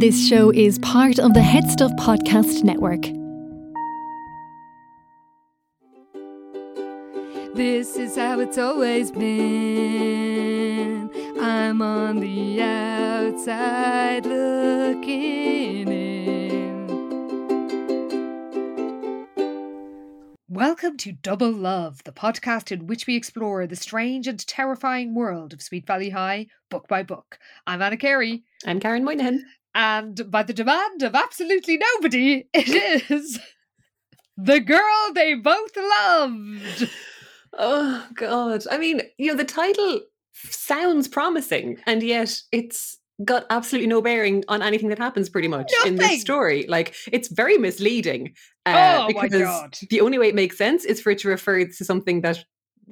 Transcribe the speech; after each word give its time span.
This 0.00 0.26
show 0.26 0.48
is 0.48 0.78
part 0.78 1.18
of 1.18 1.34
the 1.34 1.40
HeadStuff 1.40 1.94
Podcast 1.98 2.64
Network. 2.64 3.02
This 7.54 7.96
is 7.96 8.16
how 8.16 8.40
it's 8.40 8.56
always 8.56 9.12
been. 9.12 9.50
I'm 11.38 11.82
on 11.82 12.20
the 12.20 12.62
outside 12.62 14.24
looking 14.24 15.88
in. 15.88 16.88
Welcome 20.48 20.96
to 20.96 21.12
Double 21.12 21.52
Love, 21.52 22.02
the 22.04 22.12
podcast 22.12 22.72
in 22.72 22.86
which 22.86 23.06
we 23.06 23.16
explore 23.16 23.66
the 23.66 23.76
strange 23.76 24.26
and 24.26 24.38
terrifying 24.46 25.14
world 25.14 25.52
of 25.52 25.60
Sweet 25.60 25.86
Valley 25.86 26.08
High, 26.08 26.46
book 26.70 26.88
by 26.88 27.02
book. 27.02 27.38
I'm 27.66 27.82
Anna 27.82 27.98
Carey. 27.98 28.44
I'm 28.64 28.80
Karen 28.80 29.04
Moynihan. 29.04 29.44
And 29.74 30.30
by 30.30 30.42
the 30.42 30.52
demand 30.52 31.02
of 31.02 31.14
absolutely 31.14 31.78
nobody, 31.78 32.48
it 32.54 33.10
is 33.10 33.38
the 34.36 34.60
girl 34.60 35.12
they 35.14 35.34
both 35.34 35.76
loved. 35.76 36.90
Oh 37.58 38.06
God! 38.14 38.64
I 38.70 38.78
mean, 38.78 39.02
you 39.18 39.28
know, 39.28 39.36
the 39.36 39.44
title 39.44 40.00
sounds 40.32 41.08
promising, 41.08 41.78
and 41.86 42.02
yet 42.02 42.40
it's 42.52 42.98
got 43.24 43.44
absolutely 43.50 43.86
no 43.86 44.00
bearing 44.00 44.42
on 44.48 44.62
anything 44.62 44.88
that 44.88 44.98
happens 44.98 45.28
pretty 45.28 45.48
much 45.48 45.70
in 45.84 45.96
this 45.96 46.20
story. 46.22 46.64
Like, 46.68 46.94
it's 47.12 47.28
very 47.28 47.58
misleading. 47.58 48.32
Uh, 48.64 49.00
Oh 49.00 49.12
my 49.12 49.22
because 49.24 49.42
God. 49.42 49.76
the 49.90 50.00
only 50.00 50.16
way 50.18 50.28
it 50.28 50.34
makes 50.34 50.56
sense 50.56 50.84
is 50.84 51.00
for 51.02 51.10
it 51.10 51.18
to 51.18 51.28
refer 51.28 51.64
to 51.64 51.84
something 51.84 52.22
that 52.22 52.44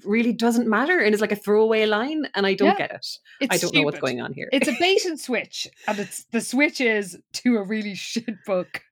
really 0.04 0.32
doesn't 0.32 0.68
matter 0.68 0.98
and 0.98 1.14
is 1.14 1.20
like 1.20 1.32
a 1.32 1.36
throwaway 1.36 1.86
line, 1.86 2.26
and 2.34 2.46
I 2.46 2.54
don't 2.54 2.68
Yeah. 2.68 2.76
get 2.86 2.90
it. 2.92 3.06
It's 3.40 3.54
I 3.54 3.58
don't 3.58 3.74
know 3.74 3.82
what's 3.82 4.00
going 4.00 4.20
on 4.20 4.32
here. 4.32 4.48
It's 4.52 4.68
a 4.68 4.72
bait 4.80 5.04
and 5.04 5.18
switch, 5.18 5.66
and 5.86 5.98
it's 5.98 6.24
the 6.32 6.40
switch 6.40 6.80
is 6.80 7.18
to 7.34 7.56
a 7.56 7.62
really 7.62 7.94
shit 7.94 8.44
book. 8.46 8.82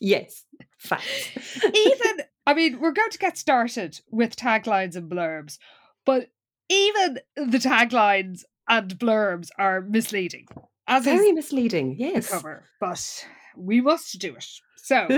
yes, 0.00 0.44
facts. 0.78 1.30
Even, 1.64 2.16
I 2.46 2.54
mean, 2.54 2.80
we're 2.80 2.92
going 2.92 3.10
to 3.10 3.18
get 3.18 3.36
started 3.38 4.00
with 4.10 4.36
taglines 4.36 4.96
and 4.96 5.10
blurbs, 5.10 5.58
but 6.04 6.28
even 6.68 7.18
the 7.36 7.58
taglines 7.58 8.42
and 8.68 8.98
blurbs 8.98 9.48
are 9.58 9.80
misleading, 9.80 10.46
as 10.86 11.04
very 11.04 11.32
misleading. 11.32 11.96
Yes. 11.98 12.30
cover. 12.30 12.64
But 12.80 13.26
we 13.56 13.80
must 13.80 14.18
do 14.18 14.34
it. 14.34 14.46
So 14.86 15.08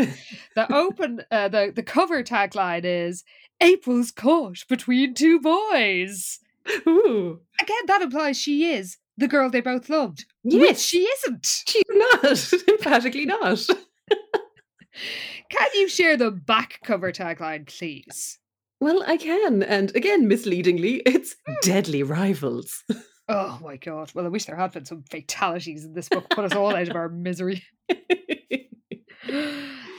the 0.56 0.72
open, 0.74 1.20
uh, 1.30 1.48
the 1.48 1.72
the 1.76 1.82
cover 1.82 2.22
tagline 2.22 2.84
is 2.86 3.22
"April's 3.60 4.10
caught 4.10 4.64
between 4.66 5.12
two 5.12 5.38
boys." 5.40 6.38
Ooh. 6.86 7.40
Again, 7.60 7.82
that 7.86 8.00
implies 8.02 8.38
she 8.40 8.70
is 8.70 8.96
the 9.18 9.28
girl 9.28 9.50
they 9.50 9.60
both 9.60 9.90
loved, 9.90 10.24
which 10.42 10.54
Yes. 10.54 10.80
she 10.82 11.00
isn't. 11.00 11.46
She's 11.66 11.82
not. 11.90 12.24
Emphatically 12.68 13.26
not. 13.26 13.66
Can 15.50 15.68
you 15.74 15.88
share 15.88 16.16
the 16.16 16.30
back 16.30 16.80
cover 16.84 17.12
tagline, 17.12 17.66
please? 17.66 18.38
Well, 18.80 19.02
I 19.06 19.16
can. 19.16 19.62
And 19.62 19.94
again, 19.96 20.28
misleadingly, 20.28 21.02
it's 21.04 21.36
Hmm. 21.46 21.54
deadly 21.62 22.02
rivals. 22.02 22.84
Oh 23.28 23.58
my 23.62 23.76
god. 23.76 24.12
Well, 24.14 24.24
I 24.24 24.28
wish 24.28 24.46
there 24.46 24.56
had 24.56 24.72
been 24.72 24.84
some 24.86 25.02
fatalities 25.10 25.84
in 25.84 25.92
this 25.92 26.08
book, 26.08 26.30
put 26.30 26.46
us 26.46 26.54
all 26.54 26.74
out 26.74 26.88
of 26.88 26.96
our 26.96 27.08
misery. 27.10 27.62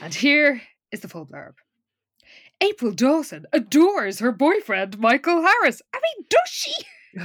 And 0.02 0.14
here 0.14 0.62
is 0.92 1.00
the 1.00 1.08
full 1.08 1.26
blurb. 1.26 1.54
April 2.60 2.92
Dawson 2.92 3.46
adores 3.52 4.18
her 4.18 4.32
boyfriend, 4.32 4.98
Michael 4.98 5.42
Harris. 5.42 5.80
I 5.94 5.98
mean, 5.98 6.26
does 6.28 6.48
she? 6.48 6.72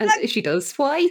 and 0.00 0.10
if 0.22 0.30
she 0.30 0.40
does, 0.42 0.72
why? 0.76 1.08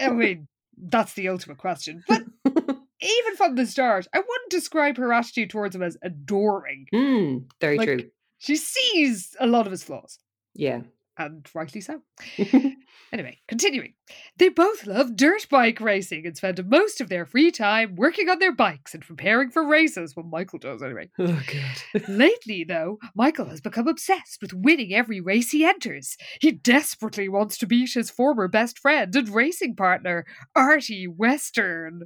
I 0.00 0.10
mean, 0.10 0.48
that's 0.76 1.14
the 1.14 1.28
ultimate 1.28 1.58
question. 1.58 2.02
But 2.08 2.22
even 2.46 3.36
from 3.36 3.54
the 3.54 3.66
start, 3.66 4.06
I 4.12 4.18
wouldn't 4.18 4.50
describe 4.50 4.96
her 4.98 5.12
attitude 5.12 5.50
towards 5.50 5.74
him 5.74 5.82
as 5.82 5.96
adoring. 6.02 6.86
Hmm, 6.92 7.38
very 7.60 7.78
Like- 7.78 7.86
true. 7.88 8.10
She 8.38 8.56
sees 8.56 9.36
a 9.38 9.46
lot 9.46 9.66
of 9.66 9.70
his 9.70 9.84
flaws, 9.84 10.18
Yeah. 10.54 10.80
And 11.18 11.46
rightly 11.54 11.80
so. 11.80 12.02
Anyway, 13.12 13.38
continuing. 13.46 13.92
They 14.38 14.48
both 14.48 14.86
love 14.86 15.16
dirt 15.16 15.46
bike 15.50 15.80
racing 15.80 16.26
and 16.26 16.34
spend 16.34 16.66
most 16.66 16.98
of 16.98 17.10
their 17.10 17.26
free 17.26 17.50
time 17.50 17.94
working 17.94 18.30
on 18.30 18.38
their 18.38 18.54
bikes 18.54 18.94
and 18.94 19.06
preparing 19.06 19.50
for 19.50 19.66
races. 19.66 20.16
Well, 20.16 20.24
Michael 20.24 20.58
does 20.58 20.82
anyway. 20.82 21.10
oh, 21.18 21.42
God. 21.46 22.02
Lately, 22.08 22.64
though, 22.64 22.98
Michael 23.14 23.50
has 23.50 23.60
become 23.60 23.86
obsessed 23.86 24.38
with 24.40 24.54
winning 24.54 24.94
every 24.94 25.20
race 25.20 25.50
he 25.50 25.62
enters. 25.62 26.16
He 26.40 26.52
desperately 26.52 27.28
wants 27.28 27.58
to 27.58 27.66
beat 27.66 27.92
his 27.92 28.10
former 28.10 28.48
best 28.48 28.78
friend 28.78 29.14
and 29.14 29.28
racing 29.28 29.76
partner, 29.76 30.24
Artie 30.56 31.06
Western. 31.06 32.04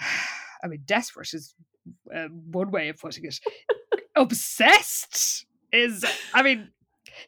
I 0.64 0.66
mean, 0.66 0.82
desperate 0.86 1.34
is 1.34 1.54
uh, 2.14 2.28
one 2.50 2.70
way 2.70 2.88
of 2.88 2.96
putting 2.96 3.26
it. 3.26 3.38
obsessed 4.16 5.44
is, 5.72 6.06
I 6.32 6.42
mean, 6.42 6.70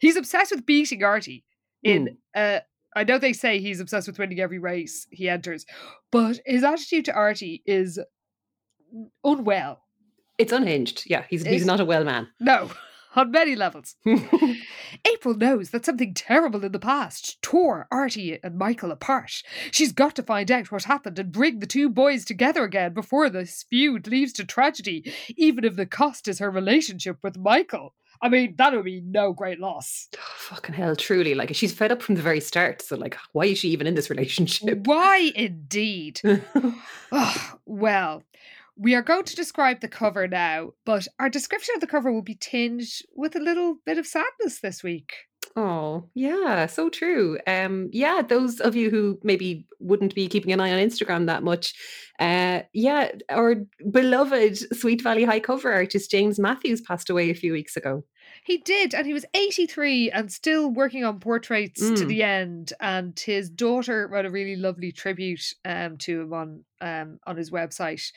he's 0.00 0.16
obsessed 0.16 0.50
with 0.50 0.66
beating 0.66 1.02
Artie. 1.02 1.44
In, 1.82 2.16
uh, 2.34 2.60
I 2.94 3.04
know 3.04 3.18
they 3.18 3.32
say 3.32 3.58
he's 3.58 3.80
obsessed 3.80 4.06
with 4.06 4.18
winning 4.18 4.40
every 4.40 4.58
race 4.58 5.06
he 5.10 5.28
enters, 5.28 5.66
but 6.10 6.38
his 6.46 6.62
attitude 6.62 7.06
to 7.06 7.12
Artie 7.12 7.62
is 7.66 7.98
unwell. 9.24 9.82
It's 10.38 10.52
unhinged. 10.52 11.04
Yeah, 11.06 11.24
he's, 11.28 11.44
he's 11.44 11.66
not 11.66 11.80
a 11.80 11.84
well 11.84 12.04
man. 12.04 12.28
No, 12.40 12.70
on 13.16 13.30
many 13.30 13.54
levels. 13.56 13.96
April 15.04 15.34
knows 15.34 15.70
that 15.70 15.84
something 15.84 16.14
terrible 16.14 16.64
in 16.64 16.72
the 16.72 16.78
past 16.78 17.40
tore 17.42 17.86
Artie 17.90 18.38
and 18.42 18.58
Michael 18.58 18.90
apart. 18.90 19.42
She's 19.70 19.92
got 19.92 20.16
to 20.16 20.22
find 20.22 20.50
out 20.50 20.70
what 20.72 20.84
happened 20.84 21.18
and 21.18 21.32
bring 21.32 21.58
the 21.58 21.66
two 21.66 21.88
boys 21.88 22.24
together 22.24 22.64
again 22.64 22.94
before 22.94 23.28
this 23.28 23.64
feud 23.68 24.06
leads 24.06 24.32
to 24.34 24.44
tragedy, 24.44 25.12
even 25.36 25.64
if 25.64 25.76
the 25.76 25.86
cost 25.86 26.28
is 26.28 26.38
her 26.38 26.50
relationship 26.50 27.18
with 27.22 27.38
Michael. 27.38 27.94
I 28.22 28.28
mean, 28.28 28.54
that 28.56 28.72
would 28.72 28.84
be 28.84 29.00
no 29.00 29.32
great 29.32 29.58
loss. 29.60 30.08
Oh, 30.52 30.56
fucking 30.56 30.74
hell, 30.74 30.94
truly. 30.94 31.34
Like, 31.34 31.54
she's 31.54 31.72
fed 31.72 31.92
up 31.92 32.02
from 32.02 32.14
the 32.14 32.22
very 32.22 32.40
start. 32.40 32.82
So, 32.82 32.96
like, 32.96 33.16
why 33.32 33.44
is 33.46 33.58
she 33.58 33.68
even 33.70 33.86
in 33.86 33.94
this 33.94 34.10
relationship? 34.10 34.78
Why 34.86 35.32
indeed? 35.34 36.20
Oh, 37.14 37.54
well, 37.66 38.22
we 38.76 38.94
are 38.94 39.02
going 39.02 39.24
to 39.24 39.36
describe 39.36 39.80
the 39.80 39.88
cover 39.88 40.26
now, 40.26 40.70
but 40.86 41.06
our 41.18 41.28
description 41.28 41.74
of 41.74 41.80
the 41.82 41.86
cover 41.86 42.10
will 42.10 42.22
be 42.22 42.34
tinged 42.34 43.02
with 43.14 43.36
a 43.36 43.40
little 43.40 43.76
bit 43.84 43.98
of 43.98 44.06
sadness 44.06 44.60
this 44.60 44.82
week. 44.82 45.12
Oh, 45.54 46.08
yeah, 46.14 46.66
so 46.66 46.88
true. 46.88 47.38
Um, 47.46 47.90
yeah, 47.92 48.22
those 48.22 48.58
of 48.60 48.74
you 48.74 48.88
who 48.90 49.18
maybe 49.22 49.66
wouldn't 49.80 50.14
be 50.14 50.26
keeping 50.28 50.52
an 50.52 50.60
eye 50.60 50.72
on 50.72 50.78
Instagram 50.78 51.26
that 51.26 51.42
much, 51.42 51.74
uh, 52.18 52.62
yeah, 52.72 53.10
our 53.28 53.56
beloved 53.90 54.56
Sweet 54.76 55.02
Valley 55.02 55.24
High 55.24 55.40
cover 55.40 55.70
artist 55.72 56.10
James 56.10 56.38
Matthews 56.38 56.80
passed 56.80 57.10
away 57.10 57.28
a 57.30 57.34
few 57.34 57.52
weeks 57.52 57.76
ago. 57.76 58.02
He 58.44 58.58
did, 58.58 58.94
and 58.94 59.06
he 59.06 59.12
was 59.12 59.26
83 59.34 60.10
and 60.10 60.32
still 60.32 60.70
working 60.70 61.04
on 61.04 61.20
portraits 61.20 61.80
to 61.80 62.04
Mm. 62.04 62.08
the 62.08 62.22
end. 62.22 62.72
And 62.80 63.18
his 63.18 63.50
daughter 63.50 64.08
wrote 64.08 64.24
a 64.24 64.30
really 64.30 64.56
lovely 64.56 64.90
tribute 64.90 65.52
um, 65.64 65.98
to 65.98 66.22
him 66.22 66.32
on 66.32 66.64
um, 66.80 67.18
on 67.26 67.36
his 67.36 67.50
website. 67.50 68.10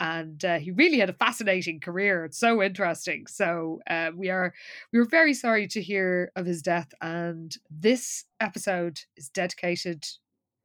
And 0.00 0.42
uh, 0.44 0.58
he 0.58 0.70
really 0.70 0.98
had 0.98 1.10
a 1.10 1.14
fascinating 1.14 1.78
career. 1.78 2.24
It's 2.24 2.38
so 2.38 2.62
interesting. 2.62 3.26
So 3.26 3.80
uh, 3.88 4.10
we 4.16 4.30
are 4.30 4.54
we 4.92 4.98
were 4.98 5.04
very 5.04 5.34
sorry 5.34 5.68
to 5.68 5.82
hear 5.82 6.32
of 6.34 6.46
his 6.46 6.62
death. 6.62 6.92
And 7.02 7.54
this 7.70 8.24
episode 8.40 9.00
is 9.16 9.28
dedicated 9.28 10.06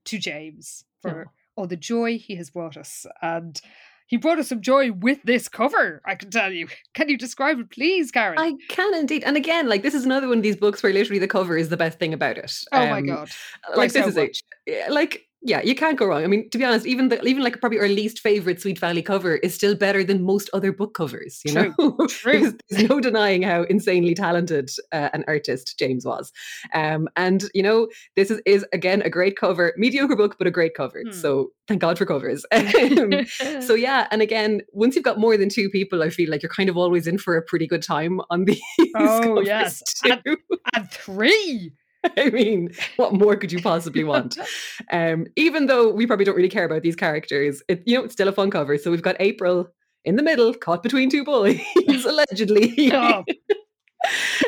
to 0.06 0.18
James 0.18 0.86
for 1.02 1.28
all 1.56 1.68
the 1.68 1.76
joy 1.76 2.18
he 2.18 2.36
has 2.36 2.50
brought 2.50 2.78
us. 2.78 3.06
And 3.22 3.60
he 4.08 4.18
brought 4.18 4.40
us 4.40 4.50
some 4.50 4.62
joy 4.62 4.92
with 4.92 5.20
this 5.24 5.50
cover, 5.50 6.02
I 6.06 6.16
can 6.16 6.30
tell 6.30 6.52
you. 6.52 6.68
Can 6.94 7.10
you 7.10 7.18
describe 7.18 7.60
it, 7.60 7.72
please, 7.72 8.12
Karen? 8.12 8.38
I 8.38 8.54
can 8.70 8.94
indeed. 8.94 9.24
And 9.24 9.36
again, 9.36 9.68
like 9.68 9.82
this 9.82 9.96
is 9.96 10.06
another 10.06 10.28
one 10.28 10.38
of 10.38 10.44
these 10.44 10.56
books 10.56 10.84
where 10.84 10.94
literally 10.94 11.20
the 11.20 11.28
cover 11.28 11.58
is 11.58 11.70
the 11.70 11.78
best 11.78 11.98
thing 11.98 12.14
about 12.14 12.38
it. 12.38 12.54
oh 12.72 12.88
my 12.88 13.02
god. 13.02 13.32
Like 13.70 13.94
By 13.94 14.00
this 14.00 14.16
so 14.16 14.22
is 14.22 14.42
it. 14.68 14.92
Like 14.92 15.28
yeah, 15.46 15.62
you 15.62 15.76
can't 15.76 15.98
go 15.98 16.08
wrong. 16.08 16.24
I 16.24 16.28
mean, 16.28 16.50
to 16.50 16.58
be 16.58 16.66
honest, 16.66 16.88
even 16.88 17.10
the, 17.10 17.24
even 17.24 17.44
like 17.44 17.62
probably 17.62 17.80
our 17.80 17.88
least 17.88 18.20
favorite 18.20 18.60
Sweet 18.60 18.80
Valley 18.80 19.04
cover 19.04 19.36
is 19.36 19.54
still 19.54 19.76
better 19.76 20.04
than 20.04 20.24
most 20.24 20.50
other 20.54 20.72
book 20.72 20.96
covers. 20.96 21.40
You 21.46 21.54
True, 21.54 21.76
know, 21.78 21.98
true. 22.10 22.32
Because 22.32 22.54
there's 22.70 22.90
no 22.90 23.00
denying 23.00 23.44
how 23.44 23.64
insanely 23.64 24.16
talented 24.16 24.72
uh, 24.92 25.10
an 25.14 25.24
artist 25.28 25.78
James 25.78 26.04
was. 26.04 26.34
Um, 26.74 27.08
and 27.16 27.44
you 27.54 27.62
know, 27.62 27.88
this 28.16 28.32
is 28.32 28.42
is 28.48 28.66
again 28.74 29.04
a 29.04 29.10
great 29.10 29.38
cover, 29.38 29.74
mediocre 29.78 30.16
book, 30.16 30.36
but 30.40 30.48
a 30.48 30.52
great 30.52 30.74
cover. 30.74 31.04
Hmm. 31.06 31.12
So 31.12 31.52
thank 31.68 31.80
God 31.80 31.98
for 31.98 32.06
covers. 32.06 32.46
Um, 32.76 33.26
so 33.62 33.74
yeah, 33.76 34.08
and 34.12 34.22
again, 34.22 34.62
once 34.72 34.96
you've 34.96 35.04
got 35.04 35.20
more 35.20 35.38
than 35.38 35.50
two 35.50 35.70
people, 35.70 36.02
I 36.04 36.10
feel 36.10 36.30
like 36.30 36.42
you're 36.42 36.50
kind 36.50 36.70
of 36.70 36.78
always 36.78 37.08
in 37.08 37.18
for 37.18 37.38
a 37.38 37.42
pretty 37.42 37.68
good 37.68 37.82
time 37.84 38.20
on 38.30 38.46
these. 38.46 38.62
Oh, 38.96 39.42
yes. 39.42 39.82
too. 40.04 40.38
and 40.74 40.92
three. 40.92 41.74
I 42.18 42.30
mean, 42.30 42.74
what 42.98 43.14
more 43.14 43.36
could 43.36 43.52
you 43.52 43.62
possibly 43.62 44.04
want? 44.04 44.38
Um, 44.92 45.26
even 45.36 45.66
though 45.66 45.90
we 45.90 46.06
probably 46.06 46.26
don't 46.26 46.36
really 46.36 46.50
care 46.50 46.66
about 46.66 46.84
these 46.84 46.96
characters, 46.96 47.64
it, 47.68 47.84
you 47.86 47.98
know, 47.98 48.04
it's 48.04 48.14
still 48.14 48.28
a 48.28 48.32
fun 48.32 48.52
cover. 48.52 48.78
So 48.78 48.92
we've 48.92 49.02
got 49.02 49.16
April 49.20 49.68
in 50.04 50.16
the 50.16 50.24
middle, 50.24 50.54
caught 50.54 50.84
between 50.84 51.10
two 51.10 51.24
boys, 51.24 51.60
allegedly. 52.06 52.92
Oh. 52.94 53.24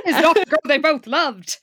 It's 0.05 0.21
not 0.21 0.35
the 0.35 0.45
girl 0.45 0.59
they 0.65 0.77
both 0.77 1.07
loved. 1.07 1.59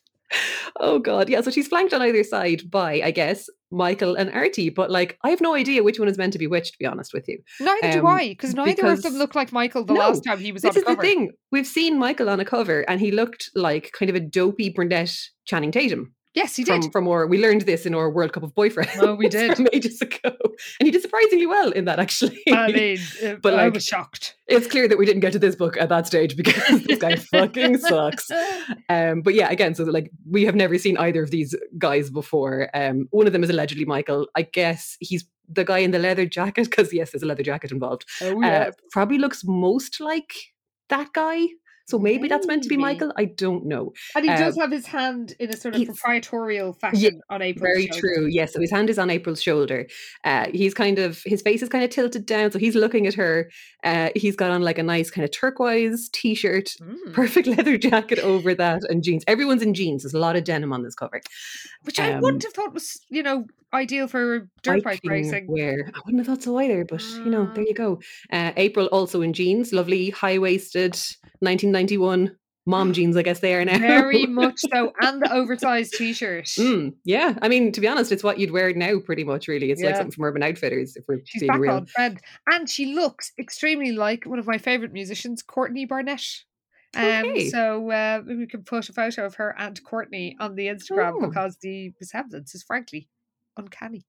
Oh 0.81 0.99
God, 0.99 1.29
yeah. 1.29 1.41
So 1.41 1.51
she's 1.51 1.69
flanked 1.69 1.93
on 1.95 2.03
either 2.03 2.23
side 2.25 2.63
by, 2.71 3.01
I 3.03 3.11
guess, 3.11 3.49
Michael 3.71 4.15
and 4.15 4.31
Artie. 4.33 4.71
But 4.71 4.91
like, 4.91 5.19
I 5.25 5.31
have 5.31 5.41
no 5.41 5.55
idea 5.55 5.83
which 5.83 5.99
one 5.99 6.09
is 6.09 6.19
meant 6.19 6.33
to 6.35 6.39
be 6.39 6.47
which. 6.47 6.73
To 6.73 6.79
be 6.79 6.87
honest 6.87 7.13
with 7.13 7.29
you, 7.29 7.39
Neither 7.61 7.93
do 7.93 7.99
Um, 8.01 8.07
I, 8.07 8.29
because 8.29 8.55
neither 8.55 8.71
of 8.73 8.77
them 8.77 8.97
because- 8.97 9.15
look 9.15 9.35
like 9.35 9.53
Michael 9.53 9.85
the 9.85 9.95
No, 9.95 10.01
last 10.01 10.25
time 10.25 10.39
he 10.39 10.53
was 10.53 10.63
this 10.63 10.71
on 10.77 10.85
the 10.85 10.91
is 10.91 10.97
the 10.97 11.03
thing. 11.03 11.31
We've 11.53 11.67
seen 11.67 11.99
Michael 11.99 12.29
on 12.31 12.41
a 12.41 12.45
cover, 12.45 12.81
and 12.89 13.01
he 13.01 13.11
looked 13.11 13.51
like 13.55 13.93
kind 13.93 14.11
of 14.11 14.17
a 14.17 14.21
dopey 14.21 14.71
brunette 14.71 15.15
Channing 15.47 15.73
Tatum. 15.73 16.15
Yes, 16.35 16.57
he 16.57 16.65
did. 16.65 16.83
from 16.83 16.91
from 16.91 17.09
our 17.09 17.27
we 17.27 17.39
learned 17.41 17.63
this 17.63 17.87
in 17.87 17.95
our 17.95 18.11
World 18.11 18.33
Cup 18.33 18.43
of 18.43 18.55
Boyfriends. 18.55 18.97
Oh, 19.01 19.15
we 19.15 19.29
did. 19.39 19.57
ages 19.73 20.01
ago, 20.03 20.31
and 20.81 20.87
he 20.87 20.91
did 20.91 21.01
surprisingly 21.03 21.47
well 21.47 21.71
in 21.71 21.85
that. 21.85 21.99
Actually, 22.01 22.41
I 22.51 22.73
mean, 22.73 22.99
uh, 23.25 23.35
But, 23.43 23.55
I 23.55 23.65
like, 23.65 23.75
was 23.75 23.85
shocked. 23.85 24.37
it's 24.49 24.67
clear 24.67 24.89
that 24.89 24.99
we 24.99 25.07
didn't 25.07 25.21
get 25.21 25.33
to 25.35 25.39
this 25.39 25.55
book 25.55 25.77
at 25.77 25.89
that 25.91 26.07
stage 26.09 26.37
because 26.37 26.83
this 26.85 26.99
guy 26.99 27.17
fucking 27.33 27.79
sucks. 27.79 28.29
Um, 28.89 29.23
but 29.23 29.35
yeah, 29.35 29.49
again, 29.51 29.75
so 29.75 29.85
like 29.85 30.11
we 30.29 30.45
have 30.45 30.55
never 30.57 30.77
seen 30.79 30.97
either 30.99 31.23
of 31.23 31.31
these 31.31 31.55
guys 31.79 32.11
before. 32.11 32.69
Um, 32.75 33.07
one 33.11 33.27
of 33.29 33.33
them 33.33 33.45
is 33.45 33.51
allegedly 33.51 33.85
Michael. 33.85 34.27
I 34.35 34.43
guess 34.43 34.97
he's 35.01 35.25
the 35.49 35.65
guy 35.65 35.79
in 35.79 35.91
the 35.93 35.99
leather 35.99 36.27
jacket 36.27 36.69
because 36.71 36.93
yes, 36.93 37.11
there's 37.13 37.23
a 37.23 37.27
leather 37.27 37.43
jacket 37.45 37.71
involved. 37.71 38.07
Oh, 38.23 38.43
Uh, 38.43 38.71
probably 38.91 39.19
looks 39.19 39.43
most 39.45 40.01
like 40.01 40.33
that 40.89 41.13
guy. 41.13 41.47
So 41.87 41.99
maybe 41.99 42.29
that's 42.29 42.47
meant 42.47 42.63
to 42.63 42.69
be 42.69 42.77
Michael. 42.79 43.13
I 43.17 43.27
don't 43.27 43.67
know. 43.67 43.93
and 44.17 44.25
he 44.25 44.31
does 44.31 44.57
uh, 44.57 44.63
have 44.63 44.71
his 44.73 44.87
hand 44.87 45.35
in 45.39 45.51
a 45.51 45.57
sort 45.57 45.75
of 45.77 45.85
proprietorial 45.85 46.73
fashion 46.73 47.21
on 47.29 47.43
April's 47.43 47.63
Very 47.63 47.87
shoulder. 47.89 48.01
true. 48.01 48.27
Yes. 48.27 48.53
So 48.55 48.61
his 48.61 48.71
hand 48.71 48.89
is 48.89 48.99
on 48.99 49.11
April's 49.11 49.43
shoulder. 49.43 49.87
Uh, 50.25 50.47
he's 50.53 50.73
kind 50.75 50.99
of 50.99 51.21
his 51.27 51.43
face 51.43 51.63
is 51.63 51.69
kind 51.69 51.85
of 51.85 51.91
tilted 51.91 52.25
down, 52.27 52.51
so 52.51 52.59
he's 52.59 52.75
looking 52.75 53.07
at 53.07 53.15
her. 53.15 53.51
Uh, 53.83 54.09
he's 54.17 54.35
got 54.37 54.51
on 54.51 54.63
like 54.63 54.79
a 54.79 54.83
nice 54.83 55.11
kind 55.11 55.25
of 55.25 55.31
turquoise 55.31 56.09
t-shirt, 56.13 56.75
Mm. 56.81 57.13
perfect 57.13 57.47
leather 57.57 57.77
jacket 57.77 58.19
over 58.21 58.55
that, 58.55 58.83
and 58.89 59.03
jeans. 59.05 59.23
Everyone's 59.27 59.63
in 59.63 59.75
jeans. 59.75 60.03
There's 60.03 60.15
a 60.15 60.19
lot 60.19 60.37
of 60.37 60.45
denim 60.45 60.73
on 60.73 60.83
this 60.83 60.95
cover. 60.95 61.21
Which 61.83 62.01
I 62.01 62.13
um, 62.15 62.23
wouldn't 62.23 62.45
have 62.45 62.53
thought 62.55 62.73
was, 62.73 62.99
you 63.11 63.23
know, 63.23 63.47
ideal 63.75 64.07
for 64.09 64.49
dirt 64.63 64.83
bike 64.85 65.01
racing. 65.05 65.47
Wear. 65.49 65.91
I 65.95 66.01
wouldn't 66.07 66.25
have 66.25 66.27
thought 66.27 66.43
so 66.45 66.57
either, 66.59 66.85
but 66.85 67.03
you 67.03 67.27
know, 67.27 67.51
there 67.55 67.65
Mm. 67.65 67.69
you 67.69 67.75
go. 67.75 68.01
Uh, 68.33 68.53
April 68.57 68.87
also 68.87 69.21
in 69.23 69.33
jeans, 69.33 69.73
lovely 69.73 70.11
high 70.11 70.39
waisted, 70.39 70.97
1991 71.41 72.37
mom 72.67 72.93
jeans. 72.95 73.17
I 73.17 73.23
guess 73.23 73.41
they 73.41 73.55
are 73.55 73.65
now. 73.65 73.79
Very 73.79 74.27
much 74.27 74.55
so, 74.73 74.93
and 75.01 75.21
the 75.23 75.33
oversized 75.33 75.95
t-shirt. 75.95 76.47
Mm, 76.47 76.95
yeah, 77.05 77.37
I 77.43 77.49
mean, 77.49 77.73
to 77.73 77.81
be 77.81 77.89
honest, 77.89 78.13
it's 78.13 78.25
what 78.25 78.39
you'd 78.39 78.51
wear 78.53 78.73
now, 78.75 78.99
pretty 79.01 79.25
much. 79.25 79.49
Really, 79.49 79.71
it's 79.71 79.83
like 79.83 79.97
something 79.97 80.13
from 80.13 80.25
Urban 80.25 80.43
Outfitters. 80.43 80.97
If 80.97 81.05
we're 81.09 81.21
She's 81.25 81.41
being 81.43 81.53
back 81.53 81.61
real. 81.61 81.75
on 81.75 81.87
trend, 81.87 82.21
and 82.51 82.69
she 82.69 82.95
looks 82.95 83.33
extremely 83.39 83.93
like 83.93 84.25
one 84.25 84.39
of 84.39 84.47
my 84.47 84.59
favorite 84.59 84.93
musicians, 84.93 85.43
Courtney 85.43 85.85
Barnett. 85.85 86.25
Um, 86.97 87.03
Okay. 87.27 87.49
so 87.51 87.91
uh, 87.91 88.23
we 88.25 88.47
can 88.47 88.63
put 88.63 88.89
a 88.89 88.93
photo 88.93 89.27
of 89.27 89.35
her 89.35 89.53
and 89.59 89.83
Courtney 89.83 90.37
on 90.39 90.55
the 90.55 90.69
Instagram 90.69 91.15
Oh. 91.17 91.27
because 91.29 91.57
the 91.61 91.91
resemblance 92.01 92.55
is 92.55 92.63
frankly 92.63 93.09
uncanny. 93.57 94.05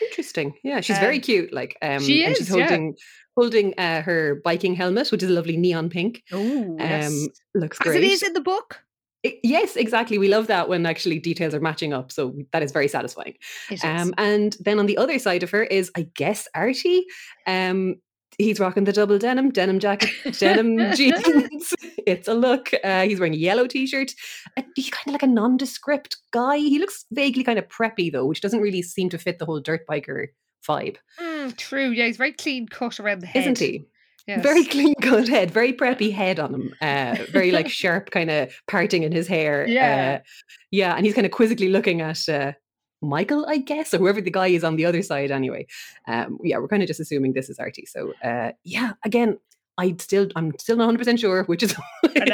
Interesting. 0.00 0.54
Yeah, 0.64 0.80
she's 0.80 0.98
very 0.98 1.16
Um, 1.16 1.22
cute. 1.22 1.52
Like, 1.52 1.76
um, 1.82 2.00
she 2.00 2.24
and 2.24 2.32
is, 2.32 2.38
she's 2.38 2.50
yeah. 2.50 2.66
holding 2.68 2.96
holding 3.36 3.74
uh, 3.78 4.00
her 4.02 4.40
biking 4.44 4.74
helmet, 4.74 5.10
which 5.12 5.22
is 5.22 5.28
a 5.28 5.32
lovely 5.32 5.56
neon 5.58 5.90
pink. 5.90 6.22
Oh, 6.32 6.76
Um, 6.80 7.28
looks 7.54 7.78
as 7.80 7.84
great. 7.84 8.02
it 8.02 8.10
is 8.10 8.22
in 8.22 8.32
the 8.32 8.40
book. 8.40 8.80
I- 9.26 9.38
yes, 9.42 9.76
exactly. 9.76 10.16
We 10.18 10.28
love 10.28 10.46
that 10.46 10.68
when 10.70 10.86
actually 10.86 11.18
details 11.18 11.52
are 11.54 11.60
matching 11.60 11.92
up. 11.92 12.10
So 12.12 12.34
that 12.52 12.62
is 12.62 12.72
very 12.72 12.88
satisfying. 12.88 13.34
It 13.70 13.74
is. 13.74 13.84
Um, 13.84 14.14
and 14.16 14.56
then 14.60 14.78
on 14.78 14.86
the 14.86 14.96
other 14.96 15.18
side 15.18 15.42
of 15.42 15.50
her 15.50 15.62
is, 15.64 15.90
I 15.94 16.08
guess, 16.14 16.48
Artie. 16.54 17.04
Um, 17.46 17.96
he's 18.38 18.60
rocking 18.60 18.84
the 18.84 18.92
double 18.92 19.18
denim, 19.18 19.50
denim 19.50 19.78
jacket, 19.78 20.10
denim 20.38 20.92
jeans. 20.94 21.74
It's 22.06 22.28
a 22.28 22.34
look. 22.34 22.70
Uh, 22.84 23.02
he's 23.02 23.18
wearing 23.18 23.34
a 23.34 23.36
yellow 23.38 23.66
t-shirt. 23.66 24.12
Uh, 24.56 24.62
he's 24.76 24.90
kind 24.90 25.08
of 25.08 25.12
like 25.14 25.24
a 25.24 25.26
nondescript 25.26 26.16
guy. 26.30 26.56
He 26.58 26.78
looks 26.78 27.04
vaguely 27.10 27.42
kind 27.42 27.58
of 27.58 27.66
preppy 27.66 28.12
though, 28.12 28.26
which 28.26 28.40
doesn't 28.40 28.60
really 28.60 28.82
seem 28.82 29.08
to 29.08 29.18
fit 29.18 29.40
the 29.40 29.44
whole 29.44 29.58
dirt 29.58 29.80
biker 29.90 30.28
vibe, 30.66 30.96
Mm, 31.20 31.56
true. 31.56 31.90
Yeah, 31.90 32.06
he's 32.06 32.16
very 32.16 32.32
clean 32.32 32.68
cut 32.68 33.00
around 33.00 33.20
the 33.22 33.26
head, 33.26 33.40
isn't 33.42 33.58
he? 33.58 33.86
Yes. 34.26 34.42
Very 34.42 34.64
clean 34.64 34.94
cut 35.02 35.28
head, 35.28 35.50
very 35.50 35.72
preppy 35.72 36.12
head 36.12 36.38
on 36.40 36.54
him. 36.54 36.74
Uh, 36.80 37.16
very 37.30 37.50
like 37.52 37.68
sharp 37.68 38.10
kind 38.10 38.30
of 38.30 38.52
parting 38.68 39.02
in 39.04 39.12
his 39.12 39.26
hair. 39.28 39.66
Yeah. 39.68 40.20
Uh, 40.20 40.24
yeah, 40.70 40.94
and 40.96 41.06
he's 41.06 41.14
kind 41.14 41.26
of 41.26 41.32
quizzically 41.32 41.68
looking 41.70 42.00
at 42.00 42.28
uh, 42.28 42.52
Michael, 43.02 43.46
I 43.46 43.58
guess, 43.58 43.92
or 43.94 43.98
whoever 43.98 44.20
the 44.20 44.30
guy 44.30 44.48
is 44.48 44.64
on 44.64 44.76
the 44.76 44.84
other 44.86 45.02
side 45.02 45.30
anyway. 45.30 45.66
Um, 46.08 46.38
yeah, 46.42 46.58
we're 46.58 46.68
kind 46.68 46.82
of 46.82 46.88
just 46.88 47.00
assuming 47.00 47.32
this 47.34 47.48
is 47.50 47.58
Artie. 47.58 47.86
So 47.86 48.12
uh, 48.24 48.52
yeah, 48.64 48.92
again, 49.04 49.38
I 49.78 49.94
still 49.98 50.28
I'm 50.36 50.52
still 50.58 50.76
not 50.76 50.92
100% 50.94 51.18
sure 51.18 51.44
which 51.44 51.62
is 51.62 51.74
which. 52.00 52.30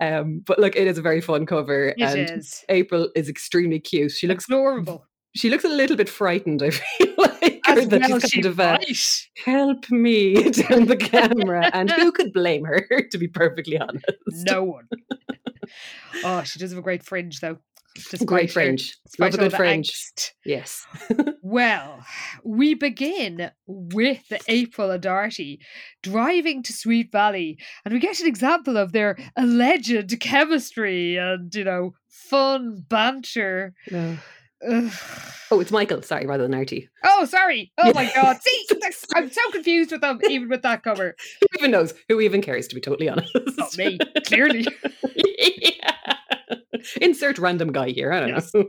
Um, 0.00 0.42
but 0.46 0.58
look, 0.58 0.74
it 0.76 0.86
is 0.86 0.98
a 0.98 1.02
very 1.02 1.20
fun 1.20 1.46
cover. 1.46 1.88
It 1.88 2.00
and 2.00 2.30
is. 2.38 2.64
April 2.68 3.10
is 3.14 3.28
extremely 3.28 3.78
cute. 3.80 4.12
She 4.12 4.26
looks 4.26 4.46
adorable. 4.48 5.06
she 5.34 5.50
looks 5.50 5.64
a 5.64 5.68
little 5.68 5.96
bit 5.96 6.08
frightened, 6.08 6.62
I 6.62 6.70
feel 6.98 7.14
like. 7.18 7.60
As 7.66 7.88
that 7.88 8.00
well 8.08 8.20
she's 8.20 8.30
she 8.30 8.42
kind 8.42 8.46
of 8.46 8.60
uh, 8.60 8.78
help 9.44 9.90
me 9.90 10.34
down 10.50 10.86
the 10.86 10.96
camera. 10.96 11.70
and 11.72 11.90
who 11.90 12.12
could 12.12 12.32
blame 12.32 12.64
her, 12.64 12.86
to 13.10 13.18
be 13.18 13.26
perfectly 13.28 13.78
honest? 13.78 14.04
No 14.28 14.62
one. 14.64 14.88
oh, 16.24 16.42
she 16.44 16.58
does 16.58 16.70
have 16.70 16.78
a 16.78 16.82
great 16.82 17.02
fringe, 17.02 17.40
though. 17.40 17.58
Great 18.24 18.50
fringe. 18.50 18.96
Love 19.18 19.34
a 19.34 19.38
good 19.38 19.52
fringe. 19.52 19.92
angst. 19.92 20.30
Yes. 20.44 20.86
Well, 21.46 22.02
we 22.42 22.72
begin 22.72 23.50
with 23.66 24.32
April 24.48 24.90
and 24.90 25.04
Artie 25.04 25.60
driving 26.02 26.62
to 26.62 26.72
Sweet 26.72 27.12
Valley, 27.12 27.58
and 27.84 27.92
we 27.92 28.00
get 28.00 28.18
an 28.18 28.26
example 28.26 28.78
of 28.78 28.92
their 28.92 29.16
alleged 29.36 30.18
chemistry 30.20 31.16
and, 31.16 31.54
you 31.54 31.62
know, 31.64 31.92
fun 32.08 32.84
banter. 32.88 33.74
No. 33.90 34.16
Oh, 35.50 35.60
it's 35.60 35.70
Michael. 35.70 36.00
Sorry, 36.00 36.26
rather 36.26 36.44
than 36.44 36.54
Artie. 36.54 36.88
Oh, 37.04 37.26
sorry. 37.26 37.70
Oh 37.76 37.92
my 37.94 38.10
God. 38.14 38.38
See, 38.40 38.66
I'm 39.14 39.30
so 39.30 39.50
confused 39.52 39.92
with 39.92 40.00
them, 40.00 40.18
even 40.28 40.48
with 40.48 40.62
that 40.62 40.82
cover. 40.82 41.14
Who 41.42 41.46
even 41.58 41.70
knows? 41.70 41.92
Who 42.08 42.20
even 42.22 42.40
cares, 42.40 42.66
to 42.68 42.74
be 42.74 42.80
totally 42.80 43.10
honest? 43.10 43.30
Not 43.58 43.76
me, 43.76 43.98
clearly. 44.26 44.66
Yeah. 45.14 45.93
Insert 47.00 47.38
random 47.38 47.72
guy 47.72 47.90
here. 47.90 48.12
I 48.12 48.20
don't 48.20 48.28
Yes. 48.30 48.52
know. 48.54 48.64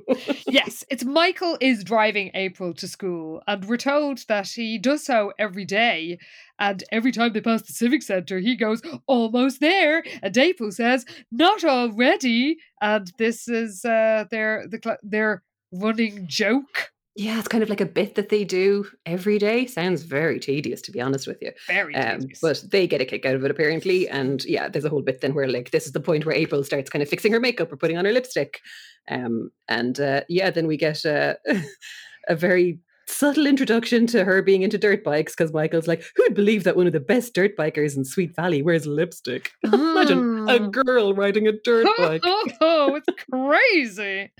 yes, 0.47 0.83
it's 0.89 1.03
Michael 1.03 1.57
is 1.59 1.83
driving 1.83 2.31
April 2.33 2.73
to 2.75 2.87
school, 2.87 3.41
and 3.47 3.65
we're 3.65 3.77
told 3.77 4.19
that 4.27 4.47
he 4.47 4.77
does 4.77 5.03
so 5.05 5.33
every 5.39 5.65
day. 5.65 6.17
And 6.59 6.83
every 6.91 7.11
time 7.11 7.33
they 7.33 7.41
pass 7.41 7.63
the 7.63 7.73
civic 7.73 8.01
centre, 8.03 8.39
he 8.39 8.55
goes 8.55 8.81
almost 9.07 9.59
there, 9.59 10.03
and 10.23 10.37
April 10.37 10.71
says 10.71 11.05
not 11.31 11.63
already. 11.63 12.57
And 12.81 13.11
this 13.17 13.47
is 13.47 13.83
uh, 13.83 14.25
their 14.31 14.65
the 14.67 14.97
their 15.03 15.43
running 15.71 16.27
joke. 16.27 16.91
Yeah, 17.15 17.39
it's 17.39 17.47
kind 17.47 17.63
of 17.63 17.69
like 17.69 17.81
a 17.81 17.85
bit 17.85 18.15
that 18.15 18.29
they 18.29 18.43
do 18.43 18.85
every 19.05 19.37
day. 19.39 19.65
Sounds 19.67 20.03
very 20.03 20.39
tedious, 20.39 20.81
to 20.83 20.91
be 20.91 20.99
honest 20.99 21.27
with 21.27 21.37
you. 21.41 21.51
Very 21.67 21.95
Um, 21.95 22.21
tedious. 22.21 22.39
but 22.41 22.63
they 22.69 22.87
get 22.87 23.01
a 23.01 23.05
kick 23.05 23.25
out 23.25 23.35
of 23.35 23.43
it 23.45 23.51
apparently. 23.51 24.07
And 24.09 24.43
yeah, 24.45 24.67
there's 24.67 24.83
a 24.85 24.89
whole 24.89 25.01
bit 25.01 25.21
then 25.21 25.33
where 25.33 25.47
like 25.47 25.71
this 25.71 25.85
is 25.85 25.93
the 25.93 26.01
point 26.01 26.25
where 26.25 26.35
April 26.35 26.63
starts 26.63 26.89
kind 26.89 27.01
of 27.01 27.09
fixing 27.09 27.31
her 27.31 27.39
makeup 27.39 27.71
or 27.71 27.77
putting 27.77 27.97
on 27.97 28.05
her 28.05 28.11
lipstick. 28.11 28.59
Um, 29.07 29.51
and 29.69 29.99
uh, 29.99 30.21
yeah, 30.27 30.49
then 30.51 30.67
we 30.67 30.77
get 30.77 31.05
uh, 31.05 31.35
a 32.27 32.35
very 32.35 32.79
subtle 33.07 33.45
introduction 33.47 34.07
to 34.07 34.23
her 34.23 34.41
being 34.41 34.61
into 34.63 34.77
dirt 34.77 35.03
bikes 35.03 35.33
because 35.35 35.53
Michael's 35.53 35.87
like, 35.87 36.03
who'd 36.15 36.33
believe 36.33 36.63
that 36.63 36.75
one 36.75 36.87
of 36.87 36.93
the 36.93 36.99
best 36.99 37.33
dirt 37.33 37.55
bikers 37.57 37.95
in 37.95 38.03
Sweet 38.05 38.35
Valley 38.35 38.61
wears 38.61 38.85
lipstick? 38.87 39.51
Imagine 39.63 40.47
a 40.49 40.59
Mm. 40.59 40.71
girl 40.71 41.13
riding 41.13 41.47
a 41.47 41.51
dirt 41.51 41.87
bike. 41.97 42.21
oh, 42.25 42.95
it's 42.95 43.23
crazy. 43.31 44.31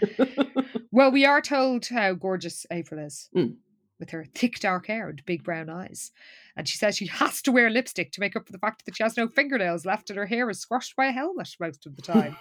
well, 0.91 1.12
we 1.12 1.25
are 1.25 1.41
told 1.41 1.86
how 1.88 2.13
gorgeous 2.13 2.65
April 2.72 3.03
is 3.05 3.29
Mm. 3.36 3.55
with 4.00 4.10
her 4.12 4.25
thick 4.36 4.60
dark 4.60 4.88
hair 4.88 5.10
and 5.10 5.25
big 5.25 5.43
brown 5.43 5.69
eyes. 5.69 6.12
And 6.57 6.67
she 6.67 6.77
says 6.77 6.95
she 6.98 7.07
has 7.07 7.41
to 7.43 7.51
wear 7.51 7.69
lipstick 7.69 8.12
to 8.13 8.19
make 8.22 8.36
up 8.36 8.45
for 8.45 8.51
the 8.53 8.57
fact 8.60 8.86
that 8.86 8.95
she 8.95 9.03
has 9.03 9.17
no 9.17 9.27
fingernails 9.27 9.86
left 9.86 10.10
and 10.10 10.17
her 10.17 10.25
hair 10.25 10.50
is 10.50 10.60
squashed 10.60 10.95
by 10.95 11.07
a 11.07 11.12
helmet 11.12 11.50
most 11.60 11.86
of 11.86 11.95
the 11.95 12.01
time. 12.01 12.38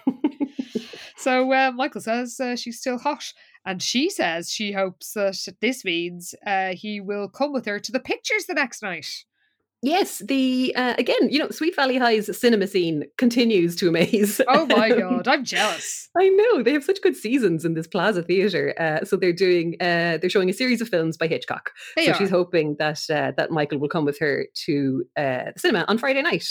So 1.17 1.51
uh, 1.53 1.71
Michael 1.71 2.01
says 2.01 2.39
uh, 2.39 2.55
she's 2.55 2.79
still 2.79 2.97
hot. 2.97 3.33
And 3.67 3.81
she 3.81 4.11
says 4.11 4.51
she 4.51 4.73
hopes 4.73 5.13
that 5.13 5.55
this 5.59 5.83
means 5.83 6.35
uh, 6.45 6.73
he 6.73 7.01
will 7.01 7.27
come 7.27 7.51
with 7.51 7.65
her 7.65 7.79
to 7.79 7.91
the 7.91 7.99
pictures 7.99 8.45
the 8.45 8.53
next 8.53 8.83
night. 8.83 9.25
Yes, 9.81 10.19
the 10.25 10.73
uh, 10.75 10.95
again, 10.97 11.29
you 11.29 11.37
know, 11.37 11.49
Sweet 11.49 11.75
Valley 11.75 11.97
High's 11.97 12.35
cinema 12.35 12.65
scene 12.65 13.03
continues 13.17 13.75
to 13.75 13.89
amaze. 13.89 14.41
Oh 14.47 14.65
my 14.65 14.89
God, 14.99 15.27
I'm 15.27 15.43
jealous. 15.43 16.09
I 16.17 16.29
know 16.29 16.63
they 16.63 16.73
have 16.73 16.83
such 16.83 17.01
good 17.01 17.15
seasons 17.15 17.65
in 17.65 17.75
this 17.75 17.85
Plaza 17.85 18.23
Theatre. 18.23 18.73
Uh, 18.79 19.05
so 19.05 19.15
they're 19.15 19.33
doing, 19.33 19.75
uh, 19.79 20.17
they're 20.17 20.29
showing 20.29 20.49
a 20.49 20.53
series 20.53 20.81
of 20.81 20.89
films 20.89 21.17
by 21.17 21.27
Hitchcock. 21.27 21.71
They 21.95 22.05
so 22.05 22.11
are. 22.11 22.15
she's 22.15 22.31
hoping 22.31 22.77
that 22.79 23.01
uh, 23.11 23.33
that 23.37 23.51
Michael 23.51 23.77
will 23.77 23.89
come 23.89 24.05
with 24.05 24.17
her 24.19 24.47
to 24.65 25.03
uh, 25.17 25.51
the 25.53 25.59
cinema 25.59 25.85
on 25.87 25.99
Friday 25.99 26.23
night. 26.23 26.47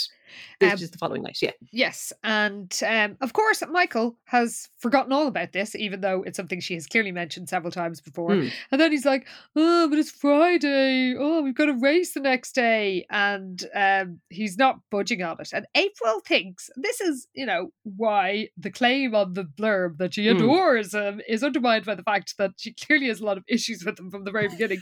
This 0.59 0.69
Um, 0.69 0.73
is 0.75 0.79
just 0.81 0.91
the 0.93 0.97
following 0.97 1.23
night, 1.23 1.37
yeah. 1.41 1.51
Yes, 1.71 2.11
and 2.23 2.71
um, 2.85 3.17
of 3.21 3.33
course, 3.33 3.61
Michael 3.69 4.17
has 4.25 4.69
forgotten 4.77 5.11
all 5.13 5.27
about 5.27 5.51
this, 5.53 5.75
even 5.75 6.01
though 6.01 6.23
it's 6.23 6.37
something 6.37 6.59
she 6.59 6.73
has 6.75 6.87
clearly 6.87 7.11
mentioned 7.11 7.49
several 7.49 7.71
times 7.71 8.01
before. 8.01 8.31
Mm. 8.31 8.51
And 8.71 8.81
then 8.81 8.91
he's 8.91 9.05
like, 9.05 9.27
"Oh, 9.55 9.87
but 9.89 9.99
it's 9.99 10.11
Friday. 10.11 11.15
Oh, 11.17 11.41
we've 11.41 11.55
got 11.55 11.69
a 11.69 11.73
race 11.73 12.13
the 12.13 12.19
next 12.19 12.53
day," 12.55 13.05
and 13.09 13.63
um, 13.75 14.19
he's 14.29 14.57
not 14.57 14.79
budging 14.91 15.21
on 15.23 15.37
it. 15.39 15.49
And 15.53 15.65
April 15.75 16.19
thinks 16.25 16.69
this 16.75 17.01
is, 17.01 17.27
you 17.33 17.45
know, 17.45 17.69
why 17.83 18.49
the 18.57 18.71
claim 18.71 19.13
on 19.15 19.33
the 19.33 19.43
blurb 19.43 19.97
that 19.97 20.13
she 20.13 20.25
Mm. 20.25 20.35
adores 20.37 20.93
him 20.93 21.21
is 21.27 21.43
undermined 21.43 21.85
by 21.85 21.95
the 21.95 22.03
fact 22.03 22.35
that 22.37 22.51
she 22.57 22.73
clearly 22.73 23.07
has 23.07 23.19
a 23.19 23.25
lot 23.25 23.37
of 23.37 23.43
issues 23.47 23.83
with 23.85 23.99
him 23.99 24.09
from 24.11 24.23
the 24.23 24.31
very 24.31 24.47
beginning. 24.47 24.81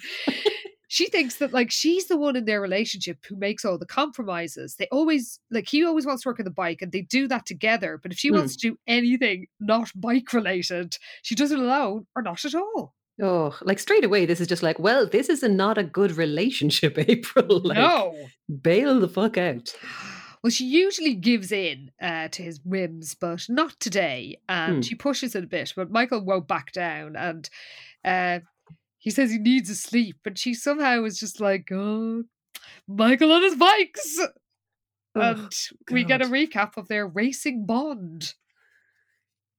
She 0.93 1.07
thinks 1.07 1.35
that 1.37 1.51
like 1.53 1.71
she's 1.71 2.05
the 2.07 2.17
one 2.17 2.35
in 2.35 2.45
their 2.45 2.61
relationship 2.61 3.17
who 3.27 3.35
makes 3.35 3.65
all 3.65 3.79
the 3.79 3.85
compromises. 3.87 4.75
They 4.75 4.87
always 4.91 5.39
like 5.49 5.67
he 5.67 5.83
always 5.83 6.05
wants 6.05 6.21
to 6.23 6.29
work 6.29 6.39
on 6.39 6.45
the 6.45 6.51
bike 6.51 6.81
and 6.83 6.91
they 6.91 7.01
do 7.01 7.27
that 7.29 7.47
together. 7.47 7.99
But 8.01 8.11
if 8.11 8.19
she 8.19 8.29
wants 8.29 8.55
to 8.57 8.69
do 8.69 8.77
anything 8.85 9.47
not 9.59 9.89
bike 9.95 10.31
related, 10.33 10.95
she 11.23 11.33
does 11.33 11.51
it 11.51 11.57
alone 11.59 12.05
or 12.15 12.21
not 12.21 12.45
at 12.45 12.53
all. 12.53 12.93
Oh, 13.21 13.57
like 13.63 13.79
straight 13.79 14.05
away, 14.05 14.25
this 14.27 14.39
is 14.41 14.47
just 14.47 14.61
like, 14.61 14.77
well, 14.77 15.07
this 15.07 15.29
is 15.29 15.41
a, 15.41 15.49
not 15.49 15.77
a 15.79 15.83
good 15.83 16.11
relationship, 16.17 16.97
April. 17.09 17.59
like, 17.63 17.77
no. 17.77 18.15
bail 18.61 18.99
the 18.99 19.07
fuck 19.09 19.37
out. 19.37 19.73
Well, 20.43 20.51
she 20.51 20.65
usually 20.65 21.13
gives 21.15 21.53
in 21.53 21.89
uh, 22.01 22.27
to 22.27 22.43
his 22.43 22.59
whims, 22.65 23.15
but 23.15 23.45
not 23.47 23.79
today. 23.79 24.39
And 24.49 24.75
Hmm. 24.75 24.81
she 24.81 24.93
pushes 24.93 25.35
it 25.35 25.43
a 25.45 25.47
bit, 25.47 25.71
but 25.73 25.89
Michael 25.89 26.19
won't 26.25 26.49
back 26.49 26.73
down. 26.73 27.15
And 27.15 27.49
uh, 28.03 28.39
he 29.03 29.11
says 29.11 29.31
he 29.31 29.37
needs 29.37 29.69
a 29.69 29.75
sleep. 29.75 30.15
But 30.23 30.37
she 30.37 30.53
somehow 30.53 31.01
was 31.01 31.19
just 31.19 31.41
like, 31.41 31.67
oh, 31.73 32.23
Michael 32.87 33.33
on 33.33 33.43
his 33.43 33.55
bikes. 33.55 34.17
Oh, 35.15 35.21
and 35.21 35.53
we 35.91 36.05
get 36.05 36.21
a 36.21 36.25
recap 36.25 36.77
of 36.77 36.87
their 36.87 37.05
racing 37.05 37.65
bond. 37.65 38.33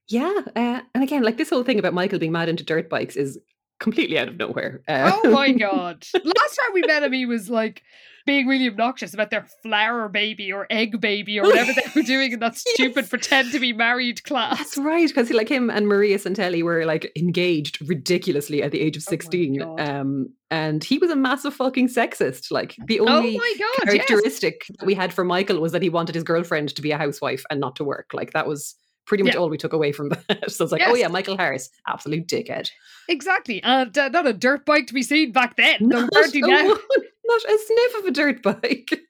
Yeah, 0.08 0.40
uh, 0.56 0.80
and 0.94 1.04
again, 1.04 1.22
like 1.22 1.36
this 1.36 1.50
whole 1.50 1.62
thing 1.62 1.78
about 1.78 1.92
Michael 1.92 2.18
being 2.18 2.32
mad 2.32 2.48
into 2.48 2.64
dirt 2.64 2.88
bikes 2.88 3.16
is 3.16 3.38
completely 3.80 4.18
out 4.18 4.28
of 4.28 4.36
nowhere. 4.36 4.82
Uh, 4.88 5.10
Oh 5.24 5.30
my 5.30 5.52
god! 5.66 6.04
Last 6.14 6.56
time 6.56 6.70
we 6.74 6.82
met 6.86 7.02
him, 7.02 7.12
he 7.12 7.26
was 7.26 7.48
like 7.50 7.82
being 8.26 8.46
really 8.46 8.66
obnoxious 8.68 9.12
about 9.12 9.28
their 9.30 9.44
flower 9.62 10.08
baby 10.08 10.50
or 10.50 10.66
egg 10.70 10.98
baby 10.98 11.38
or 11.38 11.42
whatever 11.42 11.72
they 11.74 11.82
were 11.94 12.00
doing 12.06 12.32
in 12.32 12.40
that 12.40 12.56
stupid 12.56 13.02
Yes. 13.02 13.08
pretend 13.10 13.52
to 13.52 13.60
be 13.60 13.74
married 13.74 14.24
class. 14.24 14.56
That's 14.56 14.78
right, 14.78 15.06
because 15.06 15.30
like 15.30 15.48
him 15.50 15.68
and 15.68 15.86
Maria 15.86 16.16
Santelli 16.18 16.62
were 16.62 16.86
like 16.86 17.12
engaged 17.16 17.86
ridiculously 17.86 18.62
at 18.62 18.72
the 18.72 18.80
age 18.80 18.96
of 18.96 19.04
Oh 19.06 19.10
sixteen, 19.10 19.58
God. 19.58 19.78
um, 19.80 20.30
and 20.50 20.82
he 20.82 20.96
was 20.96 21.10
a 21.10 21.16
massive 21.16 21.52
fucking 21.52 21.88
sexist. 21.88 22.50
Like 22.50 22.76
the 22.86 23.00
Oh 23.00 23.06
only 23.08 23.36
my 23.36 23.54
god! 23.58 23.92
Yes. 23.94 24.06
characteristic 24.06 24.64
that 24.78 24.86
we 24.86 24.94
had 24.94 25.12
for 25.12 25.24
Michael 25.24 25.60
was 25.60 25.72
that 25.72 25.82
he 25.82 25.90
wanted 25.90 26.14
his 26.14 26.24
girlfriend 26.24 26.74
to 26.76 26.80
be 26.82 26.92
a 26.92 26.98
housewife 26.98 27.44
and 27.50 27.60
not 27.60 27.76
to 27.76 27.84
work. 27.84 28.10
Like 28.14 28.32
that 28.32 28.46
was 28.46 28.74
pretty 29.06 29.22
much 29.24 29.34
Yeah. 29.34 29.40
all 29.40 29.48
we 29.50 29.58
took 29.58 29.72
away 29.72 29.92
from 29.92 30.08
that. 30.28 30.50
so 30.50 30.64
it's 30.64 30.72
like, 30.72 30.82
oh 30.86 30.94
yeah, 30.94 31.08
Michael 31.08 31.36
Harris, 31.36 31.70
absolute 31.86 32.26
dickhead. 32.26 32.70
Exactly, 33.08 33.62
and 33.62 33.96
uh, 33.98 34.08
not 34.08 34.26
a 34.26 34.32
dirt 34.32 34.64
bike 34.64 34.86
to 34.88 34.94
be 34.94 35.02
seen 35.02 35.32
back 35.32 35.56
then. 35.56 35.76
Not, 35.80 36.08
apparently 36.08 36.40
a 36.40 36.46
now, 36.46 36.68
one- 36.68 36.78
not 37.24 37.40
a 37.44 37.58
sniff 37.58 37.94
of 37.98 38.04
a 38.06 38.10
dirt 38.10 38.42
bike. 38.42 39.00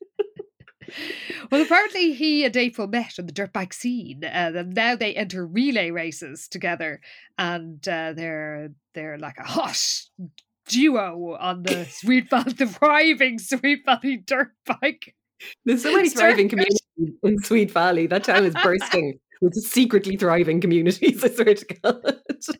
well, 1.50 1.62
apparently 1.62 2.12
he 2.12 2.44
and 2.44 2.56
April 2.56 2.86
met 2.86 3.14
on 3.18 3.26
the 3.26 3.32
dirt 3.32 3.52
bike 3.52 3.72
scene, 3.72 4.22
uh, 4.24 4.52
and 4.54 4.74
now 4.74 4.96
they 4.96 5.14
enter 5.14 5.46
relay 5.46 5.90
races 5.90 6.48
together, 6.48 7.00
and 7.38 7.86
uh, 7.88 8.12
they're 8.14 8.70
they're 8.94 9.18
like 9.18 9.38
a 9.38 9.44
hot 9.46 9.80
duo 10.68 11.36
on 11.38 11.62
the 11.62 11.84
Sweet 11.90 12.30
Valley, 12.30 12.52
the 12.52 12.66
thriving 12.66 13.38
Sweet 13.38 13.84
Valley 13.84 14.16
dirt 14.18 14.52
bike. 14.66 15.14
There's 15.64 15.82
so 15.82 15.94
many 15.94 16.08
thriving 16.08 16.48
communities 16.48 16.80
in 17.22 17.38
Sweet 17.42 17.70
Valley. 17.70 18.06
That 18.06 18.24
town 18.24 18.44
is 18.44 18.54
bursting 18.62 19.18
with 19.44 19.54
secretly 19.54 20.16
thriving 20.16 20.60
communities. 20.60 21.22
I 21.22 21.28
swear 21.28 21.54
to 21.54 21.66
God. 21.82 22.20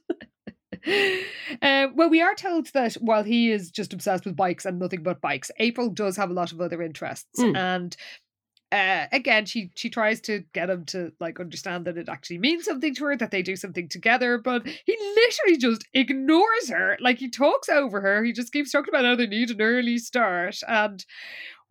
Uh, 1.63 1.87
well, 1.95 2.11
we 2.11 2.21
are 2.21 2.35
told 2.35 2.67
that 2.75 2.95
while 2.95 3.23
he 3.23 3.51
is 3.51 3.71
just 3.71 3.95
obsessed 3.95 4.27
with 4.27 4.37
bikes 4.37 4.67
and 4.67 4.79
nothing 4.79 5.03
but 5.03 5.21
bikes, 5.21 5.51
April 5.59 5.89
does 5.89 6.17
have 6.17 6.29
a 6.31 6.35
lot 6.35 6.53
of 6.53 6.61
other 6.61 6.83
interests, 6.83 7.41
Mm. 7.41 7.57
and 7.57 7.97
uh, 8.73 9.07
again, 9.13 9.47
she 9.47 9.71
she 9.77 9.89
tries 9.89 10.21
to 10.23 10.43
get 10.53 10.69
him 10.69 10.85
to 10.87 11.13
like 11.21 11.39
understand 11.41 11.87
that 11.87 11.97
it 11.97 12.09
actually 12.09 12.39
means 12.39 12.65
something 12.65 12.95
to 12.97 13.05
her, 13.05 13.17
that 13.17 13.31
they 13.31 13.41
do 13.41 13.57
something 13.57 13.89
together, 13.89 14.37
but 14.37 14.67
he 14.67 14.97
literally 15.17 15.57
just 15.57 15.87
ignores 15.95 16.69
her. 16.69 16.99
Like 17.01 17.19
he 17.19 17.31
talks 17.31 17.69
over 17.69 18.01
her. 18.01 18.25
He 18.25 18.33
just 18.33 18.53
keeps 18.53 18.73
talking 18.73 18.93
about 18.93 19.05
how 19.05 19.15
they 19.17 19.27
need 19.29 19.51
an 19.51 19.63
early 19.63 19.97
start, 19.99 20.57
and 20.69 21.05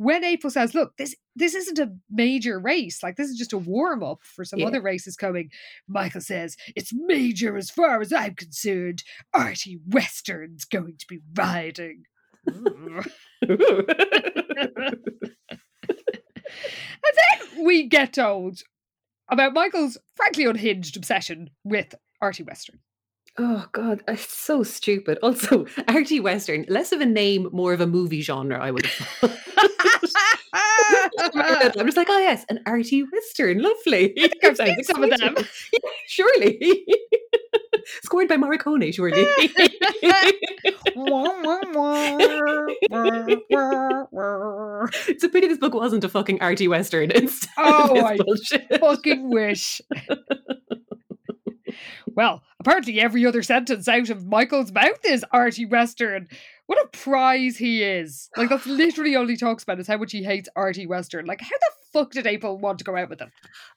when 0.04 0.24
April 0.24 0.52
says, 0.52 0.76
"Look, 0.76 0.96
this 0.98 1.16
this 1.36 1.56
isn't 1.56 1.80
a 1.80 1.92
major 2.10 2.60
race. 2.60 3.02
Like 3.02 3.16
this 3.16 3.30
is 3.30 3.38
just 3.38 3.54
a 3.54 3.58
warm 3.58 4.04
up 4.04 4.20
for 4.24 4.46
some 4.46 4.60
Yeah. 4.60 4.68
other 4.68 4.82
races 4.82 5.16
coming," 5.16 5.50
Michael 5.88 6.22
says, 6.22 6.56
"It's 6.76 6.92
major 6.94 7.58
as 7.58 7.70
far 7.70 8.02
as 8.02 8.14
I'm 8.14 8.36
concerned. 8.36 9.04
Artie 9.34 9.80
Western's 9.88 10.66
going 10.66 10.98
to 10.98 11.06
be 11.08 11.20
riding." 11.36 12.04
And 17.06 17.18
then 17.56 17.66
we 17.66 17.88
get 17.88 18.14
told 18.14 18.62
about 19.30 19.54
Michael's 19.54 19.98
frankly 20.16 20.46
unhinged 20.46 20.96
obsession 20.96 21.50
with 21.64 21.96
Artie 22.22 22.44
Western. 22.44 22.80
Oh 23.38 23.66
God, 23.72 24.02
uh, 24.08 24.14
it's 24.14 24.36
so 24.36 24.64
stupid. 24.64 25.18
Also, 25.24 25.66
Artie 25.88 26.20
Western, 26.20 26.66
less 26.68 26.92
of 26.92 27.02
a 27.02 27.06
name, 27.06 27.50
more 27.52 27.74
of 27.74 27.82
a 27.82 27.88
movie 27.88 28.22
genre. 28.22 28.60
I 28.60 28.72
would 28.72 28.86
have. 28.86 29.08
thought. 29.08 29.40
I'm 31.80 31.86
just 31.86 31.98
like, 31.98 32.08
oh 32.10 32.20
yes, 32.20 32.46
an 32.50 32.60
Artie 32.66 33.04
Western, 33.04 33.62
lovely. 33.62 34.14
I 34.20 34.28
think 34.28 34.44
I've 34.44 34.58
seen 34.58 34.84
some 34.84 35.04
of 35.04 35.10
them. 35.18 35.36
Surely. 36.08 36.86
Scored 38.04 38.28
by 38.30 38.38
Morricone, 38.38 38.94
surely. 38.94 39.26
it's 45.08 45.24
a 45.24 45.30
pity 45.30 45.48
this 45.48 45.58
book 45.58 45.74
wasn't 45.74 46.04
a 46.04 46.10
fucking 46.10 46.42
Artie 46.42 46.68
Western. 46.68 47.12
Instead 47.12 47.50
Oh, 47.58 48.06
I 48.06 48.18
bullshit. 48.18 48.68
fucking 48.80 49.30
wish. 49.30 49.82
Well, 52.08 52.42
apparently 52.60 53.00
every 53.00 53.26
other 53.26 53.42
sentence 53.44 53.88
out 53.88 54.10
of 54.10 54.26
Michael's 54.28 54.72
mouth 54.72 55.00
is 55.06 55.26
Artie 55.32 55.66
Western. 55.66 56.28
What 56.68 56.84
a 56.84 56.88
prize 56.98 57.58
he 57.58 57.84
is. 57.84 58.30
Like 58.38 58.50
that's 58.50 58.66
literally 58.68 59.16
all 59.16 59.28
he 59.28 59.36
talks 59.38 59.64
about 59.64 59.80
is 59.80 59.88
how 59.88 59.98
much 59.98 60.12
he 60.12 60.24
hates 60.24 60.50
Artie 60.56 60.88
Western. 60.88 61.26
Like 61.26 61.42
how 61.42 61.50
the 61.50 61.72
fuck 61.92 62.12
did 62.12 62.26
April 62.26 62.58
want 62.58 62.80
to 62.80 62.84
go 62.86 62.96
out 62.96 63.10
with 63.10 63.20
him? 63.20 63.32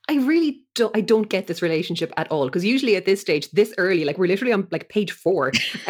I 0.09 0.15
really 0.19 0.61
don't. 0.75 0.97
I 0.97 1.01
don't 1.01 1.29
get 1.29 1.49
this 1.49 1.63
relationship 1.63 2.13
at 2.17 2.31
all 2.31 2.47
because 2.47 2.65
usually 2.65 2.95
at 2.97 3.05
this 3.05 3.21
stage, 3.21 3.51
this 3.51 3.75
early, 3.77 4.05
like 4.05 4.19
we're 4.19 4.29
literally 4.29 4.53
on 4.53 4.69
like 4.71 4.89
page 4.89 5.11
four, 5.11 5.51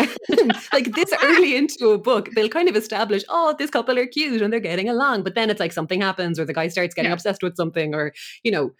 like 0.73 0.95
this 0.95 1.13
early 1.23 1.55
into 1.57 1.91
a 1.91 1.99
book, 1.99 2.31
they'll 2.35 2.49
kind 2.49 2.69
of 2.69 2.77
establish, 2.77 3.23
oh, 3.29 3.55
this 3.59 3.71
couple 3.71 3.99
are 3.99 4.07
cute 4.07 4.41
and 4.43 4.53
they're 4.53 4.61
getting 4.61 4.89
along, 4.89 5.23
but 5.23 5.35
then 5.35 5.51
it's 5.51 5.61
like 5.61 5.73
something 5.73 6.01
happens 6.01 6.39
or 6.41 6.45
the 6.45 6.55
guy 6.55 6.69
starts 6.69 6.95
getting 6.95 7.11
Yeah. 7.11 7.15
obsessed 7.15 7.43
with 7.43 7.57
something 7.57 7.95
or 7.95 8.13
you 8.43 8.51
know 8.51 8.71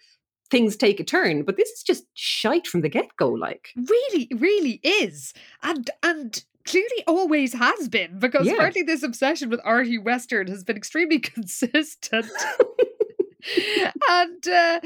things 0.49 0.75
take 0.75 0.99
a 0.99 1.03
turn. 1.03 1.43
But 1.43 1.57
this 1.57 1.69
is 1.69 1.83
just 1.83 2.05
shite 2.13 2.67
from 2.67 2.81
the 2.81 2.89
get 2.89 3.15
go. 3.17 3.29
Like, 3.29 3.69
really, 3.75 4.29
really 4.35 4.79
is. 4.83 5.33
And 5.63 5.89
and 6.03 6.43
clearly 6.65 7.03
always 7.07 7.53
has 7.53 7.87
been, 7.87 8.19
because 8.19 8.45
Yeah. 8.45 8.53
apparently 8.53 8.81
this 8.83 9.01
obsession 9.03 9.49
with 9.49 9.61
Artie 9.63 9.97
Western 9.97 10.47
has 10.47 10.63
been 10.63 10.75
extremely 10.77 11.19
consistent. 11.33 12.25
and 14.09 14.47
uh, 14.47 14.79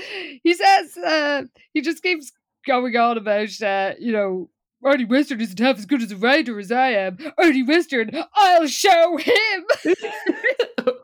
he 0.43 0.53
says 0.53 0.97
uh, 0.97 1.43
he 1.73 1.81
just 1.81 2.03
keeps 2.03 2.31
going 2.67 2.95
on 2.95 3.17
about 3.17 3.61
uh, 3.61 3.93
you 3.99 4.11
know 4.11 4.49
Artie 4.83 5.05
Western 5.05 5.41
isn't 5.41 5.59
half 5.59 5.77
as 5.77 5.85
good 5.85 6.01
as 6.01 6.11
a 6.11 6.17
writer 6.17 6.59
as 6.59 6.71
I 6.71 6.89
am. 6.89 7.17
Artie 7.37 7.63
Western, 7.63 8.11
I'll 8.35 8.67
show 8.67 9.17
him. 9.17 9.65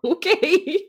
okay. 0.04 0.80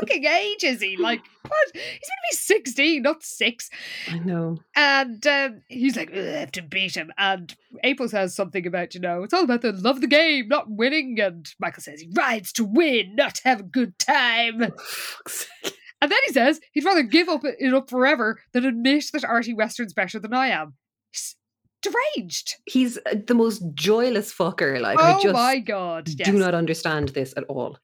Fucking 0.00 0.24
age 0.24 0.64
is 0.64 0.80
he? 0.80 0.96
Like, 0.96 1.22
what? 1.42 1.68
He's 1.72 1.82
going 1.82 1.92
to 1.92 2.30
be 2.30 2.36
16, 2.36 3.02
not 3.02 3.22
six. 3.22 3.70
I 4.08 4.18
know. 4.18 4.58
And 4.76 5.26
um, 5.26 5.62
he's 5.68 5.96
like, 5.96 6.10
"Ugh, 6.10 6.18
I 6.18 6.38
have 6.38 6.52
to 6.52 6.62
beat 6.62 6.96
him. 6.96 7.12
And 7.18 7.54
April 7.84 8.08
says 8.08 8.34
something 8.34 8.66
about, 8.66 8.94
you 8.94 9.00
know, 9.00 9.22
it's 9.22 9.34
all 9.34 9.44
about 9.44 9.62
the 9.62 9.72
love 9.72 9.96
of 9.96 10.00
the 10.02 10.06
game, 10.06 10.48
not 10.48 10.70
winning. 10.70 11.18
And 11.20 11.52
Michael 11.58 11.82
says 11.82 12.00
he 12.00 12.10
rides 12.14 12.52
to 12.54 12.64
win, 12.64 13.16
not 13.16 13.40
have 13.44 13.60
a 13.60 13.64
good 13.64 13.98
time. 13.98 14.72
And 16.02 16.10
then 16.10 16.18
he 16.26 16.32
says 16.32 16.60
he'd 16.72 16.84
rather 16.84 17.04
give 17.04 17.28
up 17.28 17.42
it 17.44 17.72
up 17.72 17.88
forever 17.88 18.40
than 18.52 18.64
admit 18.64 19.04
that 19.12 19.24
Artie 19.24 19.54
Western's 19.54 19.92
better 19.92 20.18
than 20.18 20.34
I 20.34 20.48
am. 20.48 20.74
He's 21.12 21.36
deranged. 21.80 22.56
He's 22.66 22.98
uh, 23.06 23.14
the 23.24 23.36
most 23.36 23.62
joyless 23.74 24.34
fucker. 24.34 24.80
Like 24.80 24.98
oh 25.00 25.18
I 25.18 25.22
just 25.22 25.32
my 25.32 25.60
god! 25.60 26.08
Yes. 26.08 26.28
do 26.28 26.36
not 26.36 26.54
understand 26.54 27.10
this 27.10 27.32
at 27.36 27.44
all. 27.44 27.78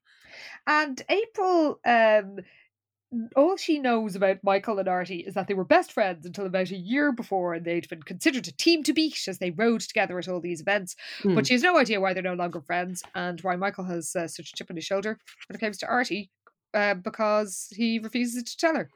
And 0.67 1.01
April, 1.09 1.79
um, 1.85 2.37
all 3.35 3.57
she 3.57 3.79
knows 3.79 4.15
about 4.15 4.43
Michael 4.43 4.77
and 4.79 4.87
Artie 4.87 5.21
is 5.21 5.33
that 5.33 5.47
they 5.47 5.53
were 5.53 5.65
best 5.65 5.91
friends 5.91 6.25
until 6.25 6.45
about 6.45 6.69
a 6.69 6.77
year 6.77 7.11
before, 7.11 7.55
and 7.55 7.65
they'd 7.65 7.89
been 7.89 8.03
considered 8.03 8.47
a 8.47 8.51
team 8.51 8.83
to 8.83 8.93
beat 8.93 9.27
as 9.27 9.39
they 9.39 9.51
rode 9.51 9.81
together 9.81 10.19
at 10.19 10.27
all 10.27 10.39
these 10.39 10.61
events. 10.61 10.95
Hmm. 11.23 11.35
But 11.35 11.47
she 11.47 11.53
has 11.53 11.63
no 11.63 11.77
idea 11.77 11.99
why 11.99 12.13
they're 12.13 12.21
no 12.21 12.33
longer 12.33 12.61
friends 12.61 13.03
and 13.15 13.41
why 13.41 13.55
Michael 13.55 13.85
has 13.85 14.15
uh, 14.15 14.27
such 14.27 14.49
a 14.49 14.55
chip 14.55 14.69
on 14.69 14.75
his 14.75 14.85
shoulder 14.85 15.17
when 15.47 15.55
it 15.55 15.59
comes 15.59 15.77
to 15.79 15.87
Artie, 15.87 16.29
uh, 16.73 16.93
because 16.93 17.67
he 17.71 17.99
refuses 17.99 18.43
to 18.43 18.57
tell 18.57 18.75
her. 18.75 18.89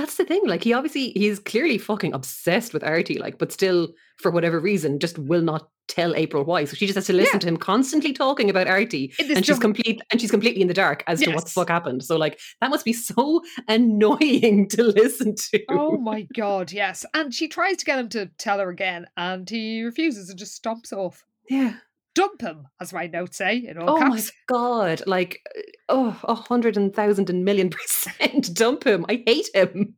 That's 0.00 0.16
the 0.16 0.24
thing. 0.24 0.40
Like 0.46 0.64
he 0.64 0.72
obviously 0.72 1.10
he's 1.14 1.38
clearly 1.38 1.76
fucking 1.76 2.14
obsessed 2.14 2.72
with 2.72 2.82
Artie, 2.82 3.18
like, 3.18 3.36
but 3.38 3.52
still, 3.52 3.88
for 4.18 4.30
whatever 4.30 4.58
reason, 4.58 4.98
just 4.98 5.18
will 5.18 5.42
not 5.42 5.68
tell 5.88 6.14
April 6.14 6.44
why. 6.44 6.64
So 6.64 6.74
she 6.76 6.86
just 6.86 6.94
has 6.94 7.06
to 7.08 7.12
listen 7.12 7.34
Yeah. 7.34 7.40
to 7.40 7.48
him 7.48 7.56
constantly 7.56 8.12
talking 8.12 8.48
about 8.48 8.66
Artie. 8.68 9.12
And 9.18 9.44
she's 9.44 9.58
complete 9.58 10.00
and 10.10 10.20
she's 10.20 10.30
completely 10.30 10.62
in 10.62 10.68
the 10.68 10.74
dark 10.74 11.02
as 11.06 11.20
to 11.20 11.32
what 11.32 11.44
the 11.44 11.50
fuck 11.50 11.68
happened. 11.68 12.02
So 12.04 12.16
like 12.16 12.38
that 12.60 12.70
must 12.70 12.84
be 12.84 12.92
so 12.92 13.42
annoying 13.68 14.68
to 14.70 14.82
listen 14.84 15.34
to. 15.36 15.60
Oh 15.68 15.98
my 15.98 16.26
god, 16.34 16.72
yes. 16.72 17.04
And 17.12 17.34
she 17.34 17.48
tries 17.48 17.76
to 17.78 17.84
get 17.84 17.98
him 17.98 18.08
to 18.10 18.26
tell 18.38 18.58
her 18.58 18.70
again, 18.70 19.06
and 19.16 19.48
he 19.50 19.82
refuses 19.82 20.30
and 20.30 20.38
just 20.38 20.62
stomps 20.62 20.92
off. 20.92 21.24
yeah. 21.48 21.74
Dump 22.14 22.40
him, 22.42 22.66
as 22.80 22.92
my 22.92 23.06
notes 23.06 23.36
say 23.38 23.58
in 23.58 23.78
all 23.78 23.96
Oh 23.96 24.06
my 24.06 24.20
god. 24.48 25.02
Like 25.06 25.40
uh, 25.56 25.60
oh 25.88 26.20
a 26.24 26.34
hundred 26.34 26.76
and 26.76 26.94
thousand 26.94 27.30
and 27.30 27.44
million 27.44 27.70
percent 27.70 28.52
dump 28.54 28.84
him. 28.84 29.06
I 29.08 29.22
hate 29.26 29.48
him. 29.54 29.94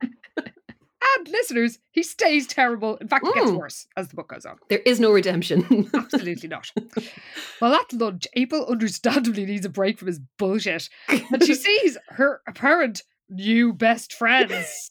And 1.17 1.29
listeners, 1.29 1.79
he 1.91 2.03
stays 2.05 2.47
terrible. 2.47 2.97
In 2.99 3.09
fact, 3.09 3.27
it 3.27 3.35
gets 3.35 3.51
Mm. 3.51 3.59
worse 3.59 3.87
as 3.97 4.09
the 4.09 4.15
book 4.15 4.29
goes 4.29 4.47
on. 4.47 4.57
There 4.71 4.79
is 4.87 5.01
no 5.01 5.11
redemption. 5.11 5.91
Absolutely 5.93 6.49
not. 6.49 6.71
Well, 7.61 7.75
at 7.75 7.93
lunch, 7.93 8.29
April 8.35 8.65
understandably 8.67 9.45
needs 9.45 9.67
a 9.67 9.69
break 9.69 9.99
from 9.99 10.07
his 10.07 10.21
bullshit. 10.39 10.89
And 11.09 11.43
she 11.45 11.55
sees 11.67 11.99
her 12.11 12.41
apparent 12.47 13.03
new 13.29 13.73
best 13.73 14.13
friends. 14.15 14.91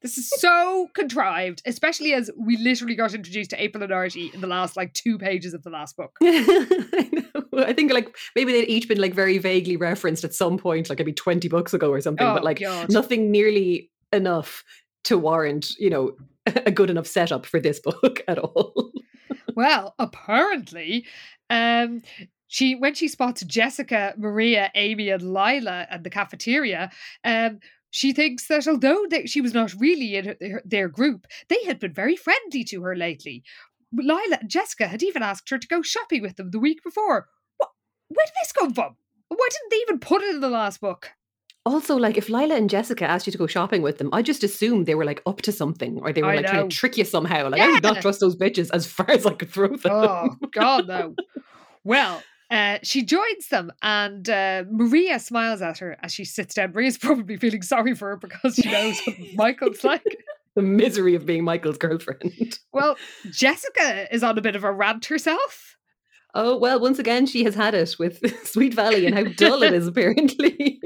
This 0.00 0.16
is 0.16 0.30
so 0.30 0.88
contrived, 0.94 1.60
especially 1.66 2.12
as 2.12 2.30
we 2.38 2.56
literally 2.56 2.94
got 2.94 3.14
introduced 3.14 3.50
to 3.50 3.62
April 3.62 3.82
and 3.82 3.92
Archie 3.92 4.30
in 4.32 4.40
the 4.40 4.46
last 4.46 4.76
like 4.76 4.92
two 4.94 5.18
pages 5.18 5.54
of 5.54 5.62
the 5.64 5.70
last 5.70 5.96
book. 5.96 6.16
I 6.22 7.08
know. 7.12 7.64
I 7.64 7.72
think 7.72 7.92
like 7.92 8.16
maybe 8.36 8.52
they'd 8.52 8.68
each 8.68 8.86
been 8.88 9.00
like 9.00 9.12
very 9.14 9.38
vaguely 9.38 9.76
referenced 9.76 10.22
at 10.22 10.34
some 10.34 10.56
point, 10.56 10.88
like 10.88 10.98
maybe 10.98 11.12
20 11.12 11.48
books 11.48 11.74
ago 11.74 11.90
or 11.90 12.00
something, 12.00 12.26
Oh, 12.26 12.34
but 12.34 12.44
like 12.44 12.60
God. 12.60 12.92
nothing 12.92 13.30
nearly 13.32 13.90
enough 14.12 14.62
to 15.04 15.18
warrant, 15.18 15.74
you 15.78 15.90
know, 15.90 16.12
a 16.46 16.70
good 16.70 16.90
enough 16.90 17.06
setup 17.06 17.44
for 17.44 17.58
this 17.58 17.80
book 17.80 18.22
at 18.28 18.38
all. 18.38 18.92
Well, 19.56 19.94
apparently, 19.98 21.06
um, 21.50 22.02
she 22.46 22.76
when 22.76 22.94
she 22.94 23.08
spots 23.08 23.42
Jessica, 23.42 24.14
Maria, 24.16 24.70
Amy, 24.74 25.10
and 25.10 25.22
Lila 25.34 25.86
at 25.90 26.04
the 26.04 26.10
cafeteria, 26.10 26.90
um, 27.24 27.58
she 27.90 28.12
thinks 28.12 28.46
that 28.48 28.66
although 28.66 29.06
they, 29.08 29.26
she 29.26 29.40
was 29.40 29.54
not 29.54 29.74
really 29.78 30.16
in 30.16 30.26
her, 30.26 30.36
their, 30.40 30.62
their 30.64 30.88
group, 30.88 31.26
they 31.48 31.62
had 31.64 31.78
been 31.78 31.92
very 31.92 32.16
friendly 32.16 32.64
to 32.64 32.82
her 32.82 32.94
lately. 32.96 33.42
Lila 33.92 34.38
and 34.40 34.50
Jessica 34.50 34.88
had 34.88 35.02
even 35.02 35.22
asked 35.22 35.48
her 35.50 35.58
to 35.58 35.66
go 35.66 35.82
shopping 35.82 36.22
with 36.22 36.36
them 36.36 36.50
the 36.50 36.58
week 36.58 36.82
before. 36.82 37.28
What? 37.56 37.70
Where 38.08 38.26
did 38.26 38.34
this 38.42 38.52
come 38.52 38.74
from? 38.74 38.96
Why 39.28 39.48
didn't 39.50 39.70
they 39.70 39.76
even 39.78 40.00
put 40.00 40.22
it 40.22 40.34
in 40.34 40.40
the 40.40 40.48
last 40.48 40.80
book? 40.80 41.10
Also, 41.66 41.96
like 41.96 42.16
if 42.16 42.30
Lila 42.30 42.56
and 42.56 42.70
Jessica 42.70 43.04
asked 43.04 43.26
you 43.26 43.32
to 43.32 43.38
go 43.38 43.46
shopping 43.46 43.82
with 43.82 43.98
them, 43.98 44.08
I 44.12 44.22
just 44.22 44.42
assumed 44.42 44.86
they 44.86 44.94
were 44.94 45.04
like 45.04 45.22
up 45.26 45.42
to 45.42 45.52
something 45.52 45.98
or 46.00 46.12
they 46.12 46.22
were 46.22 46.30
I 46.30 46.36
like 46.36 46.46
trying 46.46 46.68
to 46.68 46.74
trick 46.74 46.96
you 46.96 47.04
somehow. 47.04 47.50
Like 47.50 47.60
I 47.60 47.70
would 47.70 47.82
not 47.82 48.00
trust 48.00 48.20
those 48.20 48.36
bitches 48.36 48.70
as 48.72 48.86
far 48.90 49.10
as 49.10 49.26
I 49.26 49.34
could 49.34 49.50
throw 49.50 49.68
them. 49.68 49.80
Oh 49.84 50.36
God, 50.52 50.88
no. 50.88 51.14
Well, 51.84 52.22
uh, 52.50 52.78
she 52.82 53.02
joins 53.04 53.48
them, 53.50 53.70
and 53.82 54.28
uh, 54.28 54.64
Maria 54.70 55.18
smiles 55.18 55.60
at 55.62 55.78
her 55.78 55.96
as 56.02 56.12
she 56.12 56.24
sits 56.24 56.54
down. 56.54 56.72
Maria's 56.72 56.98
probably 57.06 57.36
feeling 57.36 57.62
sorry 57.62 57.94
for 57.94 58.10
her 58.10 58.16
because 58.16 58.54
she 58.54 58.70
knows 58.70 58.98
what 59.04 59.16
Michael's 59.34 59.84
like. 59.84 60.04
the 60.54 60.62
misery 60.62 61.14
of 61.14 61.26
being 61.26 61.44
Michael's 61.44 61.78
girlfriend. 61.78 62.58
Well, 62.72 62.96
Jessica 63.30 64.12
is 64.14 64.22
on 64.22 64.38
a 64.38 64.42
bit 64.42 64.54
of 64.56 64.62
a 64.64 64.72
rant 64.72 65.04
herself. 65.06 65.76
Oh, 66.34 66.56
well, 66.56 66.78
once 66.78 66.98
again, 66.98 67.26
she 67.26 67.42
has 67.44 67.54
had 67.54 67.74
it 67.74 67.96
with 67.98 68.22
Sweet 68.46 68.74
Valley 68.74 69.06
and 69.06 69.14
how 69.14 69.24
dull 69.24 69.62
it 69.62 69.72
is, 69.72 69.86
apparently. 69.88 70.78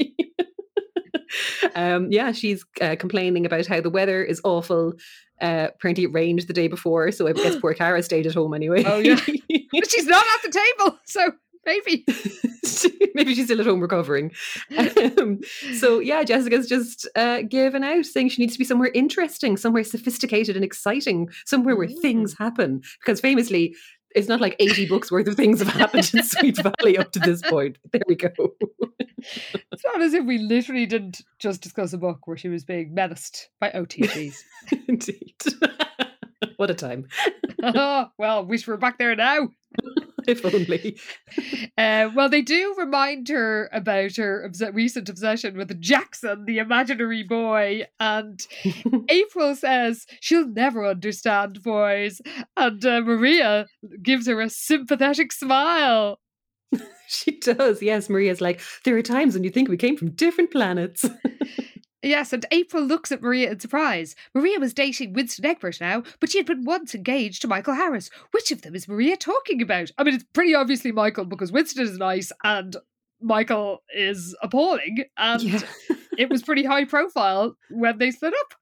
um, 1.74 2.08
yeah, 2.10 2.32
she's 2.32 2.64
uh, 2.80 2.96
complaining 2.98 3.44
about 3.46 3.66
how 3.66 3.80
the 3.80 3.90
weather 3.90 4.22
is 4.22 4.40
awful. 4.44 4.94
Uh, 5.40 5.68
apparently, 5.74 6.04
it 6.04 6.12
rained 6.12 6.40
the 6.40 6.52
day 6.52 6.68
before, 6.68 7.10
so 7.10 7.26
I 7.26 7.32
guess 7.32 7.56
poor 7.60 7.74
Cara 7.74 8.02
stayed 8.02 8.26
at 8.26 8.34
home 8.34 8.54
anyway. 8.54 8.84
Oh, 8.86 8.98
yeah. 8.98 9.18
But 9.72 9.90
she's 9.90 10.06
not 10.06 10.24
at 10.36 10.42
the 10.50 10.58
table, 10.78 10.98
so 11.04 11.32
maybe. 11.66 12.04
Maybe 13.14 13.34
she's 13.34 13.44
still 13.44 13.60
at 13.60 13.66
home 13.66 13.80
recovering. 13.80 14.32
Um, 14.76 15.40
so, 15.74 15.98
yeah, 15.98 16.22
Jessica's 16.22 16.68
just 16.68 17.06
uh, 17.14 17.42
given 17.42 17.84
out, 17.84 18.06
saying 18.06 18.30
she 18.30 18.40
needs 18.40 18.54
to 18.54 18.58
be 18.58 18.64
somewhere 18.64 18.90
interesting, 18.94 19.56
somewhere 19.56 19.84
sophisticated 19.84 20.56
and 20.56 20.64
exciting, 20.64 21.28
somewhere 21.44 21.76
where 21.76 21.88
things 21.88 22.34
happen. 22.38 22.82
Because 23.00 23.20
famously, 23.20 23.74
it's 24.14 24.28
not 24.28 24.40
like 24.40 24.56
80 24.58 24.86
books 24.86 25.10
worth 25.10 25.28
of 25.28 25.36
things 25.36 25.58
have 25.60 25.68
happened 25.68 26.10
in 26.14 26.22
Sweet 26.22 26.56
Valley 26.62 26.98
up 26.98 27.12
to 27.12 27.18
this 27.18 27.42
point. 27.42 27.78
There 27.92 28.02
we 28.06 28.16
go. 28.16 28.30
It's 29.18 29.84
not 29.84 30.02
as 30.02 30.14
if 30.14 30.24
we 30.24 30.38
literally 30.38 30.86
didn't 30.86 31.22
just 31.38 31.62
discuss 31.62 31.92
a 31.92 31.98
book 31.98 32.26
where 32.26 32.36
she 32.36 32.48
was 32.48 32.64
being 32.64 32.94
menaced 32.94 33.50
by 33.60 33.70
OTGs. 33.70 34.36
Indeed. 34.88 35.34
what 36.56 36.70
a 36.70 36.74
time. 36.74 37.06
oh, 37.62 38.06
well, 38.18 38.44
wish 38.44 38.66
we 38.66 38.72
were 38.72 38.78
back 38.78 38.98
there 38.98 39.14
now. 39.14 39.48
If 40.28 40.44
only. 40.44 40.98
Uh, 41.76 42.10
well, 42.14 42.28
they 42.28 42.42
do 42.42 42.74
remind 42.78 43.28
her 43.28 43.68
about 43.72 44.16
her 44.16 44.44
obs- 44.44 44.62
recent 44.72 45.08
obsession 45.08 45.56
with 45.56 45.80
Jackson, 45.80 46.44
the 46.44 46.58
imaginary 46.58 47.22
boy. 47.22 47.82
And 48.00 48.40
April 49.08 49.54
says 49.54 50.06
she'll 50.20 50.48
never 50.48 50.86
understand 50.86 51.62
boys. 51.62 52.20
And 52.56 52.84
uh, 52.84 53.00
Maria 53.00 53.66
gives 54.02 54.26
her 54.26 54.40
a 54.40 54.50
sympathetic 54.50 55.32
smile. 55.32 56.18
She 57.08 57.38
does. 57.40 57.82
Yes, 57.82 58.08
Maria's 58.08 58.40
like, 58.40 58.62
there 58.84 58.96
are 58.96 59.02
times 59.02 59.34
when 59.34 59.44
you 59.44 59.50
think 59.50 59.68
we 59.68 59.76
came 59.76 59.98
from 59.98 60.12
different 60.12 60.50
planets. 60.50 61.04
Yes, 62.02 62.32
and 62.32 62.44
April 62.50 62.82
looks 62.82 63.12
at 63.12 63.22
Maria 63.22 63.50
in 63.50 63.60
surprise. 63.60 64.14
Maria 64.34 64.58
was 64.58 64.74
dating 64.74 65.12
Winston 65.12 65.44
Egbert 65.46 65.80
now, 65.80 66.02
but 66.20 66.30
she 66.30 66.38
had 66.38 66.46
been 66.46 66.64
once 66.64 66.94
engaged 66.94 67.42
to 67.42 67.48
Michael 67.48 67.74
Harris. 67.74 68.10
Which 68.32 68.50
of 68.50 68.62
them 68.62 68.74
is 68.74 68.88
Maria 68.88 69.16
talking 69.16 69.62
about? 69.62 69.90
I 69.98 70.02
mean, 70.04 70.14
it's 70.14 70.24
pretty 70.32 70.54
obviously 70.54 70.90
Michael 70.92 71.24
because 71.24 71.52
Winston 71.52 71.84
is 71.84 71.98
nice 71.98 72.32
and 72.42 72.76
Michael 73.20 73.82
is 73.94 74.34
appalling. 74.42 75.04
And 75.16 75.42
Yeah. 75.42 75.60
it 76.18 76.28
was 76.28 76.42
pretty 76.42 76.64
high 76.64 76.84
profile 76.84 77.56
when 77.70 77.98
they 77.98 78.10
split 78.10 78.34
up. 78.40 78.54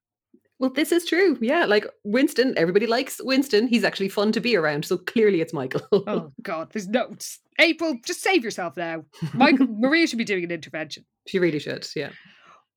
Well, 0.58 0.68
this 0.68 0.92
is 0.92 1.06
true. 1.06 1.38
Yeah, 1.40 1.64
like 1.64 1.86
Winston, 2.04 2.52
everybody 2.58 2.86
likes 2.86 3.18
Winston. 3.24 3.66
He's 3.66 3.82
actually 3.84 4.10
fun 4.10 4.30
to 4.32 4.40
be 4.40 4.54
around. 4.54 4.84
So 4.84 4.98
clearly 4.98 5.40
it's 5.40 5.54
Michael. 5.54 5.80
Oh 5.90 6.30
God, 6.42 6.68
there's 6.72 6.86
no 6.88 7.14
April. 7.58 7.96
Just 8.04 8.20
save 8.22 8.44
yourself 8.44 8.76
now. 8.76 9.04
Michael, 9.32 9.66
Maria 9.70 10.06
should 10.06 10.18
be 10.18 10.24
doing 10.24 10.44
an 10.44 10.50
intervention. 10.50 11.06
she 11.26 11.38
really 11.38 11.58
should. 11.60 11.86
Yeah. 11.96 12.10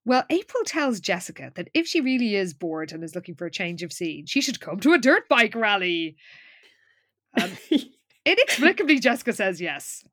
Well, 0.05 0.25
April 0.29 0.63
tells 0.65 0.99
Jessica 0.99 1.51
that 1.55 1.69
if 1.73 1.87
she 1.87 2.01
really 2.01 2.35
is 2.35 2.53
bored 2.53 2.91
and 2.91 3.03
is 3.03 3.15
looking 3.15 3.35
for 3.35 3.45
a 3.45 3.51
change 3.51 3.83
of 3.83 3.93
scene, 3.93 4.25
she 4.25 4.41
should 4.41 4.59
come 4.59 4.79
to 4.81 4.93
a 4.93 4.97
dirt 4.97 5.29
bike 5.29 5.55
rally. 5.55 6.17
And 7.39 7.57
inexplicably, 8.25 8.99
Jessica 8.99 9.33
says 9.33 9.61
yes. 9.61 10.03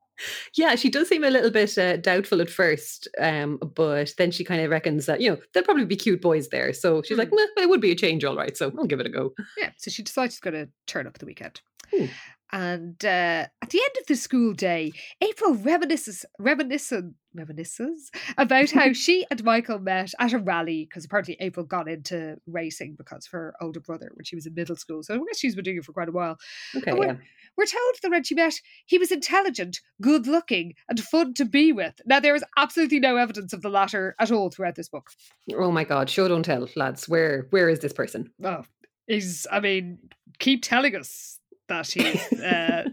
Yeah, 0.55 0.75
she 0.75 0.89
does 0.89 1.09
seem 1.09 1.23
a 1.23 1.29
little 1.31 1.49
bit 1.49 1.77
uh, 1.77 1.97
doubtful 1.97 2.41
at 2.41 2.49
first, 2.49 3.07
um, 3.19 3.57
but 3.75 4.13
then 4.17 4.29
she 4.31 4.43
kind 4.43 4.61
of 4.61 4.69
reckons 4.69 5.07
that, 5.07 5.19
you 5.19 5.31
know, 5.31 5.37
there'll 5.53 5.65
probably 5.65 5.85
be 5.85 5.95
cute 5.95 6.21
boys 6.21 6.49
there. 6.49 6.73
So 6.73 7.01
she's 7.01 7.17
like, 7.17 7.29
Hmm. 7.29 7.35
"Meh, 7.57 7.63
it 7.63 7.69
would 7.69 7.81
be 7.81 7.91
a 7.91 7.95
change, 7.95 8.23
all 8.23 8.35
right. 8.35 8.55
So 8.55 8.71
I'll 8.77 8.85
give 8.85 8.99
it 8.99 9.07
a 9.07 9.09
go. 9.09 9.33
Yeah, 9.57 9.71
so 9.77 9.89
she 9.89 10.03
decides 10.03 10.35
she's 10.35 10.39
going 10.39 10.53
to 10.53 10.69
turn 10.85 11.07
up 11.07 11.17
the 11.17 11.25
weekend. 11.25 11.61
Hmm. 11.91 12.05
And 12.51 13.03
uh, 13.05 13.47
at 13.61 13.69
the 13.69 13.79
end 13.79 13.95
of 13.99 14.07
the 14.07 14.15
school 14.15 14.53
day, 14.53 14.91
April 15.21 15.55
reminisces, 15.55 16.25
reminiscent, 16.37 17.15
reminisces 17.37 18.09
about 18.37 18.71
how 18.71 18.91
she 18.93 19.25
and 19.31 19.43
Michael 19.43 19.79
met 19.79 20.11
at 20.19 20.33
a 20.33 20.37
rally 20.37 20.85
because 20.85 21.05
apparently 21.05 21.37
April 21.39 21.65
got 21.65 21.87
into 21.87 22.35
racing 22.47 22.95
because 22.97 23.25
of 23.25 23.31
her 23.31 23.53
older 23.61 23.79
brother 23.79 24.11
when 24.15 24.25
she 24.25 24.35
was 24.35 24.45
in 24.45 24.53
middle 24.53 24.75
school. 24.75 25.01
So 25.01 25.15
I 25.15 25.17
guess 25.17 25.39
she's 25.39 25.55
been 25.55 25.63
doing 25.63 25.77
it 25.77 25.85
for 25.85 25.93
quite 25.93 26.09
a 26.09 26.13
while. 26.13 26.37
Okay, 26.75 26.91
we're, 26.91 27.05
yeah. 27.05 27.15
we're 27.57 27.65
told 27.65 27.95
that 28.03 28.11
when 28.11 28.23
she 28.23 28.35
met, 28.35 28.55
he 28.85 28.97
was 28.97 29.11
intelligent, 29.11 29.79
good 30.01 30.27
looking, 30.27 30.73
and 30.89 30.99
fun 30.99 31.33
to 31.35 31.45
be 31.45 31.71
with. 31.71 32.01
Now, 32.05 32.19
there 32.19 32.35
is 32.35 32.43
absolutely 32.57 32.99
no 32.99 33.15
evidence 33.15 33.53
of 33.53 33.61
the 33.61 33.69
latter 33.69 34.15
at 34.19 34.31
all 34.31 34.49
throughout 34.49 34.75
this 34.75 34.89
book. 34.89 35.09
Oh 35.55 35.71
my 35.71 35.85
god, 35.85 36.09
show 36.09 36.27
don't 36.27 36.43
tell, 36.43 36.67
lads. 36.75 37.07
Where 37.07 37.47
where 37.51 37.69
is 37.69 37.79
this 37.79 37.93
person? 37.93 38.31
Oh, 38.43 38.63
he's, 39.07 39.47
I 39.49 39.61
mean, 39.61 39.99
keep 40.39 40.63
telling 40.63 40.95
us 40.97 41.39
that 41.71 41.89
he's 41.89 42.39
uh, 42.39 42.83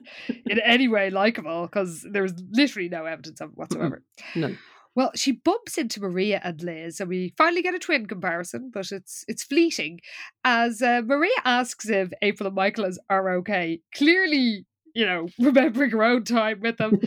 in 0.47 0.61
any 0.61 0.89
way 0.89 1.11
likable 1.11 1.63
because 1.67 2.07
there's 2.11 2.33
literally 2.51 2.89
no 2.89 3.05
evidence 3.05 3.41
of 3.41 3.51
it 3.51 3.59
whatsoever. 3.59 4.03
None. 4.35 4.59
Well, 4.95 5.13
she 5.15 5.33
bumps 5.33 5.79
into 5.79 6.01
Maria 6.01 6.41
and 6.43 6.61
Liz, 6.61 6.99
and 6.99 7.09
we 7.09 7.33
finally 7.37 7.63
get 7.63 7.75
a 7.75 7.79
twin 7.79 8.07
comparison, 8.07 8.71
but 8.73 8.91
it's 8.91 9.25
it's 9.29 9.45
fleeting. 9.45 10.01
As 10.45 10.83
uh, 10.83 11.03
Maria 11.05 11.31
asks 11.45 11.89
if 11.89 12.11
April 12.23 12.49
and 12.49 12.57
Michael 12.57 12.91
are 13.09 13.37
okay, 13.37 13.81
clearly, 13.95 14.67
you 14.95 15.07
know, 15.07 15.29
remembering 15.39 15.91
her 15.91 16.03
own 16.03 16.25
time 16.25 16.61
with 16.61 16.79
them. 16.79 16.99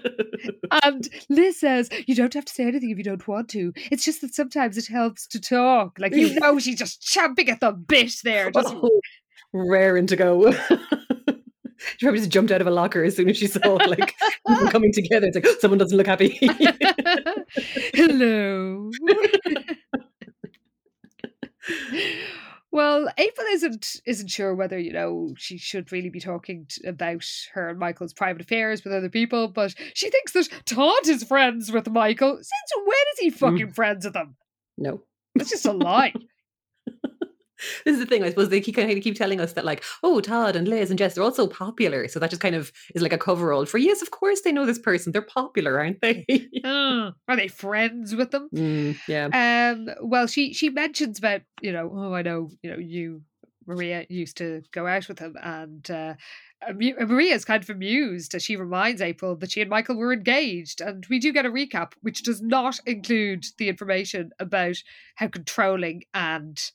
and 0.84 1.08
Liz 1.28 1.60
says, 1.60 1.90
"You 2.06 2.14
don't 2.14 2.34
have 2.34 2.44
to 2.46 2.52
say 2.52 2.64
anything 2.64 2.90
if 2.90 2.98
you 2.98 3.04
don't 3.04 3.26
want 3.28 3.48
to. 3.50 3.72
It's 3.90 4.04
just 4.04 4.20
that 4.22 4.34
sometimes 4.34 4.76
it 4.76 4.86
helps 4.86 5.26
to 5.28 5.40
talk. 5.40 5.98
Like 5.98 6.14
you 6.14 6.34
know, 6.40 6.58
she's 6.58 6.78
just 6.78 7.02
champing 7.02 7.48
at 7.50 7.60
the 7.60 7.72
bit 7.72 8.14
there. 8.24 8.50
Just 8.50 8.74
Oh, 8.74 9.00
raring 9.56 10.06
to 10.08 10.16
go. 10.16 10.54
She 11.98 12.06
probably 12.06 12.20
just 12.20 12.30
jumped 12.30 12.50
out 12.50 12.60
of 12.60 12.66
a 12.66 12.70
locker 12.70 13.04
as 13.04 13.16
soon 13.16 13.30
as 13.30 13.36
she 13.36 13.46
saw 13.46 13.74
like 13.74 14.14
them 14.46 14.68
coming 14.68 14.92
together. 14.92 15.28
It's 15.28 15.36
like 15.36 15.46
someone 15.60 15.78
doesn't 15.78 15.96
look 15.96 16.06
happy. 16.06 16.38
Hello. 17.94 18.90
well, 22.70 23.08
April 23.16 23.46
isn't 23.48 24.00
isn't 24.04 24.28
sure 24.28 24.54
whether 24.54 24.78
you 24.78 24.92
know 24.92 25.32
she 25.36 25.58
should 25.58 25.92
really 25.92 26.10
be 26.10 26.20
talking 26.20 26.66
about 26.84 27.24
her 27.52 27.68
and 27.68 27.78
Michael's 27.78 28.12
private 28.12 28.42
affairs 28.42 28.84
with 28.84 28.92
other 28.92 29.08
people, 29.10 29.48
but 29.48 29.74
she 29.94 30.10
thinks 30.10 30.32
that 30.32 30.48
Todd 30.64 31.06
is 31.06 31.24
friends 31.24 31.70
with 31.70 31.88
Michael. 31.88 32.36
Since 32.36 32.72
when 32.84 32.96
is 33.12 33.18
he 33.20 33.30
mm. 33.30 33.34
fucking 33.34 33.72
friends 33.72 34.04
with 34.04 34.14
them? 34.14 34.36
no. 34.76 35.02
That's 35.36 35.50
just 35.50 35.66
a 35.66 35.72
lie. 35.72 36.14
This 37.84 37.94
is 37.94 38.00
the 38.00 38.06
thing. 38.06 38.22
I 38.22 38.30
suppose 38.30 38.48
they 38.48 38.60
keep 38.60 38.76
kind 38.76 38.90
of 38.90 39.02
keep 39.02 39.16
telling 39.16 39.40
us 39.40 39.52
that, 39.54 39.64
like, 39.64 39.82
oh, 40.02 40.20
Todd 40.20 40.56
and 40.56 40.68
Liz 40.68 40.90
and 40.90 40.98
Jess, 40.98 41.14
they're 41.14 41.24
all 41.24 41.32
so 41.32 41.46
popular. 41.46 42.08
So 42.08 42.18
that 42.18 42.30
just 42.30 42.42
kind 42.42 42.54
of 42.54 42.72
is 42.94 43.02
like 43.02 43.12
a 43.12 43.18
cover 43.18 43.36
coverall 43.36 43.66
for 43.66 43.78
yes, 43.78 44.02
of 44.02 44.10
course 44.10 44.40
they 44.40 44.52
know 44.52 44.66
this 44.66 44.78
person. 44.78 45.12
They're 45.12 45.22
popular, 45.22 45.78
aren't 45.78 46.00
they? 46.00 46.24
Uh, 46.64 47.10
are 47.28 47.36
they 47.36 47.48
friends 47.48 48.14
with 48.14 48.30
them? 48.30 48.48
Mm, 48.54 48.96
yeah. 49.08 49.74
Um, 49.74 49.88
well, 50.02 50.26
she 50.26 50.52
she 50.52 50.70
mentions 50.70 51.18
about 51.18 51.42
you 51.60 51.72
know, 51.72 51.90
oh, 51.94 52.14
I 52.14 52.22
know, 52.22 52.50
you 52.62 52.70
know, 52.70 52.78
you 52.78 53.22
Maria 53.66 54.06
used 54.08 54.36
to 54.38 54.62
go 54.72 54.86
out 54.86 55.08
with 55.08 55.18
him, 55.18 55.36
and 55.42 55.90
uh, 55.90 56.14
amu- 56.66 56.96
Maria's 57.00 57.44
kind 57.44 57.62
of 57.62 57.70
amused 57.70 58.34
as 58.34 58.42
she 58.42 58.56
reminds 58.56 59.02
April 59.02 59.36
that 59.36 59.52
she 59.52 59.60
and 59.60 59.70
Michael 59.70 59.96
were 59.96 60.12
engaged, 60.12 60.80
and 60.80 61.04
we 61.10 61.18
do 61.18 61.32
get 61.32 61.46
a 61.46 61.50
recap 61.50 61.92
which 62.02 62.22
does 62.22 62.40
not 62.40 62.78
include 62.86 63.44
the 63.58 63.68
information 63.68 64.30
about 64.38 64.76
how 65.16 65.28
controlling 65.28 66.04
and 66.14 66.70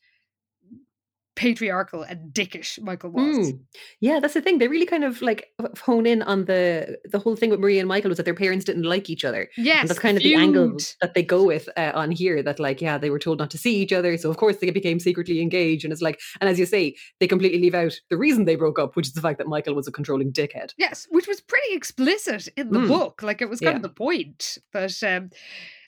patriarchal 1.36 2.04
and 2.04 2.34
dickish 2.34 2.80
Michael 2.82 3.10
was. 3.12 3.38
Mm. 3.38 3.60
Yeah, 4.00 4.20
that's 4.20 4.34
the 4.34 4.42
thing. 4.42 4.58
They 4.58 4.68
really 4.68 4.86
kind 4.86 5.04
of 5.04 5.22
like 5.22 5.48
hone 5.82 6.06
in 6.06 6.22
on 6.24 6.46
the 6.46 6.98
the 7.06 7.20
whole 7.20 7.36
thing 7.36 7.50
with 7.50 7.60
Maria 7.60 7.80
and 7.80 7.88
Michael 7.88 8.10
was 8.10 8.18
that 8.18 8.24
their 8.26 8.36
parents 8.36 8.66
didn't 8.66 8.84
like 8.84 9.10
each 9.10 9.24
other. 9.24 9.50
Yes, 9.58 9.82
and 9.82 9.90
that's 9.90 10.00
kind 10.00 10.18
of 10.18 10.24
the 10.24 10.36
angle 10.36 10.78
that 11.02 11.14
they 11.14 11.24
go 11.24 11.44
with 11.46 11.70
uh, 11.78 11.92
on 11.96 12.12
here 12.12 12.44
that 12.44 12.60
like 12.60 12.82
yeah 12.82 12.98
they 12.98 13.10
were 13.10 13.20
told 13.20 13.40
not 13.40 13.50
to 13.52 13.58
see 13.58 13.76
each 13.78 13.94
other 13.94 14.18
so 14.18 14.30
of 14.30 14.38
course 14.38 14.58
they 14.58 14.70
became 14.72 15.00
secretly 15.00 15.42
engaged 15.42 15.84
and 15.86 15.94
it's 15.94 16.02
like 16.02 16.20
and 16.42 16.50
as 16.50 16.60
you 16.60 16.66
say 16.66 16.96
they 17.20 17.28
completely 17.28 17.60
leave 17.60 17.76
out 17.76 17.94
the 18.10 18.18
reason 18.18 18.46
they 18.46 18.56
broke 18.56 18.78
up 18.80 18.96
which 18.96 19.08
is 19.08 19.14
the 19.14 19.22
fact 19.22 19.38
that 19.38 19.48
michael 19.48 19.74
was 19.74 19.88
a 19.88 19.92
controlling 19.92 20.32
dickhead 20.32 20.72
Yes, 20.78 21.08
which 21.12 21.28
was 21.28 21.40
pretty 21.42 21.74
explicit 21.74 22.48
in 22.58 22.72
the 22.72 22.80
Mm. 22.80 22.88
book. 22.88 23.22
Like 23.24 23.42
it 23.42 23.50
was 23.50 23.60
kind 23.60 23.76
of 23.76 23.82
the 23.84 23.90
point. 23.90 24.58
But 24.74 25.02
um, 25.04 25.30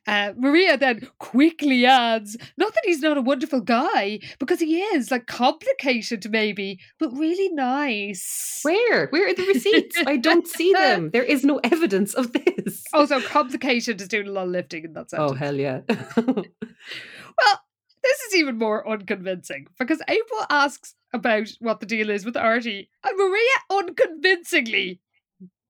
uh, 0.06 0.34
Maria 0.38 0.78
then 0.78 1.08
quickly 1.20 1.86
adds, 1.86 2.36
not 2.58 2.74
that 2.74 2.84
he's 2.86 3.00
not 3.00 3.18
a 3.18 3.22
wonderful 3.22 3.62
guy, 3.62 4.20
because 4.40 4.60
he 4.60 4.82
is, 4.82 5.12
like 5.12 5.28
complicated 5.28 6.30
maybe, 6.30 6.80
but 7.00 7.10
really 7.14 7.50
nice. 7.50 8.60
where 8.64 9.08
where 9.08 9.28
are 9.30 9.34
the 9.34 9.46
receipts 9.48 9.98
i 10.08 10.18
don't 10.18 10.48
see 10.48 10.72
them 10.82 11.10
there 11.12 11.24
is 11.24 11.44
no 11.46 11.60
evidence 11.64 12.14
of 12.14 12.34
this 12.34 12.84
Also, 12.94 13.22
complicated 13.22 14.02
is 14.02 14.08
doing 14.08 14.28
a 14.28 14.32
lot 14.32 14.44
of 14.46 14.50
lifting 14.50 14.84
in 14.86 14.94
that 14.94 15.10
sentence. 15.10 15.32
oh 15.32 15.36
hell 15.36 15.56
yeah 15.56 15.82
Well, 16.18 17.60
this 18.04 18.20
is 18.22 18.36
even 18.36 18.58
more 18.58 18.88
unconvincing 18.88 19.68
because 19.80 20.02
April 20.08 20.42
asks 20.50 20.96
about 21.14 21.50
what 21.60 21.80
the 21.80 21.86
deal 21.86 22.10
is 22.10 22.26
with 22.26 22.36
Artie, 22.38 22.90
and 23.04 23.18
Maria 23.18 23.58
unconvincingly 23.72 25.00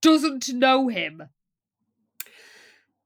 doesn't 0.02 0.50
know 0.50 0.88
him. 0.88 1.24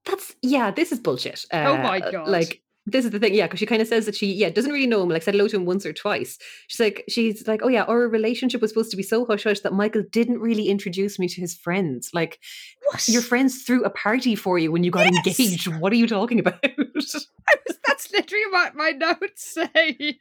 That's 0.08 0.36
yeah 0.42 0.72
this 0.72 0.92
is 0.92 1.00
bullshit 1.00 1.46
Oh 1.52 1.78
my 1.78 2.00
Uh, 2.00 2.12
God. 2.12 2.28
like 2.30 2.62
this 2.90 3.04
is 3.04 3.12
the 3.12 3.20
thing, 3.20 3.34
yeah, 3.34 3.48
because 3.48 3.60
she 3.60 3.66
kind 3.66 3.82
of 3.82 3.88
says 3.90 4.06
that 4.06 4.16
she, 4.16 4.32
yeah, 4.32 4.50
doesn't 4.50 4.72
really 4.72 4.88
know 4.88 5.04
him. 5.04 5.10
Like 5.10 5.22
said 5.22 5.34
hello 5.34 5.50
to 5.50 5.58
him 5.58 5.66
once 5.66 5.86
or 5.86 5.92
twice. 5.92 6.38
She's 6.68 6.80
like, 6.80 7.04
she's 7.10 7.46
like, 7.46 7.60
oh 7.62 7.68
yeah, 7.68 7.84
our 7.84 8.08
relationship 8.08 8.62
was 8.62 8.72
supposed 8.72 8.92
to 8.92 8.96
be 8.96 9.04
so 9.04 9.26
hush 9.26 9.44
hush 9.44 9.60
that 9.60 9.74
Michael 9.74 10.04
didn't 10.10 10.40
really 10.40 10.70
introduce 10.70 11.20
me 11.20 11.28
to 11.28 11.42
his 11.42 11.54
friends. 11.54 12.12
Like, 12.14 12.40
What? 12.86 13.06
your 13.10 13.22
friends 13.22 13.64
threw 13.64 13.84
a 13.84 13.90
party 13.90 14.36
for 14.36 14.58
you 14.58 14.72
when 14.72 14.86
you 14.86 14.92
got 14.92 15.06
Yes! 15.26 15.38
engaged. 15.38 15.68
What 15.82 15.92
are 15.92 15.98
you 15.98 16.08
talking 16.08 16.40
about? 16.40 16.64
That's 17.86 18.10
literally 18.14 18.46
what 18.52 18.74
my 18.76 18.92
notes 18.92 19.44
say. 19.44 20.18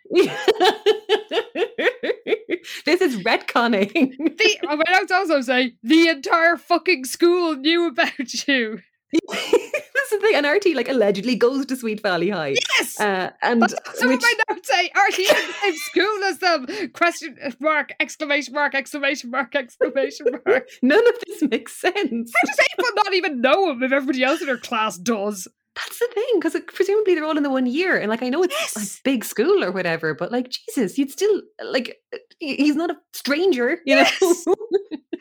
this 2.85 3.01
is 3.01 3.17
retconning. 3.19 4.17
The, 4.39 4.59
my 4.65 4.83
notes 4.93 5.13
also 5.13 5.41
say 5.41 5.75
the 5.85 6.09
entire 6.09 6.57
fucking 6.57 7.05
school 7.05 7.55
knew 7.55 7.87
about 7.87 8.49
you. 8.49 8.81
That's 9.31 10.11
the 10.11 10.19
thing. 10.21 10.35
And 10.37 10.47
Artie 10.47 10.75
like 10.75 10.89
allegedly 10.89 11.35
goes 11.37 11.67
to 11.67 11.77
Sweet 11.77 12.01
Valley 12.03 12.31
High. 12.31 12.55
Yes, 12.79 13.01
Uh, 13.01 13.31
and 13.43 13.63
that's 13.63 13.75
also 13.87 14.09
which, 14.09 14.23
what 14.23 14.37
my 14.49 14.55
notes 14.55 14.69
say. 14.69 14.91
Artie 14.97 15.23
is 15.23 15.31
in 15.31 15.47
the 15.47 15.53
same 15.63 15.77
school 15.77 16.25
as 16.25 16.39
them. 16.39 16.91
Question 16.93 17.37
mark! 17.61 17.93
Exclamation 18.01 18.55
mark! 18.55 18.75
Exclamation 18.75 19.31
mark! 19.31 19.55
Exclamation 19.55 20.27
mark! 20.47 20.69
none 20.83 21.07
of 21.09 21.15
this 21.27 21.43
makes 21.51 21.81
sense. 21.81 22.33
How 22.35 22.47
does 22.47 22.59
April 22.73 22.91
not 22.97 23.15
even 23.15 23.41
know 23.41 23.71
him 23.71 23.83
if 23.83 23.93
everybody 23.93 24.23
else 24.25 24.41
in 24.43 24.49
her 24.49 24.59
class 24.59 24.97
does? 24.99 25.49
That's 25.75 25.99
the 25.99 26.09
thing, 26.15 26.25
because 26.41 26.57
presumably 26.73 27.15
they're 27.15 27.25
all 27.25 27.37
in 27.37 27.43
the 27.43 27.51
one 27.51 27.67
year, 27.67 27.99
and 27.99 28.09
like 28.09 28.23
I 28.23 28.31
know 28.31 28.43
it's 28.43 28.55
Yes. 28.59 28.77
like 28.77 29.03
big 29.05 29.25
school 29.25 29.63
or 29.63 29.71
whatever, 29.73 30.15
but 30.15 30.33
like 30.33 30.49
Jesus, 30.49 30.97
you'd 30.97 31.11
still 31.11 31.43
like 31.63 31.97
he's 32.39 32.77
not 32.77 32.91
a 32.91 32.97
stranger, 33.13 33.73
you 33.85 33.97
Yes. 33.97 34.21
know. 34.23 34.55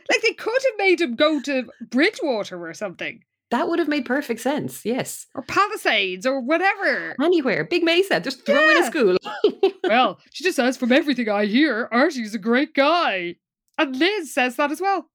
Like 0.08 0.22
they 0.22 0.34
could 0.34 0.54
have 0.54 0.78
made 0.78 1.02
him 1.02 1.16
go 1.16 1.42
to 1.42 1.66
Bridgewater 1.90 2.64
or 2.64 2.74
something, 2.76 3.24
that 3.52 3.68
would 3.70 3.80
have 3.80 3.88
made 3.88 4.06
perfect 4.06 4.42
sense. 4.42 4.84
Yes, 4.86 5.28
or 5.36 5.42
Palisades, 5.44 6.26
or 6.26 6.42
whatever. 6.42 7.16
anywhere, 7.22 7.64
Big 7.64 7.84
Mesa, 7.84 8.20
just 8.20 8.46
throw 8.46 8.70
in 8.70 8.78
Yeah. 8.78 8.84
a 8.84 8.86
school. 8.88 9.18
well, 9.84 10.20
she 10.32 10.44
just 10.44 10.56
says, 10.56 10.78
from 10.78 10.92
everything 10.92 11.30
I 11.30 11.46
hear, 11.46 11.88
Artie's 11.92 12.34
a 12.36 12.40
great 12.40 12.74
guy. 12.74 13.36
And 13.78 13.96
Liz 13.96 14.34
says 14.34 14.56
that 14.56 14.72
as 14.72 14.82
well. 14.82 15.10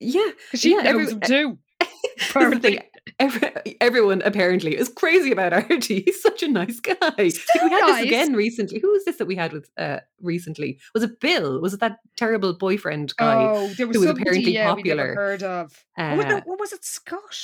yeah, 0.00 0.30
she 0.54 0.70
Yeah, 0.70 0.82
knows 0.82 0.86
every- 0.86 1.06
him 1.12 1.20
too. 1.20 1.58
Thing. 2.60 2.78
Every, 3.18 3.50
everyone 3.80 4.22
apparently 4.24 4.76
is 4.76 4.88
crazy 4.88 5.32
about 5.32 5.52
Artie. 5.70 6.02
He's 6.02 6.22
such 6.22 6.42
a 6.42 6.48
nice 6.48 6.78
guy. 6.80 6.94
Like, 7.00 7.18
we 7.18 7.70
had 7.70 7.80
nice. 7.80 7.96
this 7.96 8.06
again 8.06 8.34
recently. 8.34 8.78
Who 8.80 8.92
was 8.92 9.04
this 9.04 9.16
that 9.16 9.26
we 9.26 9.34
had 9.36 9.52
with 9.52 9.68
uh 9.76 9.98
recently? 10.20 10.78
Was 10.94 11.02
it 11.02 11.18
Bill? 11.20 11.60
Was 11.60 11.74
it 11.74 11.80
that 11.80 11.98
terrible 12.16 12.54
boyfriend 12.54 13.14
guy? 13.16 13.44
Oh, 13.44 13.68
there 13.76 13.86
was, 13.88 13.96
who 13.96 14.02
was 14.02 14.10
apparently 14.10 14.52
yeah, 14.54 14.68
popular. 14.72 15.14
heard 15.14 15.42
of. 15.42 15.84
oh, 15.98 16.14
no, 16.14 16.36
Uh, 16.36 16.40
what 16.44 16.60
was 16.60 16.72
it? 16.72 16.84
Scott? 16.84 17.36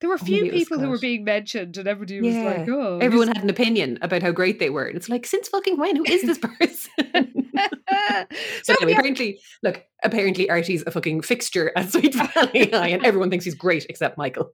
There 0.00 0.08
were 0.08 0.16
a 0.16 0.18
Oh, 0.20 0.24
few 0.24 0.44
maybe 0.44 0.56
people 0.58 0.78
who 0.78 0.88
were 0.88 0.98
being 0.98 1.24
mentioned, 1.24 1.76
and 1.76 1.86
everybody 1.86 2.20
was 2.22 2.34
like, 2.36 2.66
oh. 2.68 2.98
Everyone 3.00 3.28
had 3.28 3.42
an 3.44 3.50
opinion 3.50 3.98
about 4.00 4.22
how 4.22 4.30
great 4.32 4.58
they 4.58 4.70
were. 4.70 4.84
And 4.86 4.96
it's 4.96 5.08
like, 5.10 5.26
since 5.26 5.48
fucking 5.48 5.76
when? 5.78 5.96
Who 5.96 6.04
is 6.04 6.22
this 6.22 6.38
person? 6.58 6.90
so 7.54 8.26
so 8.62 8.74
anyway, 8.80 8.92
yeah, 8.92 8.98
apparently, 8.98 9.40
look, 9.62 9.84
apparently 10.02 10.48
Artie's 10.48 10.82
a 10.86 10.90
fucking 10.90 11.20
fixture 11.20 11.70
at 11.76 11.90
Sweet 11.92 12.14
Valley 12.14 12.70
High, 12.70 12.88
and 12.88 13.04
everyone 13.04 13.28
thinks 13.30 13.44
he's 13.44 13.54
great 13.54 13.84
except 13.90 14.16
Michael. 14.16 14.50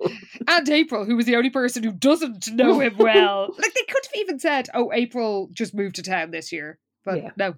and 0.49 0.69
April, 0.69 1.05
who 1.05 1.15
was 1.17 1.27
the 1.27 1.37
only 1.37 1.51
person 1.51 1.85
who 1.85 1.93
doesn't 1.93 2.51
know 2.53 2.81
him 2.81 2.97
well. 2.99 3.55
like, 3.59 3.73
they 3.75 3.83
could 3.89 4.05
have 4.05 4.21
even 4.21 4.39
said, 4.41 4.69
oh, 4.75 4.91
April 4.93 5.49
just 5.53 5.75
moved 5.75 5.95
to 5.97 6.03
town 6.03 6.33
this 6.33 6.51
year. 6.51 6.79
But 7.05 7.23
Yeah. 7.23 7.31
no. 7.37 7.55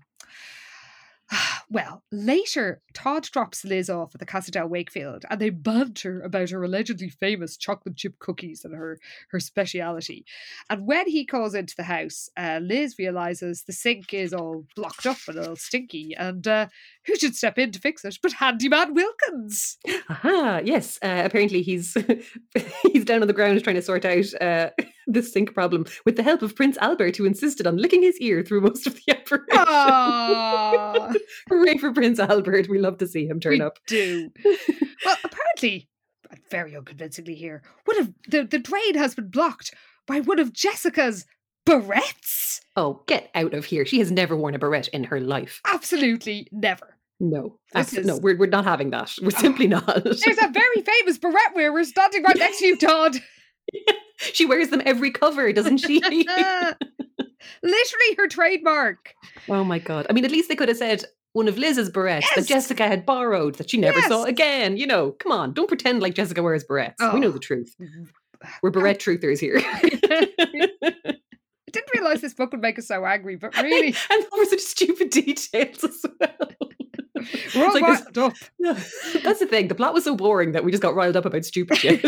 Well, 1.71 2.03
later, 2.11 2.81
Todd 2.95 3.25
drops 3.25 3.65
Liz 3.65 3.91
off 3.91 4.15
at 4.15 4.21
the 4.21 4.27
Casa 4.27 4.51
del 4.51 4.69
Wakefield 4.69 5.25
and 5.29 5.39
they 5.39 5.51
banter 5.51 6.23
about 6.23 6.49
her 6.51 6.63
allegedly 6.63 7.11
famous 7.11 7.59
chocolate 7.59 7.97
chip 7.97 8.19
cookies 8.19 8.65
and 8.65 8.75
her, 8.75 8.99
her 9.31 9.41
speciality. 9.41 10.25
And 10.71 10.87
when 10.87 11.09
he 11.09 11.27
calls 11.27 11.55
into 11.55 11.77
the 11.77 11.83
house, 11.83 12.31
uh, 12.39 12.61
Liz 12.63 12.99
realizes 12.99 13.65
the 13.65 13.75
sink 13.75 14.15
is 14.15 14.33
all 14.33 14.65
blocked 14.77 15.05
up 15.05 15.19
and 15.29 15.39
all 15.39 15.57
stinky. 15.57 16.15
And 16.17 16.49
uh, 16.49 16.69
who 17.05 17.17
should 17.17 17.37
step 17.37 17.59
in 17.59 17.73
to 17.73 17.81
fix 17.81 18.05
it 18.05 18.19
but 18.23 18.33
Handyman 18.33 18.95
Wilkins? 18.95 19.77
Aha, 20.09 20.63
yes. 20.65 20.99
Uh, 21.03 21.23
apparently 21.25 21.61
he's 21.63 21.97
he's 22.93 23.05
down 23.05 23.21
on 23.21 23.29
the 23.29 23.35
ground 23.35 23.63
trying 23.63 23.77
to 23.77 23.83
sort 23.83 24.05
out 24.07 24.27
uh, 24.41 24.71
this 25.07 25.33
sink 25.33 25.55
problem 25.55 25.85
with 26.05 26.17
the 26.17 26.23
help 26.23 26.43
of 26.43 26.55
Prince 26.57 26.77
Albert, 26.79 27.17
who 27.17 27.25
insisted 27.25 27.67
on 27.67 27.77
licking 27.77 28.03
his 28.03 28.19
ear 28.21 28.43
through 28.43 28.61
most 28.61 28.87
of 28.87 28.95
the 28.95 29.13
operation. 29.13 29.49
Hooray 31.59 31.79
for 31.79 31.93
Prince 31.93 32.19
Albert. 32.19 32.69
We 32.69 32.79
love 32.79 32.99
to 32.99 33.07
see 33.07 33.27
him 33.27 33.41
turn 33.41 33.55
we 33.55 33.61
up. 33.61 33.79
do. 33.87 34.31
Well, 35.05 35.17
apparently, 35.23 35.89
very 36.51 36.75
unconvincingly 36.75 37.37
here, 37.37 37.63
one 37.85 38.01
of 38.01 38.13
the, 38.29 38.43
the 38.43 38.59
drain 38.59 38.97
has 38.97 39.15
been 39.15 39.31
blocked 39.31 39.73
by 40.09 40.19
one 40.19 40.41
of 40.41 40.53
Jessica's 40.53 41.25
barrettes. 41.65 42.61
Oh, 42.77 43.03
get 43.07 43.31
out 43.37 43.55
of 43.55 43.65
here. 43.65 43.87
She 43.87 44.01
has 44.01 44.11
never 44.11 44.37
worn 44.37 44.57
a 44.57 44.59
beret 44.59 44.89
in 44.89 45.05
her 45.05 45.21
life. 45.21 45.61
Absolutely 45.65 46.49
never. 46.51 46.97
No. 47.21 47.61
Abso- 47.77 48.05
No, 48.05 48.19
we're, 48.19 48.37
we're 48.37 48.47
not 48.47 48.65
having 48.65 48.91
that. 48.91 49.15
We're 49.23 49.29
oh. 49.29 49.41
simply 49.41 49.69
not. 49.69 50.03
There's 50.05 50.39
a 50.43 50.51
very 50.51 50.83
famous 50.85 51.17
barrette 51.19 51.55
wearer 51.55 51.85
standing 51.85 52.25
right 52.25 52.37
next 52.37 52.59
to 52.59 52.67
you, 52.67 52.77
Todd. 52.77 53.17
she 54.17 54.47
wears 54.47 54.71
them 54.71 54.83
every 54.85 55.13
cover, 55.13 55.53
doesn't 55.53 55.79
she? 55.79 56.01
Literally 57.63 58.15
her 58.17 58.27
trademark. 58.29 59.15
oh 59.49 59.63
my 59.63 59.79
God. 59.79 60.07
I 60.11 60.13
mean, 60.13 60.25
at 60.25 60.33
least 60.33 60.49
they 60.49 60.57
could 60.57 60.69
have 60.69 60.79
said 60.79 61.05
one 61.33 61.49
of 61.49 61.59
Liz's 61.59 61.91
berets 61.91 62.27
Yes. 62.31 62.35
that 62.37 62.47
Jessica 62.53 62.87
had 62.89 63.07
borrowed 63.07 63.57
that 63.57 63.71
she 63.71 63.77
never 63.79 64.01
saw 64.03 64.25
again. 64.25 64.77
You 64.77 64.87
know, 64.87 65.13
come 65.13 65.33
on. 65.33 65.53
Don't 65.53 65.69
pretend 65.69 66.03
like 66.03 66.15
Jessica 66.15 66.43
wears 66.43 66.65
berets. 66.65 67.01
We 67.13 67.21
know 67.21 67.29
Oh. 67.29 67.33
the 67.33 67.39
truth. 67.39 67.75
We're 68.63 68.71
beret 68.71 68.99
truthers 69.01 69.39
here. 69.41 69.61
I 69.65 71.17
didn't 71.73 71.91
realize 71.95 72.21
this 72.21 72.35
book 72.35 72.51
would 72.53 72.63
make 72.63 72.79
us 72.79 72.89
so 72.89 73.05
angry, 73.05 73.37
but 73.37 73.55
really, 73.59 73.95
and 74.11 74.27
over 74.33 74.45
such 74.47 74.61
stupid 74.61 75.11
details 75.11 75.85
as 75.85 76.05
well. 76.19 76.31
we're 77.55 77.67
all 77.67 77.81
like 77.81 78.05
this- 78.15 78.17
up. 78.17 78.33
No, 78.59 78.73
that's 79.23 79.41
the 79.41 79.47
thing. 79.49 79.69
The 79.69 79.75
plot 79.75 79.93
was 79.93 80.05
so 80.05 80.15
boring 80.17 80.53
that 80.53 80.65
we 80.65 80.71
just 80.71 80.83
got 80.83 80.95
riled 80.95 81.17
up 81.17 81.27
about 81.27 81.45
stupid 81.45 81.77
shit. 81.79 82.01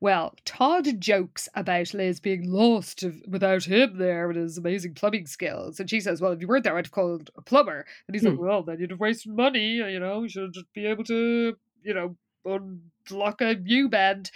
Well, 0.00 0.34
Todd 0.44 1.00
jokes 1.00 1.48
about 1.54 1.92
Liz 1.94 2.20
being 2.20 2.50
lost 2.50 3.02
if- 3.02 3.26
without 3.28 3.64
him 3.64 3.98
there 3.98 4.26
with 4.28 4.36
his 4.36 4.56
amazing 4.58 4.94
plumbing 4.94 5.26
skills. 5.26 5.78
And 5.78 5.88
she 5.90 6.00
says, 6.00 6.20
Well, 6.20 6.32
if 6.32 6.40
you 6.40 6.48
weren't 6.48 6.64
there, 6.64 6.76
I'd 6.76 6.86
have 6.86 6.92
called 6.92 7.30
a 7.36 7.42
plumber. 7.42 7.86
And 8.06 8.14
he's 8.14 8.24
like, 8.24 8.34
Hmm. 8.34 8.44
Well, 8.44 8.62
then 8.62 8.78
you'd 8.80 8.90
have 8.90 9.00
wasted 9.00 9.32
money. 9.34 9.74
You 9.76 10.00
know, 10.00 10.22
you 10.22 10.28
should 10.28 10.52
just 10.54 10.72
be 10.72 10.86
able 10.86 11.04
to, 11.04 11.56
you 11.82 11.94
know, 11.94 12.16
unlock 12.44 13.40
a 13.42 13.56
U 13.64 13.88
bend. 13.88 14.30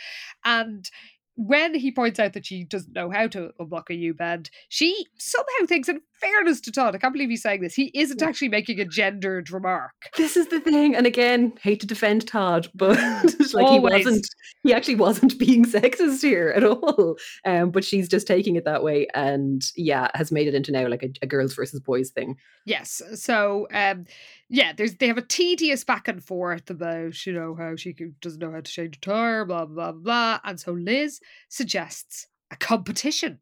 And 0.45 0.89
when 1.37 1.75
he 1.75 1.91
points 1.91 2.21
out 2.21 2.35
that 2.35 2.47
she 2.47 2.63
doesn't 2.65 2.93
know 2.93 3.11
how 3.11 3.27
to 3.29 3.51
unlock 3.59 3.91
a 3.91 3.95
U 3.95 4.15
bend, 4.15 4.51
she 4.69 5.07
somehow 5.19 5.67
thinks, 5.67 5.89
in 5.89 6.01
fairness 6.25 6.61
to 6.63 6.73
Todd, 6.73 6.95
I 6.95 6.99
can't 6.99 7.13
believe 7.13 7.31
he's 7.31 7.43
saying 7.43 7.61
this, 7.61 7.75
he 7.75 7.91
isn't 7.95 8.23
actually 8.23 8.49
making 8.49 8.81
a 8.81 8.85
gendered 8.85 9.51
remark. 9.51 9.93
this 10.17 10.37
is 10.37 10.49
the 10.49 10.61
thing. 10.61 10.95
And 10.95 11.07
again, 11.07 11.53
hate 11.63 11.81
to 11.81 11.87
defend 11.87 12.27
Todd, 12.27 12.69
but 12.75 12.97
like 13.55 13.67
Always. 13.67 13.95
he 13.95 14.07
wasn't 14.07 14.27
he 14.63 14.73
actually 14.73 14.95
wasn't 14.97 15.39
being 15.45 15.65
sexist 15.65 16.23
here 16.23 16.53
at 16.57 16.65
all. 16.65 17.17
Um, 17.45 17.71
but 17.71 17.85
she's 17.85 18.09
just 18.09 18.27
taking 18.27 18.57
it 18.57 18.65
that 18.65 18.83
way 18.83 19.07
and 19.15 19.63
yeah, 19.77 20.09
has 20.15 20.33
made 20.33 20.49
it 20.49 20.55
into 20.55 20.73
now 20.73 20.89
like 20.89 21.03
a, 21.03 21.11
a 21.23 21.27
girls 21.27 21.55
versus 21.55 21.81
boys 21.81 22.11
thing. 22.11 22.37
Yes. 22.67 23.03
So, 23.15 23.69
um, 23.73 24.07
yeah, 24.49 24.73
there's 24.73 24.95
they 24.97 25.09
have 25.09 25.19
a 25.19 25.23
tedious 25.23 25.85
back 25.85 26.09
and 26.09 26.25
forth 26.25 26.71
about 26.71 27.27
you 27.27 27.33
know 27.33 27.55
how 27.55 27.77
she 27.77 27.95
doesn't 28.21 28.41
know 28.41 28.53
how 28.53 28.61
to 28.61 28.71
change 28.71 28.97
a 28.97 29.01
tire, 29.01 29.45
blah 29.45 29.67
blah 29.67 29.93
blah, 29.93 30.41
and 30.45 30.59
so 30.59 30.73
Liz 30.73 31.21
suggests 31.49 32.27
a 32.51 32.57
competition. 32.57 33.41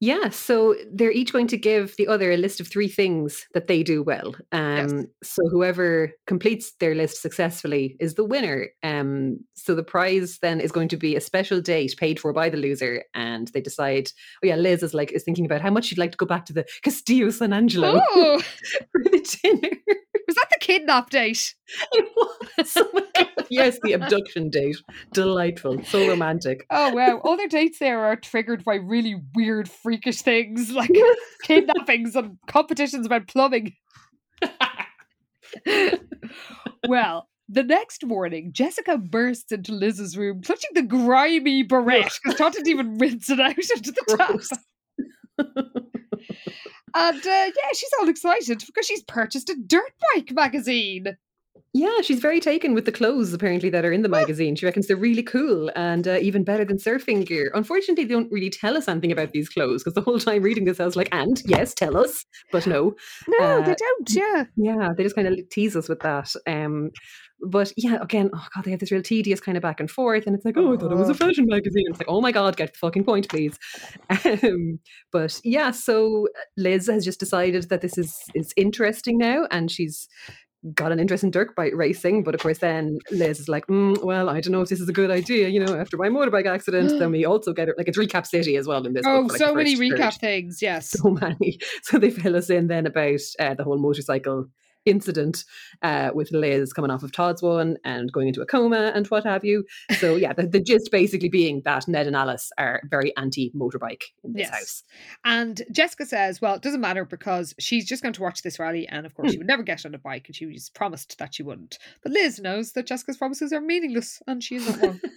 Yeah, 0.00 0.28
so 0.28 0.74
they're 0.92 1.10
each 1.10 1.32
going 1.32 1.46
to 1.48 1.56
give 1.56 1.96
the 1.96 2.06
other 2.06 2.30
a 2.30 2.36
list 2.36 2.60
of 2.60 2.68
three 2.68 2.88
things 2.88 3.46
that 3.54 3.66
they 3.66 3.82
do 3.82 4.02
well. 4.02 4.34
Um, 4.52 5.06
So 5.22 5.48
whoever 5.48 6.12
completes 6.26 6.72
their 6.80 6.94
list 6.94 7.22
successfully 7.22 7.96
is 7.98 8.14
the 8.14 8.24
winner. 8.24 8.68
Um, 8.82 9.38
so 9.54 9.74
the 9.74 9.82
prize 9.82 10.38
then 10.42 10.60
is 10.60 10.70
going 10.72 10.88
to 10.88 10.98
be 10.98 11.16
a 11.16 11.20
special 11.20 11.62
date 11.62 11.94
paid 11.96 12.20
for 12.20 12.32
by 12.34 12.50
the 12.50 12.58
loser, 12.58 13.04
and 13.14 13.48
they 13.48 13.60
decide. 13.62 14.10
Oh 14.42 14.46
yeah, 14.46 14.56
Liz 14.56 14.82
is 14.82 14.92
like 14.92 15.12
is 15.12 15.22
thinking 15.22 15.46
about 15.46 15.62
how 15.62 15.70
much 15.70 15.86
she'd 15.86 15.98
like 15.98 16.12
to 16.12 16.18
go 16.18 16.26
back 16.26 16.44
to 16.46 16.52
the 16.52 16.66
Castillo 16.82 17.30
San 17.30 17.52
Angelo 17.52 18.00
for 18.14 19.02
the 19.04 19.38
dinner. 19.42 19.76
Was 20.26 20.36
that 20.36 20.48
the 20.50 20.58
kidnap 20.60 21.10
date? 21.10 21.54
It 21.92 22.08
was. 22.16 22.76
Yes, 23.48 23.78
the 23.82 23.92
abduction 23.92 24.50
date. 24.50 24.76
Delightful, 25.12 25.84
so 25.84 26.08
romantic. 26.08 26.66
Oh 26.68 26.92
wow, 26.92 27.20
all 27.22 27.36
their 27.36 27.46
dates 27.46 27.78
there 27.78 28.04
are 28.04 28.16
triggered 28.16 28.64
by 28.64 28.74
really 28.74 29.22
weird, 29.36 29.70
freakish 29.70 30.22
things 30.22 30.70
like 30.72 30.90
kidnappings 31.44 32.16
and 32.16 32.38
competitions 32.48 33.06
about 33.06 33.28
plumbing. 33.28 33.74
well, 36.88 37.28
the 37.48 37.62
next 37.62 38.04
morning, 38.04 38.52
Jessica 38.52 38.98
bursts 38.98 39.52
into 39.52 39.72
Liz's 39.72 40.18
room, 40.18 40.42
clutching 40.42 40.70
the 40.74 40.82
grimy 40.82 41.62
barrette 41.62 42.18
because 42.22 42.36
Todd 42.36 42.54
didn't 42.54 42.68
even 42.68 42.98
rinse 42.98 43.30
it 43.30 43.38
out 43.38 43.56
into 43.56 43.92
the 43.92 44.16
tap. 44.18 44.40
And 46.96 47.18
uh, 47.18 47.28
yeah, 47.28 47.70
she's 47.74 47.90
all 48.00 48.08
excited 48.08 48.62
because 48.66 48.86
she's 48.86 49.02
purchased 49.02 49.50
a 49.50 49.56
dirt 49.66 49.92
bike 50.14 50.32
magazine. 50.32 51.16
Yeah, 51.74 52.00
she's 52.00 52.20
very 52.20 52.40
taken 52.40 52.72
with 52.72 52.86
the 52.86 52.92
clothes 52.92 53.34
apparently 53.34 53.68
that 53.68 53.84
are 53.84 53.92
in 53.92 54.00
the 54.00 54.08
magazine. 54.08 54.56
She 54.56 54.64
reckons 54.64 54.86
they're 54.86 54.96
really 54.96 55.22
cool 55.22 55.70
and 55.76 56.08
uh, 56.08 56.18
even 56.22 56.42
better 56.42 56.64
than 56.64 56.78
surfing 56.78 57.26
gear. 57.26 57.50
Unfortunately, 57.54 58.04
they 58.04 58.14
don't 58.14 58.32
really 58.32 58.48
tell 58.48 58.78
us 58.78 58.88
anything 58.88 59.12
about 59.12 59.32
these 59.32 59.50
clothes 59.50 59.82
because 59.82 59.92
the 59.92 60.00
whole 60.00 60.18
time 60.18 60.42
reading 60.42 60.64
this, 60.64 60.80
I 60.80 60.86
was 60.86 60.96
like, 60.96 61.10
and 61.12 61.42
yes, 61.44 61.74
tell 61.74 61.98
us, 61.98 62.24
but 62.50 62.66
no. 62.66 62.94
No, 63.28 63.44
Uh, 63.44 63.60
they 63.60 63.74
don't. 63.74 64.10
Yeah. 64.10 64.44
Yeah, 64.56 64.92
they 64.96 65.02
just 65.02 65.16
kind 65.16 65.28
of 65.28 65.38
tease 65.50 65.76
us 65.76 65.88
with 65.88 66.00
that. 66.00 66.32
Um, 66.46 66.92
but 67.40 67.72
yeah, 67.76 67.98
again, 68.00 68.30
oh 68.34 68.46
god, 68.54 68.64
they 68.64 68.70
have 68.70 68.80
this 68.80 68.92
real 68.92 69.02
tedious 69.02 69.40
kind 69.40 69.56
of 69.56 69.62
back 69.62 69.80
and 69.80 69.90
forth, 69.90 70.26
and 70.26 70.34
it's 70.34 70.44
like, 70.44 70.56
oh, 70.56 70.74
I 70.74 70.76
thought 70.76 70.92
it 70.92 70.96
was 70.96 71.08
a 71.08 71.14
fashion 71.14 71.46
magazine. 71.46 71.84
It's 71.88 71.98
like, 71.98 72.08
oh 72.08 72.20
my 72.20 72.32
god, 72.32 72.56
get 72.56 72.72
the 72.72 72.78
fucking 72.78 73.04
point, 73.04 73.28
please. 73.28 73.58
Um, 74.24 74.80
but 75.12 75.40
yeah, 75.44 75.70
so 75.70 76.28
Liz 76.56 76.88
has 76.88 77.04
just 77.04 77.20
decided 77.20 77.68
that 77.68 77.80
this 77.80 77.98
is 77.98 78.18
is 78.34 78.52
interesting 78.56 79.18
now, 79.18 79.46
and 79.50 79.70
she's 79.70 80.08
got 80.74 80.90
an 80.90 80.98
interest 80.98 81.22
in 81.22 81.30
dirt 81.30 81.54
bike 81.54 81.72
racing. 81.74 82.24
But 82.24 82.34
of 82.34 82.40
course, 82.40 82.58
then 82.58 82.98
Liz 83.10 83.40
is 83.40 83.48
like, 83.48 83.66
mm, 83.66 84.02
well, 84.02 84.28
I 84.28 84.40
don't 84.40 84.52
know 84.52 84.62
if 84.62 84.68
this 84.68 84.80
is 84.80 84.88
a 84.88 84.92
good 84.92 85.10
idea. 85.10 85.48
You 85.48 85.64
know, 85.64 85.76
after 85.76 85.96
my 85.96 86.08
motorbike 86.08 86.46
accident, 86.46 86.98
then 86.98 87.12
we 87.12 87.24
also 87.26 87.52
get 87.52 87.68
it 87.68 87.76
like 87.78 87.88
it's 87.88 87.98
recap 87.98 88.26
city 88.26 88.56
as 88.56 88.66
well 88.66 88.84
in 88.86 88.92
this. 88.92 89.04
Oh, 89.06 89.22
book, 89.22 89.32
like, 89.32 89.38
so 89.38 89.54
many 89.54 89.76
recap 89.76 90.14
third 90.14 90.20
things. 90.20 90.62
Yes. 90.62 90.90
so 90.90 91.10
many. 91.10 91.58
So 91.82 91.98
they 91.98 92.10
fill 92.10 92.36
us 92.36 92.50
in 92.50 92.66
then 92.66 92.86
about 92.86 93.20
uh, 93.38 93.54
the 93.54 93.62
whole 93.62 93.78
motorcycle 93.78 94.46
incident 94.86 95.44
uh, 95.82 96.10
with 96.14 96.30
Liz 96.32 96.72
coming 96.72 96.90
off 96.90 97.02
of 97.02 97.12
Todd's 97.12 97.42
one 97.42 97.76
and 97.84 98.10
going 98.12 98.28
into 98.28 98.40
a 98.40 98.46
coma 98.46 98.92
and 98.94 99.06
what 99.08 99.24
have 99.24 99.44
you. 99.44 99.64
So 99.98 100.16
yeah, 100.16 100.32
the, 100.32 100.46
the 100.46 100.60
gist 100.60 100.90
basically 100.90 101.28
being 101.28 101.60
that 101.64 101.86
Ned 101.88 102.06
and 102.06 102.16
Alice 102.16 102.50
are 102.56 102.80
very 102.88 103.14
anti 103.16 103.50
motorbike 103.50 104.04
in 104.24 104.32
this 104.32 104.42
Yes. 104.48 104.50
house. 104.50 104.82
And 105.24 105.62
Jessica 105.72 106.06
says, 106.06 106.40
well, 106.40 106.54
it 106.54 106.62
doesn't 106.62 106.80
matter 106.80 107.04
because 107.04 107.54
she's 107.58 107.84
just 107.84 108.02
going 108.02 108.12
to 108.14 108.22
watch 108.22 108.42
this 108.42 108.58
rally. 108.58 108.86
And 108.88 109.04
of 109.04 109.14
course, 109.14 109.26
Hmm. 109.28 109.32
she 109.32 109.38
would 109.38 109.46
never 109.46 109.62
get 109.62 109.84
on 109.84 109.94
a 109.94 109.98
bike. 109.98 110.24
And 110.28 110.36
she 110.36 110.46
was 110.46 110.70
promised 110.70 111.18
that 111.18 111.34
she 111.34 111.42
wouldn't. 111.42 111.78
But 112.02 112.12
Liz 112.12 112.38
knows 112.40 112.72
that 112.72 112.86
Jessica's 112.86 113.16
promises 113.16 113.52
are 113.52 113.60
meaningless. 113.60 114.22
And 114.26 114.42
she 114.42 114.56
isn't 114.56 114.80
wrong. 114.82 115.00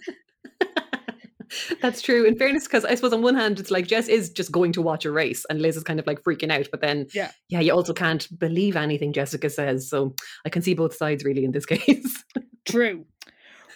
That's 1.80 2.02
true. 2.02 2.24
In 2.24 2.36
fairness, 2.36 2.64
because 2.64 2.84
I 2.84 2.94
suppose 2.94 3.12
on 3.12 3.22
one 3.22 3.34
hand 3.34 3.58
it's 3.60 3.70
like 3.70 3.86
Jess 3.86 4.08
is 4.08 4.30
just 4.30 4.52
going 4.52 4.72
to 4.72 4.82
watch 4.82 5.04
a 5.04 5.10
race, 5.10 5.44
and 5.50 5.60
Liz 5.60 5.76
is 5.76 5.82
kind 5.84 5.98
of 6.00 6.06
like 6.06 6.22
freaking 6.22 6.50
out. 6.50 6.68
But 6.70 6.80
then, 6.80 7.06
Yeah. 7.14 7.30
yeah, 7.48 7.60
you 7.60 7.72
also 7.72 7.92
can't 7.92 8.26
believe 8.38 8.76
anything 8.76 9.12
Jessica 9.12 9.50
says. 9.50 9.88
So 9.88 10.14
I 10.44 10.48
can 10.48 10.62
see 10.62 10.74
both 10.74 10.94
sides 10.94 11.24
really 11.24 11.44
in 11.44 11.52
this 11.52 11.66
case. 11.66 12.24
True. 12.66 13.06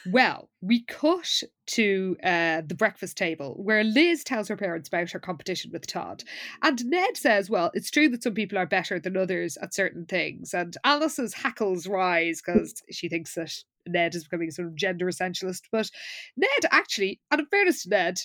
Well, 0.07 0.51
we 0.61 0.85
cut 0.85 1.43
to 1.69 2.17
uh, 2.23 2.61
the 2.67 2.75
breakfast 2.75 3.17
table 3.17 3.55
where 3.57 3.83
Liz 3.83 4.23
tells 4.23 4.49
her 4.49 4.57
parents 4.57 4.89
about 4.89 5.11
her 5.13 5.19
competition 5.19 5.71
with 5.73 5.87
Todd. 5.87 6.25
And 6.63 6.85
Ned 6.85 7.17
says, 7.17 7.49
well, 7.49 7.71
it's 7.73 7.91
true 7.91 8.11
that 8.11 8.23
some 8.23 8.35
people 8.35 8.59
are 8.59 8.67
better 8.67 9.01
than 9.01 9.17
others 9.17 9.57
at 9.63 9.73
certain 9.73 10.05
things. 10.05 10.53
And 10.53 10.77
Alice's 10.85 11.33
hackles 11.33 11.87
rise 11.87 12.43
because 12.45 12.83
she 12.91 13.09
thinks 13.09 13.35
that 13.37 13.55
Ned 13.87 14.15
is 14.15 14.25
becoming 14.25 14.51
sort 14.51 14.69
of 14.69 14.77
gender 14.77 15.07
essentialist. 15.07 15.63
But 15.73 15.91
Ned 16.37 16.71
actually, 16.71 17.21
and 17.31 17.41
in 17.41 17.47
fairness 17.47 17.83
to 17.83 17.91
Ned 17.91 18.19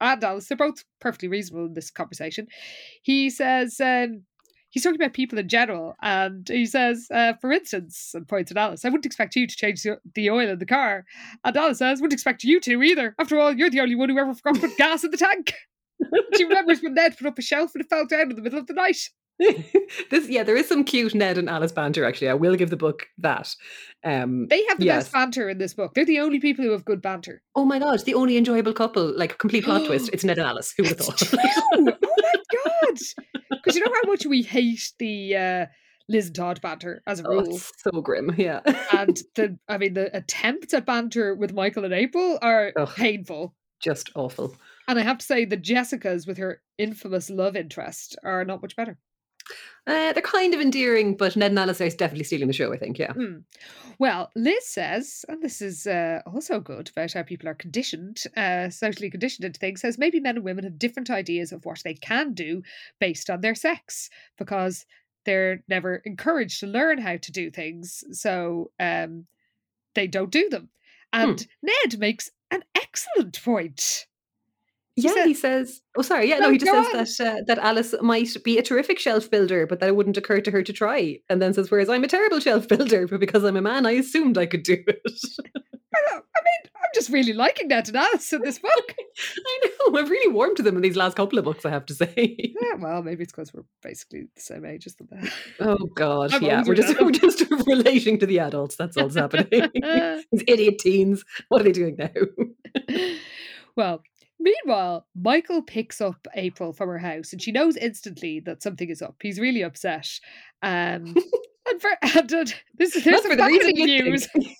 and 0.00 0.22
Alice, 0.24 0.48
they're 0.48 0.56
both 0.56 0.84
perfectly 1.00 1.28
reasonable 1.28 1.66
in 1.66 1.74
this 1.74 1.90
conversation. 1.90 2.46
He 3.02 3.30
says, 3.30 3.80
um, 3.80 4.22
he's 4.70 4.82
talking 4.82 5.00
about 5.00 5.12
people 5.12 5.38
in 5.38 5.48
general, 5.48 5.94
and 6.00 6.48
he 6.48 6.64
says, 6.64 7.06
uh, 7.12 7.34
for 7.40 7.52
instance, 7.52 8.12
and 8.14 8.26
points 8.26 8.50
at 8.50 8.56
Alice, 8.56 8.84
I 8.84 8.88
wouldn't 8.88 9.06
expect 9.06 9.36
you 9.36 9.46
to 9.46 9.56
change 9.56 9.82
the- 9.82 10.00
the 10.14 10.30
oil 10.30 10.48
in 10.48 10.58
the 10.58 10.66
car. 10.66 11.04
And 11.44 11.56
Alice 11.56 11.78
says, 11.78 12.00
wouldn't 12.00 12.14
expect 12.14 12.44
you 12.44 12.60
to 12.60 12.82
either. 12.82 13.14
After 13.18 13.38
all, 13.38 13.52
you're 13.52 13.70
the 13.70 13.80
only 13.80 13.94
one 13.94 14.08
who 14.08 14.18
ever 14.18 14.34
forgot 14.34 14.54
to 14.54 14.68
put 14.68 14.78
gas 14.78 15.04
in 15.04 15.10
the 15.10 15.16
tank. 15.16 15.52
she 16.36 16.44
remembers 16.44 16.80
when 16.80 16.94
Ned 16.94 17.18
put 17.18 17.26
up 17.26 17.38
a 17.38 17.42
shelf 17.42 17.72
and 17.74 17.84
it 17.84 17.90
fell 17.90 18.06
down 18.06 18.30
in 18.30 18.36
the 18.36 18.42
middle 18.42 18.58
of 18.58 18.66
the 18.66 18.72
night. 18.72 19.10
this 20.10 20.28
yeah, 20.28 20.42
there 20.42 20.56
is 20.56 20.68
some 20.68 20.84
cute 20.84 21.14
Ned 21.14 21.38
and 21.38 21.48
Alice 21.48 21.72
banter. 21.72 22.04
Actually, 22.04 22.28
I 22.28 22.34
will 22.34 22.56
give 22.56 22.70
the 22.70 22.76
book 22.76 23.06
that. 23.18 23.54
Um, 24.04 24.46
They 24.48 24.64
have 24.66 24.78
the 24.78 24.86
yes. 24.86 25.04
best 25.04 25.12
banter 25.12 25.48
in 25.48 25.58
this 25.58 25.74
book. 25.74 25.94
They're 25.94 26.04
the 26.04 26.20
only 26.20 26.40
people 26.40 26.64
who 26.64 26.70
have 26.72 26.84
good 26.84 27.02
banter. 27.02 27.42
Oh 27.54 27.64
my 27.64 27.78
god, 27.78 28.04
the 28.04 28.14
only 28.14 28.36
enjoyable 28.36 28.72
couple, 28.72 29.16
like 29.16 29.38
complete 29.38 29.64
plot 29.64 29.86
twist. 29.86 30.10
It's 30.12 30.24
Ned 30.24 30.38
and 30.38 30.46
Alice. 30.46 30.72
Who 30.76 30.84
would 30.84 30.90
have 30.90 30.98
thought? 31.00 31.22
oh 31.74 31.80
my 31.82 31.92
god! 31.92 32.98
Because 33.50 33.76
you 33.76 33.84
know 33.84 33.92
how 34.02 34.10
much 34.10 34.26
we 34.26 34.42
hate 34.42 34.92
the 34.98 35.36
uh, 35.36 35.66
Liz 36.08 36.26
and 36.26 36.36
Todd 36.36 36.60
banter 36.60 37.02
as 37.06 37.20
a 37.20 37.24
Oh, 37.26 37.30
rule, 37.32 37.54
it's 37.56 37.72
so 37.82 38.00
grim. 38.00 38.34
Yeah. 38.36 38.60
and 38.92 39.16
the 39.34 39.58
I 39.68 39.78
mean 39.78 39.94
the 39.94 40.14
attempts 40.16 40.72
at 40.74 40.86
banter 40.86 41.34
with 41.34 41.52
Michael 41.52 41.84
and 41.84 41.94
April 41.94 42.38
are 42.42 42.72
Ugh. 42.78 42.88
painful. 42.96 43.54
Just 43.82 44.10
awful. 44.14 44.56
And 44.88 44.98
I 44.98 45.02
have 45.02 45.18
to 45.18 45.24
say, 45.24 45.44
the 45.44 45.56
Jessica's 45.56 46.26
with 46.26 46.36
her 46.38 46.60
infamous 46.76 47.30
love 47.30 47.54
interest 47.54 48.16
are 48.24 48.44
not 48.44 48.60
much 48.60 48.74
better. 48.76 48.98
Uh, 49.86 50.12
they're 50.12 50.22
kind 50.22 50.54
of 50.54 50.60
endearing, 50.60 51.16
but 51.16 51.36
Ned 51.36 51.52
and 51.52 51.58
Alice 51.58 51.80
are 51.80 51.88
definitely 51.90 52.24
stealing 52.24 52.48
the 52.48 52.52
show. 52.52 52.72
I 52.72 52.76
think. 52.76 52.98
Yeah. 52.98 53.12
Hmm. 53.12 53.38
Well, 53.98 54.30
Liz 54.34 54.66
says, 54.66 55.26
and 55.28 55.42
this 55.42 55.60
is 55.60 55.86
uh, 55.86 56.22
also 56.26 56.58
good 56.58 56.88
about 56.88 57.12
how 57.12 57.22
people 57.22 57.50
are 57.50 57.54
conditioned, 57.54 58.22
uh, 58.34 58.70
socially 58.70 59.10
conditioned 59.10 59.44
into 59.44 59.60
things, 59.60 59.82
says 59.82 59.98
maybe 59.98 60.20
men 60.20 60.36
and 60.36 60.44
women 60.44 60.64
have 60.64 60.78
different 60.78 61.10
ideas 61.10 61.52
of 61.52 61.66
what 61.66 61.82
they 61.84 61.92
can 61.92 62.32
do 62.32 62.62
based 62.98 63.28
on 63.28 63.42
their 63.42 63.54
sex 63.54 64.08
because 64.38 64.86
they're 65.26 65.62
never 65.68 65.96
encouraged 65.96 66.60
to 66.60 66.66
learn 66.66 66.96
how 66.96 67.18
to 67.18 67.30
do 67.30 67.50
things. 67.50 68.02
So 68.12 68.70
um, 68.80 69.26
they 69.94 70.06
don't 70.06 70.30
do 70.30 70.48
them. 70.48 70.70
And 71.12 71.46
Ned 71.62 71.98
makes 71.98 72.30
an 72.50 72.62
excellent 72.74 73.42
point. 73.42 74.06
Yeah, 75.04 75.12
said- 75.14 75.26
he 75.26 75.34
says. 75.34 75.80
Oh, 75.96 76.02
sorry. 76.02 76.28
Yeah, 76.28 76.38
no, 76.38 76.46
No, 76.46 76.52
he 76.52 76.58
just 76.58 76.92
says 76.92 77.16
that 77.18 77.26
uh, 77.26 77.40
that 77.46 77.58
Alice 77.58 77.94
might 78.00 78.28
be 78.44 78.58
a 78.58 78.62
terrific 78.62 78.98
shelf 78.98 79.30
builder, 79.30 79.66
but 79.66 79.80
that 79.80 79.88
it 79.88 79.96
wouldn't 79.96 80.16
occur 80.16 80.40
to 80.40 80.50
her 80.50 80.62
to 80.62 80.72
try. 80.72 81.18
And 81.28 81.42
then 81.42 81.52
says, 81.52 81.70
"Whereas 81.70 81.88
I'm 81.88 82.04
a 82.04 82.08
terrible 82.08 82.40
shelf 82.40 82.68
builder, 82.68 83.06
but 83.08 83.20
because 83.20 83.42
I'm 83.44 83.56
a 83.56 83.62
man, 83.62 83.86
I 83.86 83.92
assumed 83.92 84.38
I 84.38 84.46
could 84.46 84.62
do 84.62 84.76
it." 84.86 85.00
I 85.92 86.14
mean, 86.14 86.70
I'm 86.76 86.90
just 86.94 87.10
really 87.10 87.32
liking 87.32 87.68
that 87.68 87.88
and 87.88 87.96
Alice 87.96 88.32
in 88.32 88.42
this 88.42 88.58
book. 88.68 88.94
I 89.46 89.60
know. 89.88 89.98
I've 89.98 90.08
really 90.08 90.32
warmed 90.32 90.56
to 90.58 90.62
them 90.62 90.76
in 90.76 90.82
these 90.82 90.96
last 90.96 91.16
couple 91.16 91.38
of 91.38 91.44
books. 91.44 91.66
I 91.66 91.70
have 91.70 91.84
to 91.86 91.94
say. 91.94 92.36
yeah, 92.38 92.74
well, 92.78 93.02
maybe 93.02 93.24
it's 93.24 93.32
because 93.32 93.52
we're 93.52 93.64
basically 93.82 94.28
the 94.34 94.40
same 94.40 94.64
age 94.64 94.86
as 94.86 94.94
them. 94.94 95.08
Oh 95.58 95.76
God, 95.96 96.32
I'm 96.32 96.42
yeah, 96.42 96.62
we're 96.64 96.74
just 96.76 97.00
we're 97.00 97.10
just 97.10 97.42
relating 97.66 98.18
to 98.20 98.26
the 98.26 98.38
adults. 98.38 98.76
That's 98.76 98.96
all 98.96 99.08
that's 99.08 99.16
happening. 99.16 99.68
These 100.32 100.44
idiot 100.46 100.78
teens. 100.78 101.24
What 101.48 101.60
are 101.60 101.64
they 101.64 101.72
doing 101.72 101.96
now? 101.96 102.10
well, 103.76 104.02
meanwhile, 104.40 105.06
Michael 105.14 105.62
picks 105.62 106.00
up 106.00 106.26
April 106.34 106.72
from 106.72 106.88
her 106.88 106.98
house 106.98 107.32
and 107.32 107.40
she 107.40 107.52
knows 107.52 107.76
instantly 107.76 108.40
that 108.40 108.62
something 108.62 108.88
is 108.88 109.02
up. 109.02 109.16
He's 109.20 109.38
really 109.38 109.62
upset. 109.62 110.08
Um, 110.62 111.14
and 111.68 111.80
for 111.80 111.90
and, 112.02 112.32
uh, 112.32 112.44
this, 112.78 112.94
there's 112.94 113.06
Not 113.06 113.22
some 113.22 113.30
for 113.32 113.36
the 113.36 113.44
reason 113.44 113.72
news. 113.74 114.26
think. 114.32 114.56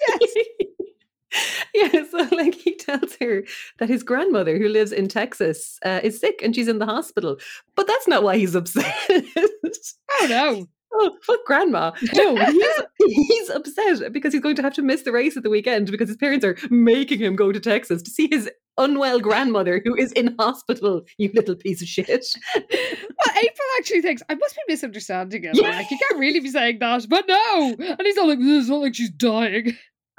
yeah, 1.74 2.04
so 2.10 2.36
like 2.36 2.54
he 2.54 2.74
tells 2.76 3.16
her 3.20 3.44
that 3.78 3.88
his 3.88 4.02
grandmother, 4.02 4.58
who 4.58 4.68
lives 4.68 4.92
in 4.92 5.08
Texas, 5.08 5.78
uh, 5.84 6.00
is 6.02 6.20
sick 6.20 6.40
and 6.42 6.54
she's 6.54 6.68
in 6.68 6.78
the 6.78 6.86
hospital. 6.86 7.38
But 7.76 7.86
that's 7.86 8.08
not 8.08 8.22
why 8.22 8.36
he's 8.36 8.54
upset. 8.54 8.94
Oh 9.08 10.26
no. 10.28 10.66
Oh, 10.94 11.16
fuck 11.22 11.40
grandma. 11.46 11.92
No, 12.14 12.37
he's, 12.37 12.81
he's 13.29 13.50
upset 13.50 14.12
because 14.12 14.33
he's 14.33 14.42
going 14.42 14.57
to 14.57 14.62
have 14.62 14.74
to 14.74 14.83
miss 14.83 15.03
the 15.03 15.12
race 15.12 15.37
at 15.37 15.42
the 15.42 15.50
weekend 15.50 15.90
because 15.90 16.09
his 16.09 16.16
parents 16.16 16.44
are 16.44 16.57
making 16.70 17.18
him 17.18 17.37
go 17.37 17.53
to 17.53 17.61
Texas 17.61 18.03
to 18.03 18.11
see 18.11 18.29
his 18.31 18.50
unwell 18.79 19.20
grandmother 19.20 19.81
who 19.85 19.94
is 19.94 20.12
in 20.12 20.35
hospital, 20.38 21.03
you 21.18 21.31
little 21.35 21.55
piece 21.55 21.83
of 21.83 21.88
shit. 21.88 22.26
Well, 22.55 23.37
April 23.37 23.68
actually 23.79 24.03
thinks 24.03 24.22
I 24.29 24.35
must 24.35 24.57
be 24.57 24.62
misunderstanding 24.68 25.42
him. 25.42 25.53
Yeah. 25.55 25.76
Like 25.76 25.90
you 25.90 25.98
can't 25.98 26.18
really 26.20 26.40
be 26.40 26.50
saying 26.50 26.79
that, 26.81 27.07
but 27.09 27.26
no. 27.29 27.76
And 27.79 28.00
he's 28.03 28.16
all 28.16 28.29
like, 28.29 28.38
"It's 28.40 28.68
not 28.68 28.81
like 28.81 28.94
she's 28.94 29.11
dying." 29.11 29.76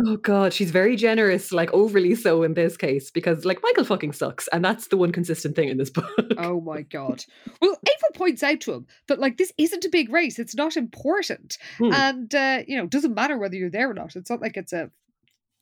Oh 0.08 0.18
god, 0.18 0.54
she's 0.54 0.72
very 0.72 0.96
generous, 0.96 1.52
like 1.52 1.72
overly 1.74 2.16
so 2.16 2.44
in 2.44 2.54
this 2.54 2.76
case, 2.76 3.12
because 3.12 3.46
like 3.46 3.60
Michael 3.62 3.84
fucking 3.84 4.14
sucks, 4.14 4.48
and 4.48 4.64
that's 4.66 4.88
the 4.88 4.98
one 4.98 5.12
consistent 5.12 5.56
thing 5.56 5.70
in 5.70 5.78
this 5.78 5.90
book. 5.90 6.10
Oh 6.38 6.62
my 6.62 6.82
god. 6.82 7.24
Well, 7.62 7.72
April 7.72 8.01
points 8.22 8.44
out 8.44 8.62
to 8.62 8.74
him 8.74 8.86
that 9.08 9.20
like 9.20 9.38
this 9.38 9.52
isn't 9.58 9.86
a 9.86 9.90
big 9.90 10.10
race. 10.12 10.38
It's 10.40 10.56
not 10.56 10.78
important, 10.78 11.58
Hmm. 11.78 11.94
and 11.94 12.36
uh, 12.36 12.60
you 12.68 12.78
know, 12.78 12.84
it 12.84 12.90
doesn't 12.98 13.16
matter 13.22 13.38
whether 13.38 13.56
you're 13.56 13.70
there 13.78 13.90
or 13.90 13.94
not. 13.94 14.16
It's 14.16 14.30
not 14.30 14.42
like 14.42 14.58
it's 14.58 14.74
a 14.74 14.92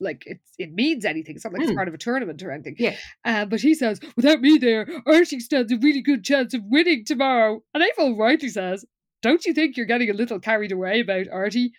like 0.02 0.24
it's 0.26 0.52
it 0.58 0.72
means 0.74 1.04
anything. 1.06 1.36
It's 1.36 1.44
not 1.46 1.54
like 1.54 1.62
it's 1.64 1.72
Hmm. 1.72 1.76
part 1.82 1.88
of 1.90 1.94
a 1.94 1.98
tournament 2.08 2.42
or 2.44 2.52
anything. 2.52 2.76
Yeah. 2.78 2.96
Uh, 3.26 3.46
but 3.46 3.62
he 3.62 3.74
says, 3.74 4.00
without 4.16 4.40
me 4.42 4.58
there, 4.58 4.88
Artie 5.06 5.40
stands 5.42 5.72
a 5.72 5.78
really 5.78 6.02
good 6.02 6.24
chance 6.24 6.54
of 6.54 6.62
winning 6.66 7.04
tomorrow. 7.06 7.64
And 7.74 7.84
April 7.84 8.18
rightly 8.18 8.50
says, 8.50 8.86
don't 9.22 9.46
you 9.46 9.54
think 9.54 9.76
you're 9.76 9.86
getting 9.94 10.10
a 10.10 10.14
little 10.22 10.40
carried 10.40 10.72
away 10.72 11.02
about 11.02 11.28
Artie? 11.30 11.74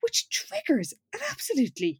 Which 0.00 0.28
triggers 0.30 0.92
an 1.12 1.20
absolutely 1.30 1.98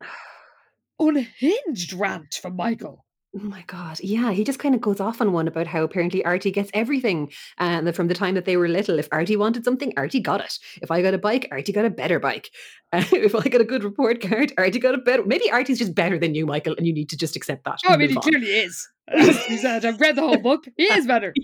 unhinged 1.01 1.93
rant 1.93 2.35
from 2.41 2.57
Michael. 2.57 3.05
Oh 3.37 3.43
my 3.43 3.65
god, 3.67 3.99
yeah, 4.01 4.31
he 4.31 4.45
just 4.45 4.61
kind 4.61 4.77
of 4.77 4.81
goes 4.81 5.01
off 5.01 5.21
on 5.21 5.33
one 5.33 5.49
about 5.49 5.67
how 5.67 5.83
apparently 5.83 6.25
Artie 6.25 6.53
gets 6.53 6.71
everything, 6.73 7.33
and 7.59 7.85
that 7.85 7.97
from 7.97 8.07
the 8.07 8.15
time 8.15 8.35
that 8.35 8.45
they 8.45 8.57
were 8.57 8.69
little, 8.69 8.97
if 8.99 9.09
Artie 9.11 9.37
wanted 9.37 9.65
something, 9.65 9.93
Artie 9.97 10.21
got 10.21 10.41
it. 10.41 10.57
If 10.81 10.93
I 10.93 11.03
got 11.03 11.15
a 11.15 11.19
bike, 11.19 11.49
Artie 11.51 11.73
got 11.73 11.85
a 11.85 11.91
better 11.91 12.21
bike. 12.21 12.51
Uh, 12.93 13.03
if 13.13 13.35
I 13.35 13.49
got 13.49 13.61
a 13.61 13.65
good 13.65 13.83
report 13.83 14.21
card, 14.21 14.53
Artie 14.57 14.79
got 14.79 14.95
a 14.95 14.99
better. 14.99 15.25
Maybe 15.25 15.51
Artie's 15.51 15.81
just 15.81 15.97
better 15.97 16.17
than 16.17 16.37
you, 16.37 16.47
Michael, 16.47 16.77
and 16.77 16.87
you 16.87 16.93
need 16.93 17.09
to 17.09 17.17
just 17.17 17.35
accept 17.35 17.65
that. 17.65 17.81
Oh, 17.85 17.95
I 17.95 17.97
mean, 17.97 18.11
he 18.11 18.17
on. 18.17 18.23
clearly 18.23 18.47
is. 18.47 18.89
I've 19.09 20.01
read 20.01 20.15
the 20.15 20.23
whole 20.23 20.39
book. 20.39 20.67
He 20.77 20.85
is 20.93 21.07
better. 21.07 21.35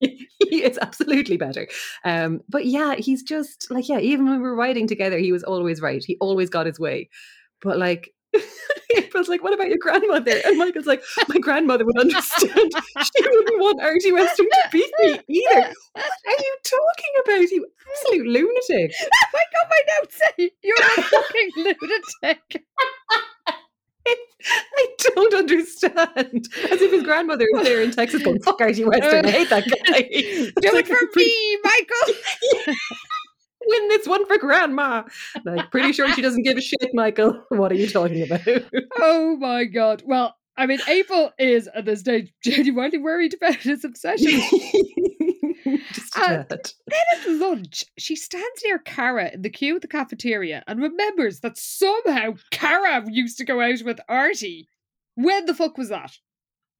he 0.00 0.62
is 0.62 0.78
absolutely 0.80 1.36
better. 1.36 1.66
Um, 2.04 2.42
but 2.48 2.64
yeah, 2.64 2.94
he's 2.94 3.24
just 3.24 3.68
like, 3.72 3.88
yeah, 3.88 3.98
even 3.98 4.26
when 4.26 4.36
we 4.36 4.42
were 4.42 4.54
riding 4.54 4.86
together, 4.86 5.18
he 5.18 5.32
was 5.32 5.42
always 5.42 5.80
right. 5.80 6.02
He 6.04 6.16
always 6.20 6.48
got 6.48 6.66
his 6.66 6.78
way. 6.78 7.10
But 7.60 7.76
like, 7.76 8.14
April's 8.96 9.28
like, 9.28 9.42
what 9.42 9.52
about 9.54 9.68
your 9.68 9.78
grandmother? 9.78 10.40
And 10.44 10.58
Michael's 10.58 10.86
like, 10.86 11.02
my 11.28 11.38
grandmother 11.38 11.84
would 11.84 11.98
understand. 11.98 12.50
she 13.02 13.22
wouldn't 13.28 13.60
want 13.60 13.80
Artie 13.82 14.12
Western 14.12 14.46
to 14.46 14.68
beat 14.72 14.90
me 15.00 15.20
either. 15.28 15.72
What 15.92 16.04
are 16.04 16.38
you 16.38 16.56
talking 16.64 17.14
about, 17.24 17.50
you 17.50 17.66
absolute 18.02 18.26
lunatic? 18.26 18.92
Oh 19.02 19.08
I 19.34 19.44
got 19.52 19.70
my 19.70 19.80
notes 20.00 20.18
say 20.36 20.50
you're 20.62 20.76
a 20.76 21.02
fucking 21.02 21.50
lunatic. 21.56 22.64
I 24.06 24.86
don't 24.98 25.34
understand. 25.34 26.48
As 26.70 26.80
if 26.80 26.90
his 26.92 27.02
grandmother 27.02 27.46
is 27.56 27.62
there 27.62 27.82
in 27.82 27.90
Texas 27.90 28.22
going, 28.22 28.40
fuck 28.40 28.60
Artie 28.60 28.84
Western. 28.84 29.26
I 29.26 29.30
hate 29.30 29.50
that 29.50 29.64
guy. 29.68 30.00
Do 30.00 30.08
It's 30.08 30.52
it 30.66 30.72
like, 30.74 30.86
for 30.86 30.96
pretty- 31.12 31.28
me, 31.28 31.58
Michael. 31.62 32.74
Win 33.70 33.88
this 33.88 34.06
one 34.06 34.26
for 34.26 34.36
grandma. 34.38 35.04
Like, 35.44 35.70
pretty 35.70 35.92
sure 35.92 36.12
she 36.12 36.22
doesn't 36.22 36.42
give 36.42 36.58
a 36.58 36.60
shit, 36.60 36.90
Michael. 36.92 37.42
What 37.50 37.72
are 37.72 37.76
you 37.76 37.88
talking 37.88 38.22
about? 38.22 38.40
Oh 38.98 39.36
my 39.36 39.64
god. 39.64 40.02
Well, 40.04 40.36
I 40.56 40.66
mean, 40.66 40.80
April 40.88 41.32
is 41.38 41.68
at 41.74 41.84
this 41.86 42.00
stage 42.00 42.32
genuinely 42.44 42.98
worried 42.98 43.34
about 43.34 43.56
his 43.56 43.84
obsession. 43.84 44.30
Just 45.92 46.16
Uh. 46.16 46.44
Then 46.48 46.60
at 47.16 47.28
lunch, 47.28 47.84
she 47.98 48.16
stands 48.16 48.62
near 48.64 48.78
Cara 48.78 49.30
in 49.32 49.42
the 49.42 49.50
queue 49.50 49.76
at 49.76 49.82
the 49.82 49.88
cafeteria 49.88 50.62
and 50.66 50.80
remembers 50.80 51.40
that 51.40 51.56
somehow 51.56 52.34
Cara 52.50 53.04
used 53.10 53.38
to 53.38 53.44
go 53.44 53.60
out 53.60 53.82
with 53.84 54.00
Artie. 54.08 54.68
When 55.14 55.46
the 55.46 55.54
fuck 55.54 55.76
was 55.78 55.88
that? 55.88 56.12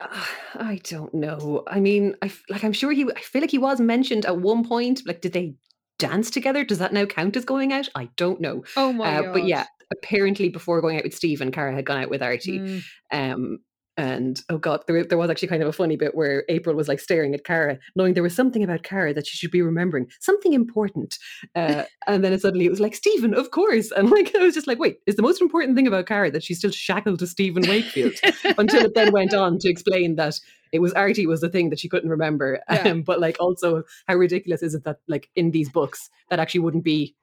Uh, 0.01 0.25
I 0.55 0.81
don't 0.85 1.13
know. 1.15 1.63
I 1.67 1.79
mean, 1.81 2.17
I 2.23 2.33
like 2.49 2.65
I'm 2.65 2.73
sure 2.73 2.91
he. 2.93 3.05
I 3.15 3.21
feel 3.21 3.43
like 3.43 3.51
he 3.51 3.59
was 3.59 3.81
mentioned 3.81 4.25
at 4.25 4.39
one 4.39 4.65
point. 4.65 5.03
Like, 5.07 5.21
did 5.21 5.33
they 5.33 5.55
dance 6.01 6.31
together? 6.31 6.65
Does 6.65 6.79
that 6.79 6.93
now 6.93 7.05
count 7.07 7.37
as 7.37 7.45
going 7.45 7.73
out? 7.73 7.89
I 7.95 8.09
don't 8.17 8.41
know. 8.41 8.65
Oh 8.77 8.93
my 8.93 9.17
Uh, 9.19 9.23
god. 9.23 9.33
but 9.35 9.45
yeah, 9.47 9.67
apparently 9.93 10.49
before 10.49 10.81
going 10.81 10.97
out 10.97 11.05
with 11.05 11.15
Steve 11.15 11.41
and 11.41 11.53
Cara 11.53 11.75
had 11.75 11.87
gone 11.87 12.03
out 12.03 12.11
with 12.11 12.23
Artie. 12.23 12.59
Mm. 12.59 12.83
Um, 13.13 13.59
and 14.01 14.43
oh 14.49 14.57
god, 14.57 14.83
there, 14.87 15.05
there 15.05 15.19
was 15.19 15.29
actually 15.29 15.49
kind 15.49 15.63
of 15.63 15.69
a 15.69 15.73
funny 15.73 15.95
bit 15.95 16.15
where 16.15 16.45
April 16.49 16.75
was 16.75 16.89
like 16.89 17.01
staring 17.01 17.35
at 17.35 17.45
Cara, 17.45 17.79
knowing 17.95 18.15
there 18.15 18.23
was 18.23 18.35
something 18.35 18.65
about 18.65 18.83
Cara 18.83 19.13
that 19.13 19.27
she 19.27 19.37
should 19.37 19.51
be 19.51 19.61
remembering, 19.61 20.09
something 20.21 20.55
important. 20.55 21.19
Uh, 21.55 21.85
and 22.07 22.25
then 22.25 22.33
it 22.33 22.41
suddenly 22.41 22.65
it 22.65 22.71
was 22.71 22.81
like 22.81 22.95
Stephen, 22.95 23.35
of 23.35 23.51
course. 23.51 23.91
And 23.91 24.11
like 24.11 24.35
I 24.39 24.39
was 24.39 24.55
just 24.55 24.67
like, 24.67 24.79
wait, 24.79 25.01
is 25.07 25.17
the 25.17 25.23
most 25.23 25.43
important 25.43 25.77
thing 25.77 25.87
about 25.87 26.07
Cara 26.07 26.31
that 26.31 26.43
she's 26.43 26.57
still 26.57 26.71
shackled 26.71 27.19
to 27.19 27.27
Stephen 27.27 27.63
Wakefield? 27.69 28.15
Until 28.57 28.85
it 28.85 28.95
then 28.95 29.13
went 29.13 29.35
on 29.35 29.59
to 29.59 29.69
explain 29.69 30.17
that 30.17 30.41
it 30.73 30.79
was 30.79 30.95
Artie 30.95 31.27
was 31.27 31.43
the 31.43 31.51
thing 31.51 31.69
that 31.69 31.79
she 31.79 31.89
couldn't 31.89 32.09
remember. 32.09 32.61
Yeah. 32.71 32.89
Um, 32.89 33.03
but 33.07 33.21
like 33.21 33.37
also, 33.39 33.83
how 34.09 34.15
ridiculous 34.15 34.63
is 34.63 34.75
it 34.75 34.85
that 34.85 35.01
like 35.09 35.29
in 35.37 35.51
these 35.51 35.69
books 35.69 36.09
that 36.31 36.39
actually 36.39 36.61
wouldn't 36.61 36.85
be 36.85 37.15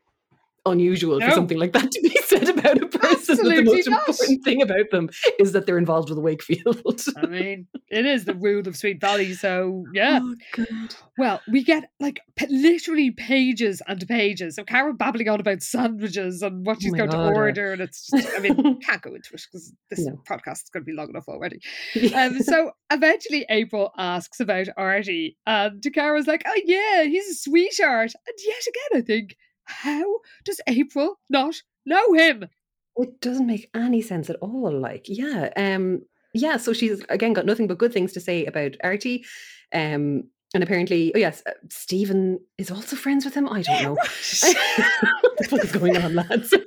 unusual 0.71 1.19
No. 1.19 1.27
for 1.27 1.32
something 1.34 1.58
like 1.58 1.73
that 1.73 1.91
to 1.91 2.01
be 2.01 2.10
said 2.25 2.49
about 2.49 2.82
a 2.82 2.88
person 2.88 3.34
Absolutely 3.34 3.63
the 3.63 3.63
most 3.75 3.89
not. 3.89 4.10
important 4.10 4.43
thing 4.43 4.62
about 4.62 4.89
them 4.91 5.10
is 5.39 5.51
that 5.53 5.65
they're 5.65 5.77
involved 5.77 6.10
with 6.10 6.19
Wakefield. 6.19 7.01
I 7.17 7.25
mean, 7.25 7.67
it 7.89 8.06
is 8.06 8.25
the 8.25 8.34
rule 8.36 8.67
of 8.67 8.75
Sweet 8.77 8.99
Valley, 9.01 9.34
so 9.34 9.86
yeah. 9.93 10.19
Oh. 10.21 10.65
Well, 11.17 11.41
we 11.51 11.63
get 11.63 11.89
like 11.99 12.19
p- 12.36 12.45
literally 12.49 13.12
pages 13.12 13.82
and 13.88 14.08
pages 14.08 14.58
of 14.58 14.65
Cara 14.67 14.93
babbling 14.93 15.30
on 15.30 15.39
about 15.39 15.63
sandwiches 15.63 16.41
and 16.41 16.65
what 16.65 16.82
she's 16.82 16.91
my 16.91 16.99
going 16.99 17.10
God, 17.10 17.17
to 17.30 17.30
yeah. 17.34 17.36
order, 17.39 17.71
and 17.73 17.82
it's 17.82 18.08
just, 18.10 18.30
I 18.36 18.39
mean, 18.39 18.80
can't 18.82 19.01
go 19.01 19.15
into 19.15 19.34
it 19.34 19.41
because 19.51 19.73
this 19.89 20.06
No. 20.06 20.21
podcast 20.30 20.63
is 20.63 20.69
going 20.71 20.84
to 20.84 20.86
be 20.91 20.93
long 20.93 21.10
enough 21.10 21.27
already. 21.27 21.60
Um, 22.13 22.39
so 22.43 22.71
eventually, 22.91 23.45
April 23.49 23.91
asks 23.97 24.39
about 24.39 24.67
Artie, 24.77 25.38
and 25.47 25.84
Cara's 25.93 26.28
like, 26.28 26.43
"Oh 26.45 26.59
yeah, 26.65 27.03
he's 27.03 27.28
a 27.30 27.34
sweetheart." 27.36 28.11
And 28.28 28.36
yet 28.45 28.63
again, 28.68 29.01
I 29.01 29.05
think, 29.05 29.36
how 29.68 30.20
does 30.45 30.61
April 30.68 31.20
not 31.30 31.55
know 31.86 32.13
him? 32.13 32.45
It 32.95 33.22
doesn't 33.22 33.45
make 33.45 33.70
any 33.76 34.01
sense 34.01 34.30
at 34.30 34.38
all. 34.38 34.72
Like, 34.72 35.05
yeah, 35.07 35.49
um, 35.55 36.01
yeah. 36.34 36.57
So 36.57 36.74
she's 36.74 37.03
again 37.09 37.34
got 37.34 37.45
nothing 37.45 37.68
but 37.68 37.78
good 37.78 37.93
things 37.93 38.13
to 38.13 38.20
say 38.20 38.45
about 38.45 38.76
Artie, 38.84 39.26
um, 39.74 40.24
and 40.53 40.63
apparently, 40.63 41.13
oh 41.13 41.20
yes, 41.20 41.43
uh, 41.45 41.51
Stephen 41.70 42.39
is 42.57 42.72
also 42.72 42.95
friends 42.95 43.26
with 43.26 43.36
him. 43.36 43.47
I 43.47 43.61
don't 43.61 43.84
know. 43.84 43.91
what 45.22 45.38
the 45.38 45.47
fuck 45.49 45.63
is 45.63 45.72
going 45.72 45.97
on, 45.97 46.15
lads? 46.15 46.53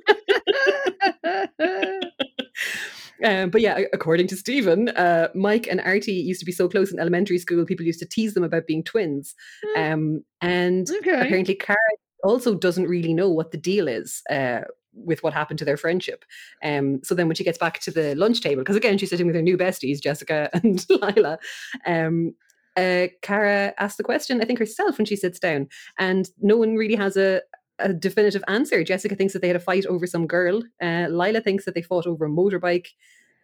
Um, 3.23 3.51
but 3.51 3.61
yeah, 3.61 3.79
according 3.93 4.27
to 4.27 4.35
Stephen, 4.35 4.89
uh, 4.89 5.27
Mike 5.35 5.67
and 5.67 5.79
Artie 5.81 6.11
used 6.11 6.39
to 6.39 6.45
be 6.45 6.51
so 6.51 6.67
close 6.67 6.91
in 6.91 6.99
elementary 6.99 7.37
school. 7.37 7.65
People 7.65 7.85
used 7.85 7.99
to 7.99 8.07
tease 8.07 8.33
them 8.33 8.43
about 8.43 8.65
being 8.65 8.83
twins, 8.83 9.35
um, 9.77 10.23
and 10.41 10.89
okay. 10.89 11.21
apparently, 11.21 11.53
Cara 11.53 11.77
also 12.23 12.55
doesn't 12.55 12.87
really 12.87 13.13
know 13.13 13.29
what 13.29 13.51
the 13.51 13.57
deal 13.57 13.87
is 13.87 14.21
uh, 14.29 14.61
with 14.93 15.23
what 15.23 15.33
happened 15.33 15.59
to 15.59 15.65
their 15.65 15.77
friendship. 15.77 16.25
Um, 16.63 17.01
so 17.03 17.15
then, 17.15 17.27
when 17.27 17.35
she 17.35 17.43
gets 17.43 17.57
back 17.57 17.79
to 17.79 17.91
the 17.91 18.15
lunch 18.15 18.41
table, 18.41 18.61
because 18.61 18.75
again, 18.75 18.97
she's 18.97 19.09
sitting 19.09 19.27
with 19.27 19.35
her 19.35 19.41
new 19.41 19.57
besties, 19.57 20.01
Jessica 20.01 20.49
and 20.53 20.85
Lila. 20.89 21.39
Um, 21.85 22.35
uh, 22.77 23.07
Cara 23.21 23.73
asks 23.77 23.97
the 23.97 24.03
question, 24.03 24.41
I 24.41 24.45
think 24.45 24.59
herself, 24.59 24.97
when 24.97 25.05
she 25.05 25.15
sits 25.15 25.39
down, 25.39 25.67
and 25.99 26.29
no 26.41 26.57
one 26.57 26.75
really 26.75 26.95
has 26.95 27.17
a, 27.17 27.41
a 27.79 27.93
definitive 27.93 28.43
answer. 28.47 28.83
Jessica 28.83 29.15
thinks 29.15 29.33
that 29.33 29.41
they 29.41 29.47
had 29.47 29.57
a 29.57 29.61
fight 29.61 29.85
over 29.85 30.07
some 30.07 30.27
girl. 30.27 30.61
Uh, 30.81 31.07
Lila 31.09 31.41
thinks 31.41 31.65
that 31.65 31.75
they 31.75 31.81
fought 31.81 32.07
over 32.07 32.25
a 32.25 32.29
motorbike. 32.29 32.87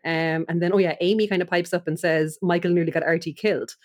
Um, 0.05 0.45
and 0.47 0.61
then, 0.61 0.71
oh 0.73 0.77
yeah, 0.77 0.95
Amy 1.01 1.27
kind 1.27 1.41
of 1.41 1.49
pipes 1.49 1.73
up 1.73 1.87
and 1.87 1.99
says 1.99 2.37
Michael 2.41 2.71
nearly 2.71 2.91
got 2.91 3.03
Artie 3.03 3.33
killed. 3.33 3.75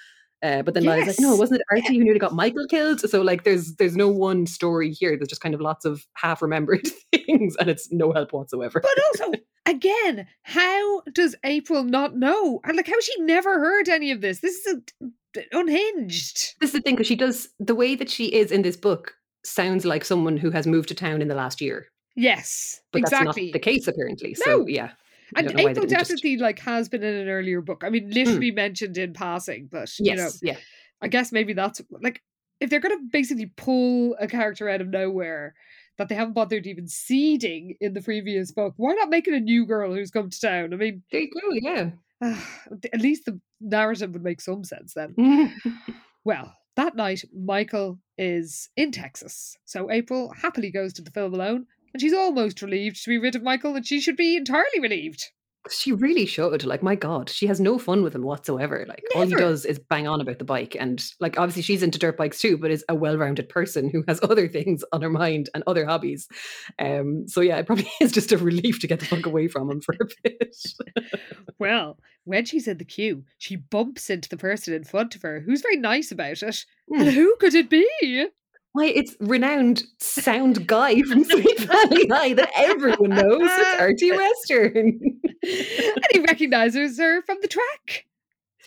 Uh, 0.43 0.62
but 0.62 0.74
then 0.74 0.84
Lila's 0.84 1.07
like, 1.07 1.20
no, 1.20 1.36
wasn't 1.36 1.61
it 1.61 1.66
Artie 1.70 1.99
who 1.99 2.05
nearly 2.05 2.18
got 2.18 2.34
Michael 2.34 2.66
killed? 2.66 3.01
So 3.01 3.22
like, 3.22 3.45
there's 3.45 3.76
there's 3.76 3.97
no 3.97 4.09
one 4.09 4.47
story 4.47 4.90
here. 4.90 5.16
There's 5.16 5.28
just 5.28 5.40
kind 5.40 5.55
of 5.55 5.61
lots 5.61 5.84
of 5.84 6.05
half 6.14 6.43
remembered 6.43 6.86
things, 7.14 7.57
and 7.57 7.68
it's 7.70 7.93
no 7.93 8.12
help 8.12 8.32
whatsoever. 8.32 8.80
But 8.80 8.99
also, 9.09 9.32
again, 9.66 10.26
how 10.43 11.03
does 11.12 11.36
April 11.45 11.84
not 11.84 12.16
know? 12.16 12.61
And 12.64 12.76
like, 12.76 12.88
how 12.88 13.01
she 13.01 13.20
never 13.22 13.61
heard 13.61 13.88
any 13.88 14.11
of 14.11 14.20
this? 14.20 14.40
This 14.40 14.66
is 14.66 14.82
a, 15.36 15.43
unhinged. 15.53 16.55
this 16.61 16.70
is 16.70 16.72
the 16.72 16.80
thing 16.80 16.95
because 16.95 17.07
she 17.07 17.16
does 17.16 17.49
the 17.61 17.74
way 17.74 17.95
that 17.95 18.11
she 18.11 18.26
is 18.26 18.51
in 18.51 18.62
this 18.62 18.76
book 18.76 19.14
sounds 19.45 19.84
like 19.84 20.05
someone 20.05 20.36
who 20.36 20.51
has 20.51 20.66
moved 20.66 20.88
to 20.88 20.95
town 20.95 21.22
in 21.22 21.28
the 21.28 21.34
last 21.34 21.61
year, 21.61 21.86
Yes, 22.16 22.80
but 22.93 22.99
exactly. 23.01 23.26
that's 23.26 23.36
not 23.36 23.53
the 23.53 23.59
case 23.59 23.86
apparently. 23.88 24.36
No. 24.47 24.59
So 24.59 24.66
yeah, 24.66 24.86
I 24.86 24.93
And 25.36 25.50
April 25.50 25.74
didn't 25.74 25.90
just- 25.90 26.10
definitely 26.10 26.36
like 26.38 26.58
has 26.60 26.88
been 26.88 27.02
in 27.02 27.14
an 27.14 27.28
earlier 27.28 27.60
book. 27.60 27.82
I 27.84 27.90
mean, 27.90 28.10
literally 28.10 28.50
mentioned 28.50 28.98
in 28.98 29.12
passing, 29.12 29.68
but 29.70 29.90
you 29.98 30.14
know, 30.16 30.28
yeah. 30.42 30.56
I 31.00 31.08
guess 31.08 31.32
maybe 31.32 31.52
that's 31.52 31.80
like 31.90 32.22
if 32.60 32.70
they're 32.70 32.80
going 32.80 32.96
to 32.96 33.04
basically 33.10 33.46
pull 33.56 34.16
a 34.20 34.26
character 34.26 34.68
out 34.68 34.80
of 34.80 34.88
nowhere 34.88 35.54
that 35.98 36.08
they 36.08 36.14
haven't 36.14 36.34
bothered 36.34 36.66
even 36.66 36.88
seeding 36.88 37.76
in 37.80 37.92
the 37.92 38.00
previous 38.00 38.50
book. 38.52 38.74
Why 38.76 38.94
not 38.94 39.10
make 39.10 39.28
it 39.28 39.34
a 39.34 39.40
new 39.40 39.66
girl 39.66 39.94
who's 39.94 40.10
come 40.10 40.30
to 40.30 40.40
town? 40.40 40.72
I 40.72 40.76
mean, 40.76 41.02
There 41.12 41.20
you 41.20 41.30
go. 41.30 41.50
Yeah. 41.52 41.90
at 42.92 43.00
least 43.00 43.26
the 43.26 43.40
narrative 43.60 44.12
would 44.12 44.22
make 44.22 44.40
some 44.40 44.64
sense 44.64 44.94
then. 44.94 45.54
Well, 46.24 46.54
that 46.76 46.94
night, 46.94 47.24
Michael 47.34 47.98
is 48.16 48.68
in 48.76 48.92
Texas. 48.92 49.56
So 49.64 49.90
April 49.90 50.32
happily 50.40 50.70
goes 50.70 50.92
to 50.94 51.02
the 51.02 51.10
film 51.10 51.34
alone, 51.34 51.66
and 51.93 52.01
she's 52.01 52.14
almost 52.14 52.62
relieved 52.62 53.03
to 53.05 53.11
be 53.11 53.18
rid 53.18 53.34
of 53.34 53.43
Michael, 53.43 53.74
and 53.76 53.86
she 53.86 54.01
should 54.01 54.16
be 54.16 54.36
entirely 54.36 54.80
relieved. 54.80 55.24
She 55.70 55.93
really 55.93 56.26
should. 56.26 56.64
Like, 56.64 56.82
my 56.82 56.97
God, 56.97 57.30
she 57.30 57.47
has 57.47 57.61
no 57.61 57.78
fun 57.78 58.03
with 58.03 58.16
him 58.16 58.24
whatsoever. 58.24 58.84
Like, 58.88 59.05
all 59.14 59.24
he 59.24 59.32
does 59.36 59.64
is 59.64 59.78
bang 59.78 60.09
on 60.09 60.20
about 60.20 60.40
the 60.40 60.45
bike. 60.45 60.76
And, 60.80 61.01
like, 61.20 61.38
obviously, 61.38 61.62
she's 61.62 61.84
into 61.84 62.01
dirt 62.01 62.16
bikes 62.16 62.40
too, 62.40 62.59
but 62.59 62.72
is 62.72 62.84
a 62.88 62.97
well 62.97 63.16
rounded 63.16 63.49
person 63.49 63.88
who 63.88 64.03
has 64.09 64.18
other 64.24 64.49
things 64.49 64.82
on 64.93 65.03
her 65.03 65.09
mind 65.09 65.51
and 65.55 65.62
other 65.68 65.86
hobbies. 65.86 66.26
Um, 66.80 67.28
so, 67.28 67.40
yeah, 67.43 67.59
it 67.59 67.66
probably 67.66 67.88
is 68.01 68.11
just 68.11 68.32
a 68.32 68.38
relief 68.38 68.80
to 68.80 68.88
get 68.88 68.99
the 68.99 69.07
fuck 69.07 69.24
away 69.24 69.47
from 69.47 69.70
him 69.70 69.80
for 69.80 69.95
a 70.01 70.07
bit. 70.24 70.57
Well, 71.59 71.99
when 72.24 72.45
she's 72.45 72.66
in 72.66 72.78
the 72.78 72.84
queue, 72.84 73.22
she 73.38 73.55
bumps 73.55 74.11
into 74.11 74.28
the 74.28 74.36
person 74.36 74.74
in 74.74 74.82
front 74.82 75.14
of 75.14 75.22
her 75.22 75.38
who's 75.40 75.61
very 75.62 75.76
nice 75.76 76.11
about 76.11 76.43
it. 76.43 76.64
And 76.90 77.09
Hmm. 77.09 77.14
who 77.14 77.36
could 77.38 77.55
it 77.55 77.70
be? 77.70 78.26
Why, 78.74 78.86
it's 78.86 79.14
renowned 79.20 79.84
sound 79.98 80.66
guy 80.66 81.02
from 81.02 81.24
Sweet 81.30 81.60
Valley 81.60 82.06
High 82.08 82.32
that 82.34 82.50
everyone 82.56 83.10
knows. 83.10 83.42
It's 83.42 83.80
Artie 83.80 84.12
Western. 84.12 85.00
and 85.42 86.04
he 86.12 86.20
recognizes 86.20 86.98
her 86.98 87.22
from 87.22 87.38
the 87.42 87.48
track. 87.48 88.06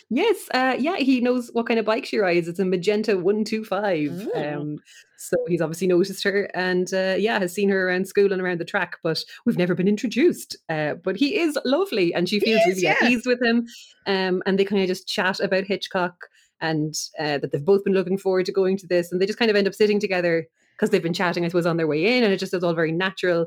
Yes, 0.08 0.48
uh, 0.54 0.76
yeah, 0.78 0.96
he 0.98 1.20
knows 1.20 1.50
what 1.52 1.66
kind 1.66 1.80
of 1.80 1.86
bike 1.86 2.04
she 2.04 2.18
rides. 2.18 2.46
It's 2.46 2.60
a 2.60 2.64
Magenta 2.64 3.16
125. 3.16 4.28
Oh. 4.32 4.54
Um, 4.54 4.78
so 5.18 5.36
he's 5.48 5.60
obviously 5.60 5.88
noticed 5.88 6.22
her 6.22 6.48
and, 6.54 6.92
uh, 6.94 7.16
yeah, 7.18 7.40
has 7.40 7.52
seen 7.52 7.68
her 7.70 7.88
around 7.88 8.06
school 8.06 8.32
and 8.32 8.40
around 8.40 8.60
the 8.60 8.64
track, 8.64 8.98
but 9.02 9.24
we've 9.44 9.58
never 9.58 9.74
been 9.74 9.88
introduced. 9.88 10.56
Uh, 10.68 10.94
but 10.94 11.16
he 11.16 11.40
is 11.40 11.58
lovely 11.64 12.14
and 12.14 12.28
she 12.28 12.38
feels 12.38 12.60
is, 12.60 12.76
really 12.76 12.82
yeah. 12.82 12.96
at 13.02 13.10
ease 13.10 13.26
with 13.26 13.42
him. 13.42 13.66
Um, 14.06 14.44
and 14.46 14.56
they 14.56 14.64
kind 14.64 14.82
of 14.82 14.86
just 14.86 15.08
chat 15.08 15.40
about 15.40 15.64
Hitchcock 15.64 16.28
and 16.60 16.94
uh, 17.18 17.38
that 17.38 17.52
they've 17.52 17.64
both 17.64 17.84
been 17.84 17.92
looking 17.94 18.18
forward 18.18 18.46
to 18.46 18.52
going 18.52 18.76
to 18.78 18.86
this. 18.86 19.12
And 19.12 19.20
they 19.20 19.26
just 19.26 19.38
kind 19.38 19.50
of 19.50 19.56
end 19.56 19.66
up 19.66 19.74
sitting 19.74 20.00
together 20.00 20.46
because 20.74 20.90
they've 20.90 21.02
been 21.02 21.12
chatting, 21.14 21.44
I 21.44 21.48
suppose, 21.48 21.66
on 21.66 21.76
their 21.76 21.86
way 21.86 22.16
in. 22.18 22.24
And 22.24 22.32
it 22.32 22.38
just 22.38 22.54
is 22.54 22.62
all 22.64 22.74
very 22.74 22.92
natural. 22.92 23.46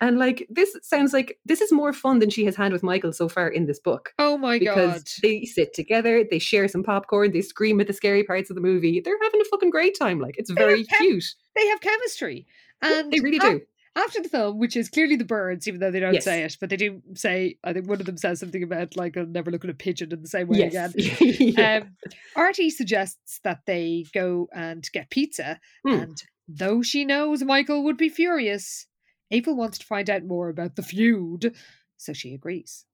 And 0.00 0.18
like, 0.18 0.46
this 0.48 0.76
sounds 0.82 1.12
like 1.12 1.38
this 1.44 1.60
is 1.60 1.72
more 1.72 1.92
fun 1.92 2.20
than 2.20 2.30
she 2.30 2.44
has 2.44 2.54
had 2.54 2.70
with 2.72 2.84
Michael 2.84 3.12
so 3.12 3.28
far 3.28 3.48
in 3.48 3.66
this 3.66 3.80
book 3.80 4.12
Oh 4.20 4.38
my 4.38 4.58
because 4.60 5.02
god. 5.02 5.08
they 5.22 5.44
sit 5.44 5.74
together, 5.74 6.22
they 6.30 6.38
share 6.38 6.68
some 6.68 6.84
popcorn, 6.84 7.32
they 7.32 7.40
scream 7.42 7.80
at 7.80 7.88
the 7.88 7.92
scary 7.92 8.22
parts 8.22 8.48
of 8.48 8.54
the 8.54 8.60
movie. 8.62 9.00
They're 9.00 9.18
having 9.20 9.40
a 9.40 9.44
fucking 9.46 9.70
great 9.70 9.98
time. 9.98 10.20
Like 10.20 10.36
it's 10.38 10.50
They 10.50 10.54
very 10.54 10.84
chem- 10.84 11.00
cute. 11.00 11.24
They 11.56 11.66
have 11.66 11.80
chemistry. 11.80 12.46
And 12.80 13.10
they 13.12 13.18
really 13.18 13.40
do. 13.40 13.60
After 13.96 14.20
the 14.22 14.28
film, 14.28 14.58
which 14.58 14.76
is 14.76 14.88
clearly 14.88 15.16
the 15.16 15.24
birds, 15.24 15.66
even 15.68 15.80
though 15.80 15.90
they 15.90 16.00
don't 16.00 16.14
Yes. 16.14 16.24
say 16.24 16.42
it, 16.42 16.56
but 16.60 16.70
they 16.70 16.76
do 16.76 17.02
say, 17.14 17.56
I 17.64 17.72
think 17.72 17.88
one 17.88 18.00
of 18.00 18.06
them 18.06 18.16
says 18.16 18.40
something 18.40 18.62
about 18.62 18.96
like, 18.96 19.16
I'll 19.16 19.26
never 19.26 19.50
look 19.50 19.64
at 19.64 19.70
a 19.70 19.74
pigeon 19.74 20.12
in 20.12 20.22
the 20.22 20.28
same 20.28 20.48
way 20.48 20.58
Yes. 20.58 20.94
again. 20.94 21.34
Yeah. 21.58 21.76
Um, 21.78 21.96
Artie 22.36 22.70
suggests 22.70 23.40
that 23.44 23.60
they 23.66 24.04
go 24.14 24.48
and 24.52 24.86
get 24.92 25.10
pizza, 25.10 25.60
Hmm. 25.84 25.92
and 25.94 26.22
though 26.48 26.82
she 26.82 27.04
knows 27.04 27.42
Michael 27.42 27.84
would 27.84 27.96
be 27.96 28.08
furious, 28.08 28.86
April 29.30 29.56
wants 29.56 29.78
to 29.78 29.86
find 29.86 30.08
out 30.08 30.24
more 30.24 30.48
about 30.48 30.76
the 30.76 30.82
feud, 30.82 31.54
so 31.96 32.12
she 32.12 32.32
agrees. 32.34 32.84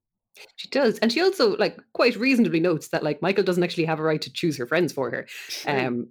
She 0.57 0.68
does. 0.68 0.99
And 0.99 1.12
she 1.12 1.20
also 1.20 1.57
like 1.59 1.78
quite 1.92 2.16
reasonably 2.16 2.59
notes 2.59 2.88
that 2.88 3.05
like 3.05 3.22
Michael 3.22 3.45
doesn't 3.45 3.62
actually 3.62 3.84
have 3.84 4.01
a 4.01 4.03
right 4.03 4.20
to 4.22 4.32
choose 4.32 4.57
her 4.57 4.66
friends 4.66 4.92
for 4.92 5.11
her. 5.12 5.26
Um 5.66 6.07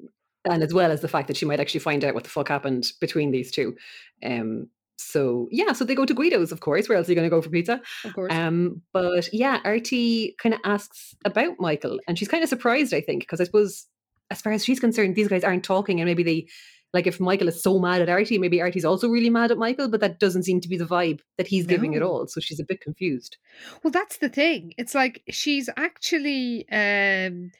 and 0.46 0.64
as 0.64 0.74
well 0.74 0.92
as 0.92 1.02
the 1.02 1.08
fact 1.08 1.28
that 1.28 1.38
she 1.38 1.46
might 1.46 1.60
actually 1.60 1.80
find 1.80 2.04
out 2.04 2.14
what 2.14 2.24
the 2.24 2.30
fuck 2.30 2.48
happened 2.48 2.92
between 3.00 3.32
these 3.32 3.52
two. 3.52 3.76
Um 4.24 4.70
so 4.98 5.48
yeah, 5.52 5.74
so 5.74 5.86
they 5.86 5.96
go 5.96 6.06
to 6.06 6.14
Guido's, 6.14 6.52
of 6.52 6.60
course. 6.60 6.88
Where 6.88 6.98
else 6.98 7.08
are 7.08 7.12
you 7.12 7.16
going 7.16 7.30
to 7.30 7.36
go 7.36 7.42
for 7.42 7.50
pizza? 7.50 7.82
of 8.06 8.14
course. 8.14 8.32
Um, 8.32 8.82
but 8.94 9.28
yeah, 9.34 9.60
Artie 9.66 10.36
kind 10.38 10.54
of 10.54 10.62
asks 10.64 11.16
about 11.26 11.60
Michael, 11.60 12.00
and 12.08 12.18
she's 12.18 12.28
kind 12.28 12.44
of 12.44 12.50
surprised, 12.50 12.94
I 12.94 13.02
think, 13.02 13.24
because 13.24 13.42
I 13.42 13.46
suppose 13.46 13.88
as 14.30 14.42
far 14.42 14.54
as 14.54 14.64
she's 14.64 14.80
concerned, 14.80 15.16
these 15.16 15.28
guys 15.28 15.44
aren't 15.44 15.64
talking, 15.64 16.00
and 16.00 16.08
maybe 16.08 16.24
they 16.24 16.48
like 16.94 17.08
if 17.08 17.20
Michael 17.20 17.48
is 17.48 17.62
so 17.62 17.80
mad 17.80 18.02
at 18.02 18.10
Artie, 18.10 18.38
maybe 18.38 18.62
Artie's 18.62 18.86
also 18.86 19.10
really 19.10 19.30
mad 19.30 19.52
at 19.52 19.58
Michael, 19.58 19.90
but 19.90 20.00
that 20.02 20.20
doesn't 20.20 20.44
seem 20.44 20.62
to 20.62 20.70
be 20.70 20.78
the 20.78 20.86
vibe 20.86 21.22
that 21.38 21.48
he's 21.48 21.66
giving 21.66 21.96
at 21.96 22.04
all. 22.04 22.28
So 22.28 22.40
she's 22.40 22.60
a 22.60 22.64
bit 22.64 22.82
confused. 22.82 23.38
Well, 23.84 23.92
that's 23.92 24.18
the 24.18 24.30
thing. 24.30 24.74
It's 24.78 24.94
like 24.94 25.24
she's 25.30 25.70
actually 25.76 26.68
um 26.70 27.52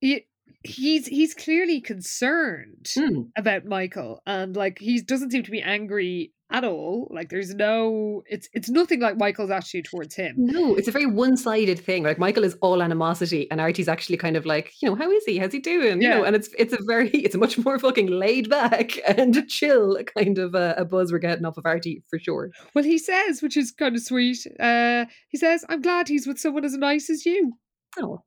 he, 0.00 0.26
he's 0.62 1.06
he's 1.06 1.34
clearly 1.34 1.80
concerned 1.80 2.88
Hmm. 2.94 3.22
about 3.36 3.64
Michael 3.64 4.22
and 4.26 4.56
like 4.56 4.78
he 4.78 5.00
doesn't 5.00 5.30
seem 5.30 5.42
to 5.44 5.50
be 5.50 5.62
angry 5.62 6.32
at 6.50 6.64
all. 6.64 7.08
Like 7.10 7.28
there's 7.28 7.54
no 7.54 8.22
it's 8.26 8.48
it's 8.54 8.70
nothing 8.70 9.00
like 9.00 9.18
Michael's 9.18 9.50
attitude 9.50 9.84
towards 9.84 10.14
him. 10.16 10.34
No, 10.38 10.74
it's 10.76 10.88
a 10.88 10.92
very 10.92 11.04
one-sided 11.04 11.78
thing. 11.78 12.04
Like 12.04 12.18
Michael 12.18 12.42
is 12.44 12.56
all 12.62 12.82
animosity, 12.82 13.50
and 13.50 13.60
Artie's 13.60 13.86
actually 13.88 14.16
kind 14.16 14.34
of 14.34 14.46
like, 14.46 14.72
you 14.80 14.88
know, 14.88 14.94
how 14.94 15.10
is 15.10 15.24
he? 15.26 15.36
How's 15.36 15.52
he 15.52 15.58
doing? 15.60 16.00
You 16.00 16.08
know, 16.08 16.24
and 16.24 16.34
it's 16.34 16.48
it's 16.58 16.72
a 16.72 16.78
very 16.86 17.10
it's 17.26 17.34
a 17.34 17.38
much 17.38 17.58
more 17.58 17.78
fucking 17.78 18.06
laid 18.06 18.48
back 18.48 18.92
and 19.18 19.46
chill 19.48 19.98
kind 20.16 20.38
of 20.38 20.54
a, 20.54 20.74
a 20.78 20.84
buzz 20.86 21.12
we're 21.12 21.18
getting 21.18 21.44
off 21.44 21.58
of 21.58 21.66
Artie 21.66 22.02
for 22.08 22.18
sure. 22.18 22.50
Well, 22.74 22.84
he 22.84 22.96
says, 22.98 23.42
which 23.42 23.56
is 23.56 23.70
kind 23.70 23.94
of 23.94 24.02
sweet. 24.02 24.38
Uh 24.58 25.04
he 25.28 25.36
says, 25.36 25.64
"I'm 25.68 25.82
glad 25.82 26.08
he's 26.08 26.26
with 26.26 26.38
someone 26.38 26.64
as 26.64 26.74
nice 26.74 27.10
as 27.10 27.26
you." 27.26 27.52
Oh, 27.98 28.22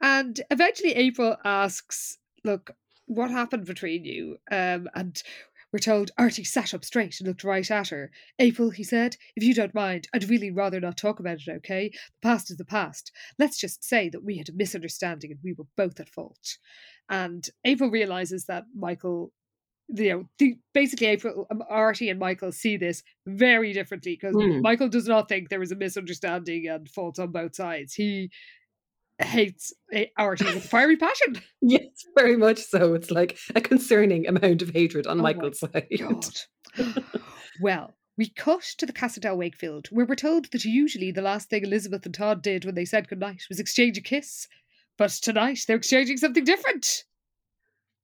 And 0.00 0.40
eventually 0.50 0.94
April 0.94 1.36
asks, 1.44 2.18
"Look, 2.44 2.72
what 3.06 3.30
happened 3.30 3.66
between 3.66 4.04
you?" 4.04 4.38
Um 4.50 4.88
and 4.94 5.22
We're 5.70 5.78
told 5.80 6.12
Artie 6.16 6.44
sat 6.44 6.72
up 6.72 6.82
straight 6.84 7.20
and 7.20 7.28
looked 7.28 7.44
right 7.44 7.70
at 7.70 7.88
her. 7.88 8.10
April, 8.38 8.70
he 8.70 8.82
said, 8.82 9.16
if 9.36 9.44
you 9.44 9.52
don't 9.52 9.74
mind, 9.74 10.08
I'd 10.14 10.30
really 10.30 10.50
rather 10.50 10.80
not 10.80 10.96
talk 10.96 11.20
about 11.20 11.40
it, 11.46 11.50
okay? 11.58 11.90
The 11.90 12.28
past 12.28 12.50
is 12.50 12.56
the 12.56 12.64
past. 12.64 13.12
Let's 13.38 13.58
just 13.58 13.84
say 13.84 14.08
that 14.08 14.24
we 14.24 14.38
had 14.38 14.48
a 14.48 14.54
misunderstanding 14.54 15.30
and 15.30 15.40
we 15.44 15.52
were 15.52 15.66
both 15.76 16.00
at 16.00 16.08
fault. 16.08 16.56
And 17.10 17.46
April 17.66 17.90
realizes 17.90 18.46
that 18.46 18.64
Michael 18.74 19.32
you 19.90 20.10
know, 20.10 20.28
the, 20.38 20.58
basically 20.74 21.06
April, 21.06 21.46
um, 21.50 21.62
Artie 21.68 22.10
and 22.10 22.20
Michael 22.20 22.52
see 22.52 22.76
this 22.76 23.02
very 23.26 23.72
differently 23.72 24.14
because 24.20 24.34
Mm. 24.34 24.60
Michael 24.62 24.88
does 24.90 25.08
not 25.08 25.28
think 25.28 25.48
there 25.48 25.60
was 25.60 25.72
a 25.72 25.76
misunderstanding 25.76 26.68
and 26.68 26.88
fault 26.90 27.18
on 27.18 27.30
both 27.32 27.54
sides. 27.56 27.94
He 27.94 28.30
hates 29.20 29.72
Artie 30.16 30.44
with 30.44 30.64
fiery 30.68 30.96
passion. 30.96 31.40
Yes, 31.60 32.04
very 32.16 32.36
much 32.36 32.58
so. 32.60 32.94
It's 32.94 33.10
like 33.10 33.36
a 33.54 33.60
concerning 33.60 34.28
amount 34.28 34.62
of 34.62 34.70
hatred 34.70 35.06
on 35.06 35.18
Oh 35.18 35.22
Michael's 35.22 35.58
side. 35.58 35.88
Well, 37.60 37.96
we 38.16 38.28
cut 38.28 38.62
to 38.78 38.86
the 38.86 38.92
Casa 38.92 39.18
del 39.18 39.36
Wakefield, 39.36 39.88
where 39.90 40.06
we're 40.06 40.14
told 40.14 40.46
that 40.52 40.64
usually 40.64 41.10
the 41.10 41.22
last 41.22 41.50
thing 41.50 41.64
Elizabeth 41.64 42.06
and 42.06 42.14
Todd 42.14 42.42
did 42.42 42.64
when 42.64 42.76
they 42.76 42.84
said 42.84 43.08
goodnight 43.08 43.42
was 43.48 43.58
exchange 43.58 43.98
a 43.98 44.00
kiss. 44.00 44.46
But 44.96 45.10
tonight 45.10 45.60
they're 45.66 45.76
exchanging 45.76 46.18
something 46.18 46.44
different. 46.44 47.04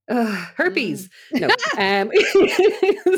Uh, 0.09 0.47
herpes. 0.57 1.09
No. 1.33 1.49
Um, 1.79 2.11
so 2.33 2.47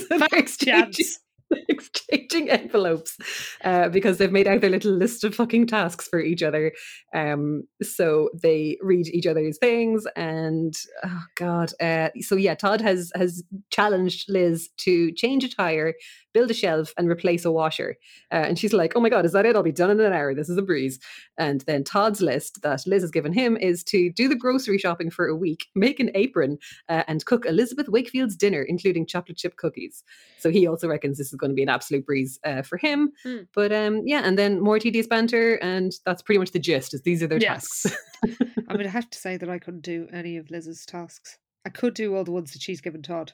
they're 0.09 0.28
exchanging. 0.32 1.07
exchanging 1.68 2.51
envelopes 2.51 3.16
uh, 3.64 3.88
because 3.88 4.18
they've 4.18 4.32
made 4.32 4.47
out 4.47 4.61
their 4.61 4.70
little 4.70 4.92
list 4.92 5.24
of 5.24 5.34
fucking 5.34 5.66
tasks 5.66 6.09
for 6.09 6.20
each 6.20 6.42
other. 6.42 6.72
Um, 7.14 7.64
so 7.82 8.30
they 8.40 8.78
read 8.80 9.09
each 9.09 9.26
other's 9.26 9.59
things, 9.59 10.07
and 10.16 10.74
oh 11.05 11.22
god. 11.36 11.72
Uh, 11.80 12.11
so 12.20 12.36
yeah, 12.36 12.55
Todd 12.55 12.80
has 12.80 13.12
has 13.14 13.42
challenged 13.70 14.28
Liz 14.28 14.68
to 14.78 15.12
change 15.12 15.44
a 15.44 15.49
tire, 15.49 15.94
build 16.37 16.51
a 16.51 16.55
shelf, 16.55 16.93
and 16.99 17.09
replace 17.11 17.45
a 17.47 17.51
washer. 17.61 17.91
Uh, 18.34 18.45
and 18.49 18.59
she's 18.59 18.72
like, 18.80 18.93
"Oh 18.97 19.01
my 19.01 19.09
god, 19.14 19.24
is 19.24 19.32
that 19.32 19.47
it? 19.47 19.57
I'll 19.57 19.62
be 19.72 19.72
done 19.82 19.91
in 19.91 20.01
an 20.01 20.12
hour. 20.12 20.34
This 20.34 20.49
is 20.49 20.59
a 20.59 20.62
breeze." 20.70 20.99
And 21.39 21.61
then 21.62 21.82
Todd's 21.84 22.20
list 22.20 22.61
that 22.62 22.87
Liz 22.87 23.03
has 23.03 23.11
given 23.11 23.32
him 23.32 23.57
is 23.70 23.82
to 23.84 24.11
do 24.12 24.28
the 24.28 24.34
grocery 24.45 24.78
shopping 24.78 25.11
for 25.11 25.26
a 25.26 25.37
week, 25.47 25.66
make 25.74 25.99
an 26.01 26.11
apron, 26.14 26.59
uh, 26.89 27.03
and 27.09 27.24
cook 27.24 27.47
Elizabeth 27.47 27.89
Wakefield's 27.89 28.37
dinner, 28.37 28.62
including 28.62 29.07
chocolate 29.07 29.39
chip 29.39 29.57
cookies. 29.57 30.05
So 30.39 30.51
he 30.51 30.66
also 30.66 30.89
reckons 30.89 31.16
this 31.18 31.32
is 31.32 31.37
going 31.37 31.51
to 31.51 31.55
be 31.57 31.62
an 31.62 31.68
absolute 31.68 32.05
breeze 32.07 32.39
uh, 32.45 32.62
for 32.62 32.76
him. 32.76 33.12
Hmm. 33.22 33.39
But 33.55 33.72
um, 33.72 34.03
yeah, 34.05 34.22
and 34.24 34.39
then 34.39 34.61
more 34.61 34.78
tedious 34.78 35.07
banter, 35.07 35.55
and 35.62 35.93
that's 36.05 36.22
pretty 36.22 36.39
much 36.39 36.53
the 36.53 36.59
gist. 36.68 36.95
Is 36.95 37.03
these 37.03 37.22
are 37.22 37.26
their 37.26 37.39
Yes. 37.41 37.82
tasks. 37.82 37.97
I 38.68 38.76
mean, 38.76 38.87
I 38.87 38.91
have 38.91 39.09
to 39.11 39.18
say 39.18 39.37
that 39.37 39.49
I 39.49 39.59
couldn't 39.59 39.84
do 39.84 40.09
any 40.12 40.37
of 40.37 40.51
Liz's 40.51 40.84
tasks. 40.84 41.39
I 41.64 41.70
could 41.70 41.95
do 41.95 42.14
all 42.14 42.24
the 42.24 42.32
ones 42.32 42.53
that 42.53 42.62
she's 42.62 42.80
given 42.80 43.03
Todd. 43.03 43.32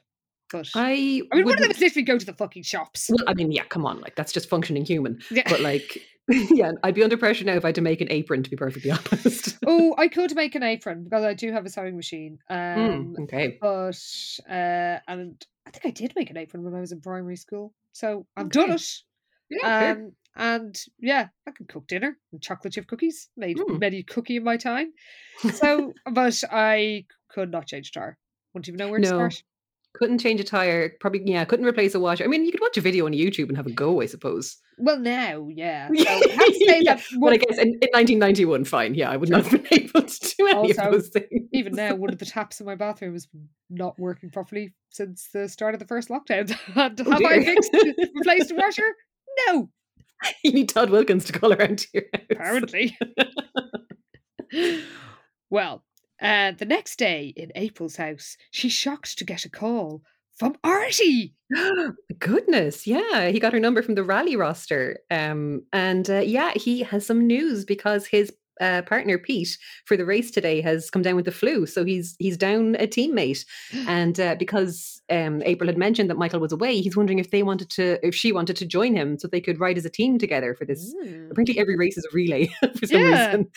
But 0.52 0.68
I, 0.74 0.90
I, 1.32 1.36
mean, 1.36 1.44
one 1.44 1.54
of 1.54 1.60
them 1.60 1.70
is 1.70 1.80
literally 1.80 2.04
go 2.04 2.18
to 2.18 2.26
the 2.26 2.34
fucking 2.34 2.62
shops. 2.62 3.08
well, 3.10 3.24
I 3.26 3.34
mean, 3.34 3.50
yeah, 3.50 3.64
come 3.64 3.84
on, 3.86 4.00
like 4.00 4.14
that's 4.16 4.32
just 4.32 4.48
functioning 4.48 4.84
human. 4.84 5.20
Yeah. 5.30 5.48
But 5.48 5.60
like, 5.60 5.98
yeah, 6.28 6.72
I'd 6.84 6.94
be 6.94 7.02
under 7.02 7.16
pressure 7.16 7.44
now 7.44 7.54
if 7.54 7.64
I 7.64 7.68
had 7.68 7.74
to 7.76 7.80
make 7.80 8.00
an 8.00 8.08
apron. 8.10 8.42
To 8.42 8.50
be 8.50 8.56
perfectly 8.56 8.90
honest. 9.12 9.58
oh, 9.66 9.94
I 9.98 10.08
could 10.08 10.34
make 10.36 10.54
an 10.54 10.62
apron 10.62 11.04
because 11.04 11.24
I 11.24 11.34
do 11.34 11.50
have 11.52 11.64
a 11.66 11.70
sewing 11.70 11.96
machine. 11.96 12.38
Hmm, 12.48 12.54
Um, 12.54 13.16
okay. 13.22 13.58
but 13.60 13.98
uh, 14.48 14.98
and 15.08 15.44
I 15.66 15.70
think 15.70 15.86
I 15.86 15.90
did 15.90 16.12
make 16.14 16.30
an 16.30 16.36
apron 16.36 16.62
when 16.62 16.74
I 16.74 16.80
was 16.80 16.92
in 16.92 17.00
primary 17.00 17.36
school, 17.36 17.72
so 17.92 18.26
I've 18.36 18.50
done 18.50 18.70
it. 18.70 18.84
Yeah. 19.50 19.92
Um, 19.92 20.12
and 20.34 20.74
yeah, 20.98 21.28
I 21.46 21.50
can 21.50 21.66
cook 21.66 21.86
dinner 21.86 22.16
and 22.32 22.40
chocolate 22.40 22.72
chip 22.72 22.86
cookies. 22.86 23.28
Made 23.36 23.58
Mm. 23.58 23.78
many 23.80 24.02
cookie 24.02 24.36
in 24.36 24.44
my 24.44 24.56
time. 24.56 24.92
So, 25.52 25.92
but 26.10 26.40
I 26.50 27.04
could 27.28 27.50
not 27.50 27.66
change 27.66 27.92
tire. 27.92 28.16
Wouldn't 28.54 28.68
even 28.68 28.78
know 28.78 28.88
where 28.90 29.00
to 29.00 29.02
No. 29.10 29.16
start. 29.16 29.42
Couldn't 29.94 30.18
change 30.18 30.40
a 30.40 30.44
tire. 30.44 30.90
Probably, 31.00 31.22
yeah, 31.24 31.44
couldn't 31.44 31.66
replace 31.66 31.94
a 31.94 32.00
washer. 32.00 32.24
I 32.24 32.26
mean, 32.26 32.44
you 32.44 32.50
could 32.52 32.60
watch 32.60 32.76
a 32.76 32.80
video 32.80 33.06
on 33.06 33.12
YouTube 33.12 33.48
and 33.48 33.56
have 33.56 33.66
a 33.66 33.70
go, 33.72 34.00
I 34.00 34.06
suppose. 34.06 34.56
Well, 34.78 34.98
now, 34.98 35.48
yeah. 35.48 35.88
So 35.96 36.04
have 36.04 36.48
Yeah, 36.82 37.00
But 37.20 37.32
I 37.34 37.36
guess 37.36 37.58
in, 37.58 37.68
in 37.68 37.88
1991, 37.92 38.64
fine. 38.64 38.94
Yeah, 38.94 39.10
I 39.10 39.16
would 39.16 39.28
not 39.28 39.44
have 39.46 39.52
been 39.52 39.66
able 39.80 40.02
to 40.02 40.34
do 40.38 40.46
any 40.46 40.54
Also, 40.58 40.82
of 40.82 40.92
those 40.92 41.08
things. 41.08 41.48
even 41.52 41.74
now, 41.74 41.94
one 41.94 42.10
of 42.10 42.18
the 42.18 42.24
taps 42.26 42.60
in 42.60 42.66
my 42.66 42.74
bathroom 42.74 43.14
is 43.14 43.28
not 43.70 43.98
working 43.98 44.30
properly 44.30 44.74
since 44.90 45.28
the 45.32 45.48
start 45.48 45.74
of 45.74 45.80
the 45.80 45.86
first 45.86 46.08
lockdown. 46.08 46.50
And 46.76 47.00
Oh, 47.06 47.10
have 47.10 47.22
I 47.22 47.44
fixed, 47.44 47.72
replaced 48.14 48.48
the 48.48 48.54
washer? 48.56 48.94
No, 49.48 49.70
you 50.44 50.52
need 50.52 50.68
Todd 50.68 50.90
Wilkins 50.90 51.24
to 51.26 51.32
call 51.32 51.52
around 51.52 51.78
to 51.80 51.88
your 51.94 52.02
house. 52.12 52.22
apparently. 52.30 52.96
well, 55.50 55.82
uh, 56.22 56.52
the 56.52 56.64
next 56.64 56.98
day 56.98 57.32
in 57.36 57.52
April's 57.54 57.96
house, 57.96 58.36
she's 58.50 58.72
shocked 58.72 59.18
to 59.18 59.24
get 59.24 59.44
a 59.44 59.50
call 59.50 60.02
from 60.38 60.56
Artie. 60.64 61.34
Goodness, 62.18 62.86
yeah, 62.86 63.28
he 63.28 63.40
got 63.40 63.52
her 63.52 63.60
number 63.60 63.82
from 63.82 63.94
the 63.94 64.04
rally 64.04 64.36
roster, 64.36 65.00
um, 65.10 65.62
and 65.72 66.08
uh, 66.08 66.20
yeah, 66.20 66.52
he 66.54 66.82
has 66.82 67.04
some 67.04 67.26
news 67.26 67.64
because 67.64 68.06
his 68.06 68.32
uh, 68.62 68.82
partner 68.82 69.18
Pete 69.18 69.58
for 69.84 69.96
the 69.96 70.04
race 70.04 70.30
today 70.30 70.60
has 70.62 70.88
come 70.90 71.02
down 71.02 71.16
with 71.16 71.24
the 71.26 71.32
flu, 71.32 71.66
so 71.66 71.84
he's 71.84 72.16
he's 72.18 72.36
down 72.36 72.76
a 72.78 72.86
teammate, 72.86 73.44
and 73.88 74.18
uh, 74.20 74.36
because 74.38 75.02
um, 75.10 75.42
April 75.44 75.68
had 75.68 75.76
mentioned 75.76 76.08
that 76.08 76.16
Michael 76.18 76.40
was 76.40 76.52
away, 76.52 76.80
he's 76.80 76.96
wondering 76.96 77.18
if 77.18 77.30
they 77.30 77.42
wanted 77.42 77.68
to, 77.70 77.98
if 78.06 78.14
she 78.14 78.32
wanted 78.32 78.56
to 78.56 78.66
join 78.66 78.94
him, 78.96 79.18
so 79.18 79.28
they 79.28 79.40
could 79.40 79.60
ride 79.60 79.76
as 79.76 79.84
a 79.84 79.90
team 79.90 80.18
together 80.18 80.54
for 80.54 80.64
this. 80.64 80.94
Mm. 81.04 81.30
Apparently, 81.30 81.58
every 81.58 81.76
race 81.76 81.98
is 81.98 82.04
a 82.10 82.14
relay 82.14 82.46
for 82.78 82.86
some 82.86 83.00
Yeah. 83.00 83.36
reason 83.36 83.50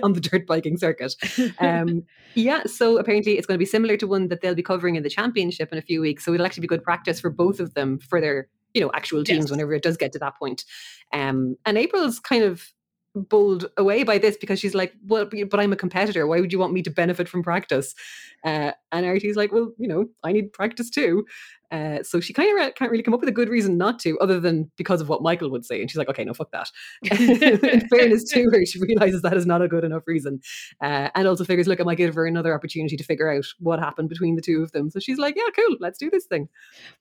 on 0.02 0.12
the 0.12 0.20
dirt 0.20 0.46
biking 0.46 0.76
circuit. 0.76 1.14
Um, 1.58 2.02
yeah, 2.34 2.64
so 2.64 2.98
apparently 2.98 3.38
it's 3.38 3.46
going 3.46 3.56
to 3.56 3.62
be 3.62 3.64
similar 3.66 3.96
to 3.96 4.06
one 4.06 4.28
that 4.28 4.40
they'll 4.42 4.54
be 4.54 4.62
covering 4.62 4.96
in 4.96 5.02
the 5.02 5.10
championship 5.10 5.70
in 5.72 5.78
a 5.78 5.82
few 5.82 6.00
weeks. 6.00 6.24
So 6.24 6.34
it'll 6.34 6.46
actually 6.46 6.62
be 6.62 6.66
good 6.68 6.82
practice 6.84 7.20
for 7.20 7.30
both 7.30 7.60
of 7.60 7.74
them 7.74 7.98
for 8.00 8.20
their, 8.20 8.48
you 8.74 8.80
know, 8.82 8.90
actual 8.94 9.24
teams 9.24 9.44
Yes. 9.46 9.50
whenever 9.50 9.72
it 9.72 9.82
does 9.82 9.96
get 9.96 10.12
to 10.12 10.18
that 10.18 10.36
point. 10.38 10.64
Um, 11.12 11.56
and 11.64 11.78
April's 11.78 12.18
kind 12.20 12.42
of 12.42 12.73
bowled 13.14 13.66
away 13.76 14.02
by 14.02 14.18
this 14.18 14.36
because 14.36 14.58
she's 14.58 14.74
like, 14.74 14.92
well, 15.06 15.26
but 15.26 15.60
I'm 15.60 15.72
a 15.72 15.76
competitor. 15.76 16.26
Why 16.26 16.40
would 16.40 16.52
you 16.52 16.58
want 16.58 16.72
me 16.72 16.82
to 16.82 16.90
benefit 16.90 17.28
from 17.28 17.42
practice? 17.42 17.94
Uh, 18.44 18.72
and 18.92 19.06
Artie's 19.06 19.36
like, 19.36 19.52
well, 19.52 19.72
you 19.78 19.88
know, 19.88 20.06
I 20.22 20.32
need 20.32 20.52
practice 20.52 20.90
too. 20.90 21.24
Uh, 21.70 22.02
so 22.02 22.20
she 22.20 22.32
kind 22.32 22.60
of 22.60 22.74
can't 22.74 22.90
really 22.90 23.02
come 23.02 23.14
up 23.14 23.20
with 23.20 23.28
a 23.28 23.32
good 23.32 23.48
reason 23.48 23.76
not 23.76 23.98
to, 23.98 24.16
other 24.20 24.38
than 24.38 24.70
because 24.76 25.00
of 25.00 25.08
what 25.08 25.22
Michael 25.22 25.50
would 25.50 25.64
say. 25.64 25.80
And 25.80 25.90
she's 25.90 25.96
like, 25.96 26.08
okay, 26.08 26.24
no, 26.24 26.32
fuck 26.32 26.52
that. 26.52 26.70
In 27.10 27.88
fairness 27.88 28.24
to 28.30 28.44
her, 28.52 28.64
she 28.64 28.78
realizes 28.80 29.22
that 29.22 29.36
is 29.36 29.46
not 29.46 29.62
a 29.62 29.66
good 29.66 29.82
enough 29.82 30.02
reason. 30.06 30.40
Uh, 30.80 31.08
and 31.14 31.26
also 31.26 31.44
figures, 31.44 31.66
look, 31.66 31.80
I 31.80 31.84
might 31.84 31.98
give 31.98 32.14
her 32.14 32.26
another 32.26 32.54
opportunity 32.54 32.96
to 32.96 33.04
figure 33.04 33.28
out 33.28 33.46
what 33.58 33.80
happened 33.80 34.08
between 34.08 34.36
the 34.36 34.42
two 34.42 34.62
of 34.62 34.70
them. 34.72 34.90
So 34.90 35.00
she's 35.00 35.18
like, 35.18 35.34
yeah, 35.36 35.50
cool, 35.56 35.76
let's 35.80 35.98
do 35.98 36.10
this 36.10 36.26
thing. 36.26 36.48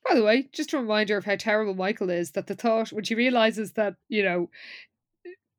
By 0.07 0.15
the 0.15 0.23
way, 0.23 0.49
just 0.53 0.73
a 0.73 0.79
reminder 0.79 1.17
of 1.17 1.25
how 1.25 1.35
terrible 1.35 1.75
Michael 1.75 2.09
is 2.09 2.31
that 2.31 2.47
the 2.47 2.55
thought 2.55 2.91
when 2.91 3.03
she 3.03 3.15
realizes 3.15 3.73
that, 3.73 3.95
you 4.09 4.23
know, 4.23 4.49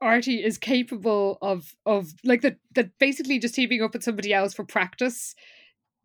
Artie 0.04 0.42
is 0.44 0.58
capable 0.58 1.38
of 1.42 1.74
of 1.86 2.12
like 2.24 2.42
that 2.42 2.58
that 2.74 2.90
basically 2.98 3.38
just 3.38 3.54
teaming 3.54 3.82
up 3.82 3.92
with 3.94 4.02
somebody 4.04 4.32
else 4.32 4.52
for 4.54 4.64
practice, 4.64 5.34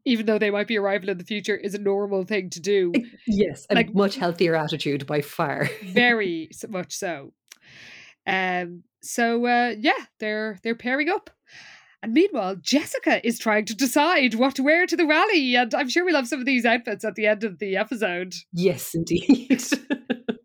even 0.05 0.25
though 0.25 0.39
they 0.39 0.51
might 0.51 0.67
be 0.67 0.77
a 0.77 0.81
rival 0.81 1.09
in 1.09 1.17
the 1.17 1.23
future, 1.25 1.55
is 1.55 1.73
a 1.75 1.79
normal 1.79 2.23
thing 2.23 2.49
to 2.51 2.59
do. 2.59 2.91
Yes, 3.27 3.65
a 3.69 3.75
Like- 3.75 3.93
much 3.93 4.15
healthier 4.15 4.55
attitude 4.55 5.05
by 5.05 5.21
far. 5.21 5.69
Very 5.83 6.49
much 6.69 6.93
so. 6.95 7.33
Um 8.25 8.83
so 9.01 9.45
uh 9.45 9.75
yeah, 9.77 10.05
they're 10.19 10.59
they're 10.63 10.75
pairing 10.75 11.09
up. 11.09 11.29
And 12.01 12.13
meanwhile, 12.13 12.55
Jessica 12.55 13.19
is 13.27 13.37
trying 13.37 13.65
to 13.65 13.75
decide 13.75 14.35
what 14.35 14.55
to 14.55 14.63
wear 14.63 14.85
to 14.85 14.95
the 14.95 15.05
rally, 15.05 15.55
and 15.57 15.73
I'm 15.75 15.89
sure 15.89 16.05
we'll 16.05 16.15
have 16.15 16.29
some 16.29 16.39
of 16.39 16.45
these 16.45 16.63
outfits 16.65 17.03
at 17.03 17.15
the 17.15 17.27
end 17.27 17.43
of 17.43 17.59
the 17.59 17.75
episode. 17.75 18.35
yes, 18.53 18.95
indeed. 18.95 19.61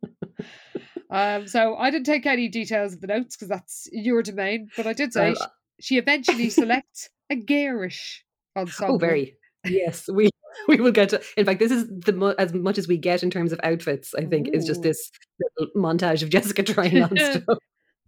Um, 1.15 1.47
so 1.47 1.77
I 1.77 1.91
didn't 1.91 2.07
take 2.07 2.27
any 2.27 2.49
details 2.49 2.93
of 2.93 3.01
the 3.01 3.07
notes 3.07 3.37
because 3.37 3.49
that's 3.49 3.89
your 3.93 4.21
domain, 4.23 4.69
but 4.77 4.87
I 4.87 4.93
did 4.93 5.13
say 5.13 5.33
Well, 5.33 5.35
sh- 5.37 5.85
she 5.87 5.99
eventually 5.99 6.51
selects 6.51 7.09
a 7.31 7.37
garish 7.37 8.25
ensemble. 8.57 8.97
Oh, 8.97 8.99
very. 8.99 9.37
Yes, 9.65 10.09
we 10.13 10.29
we 10.69 10.77
will 10.77 10.91
get 10.93 11.11
to. 11.11 11.23
In 11.37 11.47
fact, 11.47 11.61
this 11.61 11.71
is 11.71 11.87
the 11.87 12.35
as 12.39 12.53
much 12.53 12.79
as 12.79 12.89
we 12.89 12.99
get 12.99 13.23
in 13.23 13.31
terms 13.31 13.53
of 13.53 13.61
outfits. 13.63 14.13
I 14.17 14.25
think 14.25 14.49
is 14.53 14.67
just 14.67 14.83
this 14.83 15.11
little 15.41 15.73
montage 15.77 16.23
of 16.25 16.31
Jessica 16.31 16.65
trying 16.65 17.01
on 17.01 17.17
stuff. 17.17 17.59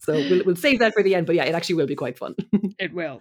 So 0.00 0.12
we'll 0.12 0.44
we'll 0.44 0.56
save 0.56 0.80
that 0.80 0.92
for 0.92 1.04
the 1.04 1.14
end. 1.14 1.26
But 1.26 1.36
yeah, 1.36 1.44
it 1.44 1.54
actually 1.54 1.76
will 1.76 1.86
be 1.86 1.94
quite 1.94 2.18
fun. 2.18 2.34
It 2.78 2.92
will. 2.92 3.20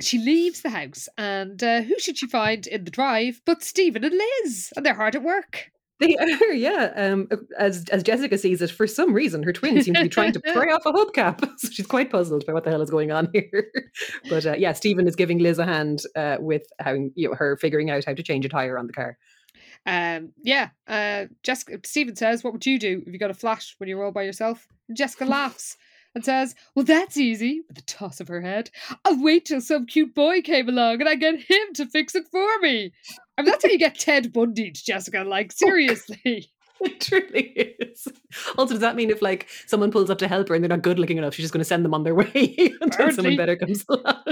She 0.00 0.18
leaves 0.18 0.60
the 0.60 0.70
house, 0.70 1.08
and 1.16 1.62
uh, 1.62 1.82
who 1.82 1.98
should 1.98 2.18
she 2.18 2.26
find 2.26 2.66
in 2.66 2.84
the 2.84 2.90
drive 2.90 3.40
but 3.46 3.62
Stephen 3.62 4.04
and 4.04 4.14
Liz? 4.14 4.72
And 4.76 4.84
they're 4.84 4.92
hard 4.92 5.16
at 5.16 5.22
work. 5.22 5.70
They 6.00 6.16
are, 6.16 6.52
yeah. 6.52 6.92
Um, 6.96 7.28
as 7.56 7.84
as 7.90 8.02
Jessica 8.02 8.36
sees 8.36 8.60
it, 8.60 8.70
for 8.70 8.86
some 8.86 9.14
reason, 9.14 9.44
her 9.44 9.52
twins 9.52 9.84
seem 9.84 9.94
to 9.94 10.02
be 10.02 10.08
trying 10.08 10.32
to 10.32 10.40
pry 10.52 10.72
off 10.72 10.84
a 10.86 10.92
hubcap, 10.92 11.48
so 11.58 11.68
she's 11.70 11.86
quite 11.86 12.10
puzzled 12.10 12.44
by 12.46 12.52
what 12.52 12.64
the 12.64 12.70
hell 12.70 12.82
is 12.82 12.90
going 12.90 13.12
on 13.12 13.28
here. 13.32 13.70
but 14.28 14.44
uh, 14.44 14.54
yeah, 14.58 14.72
Stephen 14.72 15.06
is 15.06 15.14
giving 15.14 15.38
Liz 15.38 15.58
a 15.58 15.64
hand 15.64 16.02
uh, 16.16 16.36
with 16.40 16.62
how 16.80 16.92
you 16.92 17.28
know 17.28 17.34
her 17.34 17.56
figuring 17.56 17.90
out 17.90 18.04
how 18.04 18.14
to 18.14 18.22
change 18.22 18.44
a 18.44 18.48
tire 18.48 18.76
on 18.76 18.88
the 18.88 18.92
car. 18.92 19.16
Um, 19.86 20.32
yeah. 20.42 20.70
Uh, 20.88 21.26
Jessica 21.44 21.78
Stephen 21.84 22.16
says, 22.16 22.42
"What 22.42 22.52
would 22.52 22.66
you 22.66 22.78
do 22.78 23.02
if 23.06 23.12
you 23.12 23.18
got 23.18 23.30
a 23.30 23.34
flat 23.34 23.64
when 23.78 23.88
you're 23.88 24.04
all 24.04 24.10
by 24.10 24.22
yourself?" 24.22 24.66
And 24.88 24.96
Jessica 24.96 25.24
laughs 25.26 25.76
and 26.14 26.24
says, 26.24 26.54
Well, 26.74 26.84
that's 26.84 27.16
easy, 27.16 27.62
with 27.68 27.78
a 27.78 27.82
toss 27.82 28.20
of 28.20 28.28
her 28.28 28.40
head. 28.40 28.70
I'll 29.04 29.22
wait 29.22 29.46
till 29.46 29.60
some 29.60 29.86
cute 29.86 30.14
boy 30.14 30.42
came 30.42 30.68
along 30.68 31.00
and 31.00 31.08
I 31.08 31.14
get 31.14 31.34
him 31.34 31.72
to 31.74 31.86
fix 31.86 32.14
it 32.14 32.26
for 32.30 32.58
me. 32.60 32.92
I 33.36 33.42
mean, 33.42 33.50
that's 33.50 33.64
how 33.64 33.70
you 33.70 33.78
get 33.78 33.98
Ted 33.98 34.32
Bundy, 34.32 34.70
Jessica. 34.70 35.24
Like, 35.24 35.52
oh, 35.62 35.66
seriously. 35.66 36.50
It 36.80 37.00
truly 37.00 37.76
is. 37.80 38.08
Also, 38.58 38.74
does 38.74 38.80
that 38.80 38.96
mean 38.96 39.10
if 39.10 39.22
like 39.22 39.48
someone 39.66 39.90
pulls 39.90 40.10
up 40.10 40.18
to 40.18 40.28
help 40.28 40.48
her 40.48 40.54
and 40.54 40.62
they're 40.62 40.68
not 40.68 40.82
good 40.82 40.98
looking 40.98 41.18
enough, 41.18 41.34
she's 41.34 41.44
just 41.44 41.52
going 41.52 41.60
to 41.60 41.64
send 41.64 41.84
them 41.84 41.94
on 41.94 42.02
their 42.02 42.14
way 42.16 42.26
until 42.34 42.78
Apparently. 42.82 43.14
someone 43.14 43.36
better 43.36 43.56
comes 43.56 43.84
along? 43.88 44.24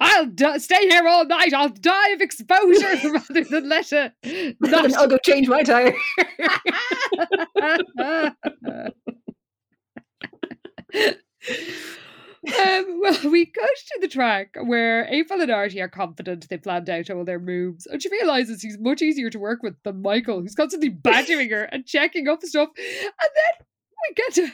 I'll 0.00 0.60
stay 0.60 0.88
here 0.88 1.06
all 1.06 1.24
night. 1.24 1.54
I'll 1.54 1.68
die 1.70 2.10
of 2.10 2.20
exposure 2.20 3.10
rather 3.10 3.42
than 3.44 3.68
let 3.68 3.92
a 3.92 4.12
not 4.60 4.94
I'll 4.94 5.08
go 5.08 5.18
change 5.24 5.48
my 5.48 5.62
tire. 5.62 5.94
Um, 10.94 11.14
well, 13.00 13.18
we 13.30 13.46
cut 13.46 13.70
to 13.86 13.98
the 14.00 14.08
track 14.08 14.56
where 14.62 15.06
April 15.06 15.40
and 15.40 15.50
Artie 15.50 15.80
are 15.80 15.88
confident 15.88 16.48
they 16.48 16.58
planned 16.58 16.90
out 16.90 17.10
all 17.10 17.24
their 17.24 17.38
moves, 17.38 17.86
and 17.86 18.02
she 18.02 18.10
realizes 18.10 18.62
he's 18.62 18.78
much 18.78 19.02
easier 19.02 19.30
to 19.30 19.38
work 19.38 19.62
with 19.62 19.74
than 19.84 20.02
Michael, 20.02 20.40
who's 20.40 20.54
constantly 20.54 20.88
badgering 20.88 21.50
her 21.50 21.64
and 21.64 21.86
checking 21.86 22.28
up 22.28 22.42
stuff. 22.42 22.70
And 22.76 23.30
then 23.36 23.66
we 24.08 24.14
get 24.14 24.34
to 24.34 24.52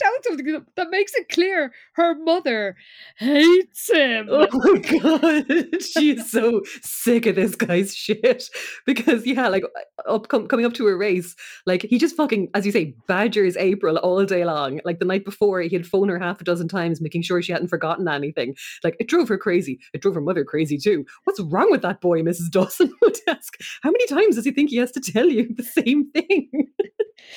down 0.00 0.12
something 0.22 0.64
that- 0.76 0.90
makes 0.90 1.14
it 1.14 1.28
clear 1.28 1.72
her 1.92 2.14
mother 2.16 2.76
hates 3.16 3.88
him. 3.90 4.26
Oh 4.30 4.48
my 4.52 4.78
god, 4.98 5.82
she's 5.82 6.30
so 6.30 6.62
sick 6.82 7.26
of 7.26 7.36
this 7.36 7.54
guy's 7.54 7.94
shit. 7.94 8.44
Because 8.86 9.24
yeah, 9.24 9.46
like 9.48 9.62
uh, 9.64 10.10
up 10.10 10.28
com- 10.28 10.48
coming 10.48 10.66
up 10.66 10.74
to 10.74 10.88
a 10.88 10.96
race, 10.96 11.36
like 11.66 11.82
he 11.82 11.98
just 11.98 12.16
fucking, 12.16 12.48
as 12.54 12.66
you 12.66 12.72
say, 12.72 12.96
badgers 13.06 13.56
April 13.56 13.98
all 13.98 14.24
day 14.24 14.44
long. 14.44 14.80
Like 14.84 14.98
the 14.98 15.04
night 15.04 15.24
before, 15.24 15.60
he 15.60 15.76
had 15.76 15.86
phone 15.86 16.08
her 16.08 16.18
half 16.18 16.40
a 16.40 16.44
dozen 16.44 16.66
times, 16.66 17.00
making 17.00 17.22
sure 17.22 17.40
she 17.42 17.52
hadn't 17.52 17.68
forgotten 17.68 18.08
anything. 18.08 18.56
Like 18.82 18.96
it 18.98 19.08
drove 19.08 19.28
her 19.28 19.38
crazy. 19.38 19.78
It 19.92 20.02
drove 20.02 20.14
her 20.16 20.20
mother 20.20 20.44
crazy 20.44 20.78
too. 20.78 21.04
What's 21.24 21.40
wrong 21.40 21.70
with 21.70 21.82
that 21.82 22.00
boy? 22.00 22.22
Mrs. 22.22 22.50
Dawson 22.50 22.92
would 23.02 23.18
ask. 23.28 23.56
How 23.82 23.90
many 23.90 24.06
times 24.06 24.36
does 24.36 24.44
he 24.44 24.50
think 24.50 24.70
he 24.70 24.76
has 24.78 24.90
to 24.92 25.00
tell 25.00 25.26
you 25.28 25.48
the 25.54 25.62
same 25.62 26.10
thing? 26.10 26.50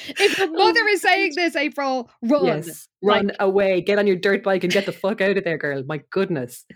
If 0.08 0.38
your 0.38 0.52
mother 0.52 0.88
is 0.90 1.02
saying 1.02 1.34
this, 1.36 1.56
April, 1.56 2.10
run. 2.22 2.46
yes, 2.46 2.88
run 3.02 3.28
Like- 3.28 3.36
away, 3.40 3.82
get 3.82 4.00
on 4.00 4.08
your 4.08 4.16
dirt 4.16 4.44
bike, 4.44 4.64
and 4.64 4.74
get 4.74 4.86
the 4.86 4.92
fuck 4.92 5.22
out 5.22 5.38
of 5.38 5.44
there, 5.44 5.58
girl. 5.58 5.84
My 5.88 6.02
goodness. 6.10 6.66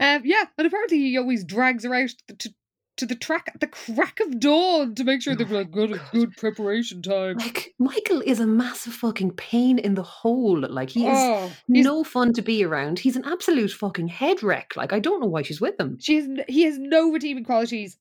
Um, 0.00 0.22
yeah, 0.24 0.44
and 0.58 0.66
apparently 0.66 0.98
he 0.98 1.16
always 1.16 1.42
drags 1.42 1.82
her 1.84 1.94
out 1.94 2.10
to, 2.28 2.36
to, 2.36 2.50
to 2.98 3.06
the 3.06 3.14
track 3.14 3.50
at 3.54 3.60
the 3.60 3.66
crack 3.66 4.20
of 4.20 4.38
dawn 4.38 4.94
to 4.96 5.04
make 5.04 5.22
sure 5.22 5.34
they've 5.34 5.50
like, 5.50 5.70
got 5.70 5.90
a 5.90 6.00
good 6.12 6.36
preparation 6.36 7.00
time. 7.00 7.38
Like 7.38 7.74
Michael 7.78 8.20
is 8.20 8.40
a 8.40 8.46
massive 8.46 8.92
fucking 8.92 9.32
pain 9.32 9.78
in 9.78 9.94
the 9.94 10.02
hole. 10.02 10.60
Like 10.68 10.90
he 10.90 11.06
is 11.06 11.16
Oh, 11.18 11.50
no 11.66 12.04
fun 12.04 12.34
to 12.34 12.42
be 12.42 12.62
around. 12.62 12.98
He's 12.98 13.16
an 13.16 13.24
absolute 13.24 13.70
fucking 13.70 14.08
head 14.08 14.42
wreck. 14.42 14.74
Like 14.76 14.92
I 14.92 15.00
don't 15.00 15.20
know 15.20 15.28
why 15.28 15.42
she's 15.42 15.60
with 15.62 15.80
him. 15.80 15.96
she 15.98 16.16
has, 16.16 16.28
he 16.46 16.64
has 16.64 16.78
no 16.78 17.10
redeeming 17.10 17.44
qualities. 17.44 17.96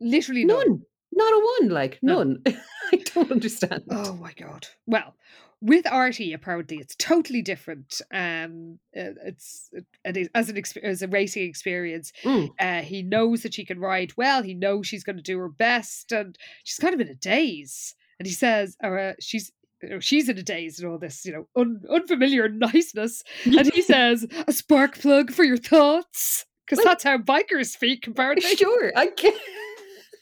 Literally 0.00 0.44
none. 0.44 0.58
None. 0.68 0.82
Not 1.12 1.32
a 1.32 1.46
one. 1.60 1.68
Like 1.70 1.98
None. 2.02 2.42
I 2.92 2.96
don't 3.14 3.30
understand. 3.30 3.84
Oh 3.90 4.14
my 4.14 4.32
god. 4.32 4.66
Well, 4.86 5.14
with 5.60 5.86
Artie, 5.86 6.32
apparently 6.32 6.78
it's 6.78 6.96
totally 6.96 7.40
different. 7.42 8.00
Um, 8.12 8.78
uh, 8.96 9.14
it's 9.24 9.70
it 10.04 10.16
is 10.16 10.28
as 10.34 10.48
an 10.48 10.60
as 10.82 11.02
a 11.02 11.08
racing 11.08 11.44
experience. 11.48 12.12
Mm. 12.24 12.50
Uh, 12.58 12.82
he 12.82 13.02
knows 13.02 13.42
that 13.42 13.54
she 13.54 13.64
can 13.64 13.78
ride 13.78 14.12
well. 14.16 14.42
He 14.42 14.54
knows 14.54 14.86
she's 14.86 15.04
going 15.04 15.16
to 15.16 15.22
do 15.22 15.38
her 15.38 15.48
best, 15.48 16.10
and 16.12 16.36
she's 16.64 16.78
kind 16.78 16.94
of 16.94 17.00
in 17.00 17.08
a 17.08 17.14
daze. 17.14 17.94
And 18.18 18.26
he 18.26 18.32
says, 18.34 18.76
or 18.82 18.98
uh, 18.98 19.12
she's. 19.20 19.52
She's 19.98 20.28
in 20.28 20.38
a 20.38 20.44
daze 20.44 20.78
and 20.78 20.88
all 20.88 20.96
this, 20.96 21.26
you 21.26 21.32
know, 21.32 21.48
un- 21.56 21.82
unfamiliar 21.90 22.48
niceness. 22.68 23.24
And 23.44 23.66
he 23.74 23.82
says, 23.94 24.24
"A 24.46 24.52
spark 24.52 24.96
plug 25.00 25.32
for 25.32 25.42
your 25.42 25.56
thoughts," 25.56 26.46
because 26.64 26.76
Well- 26.78 26.86
that's 26.86 27.02
how 27.02 27.18
bikers 27.18 27.66
speak. 27.72 28.06
Apparently, 28.06 28.54
Sure, 28.54 28.92
I 28.94 29.10
I 29.16 29.32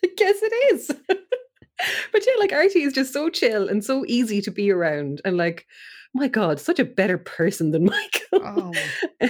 guess 0.16 0.42
it 0.42 0.74
is. 0.74 0.90
but 1.08 2.26
yeah, 2.26 2.34
like 2.38 2.52
Artie 2.52 2.82
is 2.82 2.92
just 2.92 3.12
so 3.12 3.28
chill 3.28 3.68
and 3.68 3.84
so 3.84 4.04
easy 4.06 4.40
to 4.42 4.50
be 4.50 4.70
around, 4.70 5.20
and 5.24 5.36
like, 5.36 5.66
my 6.14 6.28
God, 6.28 6.58
such 6.58 6.78
a 6.78 6.84
better 6.84 7.18
person 7.18 7.70
than 7.70 7.84
Michael. 8.32 8.40
Oh. 8.42 8.72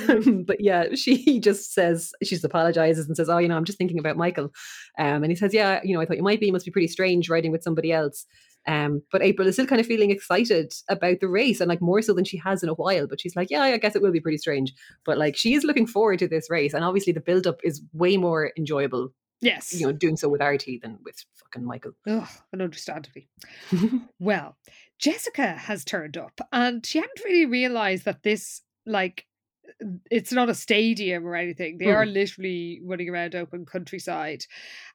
um, 0.09 0.45
but 0.45 0.61
yeah, 0.61 0.95
she 0.95 1.41
just 1.41 1.73
says 1.75 2.13
she 2.23 2.35
just 2.35 2.45
apologizes 2.45 3.07
and 3.07 3.17
says, 3.17 3.29
"Oh, 3.29 3.39
you 3.39 3.49
know, 3.49 3.57
I'm 3.57 3.65
just 3.65 3.79
thinking 3.79 3.99
about 3.99 4.17
Michael," 4.17 4.53
um, 4.99 5.23
and 5.23 5.31
he 5.31 5.37
says, 5.37 5.55
"Yeah, 5.55 5.81
you 5.85 5.95
know, 5.95 6.01
I 6.01 6.07
thought 6.07 6.17
you 6.17 6.23
might 6.23 6.41
be. 6.41 6.49
It 6.49 6.53
must 6.53 6.67
be 6.67 6.73
pretty 6.73 6.89
strange 6.89 7.29
riding 7.29 7.53
with 7.53 7.63
somebody 7.63 7.93
else." 7.93 8.27
Um, 8.67 9.03
but 9.11 9.23
April 9.23 9.49
is 9.49 9.55
still 9.55 9.67
kind 9.67 9.81
of 9.81 9.87
feeling 9.87 10.11
excited 10.11 10.73
about 10.89 11.21
the 11.21 11.29
race 11.29 11.61
and 11.61 11.69
like 11.69 11.81
more 11.81 12.03
so 12.03 12.13
than 12.13 12.25
she 12.25 12.37
has 12.39 12.63
in 12.63 12.69
a 12.69 12.75
while. 12.75 13.07
But 13.07 13.21
she's 13.21 13.37
like, 13.37 13.51
yeah, 13.51 13.63
I 13.63 13.77
guess 13.79 13.97
it 13.97 14.03
will 14.03 14.13
be 14.13 14.21
pretty 14.21 14.39
strange. 14.39 14.73
But 15.05 15.19
like 15.19 15.37
she 15.37 15.55
is 15.55 15.65
looking 15.65 15.87
forward 15.87 16.19
to 16.21 16.29
this 16.29 16.51
race. 16.51 16.75
And 16.75 16.85
obviously 16.85 17.13
the 17.13 17.21
build 17.21 17.47
up 17.47 17.61
is 17.65 17.83
way 17.93 18.17
more 18.17 18.53
enjoyable, 18.59 19.13
yes, 19.41 19.79
you 19.79 19.87
know, 19.87 19.93
doing 19.93 20.17
so 20.17 20.29
with 20.29 20.43
Artie 20.43 20.79
than 20.79 20.99
with 21.05 21.25
fucking 21.35 21.65
Michael. 21.65 21.93
Ugh, 22.07 22.29
and 22.53 22.63
understandably. 22.63 23.29
Well, 24.19 24.57
Jessica 24.99 25.55
has 25.55 25.85
turned 25.85 26.17
up 26.17 26.41
and 26.53 26.85
she 26.85 26.99
hadn't 26.99 27.25
really 27.25 27.47
realized 27.47 28.05
that 28.05 28.23
this, 28.23 28.61
like, 28.85 29.27
it's 30.11 30.33
not 30.33 30.51
a 30.51 30.55
stadium 30.55 31.27
or 31.27 31.35
anything. 31.35 31.79
They 31.79 31.91
are 31.91 32.05
literally 32.05 32.81
running 32.85 33.09
around 33.09 33.35
open 33.35 33.65
countryside. 33.65 34.45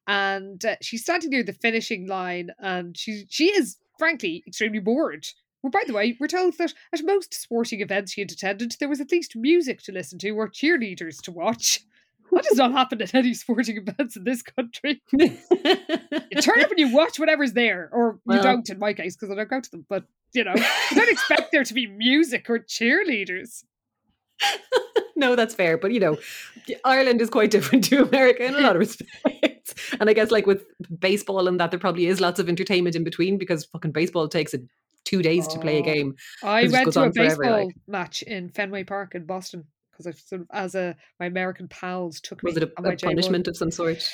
And 0.05 0.63
uh, 0.63 0.75
she's 0.81 1.01
standing 1.01 1.31
near 1.31 1.43
the 1.43 1.53
finishing 1.53 2.07
line 2.07 2.51
and 2.59 2.95
she, 2.95 3.25
she 3.29 3.47
is, 3.47 3.77
frankly, 3.97 4.43
extremely 4.45 4.79
bored. 4.79 5.25
Well, 5.63 5.71
by 5.71 5.83
the 5.87 5.93
way, 5.93 6.15
we're 6.19 6.27
told 6.27 6.59
that 6.59 6.75
at 6.93 7.03
most 7.03 7.33
sporting 7.33 7.81
events 7.81 8.11
she 8.13 8.21
had 8.21 8.31
attended, 8.31 8.75
there 8.79 8.89
was 8.89 9.01
at 9.01 9.11
least 9.11 9.35
music 9.35 9.81
to 9.83 9.91
listen 9.91 10.19
to 10.19 10.29
or 10.29 10.47
cheerleaders 10.47 11.19
to 11.23 11.31
watch. 11.31 11.81
That 12.35 12.43
does 12.43 12.57
not 12.57 12.73
happen 12.73 13.01
at 13.01 13.15
any 13.15 13.33
sporting 13.33 13.77
events 13.77 14.15
in 14.15 14.23
this 14.25 14.43
country. 14.43 15.01
You 16.31 16.41
turn 16.41 16.59
up 16.61 16.69
and 16.69 16.79
you 16.79 16.93
watch 16.93 17.17
whatever's 17.19 17.53
there, 17.53 17.89
or 17.93 18.19
Well- 18.25 18.37
you 18.37 18.43
don't 18.43 18.69
in 18.69 18.77
my 18.77 18.93
case 18.93 19.15
because 19.15 19.31
I 19.31 19.35
don't 19.35 19.49
go 19.49 19.59
to 19.61 19.71
them. 19.71 19.85
But 19.89 20.03
you 20.33 20.43
know, 20.43 20.53
you 20.55 20.95
don't 20.97 21.09
expect 21.09 21.51
there 21.53 21.63
to 21.63 21.73
be 21.73 21.87
music 21.87 22.49
or 22.49 22.59
cheerleaders. 22.59 23.63
no, 25.15 25.35
that's 25.35 25.55
fair. 25.55 25.77
But 25.77 25.91
you 25.93 25.99
know, 26.01 26.17
Ireland 26.83 27.21
is 27.21 27.29
quite 27.29 27.51
different 27.51 27.85
to 27.85 28.03
America 28.03 28.43
in 28.45 28.55
a 28.55 28.59
lot 28.59 28.75
of 28.75 28.79
respects. 28.81 29.73
And 29.99 30.09
I 30.09 30.13
guess 30.13 30.29
like 30.31 30.45
with 30.45 30.65
baseball 30.99 31.47
and 31.47 31.59
that, 31.59 31.71
there 31.71 31.79
probably 31.79 32.07
is 32.07 32.19
lots 32.19 32.39
of 32.39 32.49
entertainment 32.49 32.95
in 32.95 33.03
between 33.03 33.37
because 33.37 33.65
fucking 33.65 33.91
baseball 33.93 34.27
takes 34.27 34.53
it 34.53 34.61
two 35.05 35.21
days 35.21 35.47
to 35.47 35.59
play 35.59 35.77
a 35.77 35.81
Oh. 35.81 35.83
game. 35.83 36.15
I 36.43 36.67
went 36.67 36.91
to 36.93 36.99
a 36.99 37.03
on 37.03 37.13
forever, 37.13 37.29
baseball 37.43 37.65
like. 37.67 37.75
match 37.87 38.23
in 38.23 38.49
Fenway 38.49 38.83
Park 38.83 39.15
in 39.15 39.25
Boston 39.25 39.65
because 39.97 40.07
I 40.07 40.11
sort 40.11 40.41
of, 40.41 40.47
as 40.51 40.75
a 40.75 40.95
my 41.19 41.25
American 41.25 41.67
pals 41.67 42.19
took 42.21 42.43
me. 42.43 42.49
Was 42.49 42.57
it 42.57 42.63
a, 42.63 42.67
a 42.67 42.91
J1. 42.95 43.01
punishment 43.03 43.47
of 43.47 43.55
some 43.57 43.71
sort? 43.71 44.09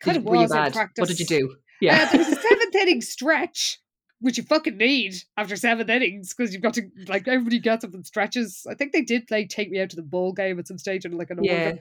kind 0.00 0.14
Did- 0.14 0.16
of 0.18 0.24
was 0.24 0.50
in 0.52 0.72
practice. 0.72 1.00
What 1.02 1.08
did 1.08 1.20
you 1.20 1.26
do? 1.26 1.50
Uh, 1.52 1.56
Yeah. 1.80 2.10
there 2.10 2.18
was 2.18 2.28
a 2.28 2.36
seventh 2.40 2.74
inning 2.74 3.00
stretch, 3.00 3.78
which 4.20 4.36
you 4.36 4.42
fucking 4.44 4.76
need 4.76 5.14
after 5.36 5.54
seven 5.56 5.88
innings 5.88 6.34
because 6.34 6.52
you've 6.52 6.62
got 6.62 6.74
to 6.74 6.82
like 7.06 7.26
everybody 7.28 7.58
gets 7.60 7.84
up 7.84 7.94
and 7.94 8.06
stretches. 8.06 8.66
I 8.68 8.74
think 8.74 8.92
they 8.92 9.02
did 9.02 9.30
like 9.30 9.48
"Take 9.48 9.70
Me 9.70 9.80
Out 9.80 9.90
to 9.90 9.96
the 9.96 10.02
Ball" 10.02 10.32
game 10.32 10.58
at 10.58 10.66
some 10.68 10.78
stage 10.78 11.04
and 11.04 11.14
like 11.14 11.30
an 11.30 11.38
Yeah. 11.42 11.74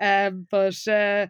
Um, 0.00 0.46
but 0.50 0.76
uh, 0.88 1.26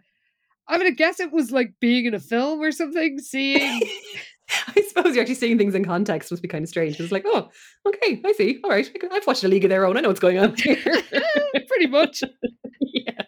I 0.67 0.77
mean, 0.77 0.87
I 0.87 0.91
guess 0.91 1.19
it 1.19 1.31
was 1.31 1.51
like 1.51 1.73
being 1.79 2.05
in 2.05 2.13
a 2.13 2.19
film 2.19 2.61
or 2.61 2.71
something, 2.71 3.19
seeing. 3.19 3.81
I 4.75 4.81
suppose 4.81 5.15
you're 5.15 5.21
actually 5.21 5.35
seeing 5.35 5.57
things 5.57 5.75
in 5.75 5.85
context 5.85 6.31
must 6.31 6.41
be 6.41 6.47
kind 6.47 6.63
of 6.63 6.69
strange. 6.69 6.99
It's 6.99 7.11
like, 7.11 7.23
oh, 7.25 7.49
okay, 7.87 8.21
I 8.25 8.31
see. 8.33 8.59
All 8.63 8.69
right, 8.69 8.89
I've 9.11 9.25
watched 9.27 9.43
a 9.43 9.47
League 9.47 9.63
of 9.65 9.69
Their 9.69 9.85
Own. 9.85 9.97
I 9.97 10.01
know 10.01 10.09
what's 10.09 10.19
going 10.19 10.37
on 10.39 10.55
here. 10.55 10.77
pretty 11.67 11.87
much. 11.87 12.23
yeah, 12.81 13.21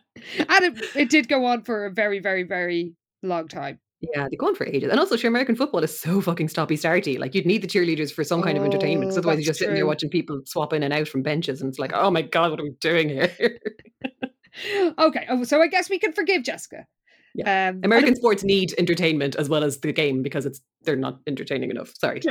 And 0.49 0.78
it, 0.78 0.84
it 0.95 1.09
did 1.09 1.28
go 1.28 1.45
on 1.45 1.63
for 1.63 1.86
a 1.86 1.91
very, 1.91 2.19
very, 2.19 2.43
very 2.43 2.93
long 3.21 3.47
time. 3.47 3.80
yeah, 4.01 4.28
they 4.30 4.36
go 4.36 4.47
on 4.47 4.55
for 4.55 4.65
ages. 4.67 4.89
And 4.91 4.99
also, 4.99 5.15
sure, 5.15 5.30
American 5.30 5.55
football 5.55 5.84
is 5.84 5.97
so 5.97 6.19
fucking 6.21 6.47
stoppy 6.47 6.74
starty. 6.74 7.17
Like, 7.19 7.34
you'd 7.36 7.45
need 7.45 7.61
the 7.61 7.67
cheerleaders 7.67 8.11
for 8.11 8.24
some 8.24 8.41
kind 8.41 8.57
of 8.57 8.63
entertainment. 8.63 9.09
'cause 9.11 9.17
Oh, 9.17 9.21
otherwise, 9.21 9.38
you're 9.39 9.45
just 9.45 9.59
sitting 9.59 9.76
there 9.76 9.86
watching 9.86 10.09
people 10.09 10.41
swap 10.45 10.74
in 10.74 10.84
and 10.84 10.93
out 10.93 11.07
from 11.07 11.21
benches, 11.24 11.61
and 11.61 11.69
it's 11.69 11.80
like, 11.80 11.91
oh 11.93 12.11
my 12.11 12.21
god, 12.21 12.51
what 12.51 12.59
are 12.59 12.63
we 12.63 12.71
doing 12.82 13.09
here? 13.09 13.32
Okay, 14.99 15.26
oh, 15.30 15.43
so 15.45 15.61
I 15.61 15.67
guess 15.67 15.89
we 15.89 15.97
can 15.97 16.13
forgive 16.13 16.43
Jessica. 16.43 16.86
Um, 17.41 17.81
American 17.84 18.15
sports 18.15 18.43
need 18.43 18.73
entertainment 18.77 19.36
as 19.36 19.49
well 19.49 19.63
as 19.63 19.79
the 19.79 19.91
game 19.91 20.21
because 20.21 20.45
it's 20.45 20.61
they're 20.84 20.95
not 20.95 21.19
entertaining 21.25 21.71
enough. 21.71 21.93
Sorry. 21.97 22.21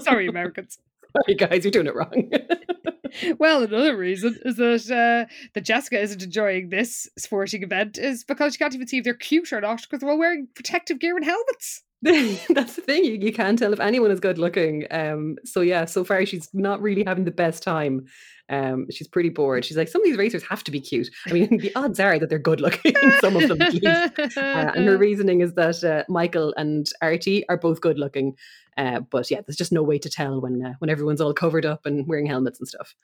Sorry, 0.00 0.26
Americans. 0.26 0.78
sorry, 1.16 1.34
guys, 1.34 1.64
you're 1.64 1.70
doing 1.70 1.86
it 1.86 1.94
wrong. 1.94 2.30
Well, 3.38 3.62
another 3.62 3.96
reason 3.96 4.36
is 4.44 4.56
that 4.56 4.90
uh, 4.90 5.32
that 5.54 5.64
Jessica 5.64 6.00
isn't 6.00 6.22
enjoying 6.22 6.70
this 6.70 7.08
sporting 7.16 7.62
event 7.62 7.96
is 7.96 8.24
because 8.24 8.54
she 8.54 8.58
can't 8.58 8.74
even 8.74 8.88
see 8.88 8.98
if 8.98 9.04
they're 9.04 9.14
cute 9.14 9.52
or 9.52 9.60
not 9.60 9.82
because 9.82 10.00
they're 10.00 10.10
all 10.10 10.18
wearing 10.18 10.48
protective 10.54 10.98
gear 10.98 11.16
and 11.16 11.24
helmets. 11.24 11.84
That's 12.02 12.76
the 12.76 12.82
thing. 12.82 13.04
You, 13.04 13.12
you 13.12 13.32
can't 13.32 13.58
tell 13.58 13.72
if 13.72 13.80
anyone 13.80 14.10
is 14.10 14.20
good 14.20 14.36
looking. 14.36 14.86
Um, 14.90 15.36
so 15.44 15.60
yeah, 15.60 15.84
so 15.84 16.04
far 16.04 16.26
she's 16.26 16.50
not 16.52 16.82
really 16.82 17.04
having 17.04 17.24
the 17.24 17.30
best 17.30 17.62
time. 17.62 18.06
Um, 18.48 18.86
she's 18.90 19.08
pretty 19.08 19.30
bored. 19.30 19.64
She's 19.64 19.76
like, 19.76 19.88
some 19.88 20.02
of 20.02 20.04
these 20.04 20.18
racers 20.18 20.42
have 20.44 20.62
to 20.64 20.70
be 20.70 20.80
cute. 20.80 21.08
I 21.26 21.32
mean, 21.32 21.56
the 21.58 21.72
odds 21.76 21.98
are 22.00 22.18
that 22.18 22.28
they're 22.28 22.38
good 22.38 22.60
looking. 22.60 22.94
some 23.20 23.36
of 23.36 23.48
them, 23.48 23.62
at 23.62 23.72
least. 23.72 24.36
Uh, 24.36 24.72
and 24.74 24.86
her 24.86 24.98
reasoning 24.98 25.40
is 25.40 25.54
that 25.54 25.82
uh, 25.82 26.04
Michael 26.08 26.52
and 26.56 26.86
Artie 27.00 27.48
are 27.48 27.56
both 27.56 27.80
good 27.80 27.98
looking. 27.98 28.36
Uh, 28.76 29.00
but 29.00 29.30
yeah, 29.30 29.40
there's 29.46 29.56
just 29.56 29.72
no 29.72 29.82
way 29.82 29.98
to 29.98 30.10
tell 30.10 30.40
when 30.40 30.64
uh, 30.64 30.74
when 30.78 30.90
everyone's 30.90 31.20
all 31.20 31.32
covered 31.32 31.64
up 31.64 31.86
and 31.86 32.06
wearing 32.08 32.26
helmets 32.26 32.58
and 32.58 32.68
stuff. 32.68 32.94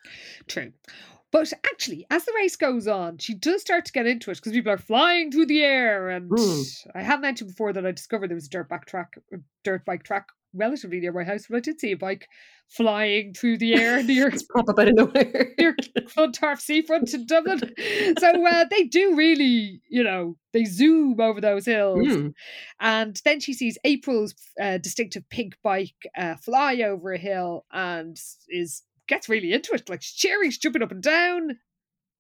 True. 0.48 0.72
But 1.32 1.52
actually, 1.64 2.06
as 2.10 2.24
the 2.24 2.32
race 2.34 2.56
goes 2.56 2.88
on, 2.88 3.18
she 3.18 3.34
does 3.34 3.60
start 3.60 3.84
to 3.84 3.92
get 3.92 4.04
into 4.04 4.32
it 4.32 4.38
because 4.38 4.50
people 4.50 4.72
are 4.72 4.78
flying 4.78 5.30
through 5.30 5.46
the 5.46 5.62
air. 5.62 6.08
And 6.10 6.28
Mm. 6.28 6.86
I 6.96 7.02
have 7.02 7.20
mentioned 7.20 7.50
before 7.50 7.72
that 7.72 7.86
I 7.86 7.92
discovered 7.92 8.30
there 8.30 8.34
was 8.34 8.46
a 8.46 8.50
dirt 8.50 8.68
back 8.68 8.86
track, 8.86 9.16
dirt 9.62 9.84
bike 9.84 10.02
track 10.02 10.26
relatively 10.54 11.00
near 11.00 11.12
my 11.12 11.24
house, 11.24 11.46
but 11.48 11.56
I 11.56 11.60
did 11.60 11.80
see 11.80 11.92
a 11.92 11.96
bike 11.96 12.28
flying 12.68 13.34
through 13.34 13.58
the 13.58 13.74
air 13.74 14.02
near 14.02 14.30
Just 14.30 14.48
pop 14.48 14.68
up 14.68 14.78
out 14.78 14.88
of 14.88 14.94
nowhere. 14.94 15.52
near 15.58 15.76
Clontarf 16.08 16.60
seafront 16.60 17.12
in 17.12 17.26
Dublin. 17.26 17.60
So 18.18 18.46
uh, 18.46 18.64
they 18.70 18.84
do 18.84 19.16
really, 19.16 19.80
you 19.88 20.02
know, 20.02 20.36
they 20.52 20.64
zoom 20.64 21.20
over 21.20 21.40
those 21.40 21.66
hills. 21.66 22.06
Mm. 22.06 22.32
And 22.80 23.20
then 23.24 23.40
she 23.40 23.52
sees 23.52 23.78
April's 23.84 24.34
uh, 24.60 24.78
distinctive 24.78 25.28
pink 25.30 25.56
bike 25.62 25.94
uh, 26.16 26.36
fly 26.36 26.80
over 26.82 27.12
a 27.12 27.18
hill 27.18 27.64
and 27.72 28.18
is 28.48 28.82
gets 29.08 29.28
really 29.28 29.52
into 29.52 29.72
it. 29.72 29.88
Like 29.88 30.02
she's 30.02 30.14
cheering, 30.14 30.50
she's 30.50 30.58
jumping 30.58 30.82
up 30.82 30.92
and 30.92 31.02
down. 31.02 31.58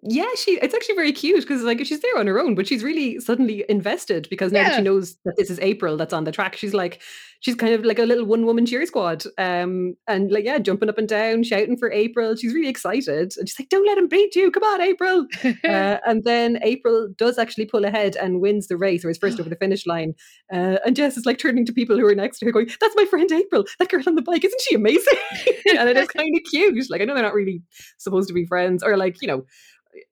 Yeah, 0.02 0.28
she 0.34 0.52
it's 0.52 0.74
actually 0.74 0.94
very 0.94 1.12
cute 1.12 1.40
because 1.40 1.62
like 1.62 1.84
she's 1.84 2.00
there 2.00 2.18
on 2.18 2.26
her 2.26 2.40
own, 2.40 2.54
but 2.54 2.66
she's 2.66 2.82
really 2.82 3.20
suddenly 3.20 3.64
invested 3.68 4.28
because 4.30 4.50
now 4.50 4.64
that 4.64 4.76
she 4.76 4.82
knows 4.82 5.16
that 5.26 5.34
this 5.36 5.50
is 5.50 5.58
April 5.60 5.98
that's 5.98 6.14
on 6.14 6.24
the 6.24 6.32
track, 6.32 6.56
she's 6.56 6.72
like 6.72 7.02
she's 7.40 7.54
kind 7.54 7.74
of 7.74 7.84
like 7.84 7.98
a 7.98 8.04
little 8.04 8.24
one 8.24 8.46
woman 8.46 8.64
cheer 8.64 8.86
squad. 8.86 9.24
Um 9.36 9.94
and 10.08 10.32
like 10.32 10.44
yeah, 10.46 10.58
jumping 10.58 10.88
up 10.88 10.96
and 10.96 11.06
down, 11.08 11.42
shouting 11.42 11.76
for 11.76 11.92
April. 11.92 12.34
She's 12.34 12.54
really 12.54 12.70
excited. 12.70 13.34
And 13.36 13.46
she's 13.46 13.60
like, 13.60 13.68
Don't 13.68 13.86
let 13.86 13.98
him 13.98 14.08
beat 14.08 14.34
you. 14.34 14.50
Come 14.50 14.62
on, 14.62 14.80
April. 14.80 15.26
uh, 15.44 15.98
and 16.06 16.24
then 16.24 16.58
April 16.62 17.12
does 17.18 17.38
actually 17.38 17.66
pull 17.66 17.84
ahead 17.84 18.16
and 18.16 18.40
wins 18.40 18.68
the 18.68 18.78
race 18.78 19.04
or 19.04 19.10
is 19.10 19.18
first 19.18 19.38
over 19.38 19.50
the 19.50 19.56
finish 19.60 19.86
line. 19.86 20.14
Uh, 20.50 20.78
and 20.86 20.96
Jess 20.96 21.18
is 21.18 21.26
like 21.26 21.38
turning 21.38 21.66
to 21.66 21.74
people 21.74 21.98
who 21.98 22.06
are 22.06 22.14
next 22.14 22.38
to 22.38 22.46
her, 22.46 22.52
going, 22.52 22.70
That's 22.80 22.96
my 22.96 23.04
friend 23.04 23.30
April, 23.30 23.64
that 23.78 23.90
girl 23.90 24.02
on 24.06 24.14
the 24.14 24.22
bike, 24.22 24.44
isn't 24.44 24.62
she 24.62 24.76
amazing? 24.76 25.18
and 25.78 25.90
it 25.90 25.96
is 25.98 26.08
kind 26.16 26.34
of 26.34 26.42
cute. 26.50 26.88
Like 26.88 27.02
I 27.02 27.04
know 27.04 27.12
they're 27.12 27.22
not 27.22 27.34
really 27.34 27.62
supposed 27.98 28.28
to 28.28 28.34
be 28.34 28.46
friends, 28.46 28.82
or 28.82 28.96
like, 28.96 29.20
you 29.20 29.28
know, 29.28 29.44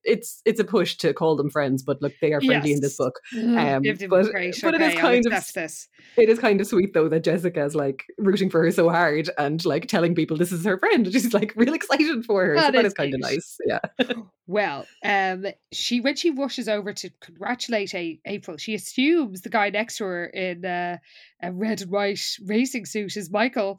it's 0.04 0.40
it's 0.44 0.58
a 0.60 0.64
push 0.64 0.96
to 0.98 1.12
call 1.12 1.36
them 1.36 1.50
friends, 1.50 1.82
but 1.82 2.00
look, 2.02 2.12
they 2.20 2.32
are 2.32 2.40
friendly 2.40 2.72
in 2.72 2.80
this 2.80 2.96
book. 2.96 3.18
Um, 3.36 3.82
but- 4.08 4.30
great. 4.30 4.58
but 4.62 4.74
it 4.74 4.80
is 4.80 4.92
okay, 4.92 4.96
kind 5.00 5.26
of 5.26 5.32
this. 5.52 5.88
It 6.16 6.28
is 6.28 6.38
kind 6.38 6.60
of 6.60 6.66
sweet 6.66 6.94
though 6.94 7.08
that 7.08 7.24
Jessica's 7.24 7.74
like 7.74 8.04
rooting 8.18 8.50
for 8.50 8.62
her 8.62 8.70
so 8.70 8.88
hard 8.88 9.30
and 9.38 9.64
like 9.64 9.86
telling 9.86 10.14
people 10.14 10.36
this 10.36 10.52
is 10.52 10.64
her 10.64 10.78
friend. 10.78 11.06
She's 11.12 11.32
like 11.34 11.52
real 11.56 11.74
excited 11.74 12.24
for 12.24 12.44
her. 12.46 12.56
so 12.56 12.62
That 12.62 12.72
that 12.72 12.84
is 12.84 12.92
is 12.92 12.94
kind 12.94 13.14
of 13.14 13.20
nice. 13.20 13.56
Yeah. 13.66 13.80
Well, 14.50 14.86
um, 15.04 15.44
she 15.72 16.00
when 16.00 16.16
she 16.16 16.30
rushes 16.30 16.70
over 16.70 16.94
to 16.94 17.10
congratulate 17.20 17.94
a- 17.94 18.18
April, 18.24 18.56
she 18.56 18.74
assumes 18.74 19.42
the 19.42 19.50
guy 19.50 19.68
next 19.68 19.98
to 19.98 20.04
her 20.04 20.24
in 20.24 20.64
uh, 20.64 20.96
a 21.42 21.52
red 21.52 21.82
and 21.82 21.90
white 21.90 22.24
racing 22.46 22.86
suit 22.86 23.18
is 23.18 23.30
Michael, 23.30 23.78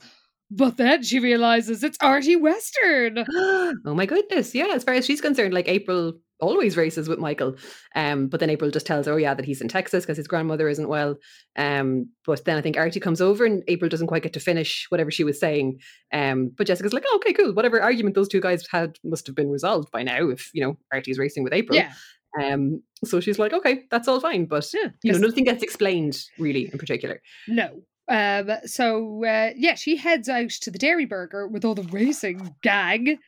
but 0.52 0.78
then 0.78 1.04
she 1.04 1.20
realizes 1.20 1.84
it's 1.84 1.98
Artie 2.02 2.36
Western. 2.36 3.26
oh 3.34 3.76
my 3.86 4.06
goodness. 4.06 4.56
Yeah, 4.56 4.72
as 4.74 4.84
far 4.84 4.96
as 4.96 5.06
she's 5.06 5.22
concerned, 5.22 5.54
like 5.54 5.68
April 5.68 6.14
always 6.40 6.78
races 6.78 7.08
with 7.08 7.20
Michael. 7.20 7.56
Um, 7.96 8.28
but 8.28 8.40
then 8.40 8.50
April 8.50 8.72
just 8.72 8.86
tells 8.86 9.06
her, 9.06 9.14
oh 9.14 9.18
yeah, 9.18 9.34
that 9.34 9.46
he's 9.46 9.62
in 9.62 9.68
Texas 9.68 10.06
because 10.06 10.18
his 10.18 10.28
grandmother 10.28 10.70
isn't 10.70 10.88
well. 10.88 11.18
Um, 11.56 12.10
but 12.26 12.46
then 12.46 12.58
I 12.58 12.62
think 12.62 12.78
Artie 12.78 13.00
comes 13.00 13.22
over 13.22 13.46
and 13.46 13.64
April 13.68 13.90
doesn't 13.90 14.08
quite 14.08 14.24
get 14.24 14.34
to 14.34 14.40
finish 14.40 14.86
whatever 14.90 15.12
she 15.12 15.24
was 15.24 15.40
saying. 15.40 15.80
Um, 16.14 16.52
but 16.58 16.68
Jessica's 16.68 16.94
like, 16.94 17.06
oh, 17.08 17.16
okay, 17.18 17.34
cool. 17.34 17.54
Whatever 17.54 17.82
argument 17.82 18.16
those 18.16 18.30
two 18.30 18.42
guys 18.42 18.66
had 18.72 18.98
must 19.04 19.28
have 19.28 19.36
been 19.36 19.50
resolved 19.50 19.92
by 19.92 20.04
now 20.04 20.30
if, 20.30 20.50
you 20.54 20.64
know, 20.64 20.78
Artie's 20.94 21.20
racing 21.20 21.44
with 21.44 21.54
April. 21.54 21.78
Yeah, 21.78 21.94
Um, 22.42 22.82
so 23.04 23.20
she's 23.20 23.40
like, 23.40 23.54
okay, 23.54 23.84
that's 23.92 24.08
all 24.08 24.20
fine. 24.20 24.46
But 24.46 24.66
yeah. 24.74 24.90
you 25.04 25.12
know, 25.12 25.20
nothing 25.20 25.44
gets 25.44 25.64
explained 25.64 26.18
really 26.38 26.70
in 26.72 26.80
particular. 26.80 27.22
No. 27.48 27.82
Um, 28.10 28.50
so 28.66 29.24
uh, 29.24 29.52
yeah, 29.56 29.76
she 29.76 29.96
heads 29.96 30.28
out 30.28 30.50
to 30.50 30.72
the 30.72 30.80
Dairy 30.80 31.06
Burger 31.06 31.48
with 31.48 31.64
all 31.64 31.76
the 31.76 31.84
racing 31.84 32.56
gang, 32.64 33.20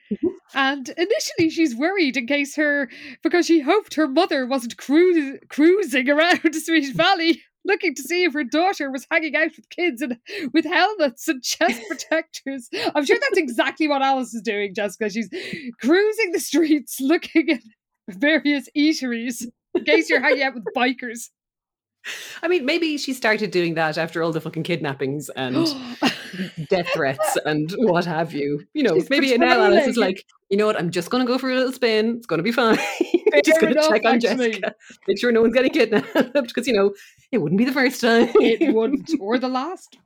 and 0.55 0.89
initially 0.89 1.49
she's 1.49 1.75
worried 1.75 2.17
in 2.17 2.25
case 2.25 2.55
her 2.55 2.89
because 3.21 3.45
she 3.45 3.59
hoped 3.61 3.93
her 3.93 4.07
mother 4.07 4.45
wasn't 4.45 4.77
cru- 4.77 5.39
cruising 5.49 6.09
around 6.09 6.41
Sweet 6.53 6.95
Valley 6.95 7.41
looking 7.63 7.93
to 7.95 8.01
see 8.01 8.23
if 8.23 8.33
her 8.33 8.43
daughter 8.43 8.91
was 8.91 9.05
hanging 9.11 9.35
out 9.35 9.55
with 9.55 9.69
kids 9.69 10.01
and 10.01 10.17
with 10.53 10.65
helmets 10.65 11.27
and 11.27 11.43
chest 11.43 11.81
protectors. 11.87 12.69
I'm 12.95 13.05
sure 13.05 13.17
that's 13.19 13.37
exactly 13.37 13.87
what 13.87 14.01
Alice 14.01 14.33
is 14.33 14.41
doing, 14.41 14.73
Jessica. 14.73 15.09
She's 15.09 15.29
cruising 15.79 16.31
the 16.31 16.39
streets 16.39 16.99
looking 16.99 17.49
at 17.51 17.61
various 18.09 18.67
eateries 18.75 19.45
in 19.75 19.83
case 19.85 20.09
you're 20.09 20.21
hanging 20.21 20.43
out 20.43 20.55
with 20.55 20.65
bikers. 20.75 21.29
I 22.41 22.47
mean, 22.47 22.65
maybe 22.65 22.97
she 22.97 23.13
started 23.13 23.51
doing 23.51 23.75
that 23.75 23.97
after 23.97 24.23
all 24.23 24.31
the 24.31 24.41
fucking 24.41 24.63
kidnappings 24.63 25.29
and 25.29 25.55
death 26.69 26.87
threats 26.93 27.37
and 27.45 27.71
what 27.77 28.05
have 28.05 28.33
you. 28.33 28.65
You 28.73 28.83
know, 28.83 28.95
She's 28.95 29.09
maybe 29.09 29.37
now 29.37 29.63
Alice 29.65 29.87
is 29.87 29.97
like, 29.97 30.25
you 30.49 30.57
know 30.57 30.65
what, 30.65 30.77
I'm 30.77 30.89
just 30.89 31.09
going 31.09 31.25
to 31.25 31.31
go 31.31 31.37
for 31.37 31.49
a 31.49 31.55
little 31.55 31.71
spin. 31.71 32.17
It's 32.17 32.25
going 32.25 32.39
to 32.39 32.43
be 32.43 32.51
fine. 32.51 32.77
just 33.45 33.61
going 33.61 33.73
to 33.73 33.81
check 33.81 34.05
on 34.05 34.15
actually. 34.15 34.51
Jessica, 34.51 34.75
make 35.07 35.19
sure 35.19 35.31
no 35.31 35.41
one's 35.41 35.53
getting 35.53 35.71
kidnapped 35.71 36.13
because, 36.33 36.67
you 36.67 36.73
know, 36.73 36.93
it 37.31 37.37
wouldn't 37.37 37.59
be 37.59 37.65
the 37.65 37.73
first 37.73 38.01
time. 38.01 38.29
it 38.35 38.73
wouldn't, 38.75 39.11
or 39.19 39.37
the 39.37 39.49
last. 39.49 39.97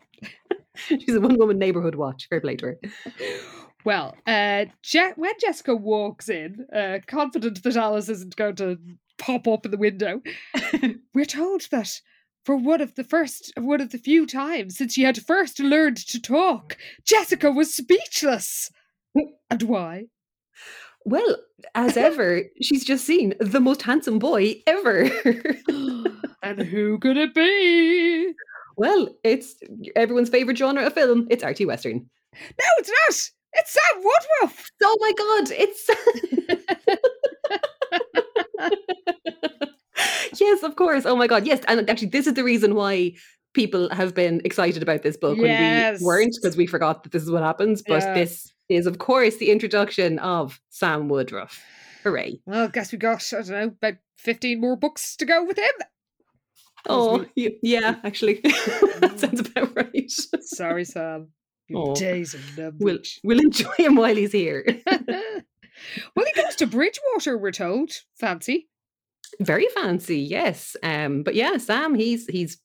She's 0.75 1.15
a 1.15 1.21
one 1.21 1.37
woman 1.37 1.57
neighborhood 1.57 1.95
watch. 1.95 2.27
Fair 2.29 2.41
play 2.41 2.57
to 2.57 2.65
her. 2.65 2.79
Well, 3.85 4.15
uh, 4.27 4.65
Je- 4.81 5.13
when 5.15 5.33
Jessica 5.39 5.75
walks 5.75 6.27
in, 6.27 6.65
uh, 6.75 6.99
confident 7.07 7.63
that 7.63 7.77
Alice 7.77 8.09
isn't 8.09 8.35
going 8.35 8.55
to 8.55 8.77
pop 9.17 9.47
up 9.47 9.65
in 9.65 9.71
the 9.71 9.77
window, 9.77 10.21
we're 11.13 11.25
told 11.25 11.67
that 11.71 12.01
for 12.43 12.55
one 12.55 12.81
of 12.81 12.95
the 12.95 13.03
first, 13.03 13.51
one 13.57 13.81
of 13.81 13.91
the 13.91 13.97
few 13.97 14.25
times 14.25 14.77
since 14.77 14.93
she 14.93 15.03
had 15.03 15.17
first 15.17 15.59
learned 15.59 15.97
to 15.97 16.21
talk, 16.21 16.77
Jessica 17.03 17.51
was 17.51 17.75
speechless. 17.75 18.69
And 19.49 19.63
why? 19.63 20.05
Well, 21.05 21.37
as 21.73 21.97
ever, 21.97 22.43
she's 22.61 22.85
just 22.85 23.05
seen 23.05 23.33
the 23.39 23.59
most 23.59 23.81
handsome 23.81 24.19
boy 24.19 24.61
ever. 24.67 25.03
and 26.43 26.61
who 26.61 26.97
could 27.01 27.17
it 27.17 27.33
be? 27.33 28.33
well, 28.77 29.07
it's 29.23 29.55
everyone's 29.95 30.29
favorite 30.29 30.57
genre 30.57 30.85
of 30.85 30.93
film. 30.93 31.27
It's 31.29 31.43
arty 31.43 31.65
western. 31.65 32.09
No, 32.33 32.65
it's 32.77 32.89
not. 32.89 33.31
It's 33.57 33.71
Sam 33.71 34.03
Woodruff. 34.03 34.69
Oh 34.83 34.97
my 34.99 35.13
god, 35.17 35.51
it's 35.51 35.89
yes, 40.39 40.63
of 40.63 40.75
course. 40.75 41.05
Oh 41.05 41.15
my 41.15 41.27
god, 41.27 41.45
yes. 41.45 41.61
And 41.67 41.89
actually, 41.89 42.09
this 42.09 42.27
is 42.27 42.33
the 42.33 42.43
reason 42.43 42.75
why 42.75 43.13
people 43.53 43.89
have 43.89 44.13
been 44.13 44.41
excited 44.43 44.83
about 44.83 45.01
this 45.03 45.15
book 45.17 45.37
when 45.37 45.97
we 45.99 46.05
weren't, 46.05 46.35
because 46.41 46.57
we 46.57 46.67
forgot 46.67 47.03
that 47.03 47.11
this 47.11 47.23
is 47.23 47.31
what 47.31 47.43
happens. 47.43 47.81
But 47.85 48.01
Yeah. 48.03 48.13
this 48.13 48.51
is, 48.69 48.85
of 48.87 48.97
course, 48.97 49.37
the 49.37 49.51
introduction 49.51 50.19
of 50.19 50.59
Sam 50.69 51.07
Woodruff. 51.07 51.63
Hooray! 52.03 52.39
Well, 52.45 52.67
guess 52.67 52.91
we 52.91 52.97
got, 52.97 53.23
I 53.33 53.37
don't 53.37 53.49
know, 53.49 53.63
about 53.67 53.95
15 54.17 54.59
more 54.59 54.75
books 54.75 55.15
to 55.17 55.25
go 55.25 55.43
with 55.43 55.57
him. 55.57 55.73
Oh, 56.87 57.25
yeah, 57.35 57.95
actually, 58.03 58.41
that 58.43 59.15
sounds 59.17 59.39
about 59.39 59.75
right. 59.75 60.11
Sorry, 60.41 60.85
Sam. 60.85 61.29
Your 61.67 61.79
Aw. 61.79 61.91
Oh. 61.91 61.95
days 61.95 62.35
of. 62.35 62.75
We'll 62.77 62.99
we'll 63.23 63.39
enjoy 63.39 63.71
him 63.79 63.95
while 63.95 64.15
he's 64.15 64.31
here. 64.31 64.63
well, 66.15 66.25
he 66.25 66.41
goes 66.41 66.55
to 66.57 66.67
Bridgewater, 66.67 67.37
we're 67.37 67.51
told. 67.51 67.91
Fancy. 68.15 68.67
Very 69.41 69.67
fancy, 69.75 70.19
yes. 70.19 70.75
Um, 70.83 71.23
but 71.23 71.35
yeah, 71.35 71.57
Sam, 71.57 71.95
he's 71.95 72.27
he's 72.27 72.57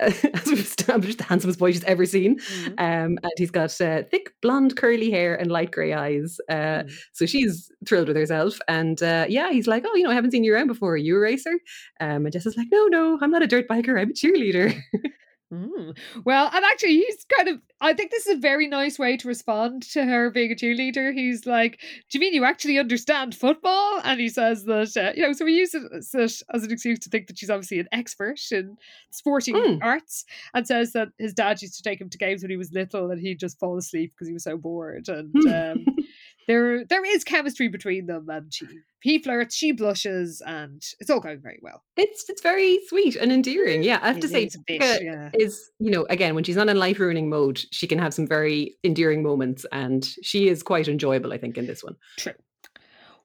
uh, 0.00 0.06
as 0.34 0.46
we've 0.46 0.58
established, 0.58 1.18
the 1.18 1.24
handsomest 1.24 1.58
boy 1.58 1.70
she's 1.72 1.84
ever 1.84 2.04
seen. 2.04 2.38
Mm-hmm. 2.38 2.72
Um, 2.78 3.18
and 3.22 3.32
he's 3.36 3.50
got 3.50 3.78
uh, 3.80 4.02
thick 4.10 4.32
blonde 4.42 4.76
curly 4.76 5.10
hair 5.10 5.34
and 5.34 5.50
light 5.50 5.70
grey 5.70 5.92
eyes. 5.92 6.38
Uh, 6.48 6.82
Mm. 6.84 6.92
so 7.12 7.26
she's 7.26 7.70
thrilled 7.86 8.08
with 8.08 8.16
herself. 8.16 8.58
And 8.68 9.02
uh, 9.02 9.26
yeah, 9.28 9.52
he's 9.52 9.66
like, 9.66 9.84
"Oh, 9.86 9.94
you 9.94 10.02
know, 10.04 10.10
I 10.10 10.14
haven't 10.14 10.32
seen 10.32 10.44
you 10.44 10.54
around 10.54 10.66
before. 10.68 10.92
Are 10.92 10.96
you 10.96 11.16
a 11.16 11.20
racer?" 11.20 11.54
Um, 12.00 12.26
and 12.26 12.32
Jess 12.32 12.46
is 12.46 12.56
like, 12.56 12.68
"No, 12.72 12.86
no, 12.86 13.18
I'm 13.22 13.30
not 13.30 13.42
a 13.42 13.46
dirt 13.46 13.68
biker. 13.68 13.98
I'm 14.00 14.10
a 14.10 14.12
cheerleader." 14.14 14.74
Mm. 15.52 15.96
Well, 16.24 16.50
and 16.52 16.64
actually, 16.64 16.96
he's 16.96 17.26
kind 17.36 17.48
of. 17.48 17.60
I 17.80 17.92
think 17.92 18.10
this 18.10 18.26
is 18.26 18.36
a 18.38 18.40
very 18.40 18.66
nice 18.68 18.98
way 18.98 19.16
to 19.18 19.28
respond 19.28 19.82
to 19.90 20.04
her 20.04 20.30
being 20.30 20.50
a 20.50 20.54
cheerleader. 20.54 21.12
He's 21.12 21.44
like, 21.44 21.78
"Do 21.80 22.16
you 22.16 22.20
mean 22.20 22.32
you 22.32 22.44
actually 22.44 22.78
understand 22.78 23.34
football?" 23.34 24.00
And 24.02 24.18
he 24.18 24.30
says 24.30 24.64
that, 24.64 24.96
uh, 24.96 25.12
you 25.14 25.22
know, 25.22 25.32
so 25.32 25.44
he 25.44 25.56
uses 25.58 26.14
it 26.14 26.42
as 26.54 26.64
an 26.64 26.70
excuse 26.72 27.00
to 27.00 27.10
think 27.10 27.26
that 27.26 27.38
she's 27.38 27.50
obviously 27.50 27.80
an 27.80 27.88
expert 27.92 28.40
in 28.50 28.76
sporting 29.10 29.56
Mm. 29.56 29.78
arts, 29.82 30.24
and 30.54 30.66
says 30.66 30.92
that 30.92 31.08
his 31.18 31.34
dad 31.34 31.60
used 31.60 31.76
to 31.76 31.82
take 31.82 32.00
him 32.00 32.08
to 32.08 32.18
games 32.18 32.42
when 32.42 32.50
he 32.50 32.56
was 32.56 32.72
little, 32.72 33.10
and 33.10 33.20
he'd 33.20 33.38
just 33.40 33.58
fall 33.58 33.76
asleep 33.76 34.12
because 34.14 34.28
he 34.28 34.32
was 34.34 34.44
so 34.44 34.56
bored. 34.56 35.08
And 35.08 35.32
Hmm. 35.42 35.48
um, 35.48 35.84
there 36.46 36.84
there 36.84 37.04
is 37.04 37.24
chemistry 37.24 37.68
between 37.68 38.06
them, 38.06 38.28
and 38.28 38.52
she 38.52 38.66
he 39.02 39.18
flirts, 39.18 39.54
she 39.56 39.72
blushes, 39.72 40.40
and 40.46 40.82
it's 41.00 41.10
all 41.10 41.20
going 41.20 41.40
very 41.40 41.58
well. 41.62 41.82
It's 41.96 42.28
it's 42.28 42.42
very 42.42 42.80
sweet 42.86 43.16
and 43.16 43.32
endearing. 43.32 43.82
Yeah, 43.82 43.98
I 44.02 44.08
have 44.08 44.18
It 44.18 44.22
to 44.22 44.28
say, 44.28 44.44
is 44.44 44.56
bit, 44.66 45.02
yeah. 45.02 45.30
is 45.34 45.70
you 45.78 45.90
know 45.90 46.06
again 46.08 46.34
when 46.34 46.44
she's 46.44 46.56
not 46.56 46.68
in 46.68 46.78
life 46.78 46.98
ruining 47.00 47.28
mode, 47.28 47.62
she 47.70 47.86
can 47.86 47.98
have 47.98 48.14
some 48.14 48.26
very 48.26 48.76
endearing 48.84 49.22
moments, 49.22 49.66
and 49.72 50.04
she 50.22 50.48
is 50.48 50.62
quite 50.62 50.88
enjoyable. 50.88 51.32
I 51.32 51.38
think 51.38 51.58
in 51.58 51.66
this 51.66 51.82
one. 51.82 51.96
True. 52.18 52.34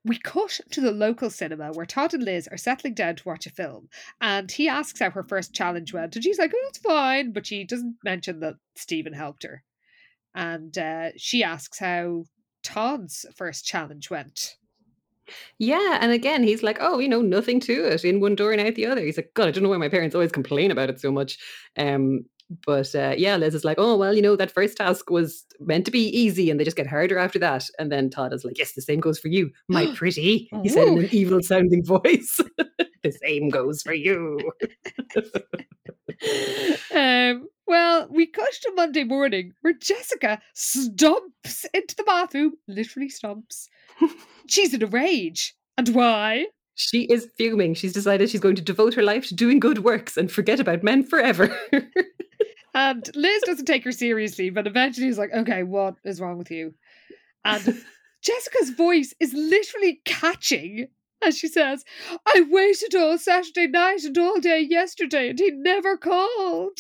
We 0.04 0.18
cut 0.18 0.62
to 0.72 0.80
the 0.80 0.92
local 0.92 1.30
cinema 1.30 1.74
where 1.74 1.86
Todd 1.86 2.14
and 2.14 2.24
Liz 2.24 2.48
are 2.48 2.56
settling 2.58 2.94
down 2.94 3.18
to 3.18 3.28
watch 3.28 3.46
a 3.46 3.50
film, 3.50 3.90
and 4.22 4.50
he 4.50 4.70
asks 4.70 5.00
how 5.00 5.10
her 5.10 5.24
first 5.24 5.54
challenge 5.54 5.94
went, 5.94 6.16
and 6.16 6.24
she's 6.24 6.40
like, 6.40 6.54
"Oh, 6.56 6.68
it's 6.70 6.78
fine," 6.80 7.34
but 7.34 7.46
she 7.46 7.66
doesn't 7.66 7.98
mention 8.06 8.40
that 8.40 8.56
Stephen 8.76 9.12
helped 9.14 9.44
her, 9.44 9.64
and 10.34 10.78
uh, 10.78 11.10
she 11.18 11.44
asks 11.44 11.80
how 11.80 12.24
Todd's 12.64 13.26
first 13.36 13.66
challenge 13.66 14.10
went. 14.10 14.58
Yeah, 15.58 15.98
and 16.02 16.12
again, 16.12 16.44
he's 16.44 16.64
like, 16.64 16.78
"Oh, 16.80 17.00
you 17.00 17.10
know, 17.10 17.22
nothing 17.22 17.60
to 17.62 17.86
it. 17.86 18.06
In 18.06 18.20
one 18.20 18.36
door 18.36 18.52
and 18.52 18.62
out 18.62 18.76
the 18.76 18.86
other." 18.86 19.02
He's 19.02 19.18
like, 19.18 19.34
"God, 19.34 19.48
I 19.48 19.52
don't 19.52 19.64
know 19.64 19.70
why 19.70 19.78
my 19.78 19.90
parents 19.90 20.16
always 20.16 20.32
complain 20.32 20.72
about 20.72 20.90
it 20.90 21.02
so 21.02 21.12
much." 21.12 21.38
Um, 21.78 22.26
but 22.66 22.96
uh, 22.96 23.14
yeah, 23.18 23.36
Liz 23.36 23.54
is 23.54 23.66
like, 23.66 23.78
"Oh, 23.78 23.98
well, 23.98 24.14
you 24.16 24.22
know, 24.22 24.36
that 24.38 24.52
first 24.52 24.78
task 24.78 25.10
was 25.10 25.46
meant 25.60 25.86
to 25.86 25.92
be 25.92 26.08
easy, 26.18 26.50
and 26.50 26.60
they 26.60 26.64
just 26.64 26.78
get 26.78 26.88
harder 26.88 27.18
after 27.18 27.40
that." 27.40 27.70
And 27.78 27.92
then 27.92 28.10
Todd 28.10 28.34
is 28.34 28.46
like, 28.46 28.58
"Yes, 28.58 28.74
the 28.74 28.82
same 28.82 29.00
goes 29.00 29.20
for 29.20 29.28
you, 29.28 29.52
my 29.68 29.92
pretty." 29.96 30.50
He 30.64 30.70
said 30.70 30.88
in 30.88 31.00
an 31.00 31.10
evil-sounding 31.12 31.84
voice. 31.86 32.40
the 33.04 33.12
same 33.24 33.50
goes 33.50 33.82
for 33.82 33.94
you. 33.94 34.40
um, 36.96 37.48
well, 37.68 38.08
we 38.10 38.26
cut 38.26 38.52
to 38.64 38.74
Monday 38.76 39.04
morning 39.04 39.54
where 39.62 39.74
Jessica 39.74 40.42
stomps 40.56 41.66
into 41.74 41.96
the 41.96 42.04
bathroom, 42.04 42.54
literally 42.68 43.10
stomps. 43.10 43.68
She's 44.48 44.74
in 44.74 44.84
a 44.84 44.88
rage. 44.88 45.56
And 45.78 45.90
why? 45.90 46.48
She 46.76 47.04
is 47.04 47.30
fuming. 47.38 47.74
She's 47.74 47.94
decided 47.94 48.30
she's 48.30 48.40
going 48.40 48.56
to 48.56 48.62
devote 48.62 48.94
her 48.94 49.04
life 49.04 49.28
to 49.28 49.36
doing 49.36 49.60
good 49.60 49.84
works 49.84 50.16
and 50.16 50.32
forget 50.32 50.60
about 50.60 50.84
men 50.84 51.04
forever. 51.04 51.56
And 52.78 53.10
Liz 53.16 53.42
doesn't 53.44 53.66
take 53.66 53.84
her 53.86 53.92
seriously, 53.92 54.52
but 54.52 54.68
eventually 54.68 55.08
is 55.08 55.18
like, 55.18 55.34
okay, 55.34 55.64
what 55.64 55.96
is 56.06 56.22
wrong 56.22 56.38
with 56.38 56.52
you? 56.52 56.76
And 57.44 57.64
Jessica's 58.22 58.70
voice 58.70 59.16
is 59.20 59.34
literally 59.34 60.00
catching 60.06 60.88
as 61.24 61.36
she 61.36 61.48
says, 61.48 61.84
I 62.28 62.46
waited 62.48 62.94
all 62.94 63.18
Saturday 63.18 63.66
night 63.66 64.04
and 64.04 64.16
all 64.20 64.40
day 64.40 64.62
yesterday 64.62 65.30
and 65.30 65.40
he 65.40 65.50
never 65.50 65.98
called. 65.98 66.78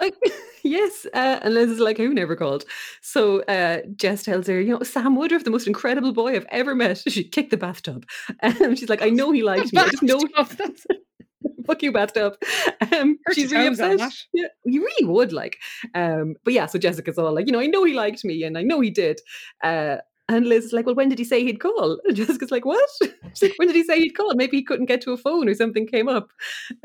I- 0.00 0.12
yes, 0.62 1.06
uh, 1.12 1.40
and 1.42 1.54
Liz 1.54 1.70
is 1.70 1.78
like, 1.80 1.96
who 1.96 2.12
never 2.14 2.36
called? 2.36 2.64
So 3.02 3.42
uh, 3.42 3.82
Jess 3.96 4.22
tells 4.22 4.46
her, 4.46 4.60
you 4.60 4.70
know, 4.78 4.82
Sam 4.82 5.16
Woodruff, 5.16 5.44
the 5.44 5.50
most 5.50 5.66
incredible 5.66 6.12
boy 6.12 6.34
I've 6.36 6.46
ever 6.50 6.74
met. 6.74 7.02
She 7.08 7.24
kicked 7.24 7.50
the 7.50 7.56
bathtub. 7.56 8.06
Um, 8.42 8.76
she's 8.76 8.88
like, 8.88 9.02
I 9.02 9.10
know 9.10 9.32
he 9.32 9.42
liked 9.42 9.72
me. 9.72 9.80
I 9.80 9.88
just 9.88 10.02
know, 10.02 10.20
fuck 11.66 11.82
you, 11.82 11.92
bathtub. 11.92 12.34
Um, 12.92 13.18
she's 13.32 13.52
really 13.52 13.66
upset. 13.66 13.98
Yeah, 14.32 14.46
you 14.64 14.80
really 14.82 15.08
would 15.10 15.32
like. 15.32 15.58
Um, 15.94 16.34
but 16.44 16.52
yeah, 16.54 16.66
so 16.66 16.78
Jessica's 16.78 17.18
all 17.18 17.34
like, 17.34 17.46
you 17.46 17.52
know, 17.52 17.60
I 17.60 17.66
know 17.66 17.84
he 17.84 17.94
liked 17.94 18.24
me 18.24 18.42
and 18.44 18.56
I 18.56 18.62
know 18.62 18.80
he 18.80 18.90
did. 18.90 19.20
Uh, 19.62 19.96
and 20.28 20.46
Liz 20.46 20.66
is 20.66 20.72
like, 20.72 20.84
well, 20.84 20.94
when 20.94 21.08
did 21.08 21.18
he 21.18 21.24
say 21.24 21.42
he'd 21.42 21.60
call? 21.60 21.98
And 22.04 22.16
Jessica's 22.16 22.50
like, 22.50 22.64
what? 22.64 22.88
She's 23.00 23.42
like, 23.42 23.54
when 23.56 23.68
did 23.68 23.76
he 23.76 23.84
say 23.84 23.98
he'd 23.98 24.10
call? 24.10 24.34
Maybe 24.34 24.58
he 24.58 24.62
couldn't 24.62 24.86
get 24.86 25.00
to 25.02 25.12
a 25.12 25.16
phone 25.16 25.48
or 25.48 25.54
something 25.54 25.86
came 25.86 26.08
up. 26.08 26.30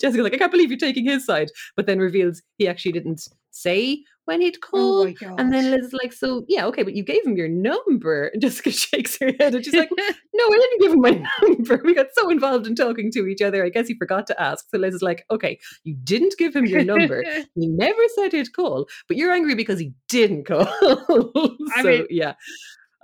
Jessica's 0.00 0.24
like, 0.24 0.34
I 0.34 0.38
can't 0.38 0.52
believe 0.52 0.70
you're 0.70 0.78
taking 0.78 1.04
his 1.04 1.24
side. 1.24 1.50
But 1.74 1.86
then 1.86 1.98
reveals 1.98 2.42
he 2.58 2.68
actually 2.68 2.92
didn't 2.92 3.28
say 3.50 4.04
when 4.26 4.40
he'd 4.42 4.58
Oh 4.72 5.04
my 5.04 5.12
god. 5.12 5.40
and 5.40 5.52
then 5.52 5.70
Liz 5.70 5.86
is 5.86 5.92
like, 5.92 6.12
so 6.12 6.44
yeah, 6.48 6.66
okay, 6.66 6.82
but 6.82 6.94
you 6.94 7.02
gave 7.02 7.24
him 7.24 7.36
your 7.36 7.48
number. 7.48 8.26
And 8.26 8.42
Jessica 8.42 8.70
shakes 8.84 9.16
her 9.20 9.32
head 9.40 9.54
and 9.54 9.64
she's 9.64 9.74
like, 9.74 9.88
no, 10.34 10.44
I 10.44 10.50
didn't 10.60 10.80
give 10.80 10.92
him 10.92 11.00
my 11.00 11.26
number. 11.46 11.80
We 11.84 11.94
got 11.94 12.08
so 12.12 12.28
involved 12.28 12.66
in 12.66 12.74
talking 12.74 13.10
to 13.12 13.26
each 13.26 13.40
other. 13.40 13.64
I 13.64 13.70
guess 13.70 13.88
he 13.88 13.94
forgot 13.96 14.26
to 14.28 14.40
ask. 14.40 14.66
So 14.70 14.78
Liz 14.78 14.94
is 14.94 15.02
like, 15.02 15.24
okay, 15.30 15.58
you 15.84 15.96
didn't 16.04 16.34
give 16.38 16.54
him 16.54 16.66
your 16.66 16.84
number. 16.84 17.24
He 17.54 17.66
never 17.68 18.02
said 18.16 18.32
he'd 18.32 18.52
call, 18.52 18.86
but 19.08 19.16
you're 19.16 19.32
angry 19.32 19.54
because 19.54 19.78
he 19.80 19.92
didn't 20.08 20.44
call. 20.44 20.66
So 20.76 21.82
mean- 21.82 22.06
yeah. 22.10 22.34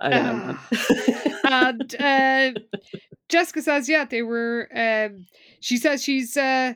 I 0.01 0.09
know. 0.09 0.57
and 1.45 1.95
uh, 2.57 2.59
Jessica 3.29 3.61
says, 3.61 3.87
yeah, 3.87 4.03
they 4.05 4.21
were. 4.21 4.67
Um, 4.75 5.25
she 5.61 5.77
says 5.77 6.03
she's 6.03 6.35
uh, 6.35 6.73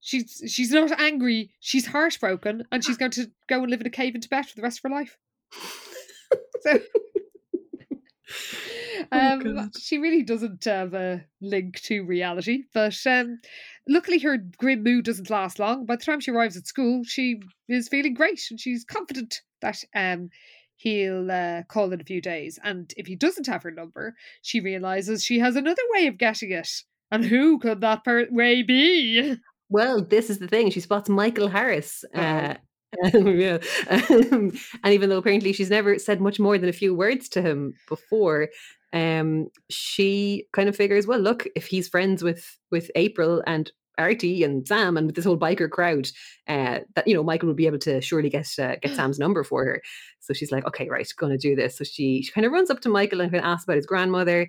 she's 0.00 0.42
she's 0.46 0.70
not 0.70 0.98
angry. 1.00 1.50
She's 1.60 1.86
heartbroken, 1.86 2.64
and 2.72 2.84
she's 2.84 2.96
going 2.96 3.12
to 3.12 3.30
go 3.48 3.60
and 3.62 3.70
live 3.70 3.80
in 3.80 3.86
a 3.86 3.90
cave 3.90 4.14
in 4.14 4.20
Tibet 4.20 4.46
for 4.46 4.56
the 4.56 4.62
rest 4.62 4.78
of 4.78 4.90
her 4.90 4.96
life. 4.96 5.16
So, 6.62 6.78
um, 9.12 9.42
Oh, 9.58 9.68
she 9.78 9.98
really 9.98 10.22
doesn't 10.22 10.64
have 10.64 10.94
a 10.94 11.24
link 11.40 11.80
to 11.82 12.04
reality. 12.04 12.64
But 12.72 12.96
um, 13.06 13.40
luckily, 13.88 14.18
her 14.20 14.36
grim 14.36 14.82
mood 14.82 15.06
doesn't 15.06 15.30
last 15.30 15.58
long. 15.58 15.86
By 15.86 15.96
the 15.96 16.04
time 16.04 16.20
she 16.20 16.30
arrives 16.30 16.56
at 16.56 16.66
school, 16.66 17.02
she 17.04 17.40
is 17.68 17.88
feeling 17.88 18.14
great, 18.14 18.40
and 18.50 18.60
she's 18.60 18.84
confident 18.84 19.40
that 19.62 19.82
um, 19.94 20.30
he'll 20.76 21.30
uh, 21.30 21.62
call 21.64 21.92
in 21.92 22.00
a 22.00 22.04
few 22.04 22.20
days. 22.20 22.58
And 22.62 22.92
if 22.96 23.06
he 23.06 23.16
doesn't 23.16 23.46
have 23.46 23.62
her 23.62 23.70
number, 23.70 24.14
she 24.42 24.60
realizes 24.60 25.24
she 25.24 25.38
has 25.40 25.56
another 25.56 25.82
way 25.94 26.06
of 26.06 26.18
getting 26.18 26.52
it. 26.52 26.70
And 27.10 27.24
who 27.24 27.58
could 27.58 27.80
that 27.80 28.04
per- 28.04 28.28
way 28.30 28.62
be? 28.62 29.36
Well, 29.70 30.02
this 30.02 30.30
is 30.30 30.38
the 30.38 30.48
thing. 30.48 30.70
She 30.70 30.80
spots 30.80 31.08
Michael 31.08 31.48
Harris. 31.48 32.04
Uh, 32.14 32.54
um, 33.14 33.26
yeah. 33.40 33.58
Um, 33.88 34.52
and 34.84 34.94
even 34.94 35.08
though 35.10 35.18
apparently 35.18 35.52
she's 35.52 35.70
never 35.70 35.98
said 35.98 36.20
much 36.20 36.40
more 36.40 36.58
than 36.58 36.68
a 36.68 36.72
few 36.74 36.94
words 36.94 37.28
to 37.30 37.42
him 37.42 37.74
before, 37.88 38.48
um, 38.92 39.48
she 39.70 40.46
kind 40.52 40.68
of 40.68 40.76
figures, 40.76 41.06
well, 41.06 41.20
look, 41.20 41.46
if 41.54 41.66
he's 41.66 41.88
friends 41.88 42.22
with 42.24 42.58
with 42.72 42.90
April 42.96 43.42
and 43.46 43.70
Artie 43.98 44.42
and 44.42 44.66
Sam 44.66 44.96
and 44.96 45.06
with 45.06 45.14
this 45.16 45.24
whole 45.24 45.38
biker 45.38 45.70
crowd, 45.70 46.08
uh, 46.48 46.80
that 46.96 47.06
you 47.06 47.14
know 47.14 47.22
Michael 47.22 47.48
would 47.48 47.56
be 47.56 47.66
able 47.66 47.78
to 47.80 48.00
surely 48.00 48.30
get 48.30 48.48
uh, 48.58 48.76
get 48.82 48.96
Sam's 48.96 49.18
number 49.20 49.44
for 49.44 49.64
her. 49.64 49.82
So 50.20 50.34
she's 50.34 50.50
like, 50.50 50.66
okay, 50.66 50.88
right, 50.88 51.06
going 51.16 51.32
to 51.32 51.38
do 51.38 51.54
this. 51.54 51.76
So 51.78 51.84
she 51.84 52.22
she 52.22 52.32
kind 52.32 52.46
of 52.46 52.52
runs 52.52 52.70
up 52.70 52.80
to 52.80 52.88
Michael 52.88 53.20
and 53.20 53.30
kind 53.30 53.44
of 53.44 53.48
asks 53.48 53.64
about 53.64 53.76
his 53.76 53.86
grandmother. 53.86 54.48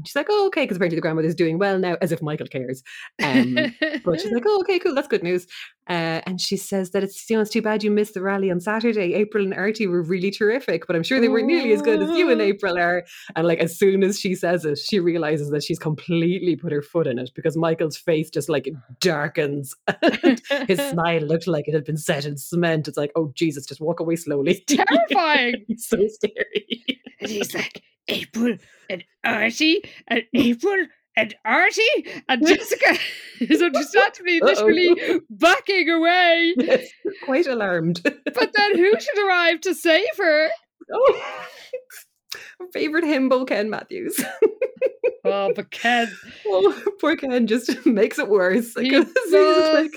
And 0.00 0.08
she's 0.08 0.16
like, 0.16 0.28
oh, 0.30 0.46
okay, 0.46 0.62
because 0.62 0.78
apparently 0.78 0.96
the 0.96 1.02
grandmother's 1.02 1.34
doing 1.34 1.58
well 1.58 1.78
now, 1.78 1.98
as 2.00 2.10
if 2.10 2.22
Michael 2.22 2.46
cares. 2.46 2.82
Um, 3.22 3.54
but 4.02 4.18
she's 4.18 4.32
like, 4.32 4.44
oh, 4.46 4.60
okay, 4.60 4.78
cool, 4.78 4.94
that's 4.94 5.08
good 5.08 5.22
news. 5.22 5.46
Uh, 5.90 6.22
and 6.24 6.40
she 6.40 6.56
says 6.56 6.92
that 6.92 7.02
it's, 7.02 7.28
you 7.28 7.36
know, 7.36 7.42
it's 7.42 7.50
too 7.50 7.60
bad 7.60 7.82
you 7.82 7.90
missed 7.90 8.14
the 8.14 8.22
rally 8.22 8.50
on 8.50 8.60
Saturday. 8.60 9.12
April 9.12 9.44
and 9.44 9.52
Artie 9.52 9.86
were 9.86 10.02
really 10.02 10.30
terrific, 10.30 10.86
but 10.86 10.96
I'm 10.96 11.02
sure 11.02 11.20
they 11.20 11.28
weren't 11.28 11.48
nearly 11.48 11.72
as 11.72 11.82
good 11.82 12.00
as 12.00 12.16
you 12.16 12.30
and 12.30 12.40
April 12.40 12.78
are. 12.78 13.04
And 13.36 13.46
like, 13.46 13.58
as 13.58 13.78
soon 13.78 14.02
as 14.02 14.18
she 14.18 14.34
says 14.34 14.64
it, 14.64 14.78
she 14.78 15.00
realizes 15.00 15.50
that 15.50 15.62
she's 15.62 15.78
completely 15.78 16.56
put 16.56 16.72
her 16.72 16.80
foot 16.80 17.06
in 17.06 17.18
it 17.18 17.30
because 17.34 17.58
Michael's 17.58 17.98
face 17.98 18.30
just 18.30 18.48
like 18.48 18.70
darkens. 19.00 19.74
His 20.66 20.80
smile 20.90 21.20
looked 21.20 21.46
like 21.46 21.68
it 21.68 21.74
had 21.74 21.84
been 21.84 21.98
set 21.98 22.24
in 22.24 22.38
cement. 22.38 22.88
It's 22.88 22.96
like, 22.96 23.12
oh, 23.16 23.32
Jesus, 23.34 23.66
just 23.66 23.82
walk 23.82 24.00
away 24.00 24.16
slowly. 24.16 24.64
Terrifying. 24.66 25.66
So 25.76 25.98
scary. 26.08 27.00
And 27.20 27.30
he's 27.30 27.54
like, 27.54 27.82
April 28.10 28.56
and 28.88 29.04
Artie 29.24 29.82
and 30.08 30.22
April 30.34 30.86
and 31.16 31.34
Artie. 31.44 32.06
And 32.28 32.46
Jessica 32.46 32.98
is 33.40 33.62
understandably 33.62 34.40
literally 34.40 35.20
backing 35.30 35.90
away. 35.90 36.54
Yes, 36.56 36.88
quite 37.24 37.46
alarmed. 37.46 38.00
But 38.02 38.50
then 38.54 38.76
who 38.76 38.92
should 38.98 39.26
arrive 39.26 39.60
to 39.62 39.74
save 39.74 40.16
her? 40.18 40.48
oh, 40.92 41.22
favorite 42.72 43.04
himbo 43.04 43.46
Ken 43.46 43.70
Matthews. 43.70 44.22
Oh, 45.22 45.52
but 45.54 45.70
Ken. 45.70 46.10
oh, 46.46 46.82
poor 47.00 47.14
Ken 47.14 47.46
just 47.46 47.84
makes 47.86 48.18
it 48.18 48.28
worse. 48.28 48.74
He 48.74 48.90
like, 48.96 49.92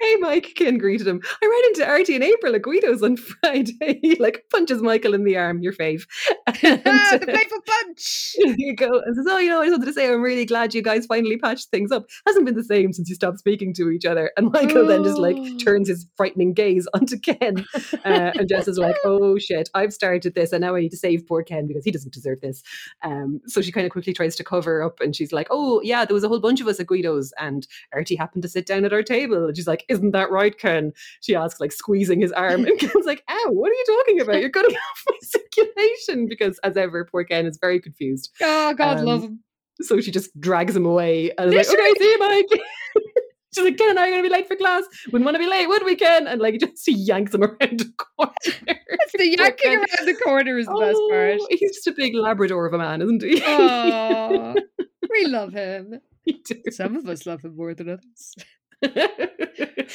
hey, 0.00 0.16
Mike, 0.16 0.52
Ken 0.56 0.76
greeted 0.76 1.06
him. 1.06 1.22
I 1.42 1.46
ran 1.46 1.64
into 1.70 1.88
Artie 1.88 2.14
and 2.14 2.24
April 2.24 2.54
at 2.54 2.62
Guido's 2.62 3.02
on 3.02 3.16
Friday. 3.16 3.98
He 4.02 4.16
like 4.16 4.44
punches 4.50 4.82
Michael 4.82 5.14
in 5.14 5.24
the 5.24 5.36
arm, 5.36 5.62
your 5.62 5.72
fave. 5.72 6.06
And, 6.62 6.82
Ah, 6.84 7.16
the 7.18 7.30
uh, 7.30 7.34
playful 7.34 7.58
punch. 7.66 8.34
You 8.38 8.74
go. 8.76 9.00
And 9.04 9.16
says, 9.16 9.26
Oh, 9.28 9.38
you 9.38 9.48
know, 9.48 9.60
I 9.62 9.66
just 9.66 9.78
wanted 9.78 9.86
to 9.86 9.92
say 9.92 10.12
I'm 10.12 10.20
really 10.20 10.44
glad 10.44 10.74
you 10.74 10.82
guys 10.82 11.06
finally 11.06 11.38
patched 11.38 11.70
things 11.70 11.90
up. 11.90 12.04
Hasn't 12.26 12.44
been 12.44 12.54
the 12.54 12.64
same 12.64 12.92
since 12.92 13.08
you 13.08 13.14
stopped 13.14 13.38
speaking 13.38 13.72
to 13.74 13.90
each 13.90 14.04
other. 14.04 14.30
And 14.36 14.52
Michael 14.52 14.86
then 14.86 15.02
just 15.04 15.18
like 15.18 15.36
Oh. 15.38 15.58
turns 15.58 15.88
his 15.88 16.06
frightening 16.16 16.52
gaze 16.52 16.86
onto 16.94 17.18
Ken. 17.18 17.64
Uh, 18.04 18.32
and 18.34 18.48
Jess 18.48 18.68
is 18.68 18.78
like, 18.78 18.96
Oh 19.04 19.38
shit, 19.38 19.70
I've 19.74 19.92
started 19.92 20.34
this 20.34 20.52
and 20.52 20.60
now 20.60 20.74
I 20.76 20.80
need 20.80 20.90
to 20.90 20.96
save 20.96 21.26
poor 21.26 21.42
Ken 21.42 21.66
because 21.68 21.84
he 21.84 21.90
doesn't 21.90 22.12
deserve 22.12 22.40
this. 22.40 22.62
Um, 23.02 23.40
so 23.46 23.60
she 23.60 23.70
kind 23.70 23.86
of 23.86 23.92
quickly 23.92 24.12
tries 24.12 24.34
to 24.36 24.44
cover 24.44 24.82
up 24.82 25.00
and 25.00 25.14
she's 25.14 25.32
like, 25.32 25.46
Oh, 25.50 25.80
yeah, 25.82 26.04
there 26.04 26.14
was 26.14 26.24
a 26.24 26.28
whole 26.28 26.40
bunch 26.40 26.60
of 26.60 26.66
us 26.66 26.80
at 26.80 26.86
Guido's 26.88 27.32
and 27.38 27.66
Artie 27.92 28.16
happened 28.16 28.42
to 28.42 28.48
sit 28.48 28.66
down 28.66 28.84
at 28.84 28.92
our 28.92 29.02
table. 29.02 29.46
And 29.46 29.56
she's 29.56 29.66
like, 29.68 29.84
Isn't 29.88 30.10
that 30.12 30.30
right, 30.30 30.56
Ken? 30.58 30.92
She 31.20 31.34
asks, 31.36 31.60
like 31.60 31.72
squeezing 31.72 32.20
his 32.20 32.32
arm. 32.32 32.64
And 32.64 32.78
Ken's 32.80 33.06
like, 33.06 33.22
Ow, 33.30 33.50
what 33.50 33.70
are 33.70 33.74
you 33.74 33.84
talking 33.86 34.20
about? 34.20 34.40
You're 34.40 34.50
cutting 34.50 34.74
off 34.90 35.04
my 35.08 35.16
circulation 35.22 36.26
because 36.28 36.58
as 36.60 36.76
ever, 36.76 37.04
poor 37.04 37.24
Ken 37.24 37.46
is 37.46 37.58
very 37.60 37.80
confused. 37.80 38.30
Oh, 38.40 38.74
God 38.74 38.98
Um, 38.98 39.04
love 39.04 39.22
him. 39.22 39.40
So 39.80 40.00
she 40.00 40.10
just 40.10 40.38
drags 40.40 40.74
him 40.74 40.86
away 40.86 41.30
and 41.38 41.54
is 41.54 41.68
like, 41.68 41.78
okay, 41.78 41.92
see 41.98 42.04
you, 42.10 42.18
Mike. 42.18 42.60
She's 43.54 43.64
like, 43.64 43.78
Ken 43.78 43.90
and 43.90 43.98
I 43.98 44.08
are 44.08 44.10
going 44.10 44.22
to 44.22 44.28
be 44.28 44.34
late 44.34 44.46
for 44.46 44.56
class. 44.56 44.84
Wouldn't 45.06 45.24
want 45.24 45.34
to 45.36 45.38
be 45.38 45.48
late, 45.48 45.66
would 45.68 45.84
we, 45.84 45.96
Ken? 45.96 46.26
And 46.26 46.40
like, 46.40 46.60
just 46.60 46.84
yanks 46.86 47.34
him 47.34 47.42
around 47.42 47.80
the 47.80 47.92
corner. 47.96 48.32
the 49.14 49.36
yanking 49.38 49.74
around 49.74 50.06
the 50.06 50.16
corner 50.22 50.58
is 50.58 50.66
the 50.66 50.78
best 50.78 50.98
oh, 51.00 51.08
part. 51.10 51.38
Oh, 51.40 51.46
he's 51.50 51.74
just 51.74 51.86
a 51.86 51.92
big 51.92 52.14
Labrador 52.14 52.66
of 52.66 52.74
a 52.74 52.78
man, 52.78 53.00
isn't 53.00 53.22
he? 53.22 53.42
Oh, 53.46 54.54
we 55.10 55.26
love 55.26 55.52
him. 55.52 56.00
We. 56.26 56.42
Some 56.70 56.96
of 56.96 57.08
us 57.08 57.26
love 57.26 57.42
him 57.42 57.56
more 57.56 57.74
than 57.74 57.88
others. 57.88 58.34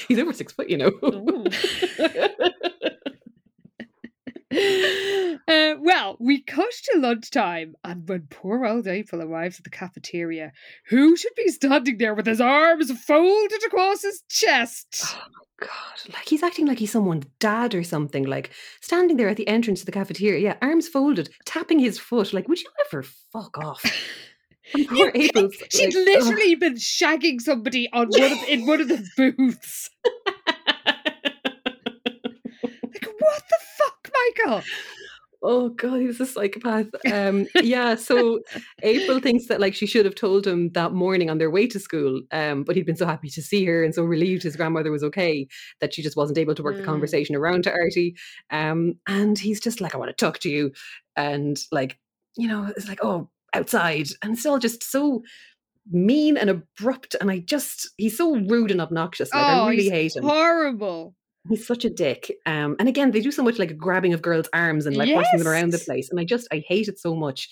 he's 0.08 0.20
over 0.20 0.34
six 0.34 0.52
foot, 0.52 0.70
you 0.70 0.78
know. 0.78 0.92
Uh, 5.46 5.76
well, 5.82 6.16
we 6.20 6.42
cut 6.42 6.72
to 6.84 7.00
lunchtime, 7.00 7.76
and 7.84 8.08
when 8.08 8.28
poor 8.30 8.66
old 8.66 8.88
April 8.88 9.22
arrives 9.22 9.58
at 9.58 9.66
the 9.66 9.70
cafeteria, 9.70 10.54
who 10.88 11.18
should 11.18 11.36
be 11.36 11.50
standing 11.50 11.98
there 11.98 12.14
with 12.14 12.26
his 12.26 12.40
arms 12.40 12.92
folded 13.02 13.62
across 13.66 14.04
his 14.04 14.24
chest? 14.30 15.04
Oh 15.04 15.26
my 15.34 15.68
god! 15.68 16.14
Like 16.14 16.30
he's 16.30 16.44
acting 16.44 16.66
like 16.66 16.80
he's 16.80 16.92
someone's 16.92 17.26
dad 17.40 17.76
or 17.76 17.84
something. 17.84 18.24
Like 18.24 18.52
standing 18.80 19.18
there 19.18 19.28
at 19.28 19.38
the 19.38 19.48
entrance 19.48 19.82
to 19.82 19.86
the 19.86 19.92
cafeteria, 19.92 20.40
yeah, 20.40 20.56
arms 20.62 20.88
folded, 20.88 21.30
tapping 21.46 21.80
his 21.80 22.00
foot. 22.00 22.32
Like, 22.32 22.48
would 22.48 22.62
you 22.62 22.70
ever 22.88 23.04
fuck 23.04 23.58
off? 23.58 23.84
Poor 24.88 25.12
think 25.12 25.54
She'd 25.72 25.94
like, 25.94 26.06
literally 26.06 26.56
been 26.56 26.76
shagging 26.76 27.42
somebody 27.42 27.90
on 27.92 28.08
one 28.08 28.24
of, 28.32 28.44
in 28.48 28.66
one 28.66 28.82
of 28.82 28.88
the 28.88 29.06
booths. 29.18 29.90
Like, 32.82 33.08
what 33.20 33.44
the 33.50 33.58
fuck, 33.78 34.10
Michael? 34.38 34.62
Oh 35.46 35.70
god, 35.70 36.00
he's 36.00 36.22
a 36.22 36.26
psychopath. 36.26 36.88
Um, 37.12 37.48
yeah, 37.62 37.96
so 37.96 38.40
April 38.82 39.20
thinks 39.20 39.48
that 39.48 39.60
like 39.60 39.76
she 39.76 39.86
should 39.86 40.06
have 40.06 40.16
told 40.16 40.48
him 40.48 40.70
that 40.72 40.94
morning 40.94 41.30
on 41.30 41.38
their 41.38 41.52
way 41.52 41.68
to 41.68 41.80
school. 41.82 42.22
Um, 42.32 42.64
but 42.64 42.78
he'd 42.78 42.86
been 42.86 42.96
so 42.96 43.06
happy 43.06 43.30
to 43.32 43.42
see 43.42 43.66
her 43.66 43.84
and 43.84 43.94
so 43.94 44.04
relieved 44.04 44.44
his 44.44 44.56
grandmother 44.56 44.90
was 44.90 45.04
okay 45.04 45.48
that 45.82 45.94
she 45.94 46.02
just 46.02 46.16
wasn't 46.16 46.38
able 46.38 46.56
to 46.56 46.64
work 46.64 46.78
the 46.78 46.84
Mm. 46.84 46.86
conversation 46.86 47.36
around 47.36 47.64
to 47.66 47.72
Artie. 47.74 48.16
Um, 48.52 48.94
and 49.06 49.38
he's 49.38 49.60
just 49.60 49.82
like, 49.82 49.94
I 49.94 49.98
want 49.98 50.16
to 50.18 50.26
talk 50.26 50.40
to 50.40 50.50
you. 50.50 50.72
And 51.18 51.58
like, 51.74 52.00
you 52.38 52.48
know, 52.48 52.72
it's 52.78 52.88
like, 52.88 53.04
oh, 53.04 53.30
outside. 53.54 54.08
And 54.24 54.34
it's 54.38 54.46
all 54.46 54.60
just 54.60 54.82
so 54.82 55.24
mean 55.92 56.38
and 56.38 56.50
abrupt. 56.50 57.18
And 57.20 57.30
I 57.30 57.40
just 57.40 57.90
he's 57.98 58.16
so 58.18 58.34
rude 58.38 58.72
and 58.72 58.80
obnoxious. 58.80 59.34
Like 59.34 59.46
oh, 59.46 59.66
I 59.66 59.70
really 59.70 59.90
hate 59.90 60.16
him. 60.16 60.24
horrible. 60.24 61.16
He's 61.50 61.68
such 61.68 61.84
a 61.84 61.90
dick. 61.90 62.32
Um, 62.46 62.76
and 62.80 62.88
again, 62.88 63.12
they 63.12 63.20
do 63.22 63.32
so 63.32 63.44
much 63.44 63.60
like 63.60 63.78
grabbing 63.78 64.14
of 64.14 64.22
girls' 64.22 64.48
arms 64.54 64.86
and 64.86 64.96
like 64.96 65.14
washing 65.14 65.40
them 65.40 65.48
around 65.48 65.72
the 65.74 65.78
place. 65.80 66.10
And 66.10 66.20
I 66.20 66.24
just, 66.24 66.48
I 66.52 66.64
hate 66.68 66.88
it 66.88 67.00
so 67.00 67.16
much. 67.16 67.50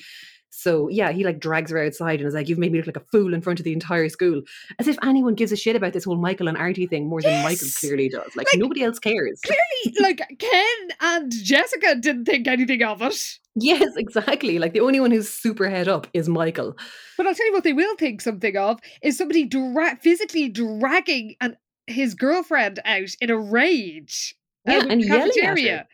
So 0.54 0.90
yeah, 0.90 1.12
he 1.14 1.24
like 1.24 1.40
drags 1.40 1.72
her 1.72 1.78
outside 1.82 2.20
and 2.20 2.28
is 2.28 2.34
like, 2.34 2.50
"You've 2.50 2.60
made 2.60 2.74
me 2.74 2.78
look 2.80 2.88
like 2.88 2.98
a 2.98 3.06
fool 3.12 3.34
in 3.34 3.42
front 3.42 3.60
of 3.60 3.64
the 3.64 3.72
entire 3.72 4.10
school," 4.10 4.42
as 4.80 4.88
if 4.90 4.98
anyone 5.02 5.34
gives 5.34 5.54
a 5.54 5.56
shit 5.56 5.78
about 5.78 5.94
this 5.94 6.04
whole 6.04 6.18
Michael 6.18 6.50
and 6.50 6.58
Artie 6.58 6.88
thing 6.88 7.08
more 7.08 7.22
than 7.22 7.42
Michael 7.42 7.70
clearly 7.80 8.10
does. 8.10 8.36
Like, 8.36 8.48
Like, 8.54 8.60
nobody 8.60 8.84
else 8.84 9.00
cares. 9.00 9.40
Clearly, 9.46 9.98
like 10.02 10.22
Ken 10.40 10.78
and 11.00 11.32
Jessica 11.32 11.96
didn't 11.96 12.26
think 12.26 12.50
anything 12.50 12.84
of 12.84 13.02
it. 13.02 13.40
yes, 13.56 13.96
exactly. 13.96 14.60
Like 14.60 14.74
the 14.74 14.82
only 14.82 15.00
one 15.00 15.12
who's 15.12 15.30
super 15.30 15.70
head 15.70 15.88
up 15.88 16.08
is 16.14 16.28
Michael. 16.28 16.76
But 17.18 17.28
I'll 17.28 17.36
tell 17.36 17.46
you 17.46 17.54
what 17.54 17.64
they 17.64 17.74
will 17.74 17.96
think 17.96 18.20
something 18.20 18.58
of 18.58 18.80
is 19.02 19.18
somebody 19.18 19.46
dra- 19.46 19.98
physically 20.02 20.50
dragging 20.50 21.36
an, 21.40 21.56
his 21.88 22.14
girlfriend 22.14 22.80
out 22.86 23.10
in 23.20 23.30
a 23.30 23.38
rage. 23.38 24.36
Uh, 24.68 24.74
yeah, 24.74 24.78
of 24.80 24.90
and 24.90 25.02
the 25.02 25.08
yelling 25.08 25.22
at 25.22 25.28
her. 25.28 25.42
cafeteria. 25.42 25.80
Uh, 25.82 25.86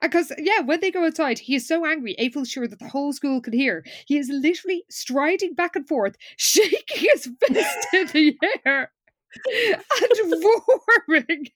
because, 0.00 0.32
yeah, 0.38 0.60
when 0.60 0.80
they 0.80 0.90
go 0.90 1.04
outside, 1.04 1.40
he 1.40 1.56
is 1.56 1.66
so 1.66 1.84
angry. 1.84 2.14
April's 2.18 2.48
sure 2.48 2.68
that 2.68 2.78
the 2.78 2.88
whole 2.88 3.12
school 3.12 3.40
can 3.40 3.52
hear. 3.52 3.84
He 4.06 4.16
is 4.16 4.28
literally 4.32 4.84
striding 4.88 5.54
back 5.54 5.74
and 5.76 5.86
forth, 5.88 6.16
shaking 6.36 7.10
his 7.10 7.28
fist 7.40 7.86
in 7.92 8.06
the 8.08 8.36
air 8.64 8.92
and 9.46 10.44
roaring. 11.08 11.48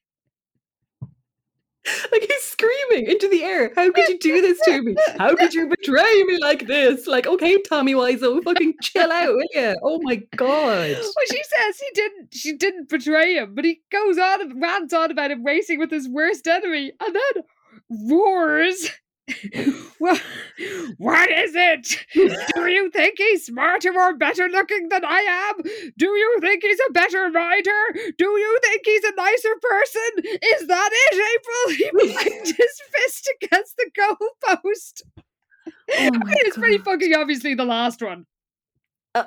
Like 2.13 2.23
he's 2.23 2.43
screaming 2.43 3.07
into 3.07 3.29
the 3.29 3.43
air. 3.43 3.73
How 3.75 3.91
could 3.91 4.09
you 4.09 4.19
do 4.19 4.41
this 4.41 4.61
to 4.67 4.83
me? 4.83 4.95
How 5.19 5.35
could 5.35 5.55
you 5.55 5.69
betray 5.69 6.23
me 6.25 6.39
like 6.39 6.67
this? 6.67 7.07
Like, 7.07 7.27
okay, 7.27 7.61
Tommy 7.63 7.95
Wiseau, 7.95 8.43
fucking 8.45 8.75
chill 8.83 9.11
out, 9.11 9.35
will 9.35 9.47
you? 9.53 9.77
Oh 9.83 9.99
my 10.03 10.17
god. 10.37 10.97
Well, 11.03 11.27
she 11.31 11.43
says 11.43 11.79
he 11.79 11.89
didn't. 11.95 12.35
She 12.35 12.57
didn't 12.57 12.89
betray 12.89 13.35
him, 13.35 13.55
but 13.55 13.65
he 13.65 13.81
goes 13.91 14.19
on 14.19 14.41
and 14.41 14.61
rants 14.61 14.93
on 14.93 15.11
about 15.11 15.31
him 15.31 15.45
racing 15.45 15.79
with 15.79 15.91
his 15.91 16.09
worst 16.09 16.47
enemy, 16.47 16.93
and 17.01 17.15
then 17.15 17.45
roars. 18.11 18.91
well, 20.01 20.19
what 20.99 21.31
is 21.31 21.53
it? 21.55 22.05
Do 22.15 22.67
you 22.71 22.91
think 22.91 23.15
he's 23.19 23.47
smarter 23.47 23.93
or 23.99 24.17
better 24.17 24.49
looking 24.49 24.89
than 24.89 25.05
I 25.05 25.21
am? 25.55 25.63
Do 25.97 26.07
you 26.07 26.39
think 26.41 26.63
he's 26.63 26.81
a 26.89 26.93
better 26.93 27.31
rider? 27.31 28.13
Do 28.19 28.25
you 28.25 28.59
think 28.63 28.83
he's 28.85 29.05
a 29.05 29.15
nicer 29.17 29.55
person? 29.61 30.39
Is 30.43 30.67
that 30.69 30.91
it, 30.93 31.37
April? 31.37 31.77
He 31.77 32.15
banged 32.31 32.47
his 32.47 32.81
fist 32.93 33.31
against 33.43 33.77
the 33.77 33.91
goalpost. 33.99 35.03
Oh 35.95 36.11
my 36.13 36.35
it's 36.39 36.57
pretty 36.57 36.79
fucking 36.79 37.15
obviously 37.15 37.55
the 37.55 37.65
last 37.65 38.03
one. 38.03 38.27
Uh, 39.15 39.25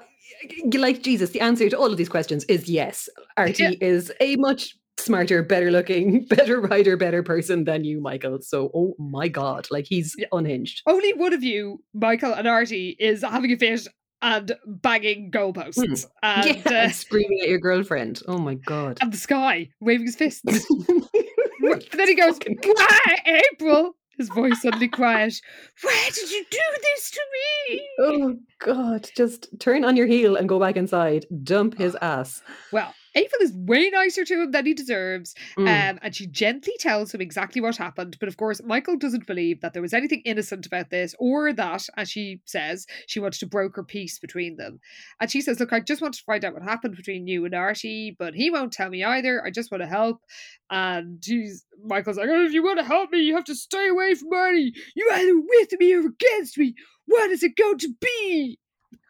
like 0.74 1.03
Jesus, 1.03 1.30
the 1.30 1.41
answer 1.41 1.70
to 1.70 1.78
all 1.78 1.91
of 1.91 1.97
these 1.97 2.10
questions 2.10 2.43
is 2.45 2.68
yes. 2.68 3.08
Artie 3.38 3.64
Yeah. 3.64 3.72
is 3.82 4.12
a 4.20 4.36
much 4.38 4.76
smarter, 5.06 5.43
better 5.43 5.72
looking, 5.72 6.26
better 6.30 6.60
rider, 6.60 6.97
better 6.97 7.24
person 7.24 7.64
than 7.64 7.84
you, 7.84 8.01
Michael. 8.01 8.41
So, 8.41 8.72
oh 8.74 8.95
my 8.99 9.28
god, 9.28 9.68
like 9.72 9.86
he's 9.88 10.16
unhinged. 10.32 10.82
only 10.88 11.14
one 11.14 11.34
of 11.34 11.43
you, 11.43 11.84
Michael 11.93 12.34
and 12.34 12.47
Artie, 12.47 12.95
is 12.99 13.22
having 13.22 13.51
a 13.51 13.58
fit 13.58 13.88
and 14.22 14.56
banging 14.66 15.30
goalposts 15.32 16.06
and, 16.24 16.45
yeah, 16.45 16.62
uh, 16.66 16.74
and 16.74 16.95
screaming 16.95 17.41
at 17.41 17.49
your 17.49 17.60
girlfriend. 17.60 18.22
Oh 18.28 18.39
my 18.39 18.56
god. 18.56 18.97
and 19.01 19.14
the 19.14 19.18
sky, 19.18 19.70
waving 19.80 20.08
his 20.08 20.16
fists. 20.16 20.41
then 20.45 22.08
he 22.08 22.16
goes, 22.20 22.39
Why, 22.64 23.41
April? 23.53 23.95
His 24.18 24.30
voice 24.30 24.62
suddenly 24.62 24.88
quiet. 24.88 25.36
Why 25.82 26.10
did 26.14 26.32
you 26.32 26.45
do 26.49 26.60
this 26.82 27.12
to 27.12 27.22
me? 27.34 27.89
Oh 27.99 28.36
god, 28.60 29.10
just 29.16 29.47
turn 29.60 29.84
on 29.84 29.97
your 29.97 30.08
heel 30.08 30.38
and 30.38 30.47
go 30.47 30.58
back 30.58 30.78
inside. 30.78 31.26
Dump 31.43 31.78
his 31.78 31.95
ass. 32.01 32.41
Well, 32.72 32.93
April 33.16 33.41
is 33.41 33.53
way 33.53 33.89
nicer 33.89 34.26
to 34.26 34.41
him 34.43 34.51
than 34.51 34.66
he 34.66 34.74
deserves, 34.74 35.34
Mm. 35.57 35.68
um, 35.91 35.99
and 36.01 36.16
she 36.16 36.28
gently 36.28 36.74
tells 36.80 37.13
him 37.13 37.22
exactly 37.22 37.61
what 37.61 37.78
happened. 37.78 38.18
But 38.20 38.28
of 38.28 38.38
course, 38.38 38.61
Michael 38.63 38.97
doesn't 38.97 39.26
believe 39.26 39.61
that 39.61 39.74
there 39.74 39.82
was 39.82 39.93
anything 39.93 40.22
innocent 40.26 40.66
about 40.66 40.89
this, 40.89 41.16
or 41.18 41.53
that, 41.53 41.88
as 41.97 42.09
she 42.11 42.41
says, 42.45 42.86
she 43.07 43.20
wanted 43.20 43.39
to 43.39 43.47
broker 43.47 43.84
peace 43.84 44.20
between 44.20 44.57
them. 44.57 44.80
And 45.20 45.32
she 45.32 45.41
says, 45.41 45.59
"Look, 45.59 45.72
I 45.74 45.80
just 45.80 46.01
wanted 46.01 46.18
to 46.18 46.24
find 46.26 46.43
out 46.43 46.53
what 46.53 46.63
happened 46.63 46.95
between 46.95 47.28
you 47.28 47.45
and 47.45 47.55
Artie, 47.55 48.16
but 48.18 48.36
he 48.36 48.49
won't 48.49 48.74
tell 48.74 48.89
me 48.89 49.03
either. 49.03 49.43
I 49.45 49.49
just 49.49 49.72
want 49.72 49.82
to 49.82 49.88
help." 49.88 50.22
And 50.70 51.24
she's 51.24 51.66
Michael's 51.84 52.18
like, 52.18 52.30
"Oh, 52.30 52.45
if 52.45 52.53
you 52.53 52.63
want 52.63 52.80
to 52.80 52.86
help 52.86 53.11
me, 53.11 53.20
you 53.20 53.36
have 53.36 53.45
to 53.45 53.55
stay 53.55 53.88
away 53.88 54.16
from 54.16 54.34
Artie. 54.34 54.74
You 54.95 55.09
either 55.13 55.39
with 55.39 55.80
me 55.80 55.93
or 55.93 55.99
against 56.07 56.57
me. 56.57 56.76
What 57.05 57.32
is 57.32 57.43
it 57.43 57.55
going 57.55 57.78
to 57.80 57.89
be?" 58.01 58.59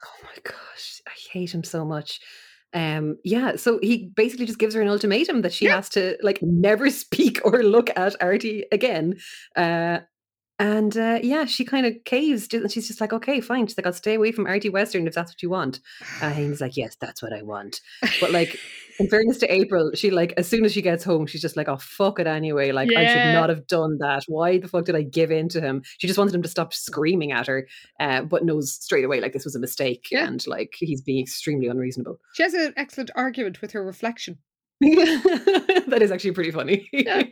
Oh 0.06 0.24
my 0.24 0.38
gosh, 0.44 1.02
I 1.08 1.12
hate 1.32 1.54
him 1.54 1.64
so 1.64 1.84
much. 1.86 2.20
Um, 2.74 3.18
yeah, 3.24 3.56
so 3.56 3.80
he 3.82 4.12
basically 4.16 4.46
just 4.46 4.60
gives 4.60 4.76
her 4.76 4.82
an 4.82 4.90
ultimatum 4.90 5.42
that 5.44 5.54
she 5.54 5.66
Yeah. 5.66 5.76
has 5.76 5.90
to 5.90 6.18
like 6.22 6.40
never 6.42 6.90
speak 7.04 7.40
or 7.46 7.64
look 7.64 7.90
at 7.96 8.22
Artie 8.22 8.66
again. 8.72 9.16
Uh, 9.56 10.00
and 10.58 10.96
uh, 10.96 11.20
yeah, 11.22 11.46
she 11.46 11.66
kind 11.66 11.86
of 11.86 11.94
caves. 12.06 12.48
And 12.54 12.72
she's 12.72 12.88
just 12.88 13.02
like, 13.02 13.12
okay, 13.14 13.42
fine. 13.42 13.68
She's 13.68 13.78
like, 13.78 13.86
I'll 13.86 13.94
stay 13.94 14.14
away 14.14 14.32
from 14.32 14.48
Artie 14.48 14.70
Western 14.70 15.08
if 15.08 15.14
that's 15.14 15.32
what 15.32 15.42
you 15.44 15.50
want. 15.50 15.80
And 16.22 16.34
he's 16.36 16.62
like, 16.62 16.78
yes, 16.78 16.96
that's 17.00 17.22
what 17.22 17.34
I 17.34 17.42
want. 17.42 17.82
But 18.22 18.32
like, 18.32 18.58
in 18.98 19.10
fairness 19.10 19.38
to 19.40 19.54
April, 19.54 19.92
she 19.94 20.12
like 20.12 20.34
as 20.38 20.48
soon 20.48 20.64
as 20.64 20.72
she 20.72 20.82
gets 20.82 21.04
home, 21.04 21.28
she's 21.28 21.42
just 21.42 21.58
like, 21.58 21.68
oh 21.68 21.76
fuck 21.78 22.20
it 22.20 22.28
anyway. 22.28 22.72
Like 22.72 22.90
I 22.96 23.06
should 23.06 23.34
not 23.34 23.50
have 23.50 23.68
done 23.68 23.98
that. 24.00 24.24
Why 24.28 24.58
the 24.58 24.70
fuck 24.70 24.86
did 24.86 24.96
I 24.96 25.02
give 25.02 25.32
in 25.32 25.50
to 25.50 25.60
him? 25.60 25.84
She 25.98 26.08
just 26.08 26.18
wanted 26.18 26.34
him 26.34 26.42
to 26.44 26.50
stop 26.50 26.74
screaming 26.74 27.34
at 27.34 27.48
her, 27.48 27.68
uh, 28.00 28.22
but 28.22 28.46
knows 28.46 28.72
straight 28.74 29.04
away 29.04 29.20
like 29.20 29.34
this 29.34 29.44
was 29.46 29.56
a 29.56 29.60
mistake 29.60 30.08
Yeah. 30.12 30.26
and 30.26 30.46
like 30.48 30.74
he's 30.78 31.02
being 31.02 31.22
extremely 31.22 31.68
unreasonable. 31.68 32.20
She 32.36 32.44
has 32.44 32.54
an 32.54 32.74
excellent 32.78 33.12
argument 33.16 33.62
with 33.62 33.74
her 33.74 33.84
reflection. 33.84 34.38
that 34.82 36.00
is 36.02 36.12
actually 36.12 36.32
pretty 36.32 36.52
funny. 36.52 36.90
Yeah. 36.92 37.24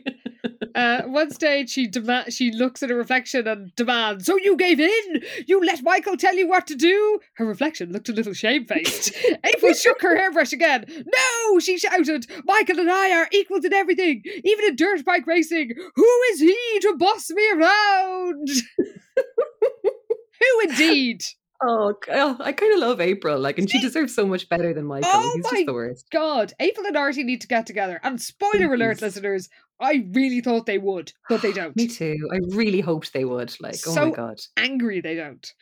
Uh, 0.74 1.02
one 1.02 1.30
stage, 1.30 1.70
she 1.70 1.88
dema- 1.88 2.32
she 2.32 2.50
looks 2.50 2.82
at 2.82 2.90
her 2.90 2.96
reflection 2.96 3.46
and 3.46 3.74
demands, 3.76 4.26
"So 4.26 4.36
you 4.36 4.56
gave 4.56 4.80
in? 4.80 5.22
You 5.46 5.60
let 5.64 5.82
Michael 5.82 6.16
tell 6.16 6.34
you 6.34 6.48
what 6.48 6.66
to 6.66 6.74
do?" 6.74 7.20
Her 7.34 7.44
reflection 7.46 7.92
looked 7.92 8.08
a 8.08 8.12
little 8.12 8.32
shamefaced. 8.32 9.14
April 9.44 9.74
shook 9.74 10.02
her 10.02 10.16
hairbrush 10.16 10.52
again. 10.52 10.84
"No!" 10.88 11.58
she 11.60 11.78
shouted. 11.78 12.26
"Michael 12.44 12.80
and 12.80 12.90
I 12.90 13.12
are 13.12 13.28
equals 13.30 13.64
in 13.64 13.72
everything, 13.72 14.22
even 14.42 14.64
in 14.64 14.74
dirt 14.76 15.04
bike 15.04 15.26
racing. 15.26 15.74
Who 15.94 16.20
is 16.32 16.40
he 16.40 16.78
to 16.80 16.96
boss 16.96 17.30
me 17.30 17.50
around?" 17.52 18.48
Who 19.16 20.60
indeed? 20.68 21.24
Oh, 21.62 21.94
oh, 22.10 22.36
I 22.40 22.52
kind 22.52 22.72
of 22.74 22.80
love 22.80 23.00
April. 23.00 23.38
Like, 23.38 23.58
and 23.58 23.70
she 23.70 23.80
deserves 23.80 24.14
so 24.14 24.26
much 24.26 24.48
better 24.48 24.72
than 24.72 24.86
Michael. 24.86 25.10
Oh 25.12 25.32
he's 25.34 25.44
my 25.44 25.50
just 25.50 25.66
the 25.66 25.72
worst. 25.72 26.10
God, 26.10 26.52
April 26.60 26.86
and 26.86 26.96
Artie 26.96 27.24
need 27.24 27.40
to 27.42 27.48
get 27.48 27.66
together. 27.66 28.00
And 28.02 28.20
spoiler 28.20 28.72
alert, 28.74 29.02
listeners, 29.02 29.48
I 29.80 30.06
really 30.12 30.40
thought 30.40 30.66
they 30.66 30.78
would, 30.78 31.12
but 31.28 31.42
they 31.42 31.52
don't. 31.52 31.76
Me 31.76 31.88
too. 31.88 32.16
I 32.32 32.38
really 32.54 32.80
hoped 32.80 33.12
they 33.12 33.24
would. 33.24 33.54
Like, 33.60 33.76
oh 33.86 33.94
my 33.94 34.10
god. 34.10 34.40
Angry 34.56 35.00
they 35.00 35.14
don't. 35.14 35.52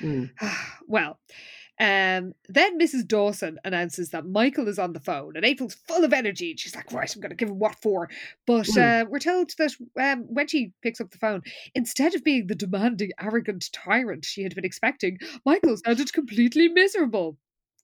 Mm. 0.00 0.30
well, 0.86 1.18
Um, 1.80 2.34
then 2.48 2.78
Mrs. 2.78 3.06
Dawson 3.06 3.58
announces 3.64 4.10
that 4.10 4.26
Michael 4.26 4.66
is 4.66 4.78
on 4.78 4.92
the 4.92 5.00
phone, 5.00 5.36
and 5.36 5.44
April's 5.44 5.74
full 5.86 6.04
of 6.04 6.12
energy. 6.12 6.50
And 6.50 6.58
She's 6.60 6.74
like, 6.74 6.92
"Right, 6.92 7.14
I'm 7.14 7.20
going 7.20 7.30
to 7.30 7.36
give 7.36 7.48
him 7.48 7.58
what 7.58 7.76
for." 7.80 8.08
But 8.46 8.66
Mm. 8.66 9.02
uh, 9.02 9.06
we're 9.08 9.18
told 9.20 9.52
that 9.58 9.72
um, 10.00 10.24
when 10.28 10.48
she 10.48 10.72
picks 10.82 11.00
up 11.00 11.10
the 11.10 11.18
phone, 11.18 11.42
instead 11.74 12.14
of 12.14 12.24
being 12.24 12.46
the 12.48 12.54
demanding, 12.56 13.12
arrogant 13.20 13.70
tyrant 13.72 14.24
she 14.24 14.42
had 14.42 14.54
been 14.54 14.64
expecting, 14.64 15.18
Michael 15.44 15.76
sounded 15.76 16.12
completely 16.12 16.68
miserable. 16.68 17.38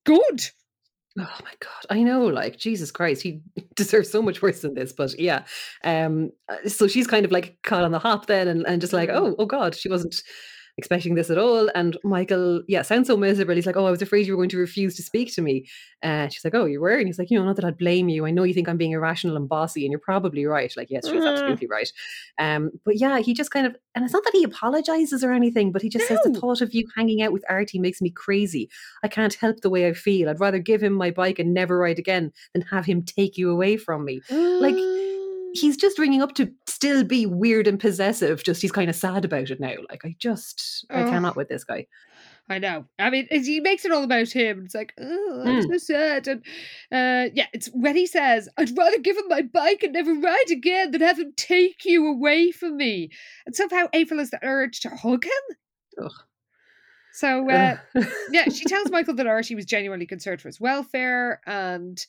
Good. 0.05 0.49
Oh 1.17 1.39
my 1.45 1.53
god, 1.61 1.87
I 1.91 2.03
know, 2.03 2.27
like 2.27 2.57
Jesus 2.59 2.91
Christ, 2.91 3.23
he 3.23 3.41
deserves 3.77 4.11
so 4.11 4.21
much 4.21 4.43
worse 4.43 4.63
than 4.63 4.75
this. 4.75 4.93
But 4.93 5.17
yeah, 5.21 5.45
um, 5.85 6.33
uh, 6.49 6.69
so 6.69 6.89
she's 6.89 7.07
kind 7.07 7.25
of 7.25 7.31
like 7.31 7.59
caught 7.63 7.85
on 7.85 7.93
the 7.93 8.01
hop 8.01 8.27
then, 8.27 8.49
and, 8.49 8.67
and 8.67 8.81
just 8.81 8.93
like, 8.93 9.09
Mm. 9.09 9.15
oh, 9.17 9.37
oh 9.39 9.47
God, 9.47 9.77
she 9.77 9.89
wasn't 9.89 10.17
expecting 10.77 11.14
this 11.14 11.31
at 11.31 11.39
all. 11.39 11.70
And 11.75 11.97
Michael, 12.03 12.62
yeah, 12.66 12.83
sounds 12.83 13.07
so 13.07 13.16
miserable. 13.16 13.55
He's 13.55 13.66
like, 13.66 13.77
oh, 13.77 13.87
I 13.87 13.91
was 13.91 14.03
afraid 14.03 14.27
you 14.27 14.33
were 14.33 14.39
going 14.39 14.49
to 14.51 14.59
refuse 14.59 14.97
to 14.97 15.03
speak 15.03 15.33
to 15.35 15.43
me. 15.43 15.66
And 16.03 16.33
she's 16.33 16.45
like, 16.45 16.55
oh, 16.55 16.64
you 16.64 16.81
were, 16.81 16.97
and 16.97 17.07
he's 17.07 17.18
like, 17.18 17.31
you 17.31 17.39
know, 17.39 17.45
not 17.45 17.57
that 17.57 17.64
I'd 17.64 17.79
blame 17.79 18.09
you. 18.09 18.27
I 18.27 18.31
know 18.31 18.43
you 18.43 18.53
think 18.53 18.68
I'm 18.68 18.77
being 18.77 18.93
irrational 18.93 19.37
and 19.37 19.49
bossy, 19.49 19.85
and 19.85 19.93
you're 19.93 19.99
probably 20.01 20.45
right. 20.47 20.72
Like, 20.77 20.91
yes, 20.91 21.07
she's 21.07 21.22
Mm. 21.22 21.31
absolutely 21.33 21.68
right. 21.68 21.91
Um, 22.39 22.70
but 22.85 22.99
yeah, 22.99 23.18
he 23.20 23.33
just 23.35 23.51
kind 23.51 23.66
of, 23.66 23.77
and 23.95 24.05
it's 24.05 24.12
not 24.12 24.25
that 24.25 24.35
he 24.35 24.45
apologizes 24.45 25.22
or 25.25 25.33
anything, 25.33 25.72
but 25.72 25.81
he 25.83 25.89
just 25.89 26.09
says 26.09 26.18
the 26.25 26.35
thought 26.39 26.61
of 26.61 26.75
you 26.75 26.87
hanging 26.97 27.22
out 27.22 27.33
with 27.33 27.45
Artie 27.49 27.79
makes 27.79 28.03
me 28.03 28.11
crazy. 28.11 28.68
I 29.03 29.09
can't 29.09 29.35
help 29.35 29.61
the 29.61 29.70
way 29.70 29.87
I 29.89 29.93
feel. 29.95 30.29
I'd 30.29 30.41
rather 30.41 30.59
give 30.59 30.83
him 30.83 30.93
my 30.93 31.11
bike 31.11 31.39
and 31.39 31.55
never 31.55 31.79
ride 31.79 31.99
again 31.99 32.33
than 32.53 32.62
have 32.62 32.85
him 32.85 33.03
take 33.03 33.39
you 33.39 33.51
away 33.51 33.77
from 33.77 34.05
me. 34.05 34.20
Like, 34.31 34.75
He's 35.55 35.77
just 35.77 35.99
ringing 35.99 36.21
up 36.21 36.35
to 36.35 36.53
still 36.69 37.05
be 37.05 37.27
weird 37.27 37.67
and 37.67 37.79
possessive. 37.79 38.43
Just 38.43 38.61
he's 38.61 38.73
kind 38.73 38.91
of 38.91 38.97
sad 38.97 39.25
about 39.25 39.51
it 39.51 39.61
now. 39.61 39.75
Like 39.89 40.05
I 40.05 40.17
just 40.19 40.85
I 40.91 41.01
Ugh. 41.03 41.09
cannot 41.09 41.37
with 41.37 41.49
this 41.49 41.65
guy. 41.65 41.87
I 42.51 42.59
know. 42.59 42.85
I 42.99 43.09
mean, 43.09 43.27
he 43.31 43.61
makes 43.61 43.87
it 43.87 43.93
all 43.93 44.03
about 44.03 44.29
him. 44.31 44.65
It's 44.67 44.75
like, 44.75 44.93
oh, 45.01 45.43
I'm 45.47 45.63
Mm. 45.63 45.71
so 45.71 45.79
sad. 45.79 46.29
And 46.29 46.41
uh, 46.93 47.31
yeah, 47.35 47.47
it's 47.55 47.69
when 47.69 47.97
he 47.97 48.07
says, 48.07 48.51
I'd 48.59 48.77
rather 48.77 48.99
give 48.99 49.17
him 49.17 49.29
my 49.29 49.41
bike 49.41 49.83
and 49.83 49.95
never 49.95 50.13
ride 50.13 50.51
again 50.51 50.91
than 50.91 51.01
have 51.01 51.19
him 51.19 51.33
take 51.39 51.87
you 51.87 52.07
away 52.07 52.51
from 52.51 52.77
me. 52.77 53.09
And 53.47 53.57
somehow 53.57 53.87
April 53.95 54.19
has 54.19 54.29
the 54.31 54.41
urge 54.43 54.81
to 54.81 54.91
hug 54.91 55.25
him. 55.25 56.03
Ugh. 56.05 56.13
So 57.15 57.49
uh, 57.49 57.77
yeah, 58.33 58.49
she 58.49 58.65
tells 58.65 58.91
Michael 58.91 59.15
that 59.15 59.27
Artie 59.29 59.55
was 59.55 59.65
genuinely 59.65 60.05
concerned 60.07 60.43
for 60.43 60.49
his 60.49 60.61
welfare. 60.61 61.41
And 61.47 62.05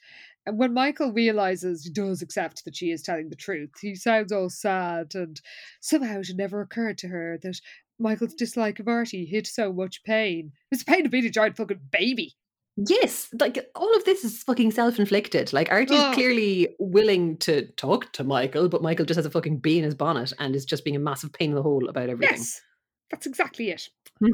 and 0.46 0.58
when 0.58 0.74
Michael 0.74 1.12
realizes 1.12 1.84
he 1.84 1.92
does 1.92 2.22
accept 2.22 2.66
that 2.66 2.76
she 2.76 2.92
is 2.92 3.02
telling 3.02 3.30
the 3.30 3.36
truth, 3.36 3.72
he 3.82 3.96
sounds 3.96 4.32
all 4.32 4.50
sad. 4.50 5.16
And 5.16 5.40
somehow 5.82 6.20
it 6.20 6.30
never 6.36 6.62
occurred 6.62 6.98
to 7.00 7.08
her 7.08 7.40
that 7.42 7.60
Michael's 8.00 8.34
dislike 8.36 8.80
of 8.80 8.88
Artie 8.88 9.26
hid 9.26 9.48
so 9.48 9.74
much 9.74 10.04
pain. 10.04 10.52
It's 10.72 10.84
pain 10.84 11.06
of 11.06 11.12
being 11.12 11.26
a 11.26 11.30
giant 11.30 11.58
fucking 11.58 11.80
baby. 11.92 12.34
yes, 12.78 13.30
like 13.40 13.70
all 13.74 13.96
of 13.96 14.04
this 14.04 14.24
is 14.24 14.44
fucking 14.44 14.72
self-inflicted. 14.72 15.54
Like 15.54 15.72
Artie's 15.72 15.98
Ugh. 15.98 16.14
clearly 16.14 16.76
willing 16.78 17.38
to 17.38 17.68
talk 17.78 18.12
to 18.14 18.24
Michael, 18.24 18.70
but 18.70 18.82
Michael 18.84 19.06
just 19.06 19.18
has 19.18 19.26
a 19.26 19.32
fucking 19.32 19.60
bee 19.60 19.78
in 19.78 19.84
his 19.86 19.96
bonnet 19.96 20.34
and 20.40 20.56
is 20.56 20.66
just 20.66 20.84
being 20.84 20.96
a 20.96 21.00
massive 21.00 21.32
pain 21.34 21.52
in 21.52 21.56
the 21.56 21.64
hole 21.64 21.88
about 21.88 22.10
everything. 22.10 22.36
Yes, 22.38 22.62
that's 23.10 23.26
exactly 23.26 23.70
it. 23.70 23.90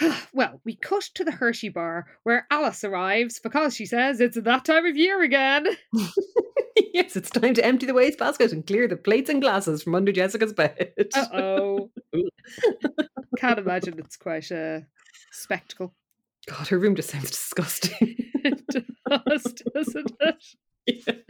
well, 0.32 0.60
we 0.64 0.76
cut 0.76 1.02
to 1.14 1.24
the 1.24 1.32
Hershey 1.32 1.68
bar 1.68 2.06
where 2.22 2.46
Alice 2.50 2.84
arrives 2.84 3.38
because 3.38 3.74
she 3.74 3.86
says 3.86 4.20
it's 4.20 4.40
that 4.40 4.64
time 4.64 4.86
of 4.86 4.96
year 4.96 5.22
again. 5.22 5.66
yes, 6.94 7.16
it's 7.16 7.30
time 7.30 7.54
to 7.54 7.64
empty 7.64 7.86
the 7.86 7.94
wastebasket 7.94 8.52
and 8.52 8.66
clear 8.66 8.88
the 8.88 8.96
plates 8.96 9.30
and 9.30 9.40
glasses 9.40 9.82
from 9.82 9.94
under 9.94 10.12
Jessica's 10.12 10.52
bed. 10.52 10.92
Uh 11.14 11.26
oh. 11.32 11.90
Can't 13.38 13.58
imagine 13.58 13.98
it's 13.98 14.16
quite 14.16 14.50
a 14.50 14.86
spectacle. 15.32 15.94
God, 16.46 16.68
her 16.68 16.78
room 16.78 16.96
just 16.96 17.10
sounds 17.10 17.30
disgusting. 17.30 18.16
It 18.44 18.64
does, 18.68 19.52
doesn't 19.74 20.12
it? 20.20 20.44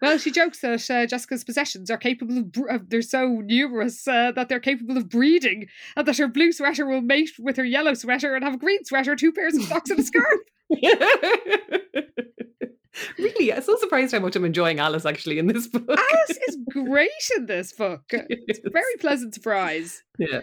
Well, 0.00 0.18
she 0.18 0.30
jokes 0.30 0.60
that 0.60 0.90
uh, 0.90 1.06
Jessica's 1.06 1.44
possessions 1.44 1.90
are 1.90 1.96
capable 1.96 2.38
of, 2.38 2.52
br- 2.52 2.70
uh, 2.70 2.78
they're 2.86 3.02
so 3.02 3.40
numerous 3.44 4.06
uh, 4.06 4.32
that 4.32 4.48
they're 4.48 4.60
capable 4.60 4.96
of 4.96 5.08
breeding, 5.08 5.66
and 5.96 6.06
that 6.06 6.18
her 6.18 6.28
blue 6.28 6.52
sweater 6.52 6.86
will 6.86 7.00
mate 7.00 7.30
with 7.38 7.56
her 7.56 7.64
yellow 7.64 7.94
sweater 7.94 8.34
and 8.34 8.44
have 8.44 8.54
a 8.54 8.58
green 8.58 8.84
sweater, 8.84 9.16
two 9.16 9.32
pairs 9.32 9.56
of 9.56 9.64
socks, 9.64 9.90
and 9.90 9.98
a 9.98 10.02
scarf. 10.02 10.40
really, 13.18 13.52
I'm 13.52 13.62
so 13.62 13.76
surprised 13.76 14.12
how 14.12 14.20
much 14.20 14.36
I'm 14.36 14.44
enjoying 14.44 14.78
Alice 14.78 15.04
actually 15.04 15.38
in 15.38 15.46
this 15.46 15.66
book. 15.66 15.88
Alice 15.88 16.38
is 16.48 16.58
great 16.70 17.10
in 17.36 17.46
this 17.46 17.72
book. 17.72 18.02
It's 18.10 18.60
a 18.64 18.70
very 18.70 18.96
pleasant 19.00 19.34
surprise. 19.34 20.02
yeah. 20.18 20.42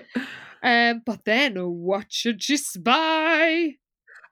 Um, 0.63 1.03
but 1.05 1.25
then 1.25 1.55
what 1.55 2.11
should 2.11 2.41
she 2.41 2.57
spy? 2.57 3.75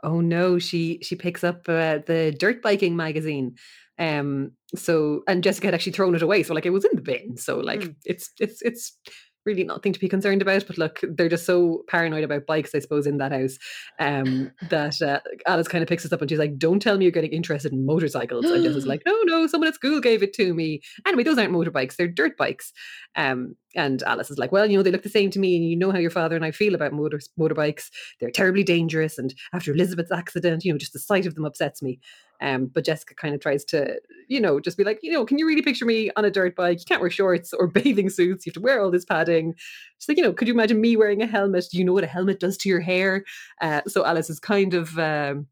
Oh 0.03 0.19
no, 0.19 0.59
she 0.59 0.99
she 1.01 1.15
picks 1.15 1.43
up 1.43 1.69
uh, 1.69 1.99
the 2.05 2.35
dirt 2.37 2.61
biking 2.61 2.95
magazine. 2.95 3.55
Um. 3.99 4.51
So 4.75 5.23
and 5.27 5.43
Jessica 5.43 5.67
had 5.67 5.75
actually 5.75 5.91
thrown 5.93 6.15
it 6.15 6.21
away, 6.23 6.43
so 6.43 6.53
like 6.53 6.65
it 6.65 6.71
was 6.71 6.85
in 6.85 6.95
the 6.95 7.01
bin. 7.01 7.37
So 7.37 7.59
like 7.59 7.81
Mm. 7.81 7.95
it's 8.05 8.31
it's 8.39 8.61
it's 8.63 8.97
really 9.45 9.65
nothing 9.65 9.91
to 9.91 9.99
be 9.99 10.07
concerned 10.07 10.41
about. 10.41 10.65
But 10.65 10.77
look, 10.77 11.01
they're 11.03 11.27
just 11.27 11.45
so 11.45 11.83
paranoid 11.89 12.23
about 12.23 12.45
bikes, 12.45 12.73
I 12.73 12.79
suppose, 12.79 13.05
in 13.05 13.17
that 13.17 13.33
house. 13.33 13.57
Um. 13.99 14.51
that 14.69 15.01
uh, 15.01 15.19
Alice 15.45 15.67
kind 15.67 15.81
of 15.83 15.87
picks 15.89 16.05
us 16.05 16.13
up 16.13 16.21
and 16.21 16.29
she's 16.29 16.39
like, 16.39 16.57
"Don't 16.57 16.81
tell 16.81 16.97
me 16.97 17.05
you're 17.05 17.11
getting 17.11 17.33
interested 17.33 17.71
in 17.73 17.85
motorcycles." 17.85 18.45
And 18.45 18.63
Jessica's 18.63 18.87
like, 18.87 19.03
"No, 19.05 19.15
no, 19.25 19.45
someone 19.47 19.67
at 19.67 19.75
school 19.75 19.99
gave 20.01 20.23
it 20.23 20.33
to 20.33 20.53
me. 20.53 20.81
Anyway, 21.05 21.23
those 21.23 21.37
aren't 21.37 21.51
motorbikes; 21.53 21.95
they're 21.97 22.07
dirt 22.07 22.37
bikes." 22.37 22.71
Um. 23.15 23.55
And 23.75 24.03
Alice 24.03 24.29
is 24.31 24.37
like, 24.37 24.51
"Well, 24.51 24.69
you 24.69 24.77
know, 24.77 24.83
they 24.83 24.91
look 24.91 25.01
the 25.03 25.09
same 25.09 25.29
to 25.31 25.39
me, 25.39 25.55
and 25.55 25.67
you 25.67 25.75
know 25.75 25.91
how 25.91 25.97
your 25.99 26.11
father 26.11 26.35
and 26.35 26.45
I 26.45 26.51
feel 26.51 26.75
about 26.75 26.93
motor 26.93 27.19
motorbikes. 27.39 27.85
They're 28.19 28.31
terribly 28.31 28.63
dangerous. 28.63 29.17
And 29.17 29.33
after 29.53 29.71
Elizabeth's 29.73 30.11
accident, 30.11 30.63
you 30.63 30.71
know, 30.71 30.77
just 30.77 30.93
the 30.93 30.99
sight 30.99 31.25
of 31.25 31.35
them 31.35 31.43
upsets 31.45 31.81
me. 31.81 31.99
Um, 32.43 32.65
but 32.65 32.83
Jessica 32.83 33.15
kind 33.15 33.33
of 33.33 33.39
tries 33.39 33.63
to, 33.65 33.99
you 34.27 34.41
know, 34.41 34.59
just 34.59 34.77
be 34.77 34.83
like, 34.83 34.99
you 35.01 35.11
know, 35.13 35.25
can 35.25 35.39
you 35.39 35.47
really 35.47 35.61
picture 35.61 35.85
me 35.85 36.11
on 36.17 36.25
a 36.25 36.29
dirt 36.29 36.57
bike? 36.57 36.79
You 36.79 36.85
can't 36.85 36.99
wear 36.99 37.09
shorts 37.09 37.53
or 37.53 37.67
bathing 37.79 38.09
suits. 38.09 38.45
You 38.45 38.49
have 38.49 38.55
to 38.55 38.61
wear 38.61 38.81
all 38.81 38.91
this 38.91 39.05
padding. 39.05 39.55
She's 39.97 40.09
like, 40.09 40.17
you 40.17 40.23
know, 40.23 40.33
could 40.33 40.49
you 40.49 40.53
imagine 40.53 40.81
me 40.81 40.97
wearing 40.97 41.21
a 41.21 41.25
helmet? 41.25 41.65
Do 41.71 41.77
you 41.77 41.85
know 41.85 41.93
what 41.93 42.03
a 42.03 42.07
helmet 42.07 42.41
does 42.41 42.57
to 42.57 42.69
your 42.69 42.81
hair? 42.81 43.23
Uh, 43.61 43.81
so 43.87 44.05
Alice 44.05 44.29
is 44.29 44.39
kind 44.39 44.73
of, 44.73 44.99
um, 44.99 45.47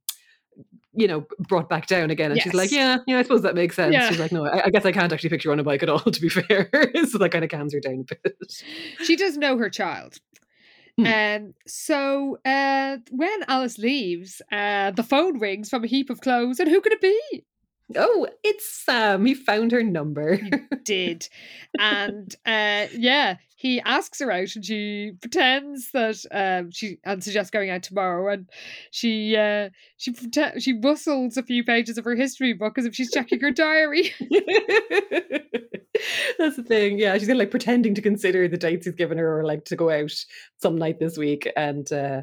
you 0.94 1.08
know, 1.08 1.26
brought 1.48 1.70
back 1.70 1.88
down 1.88 2.12
again. 2.12 2.32
And 2.32 2.42
she's 2.42 2.54
like, 2.54 2.72
yeah, 2.72 2.98
yeah, 3.08 3.20
I 3.20 3.24
suppose 3.24 3.44
that 3.44 3.56
makes 3.56 3.78
sense. 3.78 3.94
Yeah. 3.94 4.10
She's 4.10 4.20
like, 4.20 4.34
no, 4.34 4.46
I, 4.46 4.66
I 4.66 4.70
guess 4.70 4.86
I 4.86 4.92
can't 4.92 5.14
actually 5.14 5.30
picture 5.30 5.48
you 5.48 5.54
on 5.54 5.60
a 5.60 5.64
bike 5.64 5.84
at 5.84 5.90
all, 5.90 6.00
to 6.00 6.22
be 6.22 6.28
fair. 6.30 6.70
so 7.10 7.18
that 7.18 7.30
kind 7.32 7.46
of 7.46 7.50
calms 7.50 7.74
her 7.74 7.80
down 7.80 8.06
a 8.12 8.16
bit. 8.16 8.64
She 9.04 9.16
does 9.16 9.38
know 9.38 9.58
her 9.58 9.70
child. 9.70 10.18
Hmm. 10.98 11.06
Um, 11.06 11.54
so 11.68 12.38
uh, 12.46 12.98
when 13.12 13.44
Alice 13.48 13.78
leaves, 13.78 14.42
uh, 14.52 14.92
the 14.92 15.04
phone 15.04 15.40
rings 15.40 15.70
from 15.70 15.84
a 15.84 15.88
heap 15.88 16.10
of 16.10 16.22
clothes, 16.22 16.60
and 16.60 16.70
who 16.70 16.82
could 16.82 16.94
it 16.94 17.02
be? 17.02 17.44
Oh, 17.96 18.28
it's 18.44 18.84
Sam. 18.84 19.26
He 19.26 19.34
found 19.34 19.72
her 19.72 19.84
number. 19.84 20.40
Did 20.84 21.28
and 21.80 22.36
uh, 22.46 22.88
yeah, 22.94 23.38
he 23.56 23.80
asks 23.82 24.20
her 24.20 24.32
out, 24.32 24.56
and 24.56 24.66
she 24.66 25.12
pretends 25.22 25.92
that 25.92 26.26
um, 26.32 26.72
she 26.72 26.98
and 27.04 27.24
suggests 27.24 27.52
going 27.52 27.70
out 27.70 27.84
tomorrow, 27.84 28.34
and 28.34 28.50
she 28.90 29.36
uh, 29.36 29.70
she 29.98 30.12
prete- 30.12 30.62
she 30.62 30.74
rustles 30.74 31.38
a 31.38 31.44
few 31.44 31.64
pages 31.64 31.98
of 31.98 32.06
her 32.06 32.16
history 32.16 32.54
book 32.54 32.78
as 32.80 32.86
if 32.86 32.96
she's 32.96 33.12
checking 33.12 33.40
her 33.40 33.52
diary. 33.52 34.12
That's 36.40 36.56
the 36.56 36.64
thing. 36.68 36.98
Yeah, 36.98 37.14
she's 37.14 37.28
kind 37.28 37.38
of 37.38 37.40
like 37.40 37.52
pretending 37.52 37.94
to 37.96 38.02
consider 38.02 38.48
the 38.48 38.58
dates 38.58 38.88
he's 38.88 38.96
given 38.96 39.20
her, 39.20 39.40
or 39.40 39.44
like 39.44 39.66
to 39.66 39.76
go 39.76 39.92
out 39.92 40.12
some 40.60 40.78
night 40.78 41.00
this 41.00 41.18
week. 41.18 41.48
And 41.56 41.92
uh, 41.94 42.22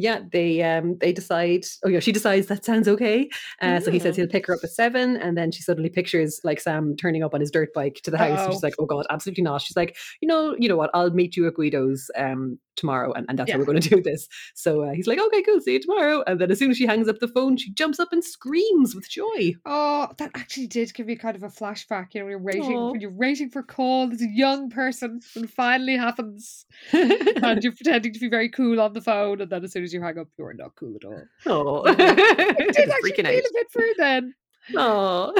yeah, 0.00 0.20
they 0.32 0.62
um 0.62 0.96
they 1.00 1.12
decide. 1.12 1.64
Oh 1.84 1.88
yeah, 1.88 1.98
she 2.00 2.12
decides 2.12 2.46
that 2.46 2.64
sounds 2.64 2.86
okay. 2.88 3.28
Uh, 3.60 3.80
So 3.80 3.90
he 3.90 3.98
says 3.98 4.14
Mm. 4.14 4.18
he'll 4.18 4.28
pick 4.28 4.46
her 4.46 4.54
up 4.54 4.60
at 4.62 4.70
seven, 4.70 5.16
and 5.16 5.36
then 5.36 5.50
she 5.52 5.62
suddenly 5.62 5.90
pictures 5.90 6.40
like 6.44 6.60
Sam 6.60 6.94
turning 6.96 7.22
up 7.24 7.34
on 7.34 7.40
his 7.40 7.50
dirt 7.50 7.70
bike 7.74 8.00
to 8.04 8.10
the 8.10 8.18
house. 8.18 8.40
And 8.44 8.52
she's 8.54 8.62
like, 8.62 8.74
"Oh 8.78 8.86
God, 8.86 9.06
absolutely 9.10 9.42
not." 9.44 9.60
She's 9.62 9.76
like, 9.76 9.96
"You 10.20 10.28
know, 10.28 10.56
you 10.58 10.68
know 10.68 10.76
what? 10.76 10.90
I'll 10.94 11.10
meet 11.10 11.36
you 11.36 11.46
at 11.48 11.54
Guido's 11.54 12.10
um 12.16 12.58
tomorrow, 12.76 13.12
and, 13.12 13.26
and 13.28 13.36
that's 13.36 13.50
how 13.50 13.58
we're 13.58 13.64
going 13.72 13.80
to 13.88 13.88
do 13.96 14.00
this." 14.00 14.28
So 14.54 14.82
uh, 14.84 14.92
he's 14.92 15.08
like, 15.08 15.18
"Okay, 15.18 15.42
cool. 15.42 15.60
See 15.60 15.72
you 15.74 15.80
tomorrow." 15.80 16.22
And 16.28 16.40
then 16.40 16.50
as 16.50 16.58
soon 16.60 16.70
as 16.70 16.76
she 16.76 16.86
hangs 16.86 17.08
up 17.08 17.18
the 17.18 17.28
phone, 17.28 17.56
she 17.56 17.72
jumps 17.72 17.98
up 17.98 18.12
and 18.12 18.22
screams 18.22 18.94
with 18.94 19.08
joy. 19.10 19.54
Oh, 19.66 20.08
that 20.18 20.30
actually 20.34 20.68
did 20.68 20.94
give 20.94 21.06
me 21.06 21.16
kind 21.16 21.34
of 21.36 21.42
a 21.42 21.48
flashback. 21.48 22.14
You 22.14 22.20
know, 22.20 22.26
when 22.26 22.30
you're 22.30 22.40
waiting 22.52 22.78
Aw. 22.78 22.92
when 22.92 23.00
you're 23.00 23.10
waiting 23.10 23.50
for 23.50 23.60
a 23.60 23.64
call 23.64 24.12
as 24.12 24.22
a 24.22 24.28
young 24.28 24.70
person, 24.70 25.20
and 25.34 25.50
finally 25.50 25.96
happens, 25.96 26.64
and 26.92 27.62
you're 27.62 27.72
pretending 27.80 28.12
to 28.12 28.20
be 28.20 28.28
very 28.28 28.48
cool 28.48 28.80
on 28.80 28.92
the 28.92 29.00
phone, 29.00 29.40
and 29.40 29.50
then 29.50 29.64
as 29.64 29.72
soon 29.72 29.84
as 29.84 29.87
you 29.92 30.00
hang 30.02 30.18
up, 30.18 30.28
you're 30.38 30.52
not 30.54 30.74
cool 30.76 30.94
at 30.96 31.04
all. 31.04 31.22
Oh, 31.46 31.82
I 31.86 31.94
did 31.94 32.90
actually 32.90 33.12
freaking 33.12 33.26
feel 33.26 33.38
a 33.40 33.52
bit 33.54 33.70
for 33.70 33.82
then. 33.96 34.34
Oh, 34.76 35.32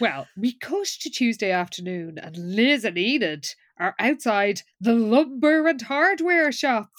Well, 0.00 0.26
we 0.36 0.52
cut 0.58 0.86
to 1.00 1.10
Tuesday 1.10 1.50
afternoon, 1.50 2.18
and 2.18 2.36
Liz 2.36 2.84
and 2.84 2.96
Enid 2.98 3.46
are 3.78 3.94
outside 3.98 4.62
the 4.80 4.94
lumber 4.94 5.66
and 5.68 5.80
hardware 5.82 6.50
shop. 6.52 6.90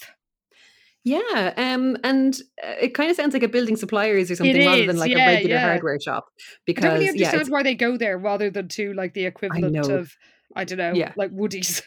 yeah. 1.04 1.52
Um, 1.56 1.96
and 2.02 2.34
uh, 2.62 2.74
it 2.80 2.94
kind 2.94 3.10
of 3.10 3.16
sounds 3.16 3.34
like 3.34 3.42
a 3.42 3.48
building 3.48 3.76
suppliers 3.76 4.30
or 4.30 4.36
something 4.36 4.66
rather 4.66 4.86
than 4.86 4.96
like 4.98 5.10
yeah, 5.10 5.28
a 5.30 5.34
regular 5.34 5.54
yeah. 5.56 5.66
hardware 5.68 6.00
shop. 6.00 6.26
I 6.38 6.42
Because 6.66 6.82
don't 6.84 6.92
really 6.94 7.04
yeah, 7.04 7.10
understand 7.10 7.40
it's, 7.42 7.50
why 7.50 7.62
they 7.62 7.74
go 7.74 7.96
there 7.96 8.16
rather 8.18 8.50
than 8.50 8.68
to 8.68 8.92
like 8.94 9.14
the 9.14 9.26
equivalent 9.26 9.88
of 9.88 10.12
I 10.56 10.64
don't 10.64 10.78
know, 10.78 10.92
Yeah. 10.94 11.12
like 11.16 11.30
Woody's. 11.32 11.82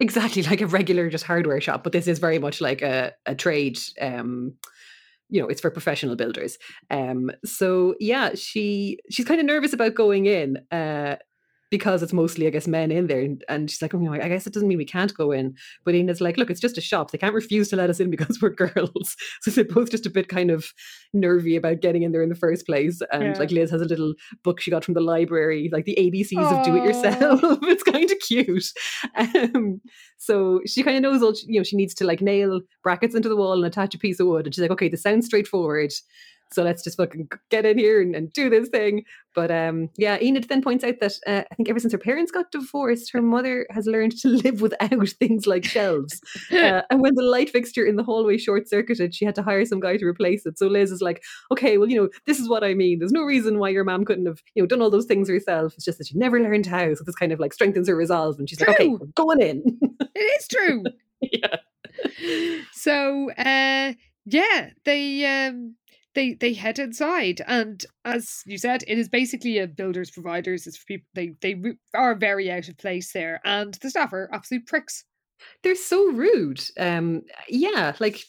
Exactly 0.00 0.42
like 0.42 0.60
a 0.60 0.66
regular 0.66 1.08
just 1.10 1.24
hardware 1.24 1.60
shop. 1.60 1.82
But 1.82 1.92
this 1.92 2.06
is 2.06 2.18
very 2.18 2.38
much 2.38 2.60
like 2.60 2.82
a 2.82 3.12
a 3.26 3.34
trade. 3.34 3.78
Um, 4.00 4.54
you 5.28 5.40
know 5.40 5.48
it's 5.48 5.60
for 5.60 5.70
professional 5.70 6.14
builders 6.14 6.56
um 6.90 7.30
so 7.44 7.94
yeah 7.98 8.30
she 8.34 8.98
she's 9.10 9.24
kind 9.24 9.40
of 9.40 9.46
nervous 9.46 9.72
about 9.72 9.94
going 9.94 10.26
in 10.26 10.56
uh 10.70 11.16
because 11.70 12.02
it's 12.02 12.12
mostly, 12.12 12.46
I 12.46 12.50
guess, 12.50 12.68
men 12.68 12.92
in 12.92 13.08
there. 13.08 13.20
And, 13.20 13.44
and 13.48 13.70
she's 13.70 13.82
like, 13.82 13.94
oh, 13.94 14.12
I 14.12 14.28
guess 14.28 14.46
it 14.46 14.52
doesn't 14.52 14.68
mean 14.68 14.78
we 14.78 14.84
can't 14.84 15.14
go 15.14 15.32
in. 15.32 15.54
But 15.84 15.94
Enid's 15.94 16.20
like, 16.20 16.36
look, 16.36 16.50
it's 16.50 16.60
just 16.60 16.78
a 16.78 16.80
shop. 16.80 17.10
They 17.10 17.18
can't 17.18 17.34
refuse 17.34 17.68
to 17.70 17.76
let 17.76 17.90
us 17.90 17.98
in 18.00 18.10
because 18.10 18.38
we're 18.42 18.50
girls. 18.50 19.16
So 19.42 19.50
they're 19.50 19.64
both 19.64 19.90
just 19.90 20.06
a 20.06 20.10
bit 20.10 20.28
kind 20.28 20.50
of 20.50 20.66
nervy 21.12 21.56
about 21.56 21.80
getting 21.80 22.02
in 22.02 22.10
there 22.12 22.22
in 22.22 22.28
the 22.28 22.34
first 22.34 22.66
place. 22.66 23.00
And 23.12 23.22
yeah. 23.22 23.38
like 23.38 23.50
Liz 23.50 23.70
has 23.70 23.80
a 23.80 23.86
little 23.86 24.14
book 24.42 24.60
she 24.60 24.70
got 24.70 24.84
from 24.84 24.94
the 24.94 25.00
library, 25.00 25.68
like 25.72 25.84
the 25.84 25.96
ABCs 25.98 26.32
Aww. 26.32 26.58
of 26.58 26.64
do 26.64 26.76
it 26.76 26.84
yourself. 26.84 27.40
it's 27.62 27.82
kind 27.82 28.10
of 28.10 28.18
cute. 28.20 28.64
Um, 29.16 29.80
so 30.18 30.60
she 30.66 30.82
kind 30.82 30.96
of 30.96 31.02
knows 31.02 31.22
all, 31.22 31.34
you 31.46 31.60
know, 31.60 31.64
she 31.64 31.76
needs 31.76 31.94
to 31.94 32.04
like 32.04 32.20
nail 32.20 32.60
brackets 32.82 33.14
into 33.14 33.28
the 33.28 33.36
wall 33.36 33.52
and 33.52 33.64
attach 33.64 33.94
a 33.94 33.98
piece 33.98 34.18
of 34.18 34.26
wood. 34.26 34.46
And 34.46 34.54
she's 34.54 34.62
like, 34.62 34.72
okay, 34.72 34.88
this 34.88 35.02
sounds 35.02 35.26
straightforward. 35.26 35.92
So 36.56 36.62
let's 36.62 36.82
just 36.82 36.96
fucking 36.96 37.28
get 37.50 37.66
in 37.66 37.76
here 37.76 38.00
and, 38.00 38.16
and 38.16 38.32
do 38.32 38.48
this 38.48 38.70
thing. 38.70 39.04
But 39.34 39.50
um, 39.50 39.90
yeah, 39.98 40.16
Enid 40.22 40.44
then 40.44 40.62
points 40.62 40.84
out 40.84 41.00
that 41.00 41.12
uh, 41.26 41.42
I 41.50 41.54
think 41.54 41.68
ever 41.68 41.78
since 41.78 41.92
her 41.92 41.98
parents 41.98 42.32
got 42.32 42.50
divorced, 42.50 43.12
her 43.12 43.20
mother 43.20 43.66
has 43.68 43.86
learned 43.86 44.16
to 44.20 44.28
live 44.42 44.62
without 44.62 45.08
things 45.20 45.46
like 45.46 45.66
shelves. 45.66 46.18
Uh, 46.50 46.80
and 46.88 47.02
when 47.02 47.14
the 47.14 47.22
light 47.22 47.50
fixture 47.50 47.84
in 47.84 47.96
the 47.96 48.02
hallway 48.02 48.38
short 48.38 48.70
circuited, 48.70 49.14
she 49.14 49.26
had 49.26 49.34
to 49.34 49.42
hire 49.42 49.66
some 49.66 49.80
guy 49.80 49.98
to 49.98 50.06
replace 50.06 50.46
it. 50.46 50.58
So 50.58 50.66
Liz 50.66 50.90
is 50.90 51.02
like, 51.02 51.22
okay, 51.52 51.76
well, 51.76 51.90
you 51.90 52.00
know, 52.00 52.08
this 52.24 52.40
is 52.40 52.48
what 52.48 52.64
I 52.64 52.72
mean. 52.72 53.00
There's 53.00 53.12
no 53.12 53.24
reason 53.24 53.58
why 53.58 53.68
your 53.68 53.84
mom 53.84 54.06
couldn't 54.06 54.24
have, 54.24 54.42
you 54.54 54.62
know, 54.62 54.66
done 54.66 54.80
all 54.80 54.88
those 54.88 55.04
things 55.04 55.28
herself. 55.28 55.74
It's 55.74 55.84
just 55.84 55.98
that 55.98 56.06
she 56.06 56.16
never 56.16 56.40
learned 56.40 56.64
how. 56.64 56.94
So 56.94 57.04
this 57.04 57.16
kind 57.16 57.32
of 57.32 57.38
like 57.38 57.52
strengthens 57.52 57.88
her 57.88 57.96
resolve. 57.96 58.38
And 58.38 58.48
she's 58.48 58.56
true. 58.56 58.68
like, 58.68 58.80
okay, 58.80 58.88
we're 58.88 59.04
going 59.14 59.42
in. 59.42 59.78
it 60.14 60.40
is 60.40 60.48
true. 60.48 60.84
yeah. 61.20 61.56
So, 62.72 63.30
uh, 63.32 63.92
yeah, 64.26 64.70
they 64.84 65.46
um 65.46 65.76
they 66.16 66.34
they 66.34 66.52
head 66.52 66.78
inside 66.78 67.40
and 67.46 67.86
as 68.04 68.42
you 68.46 68.58
said 68.58 68.82
it 68.88 68.98
is 68.98 69.08
basically 69.08 69.58
a 69.58 69.66
builders 69.66 70.10
providers 70.10 70.66
it's 70.66 70.76
for 70.76 70.86
people 70.86 71.06
they 71.14 71.34
they 71.42 71.54
are 71.94 72.16
very 72.16 72.50
out 72.50 72.68
of 72.68 72.76
place 72.78 73.12
there 73.12 73.40
and 73.44 73.74
the 73.74 73.90
staff 73.90 74.12
are 74.12 74.28
absolute 74.32 74.66
pricks 74.66 75.04
they're 75.62 75.76
so 75.76 76.10
rude 76.12 76.60
um 76.80 77.22
yeah 77.48 77.94
like 78.00 78.24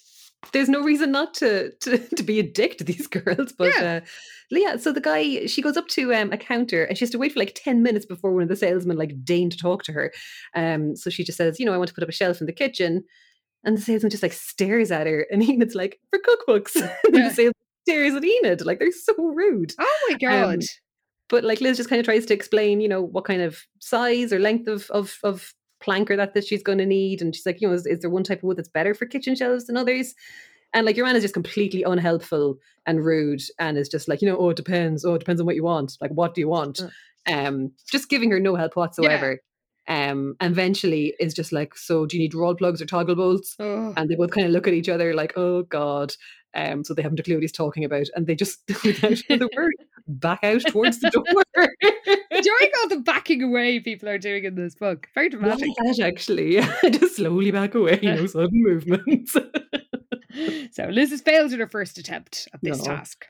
there's 0.54 0.70
no 0.70 0.84
reason 0.84 1.12
not 1.12 1.34
to 1.34 1.72
to, 1.82 1.98
to 2.16 2.22
be 2.22 2.40
a 2.40 2.44
dick 2.44 2.78
to 2.78 2.84
these 2.84 3.08
girls 3.24 3.52
but 3.58 3.74
yeah. 3.76 4.02
uh 4.04 4.06
yeah, 4.50 4.78
so 4.78 4.94
the 4.94 5.02
guy, 5.02 5.46
she 5.46 5.62
goes 5.62 5.76
up 5.76 5.88
to 5.90 6.14
um, 6.14 6.32
a 6.32 6.38
counter 6.38 6.86
and 6.86 6.98
she 6.98 7.04
has 7.04 7.10
to 7.12 7.18
wait 7.18 7.34
for 7.34 7.40
like 7.40 7.54
10 7.56 7.84
minutes 7.84 8.06
before 8.06 8.34
one 8.34 8.44
of 8.44 8.50
the 8.50 8.56
salesmen 8.56 8.98
like 8.98 9.26
deign 9.26 9.50
to 9.50 9.58
talk 9.58 9.84
to 9.84 9.92
her. 9.92 10.14
Um, 10.56 10.96
so 10.96 11.10
she 11.10 11.24
just 11.24 11.38
says, 11.38 11.60
you 11.60 11.66
know, 11.66 11.74
I 11.74 11.78
want 11.78 11.90
to 11.90 11.94
put 11.94 12.04
up 12.04 12.10
a 12.10 12.14
shelf 12.14 12.40
in 12.40 12.48
the 12.48 12.54
kitchen. 12.54 13.04
And 13.64 13.78
the 13.78 13.82
salesman 13.82 14.10
just 14.10 14.24
like 14.24 14.34
stares 14.34 14.92
at 14.92 15.08
her 15.08 15.28
and 15.32 15.44
Enid's 15.50 15.76
like, 15.76 16.00
for 16.10 16.20
cookbooks. 16.20 16.76
Yeah. 16.76 16.96
the 17.04 17.30
salesman 17.30 17.54
stares 17.88 18.14
at 18.14 18.26
Enid. 18.26 18.66
Like 18.66 18.80
they're 18.80 18.92
so 18.92 19.14
rude. 19.18 19.74
Oh 19.80 20.08
my 20.10 20.14
um, 20.14 20.20
god. 20.20 20.54
Um, 20.56 20.62
but 21.30 21.44
like 21.44 21.62
Liz 21.62 21.78
just 21.78 21.90
kind 21.90 22.00
of 22.00 22.06
tries 22.06 22.26
to 22.26 22.34
explain, 22.34 22.80
you 22.80 22.88
know, 22.88 23.02
what 23.02 23.26
kind 23.26 23.42
of 23.42 23.60
size 23.80 24.32
or 24.32 24.40
length 24.40 24.68
of 24.68 24.90
of 24.92 25.18
of 25.24 25.54
planker 25.84 26.18
that, 26.18 26.34
that 26.34 26.46
she's 26.46 26.64
going 26.64 26.80
to 26.80 26.86
need. 26.86 27.22
And 27.22 27.36
she's 27.36 27.46
like, 27.46 27.62
you 27.62 27.68
know, 27.68 27.74
is, 27.74 27.86
is 27.86 28.00
there 28.00 28.10
one 28.10 28.24
type 28.24 28.40
of 28.40 28.44
wood 28.44 28.58
that's 28.58 28.70
better 28.70 28.94
for 28.94 29.06
kitchen 29.06 29.36
shelves 29.36 29.66
than 29.66 29.78
others? 29.78 30.16
And 30.74 30.86
like 30.86 30.96
Joanna 30.96 31.18
is 31.18 31.24
just 31.24 31.34
completely 31.34 31.84
unhelpful 31.84 32.58
and 32.86 33.06
rude 33.06 33.42
and 33.60 33.78
is 33.78 33.90
just 33.90 34.08
like, 34.08 34.22
you 34.22 34.28
know, 34.28 34.38
oh, 34.38 34.50
it 34.50 34.58
depends. 34.58 35.06
Oh, 35.06 35.14
it 35.14 35.20
depends 35.20 35.40
on 35.40 35.46
what 35.46 35.56
you 35.56 35.64
want. 35.64 35.98
Like, 36.02 36.12
what 36.12 36.34
do 36.34 36.42
you 36.42 36.50
want? 36.50 36.82
Mm. 37.28 37.48
Um, 37.48 37.72
just 37.90 38.10
giving 38.10 38.32
her 38.32 38.40
no 38.40 38.56
help 38.56 38.76
whatsoever. 38.76 39.40
Um, 39.88 40.36
and 40.42 40.52
eventually 40.52 41.14
is 41.20 41.34
just 41.34 41.52
like, 41.54 41.78
so 41.78 42.06
do 42.06 42.18
you 42.18 42.24
need 42.24 42.34
roll 42.34 42.56
plugs 42.56 42.82
or 42.82 42.86
toggle 42.86 43.16
bolts? 43.16 43.56
Oh. 43.60 43.94
And 43.96 44.10
they 44.10 44.16
both 44.16 44.32
kind 44.32 44.46
of 44.46 44.52
look 44.52 44.68
at 44.68 44.74
each 44.74 44.90
other 44.90 45.14
like, 45.14 45.38
oh 45.38 45.64
God. 45.64 46.14
Um, 46.54 46.84
so 46.84 46.94
they 46.94 47.04
haven't 47.04 47.20
a 47.20 47.24
clue 47.24 47.36
what 47.36 47.44
he's 47.44 47.52
talking 47.52 47.84
about, 47.84 48.08
and 48.16 48.26
they 48.26 48.34
just, 48.34 48.62
without 48.84 49.18
the 49.30 49.50
word, 49.56 49.74
back 50.08 50.44
out 50.44 50.62
towards 50.68 51.00
the 51.00 51.12
door. 51.12 51.24
Enjoying 52.32 52.72
all 52.82 52.90
the 52.90 53.02
backing 53.02 53.44
away 53.44 53.80
people 53.80 54.10
are 54.10 54.18
doing 54.18 54.44
in 54.44 54.56
this 54.56 54.74
book. 54.74 55.08
Very 55.14 55.30
dramatic. 55.30 55.70
That 55.78 56.00
actually, 56.00 56.60
just 56.92 57.18
slowly 57.18 57.52
back 57.52 57.76
away, 57.76 58.00
no 58.02 58.26
sudden 58.26 58.64
movements. 58.64 59.34
so 60.72 60.86
Liz 60.86 61.12
has 61.12 61.22
failed 61.22 61.54
in 61.54 61.60
her 61.60 61.68
first 61.68 61.98
attempt 61.98 62.48
at 62.54 62.62
this 62.64 62.80
no. 62.80 62.96
task. 62.96 63.28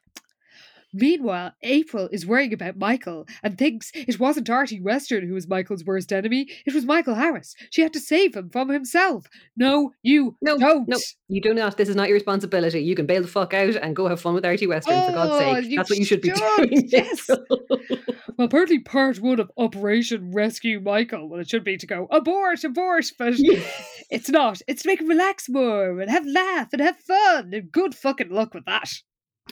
Meanwhile, 0.93 1.53
April 1.64 2.09
is 2.11 2.26
worrying 2.26 2.53
about 2.53 2.77
Michael 2.77 3.26
and 3.43 3.57
thinks 3.57 3.91
it 3.93 4.19
wasn't 4.19 4.49
Artie 4.49 4.81
Western 4.81 5.27
who 5.27 5.34
was 5.34 5.47
Michael's 5.47 5.84
worst 5.84 6.14
enemy. 6.14 6.47
It 6.65 6.73
was 6.73 6.85
Michael 6.85 7.15
Harris. 7.15 7.55
She 7.72 7.81
had 7.81 7.93
to 7.93 7.99
save 7.99 8.35
him 8.35 8.49
from 8.49 8.69
himself. 8.69 9.26
No, 9.55 9.91
you 10.01 10.35
no, 10.41 10.57
don't. 10.57 10.88
No, 10.88 10.97
you 11.27 11.41
do 11.41 11.53
not. 11.53 11.77
This 11.77 11.89
is 11.89 11.95
not 11.95 12.07
your 12.07 12.15
responsibility. 12.15 12.81
You 12.81 12.95
can 12.95 13.05
bail 13.05 13.22
the 13.22 13.27
fuck 13.27 13.53
out 13.53 13.76
and 13.76 13.95
go 13.95 14.07
have 14.07 14.22
fun 14.22 14.34
with 14.34 14.45
Artie 14.45 14.68
Western, 14.68 14.95
oh, 14.95 15.07
for 15.07 15.14
God's 15.14 15.31
oh, 15.31 15.61
sake. 15.61 15.76
That's 15.76 15.89
what 15.89 15.99
you 15.99 16.05
should 16.05 16.22
be 16.22 16.31
doing. 16.31 16.89
Yes. 16.97 17.30
well, 17.30 18.47
apparently 18.47 18.80
part 18.80 19.19
one 19.19 19.39
of 19.39 19.51
Operation 19.57 20.31
Rescue 20.31 20.80
Michael, 20.80 21.27
well, 21.27 21.41
it 21.41 21.49
should 21.49 21.64
be 21.64 21.77
to 21.77 21.85
go 21.85 22.07
abort, 22.09 22.64
abort, 22.64 23.05
but 23.19 23.34
it's 24.09 24.30
not. 24.30 24.61
It's 24.68 24.84
to 24.84 24.88
make 24.88 25.01
him 25.01 25.07
relax 25.07 25.49
more 25.49 25.99
and 25.99 26.09
have 26.09 26.26
laugh 26.26 26.69
and 26.72 26.81
have 26.81 26.97
fun. 26.97 27.53
And 27.53 27.72
good 27.72 27.93
fucking 27.93 28.30
luck 28.30 28.53
with 28.53 28.65
that. 28.65 28.93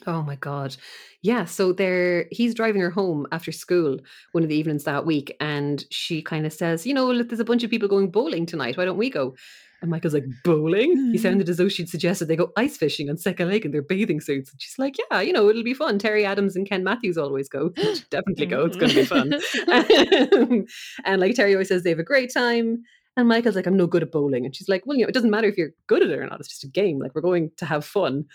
Oh 0.08 0.22
my 0.22 0.36
god. 0.36 0.76
Yeah, 1.22 1.46
so 1.46 1.74
they're 1.74 2.28
he's 2.32 2.54
driving 2.54 2.82
her 2.82 2.90
home 2.90 3.26
after 3.32 3.52
school 3.52 4.00
one 4.32 4.44
of 4.44 4.50
the 4.50 4.56
evenings 4.56 4.84
that 4.84 5.06
week 5.06 5.36
and 5.40 5.84
she 5.92 6.22
kind 6.22 6.46
of 6.46 6.54
says, 6.54 6.86
"You 6.86 6.94
know, 6.94 7.12
look, 7.12 7.30
there's 7.30 7.40
a 7.40 7.46
bunch 7.46 7.64
of 7.64 7.70
people 7.70 7.88
going 7.88 8.12
bowling 8.12 8.46
tonight. 8.46 8.78
Why 8.78 8.86
don't 8.86 8.98
we 8.98 9.10
go?" 9.10 9.36
And 9.82 9.92
Michael's 9.92 10.14
like, 10.14 10.26
"Bowling?" 10.44 10.92
He 11.12 11.18
mm. 11.18 11.20
sounded 11.20 11.50
as 11.50 11.58
though 11.58 11.70
she'd 11.70 11.90
suggested 11.90 12.28
they 12.28 12.36
go 12.36 12.52
ice 12.58 12.78
fishing 12.78 13.10
on 13.10 13.18
Secca 13.18 13.48
Lake 13.48 13.66
in 13.66 13.72
their 13.72 13.82
bathing 13.82 14.22
suits. 14.22 14.52
And 14.52 14.62
she's 14.62 14.80
like, 14.80 14.96
"Yeah, 15.12 15.22
you 15.22 15.34
know, 15.34 15.50
it'll 15.50 15.64
be 15.64 15.74
fun. 15.74 16.00
Terry 16.00 16.26
Adams 16.26 16.56
and 16.56 16.68
Ken 16.68 16.84
Matthews 16.84 17.18
always 17.18 17.50
go. 17.50 17.70
Definitely 18.10 18.46
go. 18.46 18.66
It's 18.66 18.78
going 18.78 18.92
to 18.92 18.96
be 18.96 19.06
fun." 19.06 20.68
and 21.06 21.22
like 21.22 21.36
Terry 21.36 21.54
always 21.54 21.68
says 21.68 21.84
they 21.84 21.90
have 21.90 22.00
a 22.00 22.04
great 22.04 22.34
time. 22.34 22.84
And 23.18 23.30
Michael's 23.30 23.56
like, 23.56 23.66
I'm 23.66 23.78
no 23.78 23.88
good 23.88 24.04
at 24.04 24.12
bowling. 24.12 24.46
And 24.46 24.56
she's 24.56 24.68
like, 24.68 24.86
Well, 24.86 24.98
you 24.98 25.04
know, 25.04 25.10
it 25.10 25.14
doesn't 25.14 25.32
matter 25.32 25.48
if 25.48 25.58
you're 25.58 25.72
good 25.88 26.04
at 26.04 26.10
it 26.10 26.20
or 26.20 26.28
not. 26.28 26.40
It's 26.40 26.50
just 26.50 26.66
a 26.66 26.68
game. 26.68 27.00
Like, 27.00 27.16
we're 27.16 27.22
going 27.22 27.52
to 27.58 27.66
have 27.66 27.86
fun. 27.86 28.26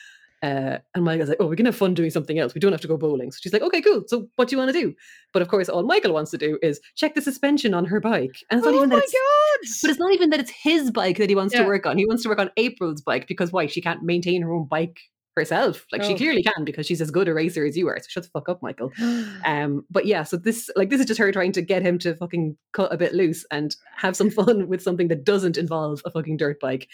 Uh, 0.43 0.79
and 0.95 1.05
Michael's 1.05 1.29
like, 1.29 1.39
oh, 1.41 1.47
we 1.47 1.57
can 1.57 1.67
have 1.67 1.77
fun 1.77 1.93
doing 1.93 2.11
something 2.11 2.39
else. 2.39 2.55
We 2.55 2.61
don't 2.61 2.73
have 2.73 2.81
to 2.81 2.89
go 2.89 2.97
bowling. 2.97 3.31
So 3.31 3.39
she's 3.43 3.53
like, 3.53 3.63
okay, 3.63 3.83
cool. 3.83 4.05
So 4.07 4.29
what 4.37 4.49
do 4.49 4.55
you 4.55 4.59
want 4.59 4.73
to 4.73 4.81
do? 4.81 4.95
But 5.33 5.43
of 5.43 5.49
course, 5.49 5.69
all 5.69 5.83
Michael 5.83 6.15
wants 6.15 6.31
to 6.31 6.39
do 6.39 6.59
is 6.63 6.81
check 6.97 7.15
the 7.15 7.21
suspension 7.21 7.75
on 7.75 7.85
her 7.85 8.01
bike. 8.01 8.37
And 8.51 8.59
it's 8.59 8.65
not 8.65 8.75
oh 8.75 8.79
even 8.79 8.89
my 8.89 8.97
God. 8.97 9.69
But 9.83 9.91
it's 9.91 9.99
not 9.99 10.13
even 10.13 10.31
that 10.31 10.41
it's 10.41 10.51
his 10.51 10.91
bike 10.91 11.19
that 11.19 11.29
he 11.29 11.37
wants 11.37 11.55
yeah. 11.55 11.63
to 11.63 11.67
work 11.67 11.85
on. 11.85 11.99
He 11.99 12.07
wants 12.07 12.23
to 12.23 12.29
work 12.29 12.39
on 12.39 12.51
April's 12.57 13.03
bike 13.03 13.27
because 13.29 13.53
why? 13.53 13.67
She 13.67 13.83
can't 13.83 14.03
maintain 14.03 14.43
her 14.43 14.53
own 14.53 14.67
bike 14.67 14.99
herself. 15.37 15.87
Like 15.93 16.03
oh. 16.03 16.09
she 16.09 16.15
clearly 16.15 16.43
can 16.43 16.65
because 16.65 16.87
she's 16.87 17.01
as 17.01 17.11
good 17.11 17.29
a 17.29 17.35
racer 17.35 17.65
as 17.65 17.77
you 17.77 17.89
are. 17.89 17.99
So 17.99 18.07
shut 18.09 18.25
the 18.25 18.31
fuck 18.31 18.49
up, 18.49 18.63
Michael. 18.63 18.93
um, 19.45 19.85
but 19.91 20.07
yeah, 20.07 20.23
so 20.23 20.37
this 20.37 20.71
like 20.77 20.91
this 20.91 21.01
is 21.01 21.07
just 21.07 21.21
her 21.21 21.33
trying 21.33 21.53
to 21.53 21.63
get 21.63 21.83
him 21.83 21.99
to 22.01 22.15
fucking 22.17 22.57
cut 22.73 22.93
a 22.93 22.97
bit 22.97 23.15
loose 23.15 23.45
and 23.51 23.77
have 23.97 24.17
some 24.17 24.31
fun 24.39 24.69
with 24.69 24.83
something 24.83 25.09
that 25.09 25.25
doesn't 25.25 25.59
involve 25.59 26.03
a 26.05 26.11
fucking 26.11 26.37
dirt 26.37 26.61
bike. 26.61 26.89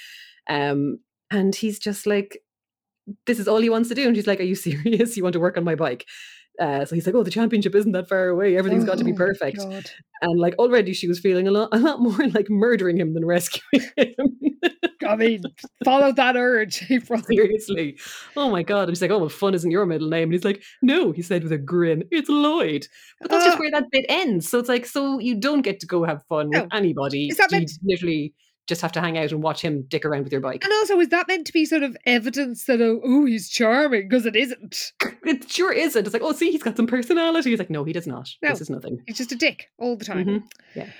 Um, 0.49 0.99
and 1.31 1.55
he's 1.55 1.79
just 1.79 2.07
like 2.07 2.41
this 3.27 3.39
is 3.39 3.49
all 3.49 3.59
he 3.59 3.71
wants 3.71 3.89
to 3.89 3.95
do. 3.95 4.07
And 4.07 4.17
she's 4.17 4.27
like, 4.27 4.41
Are 4.41 4.45
you 4.45 4.55
serious? 4.55 5.17
You 5.17 5.23
want 5.23 5.35
to 5.35 5.41
work 5.41 5.57
on 5.57 5.65
my 5.65 5.75
bike? 5.75 6.07
Uh, 6.59 6.85
so 6.85 6.95
he's 6.95 7.07
like, 7.07 7.15
Oh, 7.15 7.23
the 7.23 7.31
championship 7.31 7.75
isn't 7.75 7.93
that 7.93 8.09
far 8.09 8.29
away. 8.29 8.57
Everything's 8.57 8.85
oh, 8.85 8.89
got 8.89 8.99
to 8.99 9.05
be 9.05 9.13
perfect. 9.13 9.59
God. 9.59 9.91
And 10.23 10.41
like 10.41 10.55
already 10.59 10.95
she 10.95 11.09
was 11.09 11.21
feeling 11.21 11.47
a 11.47 11.51
lot, 11.51 11.69
a 11.73 11.79
lot 11.79 12.01
more 12.01 12.27
like 12.29 12.49
murdering 12.49 12.99
him 12.99 13.15
than 13.15 13.25
rescuing 13.25 13.87
him. 13.97 14.39
I 15.07 15.15
mean, 15.15 15.43
follow 15.85 16.11
that 16.13 16.37
urge, 16.37 16.85
April. 16.91 17.23
Seriously. 17.31 17.99
Oh 18.37 18.51
my 18.51 18.63
God. 18.63 18.89
And 18.89 18.97
she's 18.97 19.03
like, 19.03 19.11
Oh, 19.11 19.19
well, 19.19 19.29
fun 19.29 19.55
isn't 19.55 19.71
your 19.71 19.87
middle 19.87 20.09
name. 20.09 20.25
And 20.25 20.33
he's 20.33 20.45
like, 20.45 20.63
No, 20.83 21.13
he 21.13 21.23
said 21.23 21.43
with 21.43 21.53
a 21.53 21.59
grin, 21.59 22.05
it's 22.11 22.29
Lloyd. 22.29 22.87
But 23.21 23.31
that's 23.31 23.45
uh, 23.45 23.49
just 23.49 23.59
where 23.59 23.71
that 23.71 23.91
bit 23.91 24.07
ends. 24.09 24.49
So 24.49 24.59
it's 24.59 24.69
like, 24.69 24.87
so 24.87 25.19
you 25.19 25.39
don't 25.39 25.63
get 25.63 25.81
to 25.81 25.87
go 25.87 26.05
have 26.05 26.25
fun 26.25 26.49
with 26.49 26.67
anybody. 26.73 27.29
Is 27.29 27.37
that 27.37 27.53
meant- 27.53 27.71
literally 27.85 28.35
just 28.67 28.81
have 28.81 28.93
to 28.93 29.01
hang 29.01 29.17
out 29.17 29.33
and 29.33 29.43
watch 29.43 29.63
him 29.63 29.85
dick 29.89 30.05
around 30.05 30.25
with 30.25 30.33
your 30.33 30.41
bike. 30.41 30.65
And 30.65 30.73
also, 30.73 30.99
is 31.01 31.09
that 31.09 31.29
meant 31.29 31.47
to 31.47 31.53
be 31.53 31.65
sort 31.65 31.83
of 31.83 31.97
evidence 32.05 32.65
that 32.65 32.81
oh, 32.81 33.01
oh 33.05 33.25
he's 33.25 33.49
charming? 33.49 34.09
Because 34.09 34.27
it 34.27 34.37
isn't. 34.37 34.93
It 35.25 35.51
sure 35.51 35.73
isn't. 35.73 36.07
It's 36.07 36.13
like, 36.13 36.23
oh, 36.23 36.33
see, 36.33 36.51
he's 36.51 36.63
got 36.63 36.77
some 36.77 36.87
personality. 36.87 37.51
He's 37.51 37.59
like, 37.59 37.71
no, 37.71 37.85
he 37.85 37.93
does 37.93 38.07
not. 38.07 38.29
No, 38.43 38.51
this 38.51 38.61
is 38.61 38.71
nothing. 38.71 39.03
He's 39.07 39.17
just 39.17 39.33
a 39.33 39.37
dick 39.37 39.69
all 39.79 39.97
the 39.97 40.05
time. 40.05 40.27
Mm-hmm. 40.27 40.47
Yeah. 40.79 40.91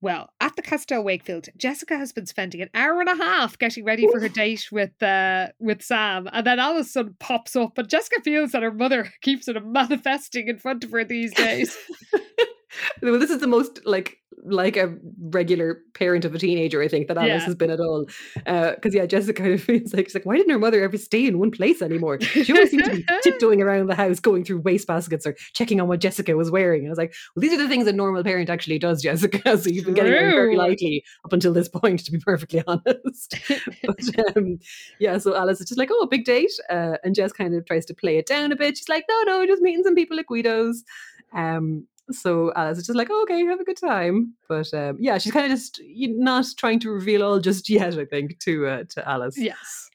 Well, 0.00 0.30
at 0.40 0.54
the 0.54 0.62
Casa 0.62 0.86
del 0.86 1.02
Wakefield, 1.02 1.48
Jessica 1.56 1.96
has 1.98 2.12
been 2.12 2.26
spending 2.26 2.62
an 2.62 2.70
hour 2.72 3.00
and 3.00 3.08
a 3.08 3.16
half 3.16 3.58
getting 3.58 3.84
ready 3.84 4.06
for 4.06 4.20
her 4.20 4.28
date 4.28 4.68
with 4.70 5.02
uh, 5.02 5.48
with 5.58 5.82
Sam, 5.82 6.28
and 6.32 6.46
then 6.46 6.60
all 6.60 6.74
of 6.74 6.78
a 6.78 6.84
sudden 6.84 7.16
pops 7.18 7.56
up, 7.56 7.76
and 7.78 7.88
Jessica 7.88 8.20
feels 8.22 8.52
that 8.52 8.62
her 8.62 8.70
mother 8.70 9.12
keeps 9.22 9.46
sort 9.46 9.56
of 9.56 9.66
manifesting 9.66 10.46
in 10.46 10.58
front 10.58 10.84
of 10.84 10.92
her 10.92 11.04
these 11.04 11.34
days. 11.34 11.76
well, 13.02 13.18
this 13.18 13.30
is 13.30 13.40
the 13.40 13.48
most 13.48 13.84
like 13.86 14.17
like 14.44 14.76
a 14.76 14.94
regular 15.20 15.80
parent 15.94 16.24
of 16.24 16.34
a 16.34 16.38
teenager. 16.38 16.82
I 16.82 16.88
think 16.88 17.08
that 17.08 17.16
Alice 17.18 17.28
Yeah. 17.28 17.38
has 17.40 17.54
been 17.54 17.70
at 17.70 17.80
all. 17.80 18.06
Because 18.34 18.94
yeah, 18.94 19.06
Jessica 19.06 19.42
kind 19.42 19.54
of 19.54 19.62
feels 19.62 19.92
like 19.92 20.06
she's 20.06 20.14
like, 20.14 20.24
why 20.26 20.36
didn't 20.36 20.52
her 20.52 20.58
mother 20.58 20.82
ever 20.82 20.96
stay 20.96 21.26
in 21.26 21.38
one 21.38 21.50
place 21.50 21.82
anymore? 21.82 22.20
She 22.20 22.52
always 22.52 22.70
seemed 22.70 22.84
to 22.84 22.90
be 22.96 23.04
tiptoeing 23.22 23.60
around 23.62 23.88
the 23.88 23.94
house, 23.94 24.20
going 24.20 24.44
through 24.44 24.60
waste 24.60 24.86
baskets 24.86 25.26
or 25.26 25.34
checking 25.54 25.80
on 25.80 25.88
what 25.88 26.00
Jessica 26.00 26.36
was 26.36 26.50
wearing. 26.50 26.80
And 26.82 26.88
I 26.88 26.90
was 26.90 26.98
like, 26.98 27.14
well, 27.34 27.40
these 27.40 27.52
are 27.52 27.56
the 27.58 27.68
things 27.68 27.86
a 27.86 27.92
normal 27.92 28.22
parent 28.24 28.48
actually 28.50 28.78
does, 28.78 29.02
Jessica. 29.08 29.58
So 29.58 29.68
you've 29.70 29.84
been 29.84 29.94
getting 29.94 30.12
away 30.12 30.30
very 30.30 30.56
lightly 30.56 31.04
up 31.24 31.32
until 31.32 31.52
this 31.52 31.68
point, 31.68 32.04
to 32.04 32.12
be 32.12 32.18
perfectly 32.18 32.62
honest. 32.66 33.34
but 33.82 34.36
um, 34.36 34.58
yeah, 35.00 35.18
so 35.18 35.34
Alice 35.36 35.60
is 35.60 35.68
just 35.68 35.78
like, 35.78 35.88
oh, 35.92 36.02
a 36.02 36.08
big 36.08 36.24
date. 36.24 36.52
Uh, 36.70 36.96
and 37.04 37.14
Jess 37.14 37.32
kind 37.32 37.54
of 37.54 37.66
tries 37.66 37.86
to 37.86 37.94
play 37.94 38.18
it 38.18 38.26
down 38.26 38.52
a 38.52 38.56
bit. 38.56 38.76
She's 38.78 38.88
like, 38.88 39.04
no, 39.08 39.22
no, 39.24 39.46
just 39.46 39.62
meeting 39.62 39.82
some 39.84 39.94
people 39.94 40.18
at 40.18 40.26
Guido's. 40.26 40.84
Um, 41.32 41.86
so 42.10 42.52
Alice 42.54 42.78
is 42.78 42.86
just 42.86 42.96
like, 42.96 43.08
oh, 43.10 43.22
okay, 43.22 43.44
have 43.44 43.60
a 43.60 43.64
good 43.64 43.78
time. 43.78 44.34
But 44.48 44.72
um, 44.74 44.96
yeah, 45.00 45.18
she's 45.18 45.32
kind 45.32 45.50
of 45.50 45.58
just 45.58 45.80
not 45.84 46.46
trying 46.56 46.80
to 46.80 46.90
reveal 46.90 47.22
all 47.22 47.40
just 47.40 47.68
yet, 47.68 47.98
I 47.98 48.04
think, 48.04 48.38
to 48.40 48.66
uh, 48.66 48.84
to 48.90 49.08
Alice. 49.08 49.38
Yes. 49.38 49.90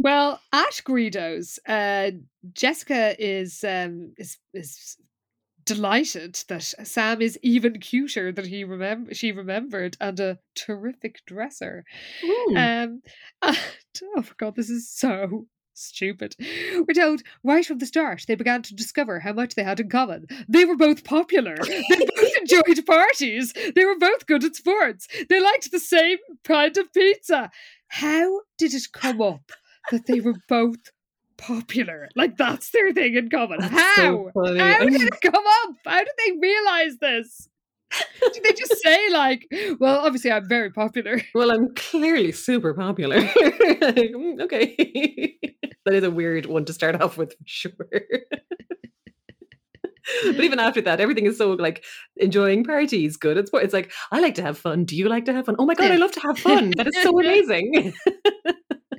well, 0.00 0.40
at 0.52 0.80
Guido's, 0.84 1.58
uh, 1.68 2.12
Jessica 2.52 3.14
is 3.18 3.64
um, 3.64 4.12
is 4.18 4.38
is 4.54 4.96
delighted 5.64 6.38
that 6.48 6.62
Sam 6.62 7.20
is 7.20 7.38
even 7.42 7.80
cuter 7.80 8.30
than 8.32 8.44
he 8.44 8.62
remember 8.64 9.12
she 9.12 9.32
remembered 9.32 9.96
and 10.00 10.18
a 10.20 10.38
terrific 10.54 11.20
dresser. 11.26 11.84
Um, 12.50 12.54
and, 12.56 13.02
oh 13.42 13.56
my 14.14 14.24
god, 14.38 14.54
this 14.54 14.70
is 14.70 14.88
so 14.88 15.46
stupid. 15.76 16.36
We're 16.38 16.94
told 16.94 17.22
right 17.44 17.64
from 17.64 17.78
the 17.78 17.86
start 17.86 18.24
they 18.26 18.34
began 18.34 18.62
to 18.62 18.74
discover 18.74 19.20
how 19.20 19.32
much 19.32 19.54
they 19.54 19.62
had 19.62 19.80
in 19.80 19.88
common. 19.88 20.26
They 20.48 20.64
were 20.64 20.76
both 20.76 21.04
popular. 21.04 21.56
They 21.56 21.84
both 22.16 22.36
enjoyed 22.40 22.86
parties. 22.86 23.52
They 23.74 23.84
were 23.84 23.98
both 23.98 24.26
good 24.26 24.44
at 24.44 24.56
sports. 24.56 25.08
They 25.28 25.40
liked 25.40 25.70
the 25.70 25.80
same 25.80 26.18
kind 26.44 26.76
of 26.76 26.92
pizza. 26.92 27.50
How 27.88 28.40
did 28.58 28.74
it 28.74 28.86
come 28.92 29.22
up 29.22 29.52
that 29.90 30.06
they 30.06 30.20
were 30.20 30.36
both 30.48 30.92
popular? 31.36 32.08
Like 32.16 32.36
that's 32.36 32.70
their 32.70 32.92
thing 32.92 33.14
in 33.14 33.28
common. 33.28 33.60
That's 33.60 33.72
How? 33.72 34.30
so. 34.34 34.56
How 34.58 34.84
did 34.84 35.02
it 35.02 35.20
come 35.22 35.44
up? 35.64 35.76
How 35.84 35.98
did 35.98 36.08
they 36.18 36.32
realize 36.40 36.96
this? 37.00 37.48
Did 38.32 38.44
they 38.44 38.52
just 38.52 38.82
say 38.82 39.08
like, 39.10 39.46
well, 39.78 40.00
obviously 40.04 40.30
I'm 40.32 40.48
very 40.48 40.70
popular. 40.70 41.20
Well, 41.34 41.50
I'm 41.50 41.74
clearly 41.74 42.32
super 42.32 42.74
popular. 42.74 43.20
Mm, 43.86 44.40
okay. 44.42 45.38
that 45.84 45.94
is 45.94 46.04
a 46.04 46.10
weird 46.10 46.46
one 46.46 46.64
to 46.64 46.72
start 46.72 47.00
off 47.00 47.16
with, 47.16 47.32
for 47.32 47.44
sure. 47.46 47.72
but 50.24 50.44
even 50.44 50.58
after 50.58 50.80
that, 50.82 51.00
everything 51.00 51.26
is 51.26 51.38
so 51.38 51.50
like 51.52 51.84
enjoying 52.16 52.64
parties, 52.64 53.16
good. 53.16 53.36
It's 53.36 53.50
it's 53.54 53.74
like 53.74 53.92
I 54.10 54.20
like 54.20 54.34
to 54.36 54.42
have 54.42 54.58
fun. 54.58 54.84
Do 54.84 54.96
you 54.96 55.08
like 55.08 55.24
to 55.26 55.32
have 55.32 55.46
fun? 55.46 55.56
Oh 55.58 55.66
my 55.66 55.74
god, 55.74 55.90
I 55.90 55.96
love 55.96 56.12
to 56.12 56.20
have 56.20 56.38
fun. 56.38 56.72
That 56.76 56.86
is 56.88 57.00
so 57.02 57.18
amazing. 57.18 57.94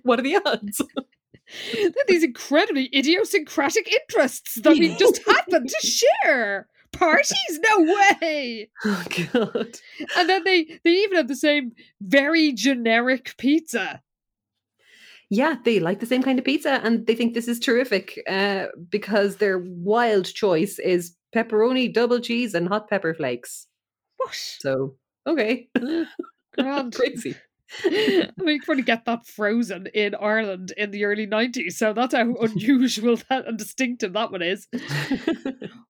what 0.04 0.20
are 0.20 0.24
the 0.24 0.40
odds? 0.46 0.82
They're 1.74 1.92
these 2.08 2.24
incredibly 2.24 2.90
idiosyncratic 2.94 3.92
interests 3.92 4.56
that 4.56 4.78
we 4.78 4.96
just 4.96 5.22
happen 5.26 5.66
to 5.68 5.88
share. 5.88 6.68
Parties? 6.98 7.60
No 7.64 7.96
way. 8.22 8.70
Oh 8.86 9.04
god. 9.34 9.80
And 10.18 10.30
then 10.30 10.44
they 10.44 10.80
they 10.84 10.92
even 10.92 11.18
have 11.18 11.28
the 11.28 11.36
same 11.36 11.74
very 12.02 12.54
generic 12.54 13.36
pizza. 13.38 14.02
Yeah, 15.30 15.56
they 15.64 15.80
like 15.80 16.00
the 16.00 16.06
same 16.06 16.24
kind 16.24 16.40
of 16.40 16.46
pizza 16.46 16.80
and 16.84 17.06
they 17.06 17.16
think 17.16 17.34
this 17.34 17.48
is 17.48 17.60
terrific 17.60 18.22
uh, 18.30 18.68
because 18.90 19.38
their 19.38 19.60
wild 19.60 20.26
choice 20.26 20.80
is 20.80 21.16
pepperoni, 21.36 21.94
double 21.94 22.20
cheese, 22.20 22.54
and 22.54 22.68
hot 22.68 22.90
pepper 22.90 23.14
flakes. 23.14 23.68
What? 24.18 24.34
So, 24.34 24.96
okay. 25.26 25.70
Grand. 26.58 26.96
Crazy. 26.96 27.36
I 27.84 28.32
mean, 28.38 28.56
you 28.56 28.62
probably 28.62 28.84
get 28.84 29.04
that 29.06 29.26
frozen 29.28 29.88
in 29.94 30.16
Ireland 30.16 30.72
in 30.78 30.92
the 30.92 31.04
early 31.04 31.28
90s, 31.28 31.74
so 31.74 31.92
that's 31.92 32.16
how 32.16 32.34
unusual 32.36 33.18
that 33.30 33.46
and 33.46 33.58
distinctive 33.58 34.14
that 34.14 34.32
one 34.32 34.42
is. 34.42 34.68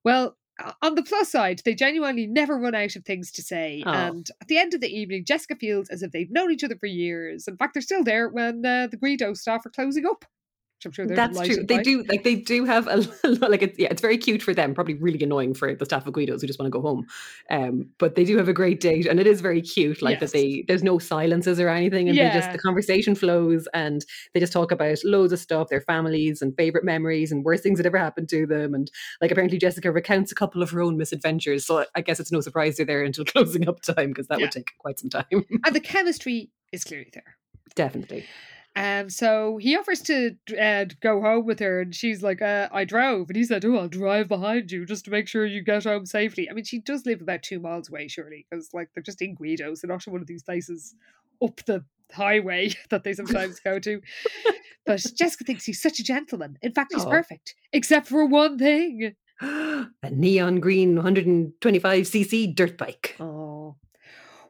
Well, 0.04 0.36
on 0.82 0.96
the 0.96 1.04
plus 1.04 1.30
side, 1.30 1.62
they 1.66 1.76
genuinely 1.76 2.28
never 2.28 2.58
run 2.58 2.76
out 2.76 2.96
of 2.96 3.06
things 3.06 3.32
to 3.32 3.42
say. 3.42 3.84
Oh. 3.86 3.92
And 3.92 4.30
at 4.42 4.48
the 4.48 4.58
end 4.58 4.74
of 4.74 4.82
the 4.82 4.94
evening, 4.94 5.26
Jessica 5.26 5.56
feels 5.56 5.90
as 5.90 6.02
if 6.04 6.12
they've 6.12 6.32
known 6.32 6.52
each 6.52 6.64
other 6.64 6.78
for 6.78 6.88
years. 6.88 7.48
In 7.48 7.58
fact, 7.58 7.74
they're 7.74 7.82
still 7.82 8.04
there 8.04 8.30
when 8.30 8.66
uh, 8.66 8.88
the 8.88 8.98
Guido's 8.98 9.42
staff 9.42 9.66
are 9.66 9.70
closing 9.70 10.06
up. 10.06 10.26
I'm 10.86 10.92
sure 10.92 11.08
That's 11.08 11.42
true. 11.42 11.64
They 11.68 11.80
do 11.82 12.04
like 12.08 12.24
they 12.24 12.36
do 12.36 12.64
have 12.66 12.88
a 12.88 12.98
lot 13.28 13.50
like 13.50 13.64
it's 13.64 13.80
yeah, 13.80 13.88
it's 13.90 14.02
very 14.02 14.18
cute 14.18 14.42
for 14.44 14.54
them. 14.54 14.74
Probably 14.76 14.94
really 14.94 15.22
annoying 15.24 15.54
for 15.56 15.74
the 15.74 15.86
staff 15.86 16.06
of 16.06 16.14
Guido's 16.14 16.42
who 16.42 16.48
just 16.48 16.60
want 16.60 16.68
to 16.72 16.78
go 16.78 16.82
home. 16.82 17.06
Um, 17.50 17.90
but 17.98 18.16
they 18.16 18.24
do 18.24 18.38
have 18.38 18.48
a 18.48 18.54
great 18.54 18.80
date, 18.80 19.08
and 19.08 19.20
it 19.20 19.26
is 19.28 19.42
very 19.42 19.62
cute. 19.62 20.02
Like 20.02 20.20
Yes. 20.20 20.32
that 20.32 20.38
they 20.38 20.64
there's 20.68 20.84
no 20.84 21.00
silences 21.00 21.60
or 21.60 21.68
anything, 21.70 22.10
and 22.10 22.18
they 22.20 22.30
just 22.30 22.52
the 22.52 22.60
conversation 22.60 23.16
flows, 23.16 23.68
and 23.74 24.06
they 24.34 24.40
just 24.40 24.54
talk 24.54 24.72
about 24.72 25.00
loads 25.04 25.34
of 25.34 25.40
stuff, 25.40 25.70
their 25.70 25.82
families 25.82 26.42
and 26.44 26.56
favorite 26.56 26.84
memories 26.84 27.32
and 27.32 27.44
worst 27.44 27.64
things 27.64 27.80
that 27.80 27.86
ever 27.88 27.98
happened 27.98 28.30
to 28.30 28.46
them. 28.46 28.74
And 28.76 28.92
like 29.20 29.32
apparently 29.32 29.58
Jessica 29.58 29.92
recounts 29.92 30.32
a 30.32 30.36
couple 30.36 30.62
of 30.62 30.70
her 30.72 30.82
own 30.82 30.96
misadventures, 30.98 31.66
so 31.66 31.86
I 31.96 32.02
guess 32.02 32.20
it's 32.20 32.32
no 32.32 32.42
surprise 32.42 32.78
they're 32.78 32.86
there 32.86 33.04
until 33.04 33.26
closing 33.34 33.68
up 33.68 33.82
time 33.82 34.10
because 34.10 34.28
that 34.28 34.38
Yeah. 34.40 34.46
would 34.46 34.52
take 34.52 34.72
quite 34.78 35.00
some 35.00 35.10
time. 35.10 35.26
And 35.66 35.76
the 35.76 35.80
chemistry 35.80 36.52
is 36.72 36.84
clearly 36.84 37.10
there. 37.14 37.38
Definitely. 37.76 38.26
Um, 38.78 39.10
so 39.10 39.58
he 39.58 39.76
offers 39.76 40.02
to 40.04 40.36
uh, 40.60 40.86
go 41.02 41.20
home 41.20 41.48
with 41.48 41.60
her, 41.60 41.82
and 41.82 41.96
she's 41.96 42.22
like, 42.22 42.44
uh, 42.44 42.70
"I 42.72 42.86
drove," 42.86 43.28
and 43.30 43.36
he 43.36 43.44
said, 43.44 43.66
"Oh, 43.66 43.76
I'll 43.76 43.88
drive 43.88 44.28
behind 44.28 44.72
you 44.72 44.86
just 44.86 45.06
to 45.06 45.12
make 45.12 45.28
sure 45.28 45.48
you 45.48 45.64
get 45.64 45.86
home 45.86 46.06
safely." 46.06 46.48
I 46.48 46.54
mean, 46.54 46.64
she 46.64 46.80
does 46.80 47.04
live 47.04 47.20
about 47.20 47.42
two 47.42 47.60
miles 47.60 47.90
away, 47.90 48.08
surely, 48.08 48.46
because 48.48 48.70
like 48.76 48.90
they're 48.94 49.02
just 49.02 49.22
in 49.22 49.34
Guido's, 49.34 49.82
they're 49.82 49.90
not 49.90 50.06
in 50.06 50.14
one 50.14 50.22
of 50.22 50.28
these 50.28 50.44
places 50.44 50.94
up 51.44 51.60
the 51.66 51.84
highway 52.14 52.70
that 52.92 53.04
they 53.04 53.14
sometimes 53.14 53.60
go 53.60 53.80
to. 53.80 54.00
But 54.86 55.04
Jessica 55.18 55.44
thinks 55.44 55.66
he's 55.66 55.82
such 55.82 56.00
a 56.00 56.04
gentleman. 56.04 56.60
In 56.62 56.72
fact, 56.72 56.94
he's 56.94 57.04
Aw. 57.04 57.10
perfect, 57.10 57.56
except 57.74 58.08
for 58.08 58.26
one 58.28 58.60
thing. 58.60 59.16
a 59.42 59.88
neon 60.12 60.60
green 60.60 60.98
125cc 60.98 62.56
dirt 62.56 62.78
bike. 62.78 63.16
Oh. 63.20 63.47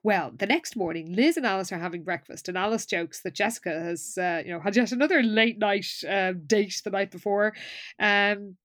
Well, 0.08 0.32
the 0.34 0.46
next 0.46 0.78
morning, 0.78 1.12
Liz 1.12 1.36
and 1.36 1.46
Alice 1.46 1.70
are 1.74 1.80
having 1.80 2.04
breakfast, 2.04 2.48
and 2.48 2.58
Alice 2.58 2.86
jokes 2.86 3.20
that 3.24 3.34
Jessica 3.34 3.72
has, 3.72 4.18
uh, 4.18 4.42
you 4.46 4.54
know, 4.54 4.62
had 4.62 4.74
yet 4.74 4.94
another 4.94 5.22
late 5.22 5.60
night 5.60 5.86
uh, 6.10 6.32
date 6.32 6.82
the 6.86 6.92
night 6.92 7.12
before, 7.12 7.54
um, 8.00 8.56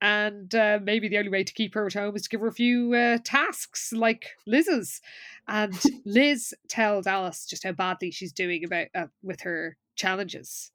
and 0.00 0.54
uh, 0.54 0.78
maybe 0.80 1.08
the 1.08 1.18
only 1.18 1.32
way 1.32 1.42
to 1.42 1.52
keep 1.52 1.74
her 1.74 1.86
at 1.86 1.94
home 1.94 2.14
is 2.14 2.22
to 2.22 2.28
give 2.28 2.42
her 2.42 2.46
a 2.46 2.52
few 2.52 2.94
uh, 2.94 3.18
tasks 3.24 3.92
like 3.92 4.36
Liz's. 4.46 5.00
And 5.48 5.74
Liz 6.04 6.54
tells 6.68 7.08
Alice 7.08 7.44
just 7.44 7.64
how 7.64 7.72
badly 7.72 8.12
she's 8.12 8.32
doing 8.32 8.62
about 8.64 8.86
uh, 8.94 9.06
with 9.20 9.40
her 9.40 9.76
challenges. 9.96 10.70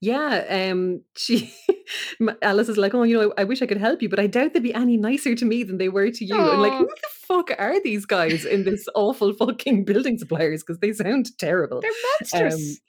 Yeah, 0.00 0.70
um, 0.70 1.02
she 1.16 1.52
Alice 2.42 2.68
is 2.68 2.76
like, 2.76 2.94
oh, 2.94 3.02
you 3.02 3.18
know, 3.18 3.32
I, 3.36 3.42
I 3.42 3.44
wish 3.44 3.62
I 3.62 3.66
could 3.66 3.78
help 3.78 4.02
you, 4.02 4.08
but 4.08 4.20
I 4.20 4.26
doubt 4.26 4.54
they'd 4.54 4.62
be 4.62 4.74
any 4.74 4.96
nicer 4.96 5.34
to 5.34 5.44
me 5.44 5.64
than 5.64 5.78
they 5.78 5.88
were 5.88 6.10
to 6.10 6.24
you. 6.24 6.38
And 6.38 6.62
like, 6.62 6.72
who 6.72 6.86
the 6.86 7.08
fuck 7.10 7.50
are 7.58 7.82
these 7.82 8.06
guys 8.06 8.44
in 8.44 8.64
this 8.64 8.86
awful 8.94 9.32
fucking 9.32 9.84
building 9.84 10.18
suppliers? 10.18 10.62
Because 10.62 10.80
they 10.80 10.92
sound 10.92 11.36
terrible, 11.38 11.80
They're 11.80 11.90
monstrous. 12.20 12.80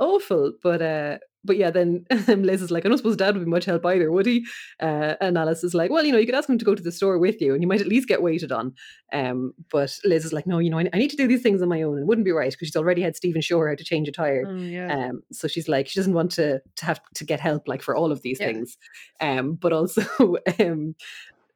Um, 0.00 0.06
awful. 0.06 0.52
But 0.62 0.82
uh, 0.82 1.18
but 1.44 1.56
yeah, 1.56 1.70
then 1.70 2.04
Liz 2.10 2.62
is 2.62 2.70
like, 2.70 2.84
I 2.84 2.88
don't 2.88 2.98
suppose 2.98 3.16
Dad 3.16 3.34
would 3.36 3.44
be 3.44 3.50
much 3.50 3.64
help 3.66 3.84
either, 3.86 4.10
would 4.10 4.26
he? 4.26 4.46
Uh, 4.80 5.14
and 5.20 5.36
Alice 5.38 5.62
is 5.64 5.74
like, 5.74 5.90
well, 5.90 6.04
you 6.04 6.12
know, 6.12 6.18
you 6.18 6.26
could 6.26 6.34
ask 6.34 6.48
him 6.48 6.58
to 6.58 6.64
go 6.64 6.74
to 6.74 6.82
the 6.82 6.92
store 6.92 7.18
with 7.18 7.40
you, 7.40 7.52
and 7.52 7.62
you 7.62 7.68
might 7.68 7.80
at 7.80 7.86
least 7.86 8.08
get 8.08 8.22
waited 8.22 8.50
on. 8.52 8.74
Um, 9.12 9.52
but 9.70 9.96
Liz 10.04 10.24
is 10.24 10.32
like, 10.32 10.46
no, 10.46 10.58
you 10.58 10.70
know, 10.70 10.78
I, 10.78 10.88
I 10.92 10.98
need 10.98 11.10
to 11.10 11.16
do 11.16 11.28
these 11.28 11.42
things 11.42 11.62
on 11.62 11.68
my 11.68 11.82
own, 11.82 11.94
and 11.94 12.02
it 12.02 12.06
wouldn't 12.06 12.24
be 12.24 12.32
right 12.32 12.50
because 12.50 12.68
she's 12.68 12.76
already 12.76 13.02
had 13.02 13.16
Steven 13.16 13.42
show 13.42 13.58
her 13.60 13.68
how 13.68 13.74
to 13.74 13.84
change 13.84 14.08
a 14.08 14.12
tire. 14.12 14.44
Mm, 14.46 14.72
yeah. 14.72 14.94
Um, 14.94 15.22
so 15.32 15.46
she's 15.48 15.68
like, 15.68 15.86
she 15.88 15.98
doesn't 16.00 16.14
want 16.14 16.30
to 16.32 16.60
to 16.76 16.84
have 16.86 17.00
to 17.14 17.24
get 17.24 17.40
help 17.40 17.68
like 17.68 17.82
for 17.82 17.94
all 17.94 18.10
of 18.10 18.22
these 18.22 18.40
Yeah. 18.40 18.46
things. 18.46 18.76
Um, 19.20 19.54
but 19.54 19.72
also, 19.72 20.02
um, 20.58 20.94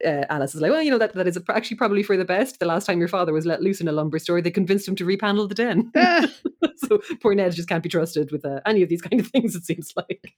uh, 0.05 0.25
Alice 0.29 0.55
is 0.55 0.61
like, 0.61 0.71
well, 0.71 0.83
you 0.83 0.91
know 0.91 0.99
that 0.99 1.15
that 1.15 1.27
is 1.27 1.39
actually 1.49 1.77
probably 1.77 2.03
for 2.03 2.17
the 2.17 2.25
best. 2.25 2.59
The 2.61 2.67
last 2.67 2.87
time 2.87 2.99
your 2.99 3.09
father 3.09 3.33
was 3.33 3.47
let 3.47 3.63
loose 3.63 3.81
in 3.81 3.89
a 3.89 3.93
lumber 3.93 4.19
store, 4.19 4.41
they 4.41 4.51
convinced 4.51 4.87
him 4.87 4.97
to 4.97 5.05
repanel 5.05 5.49
the 5.49 5.55
den. 5.55 5.91
Ah. 5.97 6.29
so 6.77 7.01
poor 7.21 7.35
Ned 7.35 7.53
just 7.55 7.69
can't 7.69 7.83
be 7.83 7.89
trusted 7.89 8.31
with 8.31 8.45
uh, 8.45 8.61
any 8.67 8.83
of 8.83 8.89
these 8.89 9.03
kind 9.03 9.21
of 9.21 9.29
things. 9.29 9.55
It 9.55 9.65
seems 9.65 9.93
like 9.97 10.33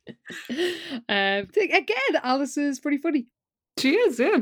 um, 1.08 1.48
again, 1.56 2.20
Alice 2.22 2.56
is 2.56 2.80
pretty 2.80 2.98
funny. 2.98 3.26
she 3.78 3.94
is. 3.96 4.18
Yeah. 4.18 4.38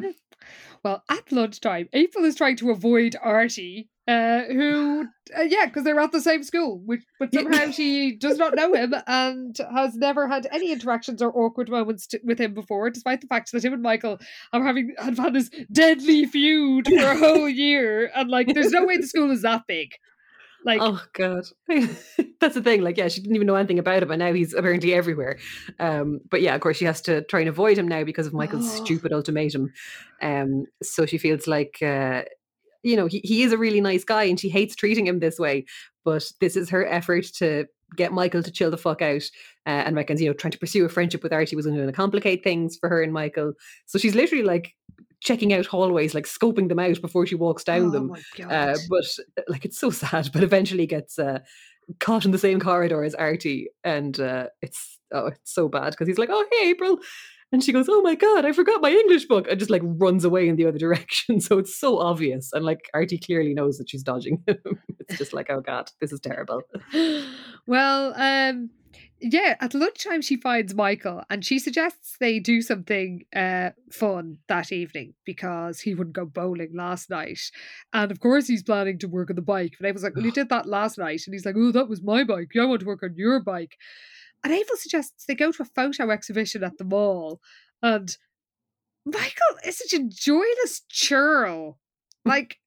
Well, 0.84 1.02
at 1.10 1.32
lunchtime, 1.32 1.88
April 1.92 2.24
is 2.24 2.36
trying 2.36 2.56
to 2.56 2.70
avoid 2.70 3.16
Artie, 3.20 3.88
uh, 4.08 4.44
who, 4.44 5.04
uh, 5.38 5.42
yeah, 5.42 5.66
because 5.66 5.84
they're 5.84 6.00
at 6.00 6.12
the 6.12 6.20
same 6.20 6.42
school, 6.42 6.80
which, 6.86 7.02
but 7.18 7.32
somehow 7.34 7.70
she 7.70 8.16
does 8.20 8.38
not 8.38 8.56
know 8.56 8.72
him 8.72 8.94
and 9.06 9.54
has 9.74 9.94
never 9.94 10.26
had 10.26 10.46
any 10.50 10.72
interactions 10.72 11.20
or 11.20 11.30
awkward 11.38 11.68
moments 11.68 12.06
to, 12.06 12.20
with 12.24 12.40
him 12.40 12.54
before, 12.54 12.88
despite 12.88 13.20
the 13.20 13.26
fact 13.26 13.52
that 13.52 13.62
him 13.62 13.74
and 13.74 13.82
Michael 13.82 14.18
are 14.54 14.64
having 14.64 14.94
have 14.98 15.18
had 15.18 15.34
this 15.34 15.50
deadly 15.70 16.24
feud 16.24 16.86
for 16.88 17.04
a 17.04 17.16
whole 17.18 17.48
year, 17.48 18.10
and 18.14 18.30
like, 18.30 18.52
there's 18.54 18.72
no 18.72 18.86
way 18.86 18.96
the 18.96 19.06
school 19.06 19.30
is 19.30 19.42
that 19.42 19.64
big. 19.68 19.90
Like, 20.64 20.80
oh 20.82 21.02
god, 21.12 21.44
that's 22.40 22.54
the 22.54 22.62
thing. 22.62 22.82
Like, 22.82 22.96
yeah, 22.96 23.08
she 23.08 23.20
didn't 23.20 23.36
even 23.36 23.46
know 23.46 23.54
anything 23.54 23.78
about 23.78 24.02
him, 24.02 24.10
and 24.10 24.18
now 24.18 24.32
he's 24.32 24.54
apparently 24.54 24.92
everywhere. 24.92 25.38
Um, 25.78 26.20
but 26.30 26.42
yeah, 26.42 26.54
of 26.54 26.60
course, 26.60 26.76
she 26.78 26.84
has 26.84 27.00
to 27.02 27.22
try 27.24 27.40
and 27.40 27.48
avoid 27.48 27.78
him 27.78 27.86
now 27.86 28.04
because 28.04 28.26
of 28.26 28.32
Michael's 28.34 28.68
Oh. 28.68 28.84
stupid 28.84 29.12
ultimatum. 29.12 29.72
Um, 30.20 30.64
so 30.82 31.06
she 31.06 31.16
feels 31.16 31.46
like, 31.46 31.78
uh, 31.80 32.22
you 32.82 32.96
know, 32.96 33.06
he, 33.06 33.20
he 33.24 33.42
is 33.42 33.52
a 33.52 33.58
really 33.58 33.80
nice 33.80 34.04
guy 34.04 34.24
and 34.24 34.38
she 34.38 34.48
hates 34.48 34.74
treating 34.74 35.06
him 35.06 35.20
this 35.20 35.38
way. 35.38 35.66
But 36.04 36.30
this 36.40 36.56
is 36.56 36.70
her 36.70 36.86
effort 36.86 37.24
to 37.36 37.66
get 37.96 38.12
Michael 38.12 38.42
to 38.42 38.50
chill 38.50 38.70
the 38.70 38.76
fuck 38.76 39.02
out 39.02 39.22
uh, 39.66 39.84
and 39.84 39.96
reckons, 39.96 40.20
you 40.20 40.28
know, 40.28 40.34
trying 40.34 40.52
to 40.52 40.58
pursue 40.58 40.84
a 40.84 40.88
friendship 40.88 41.22
with 41.22 41.32
Artie 41.32 41.56
was 41.56 41.66
going 41.66 41.86
to 41.86 41.92
complicate 41.92 42.44
things 42.44 42.76
for 42.76 42.88
her 42.88 43.02
and 43.02 43.12
Michael. 43.12 43.54
So 43.86 43.98
she's 43.98 44.14
literally 44.14 44.44
like 44.44 44.74
checking 45.20 45.52
out 45.52 45.66
hallways, 45.66 46.14
like 46.14 46.26
scoping 46.26 46.68
them 46.68 46.78
out 46.78 47.00
before 47.00 47.26
she 47.26 47.34
walks 47.34 47.64
down 47.64 47.88
Oh 47.88 47.90
them. 47.90 48.12
Uh, 48.48 48.76
but 48.88 49.04
uh, 49.36 49.42
like 49.48 49.64
it's 49.64 49.78
so 49.78 49.90
sad, 49.90 50.30
but 50.32 50.42
eventually 50.42 50.86
gets 50.86 51.18
uh, 51.18 51.40
caught 52.00 52.24
in 52.24 52.30
the 52.30 52.38
same 52.38 52.60
corridor 52.60 53.02
as 53.02 53.14
Artie, 53.14 53.68
and 53.84 54.18
uh, 54.20 54.48
it's 54.62 54.98
oh, 55.12 55.26
it's 55.26 55.52
so 55.52 55.68
bad 55.68 55.90
because 55.90 56.08
he's 56.08 56.18
like, 56.18 56.30
"Oh, 56.30 56.46
hey, 56.52 56.70
April," 56.70 56.98
and 57.52 57.62
she 57.62 57.72
goes, 57.72 57.88
"Oh 57.88 58.02
my 58.02 58.14
god, 58.14 58.44
I 58.44 58.52
forgot 58.52 58.82
my 58.82 58.90
English 58.90 59.26
book," 59.26 59.46
and 59.48 59.58
just 59.58 59.70
like 59.70 59.82
runs 59.84 60.24
away 60.24 60.48
in 60.48 60.56
the 60.56 60.66
other 60.66 60.78
direction. 60.86 61.40
So 61.40 61.58
it's 61.58 61.78
so 61.78 61.98
obvious, 61.98 62.52
and 62.52 62.64
like 62.64 62.88
Artie 62.94 63.18
clearly 63.18 63.54
knows 63.54 63.78
that 63.78 63.90
she's 63.90 64.02
dodging 64.02 64.42
him. 64.46 64.58
it's 64.98 65.18
just 65.18 65.32
like, 65.32 65.48
"Oh 65.50 65.60
god, 65.60 65.90
this 66.00 66.12
is 66.12 66.20
terrible." 66.20 66.62
well, 67.66 68.14
um, 68.16 68.70
yeah, 69.20 69.56
at 69.60 69.74
lunchtime 69.74 70.22
she 70.22 70.36
finds 70.36 70.74
Michael 70.74 71.22
and 71.28 71.44
she 71.44 71.58
suggests 71.58 72.16
they 72.20 72.38
do 72.38 72.62
something 72.62 73.24
uh, 73.34 73.70
fun 73.90 74.38
that 74.48 74.70
evening 74.70 75.14
because 75.24 75.80
he 75.80 75.94
wouldn't 75.94 76.14
go 76.14 76.24
bowling 76.24 76.70
last 76.74 77.10
night. 77.10 77.40
And 77.92 78.12
of 78.12 78.20
course, 78.20 78.46
he's 78.46 78.62
planning 78.62 78.98
to 79.00 79.08
work 79.08 79.30
on 79.30 79.36
the 79.36 79.42
bike. 79.42 79.74
But 79.80 79.88
I 79.88 79.92
was 79.92 80.02
like, 80.04 80.14
Well, 80.14 80.24
you 80.24 80.32
did 80.32 80.50
that 80.50 80.66
last 80.66 80.98
night. 80.98 81.22
And 81.26 81.34
he's 81.34 81.44
like, 81.44 81.56
Oh, 81.58 81.72
that 81.72 81.88
was 81.88 82.02
my 82.02 82.22
bike. 82.22 82.50
I 82.60 82.64
want 82.64 82.80
to 82.80 82.86
work 82.86 83.02
on 83.02 83.14
your 83.16 83.40
bike. 83.40 83.76
And 84.44 84.52
April 84.52 84.76
suggests 84.76 85.24
they 85.24 85.34
go 85.34 85.52
to 85.52 85.62
a 85.62 85.66
photo 85.66 86.10
exhibition 86.10 86.62
at 86.62 86.78
the 86.78 86.84
mall. 86.84 87.40
And 87.82 88.16
Michael 89.04 89.58
is 89.66 89.78
such 89.78 89.98
a 89.98 90.04
joyless 90.04 90.82
churl. 90.88 91.78
Like, 92.24 92.58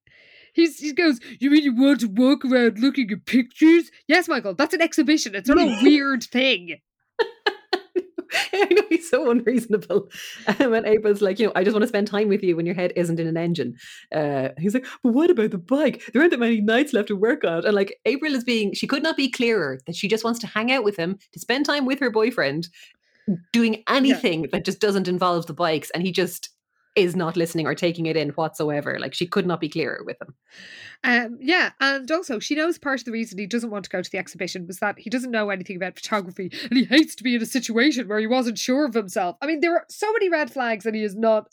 He's, 0.53 0.79
he 0.79 0.93
goes, 0.93 1.19
You 1.39 1.49
mean 1.49 1.63
you 1.63 1.73
want 1.75 2.01
to 2.01 2.07
walk 2.07 2.43
around 2.43 2.79
looking 2.79 3.09
at 3.11 3.25
pictures? 3.25 3.89
Yes, 4.07 4.27
Michael, 4.27 4.53
that's 4.53 4.73
an 4.73 4.81
exhibition. 4.81 5.33
It's 5.35 5.47
not 5.47 5.57
a 5.57 5.79
weird 5.83 6.23
thing. 6.23 6.79
I 8.53 8.67
know 8.71 8.83
he's 8.89 9.09
so 9.09 9.29
unreasonable. 9.29 10.09
Um, 10.59 10.73
and 10.73 10.85
April's 10.85 11.21
like, 11.21 11.39
you 11.39 11.47
know, 11.47 11.51
I 11.55 11.63
just 11.63 11.73
want 11.73 11.83
to 11.83 11.87
spend 11.87 12.07
time 12.07 12.27
with 12.27 12.43
you 12.43 12.55
when 12.55 12.65
your 12.65 12.75
head 12.75 12.93
isn't 12.95 13.19
in 13.19 13.27
an 13.27 13.37
engine. 13.37 13.75
Uh, 14.13 14.49
he's 14.57 14.73
like, 14.73 14.85
but 15.03 15.13
what 15.13 15.29
about 15.29 15.51
the 15.51 15.57
bike? 15.57 16.03
There 16.13 16.21
aren't 16.21 16.31
that 16.31 16.39
many 16.39 16.61
nights 16.61 16.93
left 16.93 17.09
to 17.09 17.15
work 17.15 17.43
on. 17.43 17.65
And 17.65 17.75
like, 17.75 17.99
April 18.05 18.33
is 18.33 18.43
being, 18.43 18.73
she 18.73 18.87
could 18.87 19.03
not 19.03 19.17
be 19.17 19.29
clearer 19.29 19.79
that 19.85 19.95
she 19.95 20.07
just 20.07 20.23
wants 20.23 20.39
to 20.39 20.47
hang 20.47 20.71
out 20.71 20.83
with 20.83 20.97
him, 20.97 21.17
to 21.33 21.39
spend 21.39 21.65
time 21.65 21.85
with 21.85 21.99
her 21.99 22.09
boyfriend, 22.11 22.67
doing 23.53 23.83
anything 23.87 24.47
that 24.51 24.65
just 24.65 24.79
doesn't 24.79 25.07
involve 25.07 25.45
the 25.45 25.53
bikes. 25.53 25.91
And 25.91 26.03
he 26.03 26.11
just 26.11 26.49
is 26.95 27.15
not 27.15 27.37
listening 27.37 27.65
or 27.67 27.73
taking 27.75 28.05
it 28.05 28.17
in 28.17 28.29
whatsoever. 28.29 28.97
Like, 28.99 29.13
she 29.13 29.25
could 29.25 29.45
not 29.47 29.59
be 29.61 29.69
clearer 29.69 30.01
with 30.05 30.17
him. 30.21 30.35
Um, 31.03 31.37
yeah, 31.41 31.71
and 31.79 32.11
also 32.11 32.39
she 32.39 32.53
knows 32.55 32.77
part 32.77 32.99
of 32.99 33.05
the 33.05 33.11
reason 33.11 33.39
he 33.39 33.47
doesn't 33.47 33.69
want 33.71 33.85
to 33.85 33.89
go 33.89 34.01
to 34.01 34.11
the 34.11 34.17
exhibition 34.17 34.67
was 34.67 34.79
that 34.79 34.99
he 34.99 35.09
doesn't 35.09 35.31
know 35.31 35.49
anything 35.49 35.77
about 35.77 35.95
photography 35.95 36.51
and 36.69 36.77
he 36.77 36.83
hates 36.83 37.15
to 37.15 37.23
be 37.23 37.35
in 37.35 37.41
a 37.41 37.45
situation 37.45 38.07
where 38.07 38.19
he 38.19 38.27
wasn't 38.27 38.57
sure 38.59 38.85
of 38.85 38.93
himself. 38.93 39.37
I 39.41 39.47
mean, 39.47 39.61
there 39.61 39.73
are 39.73 39.85
so 39.89 40.11
many 40.13 40.29
red 40.29 40.51
flags 40.51 40.85
and 40.85 40.95
he 40.95 41.03
is 41.03 41.15
not 41.15 41.47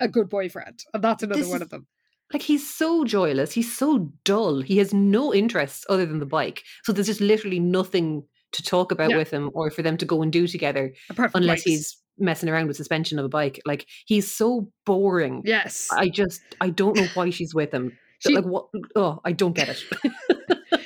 a 0.00 0.08
good 0.08 0.28
boyfriend, 0.28 0.84
and 0.92 1.02
that's 1.02 1.22
another 1.22 1.40
This 1.42 1.48
one 1.50 1.62
of 1.62 1.70
them. 1.70 1.86
like 2.32 2.42
he's 2.42 2.68
so 2.68 3.04
joyless 3.04 3.52
he's 3.52 3.74
so 3.76 4.10
dull 4.24 4.60
he 4.60 4.78
has 4.78 4.92
no 4.92 5.32
interests 5.34 5.84
other 5.88 6.04
than 6.06 6.18
the 6.18 6.26
bike 6.26 6.62
so 6.82 6.92
there's 6.92 7.06
just 7.06 7.20
literally 7.20 7.60
nothing 7.60 8.24
to 8.52 8.62
talk 8.62 8.90
about 8.92 9.10
Yeah. 9.10 9.16
with 9.18 9.30
him 9.30 9.50
or 9.54 9.70
for 9.70 9.82
them 9.82 9.96
to 9.98 10.04
go 10.04 10.22
and 10.22 10.32
do 10.32 10.46
together 10.46 10.92
unless 11.34 11.60
bikes. 11.60 11.62
he's 11.62 11.96
messing 12.18 12.48
around 12.48 12.66
with 12.68 12.76
suspension 12.76 13.18
of 13.18 13.24
a 13.24 13.28
bike 13.28 13.60
like 13.66 13.86
he's 14.06 14.32
so 14.32 14.68
boring. 14.86 15.42
Yes, 15.44 15.88
i 15.92 16.08
just 16.08 16.40
i 16.60 16.68
don't 16.70 16.96
know 16.96 17.06
why 17.14 17.30
she's 17.30 17.54
with 17.54 17.72
him. 17.72 17.96
She- 18.22 18.36
like 18.36 18.44
what 18.44 18.68
oh 18.94 19.18
i 19.24 19.32
don't 19.32 19.52
get 19.56 19.68
it. 19.68 19.82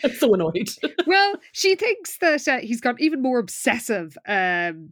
I'm 0.02 0.10
so 0.18 0.32
annoyed. 0.32 0.68
Well, 1.06 1.34
she 1.52 1.74
thinks 1.74 2.16
that 2.18 2.48
uh, 2.48 2.58
he's 2.62 2.80
got 2.80 2.98
even 2.98 3.20
more 3.20 3.38
obsessive 3.38 4.16
um, 4.26 4.90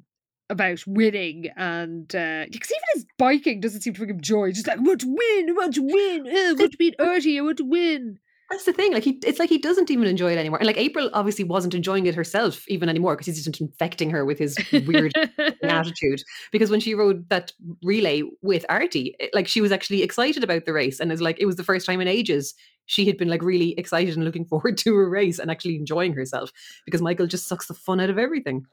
about 0.50 0.84
winning, 0.86 1.46
and 1.56 2.06
because 2.06 2.70
even 2.70 2.82
his 2.94 3.06
biking 3.18 3.60
doesn't 3.60 3.80
seem 3.80 3.94
to 3.94 3.98
bring 4.00 4.10
him 4.10 4.20
joy. 4.20 4.52
Just 4.52 4.66
like 4.66 4.78
I 4.78 4.82
want 4.82 5.00
to 5.00 5.08
win, 5.08 5.48
I 5.48 5.52
want 5.52 5.74
to 5.76 5.82
win, 5.82 6.26
uh, 6.26 6.50
I 6.50 6.52
want 6.52 6.72
to 6.72 6.78
beat 6.78 6.96
Artie, 6.98 7.38
I 7.38 7.42
want 7.42 7.56
to 7.58 7.64
win. 7.64 8.18
That's 8.50 8.64
the 8.64 8.72
thing. 8.72 8.92
Like 8.92 9.04
he, 9.04 9.18
it's 9.24 9.38
like 9.38 9.48
he 9.48 9.58
doesn't 9.58 9.90
even 9.90 10.06
enjoy 10.06 10.32
it 10.32 10.38
anymore. 10.38 10.58
And 10.58 10.66
like 10.66 10.76
April 10.76 11.10
obviously 11.14 11.44
wasn't 11.44 11.74
enjoying 11.74 12.06
it 12.06 12.14
herself 12.14 12.62
even 12.68 12.88
anymore 12.88 13.14
because 13.16 13.26
he's 13.26 13.44
just 13.44 13.60
infecting 13.60 14.10
her 14.10 14.24
with 14.24 14.38
his 14.38 14.56
weird 14.86 15.12
attitude. 15.62 16.22
Because 16.52 16.70
when 16.70 16.80
she 16.80 16.94
rode 16.94 17.28
that 17.30 17.52
relay 17.82 18.22
with 18.42 18.64
Artie, 18.68 19.16
it- 19.18 19.34
like 19.34 19.48
she 19.48 19.60
was 19.60 19.72
actually 19.72 20.02
excited 20.02 20.44
about 20.44 20.66
the 20.66 20.72
race 20.72 21.00
and 21.00 21.10
is 21.10 21.22
like 21.22 21.40
it 21.40 21.46
was 21.46 21.56
the 21.56 21.64
first 21.64 21.86
time 21.86 22.00
in 22.00 22.08
ages 22.08 22.54
she 22.86 23.06
had 23.06 23.16
been 23.16 23.28
like 23.28 23.42
really 23.42 23.72
excited 23.78 24.14
and 24.14 24.24
looking 24.24 24.44
forward 24.50 24.76
to 24.78 24.94
a 24.94 25.08
race 25.08 25.38
and 25.38 25.50
actually 25.50 25.76
enjoying 25.76 26.12
herself 26.12 26.52
because 26.84 27.00
Michael 27.00 27.26
just 27.26 27.48
sucks 27.48 27.66
the 27.66 27.74
fun 27.74 27.98
out 27.98 28.10
of 28.10 28.18
everything. 28.18 28.66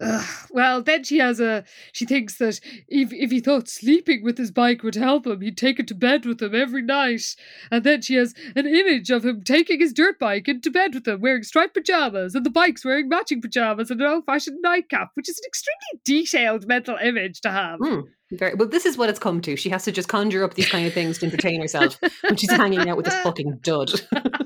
Ugh. 0.00 0.48
Well, 0.50 0.82
then 0.82 1.04
she 1.04 1.18
has 1.18 1.40
a. 1.40 1.64
She 1.92 2.04
thinks 2.04 2.36
that 2.36 2.60
if 2.86 3.12
if 3.12 3.30
he 3.30 3.40
thought 3.40 3.68
sleeping 3.68 4.22
with 4.22 4.36
his 4.36 4.50
bike 4.50 4.82
would 4.82 4.94
help 4.94 5.26
him, 5.26 5.40
he'd 5.40 5.56
take 5.56 5.78
it 5.78 5.88
to 5.88 5.94
bed 5.94 6.26
with 6.26 6.42
him 6.42 6.54
every 6.54 6.82
night. 6.82 7.34
And 7.70 7.82
then 7.82 8.02
she 8.02 8.14
has 8.16 8.34
an 8.54 8.66
image 8.66 9.10
of 9.10 9.24
him 9.24 9.42
taking 9.42 9.80
his 9.80 9.94
dirt 9.94 10.18
bike 10.18 10.48
into 10.48 10.70
bed 10.70 10.94
with 10.94 11.08
him, 11.08 11.22
wearing 11.22 11.44
striped 11.44 11.74
pajamas, 11.74 12.34
and 12.34 12.44
the 12.44 12.50
bike's 12.50 12.84
wearing 12.84 13.08
matching 13.08 13.40
pajamas 13.40 13.90
and 13.90 14.00
an 14.02 14.06
old-fashioned 14.06 14.58
nightcap, 14.60 15.12
which 15.14 15.30
is 15.30 15.38
an 15.38 15.44
extremely 15.46 16.02
detailed 16.04 16.66
mental 16.66 16.96
image 17.02 17.40
to 17.40 17.50
have. 17.50 17.78
Hmm. 17.82 18.00
Very 18.32 18.54
well. 18.54 18.68
This 18.68 18.86
is 18.86 18.98
what 18.98 19.08
it's 19.08 19.20
come 19.20 19.40
to. 19.42 19.56
She 19.56 19.70
has 19.70 19.84
to 19.84 19.92
just 19.92 20.08
conjure 20.08 20.42
up 20.42 20.54
these 20.54 20.68
kind 20.68 20.86
of 20.86 20.92
things 20.92 21.18
to 21.18 21.26
entertain 21.26 21.60
herself 21.60 21.98
when 22.22 22.36
she's 22.36 22.50
hanging 22.50 22.88
out 22.88 22.96
with 22.96 23.06
this 23.06 23.14
fucking 23.20 23.60
dud. 23.62 23.92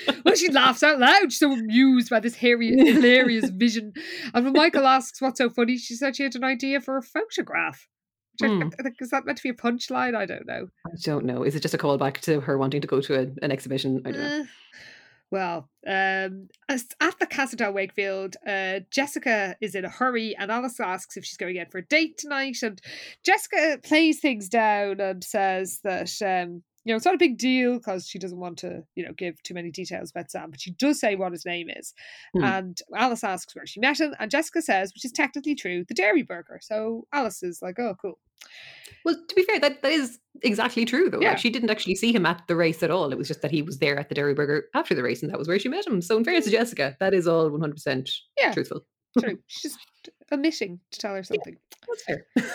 well, 0.24 0.34
she 0.34 0.48
laughs 0.50 0.82
out 0.82 0.98
loud. 0.98 1.24
She's 1.32 1.38
so 1.38 1.52
amused 1.52 2.10
by 2.10 2.20
this 2.20 2.34
hairy, 2.36 2.68
hilarious 2.76 3.50
vision. 3.50 3.92
And 4.34 4.44
when 4.44 4.52
Michael 4.54 4.86
asks 4.86 5.20
what's 5.20 5.38
so 5.38 5.50
funny, 5.50 5.78
she 5.78 5.94
said 5.94 6.16
she 6.16 6.22
had 6.24 6.34
an 6.36 6.44
idea 6.44 6.80
for 6.80 6.96
a 6.96 7.02
photograph. 7.02 7.86
Which 8.40 8.50
I- 8.50 8.54
Hmm. 8.54 8.68
Is 9.00 9.10
that 9.10 9.26
meant 9.26 9.38
to 9.38 9.42
be 9.42 9.50
a 9.50 9.54
punchline? 9.54 10.14
I 10.16 10.24
don't 10.26 10.46
know. 10.46 10.68
I 10.86 10.90
don't 11.02 11.24
know. 11.26 11.42
Is 11.42 11.54
it 11.54 11.60
just 11.60 11.74
a 11.74 11.78
callback 11.78 12.18
to 12.22 12.40
her 12.40 12.56
wanting 12.58 12.80
to 12.80 12.86
go 12.86 13.00
to 13.00 13.14
a, 13.14 13.26
an 13.42 13.52
exhibition? 13.52 14.00
I 14.06 14.10
don't 14.10 14.20
know. 14.22 14.40
Eh, 14.40 14.44
well, 15.30 15.70
um, 15.86 16.48
at 16.68 17.18
the 17.18 17.26
Casa 17.26 17.56
del 17.56 17.72
Wakefield, 17.72 18.36
uh, 18.46 18.80
Jessica 18.90 19.56
is 19.62 19.74
in 19.74 19.84
a 19.86 19.88
hurry, 19.88 20.36
and 20.36 20.50
Alice 20.50 20.78
asks 20.78 21.16
if 21.16 21.24
she's 21.24 21.38
going 21.38 21.56
in 21.56 21.66
for 21.70 21.78
a 21.78 21.86
date 21.86 22.18
tonight. 22.18 22.58
And 22.62 22.78
Jessica 23.24 23.78
plays 23.82 24.20
things 24.20 24.48
down 24.50 25.00
and 25.00 25.24
says 25.24 25.80
that 25.84 26.10
um, 26.22 26.62
you 26.84 26.92
know 26.92 26.96
it's 26.96 27.04
not 27.04 27.14
a 27.14 27.18
big 27.18 27.38
deal 27.38 27.74
because 27.74 28.06
she 28.06 28.18
doesn't 28.18 28.38
want 28.40 28.58
to 28.58 28.82
you 28.94 29.04
know 29.04 29.12
give 29.12 29.42
too 29.42 29.54
many 29.54 29.70
details 29.70 30.10
about 30.10 30.30
Sam, 30.30 30.50
but 30.50 30.60
she 30.60 30.72
does 30.72 31.00
say 31.00 31.14
what 31.16 31.32
his 31.32 31.46
name 31.46 31.68
is. 31.70 31.94
Hmm. 32.36 32.44
And 32.44 32.78
Alice 32.96 33.24
asks 33.24 33.54
where 33.54 33.66
she 33.66 33.80
met 33.80 34.00
him, 34.00 34.14
and 34.18 34.30
Jessica 34.30 34.62
says, 34.62 34.92
which 34.94 35.04
is 35.04 35.12
technically 35.12 35.54
true, 35.54 35.84
the 35.86 35.94
Dairy 35.94 36.22
Burger. 36.22 36.58
So 36.62 37.06
Alice 37.12 37.42
is 37.42 37.60
like, 37.62 37.78
oh, 37.78 37.94
cool. 38.00 38.18
Well, 39.04 39.16
to 39.28 39.34
be 39.34 39.42
fair, 39.44 39.58
that, 39.60 39.82
that 39.82 39.92
is 39.92 40.18
exactly 40.42 40.84
true, 40.84 41.10
though. 41.10 41.20
Yeah. 41.20 41.30
Like, 41.30 41.38
she 41.38 41.50
didn't 41.50 41.70
actually 41.70 41.96
see 41.96 42.12
him 42.12 42.26
at 42.26 42.42
the 42.46 42.56
race 42.56 42.82
at 42.82 42.90
all. 42.90 43.12
It 43.12 43.18
was 43.18 43.28
just 43.28 43.42
that 43.42 43.50
he 43.50 43.62
was 43.62 43.78
there 43.78 43.98
at 43.98 44.08
the 44.08 44.14
Dairy 44.14 44.34
Burger 44.34 44.64
after 44.74 44.94
the 44.94 45.02
race, 45.02 45.22
and 45.22 45.30
that 45.32 45.38
was 45.38 45.48
where 45.48 45.58
she 45.58 45.68
met 45.68 45.86
him. 45.86 46.00
So, 46.00 46.16
in 46.16 46.24
fairness 46.24 46.44
to 46.46 46.50
Jessica, 46.50 46.96
that 47.00 47.14
is 47.14 47.26
all 47.26 47.50
100% 47.50 48.08
Yeah. 48.38 48.52
truthful. 48.52 48.84
True. 49.18 49.38
She's 49.46 49.72
just 49.72 49.78
omitting 50.32 50.80
to 50.90 50.98
tell 50.98 51.14
her 51.14 51.22
something. 51.22 51.56
That's 51.88 52.04
fair. 52.04 52.26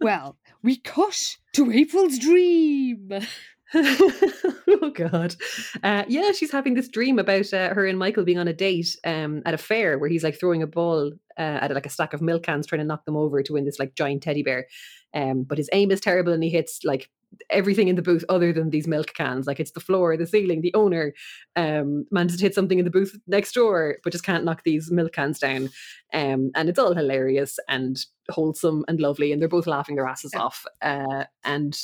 Well, 0.00 0.38
we 0.62 0.76
cut 0.76 1.36
to 1.54 1.72
April's 1.72 2.18
dream. 2.20 3.10
oh 3.74 4.90
god. 4.94 5.34
Uh, 5.82 6.04
yeah 6.08 6.32
she's 6.32 6.52
having 6.52 6.74
this 6.74 6.88
dream 6.88 7.18
about 7.18 7.52
uh, 7.52 7.74
her 7.74 7.86
and 7.86 7.98
michael 7.98 8.24
being 8.24 8.38
on 8.38 8.48
a 8.48 8.52
date 8.52 8.96
um, 9.04 9.42
at 9.44 9.54
a 9.54 9.58
fair 9.58 9.98
where 9.98 10.08
he's 10.08 10.24
like 10.24 10.38
throwing 10.38 10.62
a 10.62 10.66
ball 10.66 11.12
uh, 11.38 11.58
at 11.62 11.72
like 11.72 11.86
a 11.86 11.90
stack 11.90 12.12
of 12.12 12.20
milk 12.20 12.42
cans 12.42 12.66
trying 12.66 12.80
to 12.80 12.84
knock 12.84 13.04
them 13.04 13.16
over 13.16 13.42
to 13.42 13.52
win 13.52 13.64
this 13.64 13.78
like 13.78 13.94
giant 13.94 14.22
teddy 14.22 14.42
bear. 14.42 14.66
Um, 15.14 15.44
but 15.44 15.56
his 15.56 15.70
aim 15.72 15.90
is 15.90 16.00
terrible 16.00 16.32
and 16.32 16.42
he 16.42 16.50
hits 16.50 16.80
like 16.84 17.08
everything 17.50 17.88
in 17.88 17.96
the 17.96 18.02
booth 18.02 18.24
other 18.28 18.52
than 18.52 18.70
these 18.70 18.88
milk 18.88 19.14
cans. 19.14 19.46
Like 19.46 19.60
it's 19.60 19.70
the 19.70 19.80
floor 19.80 20.16
the 20.16 20.26
ceiling 20.26 20.60
the 20.60 20.74
owner. 20.74 21.14
Um, 21.56 22.06
manages 22.10 22.38
to 22.38 22.42
hit 22.42 22.54
something 22.54 22.78
in 22.78 22.84
the 22.84 22.90
booth 22.90 23.16
next 23.26 23.52
door 23.52 23.98
but 24.02 24.12
just 24.12 24.24
can't 24.24 24.44
knock 24.44 24.64
these 24.64 24.90
milk 24.90 25.12
cans 25.12 25.38
down. 25.38 25.70
Um, 26.12 26.50
and 26.54 26.68
it's 26.68 26.78
all 26.78 26.94
hilarious 26.94 27.58
and 27.68 27.98
wholesome 28.30 28.84
and 28.88 29.00
lovely 29.00 29.32
and 29.32 29.40
they're 29.40 29.48
both 29.48 29.66
laughing 29.66 29.94
their 29.94 30.06
asses 30.06 30.34
off 30.34 30.66
uh, 30.82 31.24
and 31.44 31.78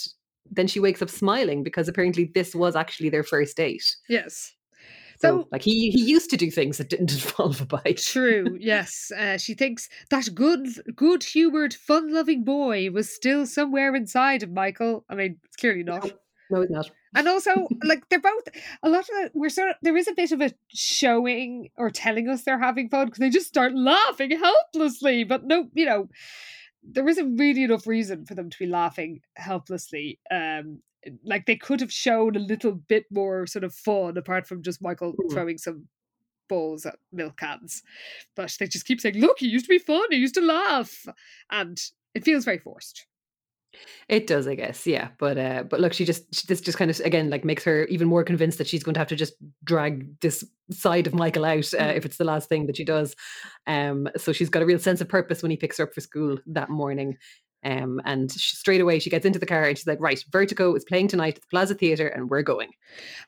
then 0.51 0.67
she 0.67 0.81
wakes 0.81 1.03
up 1.03 1.11
smiling 1.11 1.63
because 1.63 1.89
apparently 1.89 2.31
this 2.35 2.55
was 2.55 2.77
actually 2.77 3.09
their 3.09 3.23
first 3.25 3.57
date. 3.57 3.97
Yes. 4.09 4.55
So, 5.19 5.43
So- 5.43 5.49
like 5.53 5.63
he 5.63 5.91
he 5.91 6.03
used 6.05 6.29
to 6.31 6.37
do 6.37 6.51
things 6.51 6.79
that 6.79 6.89
didn't 6.91 7.13
involve 7.15 7.61
a 7.61 7.67
bite. 7.67 7.99
True, 7.99 8.57
yes. 8.61 9.13
Uh, 9.17 9.39
she 9.39 9.55
thinks 9.55 9.89
that 10.11 10.29
good, 10.35 10.67
good 10.97 11.23
humored, 11.23 11.73
fun 11.75 12.13
loving 12.13 12.45
boy 12.45 12.91
was 12.91 13.15
still 13.15 13.47
somewhere 13.47 13.95
inside 13.95 14.43
of 14.43 14.51
Michael. 14.51 15.05
I 15.09 15.15
mean, 15.15 15.39
it's 15.45 15.57
clearly 15.57 15.85
not. 15.85 16.11
No, 16.51 16.61
it's 16.61 16.71
not. 16.71 16.91
And 17.17 17.29
also, 17.29 17.69
like 17.85 18.09
they're 18.09 18.21
both 18.21 18.49
a 18.83 18.89
lot 18.91 19.05
of 19.09 19.15
it, 19.25 19.33
we're 19.35 19.49
sort 19.49 19.71
of 19.71 19.77
there 19.83 19.97
is 19.97 20.09
a 20.09 20.15
bit 20.15 20.33
of 20.33 20.41
a 20.41 20.51
showing 20.69 21.71
or 21.77 21.89
telling 21.91 22.29
us 22.29 22.43
they're 22.43 22.59
having 22.59 22.89
fun 22.89 23.07
because 23.07 23.21
they 23.21 23.31
just 23.31 23.47
start 23.47 23.73
laughing 23.75 24.33
helplessly. 24.37 25.23
But 25.25 25.45
no, 25.47 25.69
you 25.75 25.87
know, 25.87 26.09
there 26.87 27.09
isn't 27.09 27.37
really 27.37 27.65
enough 27.65 27.87
reason 27.87 28.27
for 28.27 28.35
them 28.35 28.51
to 28.51 28.59
be 28.59 28.67
laughing 28.67 29.21
helplessly. 29.37 30.19
Um, 30.31 30.83
like 31.23 31.47
they 31.47 31.57
could 31.57 31.81
have 31.81 31.93
shown 31.93 32.37
a 32.37 32.41
little 32.41 32.73
bit 32.73 33.05
more 33.11 33.47
sort 33.47 33.65
of 33.65 33.75
fun 33.75 34.17
apart 34.17 34.47
from 34.47 34.63
just 34.63 34.83
Michael 34.83 35.13
Mm. 35.15 35.33
throwing 35.33 35.59
some 35.59 35.89
balls 36.49 36.85
at 36.87 36.99
milk 37.13 37.39
cans. 37.39 37.83
But 38.35 38.55
they 38.59 38.67
just 38.67 38.87
keep 38.87 39.01
saying, 39.01 39.17
"Look, 39.19 39.39
he 39.39 39.49
used 39.49 39.67
to 39.67 39.71
be 39.71 39.79
fun. 39.79 40.07
He 40.11 40.17
used 40.19 40.35
to 40.35 40.41
laugh," 40.41 41.07
and 41.51 41.81
it 42.15 42.25
feels 42.25 42.45
very 42.45 42.59
forced. 42.59 43.07
It 44.09 44.27
does, 44.27 44.47
I 44.47 44.55
guess, 44.55 44.87
yeah. 44.87 45.09
But 45.19 45.39
uh, 45.39 45.63
but 45.65 45.81
look, 45.81 45.93
she 45.93 46.05
just 46.05 46.35
she, 46.35 46.47
this 46.47 46.61
just 46.61 46.79
kind 46.79 46.91
of 46.91 46.99
again 47.01 47.31
like 47.31 47.45
makes 47.45 47.65
her 47.65 47.85
even 47.87 48.09
more 48.09 48.25
convinced 48.25 48.59
that 48.59 48.67
she's 48.67 48.83
going 48.83 48.95
to 48.95 49.01
have 49.01 49.09
to 49.09 49.17
just 49.17 49.35
drag 49.63 50.21
this 50.21 50.45
side 50.71 51.07
of 51.07 51.15
Michael 51.15 51.45
out 51.45 51.73
uh, 51.75 51.79
Mm. 51.93 51.97
if 51.97 52.05
it's 52.05 52.17
the 52.17 52.25
last 52.25 52.49
thing 52.49 52.67
that 52.67 52.77
she 52.77 52.85
does. 52.85 53.15
Um, 53.67 54.09
so 54.17 54.33
she's 54.33 54.51
got 54.51 54.63
a 54.63 54.67
real 54.67 54.79
sense 54.79 55.01
of 55.01 55.09
purpose 55.09 55.43
when 55.43 55.51
he 55.51 55.57
picks 55.57 55.79
her 55.79 55.85
up 55.85 55.95
for 55.95 56.01
school 56.01 56.39
that 56.47 56.71
morning. 56.71 57.17
Um, 57.65 58.01
and 58.05 58.31
she, 58.31 58.57
straight 58.57 58.83
away 58.83 58.99
she 58.99 59.09
gets 59.09 59.25
into 59.25 59.39
the 59.39 59.47
car 59.47 59.65
and 59.65 59.79
she's 59.79 59.87
like, 59.87 60.01
"Right, 60.01 60.23
Vertigo 60.31 60.75
is 60.75 60.85
playing 60.85 61.09
tonight 61.09 61.37
at 61.37 61.41
the 61.43 61.49
Plaza 61.51 61.75
Theatre, 61.75 62.09
and 62.09 62.29
we're 62.29 62.43
going." 62.43 62.71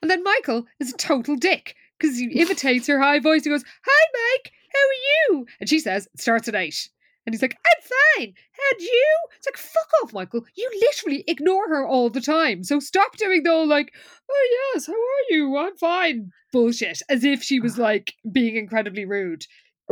And 0.02 0.10
then 0.10 0.22
Michael 0.22 0.66
is 0.78 0.92
a 0.92 0.96
total 0.98 1.36
dick 1.36 1.74
because 1.98 2.18
he 2.18 2.26
imitates 2.40 2.86
her 2.86 3.00
high 3.00 3.18
voice. 3.20 3.44
He 3.44 3.50
goes, 3.50 3.64
Hi, 3.86 4.06
Mike, 4.34 4.52
how 4.74 4.78
are 4.78 5.38
you? 5.38 5.46
And 5.60 5.68
she 5.70 5.78
says, 5.78 6.06
starts 6.16 6.48
at 6.48 6.54
eight. 6.54 6.90
And 7.26 7.34
he's 7.34 7.42
like, 7.42 7.56
I'm 7.66 7.82
fine. 8.22 8.32
How'd 8.52 8.80
you? 8.80 9.06
It's 9.36 9.46
like, 9.46 9.56
fuck 9.56 9.88
off, 10.02 10.12
Michael. 10.12 10.44
You 10.56 10.70
literally 10.80 11.24
ignore 11.26 11.68
her 11.68 11.86
all 11.86 12.08
the 12.08 12.20
time. 12.20 12.62
So 12.64 12.78
stop 12.80 13.16
doing 13.16 13.42
the 13.42 13.50
whole, 13.50 13.66
like, 13.66 13.92
oh, 14.30 14.70
yes, 14.74 14.86
how 14.86 14.92
are 14.92 15.26
you? 15.30 15.56
I'm 15.56 15.76
fine. 15.76 16.30
Bullshit. 16.52 17.02
As 17.08 17.24
if 17.24 17.42
she 17.42 17.58
was 17.60 17.78
like 17.90 18.14
being 18.30 18.56
incredibly 18.56 19.04
rude. 19.04 19.44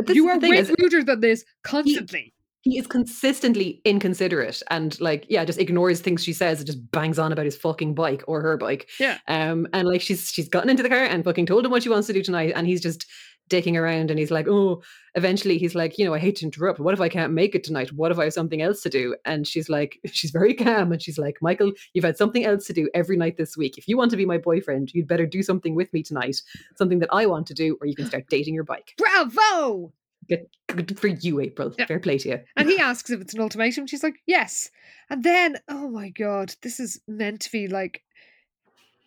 You 0.07 0.29
are 0.29 0.39
way 0.39 0.61
ruder 0.79 1.03
than 1.03 1.19
this 1.21 1.43
constantly. 1.63 2.33
he 2.63 2.77
is 2.77 2.87
consistently 2.87 3.79
inconsiderate 3.85 4.61
and 4.69 4.99
like 4.99 5.25
yeah 5.29 5.45
just 5.45 5.59
ignores 5.59 6.01
things 6.01 6.21
she 6.23 6.33
says 6.33 6.57
and 6.59 6.65
just 6.67 6.91
bangs 6.91 7.17
on 7.17 7.31
about 7.31 7.45
his 7.45 7.55
fucking 7.55 7.93
bike 7.95 8.21
or 8.27 8.41
her 8.41 8.57
bike 8.57 8.89
Yeah. 8.99 9.19
um 9.27 9.67
and 9.71 9.87
like 9.87 10.01
she's 10.01 10.29
she's 10.29 10.49
gotten 10.49 10.69
into 10.69 10.83
the 10.83 10.89
car 10.89 11.03
and 11.05 11.23
fucking 11.23 11.45
told 11.45 11.63
him 11.63 11.71
what 11.71 11.83
she 11.83 11.89
wants 11.89 12.07
to 12.07 12.13
do 12.13 12.21
tonight 12.23 12.51
and 12.55 12.67
he's 12.67 12.81
just 12.81 13.05
dicking 13.49 13.75
around 13.79 14.09
and 14.09 14.17
he's 14.17 14.31
like 14.31 14.47
oh 14.47 14.81
eventually 15.13 15.57
he's 15.59 15.75
like 15.75 15.99
you 15.99 16.05
know 16.05 16.15
i 16.15 16.19
hate 16.19 16.35
to 16.35 16.45
interrupt 16.45 16.79
what 16.79 16.95
if 16.95 16.99
i 16.99 17.07
can't 17.07 17.31
make 17.31 17.53
it 17.53 17.63
tonight 17.63 17.91
what 17.93 18.11
if 18.11 18.17
i 18.17 18.23
have 18.23 18.33
something 18.33 18.61
else 18.61 18.81
to 18.81 18.89
do 18.89 19.15
and 19.23 19.47
she's 19.47 19.69
like 19.69 19.99
she's 20.11 20.31
very 20.31 20.53
calm 20.53 20.91
and 20.91 21.01
she's 21.01 21.19
like 21.19 21.37
michael 21.41 21.71
you've 21.93 22.03
had 22.05 22.17
something 22.17 22.43
else 22.43 22.65
to 22.65 22.73
do 22.73 22.89
every 22.95 23.15
night 23.17 23.37
this 23.37 23.55
week 23.55 23.77
if 23.77 23.87
you 23.87 23.97
want 23.97 24.09
to 24.09 24.17
be 24.17 24.25
my 24.25 24.39
boyfriend 24.39 24.91
you'd 24.95 25.07
better 25.07 25.27
do 25.27 25.43
something 25.43 25.75
with 25.75 25.93
me 25.93 26.01
tonight 26.01 26.41
something 26.75 26.97
that 26.99 27.09
i 27.13 27.25
want 27.27 27.45
to 27.45 27.53
do 27.53 27.77
or 27.81 27.85
you 27.87 27.95
can 27.95 28.07
start 28.07 28.25
dating 28.29 28.55
your 28.55 28.63
bike 28.63 28.95
Bravo! 28.97 29.93
good, 30.27 30.47
good 30.67 30.99
for 30.99 31.07
you 31.07 31.39
april 31.39 31.71
Yeah. 31.77 31.85
fair 31.85 31.99
play 31.99 32.17
to 32.17 32.29
you 32.29 32.39
And 32.55 32.67
he 32.67 32.79
asks 32.89 33.11
if 33.11 33.21
it's 33.21 33.35
an 33.35 33.41
ultimatum. 33.41 33.85
She's 33.85 34.01
like, 34.01 34.15
yes. 34.25 34.71
And 35.09 35.23
then, 35.23 35.57
oh 35.69 35.87
my 35.87 36.09
God, 36.09 36.55
this 36.63 36.79
is 36.79 36.99
meant 37.07 37.41
to 37.41 37.51
be 37.51 37.67
like 37.67 38.01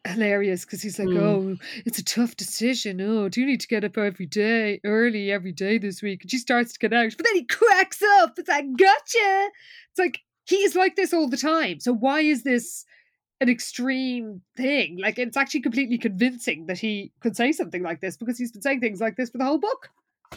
hilarious 0.06 0.64
because 0.64 0.82
he's 0.82 0.98
like, 0.98 1.08
Mm. 1.08 1.20
oh, 1.20 1.56
it's 1.84 1.98
a 1.98 2.04
tough 2.04 2.36
decision. 2.36 3.00
Oh, 3.00 3.28
do 3.28 3.40
you 3.40 3.46
need 3.46 3.60
to 3.60 3.66
get 3.68 3.84
up 3.84 3.98
every 3.98 4.26
day, 4.26 4.80
early 4.84 5.30
every 5.30 5.52
day 5.52 5.78
this 5.78 6.02
week? 6.02 6.22
And 6.22 6.30
she 6.30 6.38
starts 6.38 6.72
to 6.72 6.78
get 6.78 6.92
out, 6.92 7.14
but 7.16 7.24
then 7.26 7.34
he 7.34 7.44
cracks 7.44 8.02
up. 8.20 8.38
It's 8.38 8.48
like, 8.48 8.66
gotcha. 8.76 9.48
It's 9.90 9.98
like, 9.98 10.20
he 10.46 10.56
is 10.56 10.74
like 10.74 10.96
this 10.96 11.12
all 11.12 11.28
the 11.28 11.36
time. 11.36 11.80
So 11.80 11.92
why 11.92 12.20
is 12.20 12.42
this 12.42 12.84
an 13.40 13.48
extreme 13.48 14.40
thing? 14.56 14.98
Like, 14.98 15.18
it's 15.18 15.36
actually 15.36 15.60
completely 15.60 15.98
convincing 15.98 16.66
that 16.66 16.78
he 16.78 17.12
could 17.20 17.36
say 17.36 17.52
something 17.52 17.82
like 17.82 18.00
this 18.00 18.16
because 18.16 18.38
he's 18.38 18.52
been 18.52 18.62
saying 18.62 18.80
things 18.80 19.00
like 19.00 19.16
this 19.16 19.30
for 19.30 19.38
the 19.38 19.44
whole 19.44 19.58
book. 19.58 19.90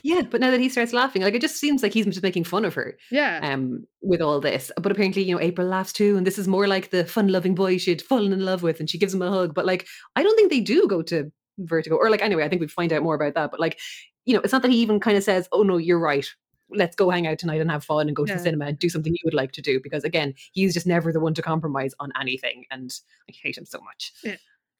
Yeah, 0.04 0.22
but 0.22 0.40
now 0.42 0.52
that 0.52 0.60
he 0.60 0.70
starts 0.70 0.94
laughing, 0.94 1.22
like 1.22 1.34
it 1.34 1.42
just 1.42 1.58
seems 1.58 1.84
like 1.84 1.94
he's 1.94 2.06
just 2.06 2.24
making 2.24 2.46
fun 2.46 2.66
of 2.66 2.74
her 2.76 2.98
Yeah. 3.12 3.40
um 3.44 3.86
with 4.02 4.22
all 4.22 4.40
this. 4.40 4.72
But 4.82 4.92
apparently, 4.92 5.24
you 5.24 5.36
know, 5.36 5.42
April 5.42 5.68
laughs 5.68 5.94
too, 5.94 6.16
and 6.18 6.26
this 6.26 6.38
is 6.40 6.48
more 6.48 6.68
like 6.68 6.90
the 6.92 7.06
fun-loving 7.06 7.56
boy 7.56 7.78
she'd 7.78 8.02
fallen 8.02 8.32
in 8.34 8.46
love 8.46 8.64
with, 8.64 8.80
and 8.80 8.90
she 8.90 8.98
gives 8.98 9.14
him 9.14 9.22
a 9.22 9.30
hug. 9.30 9.54
But 9.54 9.66
like, 9.66 9.88
I 10.16 10.24
don't 10.24 10.36
think 10.36 10.50
they 10.50 10.62
do 10.62 10.88
go 10.88 11.02
to 11.04 11.32
Vertigo, 11.60 11.98
or 11.98 12.10
like 12.10 12.22
anyway, 12.22 12.44
I 12.44 12.50
think 12.50 12.62
we'd 12.62 12.72
find 12.72 12.92
out 12.94 13.04
more 13.04 13.16
about 13.16 13.34
that. 13.36 13.52
But 13.52 13.60
like, 13.60 13.80
you 14.26 14.34
know, 14.34 14.42
it's 14.42 14.54
not 14.54 14.62
that 14.62 14.72
he 14.72 14.78
even 14.82 15.00
kind 15.00 15.18
of 15.18 15.24
says, 15.24 15.48
"Oh 15.52 15.64
no, 15.64 15.78
you're 15.78 16.00
right. 16.00 16.28
Let's 16.74 16.96
go 16.96 17.10
hang 17.10 17.28
out 17.28 17.38
tonight 17.40 17.60
and 17.60 17.70
have 17.70 17.84
fun 17.84 18.08
and 18.08 18.16
go 18.16 18.24
to 18.26 18.32
Yeah. 18.32 18.38
the 18.38 18.44
cinema 18.44 18.66
and 18.68 18.80
do 18.80 18.88
something 18.90 19.12
you 19.14 19.20
would 19.26 19.34
like 19.34 19.52
to 19.54 19.62
do." 19.62 19.80
Because 19.84 20.04
again, 20.06 20.34
he's 20.54 20.74
just 20.74 20.88
never 20.88 21.12
the 21.12 21.20
one 21.20 21.34
to 21.34 21.42
compromise 21.42 21.94
on 22.00 22.12
anything, 22.20 22.64
and 22.72 22.92
I 23.30 23.34
hate 23.44 23.58
him 23.58 23.66
so 23.66 23.80
much. 23.82 24.14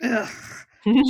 Ugh. 0.04 0.30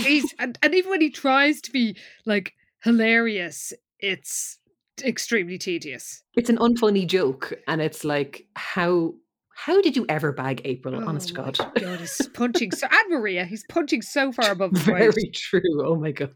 He's 0.04 0.34
and, 0.40 0.58
and 0.64 0.74
even 0.76 0.90
when 0.90 1.02
he 1.02 1.12
tries 1.12 1.62
to 1.62 1.72
be 1.72 1.96
like 2.26 2.54
hilarious, 2.84 3.72
it's 4.02 4.58
extremely 5.04 5.58
tedious. 5.58 6.24
it's 6.36 6.50
an 6.50 6.58
unfunny 6.58 7.08
joke, 7.08 7.54
and 7.68 7.82
it's 7.82 8.04
like 8.04 8.46
how. 8.56 9.14
How 9.54 9.80
did 9.80 9.96
you 9.96 10.08
ever 10.10 10.32
bag 10.32 10.62
April? 10.66 10.96
honest 11.08 11.36
to 11.36 11.42
Oh 11.42 11.46
God. 11.46 11.58
God, 11.80 12.00
he's 12.00 12.28
punching 12.34 12.72
so 12.72 12.88
and 12.92 13.10
Maria, 13.12 13.46
he's 13.46 13.64
punching 13.70 14.02
so 14.02 14.32
far 14.32 14.50
above 14.50 14.72
weight. 14.88 15.14
Very 15.14 15.30
true. 15.36 15.86
Oh 15.86 15.98
my 15.98 16.12
god. 16.12 16.34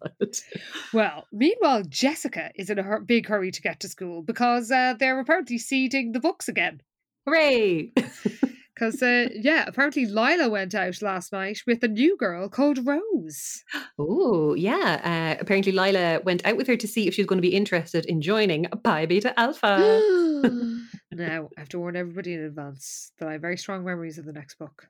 Well, 0.94 1.26
meanwhile, 1.32 1.82
Jessica 1.90 2.52
is 2.56 2.70
in 2.70 2.78
a 2.78 2.84
hur- 2.84 3.00
big 3.00 3.26
hurry 3.26 3.50
to 3.50 3.62
get 3.64 3.80
to 3.80 3.88
school 3.88 4.22
because 4.22 4.70
uh, 4.70 4.94
they're 5.00 5.20
apparently 5.20 5.58
seeding 5.58 6.12
the 6.12 6.20
books 6.20 6.48
again. 6.48 6.82
Hooray! 7.26 7.94
Because, 8.76 9.02
uh, 9.02 9.30
yeah, 9.34 9.64
apparently 9.68 10.06
Lila 10.06 10.49
went 10.49 10.76
out 10.76 11.02
last 11.02 11.31
night 11.31 11.61
with 11.65 11.81
a 11.84 11.88
new 11.88 12.18
girl 12.18 12.49
called 12.49 12.85
Rose. 12.85 13.64
Oh, 13.97 14.53
yeah. 14.53 15.35
Uh, 15.38 15.41
apparently, 15.41 15.72
Lila 15.72 16.19
went 16.26 16.45
out 16.45 16.57
with 16.57 16.68
her 16.68 16.76
to 16.76 16.88
see 16.88 17.07
if 17.07 17.14
she 17.14 17.22
was 17.22 17.27
going 17.27 17.38
to 17.38 17.47
be 17.49 17.56
interested 17.56 18.06
in 18.06 18.22
joining 18.22 18.65
Pi 18.84 19.06
Beta 19.06 19.38
Alpha. 19.39 20.02
now, 21.11 21.49
I 21.57 21.60
have 21.61 21.69
to 21.69 21.80
warn 21.80 21.95
everybody 21.95 22.34
in 22.34 22.41
advance 22.41 23.14
that 23.19 23.30
I 23.30 23.34
have 23.34 23.41
very 23.41 23.57
strong 23.57 23.85
memories 23.85 24.18
of 24.18 24.26
the 24.26 24.34
next 24.34 24.56
book. 24.60 24.88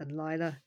And 0.00 0.12
Lila 0.16 0.58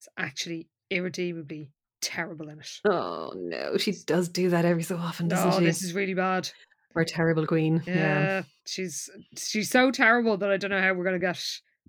is 0.00 0.08
actually 0.18 0.68
irredeemably 0.90 1.70
terrible 2.02 2.48
in 2.48 2.58
it. 2.58 2.70
oh 2.86 3.32
no, 3.36 3.76
she 3.76 3.92
does 4.06 4.28
do 4.28 4.50
that 4.50 4.64
every 4.64 4.82
so 4.82 4.96
often, 4.96 5.28
doesn't 5.28 5.52
Oh, 5.52 5.58
she? 5.60 5.64
this 5.66 5.82
is 5.84 5.92
really 5.94 6.14
bad. 6.14 6.50
Our 6.96 7.04
terrible 7.04 7.46
queen. 7.46 7.82
Yeah, 7.86 7.94
Yeah. 7.94 8.42
she's 8.66 9.08
she's 9.36 9.70
so 9.70 9.90
terrible 9.92 10.36
that 10.38 10.50
I 10.50 10.56
don't 10.56 10.70
know 10.72 10.80
how 10.80 10.92
we're 10.94 11.04
going 11.04 11.20
to 11.20 11.24
get 11.24 11.40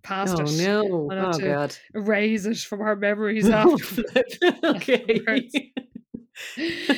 past 0.03 0.35
Oh 0.37 0.43
it. 0.43 0.51
no. 0.57 1.09
Oh 1.11 1.31
to 1.37 1.43
god. 1.43 1.75
Erase 1.95 2.45
it 2.45 2.57
from 2.57 2.81
our 2.81 2.95
memories 2.95 3.47
Oh, 3.51 3.77
after. 4.15 4.53
okay. 4.63 5.21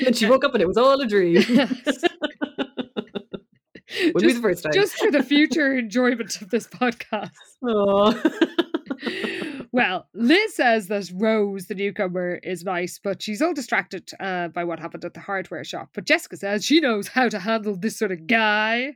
And 0.06 0.16
she 0.16 0.26
woke 0.28 0.44
up 0.46 0.54
and 0.54 0.62
it 0.62 0.68
was 0.68 0.78
all 0.78 1.00
a 1.02 1.08
dream. 1.08 1.36
Yes. 1.50 2.04
Wouldn't 4.14 4.22
be 4.24 4.34
the 4.34 4.42
first 4.42 4.64
time. 4.64 4.74
just 4.74 4.94
for 4.96 5.12
the 5.12 5.22
future 5.24 5.78
enjoyment 5.78 6.42
of 6.42 6.50
this 6.50 6.68
podcast. 6.68 7.32
Oh. 7.64 8.20
Well, 9.72 10.08
Liz 10.14 10.56
says 10.56 10.88
that 10.88 11.10
Rose, 11.16 11.66
the 11.68 11.76
newcomer, 11.76 12.36
is 12.44 12.64
nice, 12.64 13.00
but 13.04 13.22
she's 13.22 13.42
all 13.42 13.54
distracted 13.54 14.10
uh, 14.20 14.48
by 14.50 14.64
what 14.64 14.80
happened 14.80 15.04
at 15.06 15.14
the 15.16 15.20
hardware 15.20 15.64
shop. 15.64 15.90
But 15.94 16.06
Jessica 16.06 16.38
says 16.38 16.64
she 16.64 16.80
knows 16.80 17.08
how 17.08 17.28
to 17.30 17.40
handle 17.40 17.76
this 17.76 17.98
sort 17.98 18.12
of 18.12 18.28
guy. 18.28 18.94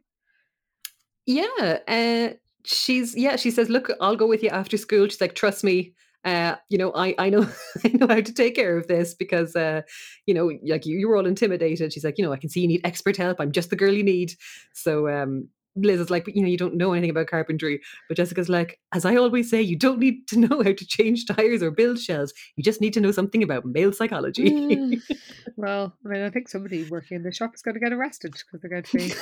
Yeah, 1.25 1.79
uh, 1.88 2.29
she's 2.68 3.15
yeah. 3.15 3.35
She 3.35 3.52
says, 3.52 3.69
"Look, 3.69 3.89
I'll 4.02 4.15
go 4.15 4.27
with 4.27 4.44
you 4.44 4.49
after 4.49 4.77
school." 4.77 5.07
She's 5.07 5.22
like, 5.22 5.35
"Trust 5.35 5.64
me, 5.64 5.94
uh, 6.26 6.56
you 6.69 6.77
know, 6.77 6.91
I 6.94 7.15
I 7.18 7.30
know 7.30 7.48
I 7.85 7.89
know 7.89 8.07
how 8.07 8.22
to 8.22 8.34
take 8.34 8.56
care 8.56 8.77
of 8.77 8.88
this 8.88 9.14
because 9.14 9.56
uh, 9.56 9.81
you 10.26 10.34
know, 10.34 10.52
like 10.68 10.85
you, 10.85 10.98
you 10.98 11.07
were 11.07 11.15
all 11.15 11.26
intimidated." 11.26 11.94
She's 11.94 12.03
like, 12.03 12.18
"You 12.18 12.26
know, 12.26 12.34
I 12.34 12.38
can 12.38 12.49
see 12.49 12.61
you 12.61 12.68
need 12.68 12.81
expert 12.84 13.18
help. 13.18 13.39
I'm 13.39 13.52
just 13.52 13.69
the 13.69 13.76
girl 13.76 13.94
you 13.94 14.03
need." 14.03 14.34
So 14.73 15.07
um, 15.07 15.48
Liz 15.76 15.99
is 15.99 16.10
like, 16.10 16.26
"But 16.26 16.35
you 16.35 16.41
know, 16.41 16.49
you 16.49 16.57
don't 16.57 16.76
know 16.76 16.91
anything 16.91 17.10
about 17.10 17.27
carpentry." 17.27 17.81
But 18.07 18.18
Jessica's 18.18 18.49
like, 18.49 18.80
"As 18.94 19.06
I 19.06 19.15
always 19.15 19.49
say, 19.49 19.61
you 19.61 19.77
don't 19.77 19.99
need 19.99 20.27
to 20.27 20.39
know 20.39 20.61
how 20.64 20.73
to 20.73 20.85
change 20.85 21.26
tires 21.26 21.64
or 21.64 21.72
build 21.72 21.99
shells. 21.99 22.34
You 22.56 22.64
just 22.64 22.81
need 22.81 22.94
to 22.94 23.02
know 23.02 23.11
something 23.11 23.44
about 23.44 23.65
male 23.65 23.94
psychology." 23.94 24.49
Mm. 24.49 25.02
well, 25.56 25.94
I 26.06 26.10
mean, 26.10 26.23
I 26.23 26.30
think 26.30 26.49
somebody 26.49 26.84
working 26.89 27.15
in 27.15 27.23
the 27.23 27.31
shop 27.31 27.56
is 27.56 27.61
going 27.61 27.76
to 27.76 27.81
get 27.81 27.94
arrested 27.94 28.34
because 28.34 28.61
they're 28.61 28.69
going 28.69 28.84
to 28.84 28.98
be 28.98 29.14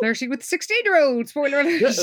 flirting 0.00 0.30
with 0.30 0.42
16 0.42 0.76
year 0.84 1.00
old. 1.00 1.28
Spoiler 1.28 1.60
alert. 1.60 1.96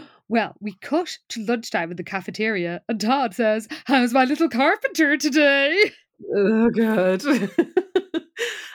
Well, 0.30 0.54
we 0.60 0.74
cut 0.80 1.18
to 1.30 1.44
lunchtime 1.44 1.90
in 1.90 1.96
the 1.96 2.04
cafeteria, 2.04 2.82
and 2.88 3.00
Todd 3.00 3.34
says, 3.34 3.66
How's 3.86 4.12
my 4.12 4.24
little 4.24 4.48
carpenter 4.48 5.16
today? 5.16 5.90
Oh 6.32 6.70
god. 6.70 7.24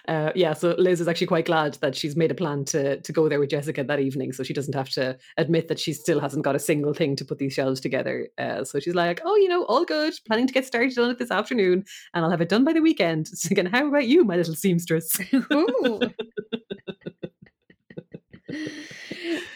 uh, 0.08 0.32
yeah, 0.36 0.54
so 0.54 0.76
Liz 0.78 1.02
is 1.02 1.08
actually 1.08 1.28
quite 1.28 1.46
glad 1.46 1.76
that 1.76 1.96
she's 1.96 2.16
made 2.16 2.32
a 2.32 2.36
plan 2.36 2.66
to 2.66 3.00
to 3.02 3.12
go 3.12 3.28
there 3.28 3.40
with 3.40 3.50
Jessica 3.50 3.84
that 3.84 4.00
evening, 4.00 4.34
so 4.34 4.44
she 4.44 4.54
doesn't 4.54 4.76
have 4.76 4.90
to 4.92 5.18
admit 5.38 5.68
that 5.68 5.80
she 5.80 5.94
still 5.94 6.20
hasn't 6.20 6.44
got 6.44 6.56
a 6.56 6.60
single 6.60 6.94
thing 6.94 7.16
to 7.16 7.26
put 7.26 7.38
these 7.38 7.54
shelves 7.54 7.80
together. 7.80 8.28
Uh, 8.38 8.64
so 8.64 8.80
she's 8.80 8.96
like, 8.96 9.22
"Oh, 9.26 9.36
you 9.36 9.48
know, 9.48 9.66
all 9.66 9.86
good. 9.86 10.14
Planning 10.28 10.48
to 10.48 10.54
get 10.54 10.66
started 10.66 10.98
on 10.98 11.10
it 11.10 11.18
this 11.18 11.32
afternoon, 11.32 11.84
and 12.14 12.26
I'll 12.26 12.32
have 12.32 12.42
it 12.42 12.50
done 12.50 12.64
by 12.64 12.74
the 12.74 12.82
weekend." 12.82 13.28
So 13.46 13.50
again, 13.52 13.66
how 13.68 13.88
about 13.88 14.08
you, 14.08 14.24
my 14.24 14.38
little 14.38 14.56
seamstress? 14.56 15.18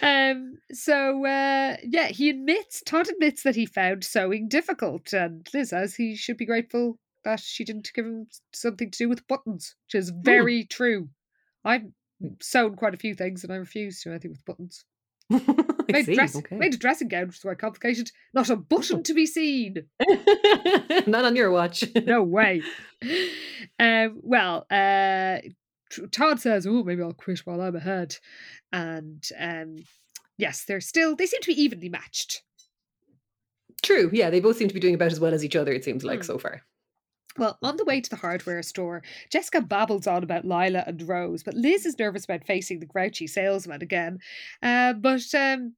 Um 0.01 0.57
so 0.71 1.25
uh 1.25 1.77
yeah 1.83 2.07
he 2.07 2.29
admits 2.29 2.81
todd 2.85 3.07
admits 3.09 3.43
that 3.43 3.55
he 3.55 3.65
found 3.65 4.03
sewing 4.03 4.47
difficult 4.47 5.13
and 5.13 5.47
liz 5.53 5.69
says 5.69 5.95
he 5.95 6.15
should 6.15 6.37
be 6.37 6.45
grateful 6.45 6.97
that 7.23 7.39
she 7.39 7.63
didn't 7.63 7.91
give 7.93 8.05
him 8.05 8.27
something 8.53 8.89
to 8.91 8.97
do 8.97 9.09
with 9.09 9.27
buttons 9.27 9.75
which 9.85 9.95
is 9.99 10.09
very 10.09 10.63
true 10.63 11.09
i've 11.65 11.83
sewn 12.41 12.75
quite 12.75 12.93
a 12.93 12.97
few 12.97 13.13
things 13.13 13.43
and 13.43 13.51
i 13.53 13.55
refuse 13.55 14.01
to 14.01 14.09
do 14.09 14.13
anything 14.13 14.31
with 14.31 14.45
buttons 14.45 14.85
made, 15.29 16.05
see, 16.05 16.15
dress, 16.15 16.35
okay. 16.35 16.57
made 16.57 16.73
a 16.73 16.77
dressing 16.77 17.07
gown, 17.07 17.27
which 17.27 17.35
is 17.35 17.41
quite 17.43 17.59
complicated. 17.59 18.09
Not 18.33 18.49
a 18.49 18.55
button 18.55 19.03
to 19.03 19.13
be 19.13 19.27
seen. 19.27 19.83
Not 21.05 21.23
on 21.23 21.35
your 21.35 21.51
watch. 21.51 21.83
No 22.07 22.23
way. 22.37 22.63
um, 23.79 24.19
well, 24.23 24.65
uh, 24.71 25.37
Todd 26.11 26.39
says, 26.39 26.65
"Oh, 26.65 26.83
maybe 26.83 27.03
I'll 27.03 27.13
quit 27.13 27.45
while 27.45 27.61
I'm 27.61 27.75
ahead," 27.75 28.15
and 28.71 29.23
um, 29.39 29.75
yes, 30.39 30.65
they're 30.65 30.81
still 30.81 31.15
they 31.15 31.27
seem 31.27 31.41
to 31.41 31.53
be 31.53 31.61
evenly 31.61 31.89
matched. 31.89 32.41
True. 33.83 34.09
Yeah, 34.11 34.31
they 34.31 34.39
both 34.39 34.57
seem 34.57 34.67
to 34.67 34.73
be 34.73 34.79
doing 34.79 34.95
about 34.95 35.11
as 35.11 35.19
well 35.19 35.35
as 35.35 35.45
each 35.45 35.55
other. 35.55 35.71
It 35.71 35.83
seems 35.83 36.03
like 36.03 36.21
Hmm. 36.21 36.25
so 36.25 36.37
far. 36.39 36.63
Well, 37.39 37.57
on 37.63 37.77
the 37.77 37.85
way 37.85 38.01
to 38.01 38.09
the 38.09 38.17
hardware 38.17 38.61
store, 38.61 39.01
Jessica 39.31 39.61
babbles 39.61 40.07
on 40.07 40.23
about 40.23 40.43
Lila 40.43 40.83
and 40.85 41.01
Rose, 41.07 41.41
but 41.41 41.53
Liz 41.53 41.85
is 41.85 41.97
nervous 41.97 42.25
about 42.25 42.45
facing 42.45 42.81
the 42.81 42.85
grouchy 42.85 43.27
salesman 43.27 43.81
again. 43.81 44.19
Uh, 44.61 44.91
but 44.91 45.23
um, 45.33 45.73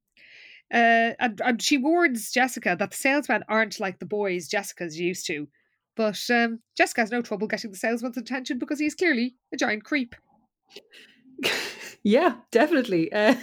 uh, 0.73 1.13
and, 1.19 1.39
and 1.45 1.61
she 1.61 1.77
warns 1.77 2.31
Jessica 2.31 2.75
that 2.79 2.89
the 2.89 2.97
salesmen 2.97 3.43
aren't 3.47 3.79
like 3.79 3.99
the 3.99 4.07
boys 4.07 4.47
Jessica's 4.47 4.99
used 4.99 5.27
to. 5.27 5.47
But 5.95 6.19
um, 6.31 6.61
Jessica 6.75 7.01
has 7.01 7.11
no 7.11 7.21
trouble 7.21 7.47
getting 7.47 7.69
the 7.69 7.77
salesman's 7.77 8.17
attention 8.17 8.57
because 8.57 8.79
he's 8.79 8.95
clearly 8.95 9.35
a 9.53 9.57
giant 9.57 9.83
creep. 9.83 10.15
Yeah, 12.03 12.35
definitely. 12.51 13.11
Uh, 13.21 13.35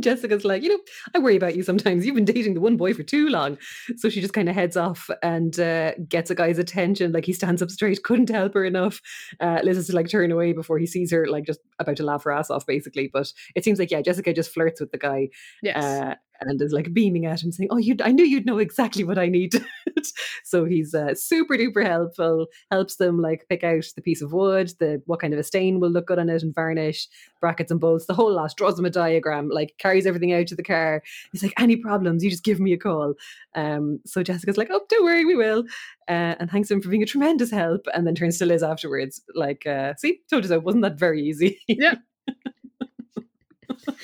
Jessica's 0.00 0.44
like, 0.44 0.62
you 0.62 0.68
know, 0.68 0.78
I 1.14 1.18
worry 1.18 1.36
about 1.36 1.56
you 1.56 1.62
sometimes. 1.62 2.04
You've 2.04 2.14
been 2.14 2.24
dating 2.24 2.54
the 2.54 2.60
one 2.60 2.76
boy 2.76 2.92
for 2.94 3.02
too 3.02 3.28
long. 3.28 3.56
So 3.96 4.08
she 4.08 4.20
just 4.20 4.32
kind 4.34 4.48
of 4.48 4.54
heads 4.54 4.76
off 4.76 5.08
and 5.22 5.58
uh, 5.58 5.92
gets 6.08 6.30
a 6.30 6.34
guy's 6.34 6.58
attention. 6.58 7.12
Like 7.12 7.24
he 7.24 7.32
stands 7.32 7.62
up 7.62 7.70
straight, 7.70 8.02
couldn't 8.04 8.30
help 8.30 8.54
her 8.54 8.64
enough. 8.64 9.00
Uh, 9.40 9.60
Liz 9.62 9.78
is 9.78 9.86
to 9.88 9.94
like 9.94 10.08
turn 10.08 10.32
away 10.32 10.52
before 10.52 10.78
he 10.78 10.86
sees 10.86 11.10
her, 11.12 11.26
like 11.26 11.44
just 11.44 11.60
about 11.78 11.96
to 11.96 12.02
laugh 12.04 12.24
her 12.24 12.32
ass 12.32 12.50
off, 12.50 12.66
basically. 12.66 13.08
But 13.12 13.32
it 13.54 13.64
seems 13.64 13.78
like, 13.78 13.90
yeah, 13.90 14.02
Jessica 14.02 14.32
just 14.32 14.52
flirts 14.52 14.80
with 14.80 14.90
the 14.92 14.98
guy 14.98 15.28
Yes. 15.62 16.16
And 16.40 16.60
is 16.60 16.72
like 16.72 16.92
beaming 16.92 17.26
at 17.26 17.42
him, 17.42 17.52
saying, 17.52 17.68
"Oh, 17.70 17.76
you, 17.78 17.96
I 18.02 18.12
knew 18.12 18.24
you'd 18.24 18.46
know 18.46 18.58
exactly 18.58 19.04
what 19.04 19.18
I 19.18 19.26
need." 19.26 19.54
so 20.44 20.64
he's 20.64 20.94
uh, 20.94 21.14
super 21.14 21.56
duper 21.56 21.84
helpful. 21.84 22.46
Helps 22.70 22.96
them 22.96 23.20
like 23.20 23.46
pick 23.48 23.64
out 23.64 23.84
the 23.94 24.02
piece 24.02 24.22
of 24.22 24.32
wood, 24.32 24.72
the 24.78 25.02
what 25.06 25.20
kind 25.20 25.32
of 25.32 25.38
a 25.38 25.44
stain 25.44 25.80
will 25.80 25.90
look 25.90 26.06
good 26.06 26.18
on 26.18 26.28
it, 26.28 26.42
and 26.42 26.54
varnish, 26.54 27.08
brackets 27.40 27.70
and 27.70 27.80
bolts, 27.80 28.06
the 28.06 28.14
whole 28.14 28.32
lot. 28.32 28.56
Draws 28.56 28.76
them 28.76 28.84
a 28.84 28.90
diagram, 28.90 29.48
like 29.48 29.74
carries 29.78 30.06
everything 30.06 30.32
out 30.32 30.46
to 30.48 30.56
the 30.56 30.62
car. 30.62 31.02
He's 31.32 31.42
like, 31.42 31.54
"Any 31.58 31.76
problems? 31.76 32.22
You 32.24 32.30
just 32.30 32.44
give 32.44 32.60
me 32.60 32.72
a 32.72 32.78
call." 32.78 33.14
Um, 33.54 34.00
so 34.04 34.22
Jessica's 34.22 34.56
like, 34.58 34.68
"Oh, 34.70 34.82
don't 34.88 35.04
worry, 35.04 35.24
we 35.24 35.36
will," 35.36 35.64
uh, 36.08 36.34
and 36.38 36.50
thanks 36.50 36.70
him 36.70 36.80
for 36.80 36.88
being 36.88 37.02
a 37.02 37.06
tremendous 37.06 37.50
help. 37.50 37.86
And 37.94 38.06
then 38.06 38.14
turns 38.14 38.38
to 38.38 38.46
Liz 38.46 38.62
afterwards, 38.62 39.22
like, 39.34 39.66
uh, 39.66 39.94
"See, 39.96 40.20
told 40.30 40.44
you 40.44 40.48
so. 40.48 40.58
Wasn't 40.58 40.82
that 40.82 40.98
very 40.98 41.22
easy?" 41.22 41.60
Yeah. 41.68 41.94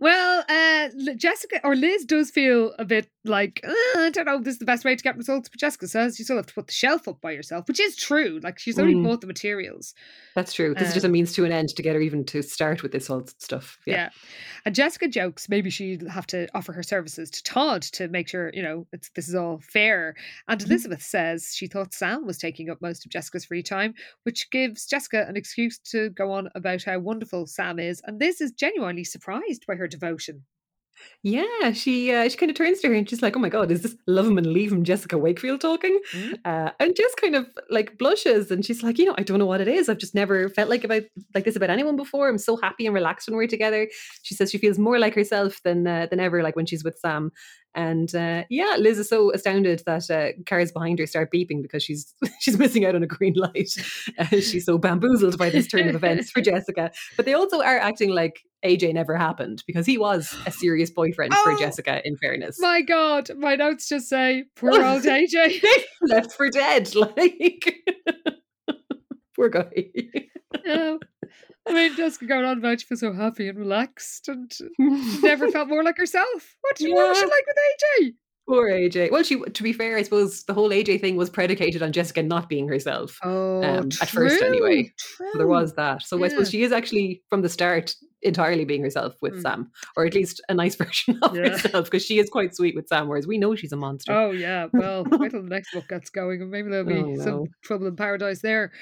well, 0.00 0.44
uh, 0.48 0.88
Jessica 1.16 1.60
or 1.64 1.74
Liz 1.76 2.04
does 2.04 2.30
feel 2.30 2.74
a 2.78 2.84
bit 2.84 3.08
like 3.24 3.60
"Uh, 3.64 3.72
I 3.96 4.10
don't 4.12 4.26
know. 4.26 4.40
This 4.40 4.54
is 4.54 4.58
the 4.58 4.64
best 4.64 4.84
way 4.84 4.94
to 4.94 5.02
get 5.02 5.16
results, 5.16 5.48
but 5.48 5.58
Jessica 5.58 5.88
says 5.88 6.18
you 6.18 6.24
still 6.24 6.36
have 6.36 6.46
to 6.46 6.54
put 6.54 6.66
the 6.68 6.72
shelf 6.72 7.08
up 7.08 7.20
by 7.20 7.32
yourself, 7.32 7.66
which 7.68 7.80
is 7.80 7.96
true. 7.96 8.40
Like 8.42 8.58
she's 8.58 8.78
only 8.78 8.94
Mm. 8.94 9.04
bought 9.04 9.20
the 9.20 9.26
materials. 9.26 9.94
That's 10.34 10.52
true. 10.52 10.74
This 10.74 10.88
is 10.88 10.94
just 10.94 11.04
a 11.04 11.08
Um, 11.08 11.12
means 11.12 11.32
to 11.34 11.44
an 11.44 11.52
end 11.52 11.70
to 11.70 11.82
get 11.82 11.94
her 11.94 12.00
even 12.00 12.24
to 12.26 12.42
start 12.42 12.82
with 12.82 12.92
this 12.92 13.06
whole 13.08 13.26
stuff. 13.38 13.78
Yeah. 13.86 13.94
Yeah. 13.94 14.08
And 14.64 14.74
Jessica 14.74 15.08
jokes 15.08 15.48
maybe 15.48 15.70
she'd 15.70 16.02
have 16.08 16.26
to 16.28 16.46
offer 16.54 16.72
her 16.72 16.82
services 16.82 17.30
to 17.30 17.42
Todd 17.42 17.82
to 17.82 18.08
make 18.08 18.28
sure, 18.28 18.50
you 18.52 18.62
know, 18.62 18.86
it's, 18.92 19.08
this 19.10 19.28
is 19.28 19.34
all 19.34 19.60
fair. 19.60 20.14
And 20.48 20.60
Mhm. 20.60 20.66
Elizabeth 20.66 21.02
says 21.02 21.52
she 21.54 21.66
thought 21.66 21.94
Sam 21.94 22.26
was 22.26 22.38
taking 22.38 22.68
up 22.70 22.82
most 22.82 23.04
of 23.06 23.10
Jessica's 23.10 23.46
free 23.46 23.62
time, 23.62 23.94
which 24.24 24.50
gives 24.50 24.86
Jessica 24.86 25.24
an 25.26 25.36
excuse 25.36 25.78
to 25.90 26.10
go 26.10 26.30
on 26.30 26.48
about 26.54 26.82
how 26.84 26.98
wonderful 26.98 27.46
Sam 27.46 27.78
is. 27.78 28.02
And 28.04 28.20
this 28.20 28.40
is 28.40 28.52
genuinely 28.52 29.04
surprised 29.54 29.66
by 29.66 29.76
her 29.76 29.88
devotion. 29.88 30.44
Yeah, 31.22 31.72
she 31.72 32.10
uh, 32.10 32.26
she 32.26 32.38
kind 32.38 32.48
of 32.48 32.56
turns 32.56 32.80
to 32.80 32.88
her 32.88 32.94
and 32.94 33.08
she's 33.08 33.20
like, 33.20 33.36
"Oh 33.36 33.38
my 33.38 33.50
god, 33.50 33.70
is 33.70 33.82
this 33.82 33.94
love 34.06 34.26
him 34.26 34.38
and 34.38 34.46
leave 34.46 34.72
him 34.72 34.82
Jessica 34.82 35.18
Wakefield 35.18 35.60
talking?" 35.60 36.00
Mm. 36.14 36.38
Uh, 36.42 36.70
and 36.80 36.96
just 36.96 37.18
kind 37.18 37.34
of 37.34 37.46
like 37.68 37.98
blushes 37.98 38.50
and 38.50 38.64
she's 38.64 38.82
like, 38.82 38.96
"You 38.98 39.04
know, 39.04 39.14
I 39.18 39.22
don't 39.22 39.38
know 39.38 39.44
what 39.44 39.60
it 39.60 39.68
is. 39.68 39.90
I've 39.90 39.98
just 39.98 40.14
never 40.14 40.48
felt 40.48 40.70
like 40.70 40.84
about 40.84 41.02
like 41.34 41.44
this 41.44 41.54
about 41.54 41.68
anyone 41.68 41.96
before. 41.96 42.28
I'm 42.28 42.38
so 42.38 42.56
happy 42.56 42.86
and 42.86 42.94
relaxed 42.94 43.28
when 43.28 43.36
we're 43.36 43.46
together." 43.46 43.88
She 44.22 44.34
says 44.34 44.50
she 44.50 44.56
feels 44.56 44.78
more 44.78 44.98
like 44.98 45.14
herself 45.14 45.62
than 45.64 45.86
uh, 45.86 46.06
than 46.08 46.18
ever, 46.18 46.42
like 46.42 46.56
when 46.56 46.66
she's 46.66 46.82
with 46.84 46.98
Sam. 46.98 47.30
And 47.76 48.12
uh, 48.14 48.44
yeah, 48.48 48.76
Liz 48.78 48.98
is 48.98 49.10
so 49.10 49.30
astounded 49.32 49.82
that 49.84 50.10
uh, 50.10 50.28
cars 50.46 50.72
behind 50.72 50.98
her 50.98 51.06
start 51.06 51.30
beeping 51.32 51.60
because 51.60 51.82
she's 51.82 52.14
she's 52.40 52.58
missing 52.58 52.86
out 52.86 52.94
on 52.94 53.02
a 53.02 53.06
green 53.06 53.34
light. 53.36 53.70
Uh, 54.18 54.24
she's 54.40 54.64
so 54.64 54.78
bamboozled 54.78 55.36
by 55.36 55.50
this 55.50 55.66
turn 55.66 55.88
of 55.88 55.94
events 55.94 56.30
for 56.30 56.40
Jessica. 56.50 56.90
But 57.16 57.26
they 57.26 57.34
also 57.34 57.60
are 57.60 57.76
acting 57.76 58.10
like 58.10 58.40
AJ 58.66 58.92
never 58.94 59.16
happened 59.16 59.62
because 59.66 59.86
he 59.86 59.96
was 59.98 60.34
a 60.46 60.50
serious 60.50 60.90
boyfriend 60.90 61.32
Oh, 61.34 61.42
for 61.44 61.58
Jessica. 61.58 62.00
In 62.06 62.16
fairness, 62.16 62.58
My 62.60 62.82
God, 62.82 63.30
my 63.36 63.54
notes 63.56 63.88
just 63.88 64.08
say, 64.08 64.44
poor 64.56 64.72
old 64.84 65.04
AJ. 65.04 65.62
left 66.02 66.32
for 66.36 66.50
dead. 66.50 66.94
Like 66.94 67.84
poor 69.36 69.48
guy. 69.48 69.70
Yeah. 70.64 70.96
I 71.68 71.72
mean, 71.72 71.96
Jessica 71.96 72.26
going 72.26 72.44
on 72.44 72.58
about 72.58 72.80
she 72.80 72.86
feels 72.86 73.00
so 73.00 73.12
happy 73.12 73.48
and 73.48 73.58
relaxed 73.58 74.28
and 74.28 74.50
never 75.22 75.50
felt 75.50 75.68
more 75.68 75.82
like 75.82 75.96
herself. 75.98 76.56
What, 76.60 76.78
was 76.78 76.78
she 76.78 76.88
Yeah. 76.90 77.02
like 77.04 77.46
with 77.46 77.56
AJ? 78.02 78.14
Poor 78.48 78.70
AJ. 78.70 79.10
Well, 79.10 79.22
she 79.24 79.40
to 79.40 79.62
be 79.62 79.72
fair, 79.72 79.96
I 79.96 80.02
suppose 80.02 80.44
the 80.44 80.54
whole 80.54 80.70
AJ 80.70 81.00
thing 81.00 81.16
was 81.16 81.28
predicated 81.30 81.82
on 81.82 81.92
Jessica 81.92 82.22
not 82.22 82.48
being 82.48 82.68
herself. 82.68 83.18
Oh, 83.24 83.62
Um, 83.62 83.88
at 84.00 84.08
first 84.08 84.40
anyway. 84.42 84.92
True. 84.98 85.28
So 85.32 85.38
there 85.38 85.48
was 85.48 85.74
that. 85.74 86.02
So 86.02 86.22
I 86.22 86.28
suppose 86.28 86.50
she 86.50 86.62
is 86.62 86.70
actually 86.72 87.22
from 87.28 87.42
the 87.42 87.48
start 87.48 87.94
entirely 88.22 88.64
being 88.64 88.82
herself 88.82 89.14
with 89.20 89.34
Mm. 89.34 89.42
Sam, 89.42 89.70
or 89.96 90.06
at 90.06 90.14
least 90.14 90.40
a 90.48 90.54
nice 90.54 90.74
version 90.82 91.18
of 91.22 91.36
Yeah. 91.36 91.50
herself, 91.50 91.84
because 91.86 92.04
she 92.04 92.18
is 92.18 92.30
quite 92.30 92.54
sweet 92.56 92.74
with 92.76 92.88
Sam, 92.88 93.08
whereas 93.08 93.26
we 93.26 93.36
know 93.38 93.54
she's 93.56 93.72
a 93.72 93.76
monster. 93.76 94.12
Oh 94.12 94.30
yeah. 94.30 94.66
Well, 94.72 95.04
wait 95.10 95.32
till 95.32 95.42
the 95.42 95.48
next 95.56 95.72
book 95.72 95.88
gets 95.88 96.10
going, 96.10 96.40
and 96.40 96.50
maybe 96.50 96.70
there'll 96.70 96.86
be 96.86 96.94
Oh, 97.20 97.22
some 97.24 97.44
trouble 97.62 97.86
in 97.88 97.96
paradise 97.96 98.40
there. 98.42 98.72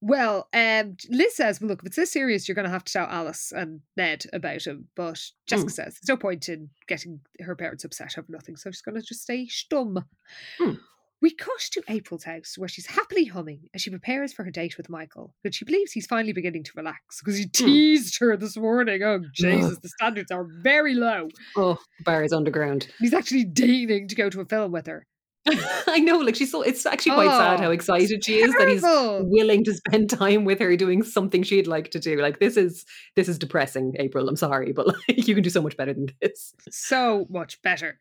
Well, 0.00 0.48
um, 0.52 0.96
Liz 1.10 1.34
says, 1.34 1.60
"Well, 1.60 1.68
look, 1.68 1.80
if 1.80 1.86
it's 1.86 1.96
this 1.96 2.12
serious, 2.12 2.48
you're 2.48 2.54
going 2.54 2.66
to 2.66 2.70
have 2.70 2.84
to 2.84 2.92
tell 2.92 3.06
Alice 3.06 3.52
and 3.52 3.80
Ned 3.96 4.24
about 4.32 4.66
him." 4.66 4.88
But 4.94 5.20
Jessica 5.46 5.70
says 5.70 5.98
there's 6.00 6.08
no 6.08 6.16
point 6.16 6.48
in 6.48 6.70
getting 6.86 7.20
her 7.40 7.56
parents 7.56 7.84
upset 7.84 8.16
over 8.16 8.26
nothing, 8.30 8.56
so 8.56 8.70
she's 8.70 8.82
going 8.82 8.94
to 8.94 9.02
just 9.02 9.22
stay 9.22 9.46
stum. 9.46 10.04
Hmm. 10.58 10.74
We 11.20 11.34
cut 11.34 11.58
to 11.72 11.82
April's 11.88 12.22
house 12.22 12.54
where 12.56 12.68
she's 12.68 12.86
happily 12.86 13.24
humming 13.24 13.68
as 13.74 13.82
she 13.82 13.90
prepares 13.90 14.32
for 14.32 14.44
her 14.44 14.52
date 14.52 14.76
with 14.76 14.88
Michael. 14.88 15.34
But 15.42 15.52
she 15.52 15.64
believes 15.64 15.90
he's 15.90 16.06
finally 16.06 16.32
beginning 16.32 16.62
to 16.62 16.72
relax 16.76 17.20
because 17.20 17.36
he 17.36 17.46
teased 17.46 18.20
her 18.20 18.36
this 18.36 18.56
morning. 18.56 19.02
Oh, 19.02 19.20
Jesus, 19.34 19.80
the 19.80 19.88
standards 19.88 20.30
are 20.30 20.46
very 20.62 20.94
low. 20.94 21.28
Oh, 21.56 21.78
bar 22.04 22.22
is 22.22 22.32
underground. 22.32 22.86
He's 23.00 23.14
actually 23.14 23.44
deigning 23.44 24.06
to 24.06 24.14
go 24.14 24.30
to 24.30 24.40
a 24.40 24.44
film 24.44 24.70
with 24.70 24.86
her. 24.86 25.06
I 25.86 25.98
know, 26.00 26.18
like 26.18 26.34
she's 26.36 26.50
so. 26.50 26.62
It's 26.62 26.84
actually 26.86 27.12
quite 27.12 27.30
sad 27.30 27.60
how 27.60 27.68
Oh, 27.68 27.70
excited 27.70 28.24
she 28.24 28.36
is 28.40 28.52
that 28.54 28.68
he's 28.68 28.82
willing 28.82 29.64
to 29.64 29.74
spend 29.74 30.10
time 30.24 30.44
with 30.44 30.58
her 30.60 30.76
doing 30.76 31.02
something 31.02 31.42
she'd 31.42 31.66
like 31.66 31.90
to 31.92 31.98
do. 31.98 32.20
Like 32.20 32.38
this 32.38 32.56
is 32.56 32.84
this 33.16 33.28
is 33.28 33.38
depressing, 33.38 33.94
April. 33.98 34.28
I'm 34.28 34.36
sorry, 34.36 34.72
but 34.72 34.86
like 35.08 35.26
you 35.28 35.34
can 35.34 35.42
do 35.42 35.50
so 35.50 35.62
much 35.62 35.76
better 35.76 35.94
than 35.94 36.08
this. 36.20 36.54
so 36.70 37.26
much 37.30 37.60
better. 37.62 37.98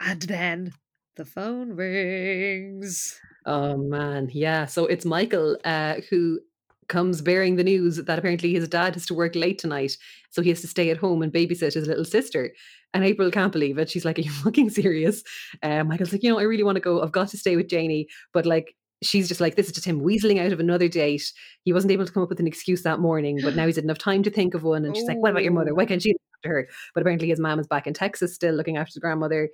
And 0.00 0.22
then 0.22 0.72
the 1.16 1.24
phone 1.24 1.72
rings. 1.72 3.18
Oh 3.46 3.76
man, 3.76 4.28
yeah. 4.32 4.66
So 4.66 4.86
it's 4.86 5.04
Michael 5.04 5.56
uh, 5.64 5.96
who 6.10 6.40
comes 6.88 7.20
bearing 7.20 7.56
the 7.56 7.64
news 7.64 7.96
that 7.96 8.18
apparently 8.18 8.52
his 8.52 8.68
dad 8.68 8.94
has 8.94 9.06
to 9.06 9.14
work 9.14 9.34
late 9.34 9.58
tonight, 9.58 9.96
so 10.30 10.42
he 10.42 10.50
has 10.50 10.60
to 10.60 10.68
stay 10.68 10.90
at 10.90 10.96
home 10.96 11.22
and 11.22 11.32
babysit 11.32 11.74
his 11.74 11.86
little 11.86 12.04
sister. 12.04 12.52
And 12.94 13.04
April 13.04 13.30
can't 13.30 13.52
believe 13.52 13.78
it. 13.78 13.90
She's 13.90 14.04
like, 14.04 14.18
"Are 14.18 14.22
you 14.22 14.30
fucking 14.44 14.70
serious?" 14.70 15.22
Uh, 15.62 15.84
Michael's 15.84 16.12
like, 16.12 16.22
"You 16.22 16.30
know, 16.30 16.38
I 16.38 16.42
really 16.42 16.62
want 16.62 16.76
to 16.76 16.80
go. 16.80 17.02
I've 17.02 17.12
got 17.12 17.28
to 17.28 17.38
stay 17.38 17.56
with 17.56 17.68
Janie, 17.68 18.08
but 18.32 18.46
like." 18.46 18.74
She's 19.02 19.28
just 19.28 19.42
like, 19.42 19.56
this 19.56 19.66
is 19.66 19.72
just 19.72 19.86
him 19.86 20.00
weaseling 20.00 20.42
out 20.42 20.52
of 20.52 20.58
another 20.58 20.88
date. 20.88 21.30
He 21.64 21.72
wasn't 21.74 21.92
able 21.92 22.06
to 22.06 22.12
come 22.12 22.22
up 22.22 22.30
with 22.30 22.40
an 22.40 22.46
excuse 22.46 22.82
that 22.84 22.98
morning, 22.98 23.38
but 23.44 23.54
now 23.54 23.66
he's 23.66 23.76
had 23.76 23.84
enough 23.84 23.98
time 23.98 24.22
to 24.22 24.30
think 24.30 24.54
of 24.54 24.62
one. 24.62 24.86
And 24.86 24.96
she's 24.96 25.06
like, 25.06 25.18
What 25.18 25.32
about 25.32 25.42
your 25.42 25.52
mother? 25.52 25.74
Why 25.74 25.84
can't 25.84 26.00
she 26.00 26.14
look 26.14 26.22
after 26.38 26.48
her? 26.48 26.68
But 26.94 27.02
apparently 27.02 27.28
his 27.28 27.38
mom 27.38 27.60
is 27.60 27.66
back 27.66 27.86
in 27.86 27.92
Texas 27.92 28.34
still 28.34 28.54
looking 28.54 28.78
after 28.78 28.94
the 28.94 29.00
grandmother. 29.00 29.50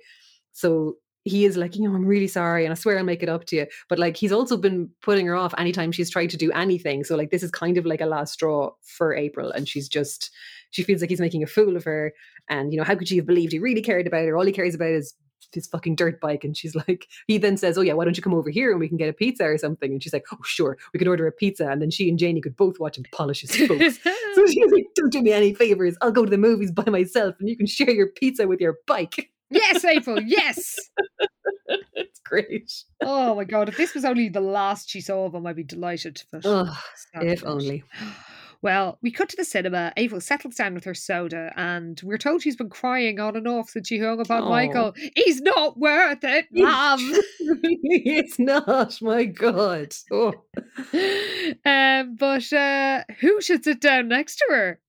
So 0.53 0.95
he 1.25 1.45
is 1.45 1.55
like, 1.55 1.75
you 1.75 1.83
know, 1.83 1.95
I'm 1.95 2.05
really 2.05 2.27
sorry, 2.27 2.65
and 2.65 2.71
I 2.71 2.75
swear 2.75 2.97
I'll 2.97 3.03
make 3.03 3.23
it 3.23 3.29
up 3.29 3.45
to 3.45 3.55
you. 3.55 3.67
But 3.87 3.99
like, 3.99 4.17
he's 4.17 4.31
also 4.31 4.57
been 4.57 4.89
putting 5.01 5.25
her 5.27 5.35
off 5.35 5.53
anytime 5.57 5.91
she's 5.91 6.09
tried 6.09 6.29
to 6.31 6.37
do 6.37 6.51
anything. 6.51 7.03
So 7.03 7.15
like, 7.15 7.31
this 7.31 7.43
is 7.43 7.51
kind 7.51 7.77
of 7.77 7.85
like 7.85 8.01
a 8.01 8.05
last 8.05 8.33
straw 8.33 8.71
for 8.81 9.15
April, 9.15 9.51
and 9.51 9.67
she's 9.67 9.87
just, 9.87 10.31
she 10.71 10.83
feels 10.83 11.01
like 11.01 11.09
he's 11.09 11.21
making 11.21 11.43
a 11.43 11.47
fool 11.47 11.77
of 11.77 11.83
her. 11.85 12.13
And 12.49 12.73
you 12.73 12.77
know, 12.77 12.83
how 12.83 12.95
could 12.95 13.07
she 13.07 13.17
have 13.17 13.25
believed 13.25 13.53
he 13.53 13.59
really 13.59 13.81
cared 13.81 14.07
about 14.07 14.25
her? 14.25 14.35
All 14.35 14.45
he 14.45 14.51
cares 14.51 14.75
about 14.75 14.89
is 14.89 15.15
his 15.53 15.67
fucking 15.67 15.95
dirt 15.95 16.19
bike. 16.19 16.43
And 16.43 16.55
she's 16.57 16.75
like, 16.87 17.07
he 17.27 17.37
then 17.37 17.57
says, 17.57 17.77
oh 17.77 17.81
yeah, 17.81 17.93
why 17.93 18.05
don't 18.05 18.17
you 18.17 18.23
come 18.23 18.33
over 18.33 18.49
here 18.49 18.71
and 18.71 18.79
we 18.79 18.87
can 18.87 18.97
get 18.97 19.09
a 19.09 19.13
pizza 19.13 19.45
or 19.45 19.57
something? 19.57 19.91
And 19.91 20.03
she's 20.03 20.13
like, 20.13 20.25
oh 20.33 20.37
sure, 20.43 20.77
we 20.93 20.97
could 20.97 21.07
order 21.07 21.27
a 21.27 21.31
pizza, 21.31 21.69
and 21.69 21.81
then 21.81 21.91
she 21.91 22.09
and 22.09 22.19
Janie 22.19 22.41
could 22.41 22.57
both 22.57 22.79
watch 22.79 22.97
him 22.97 23.05
polish 23.11 23.41
his 23.41 23.51
spokes. 23.63 23.99
So 24.35 24.45
she's 24.47 24.71
like, 24.71 24.85
don't 24.95 25.11
do 25.11 25.21
me 25.21 25.31
any 25.31 25.53
favors. 25.53 25.95
I'll 26.01 26.11
go 26.11 26.25
to 26.25 26.31
the 26.31 26.37
movies 26.37 26.71
by 26.71 26.85
myself, 26.85 27.35
and 27.39 27.47
you 27.47 27.55
can 27.55 27.67
share 27.67 27.91
your 27.91 28.07
pizza 28.07 28.47
with 28.47 28.59
your 28.59 28.77
bike. 28.87 29.29
Yes, 29.53 29.85
April, 29.85 30.21
yes. 30.21 30.75
it's 31.93 32.19
great. 32.25 32.71
Oh 33.01 33.35
my 33.35 33.43
god, 33.43 33.69
if 33.69 33.77
this 33.77 33.93
was 33.93 34.05
only 34.05 34.29
the 34.29 34.41
last 34.41 34.89
she 34.89 35.01
saw 35.01 35.25
of 35.25 35.35
him, 35.35 35.45
I'd 35.47 35.55
be 35.55 35.63
delighted. 35.63 36.23
But 36.31 36.41
Oh, 36.45 36.77
if 37.15 37.45
only. 37.45 37.83
Well, 38.63 38.97
we 39.01 39.11
cut 39.11 39.27
to 39.27 39.35
the 39.35 39.43
cinema. 39.43 39.91
Ava 39.97 40.21
settles 40.21 40.55
down 40.55 40.73
with 40.73 40.85
her 40.85 40.93
soda, 40.93 41.51
and 41.57 41.99
we're 42.01 42.17
told 42.17 42.41
she's 42.41 42.55
been 42.55 42.69
crying 42.69 43.19
on 43.19 43.35
and 43.35 43.45
off 43.45 43.69
since 43.69 43.89
she 43.89 43.99
hung 43.99 44.21
up 44.21 44.31
on 44.31 44.49
Michael. 44.49 44.93
He's 45.15 45.41
not 45.41 45.77
worth 45.77 46.23
it, 46.23 46.45
mom. 46.49 46.99
it's 47.41 48.39
not. 48.39 49.01
My 49.01 49.25
God. 49.25 49.93
Oh. 50.09 50.31
um, 51.65 52.15
but 52.15 52.53
uh, 52.53 53.03
who 53.19 53.41
should 53.41 53.65
sit 53.65 53.81
down 53.81 54.07
next 54.07 54.37
to 54.37 54.45
her? 54.49 54.79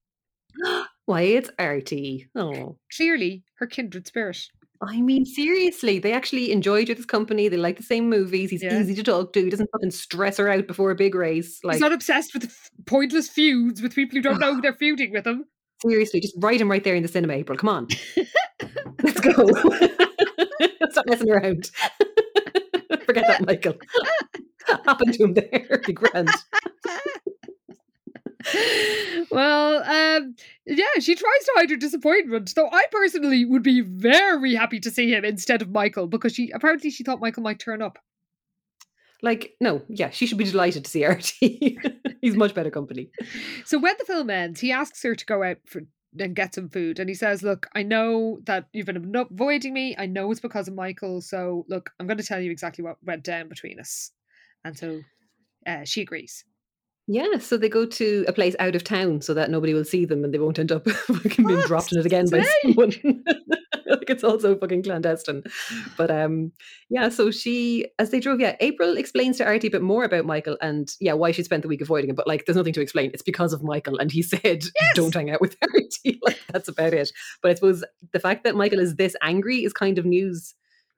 Why, 1.06 1.22
it's 1.22 1.50
Artie. 1.58 2.28
Oh. 2.36 2.78
Clearly, 2.96 3.42
her 3.56 3.66
kindred 3.66 4.06
spirit. 4.06 4.38
I 4.82 5.00
mean, 5.00 5.24
seriously, 5.24 5.98
they 5.98 6.12
actually 6.12 6.50
enjoy 6.52 6.80
each 6.80 6.90
other's 6.90 7.06
company. 7.06 7.48
They 7.48 7.56
like 7.56 7.76
the 7.78 7.82
same 7.82 8.08
movies. 8.10 8.50
He's 8.50 8.62
Yeah. 8.62 8.78
easy 8.80 8.94
to 8.96 9.02
talk 9.02 9.32
to. 9.32 9.42
He 9.44 9.48
doesn't 9.50 9.70
fucking 9.72 9.92
stress 9.92 10.36
her 10.36 10.48
out 10.50 10.66
before 10.66 10.90
a 10.90 10.94
big 10.94 11.14
race. 11.14 11.60
Like, 11.64 11.74
He's 11.76 11.80
not 11.80 11.92
obsessed 11.92 12.34
with 12.34 12.44
f- 12.44 12.70
pointless 12.86 13.28
feuds 13.28 13.80
with 13.80 13.94
people 13.94 14.16
who 14.16 14.22
don't 14.22 14.40
know 14.40 14.54
who 14.54 14.60
they're 14.62 14.74
feuding 14.74 15.12
with 15.12 15.26
him. 15.26 15.44
seriously, 15.86 16.20
just 16.20 16.34
write 16.38 16.60
him 16.60 16.70
right 16.70 16.82
there 16.84 16.94
in 16.96 17.02
the 17.02 17.08
cinema, 17.08 17.34
April. 17.34 17.56
Come 17.56 17.68
on. 17.70 17.88
Let's 19.02 19.20
go. 19.20 19.46
Stop 20.90 21.06
messing 21.06 21.30
around. 21.30 21.70
Forget 23.06 23.26
that, 23.26 23.46
Michael. 23.46 23.74
Happen 24.84 25.12
to 25.12 25.22
him 25.24 25.34
there. 25.34 25.80
Be 25.86 25.92
grand. 25.92 26.28
Well, 29.30 29.82
um, 29.82 30.34
yeah, 30.66 30.86
she 31.00 31.14
tries 31.14 31.44
to 31.44 31.52
hide 31.56 31.70
her 31.70 31.76
disappointment. 31.76 32.52
Though 32.54 32.68
I 32.70 32.84
personally 32.90 33.44
would 33.44 33.62
be 33.62 33.80
very 33.80 34.54
happy 34.54 34.80
to 34.80 34.90
see 34.90 35.12
him 35.12 35.24
instead 35.24 35.62
of 35.62 35.70
Michael 35.70 36.06
because 36.06 36.34
she 36.34 36.50
apparently 36.50 36.90
she 36.90 37.04
thought 37.04 37.20
Michael 37.20 37.42
might 37.42 37.58
turn 37.58 37.82
up. 37.82 37.98
Like, 39.22 39.54
no, 39.60 39.82
yeah, 39.88 40.10
she 40.10 40.26
should 40.26 40.38
be 40.38 40.44
delighted 40.44 40.84
to 40.84 40.90
see 40.90 41.04
Artie. 41.04 41.78
He's 42.20 42.36
much 42.36 42.54
better 42.54 42.70
company. 42.70 43.10
So 43.64 43.78
when 43.78 43.94
the 43.98 44.04
film 44.04 44.28
ends, 44.28 44.60
he 44.60 44.70
asks 44.70 45.02
her 45.02 45.14
to 45.14 45.26
go 45.26 45.42
out 45.42 45.58
for 45.64 45.82
and 46.18 46.36
get 46.36 46.54
some 46.54 46.68
food, 46.68 47.00
and 47.00 47.08
he 47.08 47.14
says, 47.14 47.42
"Look, 47.42 47.66
I 47.74 47.82
know 47.82 48.38
that 48.44 48.68
you've 48.72 48.86
been 48.86 49.14
avoiding 49.16 49.72
me. 49.72 49.96
I 49.98 50.06
know 50.06 50.30
it's 50.30 50.40
because 50.40 50.68
of 50.68 50.74
Michael. 50.74 51.20
So 51.20 51.64
look, 51.68 51.90
I'm 51.98 52.06
going 52.06 52.18
to 52.18 52.24
tell 52.24 52.40
you 52.40 52.50
exactly 52.50 52.84
what 52.84 52.98
went 53.02 53.24
down 53.24 53.48
between 53.48 53.80
us." 53.80 54.10
And 54.64 54.78
so 54.78 55.00
uh, 55.66 55.84
she 55.84 56.02
agrees. 56.02 56.44
Yeah, 57.06 57.36
so 57.38 57.58
they 57.58 57.68
go 57.68 57.84
to 57.84 58.24
a 58.26 58.32
place 58.32 58.56
out 58.58 58.74
of 58.74 58.82
town 58.82 59.20
so 59.20 59.34
that 59.34 59.50
nobody 59.50 59.74
will 59.74 59.84
see 59.84 60.06
them 60.06 60.24
and 60.24 60.32
they 60.32 60.38
won't 60.38 60.58
end 60.58 60.72
up 60.72 60.88
fucking 60.88 61.46
being 61.46 61.60
dropped 61.60 61.92
in 61.92 62.00
it 62.00 62.06
again 62.06 62.26
by 62.30 62.46
someone. 62.62 62.92
like 63.86 64.08
it's 64.08 64.24
also 64.24 64.56
fucking 64.56 64.82
clandestine. 64.82 65.42
But 65.98 66.10
um 66.10 66.52
yeah, 66.88 67.10
so 67.10 67.30
she 67.30 67.88
as 67.98 68.08
they 68.08 68.20
drove, 68.20 68.40
yeah, 68.40 68.56
April 68.60 68.96
explains 68.96 69.36
to 69.36 69.44
Artie 69.44 69.66
a 69.66 69.70
bit 69.70 69.82
more 69.82 70.04
about 70.04 70.24
Michael 70.24 70.56
and 70.62 70.90
yeah, 70.98 71.12
why 71.12 71.30
she 71.30 71.42
spent 71.42 71.60
the 71.60 71.68
week 71.68 71.82
avoiding 71.82 72.08
him. 72.08 72.16
But 72.16 72.26
like 72.26 72.46
there's 72.46 72.56
nothing 72.56 72.72
to 72.72 72.80
explain. 72.80 73.10
It's 73.12 73.22
because 73.22 73.52
of 73.52 73.62
Michael 73.62 73.98
and 73.98 74.10
he 74.10 74.22
said 74.22 74.64
don't 74.94 75.12
hang 75.12 75.30
out 75.30 75.42
with 75.42 75.58
Artie. 75.62 76.18
Like 76.22 76.40
that's 76.50 76.68
about 76.68 76.94
it. 76.94 77.12
But 77.42 77.50
I 77.50 77.54
suppose 77.54 77.84
the 78.14 78.20
fact 78.20 78.44
that 78.44 78.56
Michael 78.56 78.80
is 78.80 78.96
this 78.96 79.14
angry 79.20 79.64
is 79.64 79.74
kind 79.74 79.98
of 79.98 80.06
news 80.06 80.54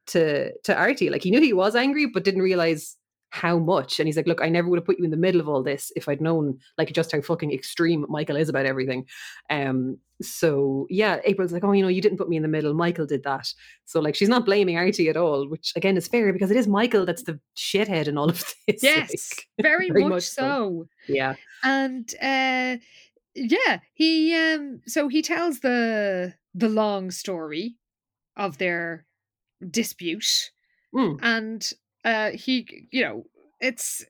to 0.08 0.52
to 0.62 0.76
Artie. 0.76 1.10
Like 1.10 1.24
he 1.24 1.32
knew 1.32 1.40
he 1.40 1.52
was 1.52 1.74
angry, 1.74 2.06
but 2.06 2.22
didn't 2.22 2.42
realize 2.42 2.96
how 3.36 3.58
much. 3.58 4.00
And 4.00 4.08
he's 4.08 4.16
like, 4.16 4.26
look, 4.26 4.40
I 4.40 4.48
never 4.48 4.68
would 4.68 4.78
have 4.78 4.86
put 4.86 4.98
you 4.98 5.04
in 5.04 5.10
the 5.10 5.16
middle 5.16 5.40
of 5.40 5.48
all 5.48 5.62
this 5.62 5.92
if 5.94 6.08
I'd 6.08 6.20
known 6.20 6.58
like 6.78 6.92
just 6.92 7.12
how 7.12 7.20
fucking 7.20 7.52
extreme 7.52 8.06
Michael 8.08 8.36
is 8.36 8.48
about 8.48 8.66
everything. 8.66 9.06
Um, 9.50 9.98
so 10.22 10.86
yeah, 10.88 11.20
April's 11.24 11.52
like, 11.52 11.62
oh, 11.64 11.72
you 11.72 11.82
know, 11.82 11.88
you 11.88 12.00
didn't 12.00 12.18
put 12.18 12.28
me 12.28 12.36
in 12.36 12.42
the 12.42 12.48
middle. 12.48 12.72
Michael 12.74 13.06
did 13.06 13.22
that. 13.24 13.52
So 13.84 14.00
like, 14.00 14.14
she's 14.14 14.28
not 14.30 14.46
blaming 14.46 14.76
Artie 14.78 15.08
at 15.10 15.16
all, 15.16 15.46
which 15.48 15.72
again 15.76 15.96
is 15.96 16.08
fair 16.08 16.32
because 16.32 16.50
it 16.50 16.56
is 16.56 16.66
Michael 16.66 17.04
that's 17.04 17.24
the 17.24 17.38
shithead 17.56 18.08
in 18.08 18.16
all 18.18 18.30
of 18.30 18.38
this. 18.66 18.82
Yes, 18.82 19.10
like, 19.10 19.46
very, 19.60 19.90
very 19.90 20.02
much, 20.04 20.10
much 20.10 20.22
so. 20.24 20.42
so. 20.42 21.12
yeah. 21.12 21.34
and 21.62 22.12
uh 22.22 22.76
yeah 23.34 23.80
he 23.92 24.34
um 24.34 24.80
so 24.86 25.08
he 25.08 25.20
tells 25.20 25.60
the 25.60 26.32
the 26.54 26.68
long 26.70 27.10
story 27.10 27.76
of 28.36 28.56
their 28.58 29.04
dispute 29.70 30.50
Mm. 30.94 31.18
and 31.20 31.72
uh 32.06 32.32
he 32.32 32.88
you 32.92 33.02
know 33.02 33.24
it's 33.60 34.06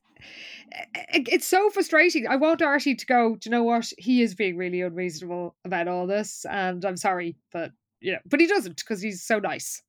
it- 1.13 1.29
it's 1.33 1.47
so 1.47 1.71
frustrating. 1.71 2.27
I 2.27 2.37
want 2.37 2.63
Artie 2.63 2.95
to 2.95 3.07
go, 3.07 3.37
do 3.37 3.49
you 3.49 3.51
know 3.51 3.65
what? 3.65 3.93
He 3.99 4.23
is 4.23 4.35
being 4.35 4.57
really 4.57 4.81
unreasonable 4.83 5.57
about 5.65 5.89
all 5.89 6.07
this, 6.07 6.45
and 6.51 6.85
I'm 6.85 6.97
sorry, 6.97 7.37
but 7.53 7.73
you 8.01 8.13
know, 8.13 8.19
but 8.27 8.41
he 8.41 8.47
doesn't 8.47 8.77
because 8.79 9.03
he's 9.03 9.23
so 9.25 9.39
nice. 9.39 9.83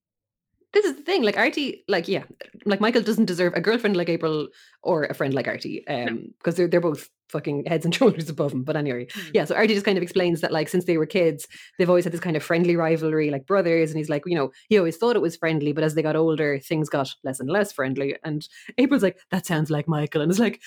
This 0.73 0.85
is 0.85 0.95
the 0.95 1.02
thing, 1.02 1.23
like 1.23 1.38
Artie, 1.38 1.84
like 1.88 2.07
yeah, 2.07 2.23
like 2.65 2.81
Michael 2.81 3.02
doesn't 3.02 3.26
deserve 3.26 3.53
a 3.56 3.61
girlfriend 3.61 3.95
like 3.95 4.10
April 4.10 4.49
or 4.84 5.06
a 5.06 5.14
friend 5.14 5.34
like 5.34 5.48
Artie, 5.48 5.88
um, 5.88 6.27
because 6.38 6.56
they're 6.56 6.68
they're 6.68 6.81
both 6.81 7.10
fucking 7.30 7.65
heads 7.65 7.85
and 7.85 7.95
shoulders 7.99 8.30
above 8.30 8.52
him. 8.52 8.64
But 8.64 8.76
anyway, 8.76 9.06
Mm. 9.07 9.31
yeah. 9.34 9.45
So 9.45 9.56
Artie 9.56 9.73
just 9.73 9.85
kind 9.85 9.98
of 9.98 10.03
explains 10.03 10.41
that 10.41 10.52
like 10.52 10.68
since 10.69 10.85
they 10.85 10.98
were 10.98 11.06
kids, 11.06 11.48
they've 11.77 11.89
always 11.89 12.03
had 12.03 12.11
this 12.14 12.19
kind 12.19 12.35
of 12.35 12.44
friendly 12.44 12.76
rivalry, 12.76 13.30
like 13.31 13.48
brothers. 13.48 13.91
And 13.91 13.98
he's 13.98 14.10
like, 14.10 14.23
you 14.26 14.35
know, 14.35 14.52
he 14.68 14.77
always 14.77 14.98
thought 14.98 15.15
it 15.15 15.22
was 15.22 15.38
friendly, 15.38 15.72
but 15.72 15.84
as 15.85 15.95
they 15.95 16.02
got 16.02 16.15
older, 16.18 16.60
things 16.60 16.89
got 16.89 17.14
less 17.23 17.39
and 17.39 17.49
less 17.49 17.72
friendly. 17.72 18.18
And 18.26 18.48
April's 18.77 19.03
like, 19.03 19.19
that 19.31 19.45
sounds 19.45 19.69
like 19.72 19.88
Michael, 19.88 20.22
and 20.22 20.30
it's 20.30 20.39
like, 20.39 20.61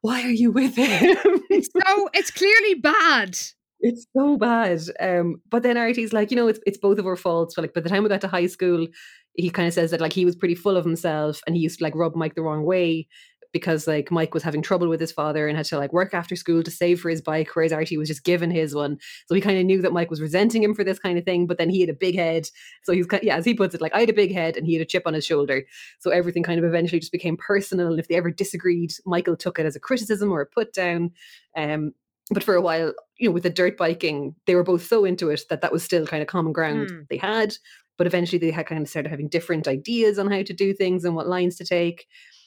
why 0.00 0.22
are 0.22 0.30
you 0.30 0.50
with 0.50 0.76
him? 0.76 1.16
It's 1.50 1.68
so 1.86 2.08
it's 2.14 2.30
clearly 2.30 2.74
bad. 2.74 3.38
It's 3.84 4.06
so 4.16 4.36
bad. 4.38 4.80
Um, 5.00 5.42
but 5.50 5.62
then 5.64 5.76
Artie's 5.76 6.12
like, 6.12 6.30
you 6.30 6.36
know, 6.36 6.46
it's 6.48 6.60
it's 6.66 6.78
both 6.78 6.98
of 6.98 7.06
our 7.06 7.16
faults. 7.16 7.54
But 7.54 7.62
like 7.62 7.74
by 7.74 7.80
the 7.82 7.88
time 7.88 8.02
we 8.02 8.08
got 8.08 8.20
to 8.22 8.28
high 8.28 8.46
school, 8.46 8.86
he 9.34 9.50
kind 9.50 9.68
of 9.68 9.74
says 9.74 9.90
that 9.90 10.00
like 10.00 10.12
he 10.12 10.24
was 10.24 10.36
pretty 10.36 10.54
full 10.54 10.76
of 10.76 10.84
himself 10.84 11.40
and 11.46 11.56
he 11.56 11.62
used 11.62 11.78
to 11.78 11.84
like 11.84 11.94
rub 11.94 12.14
Mike 12.14 12.34
the 12.34 12.42
wrong 12.42 12.64
way 12.64 13.08
because 13.52 13.86
like 13.86 14.10
Mike 14.10 14.32
was 14.32 14.42
having 14.42 14.62
trouble 14.62 14.88
with 14.88 14.98
his 15.00 15.12
father 15.12 15.46
and 15.46 15.56
had 15.56 15.66
to 15.66 15.76
like 15.76 15.92
work 15.92 16.14
after 16.14 16.34
school 16.34 16.62
to 16.62 16.70
save 16.70 17.00
for 17.00 17.10
his 17.10 17.20
bike, 17.20 17.50
whereas 17.54 17.72
Artie 17.72 17.98
was 17.98 18.08
just 18.08 18.24
given 18.24 18.50
his 18.50 18.74
one. 18.74 18.96
So 19.26 19.34
he 19.34 19.42
kind 19.42 19.58
of 19.58 19.66
knew 19.66 19.82
that 19.82 19.92
Mike 19.92 20.10
was 20.10 20.22
resenting 20.22 20.62
him 20.62 20.74
for 20.74 20.84
this 20.84 20.98
kind 20.98 21.18
of 21.18 21.24
thing, 21.24 21.46
but 21.46 21.58
then 21.58 21.68
he 21.68 21.80
had 21.80 21.90
a 21.90 21.94
big 21.94 22.14
head. 22.14 22.48
So 22.82 22.92
he's 22.92 23.06
kind 23.06 23.22
yeah, 23.22 23.36
as 23.36 23.44
he 23.44 23.52
puts 23.54 23.74
it, 23.74 23.80
like 23.82 23.94
I 23.94 24.00
had 24.00 24.10
a 24.10 24.14
big 24.14 24.32
head 24.32 24.56
and 24.56 24.66
he 24.66 24.72
had 24.72 24.82
a 24.82 24.86
chip 24.86 25.02
on 25.06 25.14
his 25.14 25.26
shoulder. 25.26 25.64
So 26.00 26.10
everything 26.10 26.42
kind 26.42 26.58
of 26.58 26.64
eventually 26.64 27.00
just 27.00 27.12
became 27.12 27.36
personal. 27.36 27.88
And 27.88 28.00
if 28.00 28.08
they 28.08 28.16
ever 28.16 28.30
disagreed, 28.30 28.92
Michael 29.04 29.36
took 29.36 29.58
it 29.58 29.66
as 29.66 29.76
a 29.76 29.80
criticism 29.80 30.32
or 30.32 30.40
a 30.40 30.46
put 30.46 30.72
down. 30.72 31.10
Um, 31.54 31.92
but 32.30 32.44
for 32.44 32.54
a 32.54 32.62
while, 32.62 32.94
you 33.18 33.28
know, 33.28 33.32
with 33.32 33.42
the 33.42 33.50
dirt 33.50 33.76
biking, 33.76 34.34
they 34.46 34.54
were 34.54 34.62
both 34.62 34.86
so 34.86 35.04
into 35.04 35.28
it 35.28 35.42
that 35.50 35.60
that 35.60 35.72
was 35.72 35.82
still 35.82 36.06
kind 36.06 36.22
of 36.22 36.28
common 36.28 36.52
ground 36.54 36.88
Hmm. 36.90 37.00
they 37.10 37.18
had. 37.18 37.54
But 37.98 38.06
eventually, 38.06 38.38
they 38.38 38.50
had 38.50 38.66
kind 38.66 38.82
of 38.82 38.88
started 38.88 39.10
having 39.10 39.28
different 39.28 39.68
ideas 39.68 40.18
on 40.18 40.30
how 40.30 40.42
to 40.42 40.52
do 40.52 40.72
things 40.72 41.04
and 41.04 41.14
what 41.14 41.28
lines 41.28 41.56
to 41.56 41.64
take. 41.64 42.06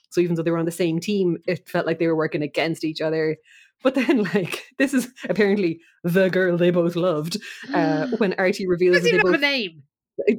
So 0.09 0.21
even 0.21 0.35
though 0.35 0.43
they 0.43 0.51
were 0.51 0.57
on 0.57 0.65
the 0.65 0.71
same 0.71 0.99
team, 0.99 1.37
it 1.47 1.67
felt 1.67 1.85
like 1.85 1.99
they 1.99 2.07
were 2.07 2.15
working 2.15 2.41
against 2.41 2.83
each 2.83 3.01
other. 3.01 3.37
But 3.83 3.95
then, 3.95 4.23
like, 4.33 4.63
this 4.77 4.93
is 4.93 5.09
apparently 5.29 5.79
the 6.03 6.29
girl 6.29 6.57
they 6.57 6.71
both 6.71 6.95
loved. 6.95 7.37
Uh, 7.73 8.07
when 8.17 8.33
Artie 8.33 8.67
reveals 8.67 9.03
they 9.03 9.09
even 9.09 9.25
have 9.25 9.35
a 9.35 9.37
name. 9.37 9.83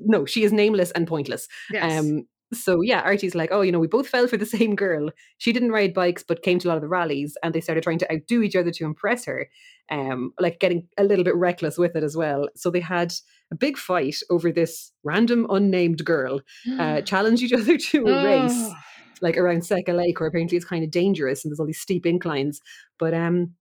no, 0.05 0.27
she 0.27 0.45
is 0.45 0.53
nameless 0.53 0.91
and 0.93 1.07
pointless. 1.07 1.49
Yes. 1.71 2.01
Um, 2.01 2.27
so 2.53 2.81
yeah, 2.81 3.01
Artie's 3.01 3.35
like, 3.35 3.51
oh, 3.53 3.63
you 3.63 3.73
know, 3.73 3.79
we 3.79 3.87
both 3.87 4.09
fell 4.09 4.27
for 4.27 4.37
the 4.37 4.47
same 4.57 4.77
girl. 4.77 5.11
She 5.39 5.53
didn't 5.53 5.73
ride 5.73 5.95
bikes, 5.95 6.23
but 6.23 6.43
came 6.43 6.59
to 6.61 6.69
a 6.69 6.71
lot 6.71 6.77
of 6.77 6.83
the 6.83 6.89
rallies, 6.89 7.37
and 7.43 7.55
they 7.55 7.61
started 7.61 7.83
trying 7.85 7.99
to 7.99 8.13
outdo 8.13 8.43
each 8.43 8.57
other 8.57 8.71
to 8.71 8.85
impress 8.85 9.25
her. 9.25 9.49
Um, 9.91 10.33
like 10.41 10.59
getting 10.59 10.89
a 10.99 11.05
little 11.05 11.25
bit 11.25 11.37
reckless 11.37 11.79
with 11.79 11.95
it 11.95 12.03
as 12.03 12.17
well. 12.17 12.49
So 12.57 12.71
they 12.71 12.81
had 12.81 13.13
a 13.53 13.55
big 13.55 13.79
fight 13.79 14.17
over 14.31 14.51
this 14.51 14.91
random 15.05 15.47
unnamed 15.49 16.05
girl. 16.05 16.41
Uh, 16.79 17.01
challenged 17.03 17.43
each 17.43 17.53
other 17.61 17.77
to 17.79 18.07
a 18.07 18.25
race, 18.25 18.71
like 19.23 19.37
around 19.37 19.61
Secca 19.61 19.97
Lake, 19.97 20.19
where 20.19 20.29
apparently 20.29 20.57
it's 20.57 20.67
kind 20.67 20.83
of 20.83 20.91
dangerous 20.91 21.45
and 21.45 21.53
there's 21.53 21.61
all 21.61 21.67
these 21.67 21.81
steep 21.81 22.05
inclines. 22.05 22.61
But 22.99 23.15
um, 23.15 23.55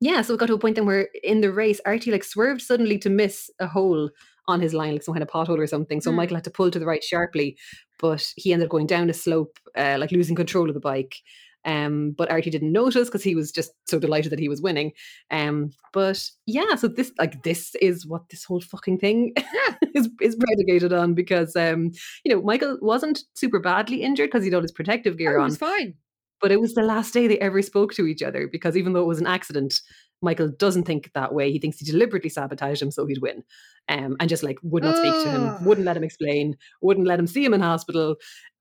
yeah, 0.00 0.22
so 0.22 0.34
it 0.34 0.40
got 0.40 0.46
to 0.46 0.54
a 0.54 0.58
point 0.58 0.76
then 0.76 0.86
where 0.86 1.08
in 1.22 1.40
the 1.40 1.52
race, 1.52 1.80
Artie 1.84 2.12
like 2.12 2.24
swerved 2.24 2.62
suddenly 2.62 2.98
to 2.98 3.10
miss 3.10 3.50
a 3.60 3.66
hole 3.66 4.10
on 4.46 4.60
his 4.60 4.72
line, 4.72 4.92
like 4.92 5.02
some 5.02 5.14
kind 5.14 5.22
of 5.22 5.28
pothole 5.28 5.58
or 5.58 5.66
something. 5.66 6.00
So 6.00 6.10
Mm. 6.10 6.14
Michael 6.14 6.36
had 6.36 6.44
to 6.44 6.50
pull 6.50 6.70
to 6.70 6.78
the 6.78 6.86
right 6.86 7.04
sharply, 7.04 7.58
but 7.98 8.32
he 8.36 8.52
ended 8.52 8.66
up 8.66 8.70
going 8.70 8.86
down 8.86 9.10
a 9.10 9.14
slope, 9.14 9.58
uh, 9.76 9.96
like 9.98 10.12
losing 10.12 10.36
control 10.36 10.68
of 10.68 10.74
the 10.74 10.80
bike. 10.80 11.16
Um, 11.64 12.12
but 12.16 12.30
Artie 12.30 12.50
didn't 12.50 12.72
notice 12.72 13.08
because 13.08 13.22
he 13.24 13.34
was 13.34 13.50
just 13.52 13.72
so 13.86 13.98
delighted 13.98 14.30
that 14.32 14.38
he 14.38 14.48
was 14.48 14.62
winning. 14.62 14.92
Um, 15.30 15.70
but 15.92 16.30
yeah, 16.46 16.76
so 16.76 16.86
this 16.88 17.12
like 17.18 17.42
this 17.42 17.74
is 17.82 18.06
what 18.06 18.28
this 18.30 18.44
whole 18.44 18.60
fucking 18.60 18.98
thing 18.98 19.34
is 19.94 20.08
is 20.20 20.36
predicated 20.36 20.92
on 20.92 21.14
because 21.14 21.56
um, 21.56 21.90
you 22.24 22.34
know, 22.34 22.40
Michael 22.42 22.78
wasn't 22.80 23.20
super 23.34 23.58
badly 23.58 24.02
injured 24.02 24.28
because 24.30 24.44
he'd 24.44 24.54
all 24.54 24.62
his 24.62 24.72
protective 24.72 25.18
gear 25.18 25.32
Oh, 25.36 25.40
it 25.40 25.42
on 25.42 25.48
was 25.48 25.58
fine. 25.58 25.94
but 26.40 26.52
it 26.52 26.60
was 26.60 26.74
the 26.74 26.82
last 26.82 27.12
day 27.12 27.26
they 27.26 27.38
ever 27.40 27.60
spoke 27.60 27.92
to 27.94 28.06
each 28.06 28.22
other 28.22 28.48
because 28.50 28.76
even 28.76 28.92
though 28.92 29.02
it 29.02 29.06
was 29.08 29.20
an 29.20 29.26
accident, 29.26 29.80
Michael 30.22 30.48
doesn't 30.48 30.84
think 30.84 31.10
that 31.14 31.34
way. 31.34 31.50
He 31.52 31.58
thinks 31.58 31.78
he 31.78 31.90
deliberately 31.90 32.30
sabotaged 32.30 32.82
him 32.82 32.90
so 32.90 33.06
he'd 33.06 33.22
win. 33.22 33.44
Um, 33.88 34.16
and 34.20 34.28
just 34.28 34.42
like 34.42 34.58
would 34.62 34.82
not 34.82 34.96
speak 34.96 35.14
to 35.24 35.30
him, 35.30 35.64
wouldn't 35.64 35.86
let 35.86 35.96
him 35.96 36.04
explain, 36.04 36.56
wouldn't 36.82 37.06
let 37.06 37.18
him 37.18 37.26
see 37.26 37.44
him 37.44 37.54
in 37.54 37.60
hospital. 37.60 38.16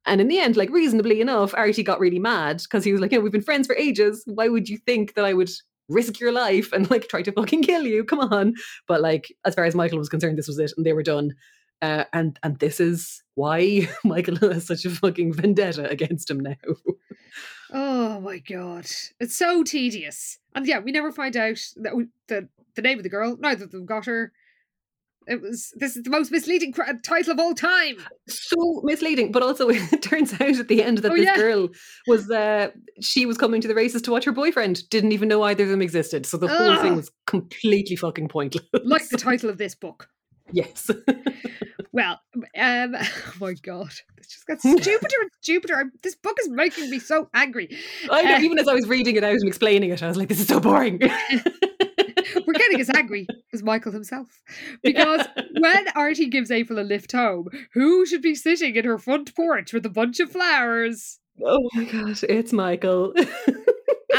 And 0.05 0.21
in 0.21 0.29
the 0.29 0.39
end, 0.39 0.55
like 0.55 0.69
reasonably 0.69 1.19
enough, 1.19 1.53
Artie 1.53 1.83
got 1.83 1.99
really 1.99 2.19
mad 2.19 2.61
because 2.63 2.85
he 2.85 2.93
was 2.93 3.01
like, 3.01 3.11
you 3.11 3.17
know, 3.17 3.23
we've 3.23 3.31
been 3.31 3.41
friends 3.41 3.67
for 3.67 3.75
ages. 3.75 4.23
Why 4.25 4.47
would 4.47 4.69
you 4.69 4.77
think 4.77 5.15
that 5.15 5.25
I 5.25 5.33
would 5.33 5.51
risk 5.89 6.19
your 6.19 6.31
life 6.31 6.71
and 6.71 6.89
like 6.89 7.09
try 7.09 7.21
to 7.23 7.31
fucking 7.33 7.63
kill 7.63 7.85
you? 7.85 8.05
Come 8.05 8.19
on. 8.19 8.53
But 8.87 9.01
like, 9.01 9.35
as 9.45 9.55
far 9.55 9.65
as 9.65 9.75
Michael 9.75 9.99
was 9.99 10.09
concerned, 10.09 10.37
this 10.37 10.47
was 10.47 10.59
it, 10.59 10.71
and 10.77 10.85
they 10.85 10.93
were 10.93 11.03
done. 11.03 11.33
Uh, 11.81 12.05
and 12.13 12.39
and 12.41 12.57
this 12.59 12.79
is 12.79 13.21
why 13.35 13.87
Michael 14.03 14.37
has 14.37 14.65
such 14.65 14.85
a 14.85 14.89
fucking 14.89 15.33
vendetta 15.33 15.87
against 15.89 16.29
him 16.29 16.39
now. 16.39 16.55
Oh 17.71 18.19
my 18.21 18.39
god, 18.39 18.85
it's 19.19 19.35
so 19.35 19.63
tedious. 19.63 20.39
And 20.55 20.65
yeah, 20.65 20.79
we 20.79 20.91
never 20.91 21.11
find 21.11 21.35
out 21.35 21.59
that 21.77 21.95
we, 21.95 22.07
the 22.27 22.47
the 22.75 22.81
name 22.81 22.97
of 22.99 23.03
the 23.03 23.09
girl. 23.09 23.37
Neither 23.39 23.65
of 23.65 23.71
them 23.71 23.85
got 23.85 24.05
her. 24.05 24.31
It 25.29 25.41
was 25.41 25.73
this 25.75 25.97
is 25.97 26.03
the 26.03 26.09
most 26.09 26.31
misleading 26.31 26.71
cr- 26.71 26.83
title 27.03 27.33
of 27.33 27.39
all 27.39 27.53
time. 27.53 27.97
So 28.29 28.81
misleading, 28.85 29.33
but 29.33 29.43
also 29.43 29.67
it 29.69 30.01
turns 30.01 30.33
out 30.33 30.41
at 30.57 30.69
the 30.69 30.81
end 30.81 30.99
that 30.99 31.11
Oh, 31.11 31.15
this 31.15 31.25
yeah. 31.25 31.35
girl 31.35 31.67
was 32.07 32.31
uh 32.31 32.69
she 33.01 33.25
was 33.25 33.37
coming 33.37 33.59
to 33.59 33.67
the 33.67 33.75
races 33.75 34.01
to 34.03 34.11
watch 34.11 34.23
her 34.23 34.31
boyfriend. 34.31 34.89
Didn't 34.89 35.11
even 35.11 35.27
know 35.27 35.43
either 35.43 35.65
of 35.65 35.69
them 35.69 35.81
existed. 35.81 36.25
So 36.25 36.37
the 36.37 36.47
whole 36.47 36.77
thing 36.77 36.95
was 36.95 37.11
completely 37.25 37.97
fucking 37.97 38.29
pointless. 38.29 38.63
Like 38.85 39.09
the 39.09 39.17
title 39.17 39.49
of 39.49 39.57
this 39.57 39.75
book. 39.75 40.07
Yes. 40.51 40.89
Well, 41.93 42.19
um, 42.55 42.95
oh 42.95 43.33
my 43.39 43.53
god, 43.53 43.91
it's 44.17 44.27
just 44.31 44.45
got 44.45 44.59
stupider 44.61 45.15
and 45.21 45.31
stupider. 45.41 45.75
I'm- 45.77 45.91
This 46.03 46.15
book 46.15 46.37
is 46.41 46.49
making 46.49 46.91
me 46.91 46.99
so 46.99 47.27
angry. 47.33 47.75
I 48.11 48.21
know, 48.21 48.35
Uh, 48.35 48.39
even 48.41 48.59
as 48.59 48.67
I 48.67 48.73
was 48.75 48.87
reading 48.87 49.15
it 49.15 49.23
out 49.23 49.31
and 49.31 49.47
explaining 49.47 49.89
it, 49.89 50.03
I 50.03 50.07
was 50.07 50.15
like, 50.17 50.27
this 50.27 50.39
is 50.39 50.47
so 50.47 50.59
boring. 50.59 50.99
We're 52.45 52.53
getting 52.53 52.79
as 52.81 52.91
angry 52.91 53.25
as 53.51 53.63
Michael 53.63 53.93
himself. 53.93 54.27
Because 54.83 55.25
when 55.59 55.87
Artie 55.95 56.27
gives 56.29 56.51
April 56.51 56.77
a 56.77 56.81
lift 56.83 57.13
home, 57.13 57.47
who 57.73 58.05
should 58.05 58.21
be 58.21 58.35
sitting 58.35 58.75
in 58.75 58.85
her 58.85 58.99
front 58.99 59.33
porch 59.33 59.73
with 59.73 59.85
a 59.85 59.89
bunch 59.89 60.19
of 60.19 60.31
flowers? 60.31 61.19
oh 61.43 61.67
my 61.73 61.85
gosh, 61.85 62.23
it's 62.29 62.53
Michael. 62.53 63.13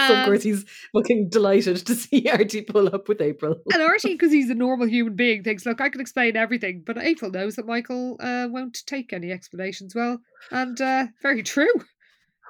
So 0.06 0.12
of 0.14 0.18
Um, 0.20 0.24
course 0.26 0.42
he's 0.42 0.64
fucking 0.94 1.28
delighted 1.30 1.76
to 1.86 1.94
see 2.02 2.28
Artie 2.30 2.62
pull 2.62 2.86
up 2.94 3.08
with 3.08 3.20
April. 3.20 3.56
And 3.72 3.82
Artie, 3.90 4.14
because 4.14 4.32
he's 4.32 4.50
a 4.50 4.54
normal 4.54 4.86
human 4.88 5.16
being, 5.16 5.42
thinks, 5.42 5.66
look, 5.66 5.80
I 5.80 5.88
can 5.88 6.00
explain 6.00 6.36
everything. 6.36 6.82
But 6.86 6.98
April 6.98 7.30
knows 7.30 7.56
that 7.56 7.66
Michael 7.66 8.16
uh, 8.20 8.46
won't 8.50 8.78
take 8.86 9.12
any 9.12 9.32
explanations 9.32 9.94
well. 9.94 10.18
And 10.50 10.80
uh, 10.80 11.06
very 11.22 11.42
true. 11.42 11.72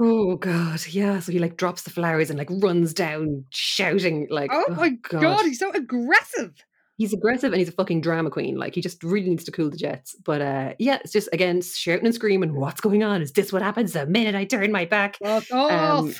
Oh 0.01 0.37
god, 0.37 0.87
yeah. 0.89 1.19
So 1.19 1.33
he 1.33 1.39
like 1.41 1.57
drops 1.57 1.83
the 1.83 1.91
flowers 1.91 2.31
and 2.31 2.39
like 2.39 2.49
runs 2.51 2.95
down 2.95 3.45
shouting 3.51 4.29
like 4.31 4.51
Oh, 4.53 4.65
my 4.77 4.91
god. 4.91 5.45
he's 5.45 5.59
so 5.59 5.73
aggressive. 5.73 6.53
he's 6.99 7.12
aggressive 7.12 7.53
and 7.53 7.59
he's 7.59 7.69
a 7.69 7.73
fucking 7.73 8.01
drama 8.01 8.31
queen. 8.31 8.57
Like 8.57 8.77
he 8.77 8.81
just 8.81 9.03
really 9.03 9.29
needs 9.29 9.43
to 9.45 9.51
cool 9.51 9.70
the 9.70 9.77
jets. 9.77 10.15
But 10.25 10.41
uh 10.41 10.75
yeah, 10.79 10.99
it's 11.03 11.12
just 11.12 11.29
again 11.33 11.62
shouting 11.62 12.07
and 12.07 12.15
screaming, 12.15 12.55
what's 12.55 12.81
going 12.81 13.03
on? 13.03 13.23
Is 13.23 13.33
this 13.33 13.53
what 13.53 13.62
happens 13.62 13.93
the 13.93 14.07
minute 14.07 14.37
I 14.37 14.45
turn 14.45 14.70
my 14.70 14.85
back? 14.85 15.16
Fuck 15.20 15.45
off. 15.53 15.73
Um, 15.73 16.15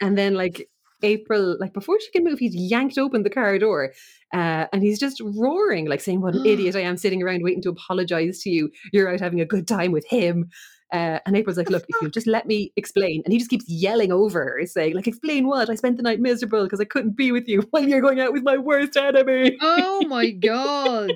and 0.00 0.16
then 0.16 0.34
like 0.34 0.68
April, 1.04 1.56
like 1.60 1.72
before 1.72 2.00
she 2.00 2.10
can 2.10 2.24
move, 2.24 2.38
he's 2.38 2.54
yanked 2.54 2.98
open 2.98 3.22
the 3.22 3.30
car 3.30 3.58
door. 3.58 3.92
Uh, 4.32 4.66
and 4.72 4.82
he's 4.82 4.98
just 4.98 5.20
roaring, 5.20 5.86
like 5.86 6.00
saying, 6.00 6.20
What 6.20 6.34
an 6.34 6.46
idiot 6.46 6.74
I 6.74 6.80
am 6.80 6.96
sitting 6.96 7.22
around 7.22 7.44
waiting 7.44 7.62
to 7.62 7.70
apologize 7.70 8.40
to 8.40 8.50
you. 8.50 8.70
You're 8.92 9.12
out 9.12 9.20
having 9.20 9.40
a 9.40 9.46
good 9.46 9.68
time 9.68 9.92
with 9.92 10.06
him. 10.08 10.50
Uh, 10.92 11.18
and 11.26 11.36
April's 11.36 11.58
like, 11.58 11.70
Look, 11.70 11.84
if 11.88 11.96
you'll 12.00 12.10
just 12.10 12.26
let 12.26 12.46
me 12.46 12.72
explain. 12.76 13.22
And 13.24 13.32
he 13.32 13.38
just 13.38 13.50
keeps 13.50 13.68
yelling 13.68 14.12
over 14.12 14.40
her, 14.40 14.66
saying, 14.66 14.94
like, 14.94 15.06
explain 15.06 15.46
what? 15.46 15.70
I 15.70 15.74
spent 15.74 15.96
the 15.96 16.02
night 16.02 16.20
miserable 16.20 16.64
because 16.64 16.80
I 16.80 16.84
couldn't 16.84 17.16
be 17.16 17.32
with 17.32 17.46
you 17.48 17.62
while 17.70 17.86
you're 17.86 18.00
going 18.00 18.20
out 18.20 18.32
with 18.32 18.42
my 18.42 18.56
worst 18.56 18.96
enemy. 18.96 19.56
oh 19.60 20.04
my 20.06 20.30
god. 20.30 21.12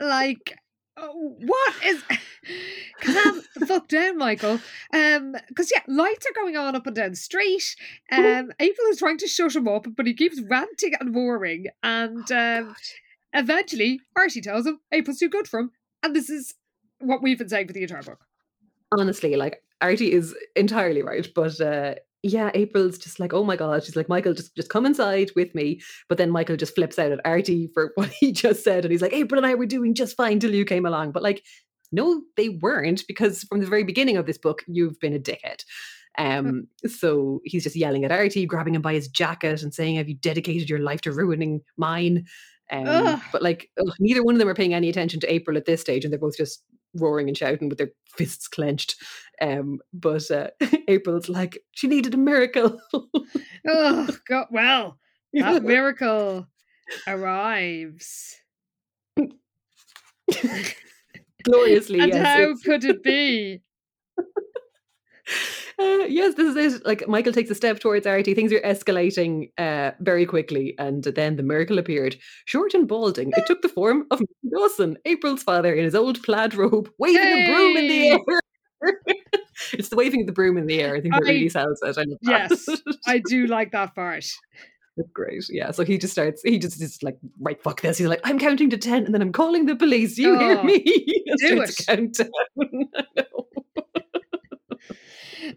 Like, 0.00 0.54
oh, 0.98 1.36
what 1.40 1.74
is. 1.84 2.02
Calm 3.02 3.42
the 3.56 3.66
fuck 3.66 3.88
down, 3.88 4.18
Michael. 4.18 4.60
Um, 4.92 5.34
because 5.48 5.70
yeah, 5.74 5.82
lights 5.86 6.26
are 6.26 6.34
going 6.34 6.56
on 6.56 6.74
up 6.74 6.86
and 6.86 6.96
down 6.96 7.10
the 7.10 7.16
street. 7.16 7.76
Um, 8.10 8.52
April 8.58 8.86
is 8.90 8.98
trying 8.98 9.18
to 9.18 9.28
shut 9.28 9.54
him 9.56 9.68
up, 9.68 9.86
but 9.96 10.06
he 10.06 10.14
keeps 10.14 10.40
ranting 10.40 10.94
and 11.00 11.14
roaring. 11.14 11.66
And 11.82 12.30
um, 12.32 12.74
eventually, 13.32 14.00
Artie 14.16 14.40
tells 14.40 14.66
him 14.66 14.80
April's 14.92 15.18
too 15.18 15.28
good 15.28 15.48
for 15.48 15.60
him, 15.60 15.70
and 16.02 16.14
this 16.14 16.30
is 16.30 16.54
what 17.00 17.22
we've 17.22 17.38
been 17.38 17.48
saying 17.48 17.66
for 17.66 17.72
the 17.72 17.82
entire 17.82 18.02
book. 18.02 18.20
honestly, 18.98 19.36
like 19.36 19.62
Artie 19.80 20.12
is 20.12 20.34
entirely 20.56 21.02
right, 21.02 21.26
but 21.34 21.60
uh 21.60 21.94
yeah, 22.22 22.50
April's 22.54 22.98
just 22.98 23.20
like, 23.20 23.32
oh 23.32 23.44
my 23.44 23.56
god, 23.56 23.84
she's 23.84 23.96
like, 23.96 24.08
Michael, 24.08 24.34
just 24.34 24.54
just 24.56 24.70
come 24.70 24.86
inside 24.86 25.30
with 25.36 25.54
me. 25.54 25.80
But 26.08 26.18
then 26.18 26.30
Michael 26.30 26.56
just 26.56 26.74
flips 26.74 26.98
out 26.98 27.12
at 27.12 27.20
Artie 27.24 27.70
for 27.72 27.92
what 27.96 28.10
he 28.10 28.32
just 28.32 28.64
said, 28.64 28.84
and 28.84 28.92
he's 28.92 29.02
like, 29.02 29.12
April 29.12 29.38
and 29.38 29.46
I 29.46 29.54
were 29.54 29.66
doing 29.66 29.94
just 29.94 30.16
fine 30.16 30.40
till 30.40 30.54
you 30.54 30.64
came 30.64 30.86
along. 30.86 31.12
But 31.12 31.22
like, 31.22 31.44
no, 31.92 32.22
they 32.36 32.48
weren't, 32.48 33.04
because 33.06 33.44
from 33.44 33.60
the 33.60 33.66
very 33.66 33.84
beginning 33.84 34.16
of 34.16 34.26
this 34.26 34.38
book, 34.38 34.62
you've 34.66 34.98
been 35.00 35.14
a 35.14 35.18
dickhead. 35.18 35.62
Um, 36.18 36.66
so 36.86 37.40
he's 37.44 37.62
just 37.62 37.76
yelling 37.76 38.04
at 38.04 38.10
Artie, 38.10 38.46
grabbing 38.46 38.74
him 38.74 38.82
by 38.82 38.94
his 38.94 39.08
jacket 39.08 39.62
and 39.62 39.72
saying, 39.72 39.96
Have 39.96 40.08
you 40.08 40.16
dedicated 40.16 40.68
your 40.68 40.80
life 40.80 41.00
to 41.02 41.12
ruining 41.12 41.60
mine? 41.76 42.26
Um, 42.70 43.22
but 43.32 43.42
like 43.42 43.70
ugh, 43.80 43.94
neither 43.98 44.22
one 44.22 44.34
of 44.34 44.38
them 44.38 44.48
are 44.48 44.54
paying 44.54 44.74
any 44.74 44.88
attention 44.88 45.20
to 45.20 45.32
April 45.32 45.56
at 45.56 45.64
this 45.64 45.80
stage, 45.80 46.04
and 46.04 46.12
they're 46.12 46.18
both 46.18 46.36
just 46.36 46.62
roaring 46.94 47.28
and 47.28 47.36
shouting 47.36 47.68
with 47.68 47.78
their 47.78 47.90
fists 48.16 48.48
clenched. 48.48 48.96
Um, 49.40 49.80
but 49.92 50.30
uh, 50.30 50.48
April's 50.88 51.28
like, 51.28 51.58
she 51.72 51.86
needed 51.86 52.14
a 52.14 52.18
miracle. 52.18 52.80
Oh 53.66 54.08
god, 54.26 54.46
well, 54.50 54.98
that 55.32 55.62
miracle 55.62 56.46
arrives. 57.06 58.36
Gloriously, 61.44 62.00
and 62.00 62.12
yes. 62.12 62.26
how 62.26 62.40
it's- 62.42 62.62
could 62.62 62.84
it 62.84 63.02
be? 63.02 63.62
Uh, 65.78 66.04
yes, 66.08 66.34
this 66.34 66.56
is 66.56 66.74
it. 66.76 66.86
Like 66.86 67.06
Michael 67.08 67.32
takes 67.32 67.50
a 67.50 67.54
step 67.54 67.78
towards 67.80 68.06
Artie. 68.06 68.34
Things 68.34 68.52
are 68.52 68.60
escalating 68.60 69.50
uh, 69.58 69.92
very 70.00 70.26
quickly, 70.26 70.74
and 70.78 71.04
then 71.04 71.36
the 71.36 71.42
miracle 71.42 71.78
appeared. 71.78 72.16
Short 72.46 72.74
and 72.74 72.88
balding, 72.88 73.32
it 73.36 73.46
took 73.46 73.62
the 73.62 73.68
form 73.68 74.06
of 74.10 74.20
Dawson, 74.52 74.96
April's 75.04 75.42
father, 75.42 75.72
in 75.74 75.84
his 75.84 75.94
old 75.94 76.22
plaid 76.22 76.54
robe, 76.54 76.90
waving 76.98 77.20
a 77.20 77.52
broom 77.52 77.76
in 77.76 77.88
the 77.88 78.08
air. 78.08 78.18
it's 79.72 79.88
the 79.88 79.96
waving 79.96 80.22
of 80.22 80.26
the 80.26 80.32
broom 80.32 80.56
in 80.58 80.66
the 80.66 80.80
air. 80.80 80.94
I 80.96 81.00
think 81.00 81.14
that 81.14 81.22
I- 81.24 81.28
really 81.28 81.48
sells 81.48 81.80
it. 81.82 81.98
I. 81.98 82.04
Yes, 82.22 82.66
I 83.06 83.22
do 83.28 83.46
like 83.46 83.72
that 83.72 83.94
part. 83.94 84.24
Great. 85.12 85.44
Yeah. 85.48 85.70
So 85.70 85.84
he 85.84 85.96
just 85.96 86.12
starts, 86.12 86.42
he 86.42 86.58
just 86.58 86.82
is 86.82 87.00
like, 87.04 87.16
right, 87.40 87.62
fuck 87.62 87.80
this. 87.82 87.98
He's 87.98 88.08
like, 88.08 88.20
I'm 88.24 88.36
counting 88.36 88.68
to 88.70 88.76
10 88.76 89.04
and 89.04 89.14
then 89.14 89.22
I'm 89.22 89.30
calling 89.30 89.66
the 89.66 89.76
police. 89.76 90.16
Do 90.16 90.22
You 90.22 90.36
hear 90.36 90.58
Oh, 90.58 90.62
me? 90.64 90.82
And 91.26 91.38
do 91.38 91.64
to 91.66 91.84
count 91.86 92.14
down. 92.14 92.28
I 92.60 92.64
know. 92.72 93.46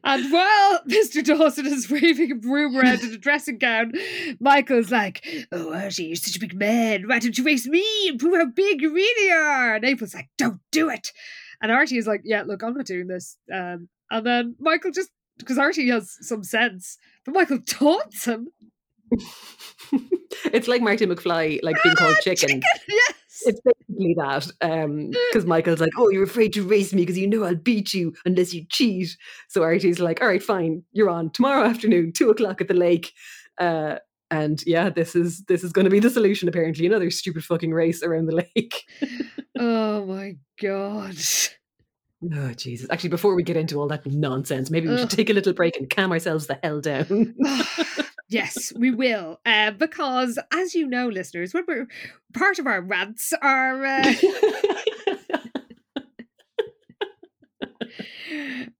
And 0.03 0.31
while 0.31 0.83
Mr. 0.87 1.23
Dawson 1.23 1.65
is 1.65 1.89
waving 1.89 2.31
a 2.31 2.35
broom 2.35 2.75
around 2.75 3.01
in 3.01 3.13
a 3.13 3.17
dressing 3.17 3.57
gown, 3.57 3.93
Michael's 4.39 4.91
like, 4.91 5.25
Oh, 5.51 5.73
Artie, 5.73 6.05
you're 6.05 6.15
such 6.15 6.35
a 6.35 6.39
big 6.39 6.53
man. 6.53 7.07
Why 7.07 7.19
don't 7.19 7.37
you 7.37 7.43
race 7.43 7.67
me 7.67 7.85
and 8.07 8.19
prove 8.19 8.35
how 8.35 8.45
big 8.45 8.81
you 8.81 8.93
really 8.93 9.31
are? 9.31 9.75
And 9.75 9.85
April's 9.85 10.13
like, 10.15 10.29
Don't 10.37 10.59
do 10.71 10.89
it. 10.89 11.11
And 11.61 11.71
Artie 11.71 11.97
is 11.97 12.07
like, 12.07 12.21
Yeah, 12.23 12.43
look, 12.43 12.63
I'm 12.63 12.73
not 12.73 12.85
doing 12.85 13.07
this. 13.07 13.37
Um, 13.53 13.89
and 14.09 14.25
then 14.25 14.55
Michael 14.59 14.91
just, 14.91 15.09
because 15.37 15.57
Artie 15.57 15.89
has 15.89 16.15
some 16.21 16.43
sense, 16.43 16.97
but 17.25 17.33
Michael 17.33 17.59
taunts 17.65 18.25
him. 18.25 18.49
it's 20.53 20.67
like 20.67 20.81
Marty 20.81 21.05
McFly, 21.05 21.59
like 21.63 21.81
being 21.83 21.95
called 21.95 22.15
chicken. 22.21 22.61
yes. 22.87 23.13
It's 23.45 23.61
basically 23.61 24.15
that. 24.17 24.51
Because 25.31 25.45
Michael's 25.45 25.81
like, 25.81 25.91
oh, 25.97 26.09
you're 26.09 26.23
afraid 26.23 26.53
to 26.53 26.67
race 26.67 26.93
me 26.93 27.03
because 27.03 27.17
you 27.17 27.27
know 27.27 27.43
I'll 27.43 27.55
beat 27.55 27.93
you 27.93 28.13
unless 28.25 28.53
you 28.53 28.65
cheat. 28.69 29.15
So 29.49 29.63
Artie's 29.63 29.99
like, 29.99 30.21
all 30.21 30.27
right, 30.27 30.43
fine, 30.43 30.83
you're 30.91 31.09
on 31.09 31.29
tomorrow 31.31 31.65
afternoon, 31.65 32.13
two 32.13 32.29
o'clock 32.29 32.61
at 32.61 32.67
the 32.67 32.73
lake. 32.73 33.13
Uh, 33.57 33.97
and 34.31 34.63
yeah, 34.65 34.89
this 34.89 35.15
is 35.15 35.43
this 35.43 35.63
is 35.63 35.73
going 35.73 35.83
to 35.85 35.91
be 35.91 35.99
the 35.99 36.09
solution. 36.09 36.47
Apparently, 36.47 36.85
another 36.85 37.11
stupid 37.11 37.43
fucking 37.43 37.73
race 37.73 38.01
around 38.01 38.27
the 38.27 38.45
lake. 38.55 38.85
oh 39.59 40.05
my 40.05 40.37
God. 40.59 41.17
Oh 42.33 42.53
Jesus! 42.53 42.89
Actually, 42.89 43.09
before 43.09 43.35
we 43.35 43.43
get 43.43 43.57
into 43.57 43.79
all 43.79 43.87
that 43.89 44.05
nonsense, 44.05 44.71
maybe 44.71 44.87
we 44.87 44.97
should 44.97 45.09
take 45.09 45.29
a 45.29 45.33
little 45.33 45.53
break 45.53 45.75
and 45.75 45.89
calm 45.89 46.11
ourselves 46.11 46.47
the 46.47 46.57
hell 46.63 46.79
down. 46.79 47.35
yes, 48.31 48.71
we 48.75 48.91
will. 48.91 49.39
Uh, 49.45 49.71
because, 49.71 50.39
as 50.51 50.73
you 50.73 50.87
know, 50.87 51.07
listeners, 51.07 51.53
when 51.53 51.65
we're 51.67 51.87
part 52.33 52.59
of 52.59 52.65
our 52.65 52.81
rants 52.81 53.33
are 53.41 53.85
uh, 53.85 54.13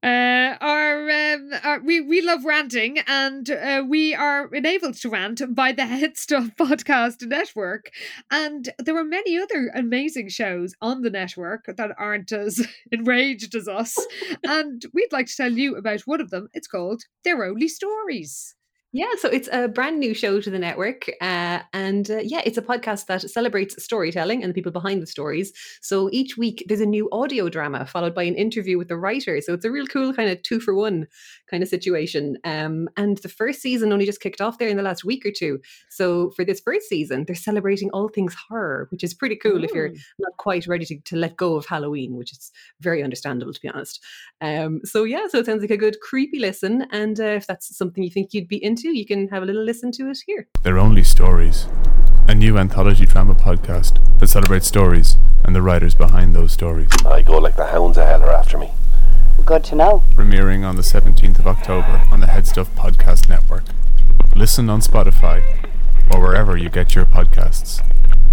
uh, 0.03 0.55
are, 0.61 1.09
um, 1.09 1.51
are 1.63 1.79
we 1.81 1.99
we 2.01 2.21
love 2.21 2.45
ranting, 2.45 2.99
and 3.07 3.49
uh, 3.49 3.83
we 3.87 4.15
are 4.15 4.47
enabled 4.53 4.95
to 4.95 5.09
rant 5.09 5.41
by 5.53 5.71
the 5.71 5.83
HeadStuff 5.83 6.55
Podcast 6.55 7.27
Network. 7.27 7.91
And 8.31 8.69
there 8.79 8.97
are 8.97 9.03
many 9.03 9.37
other 9.37 9.71
amazing 9.75 10.29
shows 10.29 10.73
on 10.81 11.01
the 11.01 11.09
network 11.09 11.65
that 11.67 11.91
aren't 11.97 12.31
as 12.31 12.65
enraged 12.91 13.53
as 13.55 13.67
us. 13.67 13.97
and 14.43 14.85
we'd 14.93 15.11
like 15.11 15.27
to 15.27 15.35
tell 15.35 15.51
you 15.51 15.75
about 15.75 16.01
one 16.01 16.21
of 16.21 16.29
them. 16.29 16.47
It's 16.53 16.67
called 16.67 17.03
They're 17.23 17.43
Only 17.43 17.67
Stories. 17.67 18.55
Yeah, 18.93 19.07
so 19.17 19.29
it's 19.29 19.47
a 19.53 19.69
brand 19.69 19.99
new 20.01 20.13
show 20.13 20.41
to 20.41 20.49
the 20.49 20.59
network. 20.59 21.09
Uh, 21.21 21.59
and 21.71 22.11
uh, 22.11 22.17
yeah, 22.17 22.41
it's 22.43 22.57
a 22.57 22.61
podcast 22.61 23.05
that 23.05 23.21
celebrates 23.29 23.81
storytelling 23.81 24.43
and 24.43 24.49
the 24.49 24.53
people 24.53 24.71
behind 24.73 25.01
the 25.01 25.07
stories. 25.07 25.53
So 25.81 26.09
each 26.11 26.37
week 26.37 26.65
there's 26.67 26.81
a 26.81 26.85
new 26.85 27.07
audio 27.13 27.47
drama 27.47 27.85
followed 27.85 28.13
by 28.13 28.23
an 28.23 28.35
interview 28.35 28.77
with 28.77 28.89
the 28.89 28.97
writer. 28.97 29.39
So 29.39 29.53
it's 29.53 29.63
a 29.63 29.71
real 29.71 29.87
cool 29.87 30.13
kind 30.13 30.29
of 30.29 30.41
two 30.43 30.59
for 30.59 30.75
one 30.75 31.07
kind 31.51 31.61
of 31.61 31.69
situation. 31.69 32.37
Um, 32.43 32.89
and 32.97 33.17
the 33.19 33.29
first 33.29 33.61
season 33.61 33.91
only 33.91 34.05
just 34.05 34.21
kicked 34.21 34.41
off 34.41 34.57
there 34.57 34.69
in 34.69 34.77
the 34.77 34.83
last 34.83 35.03
week 35.03 35.25
or 35.25 35.31
two. 35.31 35.59
So 35.89 36.31
for 36.31 36.43
this 36.45 36.61
first 36.61 36.87
season, 36.87 37.25
they're 37.25 37.35
celebrating 37.35 37.89
all 37.91 38.07
things 38.07 38.35
horror, 38.49 38.87
which 38.89 39.03
is 39.03 39.13
pretty 39.13 39.35
cool 39.35 39.63
if 39.63 39.71
you're 39.73 39.91
not 40.17 40.37
quite 40.37 40.65
ready 40.65 40.85
to, 40.85 40.99
to 40.99 41.15
let 41.15 41.37
go 41.37 41.55
of 41.55 41.65
Halloween, 41.65 42.15
which 42.15 42.31
is 42.31 42.51
very 42.79 43.03
understandable 43.03 43.53
to 43.53 43.61
be 43.61 43.69
honest. 43.69 44.03
Um, 44.39 44.81
so 44.83 45.03
yeah, 45.03 45.27
so 45.27 45.39
it 45.39 45.45
sounds 45.45 45.61
like 45.61 45.71
a 45.71 45.77
good 45.77 45.99
creepy 46.01 46.39
listen. 46.39 46.87
And 46.91 47.19
uh, 47.19 47.23
if 47.23 47.45
that's 47.45 47.75
something 47.77 48.03
you 48.03 48.09
think 48.09 48.33
you'd 48.33 48.47
be 48.47 48.63
into, 48.63 48.95
you 48.95 49.05
can 49.05 49.27
have 49.27 49.43
a 49.43 49.45
little 49.45 49.63
listen 49.63 49.91
to 49.93 50.09
it 50.09 50.19
here. 50.25 50.47
They're 50.63 50.79
Only 50.79 51.03
Stories, 51.03 51.67
a 52.27 52.33
new 52.33 52.57
anthology 52.57 53.05
drama 53.05 53.35
podcast 53.35 53.99
that 54.19 54.27
celebrates 54.27 54.67
stories 54.67 55.17
and 55.43 55.55
the 55.55 55.61
writers 55.61 55.95
behind 55.95 56.33
those 56.33 56.51
stories. 56.51 56.89
I 57.05 57.21
go 57.21 57.37
like 57.37 57.55
the 57.55 57.65
hounds 57.65 57.97
of 57.97 58.07
hell 58.07 58.23
are 58.23 58.31
after 58.31 58.57
me. 58.57 58.71
Good 59.45 59.63
to 59.65 59.75
know. 59.75 60.03
Premiering 60.13 60.63
on 60.63 60.75
the 60.75 60.81
17th 60.81 61.39
of 61.39 61.47
October 61.47 62.07
on 62.11 62.19
the 62.21 62.27
HeadStuff 62.27 62.67
Podcast 62.75 63.27
Network. 63.27 63.63
Listen 64.35 64.69
on 64.69 64.81
Spotify 64.81 65.43
or 66.13 66.21
wherever 66.21 66.55
you 66.55 66.69
get 66.69 66.95
your 66.95 67.05
podcasts. 67.05 67.85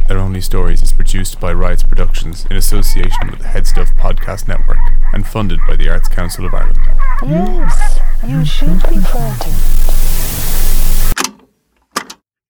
They're 0.06 0.18
Only 0.18 0.40
Stories 0.40 0.82
is 0.82 0.92
produced 0.92 1.40
by 1.40 1.52
Riots 1.52 1.82
Productions 1.82 2.46
in 2.50 2.56
association 2.56 3.30
with 3.30 3.40
the 3.40 3.48
HeadStuff 3.48 3.96
Podcast 3.96 4.48
Network 4.48 4.78
and 5.12 5.26
funded 5.26 5.60
by 5.66 5.76
the 5.76 5.88
Arts 5.88 6.08
Council 6.08 6.46
of 6.46 6.54
Ireland. 6.54 6.78
Yes, 7.22 7.98
you 8.26 8.44
should 8.44 8.80
be 8.88 8.98
frightened. 8.98 9.56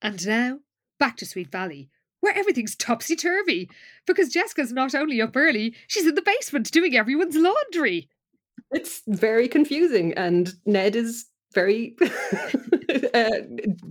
And 0.03 0.27
now, 0.27 0.59
back 0.99 1.17
to 1.19 1.27
Sweet 1.27 1.51
Valley, 1.51 1.89
where 2.21 2.37
everything's 2.37 2.77
topsy 2.77 3.17
turvy. 3.17 3.71
Because 4.07 4.29
Jessica's 4.29 4.73
not 4.73 4.95
only 4.95 5.23
up 5.23 5.37
early, 5.37 5.75
she's 5.87 6.07
in 6.07 6.15
the 6.15 6.23
basement 6.23 6.71
doing 6.71 6.97
everyone's 6.97 7.37
laundry. 7.37 8.09
It's 8.71 9.03
very 9.07 9.49
confusing, 9.49 10.13
and 10.15 10.53
Ned 10.67 10.97
is 10.97 11.27
very 11.55 11.97
uh, 13.15 13.31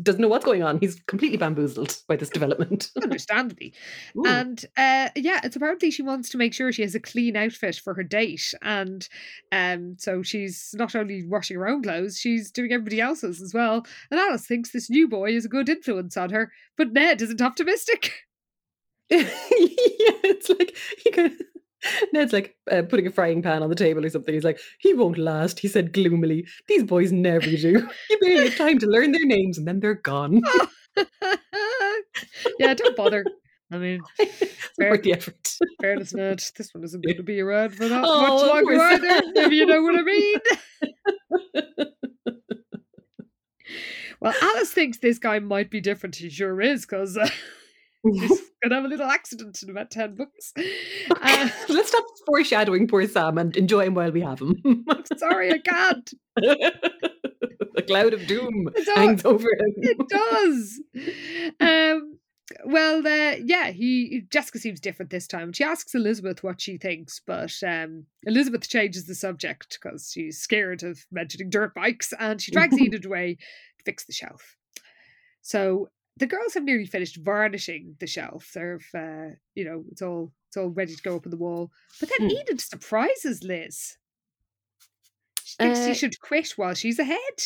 doesn't 0.02 0.22
know 0.22 0.27
what's 0.27 0.45
going 0.45 0.64
on. 0.64 0.80
He's 0.80 0.99
completely 1.07 1.38
bamboozled 1.38 1.98
by 2.07 2.15
this 2.15 2.30
development. 2.30 2.91
Understandably. 3.02 3.73
Ooh. 4.18 4.26
And 4.26 4.64
uh, 4.77 5.10
yeah, 5.15 5.41
it's 5.44 5.56
apparently 5.56 5.91
she 5.91 6.02
wants 6.02 6.30
to 6.30 6.38
make 6.38 6.53
sure 6.53 6.72
she 6.72 6.81
has 6.84 6.95
a 6.95 6.99
clean 6.99 7.35
outfit 7.35 7.76
for 7.76 7.94
her 7.94 8.03
date. 8.03 8.53
And 8.61 9.07
um, 9.52 9.95
so 9.98 10.23
she's 10.23 10.73
not 10.77 10.95
only 10.95 11.23
washing 11.26 11.57
her 11.57 11.68
own 11.68 11.84
clothes, 11.84 12.19
she's 12.19 12.52
doing 12.52 12.72
everybody 12.72 13.02
else's 13.02 13.41
as 13.41 13.53
well. 13.53 13.85
And 14.11 14.19
Alice 14.19 14.45
thinks 14.45 14.72
this 14.72 14.89
new 14.89 15.07
boy 15.07 15.31
is 15.31 15.45
a 15.45 15.49
good 15.49 15.69
influence 15.69 16.18
on 16.18 16.30
her, 16.30 16.52
but 16.77 16.94
Ned 16.94 17.22
isn't 17.22 17.41
optimistic. 17.41 18.14
yeah, 19.10 19.23
it's 19.49 20.49
like 20.49 20.76
he 21.03 21.11
kind 21.11 21.31
of, 21.31 21.41
Ned's 22.14 22.34
like 22.34 22.56
uh, 22.72 22.84
putting 22.84 23.08
a 23.08 23.12
frying 23.12 23.41
pan 23.41 23.64
on 23.64 23.70
the 23.70 23.76
table 23.76 24.06
or 24.06 24.10
something. 24.10 24.34
He's 24.34 24.44
like, 24.44 24.60
he 24.80 24.94
won't 24.94 25.18
last. 25.18 25.60
He 25.60 25.68
said 25.68 25.94
gloomily. 25.94 26.45
These 26.68 26.84
boys 26.84 27.12
never 27.12 27.45
do. 27.45 27.88
You 28.10 28.18
barely 28.20 28.49
have 28.49 28.58
time 28.58 28.80
to 28.80 28.88
learn 28.88 29.12
their 29.12 29.26
names, 29.26 29.58
and 29.58 29.68
then 29.68 29.80
they're 29.80 29.95
gone. 29.95 30.41
yeah, 32.60 32.74
don't 32.74 32.95
bother. 32.95 33.26
I 33.72 33.78
mean, 33.78 34.02
Fair. 34.80 34.91
worth 34.91 35.04
the 35.04 35.14
effort. 35.14 35.49
fairness, 35.82 36.14
Ned, 36.14 36.41
this 36.58 36.74
one 36.74 36.84
isn't 36.86 37.04
going 37.04 37.18
to 37.18 37.24
be 37.24 37.41
around 37.41 37.72
for 37.76 37.88
that 37.88 38.02
Oh, 38.06 38.22
much 38.22 38.48
longer 38.48 38.82
either, 38.82 39.32
if 39.36 39.52
you 39.52 39.66
know 39.66 39.82
what 39.82 39.95
I 39.99 40.04
mean. 40.04 40.40
Well, 44.20 44.34
Alice 44.41 44.72
thinks 44.72 44.98
this 44.98 45.20
guy 45.20 45.40
might 45.40 45.70
be 45.70 45.80
different. 45.82 46.16
He 46.16 46.30
sure 46.30 46.60
is, 46.62 46.86
because 46.86 47.18
uh, 47.18 47.30
he's 48.03 48.30
going 48.30 48.69
to 48.69 48.76
have 48.76 48.86
a 48.86 48.88
little 48.88 49.07
accident 49.07 49.61
in 49.64 49.69
about 49.69 49.91
10 49.91 50.15
books. 50.15 50.53
Uh, 50.57 51.49
Let's 51.69 51.90
stop 51.90 52.06
foreshadowing 52.26 52.88
poor 52.88 53.07
Sam 53.07 53.38
and 53.38 53.56
enjoy 53.56 53.86
him 53.86 53.94
while 53.95 54.11
we 54.11 54.22
have 54.22 54.41
him. 54.41 54.86
sorry, 55.18 55.52
I 55.52 55.60
can't. 55.60 56.14
the 56.36 57.84
cloud 57.88 58.14
of 58.14 58.26
doom 58.28 58.69
hangs 58.95 59.26
over 59.26 59.48
him. 59.48 59.74
It 59.78 60.10
does. 60.10 60.82
Um, 61.60 62.18
well, 62.65 63.06
uh, 63.06 63.36
yeah, 63.44 63.72
he 63.72 64.24
Jessica 64.30 64.60
seems 64.60 64.80
different 64.80 65.11
this 65.11 65.28
time. 65.28 65.52
She 65.52 65.64
asks 65.64 65.94
Elizabeth 65.94 66.44
what 66.44 66.61
she 66.61 66.78
thinks, 66.78 67.22
but 67.26 67.53
um, 67.65 68.06
Elizabeth 68.24 68.68
changes 68.69 69.06
the 69.06 69.15
subject 69.15 69.78
because 69.82 70.11
she's 70.14 70.40
scared 70.40 70.84
of 70.84 71.06
mentioning 71.11 71.49
dirt 71.49 71.76
bikes, 71.76 72.14
and 72.18 72.41
she 72.41 72.52
drags 72.52 72.78
Enid 72.80 73.06
away 73.06 73.36
to 73.36 73.84
fix 73.84 74.06
the 74.06 74.14
shelf. 74.14 74.56
So 75.41 75.90
the 76.18 76.27
girls 76.27 76.53
have 76.53 76.64
nearly 76.64 76.85
finished 76.85 77.18
varnishing 77.18 77.95
the 77.99 78.07
shelf. 78.07 78.52
They're, 78.53 78.80
uh, 78.94 79.35
you 79.56 79.65
know, 79.65 79.84
it's 79.91 80.02
all 80.02 80.31
it's 80.49 80.57
all 80.57 80.69
ready 80.69 80.95
to 80.95 81.02
go 81.03 81.15
up 81.18 81.26
on 81.26 81.31
the 81.31 81.38
wall. 81.38 81.72
But 81.99 82.10
then 82.10 82.30
Hmm. 82.30 82.35
Enid 82.38 82.61
surprises 82.61 83.44
Liz. 83.44 83.98
She 85.44 85.56
thinks 85.57 85.84
she 85.84 85.91
Uh, 85.91 85.94
should 85.94 86.19
quit 86.19 86.52
while 86.57 86.73
she's 86.73 86.99
ahead. 86.99 87.38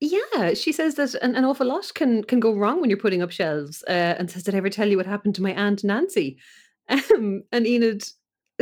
Yeah, 0.00 0.52
she 0.54 0.72
says 0.72 0.96
that 0.96 1.14
an, 1.16 1.34
an 1.36 1.44
awful 1.44 1.66
lot 1.66 1.90
can 1.94 2.22
can 2.24 2.38
go 2.38 2.54
wrong 2.54 2.80
when 2.80 2.90
you're 2.90 2.98
putting 2.98 3.22
up 3.22 3.30
shelves, 3.30 3.82
uh, 3.88 4.14
and 4.18 4.30
says, 4.30 4.42
"Did 4.42 4.54
I 4.54 4.58
ever 4.58 4.68
tell 4.70 4.88
you 4.88 4.96
what 4.98 5.06
happened 5.06 5.34
to 5.36 5.42
my 5.42 5.52
aunt 5.54 5.84
Nancy?" 5.84 6.38
Um, 6.88 7.42
and 7.50 7.66
Enid 7.66 8.04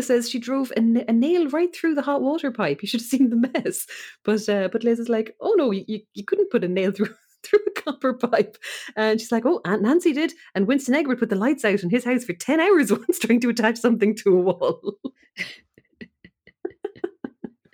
says 0.01 0.31
she 0.31 0.39
drove 0.39 0.72
a, 0.76 0.81
a 1.09 1.12
nail 1.12 1.48
right 1.51 1.74
through 1.76 1.94
the 1.94 2.02
hot 2.02 2.22
water 2.22 2.51
pipe. 2.51 2.81
You 2.82 2.89
should 2.89 3.01
have 3.01 3.09
seen 3.09 3.28
the 3.31 3.36
mess. 3.55 3.86
But 4.24 4.48
uh, 4.48 4.68
but 4.72 4.82
Liz 4.85 4.98
is 4.98 5.09
like, 5.10 5.36
"Oh 5.40 5.55
no, 5.59 5.72
you, 5.72 6.01
you 6.14 6.24
couldn't 6.24 6.51
put 6.51 6.64
a 6.64 6.68
nail 6.68 6.90
through." 6.93 7.14
Through 7.44 7.60
a 7.66 7.80
copper 7.80 8.14
pipe, 8.14 8.56
and 8.96 9.20
she's 9.20 9.32
like, 9.32 9.44
"Oh, 9.46 9.60
Aunt 9.64 9.82
Nancy 9.82 10.12
did." 10.12 10.32
And 10.54 10.66
Winston 10.66 10.94
Egbert 10.94 11.18
put 11.18 11.28
the 11.30 11.36
lights 11.36 11.64
out 11.64 11.82
in 11.82 11.90
his 11.90 12.04
house 12.04 12.24
for 12.24 12.32
ten 12.32 12.60
hours 12.60 12.90
once, 13.08 13.18
trying 13.18 13.40
to 13.40 13.50
attach 13.50 13.78
something 13.78 14.14
to 14.16 14.30
a 14.30 14.40
wall. 14.40 14.98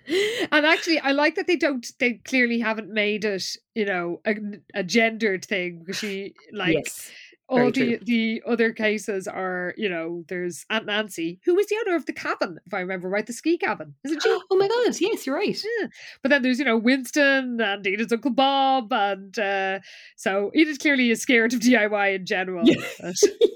and 0.51 0.65
actually, 0.65 0.99
I 0.99 1.11
like 1.11 1.35
that 1.35 1.47
they 1.47 1.55
don't. 1.55 1.85
They 1.99 2.13
clearly 2.25 2.59
haven't 2.59 2.89
made 2.89 3.25
it, 3.25 3.43
you 3.75 3.85
know, 3.85 4.21
a, 4.25 4.35
a 4.73 4.83
gendered 4.83 5.45
thing 5.45 5.79
because 5.79 5.97
she 5.97 6.33
like 6.51 6.73
yes, 6.73 7.11
all 7.51 7.71
the 7.71 7.99
the 8.01 8.41
other 8.47 8.71
cases 8.71 9.27
are, 9.27 9.73
you 9.77 9.89
know, 9.89 10.23
there's 10.29 10.65
Aunt 10.69 10.85
Nancy 10.85 11.39
who 11.45 11.55
was 11.55 11.67
the 11.67 11.77
owner 11.85 11.95
of 11.95 12.05
the 12.05 12.13
cabin, 12.13 12.59
if 12.65 12.73
I 12.73 12.79
remember 12.79 13.09
right, 13.09 13.25
the 13.25 13.33
ski 13.33 13.57
cabin, 13.57 13.93
isn't 14.05 14.23
she? 14.23 14.29
oh 14.51 14.55
my 14.55 14.67
god, 14.67 14.99
yes, 14.99 15.25
you're 15.25 15.35
right. 15.35 15.61
Yeah. 15.79 15.87
But 16.21 16.29
then 16.29 16.41
there's, 16.41 16.59
you 16.59 16.65
know, 16.65 16.77
Winston 16.77 17.59
and 17.59 17.85
Enid's 17.85 18.13
Uncle 18.13 18.31
Bob. 18.31 18.91
And 18.93 19.37
uh, 19.37 19.79
so 20.15 20.51
Enid 20.55 20.79
clearly 20.79 21.11
is 21.11 21.21
scared 21.21 21.53
of 21.53 21.59
DIY 21.61 22.15
in 22.15 22.25
general. 22.25 22.65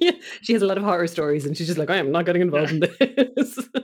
Yeah. 0.01 0.11
she 0.41 0.53
has 0.53 0.61
a 0.61 0.67
lot 0.67 0.77
of 0.77 0.83
horror 0.83 1.07
stories, 1.07 1.45
and 1.45 1.57
she's 1.57 1.67
just 1.67 1.79
like, 1.79 1.89
I 1.89 1.97
am 1.97 2.11
not 2.11 2.25
getting 2.25 2.41
involved 2.41 2.71
in 2.71 2.79
this. 3.35 3.59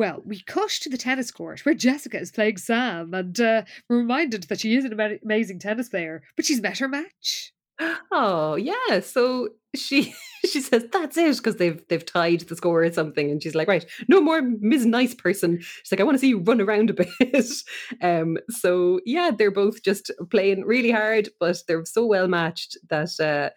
Well, 0.00 0.22
we 0.24 0.40
cut 0.40 0.70
to 0.80 0.88
the 0.88 0.96
tennis 0.96 1.30
court 1.30 1.66
where 1.66 1.74
Jessica 1.74 2.18
is 2.18 2.32
playing 2.32 2.56
Sam, 2.56 3.12
and 3.12 3.38
uh, 3.38 3.64
we're 3.86 3.98
reminded 3.98 4.44
that 4.44 4.58
she 4.60 4.74
is 4.74 4.86
an 4.86 4.98
amazing 5.22 5.58
tennis 5.58 5.90
player, 5.90 6.22
but 6.36 6.46
she's 6.46 6.62
met 6.62 6.78
her 6.78 6.88
match. 6.88 7.52
Oh 8.12 8.56
yeah, 8.56 9.00
so 9.00 9.50
she 9.74 10.14
she 10.46 10.60
says 10.60 10.84
that's 10.92 11.16
it 11.16 11.36
because 11.36 11.56
they've 11.56 11.82
they've 11.88 12.04
tied 12.04 12.40
the 12.40 12.56
score 12.56 12.84
or 12.84 12.92
something, 12.92 13.30
and 13.30 13.42
she's 13.42 13.54
like, 13.54 13.68
right, 13.68 13.86
no 14.08 14.20
more 14.20 14.42
Ms. 14.42 14.86
Nice 14.86 15.14
Person. 15.14 15.60
She's 15.60 15.92
like, 15.92 16.00
I 16.00 16.04
want 16.04 16.16
to 16.16 16.18
see 16.18 16.28
you 16.28 16.40
run 16.40 16.60
around 16.60 16.90
a 16.90 16.94
bit. 17.20 17.46
um, 18.02 18.38
so 18.48 19.00
yeah, 19.04 19.30
they're 19.36 19.50
both 19.50 19.82
just 19.82 20.10
playing 20.30 20.64
really 20.64 20.90
hard, 20.90 21.28
but 21.38 21.58
they're 21.66 21.84
so 21.84 22.06
well 22.06 22.28
matched 22.28 22.76
that 22.88 23.18
uh, 23.20 23.50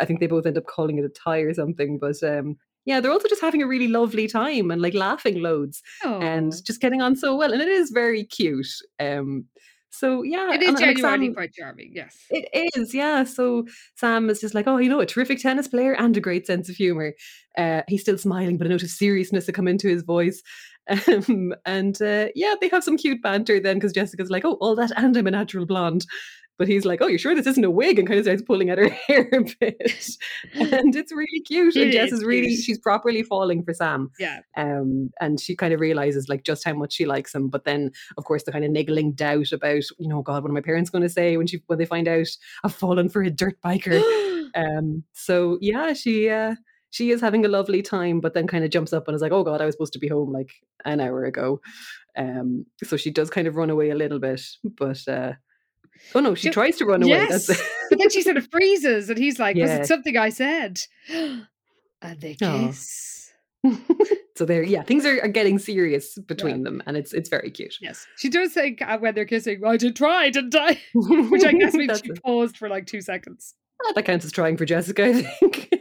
I 0.00 0.04
think 0.04 0.20
they 0.20 0.26
both 0.26 0.46
end 0.46 0.58
up 0.58 0.66
calling 0.66 0.98
it 0.98 1.04
a 1.04 1.08
tie 1.08 1.40
or 1.40 1.54
something. 1.54 1.98
But 1.98 2.22
um, 2.22 2.56
yeah, 2.84 3.00
they're 3.00 3.12
also 3.12 3.28
just 3.28 3.42
having 3.42 3.62
a 3.62 3.66
really 3.68 3.88
lovely 3.88 4.26
time 4.26 4.70
and 4.70 4.80
like 4.82 4.94
laughing 4.94 5.42
loads. 5.42 5.82
and 6.20 6.52
just 6.64 6.80
getting 6.80 7.02
on 7.02 7.16
so 7.16 7.36
well. 7.36 7.52
And 7.52 7.62
it 7.62 7.68
is 7.68 7.90
very 7.90 8.24
cute. 8.24 8.68
Um, 8.98 9.44
so 9.90 10.22
yeah, 10.22 10.52
it 10.52 10.62
is 10.62 10.78
genuinely 10.78 11.26
Sam- 11.26 11.34
quite 11.34 11.52
charming, 11.52 11.92
yes. 11.94 12.16
It 12.30 12.72
is, 12.76 12.94
yeah. 12.94 13.24
So 13.24 13.66
Sam 13.96 14.30
is 14.30 14.40
just 14.40 14.54
like, 14.54 14.66
oh, 14.66 14.78
you 14.78 14.88
know, 14.88 15.00
a 15.00 15.06
terrific 15.06 15.40
tennis 15.40 15.68
player 15.68 15.94
and 15.94 16.16
a 16.16 16.20
great 16.20 16.46
sense 16.46 16.68
of 16.68 16.76
humor. 16.76 17.14
Uh, 17.58 17.82
he's 17.88 18.02
still 18.02 18.18
smiling, 18.18 18.56
but 18.56 18.66
a 18.66 18.70
note 18.70 18.82
of 18.82 18.90
seriousness 18.90 19.46
to 19.46 19.52
come 19.52 19.68
into 19.68 19.88
his 19.88 20.02
voice. 20.02 20.42
Um, 20.90 21.54
and 21.66 22.00
uh, 22.02 22.28
yeah, 22.34 22.54
they 22.60 22.68
have 22.68 22.82
some 22.82 22.96
cute 22.96 23.22
banter 23.22 23.60
then 23.60 23.76
because 23.76 23.92
Jessica's 23.92 24.30
like, 24.30 24.44
oh, 24.44 24.54
all 24.54 24.74
that 24.74 24.90
and 24.96 25.16
I'm 25.16 25.28
a 25.28 25.30
natural 25.30 25.64
blonde. 25.64 26.04
But 26.60 26.68
he's 26.68 26.84
like, 26.84 27.00
oh, 27.00 27.06
you're 27.06 27.18
sure 27.18 27.34
this 27.34 27.46
isn't 27.46 27.64
a 27.64 27.70
wig? 27.70 27.98
And 27.98 28.06
kind 28.06 28.18
of 28.20 28.26
starts 28.26 28.42
pulling 28.42 28.68
at 28.68 28.76
her 28.76 28.88
hair 29.08 29.30
a 29.32 29.40
bit. 29.58 30.16
and 30.54 30.94
it's 30.94 31.10
really 31.10 31.40
cute. 31.46 31.74
and 31.74 31.90
Jess 31.90 32.12
is 32.12 32.18
is 32.18 32.24
really, 32.26 32.54
she's 32.54 32.78
properly 32.78 33.22
falling 33.22 33.64
for 33.64 33.72
Sam 33.72 34.10
Yeah. 34.18 34.40
um, 34.58 35.10
and 35.22 35.40
she 35.40 35.56
kind 35.56 35.72
of 35.72 35.80
realizes 35.80 36.28
like 36.28 36.44
just 36.44 36.62
how 36.62 36.74
much 36.74 36.92
she 36.92 37.06
likes 37.06 37.34
him. 37.34 37.48
But 37.48 37.64
then, 37.64 37.92
of 38.18 38.24
course, 38.24 38.42
the 38.42 38.52
kind 38.52 38.66
of 38.66 38.70
niggling 38.70 39.12
doubt 39.12 39.52
about, 39.52 39.84
you 39.98 40.06
know, 40.06 40.20
God, 40.20 40.42
what 40.42 40.50
are 40.50 40.52
my 40.52 40.60
parents 40.60 40.90
going 40.90 41.00
to 41.02 41.08
say 41.08 41.38
when 41.38 41.46
she 41.46 41.62
when 41.66 41.78
they 41.78 41.86
find 41.86 42.06
out 42.06 42.26
I've 42.62 42.74
fallen 42.74 43.08
for 43.08 43.22
a 43.22 43.30
dirt 43.30 43.56
biker? 43.64 43.98
um, 44.54 45.02
so 45.14 45.56
yeah, 45.62 45.94
she 45.94 46.28
uh, 46.28 46.56
she 46.90 47.10
is 47.10 47.22
having 47.22 47.46
a 47.46 47.48
lovely 47.48 47.80
time, 47.80 48.20
but 48.20 48.34
then 48.34 48.46
kind 48.46 48.64
of 48.64 48.70
jumps 48.70 48.92
up 48.92 49.08
and 49.08 49.14
is 49.14 49.22
like, 49.22 49.32
oh 49.32 49.44
God, 49.44 49.62
I 49.62 49.64
was 49.64 49.74
supposed 49.76 49.94
to 49.94 49.98
be 49.98 50.08
home 50.08 50.30
like 50.30 50.50
an 50.84 51.00
hour 51.00 51.24
ago. 51.24 51.62
Um, 52.18 52.66
so 52.82 52.98
she 52.98 53.10
does 53.10 53.30
kind 53.30 53.46
of 53.46 53.56
run 53.56 53.70
away 53.70 53.88
a 53.90 53.94
little 53.94 54.18
bit, 54.18 54.42
but 54.76 55.06
uh, 55.08 55.32
oh 56.14 56.20
no, 56.20 56.34
she 56.34 56.50
tries 56.50 56.76
to 56.78 56.84
run 56.84 57.02
away. 57.02 57.10
yes. 57.10 57.48
But 57.90 57.98
then 57.98 58.10
she 58.10 58.22
sort 58.22 58.36
of 58.36 58.48
freezes, 58.52 59.10
and 59.10 59.18
he's 59.18 59.40
like, 59.40 59.56
was 59.56 59.70
it 59.70 59.86
something 59.86 60.16
I 60.16 60.28
said? 60.28 60.80
and 61.08 61.46
they 62.20 62.34
kiss. 62.34 63.32
So 64.36 64.46
they're 64.46 64.62
yeah, 64.62 64.82
things 64.82 65.04
are, 65.04 65.20
are 65.20 65.28
getting 65.28 65.58
serious 65.58 66.16
between 66.16 66.62
them, 66.62 66.82
and 66.86 66.96
it's 66.96 67.12
it's 67.12 67.28
very 67.28 67.50
cute. 67.50 67.74
Yes. 67.78 68.06
She 68.16 68.30
does 68.30 68.54
think 68.54 68.80
uh, 68.80 68.96
when 68.96 69.14
they're 69.14 69.26
kissing, 69.26 69.60
I 69.66 69.76
did 69.76 69.96
try, 69.96 70.30
didn't 70.30 70.54
I? 70.54 70.80
Which 70.94 71.44
I 71.44 71.52
guess 71.52 71.74
means 71.74 72.00
she 72.02 72.12
it. 72.12 72.22
paused 72.22 72.56
for 72.56 72.70
like 72.70 72.86
two 72.86 73.02
seconds. 73.02 73.54
Ah, 73.84 73.92
that 73.92 74.06
counts 74.06 74.24
as 74.24 74.32
trying 74.32 74.56
for 74.56 74.64
Jessica, 74.64 75.04
I 75.04 75.12
think. 75.12 75.74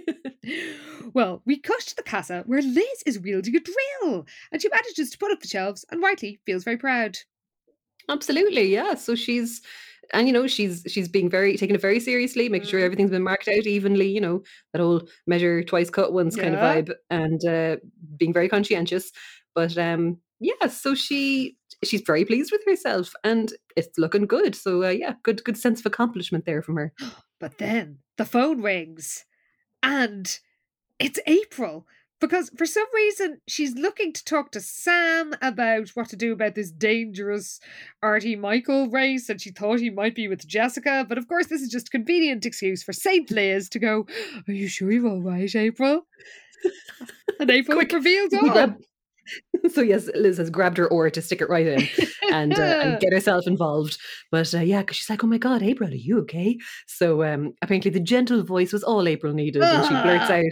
Well, 1.13 1.41
we 1.45 1.57
cut 1.57 1.79
to 1.81 1.95
the 1.95 2.03
casa 2.03 2.43
where 2.45 2.61
Liz 2.61 3.03
is 3.05 3.19
wielding 3.19 3.55
a 3.55 3.59
drill 3.59 4.25
and 4.51 4.61
she 4.61 4.69
manages 4.69 5.09
to 5.11 5.17
put 5.17 5.31
up 5.31 5.41
the 5.41 5.47
shelves 5.47 5.85
and 5.89 6.01
rightly 6.01 6.39
feels 6.45 6.63
very 6.63 6.77
proud. 6.77 7.17
Absolutely, 8.09 8.73
yeah. 8.73 8.95
So 8.95 9.15
she's 9.15 9.61
and 10.13 10.27
you 10.27 10.33
know 10.33 10.47
she's 10.47 10.83
she's 10.87 11.07
being 11.07 11.29
very 11.29 11.57
taking 11.57 11.75
it 11.75 11.81
very 11.81 11.99
seriously, 11.99 12.49
making 12.49 12.67
sure 12.69 12.79
Mhm. 12.79 12.83
everything's 12.85 13.11
been 13.11 13.23
marked 13.23 13.47
out 13.47 13.65
evenly. 13.67 14.07
You 14.09 14.21
know 14.21 14.43
that 14.73 14.81
whole 14.81 15.07
measure 15.27 15.63
twice 15.63 15.89
cut 15.89 16.13
once 16.13 16.35
kind 16.35 16.55
of 16.55 16.61
vibe, 16.61 16.93
and 17.09 17.43
uh, 17.45 17.77
being 18.17 18.33
very 18.33 18.49
conscientious. 18.49 19.11
But 19.55 19.77
um, 19.77 20.17
yeah, 20.39 20.67
so 20.67 20.95
she 20.95 21.57
she's 21.83 22.01
very 22.01 22.25
pleased 22.25 22.51
with 22.51 22.61
herself, 22.65 23.13
and 23.23 23.53
it's 23.75 23.97
looking 23.97 24.27
good. 24.27 24.55
So 24.55 24.83
uh, 24.83 24.89
yeah, 24.89 25.13
good 25.23 25.43
good 25.43 25.57
sense 25.57 25.79
of 25.79 25.85
accomplishment 25.85 26.45
there 26.45 26.61
from 26.61 26.77
her. 26.77 26.93
But 27.39 27.57
then 27.57 27.99
the 28.17 28.25
phone 28.25 28.61
rings 28.61 29.23
and 29.83 30.39
it's 30.99 31.19
April 31.27 31.87
because 32.19 32.49
for 32.57 32.65
some 32.65 32.87
reason 32.93 33.39
she's 33.47 33.75
looking 33.75 34.13
to 34.13 34.23
talk 34.23 34.51
to 34.51 34.61
Sam 34.61 35.33
about 35.41 35.89
what 35.89 36.09
to 36.09 36.15
do 36.15 36.33
about 36.33 36.55
this 36.55 36.71
dangerous 36.71 37.59
Artie 38.01 38.35
Michael 38.35 38.89
race 38.89 39.29
and 39.29 39.41
she 39.41 39.51
thought 39.51 39.79
he 39.79 39.89
might 39.89 40.15
be 40.15 40.27
with 40.27 40.47
Jessica. 40.47 41.05
But 41.07 41.17
of 41.17 41.27
course, 41.27 41.47
this 41.47 41.61
is 41.61 41.69
just 41.69 41.87
a 41.87 41.91
convenient 41.91 42.45
excuse 42.45 42.83
for 42.83 42.93
Saint 42.93 43.31
Liz 43.31 43.69
to 43.69 43.79
go, 43.79 44.05
Are 44.47 44.53
you 44.53 44.67
sure 44.67 44.91
you're 44.91 45.07
all 45.07 45.21
right, 45.21 45.53
April? 45.55 46.01
And 47.39 47.49
April 47.51 47.77
Quick, 47.77 47.93
reveals 47.93 48.33
all. 48.33 48.75
so 49.71 49.81
yes, 49.81 50.09
Liz 50.15 50.37
has 50.37 50.49
grabbed 50.49 50.77
her 50.77 50.87
oar 50.87 51.09
to 51.09 51.21
stick 51.21 51.41
it 51.41 51.49
right 51.49 51.67
in 51.67 51.87
and 52.31 52.57
uh, 52.57 52.61
and 52.83 52.99
get 53.01 53.13
herself 53.13 53.45
involved. 53.47 53.97
But 54.31 54.53
uh, 54.53 54.59
yeah, 54.59 54.79
because 54.81 54.97
she's 54.97 55.09
like, 55.09 55.23
"Oh 55.23 55.27
my 55.27 55.37
God, 55.37 55.63
April, 55.63 55.89
are 55.89 55.93
you 55.95 56.19
okay?" 56.19 56.57
So 56.87 57.23
um, 57.23 57.53
apparently, 57.61 57.91
the 57.91 57.99
gentle 57.99 58.43
voice 58.43 58.71
was 58.73 58.83
all 58.83 59.07
April 59.07 59.33
needed, 59.33 59.61
and 59.63 59.83
she 59.85 59.93
blurts 59.93 60.29
Ah. 60.29 60.33
out 60.35 60.43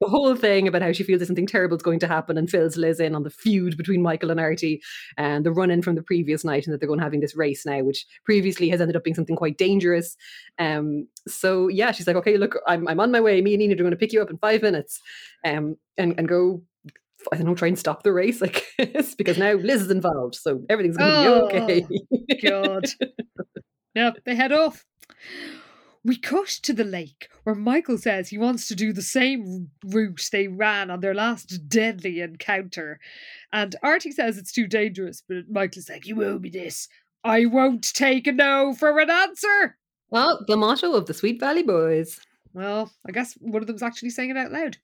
the 0.00 0.08
whole 0.08 0.34
thing 0.34 0.66
about 0.68 0.82
how 0.82 0.92
she 0.92 1.02
feels 1.04 1.20
that 1.20 1.26
something 1.26 1.46
terrible 1.46 1.76
is 1.76 1.82
going 1.82 2.00
to 2.00 2.08
happen, 2.08 2.36
and 2.38 2.50
fills 2.50 2.76
Liz 2.76 3.00
in 3.00 3.14
on 3.14 3.22
the 3.22 3.30
feud 3.30 3.76
between 3.76 4.02
Michael 4.02 4.30
and 4.30 4.40
Artie, 4.40 4.80
and 5.16 5.44
the 5.44 5.52
run-in 5.52 5.82
from 5.82 5.94
the 5.94 6.02
previous 6.02 6.44
night, 6.44 6.66
and 6.66 6.74
that 6.74 6.80
they're 6.80 6.88
going 6.88 6.98
to 7.00 7.04
having 7.04 7.20
this 7.20 7.36
race 7.36 7.64
now, 7.66 7.82
which 7.82 8.06
previously 8.24 8.68
has 8.68 8.80
ended 8.80 8.96
up 8.96 9.04
being 9.04 9.14
something 9.14 9.36
quite 9.36 9.58
dangerous. 9.58 10.16
Um, 10.58 11.06
so 11.28 11.68
yeah, 11.68 11.92
she's 11.92 12.06
like, 12.06 12.16
"Okay, 12.16 12.36
look, 12.36 12.56
I'm 12.66 12.86
I'm 12.88 13.00
on 13.00 13.10
my 13.12 13.20
way. 13.20 13.40
Me 13.40 13.54
and 13.54 13.62
Enid 13.62 13.80
are 13.80 13.84
going 13.84 13.90
to 13.92 13.96
pick 13.96 14.12
you 14.12 14.22
up 14.22 14.30
in 14.30 14.38
five 14.38 14.62
minutes, 14.62 15.00
um, 15.44 15.76
and 15.96 16.14
and 16.18 16.28
go." 16.28 16.62
I 17.32 17.36
don't 17.36 17.46
know, 17.46 17.54
try 17.54 17.68
and 17.68 17.78
stop 17.78 18.02
the 18.02 18.12
race, 18.12 18.42
I 18.42 18.52
guess, 18.78 19.14
because 19.14 19.38
now 19.38 19.52
Liz 19.54 19.82
is 19.82 19.90
involved, 19.90 20.34
so 20.34 20.62
everything's 20.68 20.96
going 20.96 21.10
to 21.10 21.20
be 21.20 21.28
oh, 21.28 21.46
okay. 21.46 21.86
God. 22.48 22.84
Yep, 23.94 24.18
they 24.24 24.36
head 24.36 24.52
off. 24.52 24.84
We 26.04 26.16
cut 26.16 26.48
to 26.62 26.72
the 26.72 26.84
lake 26.84 27.28
where 27.42 27.54
Michael 27.54 27.98
says 27.98 28.28
he 28.28 28.38
wants 28.38 28.68
to 28.68 28.74
do 28.74 28.92
the 28.92 29.02
same 29.02 29.70
route 29.84 30.28
they 30.32 30.48
ran 30.48 30.90
on 30.90 31.00
their 31.00 31.12
last 31.12 31.68
deadly 31.68 32.20
encounter. 32.20 33.00
And 33.52 33.76
Artie 33.82 34.12
says 34.12 34.38
it's 34.38 34.52
too 34.52 34.66
dangerous, 34.66 35.22
but 35.28 35.50
Michael's 35.50 35.90
like, 35.90 36.06
You 36.06 36.24
owe 36.24 36.38
me 36.38 36.48
this. 36.48 36.88
I 37.22 37.46
won't 37.46 37.92
take 37.92 38.26
a 38.26 38.32
no 38.32 38.72
for 38.72 38.98
an 38.98 39.10
answer. 39.10 39.76
Well, 40.08 40.42
the 40.46 40.56
motto 40.56 40.94
of 40.94 41.06
the 41.06 41.14
Sweet 41.14 41.38
Valley 41.38 41.62
Boys. 41.62 42.18
Well, 42.52 42.90
I 43.08 43.12
guess 43.12 43.34
one 43.40 43.62
of 43.62 43.66
them's 43.68 43.82
actually 43.82 44.10
saying 44.10 44.30
it 44.30 44.36
out 44.36 44.50
loud. 44.50 44.76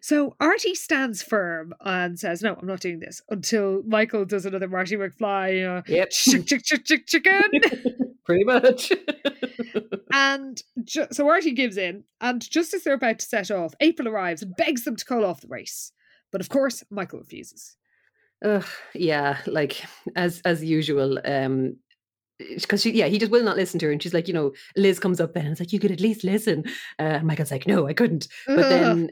So 0.00 0.36
Artie 0.40 0.74
stands 0.76 1.20
firm 1.22 1.74
and 1.80 2.18
says, 2.18 2.42
No, 2.42 2.54
I'm 2.54 2.66
not 2.66 2.80
doing 2.80 3.00
this 3.00 3.20
until 3.28 3.82
Michael 3.86 4.24
does 4.24 4.46
another 4.46 4.68
Marty 4.68 4.96
McFly. 4.96 5.78
Uh, 5.78 5.82
Yep. 5.88 6.10
chick, 6.10 6.46
chick, 6.46 6.62
chick, 6.64 6.84
chick, 6.84 7.06
chicken. 7.06 7.42
Pretty 8.24 8.44
much. 8.44 8.92
And 10.12 10.62
ju- 10.84 11.06
so 11.12 11.28
Artie 11.28 11.52
gives 11.52 11.76
in, 11.76 12.04
and 12.20 12.40
just 12.40 12.72
as 12.72 12.84
they're 12.84 12.94
about 12.94 13.18
to 13.18 13.26
set 13.26 13.50
off, 13.50 13.74
April 13.80 14.08
arrives 14.08 14.40
and 14.42 14.56
begs 14.56 14.84
them 14.84 14.96
to 14.96 15.04
call 15.04 15.24
off 15.24 15.40
the 15.40 15.48
race. 15.48 15.92
But 16.32 16.40
of 16.40 16.48
course, 16.48 16.82
Michael 16.90 17.18
refuses. 17.18 17.76
Ugh, 18.44 18.64
yeah, 18.94 19.38
like 19.46 19.82
as 20.14 20.40
as 20.44 20.62
usual. 20.64 21.18
Um 21.24 21.76
because 22.38 22.82
she, 22.82 22.92
yeah, 22.92 23.06
he 23.06 23.18
just 23.18 23.32
will 23.32 23.44
not 23.44 23.56
listen 23.56 23.78
to 23.80 23.86
her, 23.86 23.92
and 23.92 24.02
she's 24.02 24.14
like, 24.14 24.28
you 24.28 24.34
know, 24.34 24.52
Liz 24.76 24.98
comes 24.98 25.20
up 25.20 25.34
then 25.34 25.44
and 25.44 25.52
it's 25.52 25.60
like, 25.60 25.72
you 25.72 25.78
could 25.78 25.92
at 25.92 26.00
least 26.00 26.24
listen. 26.24 26.64
Uh, 26.98 27.18
and 27.18 27.26
Michael's 27.26 27.50
like, 27.50 27.66
no, 27.66 27.86
I 27.86 27.92
couldn't. 27.92 28.28
But 28.46 28.58
Ugh, 28.58 28.70
then, 28.70 29.10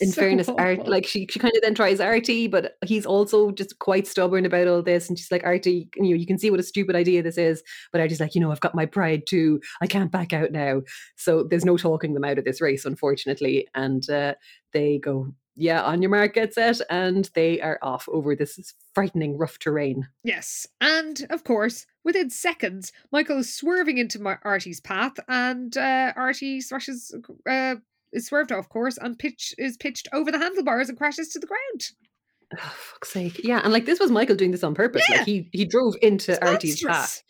in 0.00 0.10
so 0.10 0.20
fairness, 0.20 0.48
Art, 0.58 0.86
like 0.86 1.06
she, 1.06 1.26
she 1.30 1.38
kind 1.38 1.54
of 1.54 1.62
then 1.62 1.74
tries 1.74 2.00
Artie, 2.00 2.46
but 2.46 2.76
he's 2.84 3.06
also 3.06 3.50
just 3.50 3.78
quite 3.78 4.06
stubborn 4.06 4.44
about 4.44 4.68
all 4.68 4.82
this. 4.82 5.08
And 5.08 5.18
she's 5.18 5.30
like, 5.30 5.44
Artie, 5.44 5.88
you 5.96 6.10
know, 6.10 6.16
you 6.16 6.26
can 6.26 6.38
see 6.38 6.50
what 6.50 6.60
a 6.60 6.64
stupid 6.64 6.94
idea 6.96 7.22
this 7.22 7.38
is. 7.38 7.62
But 7.92 8.00
Artie's 8.00 8.20
like, 8.20 8.34
you 8.34 8.40
know, 8.40 8.52
I've 8.52 8.60
got 8.60 8.74
my 8.74 8.86
pride 8.86 9.22
too. 9.26 9.60
I 9.80 9.86
can't 9.86 10.12
back 10.12 10.32
out 10.32 10.52
now. 10.52 10.82
So 11.16 11.44
there's 11.44 11.64
no 11.64 11.76
talking 11.76 12.14
them 12.14 12.24
out 12.24 12.38
of 12.38 12.44
this 12.44 12.60
race, 12.60 12.84
unfortunately. 12.84 13.66
And 13.74 14.08
uh, 14.10 14.34
they 14.72 14.98
go, 14.98 15.32
yeah, 15.58 15.82
on 15.82 16.00
your 16.00 16.10
mark, 16.10 16.34
get 16.34 16.54
set, 16.54 16.80
and 16.88 17.28
they 17.34 17.60
are 17.60 17.78
off 17.82 18.08
over 18.10 18.36
this 18.36 18.72
frightening 18.94 19.36
rough 19.36 19.58
terrain. 19.58 20.06
Yes, 20.22 20.66
and 20.80 21.26
of 21.30 21.44
course, 21.44 21.84
within 22.04 22.30
seconds, 22.30 22.92
Michael 23.12 23.38
is 23.38 23.52
swerving 23.52 23.98
into 23.98 24.20
Mar- 24.22 24.40
Artie's 24.44 24.80
path, 24.80 25.14
and 25.28 25.76
uh, 25.76 26.12
Artie 26.16 26.60
smashes, 26.60 27.14
uh, 27.48 27.74
is 28.12 28.26
swerved 28.26 28.52
off 28.52 28.68
course, 28.68 28.96
and 28.98 29.18
pitch 29.18 29.54
is 29.58 29.76
pitched 29.76 30.08
over 30.12 30.30
the 30.30 30.38
handlebars 30.38 30.88
and 30.88 30.96
crashes 30.96 31.28
to 31.30 31.38
the 31.38 31.46
ground. 31.46 31.88
Oh, 32.54 32.74
fuck's 32.76 33.10
sake. 33.12 33.40
Yeah, 33.44 33.60
and 33.62 33.72
like 33.72 33.84
this 33.84 34.00
was 34.00 34.10
Michael 34.10 34.36
doing 34.36 34.52
this 34.52 34.64
on 34.64 34.74
purpose. 34.74 35.02
Yeah. 35.10 35.18
Like 35.18 35.26
he 35.26 35.50
he 35.52 35.64
drove 35.66 35.96
into 36.00 36.32
It's 36.32 36.40
Artie's 36.40 36.82
monstrous. 36.82 37.16
path. 37.16 37.22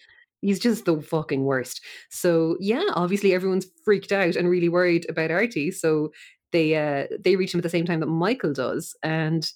He's 0.43 0.61
just 0.61 0.85
the 0.85 1.01
fucking 1.03 1.45
worst. 1.45 1.81
So 2.11 2.57
yeah, 2.61 2.85
obviously 2.95 3.35
everyone's 3.35 3.67
freaked 3.85 4.13
out 4.13 4.37
and 4.37 4.49
really 4.49 4.69
worried 4.69 5.05
about 5.09 5.33
Artie. 5.33 5.73
So 5.73 6.13
they 6.53 6.77
uh 6.77 7.07
they 7.21 7.37
reach 7.37 7.55
him 7.55 7.59
at 7.61 7.65
the 7.65 7.71
same 7.71 7.85
time 7.87 8.01
that 8.01 8.07
Michael 8.07 8.53
does. 8.53 8.97
And 9.03 9.49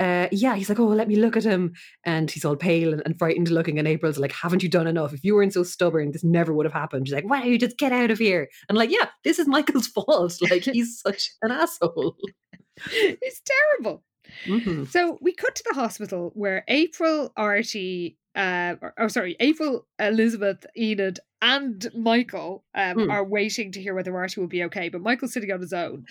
uh 0.00 0.28
yeah, 0.32 0.54
he's 0.56 0.68
like, 0.68 0.80
Oh, 0.80 0.86
let 0.86 1.08
me 1.08 1.16
look 1.16 1.36
at 1.36 1.44
him. 1.44 1.74
And 2.04 2.30
he's 2.30 2.44
all 2.44 2.56
pale 2.56 2.92
and, 2.92 3.02
and 3.04 3.18
frightened 3.18 3.50
looking. 3.50 3.78
And 3.78 3.86
April's 3.86 4.18
like, 4.18 4.32
Haven't 4.32 4.62
you 4.62 4.68
done 4.68 4.86
enough? 4.86 5.12
If 5.12 5.24
you 5.24 5.34
weren't 5.34 5.52
so 5.52 5.62
stubborn, 5.62 6.12
this 6.12 6.24
never 6.24 6.52
would 6.52 6.66
have 6.66 6.72
happened. 6.72 7.06
She's 7.06 7.14
like, 7.14 7.28
Why 7.28 7.40
don't 7.40 7.50
you 7.50 7.58
just 7.58 7.78
get 7.78 7.92
out 7.92 8.10
of 8.10 8.18
here? 8.18 8.48
And 8.68 8.76
like, 8.76 8.90
yeah, 8.90 9.08
this 9.24 9.38
is 9.38 9.46
Michael's 9.46 9.86
fault. 9.94 10.36
Like 10.50 10.64
he's 10.64 11.00
such 11.00 11.30
an 11.42 11.50
asshole. 11.52 12.16
it's 12.90 13.42
terrible. 13.44 14.02
Mhm. 14.46 14.88
So 14.88 15.18
we 15.20 15.34
cut 15.34 15.54
to 15.56 15.64
the 15.68 15.74
hospital 15.74 16.30
where 16.34 16.64
April, 16.68 17.32
Artie, 17.36 18.16
uh, 18.34 18.76
or, 18.80 18.94
oh 18.98 19.08
sorry, 19.08 19.36
April, 19.40 19.86
Elizabeth, 19.98 20.64
Enid, 20.76 21.20
and 21.42 21.90
Michael 21.94 22.64
um, 22.74 22.94
Hmm. 23.04 23.10
are 23.10 23.24
waiting 23.24 23.72
to 23.72 23.82
hear 23.82 23.94
whether 23.94 24.16
Artie 24.16 24.40
will 24.40 24.48
be 24.48 24.62
okay. 24.64 24.88
But 24.88 25.02
Michael's 25.02 25.34
sitting 25.34 25.52
on 25.52 25.60
his 25.60 25.72
own, 25.74 26.04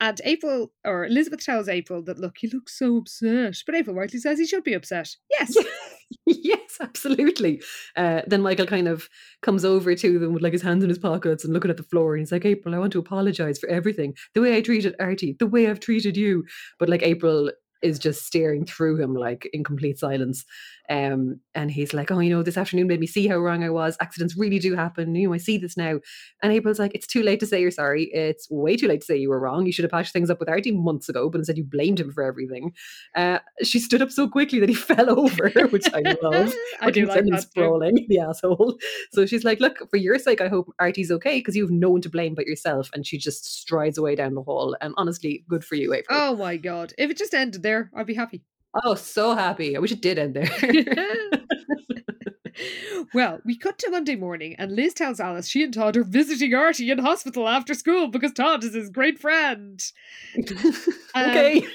and 0.00 0.20
April 0.24 0.72
or 0.84 1.04
Elizabeth 1.06 1.44
tells 1.44 1.68
April 1.68 2.02
that 2.04 2.18
look, 2.18 2.36
he 2.38 2.48
looks 2.48 2.76
so 2.78 2.96
upset. 2.96 3.54
But 3.66 3.76
April 3.76 3.94
rightly 3.94 4.18
says 4.18 4.38
he 4.38 4.46
should 4.46 4.64
be 4.64 4.74
upset. 4.74 5.14
Yes, 5.38 5.54
yes, 6.26 6.78
absolutely. 6.80 7.62
Uh, 7.96 8.22
then 8.26 8.42
Michael 8.42 8.66
kind 8.66 8.88
of 8.88 9.08
comes 9.42 9.64
over 9.64 9.94
to 9.94 10.18
them 10.18 10.32
with 10.32 10.42
like 10.42 10.54
his 10.54 10.62
hands 10.62 10.82
in 10.82 10.88
his 10.88 10.98
pockets 10.98 11.44
and 11.44 11.52
looking 11.52 11.70
at 11.70 11.76
the 11.76 11.82
floor. 11.82 12.14
And 12.14 12.20
he's 12.22 12.32
like, 12.32 12.46
April, 12.46 12.74
I 12.74 12.78
want 12.78 12.92
to 12.94 12.98
apologize 12.98 13.58
for 13.58 13.68
everything. 13.68 14.14
The 14.34 14.40
way 14.40 14.56
I 14.56 14.62
treated 14.62 14.96
Artie, 14.98 15.36
the 15.38 15.46
way 15.46 15.68
I've 15.68 15.80
treated 15.80 16.16
you. 16.16 16.44
But 16.78 16.88
like 16.88 17.02
April 17.02 17.50
is 17.82 17.98
just 18.00 18.26
staring 18.26 18.64
through 18.66 19.00
him 19.00 19.14
like 19.14 19.48
in 19.52 19.62
complete 19.62 19.98
silence. 19.98 20.44
Um, 20.88 21.40
and 21.54 21.70
he's 21.70 21.92
like, 21.92 22.10
Oh, 22.10 22.18
you 22.18 22.30
know, 22.30 22.42
this 22.42 22.56
afternoon 22.56 22.86
made 22.86 23.00
me 23.00 23.06
see 23.06 23.26
how 23.26 23.38
wrong 23.38 23.62
I 23.64 23.70
was. 23.70 23.96
Accidents 24.00 24.36
really 24.36 24.58
do 24.58 24.74
happen. 24.74 25.14
You 25.14 25.28
know, 25.28 25.34
I 25.34 25.38
see 25.38 25.58
this 25.58 25.76
now. 25.76 26.00
And 26.42 26.52
April's 26.52 26.78
like, 26.78 26.94
It's 26.94 27.06
too 27.06 27.22
late 27.22 27.40
to 27.40 27.46
say 27.46 27.60
you're 27.60 27.70
sorry. 27.70 28.04
It's 28.12 28.48
way 28.50 28.76
too 28.76 28.88
late 28.88 29.00
to 29.00 29.06
say 29.06 29.16
you 29.16 29.30
were 29.30 29.40
wrong. 29.40 29.66
You 29.66 29.72
should 29.72 29.84
have 29.84 29.90
patched 29.90 30.12
things 30.12 30.30
up 30.30 30.40
with 30.40 30.48
Artie 30.48 30.72
months 30.72 31.08
ago, 31.08 31.28
but 31.28 31.38
instead 31.38 31.58
you 31.58 31.64
blamed 31.64 32.00
him 32.00 32.12
for 32.12 32.22
everything. 32.22 32.72
Uh, 33.14 33.38
she 33.62 33.78
stood 33.78 34.02
up 34.02 34.10
so 34.10 34.28
quickly 34.28 34.60
that 34.60 34.68
he 34.68 34.74
fell 34.88 35.18
over, 35.18 35.50
which 35.68 35.86
I 35.92 36.16
love. 36.22 36.52
I 36.80 36.90
do 36.90 37.06
like 37.06 37.18
him 37.20 37.26
that 37.26 37.42
too. 37.42 37.48
sprawling, 37.50 37.94
the 38.08 38.20
asshole. 38.20 38.78
So 39.12 39.26
she's 39.26 39.44
like, 39.44 39.60
"Look, 39.60 39.88
for 39.90 39.96
your 39.96 40.18
sake, 40.18 40.40
I 40.40 40.48
hope 40.48 40.72
Artie's 40.78 41.10
okay 41.10 41.38
because 41.38 41.56
you 41.56 41.62
have 41.62 41.70
no 41.70 41.90
one 41.90 42.00
to 42.02 42.10
blame 42.10 42.34
but 42.34 42.46
yourself." 42.46 42.90
And 42.94 43.06
she 43.06 43.18
just 43.18 43.44
strides 43.44 43.98
away 43.98 44.14
down 44.14 44.34
the 44.34 44.42
hall. 44.42 44.76
And 44.80 44.94
honestly, 44.96 45.44
good 45.48 45.64
for 45.64 45.74
you, 45.74 45.92
April. 45.92 46.18
Oh 46.20 46.36
my 46.36 46.56
god! 46.56 46.92
If 46.98 47.10
it 47.10 47.18
just 47.18 47.34
ended 47.34 47.62
there, 47.62 47.90
I'd 47.94 48.06
be 48.06 48.14
happy. 48.14 48.42
Oh, 48.84 48.94
so 48.94 49.34
happy. 49.34 49.76
I 49.76 49.80
wish 49.80 49.92
it 49.92 50.02
did 50.02 50.18
end 50.18 50.34
there. 50.34 50.50
well, 53.14 53.40
we 53.44 53.56
cut 53.56 53.78
to 53.78 53.90
Monday 53.90 54.16
morning, 54.16 54.54
and 54.58 54.72
Liz 54.72 54.94
tells 54.94 55.20
Alice 55.20 55.48
she 55.48 55.62
and 55.62 55.72
Todd 55.72 55.96
are 55.96 56.04
visiting 56.04 56.54
Artie 56.54 56.90
in 56.90 56.98
hospital 56.98 57.48
after 57.48 57.74
school 57.74 58.08
because 58.08 58.32
Todd 58.32 58.64
is 58.64 58.74
his 58.74 58.90
great 58.90 59.18
friend. 59.18 59.82
Um, 61.14 61.30
okay. 61.30 61.66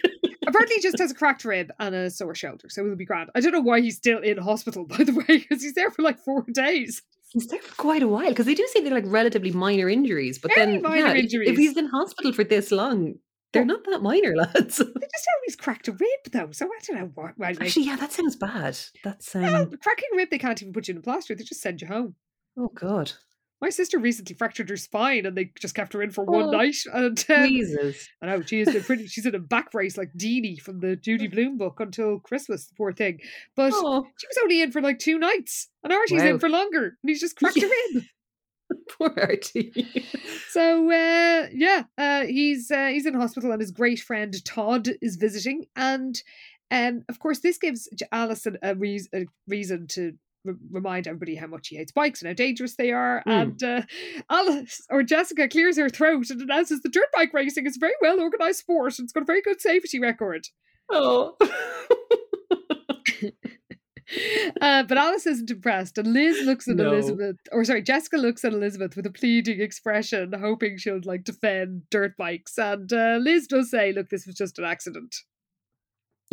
Apparently, 0.48 0.76
he 0.76 0.82
just 0.82 1.00
has 1.00 1.12
a 1.12 1.16
cracked 1.16 1.44
rib 1.44 1.72
and 1.80 1.96
a 1.96 2.10
sore 2.10 2.36
shoulder, 2.36 2.70
so 2.70 2.86
he'll 2.86 2.96
be 2.96 3.04
grand. 3.04 3.30
I 3.36 3.40
don't 3.42 3.52
know 3.52 3.60
why 3.62 3.82
he's 3.82 3.98
still 3.98 4.20
in 4.20 4.38
hospital, 4.38 4.86
by 4.86 5.04
the 5.04 5.12
way, 5.14 5.40
because 5.40 5.64
he's 5.64 5.74
there 5.74 5.90
for 5.90 6.02
like 6.04 6.20
four 6.20 6.46
days. 6.54 7.02
He's 7.30 7.48
there 7.48 7.60
for 7.62 7.76
quite 7.76 8.04
a 8.04 8.08
while 8.08 8.30
because 8.30 8.46
they 8.46 8.54
do 8.54 8.66
say 8.72 8.82
they're 8.82 8.94
like 8.94 9.04
relatively 9.08 9.52
minor 9.52 9.90
injuries. 9.90 10.38
But 10.38 10.54
Very 10.54 10.80
then, 10.80 10.94
yeah, 10.96 11.14
if- 11.16 11.34
if 11.34 11.58
he's 11.58 11.76
in 11.76 11.88
hospital 11.88 12.32
for 12.32 12.44
this 12.44 12.72
long, 12.72 13.16
They're 13.54 13.66
not 13.66 13.84
that 13.86 14.02
minor, 14.02 14.36
lads. 14.36 14.78
They 14.78 14.84
just 14.86 15.28
he's 15.46 15.56
cracked 15.56 15.88
a 15.88 15.92
rib, 15.92 16.32
though. 16.32 16.50
So 16.52 16.66
I 16.66 16.80
don't 16.88 16.98
know 17.00 17.12
what. 17.14 17.38
Well, 17.38 17.50
like, 17.52 17.62
Actually, 17.62 17.86
yeah, 17.86 17.96
that 17.98 18.12
sounds 18.12 18.36
bad. 18.36 18.78
That's 19.04 19.36
um. 19.36 19.42
well, 19.44 19.66
cracking 19.82 20.10
a 20.14 20.18
rib, 20.18 20.30
they 20.32 20.38
can't 20.40 20.62
even 20.62 20.74
put 20.74 20.88
you 20.88 20.94
in 20.94 20.98
a 20.98 21.02
plaster. 21.02 21.36
They 21.36 21.44
just 21.44 21.62
send 21.62 21.82
you 21.82 21.88
home. 21.88 22.16
Oh 22.58 22.70
God, 22.74 23.12
My 23.62 23.70
sister 23.70 23.98
recently 23.98 24.36
fractured 24.36 24.70
her 24.70 24.78
spine, 24.78 25.26
and 25.26 25.36
they 25.38 25.52
just 25.60 25.74
kept 25.74 25.94
her 25.94 26.04
in 26.04 26.12
for 26.12 26.24
one 26.24 26.46
Oh, 26.46 26.52
night. 26.52 26.76
And 26.94 27.26
um, 27.30 27.48
Jesus. 27.48 28.08
I 28.22 28.28
know 28.28 28.42
she 28.42 28.62
is 28.62 28.86
pretty. 28.86 29.08
She's 29.08 29.26
in 29.26 29.36
a 29.36 29.40
back 29.40 29.72
brace 29.72 29.98
like 29.98 30.12
Deenie 30.18 30.60
from 30.62 30.80
the 30.80 30.96
Judy 30.96 31.28
Blume 31.34 31.58
book 31.58 31.80
until 31.80 32.20
Christmas. 32.20 32.68
The 32.68 32.76
poor 32.76 32.92
thing, 32.94 33.20
but 33.56 33.72
Oh, 33.76 34.06
she 34.18 34.28
was 34.28 34.38
only 34.44 34.62
in 34.62 34.72
for 34.72 34.82
like 34.82 35.00
two 35.00 35.18
nights, 35.18 35.70
and 35.84 35.92
Artie's 35.94 36.22
in 36.24 36.40
for 36.40 36.50
longer, 36.50 36.86
and 37.02 37.10
he's 37.10 37.20
just 37.22 37.36
cracked 37.38 37.58
a 37.58 37.68
rib. 37.94 38.04
poor 38.98 39.14
Artie. 39.18 39.72
So 40.50 40.90
uh, 40.92 41.48
yeah, 41.54 41.84
uh, 41.98 42.24
he's 42.26 42.72
uh, 42.72 42.88
he's 42.88 43.06
in 43.06 43.14
hospital, 43.14 43.52
and 43.52 43.62
his 43.62 43.72
great 43.72 44.00
friend 44.00 44.34
Todd 44.46 44.90
is 45.02 45.16
visiting, 45.16 45.66
and 45.76 46.22
um, 46.72 47.04
of 47.10 47.20
course 47.20 47.40
this 47.40 47.58
gives 47.58 47.90
Alison 48.12 48.58
a, 48.62 48.76
reas 48.76 49.10
a 49.14 49.26
reason 49.48 49.88
to. 49.90 50.14
re- 50.46 50.56
Remind 50.72 51.08
everybody 51.08 51.36
how 51.36 51.48
much 51.48 51.70
he 51.70 51.78
hates 51.78 51.94
bikes 51.94 52.22
and 52.22 52.28
how 52.28 52.34
dangerous 52.34 52.76
they 52.76 52.92
are. 52.92 53.24
Mm. 53.26 53.42
And 53.42 53.64
uh, 53.64 53.82
Alice 54.30 54.82
or 54.90 55.02
Jessica 55.02 55.48
clears 55.48 55.78
her 55.78 55.90
throat 55.90 56.30
and 56.30 56.42
announces 56.42 56.82
the 56.82 56.90
dirt 56.90 57.08
bike 57.16 57.34
racing 57.34 57.66
is 57.66 57.78
a 57.78 57.80
very 57.80 57.96
well 58.02 58.20
organized 58.20 58.60
sport 58.60 59.00
and 59.00 59.06
it's 59.06 59.14
got 59.14 59.24
a 59.24 59.26
very 59.26 59.42
good 59.42 59.62
safety 59.62 60.00
record. 60.02 60.48
oh. 60.92 61.38
Uh, 64.62 64.84
but 64.84 64.98
Alice 64.98 65.26
isn't 65.26 65.52
impressed, 65.52 65.98
and 65.98 66.14
Liz 66.14 66.46
looks 66.46 66.68
at 66.68 66.76
No. 66.78 66.94
Elizabeth, 66.94 67.38
or 67.52 67.64
sorry, 67.64 67.82
Jessica 67.82 68.18
looks 68.18 68.46
at 68.46 68.54
Elizabeth 68.54 68.96
with 68.96 69.06
a 69.06 69.12
pleading 69.12 69.62
expression, 69.62 70.34
hoping 70.34 70.78
she'll 70.78 71.02
like 71.04 71.24
defend 71.24 71.84
dirt 71.90 72.16
bikes. 72.18 72.58
And 72.58 72.92
uh, 72.92 73.18
Liz 73.22 73.48
does 73.48 73.72
say, 73.72 73.92
"Look, 73.92 74.10
this 74.10 74.26
was 74.26 74.36
just 74.36 74.60
an 74.60 74.66
accident." 74.66 75.16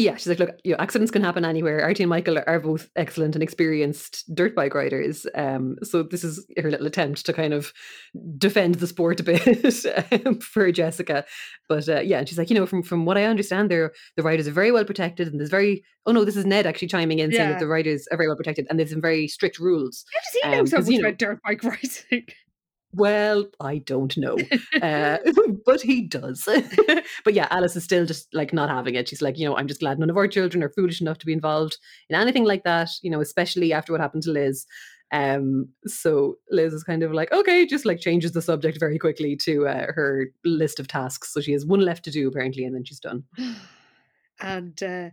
Yeah, 0.00 0.16
she's 0.16 0.28
like, 0.28 0.38
look, 0.38 0.56
you 0.64 0.72
know, 0.72 0.78
accidents 0.78 1.10
can 1.10 1.22
happen 1.22 1.44
anywhere. 1.44 1.82
Artie 1.82 2.02
and 2.04 2.08
Michael 2.10 2.38
are 2.46 2.58
both 2.58 2.88
excellent 2.96 3.36
and 3.36 3.42
experienced 3.42 4.24
dirt 4.34 4.54
bike 4.54 4.74
riders. 4.74 5.26
Um, 5.34 5.76
so 5.82 6.02
this 6.02 6.24
is 6.24 6.46
her 6.56 6.70
little 6.70 6.86
attempt 6.86 7.26
to 7.26 7.34
kind 7.34 7.52
of 7.52 7.72
defend 8.38 8.76
the 8.76 8.86
sport 8.86 9.20
a 9.20 9.22
bit 9.22 9.86
um, 10.26 10.40
for 10.40 10.72
Jessica. 10.72 11.26
But 11.68 11.86
uh, 11.86 12.00
yeah, 12.00 12.20
and 12.20 12.28
she's 12.28 12.38
like, 12.38 12.48
you 12.48 12.56
know, 12.56 12.64
from 12.64 12.82
from 12.82 13.04
what 13.04 13.18
I 13.18 13.24
understand, 13.24 13.70
there 13.70 13.92
the 14.16 14.22
riders 14.22 14.48
are 14.48 14.52
very 14.52 14.72
well 14.72 14.86
protected, 14.86 15.28
and 15.28 15.38
there's 15.38 15.50
very 15.50 15.84
oh 16.06 16.12
no, 16.12 16.24
this 16.24 16.36
is 16.36 16.46
Ned 16.46 16.66
actually 16.66 16.88
chiming 16.88 17.18
in 17.18 17.30
saying 17.30 17.50
that 17.50 17.58
the 17.58 17.66
riders 17.66 18.08
are 18.10 18.16
very 18.16 18.26
well 18.28 18.36
protected, 18.36 18.66
and 18.70 18.78
there's 18.78 18.90
some 18.90 19.02
very 19.02 19.28
strict 19.28 19.58
rules. 19.58 20.04
How 20.14 20.20
does 20.20 20.42
he 20.42 20.50
know 20.50 20.60
Um, 20.60 20.66
so 20.66 20.76
much 20.78 20.88
you 20.88 21.02
know- 21.02 21.08
about 21.08 21.18
dirt 21.18 21.40
bike 21.44 21.62
racing? 21.62 22.24
Well, 22.92 23.46
I 23.60 23.78
don't 23.78 24.16
know, 24.16 24.36
uh, 24.82 25.18
but 25.66 25.80
he 25.80 26.02
does. 26.02 26.48
but 27.24 27.34
yeah, 27.34 27.46
Alice 27.50 27.76
is 27.76 27.84
still 27.84 28.04
just 28.04 28.32
like 28.34 28.52
not 28.52 28.68
having 28.68 28.96
it. 28.96 29.08
She's 29.08 29.22
like, 29.22 29.38
you 29.38 29.48
know, 29.48 29.56
I'm 29.56 29.68
just 29.68 29.80
glad 29.80 29.98
none 29.98 30.10
of 30.10 30.16
our 30.16 30.26
children 30.26 30.62
are 30.62 30.70
foolish 30.70 31.00
enough 31.00 31.18
to 31.18 31.26
be 31.26 31.32
involved 31.32 31.78
in 32.08 32.16
anything 32.16 32.44
like 32.44 32.64
that. 32.64 32.90
You 33.02 33.10
know, 33.10 33.20
especially 33.20 33.72
after 33.72 33.92
what 33.92 34.00
happened 34.00 34.24
to 34.24 34.32
Liz. 34.32 34.66
Um, 35.12 35.68
so 35.86 36.36
Liz 36.50 36.72
is 36.72 36.84
kind 36.84 37.02
of 37.02 37.12
like, 37.12 37.32
okay, 37.32 37.66
just 37.66 37.84
like 37.84 38.00
changes 38.00 38.32
the 38.32 38.42
subject 38.42 38.78
very 38.78 38.98
quickly 38.98 39.36
to 39.36 39.66
uh, 39.66 39.86
her 39.92 40.28
list 40.44 40.78
of 40.78 40.86
tasks. 40.88 41.32
So 41.32 41.40
she 41.40 41.52
has 41.52 41.66
one 41.66 41.80
left 41.80 42.04
to 42.04 42.10
do 42.10 42.28
apparently, 42.28 42.64
and 42.64 42.74
then 42.74 42.84
she's 42.84 43.00
done. 43.00 43.24
and 44.40 44.82
uh, 44.82 45.10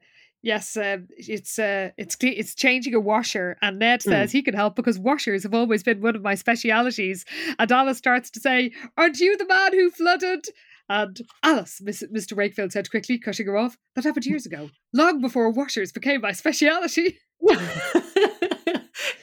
yes, 0.47 0.77
um, 0.77 1.07
it's 1.17 1.59
uh, 1.59 1.89
it's 1.97 2.15
it's 2.21 2.55
changing 2.55 2.95
a 2.95 2.99
washer, 2.99 3.57
and 3.61 3.77
Ned 3.79 4.01
Hmm. 4.01 4.09
says 4.09 4.31
he 4.31 4.41
can 4.41 4.53
help 4.53 4.75
because 4.75 4.97
washers 4.97 5.43
have 5.43 5.53
always 5.53 5.83
been 5.83 6.01
one 6.01 6.15
of 6.15 6.23
my 6.23 6.35
specialities. 6.35 7.25
And 7.59 7.71
Alice 7.71 7.97
starts 7.97 8.31
to 8.31 8.39
say, 8.39 8.71
"Aren't 8.97 9.19
you 9.19 9.37
the 9.37 9.45
man 9.45 9.73
who 9.73 9.91
flooded?" 9.91 10.45
And 10.89 11.19
Alice, 11.43 11.81
Miss, 11.81 12.01
Mr. 12.03 12.33
Wakefield 12.37 12.71
said 12.71 12.89
quickly, 12.89 13.19
cutting 13.19 13.45
her 13.47 13.57
off, 13.57 13.77
"That 13.95 14.05
happened 14.05 14.25
years 14.25 14.45
ago, 14.45 14.69
long 14.93 15.19
before 15.21 15.51
washers 15.51 15.91
became 15.91 16.21
my 16.21 16.31
speciality." 16.31 17.19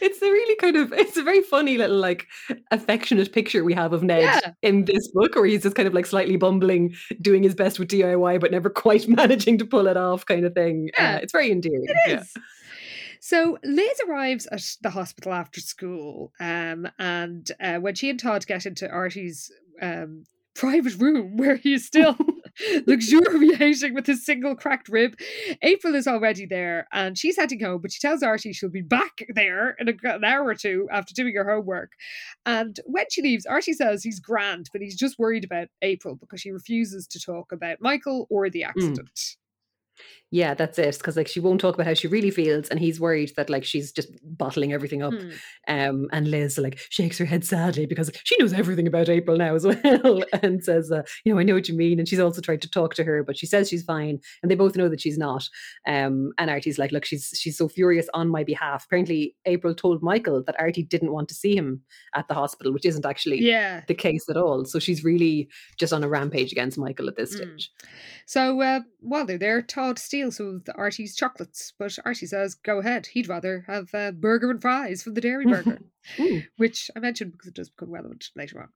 it's 0.00 0.20
a 0.22 0.26
really 0.30 0.56
kind 0.56 0.76
of 0.76 0.92
it's 0.92 1.16
a 1.16 1.22
very 1.22 1.42
funny 1.42 1.76
little 1.78 1.96
like 1.98 2.26
affectionate 2.70 3.32
picture 3.32 3.64
we 3.64 3.74
have 3.74 3.92
of 3.92 4.02
Ned 4.02 4.22
Yeah. 4.22 4.52
in 4.62 4.84
this 4.84 5.08
book 5.08 5.34
where 5.34 5.46
he's 5.46 5.62
just 5.62 5.76
kind 5.76 5.88
of 5.88 5.94
like 5.94 6.06
slightly 6.06 6.36
bumbling 6.36 6.94
doing 7.20 7.42
his 7.42 7.54
best 7.54 7.78
with 7.78 7.88
DIY 7.88 8.40
but 8.40 8.50
never 8.50 8.70
quite 8.84 9.08
managing 9.08 9.58
to 9.58 9.64
pull 9.66 9.86
it 9.86 9.96
off 9.96 10.26
kind 10.26 10.44
of 10.44 10.54
thing 10.54 10.90
Yeah, 10.98 11.14
uh, 11.14 11.18
it's 11.18 11.32
very 11.32 11.50
endearing 11.50 11.84
It 11.86 11.96
yeah. 12.06 12.22
So 13.20 13.56
Liz 13.64 14.00
arrives 14.06 14.46
at 14.52 14.62
the 14.82 14.90
hospital 14.90 15.32
after 15.32 15.58
school, 15.58 16.30
um, 16.40 16.86
and 16.98 17.50
uh, 17.58 17.76
when 17.76 17.94
she 17.94 18.10
and 18.10 18.20
Todd 18.20 18.46
get 18.46 18.66
into 18.66 18.86
Artie's 18.86 19.50
um, 19.80 20.24
private 20.54 20.96
room 20.96 21.36
where 21.36 21.56
he 21.56 21.74
is 21.74 21.84
still 21.84 22.16
luxuriating 22.86 23.94
with 23.94 24.06
his 24.06 24.24
single 24.24 24.54
cracked 24.54 24.88
rib, 24.88 25.14
April 25.62 25.94
is 25.94 26.06
already 26.06 26.46
there, 26.46 26.86
and 26.92 27.18
she's 27.18 27.36
heading 27.36 27.60
home. 27.60 27.80
But 27.80 27.92
she 27.92 28.00
tells 28.00 28.22
Artie 28.22 28.52
she'll 28.52 28.70
be 28.70 28.82
back 28.82 29.24
there 29.34 29.76
in 29.78 29.88
a, 29.88 30.14
an 30.14 30.24
hour 30.24 30.46
or 30.46 30.54
two 30.54 30.88
after 30.90 31.14
doing 31.14 31.34
her 31.34 31.48
homework. 31.48 31.92
And 32.46 32.78
when 32.86 33.06
she 33.10 33.22
leaves, 33.22 33.46
Artie 33.46 33.72
says 33.72 34.02
he's 34.02 34.20
grand, 34.20 34.70
but 34.72 34.82
he's 34.82 34.96
just 34.96 35.18
worried 35.18 35.44
about 35.44 35.68
April 35.82 36.14
because 36.14 36.40
she 36.40 36.50
refuses 36.50 37.06
to 37.08 37.20
talk 37.20 37.52
about 37.52 37.78
Michael 37.80 38.26
or 38.30 38.48
the 38.48 38.62
hmm. 38.62 38.68
accident. 38.68 39.36
Yeah 40.40 40.52
that's 40.60 40.78
it 40.78 40.98
because 40.98 41.16
like 41.16 41.28
she 41.28 41.38
won't 41.40 41.60
talk 41.60 41.74
about 41.74 41.86
how 41.86 41.94
she 41.94 42.08
really 42.08 42.30
feels 42.30 42.68
and 42.70 42.80
he's 42.80 42.98
worried 42.98 43.30
that 43.36 43.48
like 43.54 43.64
she's 43.64 43.92
just 43.92 44.08
bottling 44.42 44.72
everything 44.72 45.02
up 45.02 45.14
Hmm. 45.14 45.30
Um, 45.68 46.08
and 46.12 46.30
Liz 46.30 46.58
like 46.58 46.78
shakes 46.90 47.18
her 47.18 47.24
head 47.24 47.44
sadly 47.44 47.86
because 47.86 48.10
she 48.24 48.36
knows 48.38 48.52
everything 48.52 48.86
about 48.86 49.08
April 49.08 49.36
now 49.38 49.54
as 49.54 49.64
well, 49.68 50.22
and 50.42 50.62
says, 50.62 50.90
uh, 50.92 51.02
"You 51.24 51.32
know, 51.32 51.40
I 51.40 51.42
know 51.44 51.54
what 51.54 51.68
you 51.68 51.76
mean." 51.76 51.98
And 51.98 52.06
she's 52.08 52.20
also 52.20 52.40
tried 52.42 52.60
to 52.62 52.70
talk 52.70 52.94
to 52.96 53.04
her, 53.04 53.22
but 53.24 53.36
she 53.38 53.46
says 53.46 53.68
she's 53.70 53.82
fine, 53.84 54.18
and 54.42 54.50
they 54.50 54.56
both 54.56 54.76
know 54.76 54.88
that 54.90 55.00
she's 55.00 55.16
not. 55.16 55.42
Um, 55.86 56.32
and 56.38 56.50
Artie's 56.50 56.78
like, 56.78 56.92
"Look, 56.92 57.04
she's 57.06 57.30
she's 57.40 57.56
so 57.56 57.68
furious 57.68 58.08
on 58.12 58.28
my 58.28 58.44
behalf." 58.44 58.84
Apparently, 58.86 59.34
April 59.46 59.74
told 59.74 60.02
Michael 60.02 60.42
that 60.46 60.60
Artie 60.60 60.82
didn't 60.82 61.12
want 61.12 61.28
to 61.30 61.34
see 61.34 61.56
him 61.56 61.80
at 62.14 62.28
the 62.28 62.34
hospital, 62.34 62.72
which 62.74 62.84
isn't 62.84 63.06
actually 63.06 63.40
Yeah. 63.40 63.82
the 63.88 63.94
case 63.94 64.28
at 64.28 64.36
all. 64.36 64.64
So 64.66 64.78
she's 64.78 65.02
really 65.04 65.48
just 65.78 65.92
on 65.94 66.04
a 66.04 66.08
rampage 66.08 66.52
against 66.52 66.76
Michael 66.78 67.08
at 67.08 67.16
this 67.16 67.32
Mm. 67.34 67.36
stage. 67.36 67.70
So 68.26 68.60
uh, 68.60 68.80
while 69.00 69.24
they're 69.26 69.38
there, 69.38 69.62
Todd 69.62 69.98
steals 69.98 70.23
of 70.26 70.64
the 70.64 70.74
Artie's 70.74 71.16
chocolates, 71.16 71.72
but 71.78 71.96
Artie 72.04 72.26
says, 72.26 72.54
"Go 72.54 72.78
ahead." 72.78 73.06
He'd 73.06 73.28
rather 73.28 73.64
have 73.66 73.92
a 73.94 74.12
burger 74.12 74.50
and 74.50 74.60
fries 74.60 75.02
from 75.02 75.14
the 75.14 75.20
Dairy 75.20 75.44
Burger, 75.46 75.78
which 76.56 76.90
I 76.96 77.00
mentioned 77.00 77.32
because 77.32 77.48
it 77.48 77.54
does 77.54 77.70
become 77.70 77.90
relevant 77.90 78.30
later 78.36 78.60
on. 78.60 78.68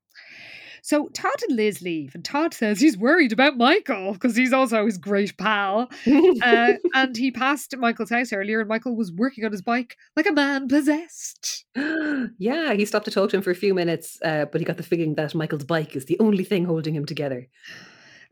So 0.82 1.08
Todd 1.08 1.42
and 1.48 1.56
Liz 1.56 1.82
leave, 1.82 2.14
and 2.14 2.24
Todd 2.24 2.54
says 2.54 2.80
he's 2.80 2.96
worried 2.96 3.32
about 3.32 3.56
Michael 3.56 4.12
because 4.12 4.36
he's 4.36 4.52
also 4.52 4.86
his 4.86 4.98
great 4.98 5.36
pal. 5.36 5.88
Uh, 6.06 6.72
and 6.94 7.16
he 7.16 7.30
passed 7.30 7.76
Michael's 7.76 8.10
house 8.10 8.32
earlier, 8.32 8.60
and 8.60 8.68
Michael 8.68 8.96
was 8.96 9.12
working 9.12 9.44
on 9.44 9.52
his 9.52 9.62
bike 9.62 9.96
like 10.16 10.26
a 10.26 10.32
man 10.32 10.68
possessed. 10.68 11.64
yeah, 12.38 12.72
he 12.74 12.84
stopped 12.84 13.06
to 13.06 13.10
talk 13.10 13.30
to 13.30 13.36
him 13.36 13.42
for 13.42 13.50
a 13.50 13.56
few 13.56 13.74
minutes, 13.74 14.18
uh, 14.24 14.46
but 14.46 14.60
he 14.60 14.64
got 14.64 14.76
the 14.76 14.82
feeling 14.82 15.14
that 15.16 15.34
Michael's 15.34 15.64
bike 15.64 15.96
is 15.96 16.06
the 16.06 16.18
only 16.20 16.44
thing 16.44 16.64
holding 16.64 16.94
him 16.94 17.06
together. 17.06 17.48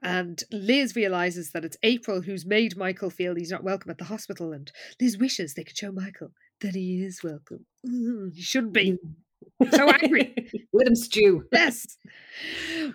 And 0.03 0.43
Liz 0.53 0.95
realizes 0.95 1.53
that 1.53 1.65
it's 1.65 1.77
April 1.83 2.23
who's 2.23 2.45
made 2.45 2.77
Michael 2.77 3.11
feel 3.11 3.35
he's 3.35 3.51
not 3.51 3.65
welcome 3.65 3.91
at 3.91 3.99
the 3.99 4.05
hospital, 4.05 4.53
and 4.53 4.71
Liz 5.01 5.19
wishes 5.19 5.55
they 5.55 5.65
could 5.65 5.77
show 5.77 5.93
Michael 5.93 6.33
that 6.61 6.75
he 6.75 7.03
is 7.03 7.23
welcome. 7.23 7.67
Mm, 7.87 8.35
he 8.35 8.43
shouldn't 8.43 8.73
be. 8.73 8.99
So 9.71 9.89
angry. 9.89 10.35
Let 10.73 10.89
him 10.89 10.95
stew. 10.95 11.45
Yes. 11.53 11.99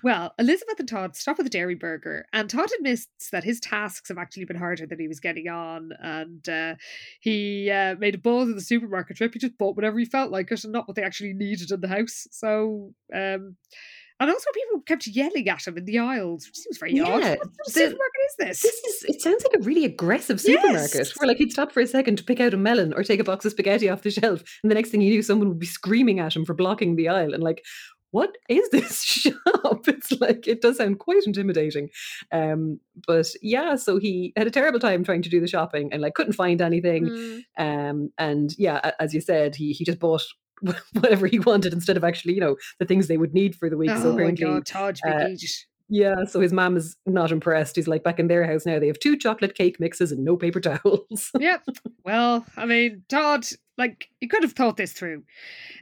Well, 0.03 0.33
Elizabeth 0.37 0.79
and 0.79 0.87
Todd 0.87 1.15
stop 1.15 1.39
at 1.39 1.43
the 1.43 1.49
Dairy 1.49 1.75
Burger, 1.75 2.25
and 2.33 2.49
Todd 2.49 2.69
admits 2.77 3.07
that 3.31 3.43
his 3.43 3.59
tasks 3.59 4.09
have 4.09 4.17
actually 4.17 4.45
been 4.45 4.57
harder 4.57 4.85
than 4.85 4.99
he 4.99 5.07
was 5.07 5.19
getting 5.19 5.47
on. 5.47 5.91
And 5.99 6.47
uh, 6.47 6.75
he 7.19 7.69
uh, 7.69 7.95
made 7.95 8.15
a 8.15 8.19
balls 8.19 8.49
of 8.49 8.55
the 8.55 8.61
supermarket 8.61 9.17
trip. 9.17 9.33
He 9.33 9.39
just 9.39 9.57
bought 9.57 9.75
whatever 9.75 9.97
he 9.97 10.05
felt 10.05 10.31
like 10.31 10.51
it 10.51 10.63
and 10.63 10.73
not 10.73 10.87
what 10.87 10.95
they 10.95 11.03
actually 11.03 11.33
needed 11.33 11.71
in 11.71 11.81
the 11.81 11.87
house. 11.87 12.27
So, 12.31 12.93
um, 13.13 13.55
and 14.21 14.29
also 14.31 14.49
people 14.53 14.81
kept 14.81 15.07
yelling 15.07 15.49
at 15.49 15.67
him 15.67 15.77
in 15.77 15.85
the 15.85 15.99
aisles, 15.99 16.45
which 16.47 16.57
seems 16.57 16.77
very 16.77 16.99
odd. 17.01 17.09
What 17.09 17.23
sort 17.23 17.41
of 17.41 17.51
the- 17.65 17.71
supermarket 17.71 18.21
is 18.29 18.35
this? 18.39 18.61
This 18.61 18.75
is 18.75 19.03
it 19.15 19.21
sounds 19.21 19.43
like 19.43 19.59
a 19.61 19.63
really 19.63 19.83
aggressive 19.85 20.39
supermarket 20.39 20.95
Yes. 20.95 21.19
where 21.19 21.27
like 21.27 21.37
he'd 21.37 21.51
stop 21.51 21.71
for 21.73 21.81
a 21.81 21.87
second 21.87 22.17
to 22.17 22.23
pick 22.23 22.39
out 22.39 22.53
a 22.53 22.57
melon 22.57 22.93
or 22.93 23.03
take 23.03 23.19
a 23.19 23.23
box 23.25 23.43
of 23.45 23.51
spaghetti 23.51 23.89
off 23.89 24.03
the 24.03 24.11
shelf 24.11 24.43
and 24.63 24.71
the 24.71 24.75
next 24.75 24.89
thing 24.91 25.01
you 25.01 25.09
knew 25.11 25.21
someone 25.21 25.49
would 25.49 25.59
be 25.59 25.65
screaming 25.65 26.19
at 26.19 26.35
him 26.35 26.45
for 26.45 26.53
blocking 26.53 26.95
the 26.95 27.09
aisle 27.09 27.33
and 27.33 27.43
like 27.43 27.63
what 28.11 28.37
is 28.49 28.67
this 28.71 29.01
shop? 29.05 29.87
It's 29.87 30.11
like 30.19 30.45
it 30.45 30.61
does 30.61 30.77
sound 30.77 30.99
quite 30.99 31.23
intimidating. 31.25 31.87
Um 32.33 32.79
but 33.07 33.27
yeah, 33.41 33.75
so 33.77 33.97
he 33.99 34.33
had 34.35 34.47
a 34.47 34.51
terrible 34.51 34.79
time 34.79 35.03
trying 35.05 35.21
to 35.21 35.29
do 35.29 35.39
the 35.39 35.47
shopping 35.47 35.93
and 35.93 36.01
like 36.01 36.13
couldn't 36.13 36.33
find 36.33 36.61
anything. 36.61 37.05
Mm. 37.05 37.41
Um 37.57 38.09
and 38.17 38.53
yeah, 38.57 38.91
as 38.99 39.13
you 39.13 39.21
said, 39.21 39.55
he 39.55 39.71
he 39.71 39.85
just 39.85 39.99
bought 39.99 40.23
whatever 40.93 41.27
he 41.27 41.39
wanted 41.39 41.73
instead 41.73 41.97
of 41.97 42.03
actually, 42.03 42.33
you 42.33 42.41
know, 42.41 42.55
the 42.79 42.85
things 42.85 43.07
they 43.07 43.17
would 43.17 43.33
need 43.33 43.55
for 43.55 43.69
the 43.69 43.77
week. 43.77 43.89
so 43.89 44.11
Oh 44.11 44.17
my 44.17 44.31
god, 44.31 44.65
Todd 44.65 44.99
uh, 45.05 45.27
yeah, 45.93 46.23
so 46.23 46.39
his 46.39 46.53
mom 46.53 46.77
is 46.77 46.95
not 47.05 47.33
impressed. 47.33 47.75
He's 47.75 47.87
like, 47.87 48.01
back 48.01 48.17
in 48.17 48.29
their 48.29 48.47
house 48.47 48.65
now, 48.65 48.79
they 48.79 48.87
have 48.87 48.97
two 48.97 49.17
chocolate 49.17 49.55
cake 49.55 49.77
mixes 49.77 50.13
and 50.13 50.23
no 50.23 50.37
paper 50.37 50.59
towels. 50.61 51.31
yep. 51.37 51.65
Well, 52.05 52.45
I 52.55 52.65
mean, 52.65 53.03
Todd, 53.09 53.45
like 53.77 54.07
you 54.21 54.29
could 54.29 54.43
have 54.43 54.53
thought 54.53 54.77
this 54.77 54.93
through. 54.93 55.23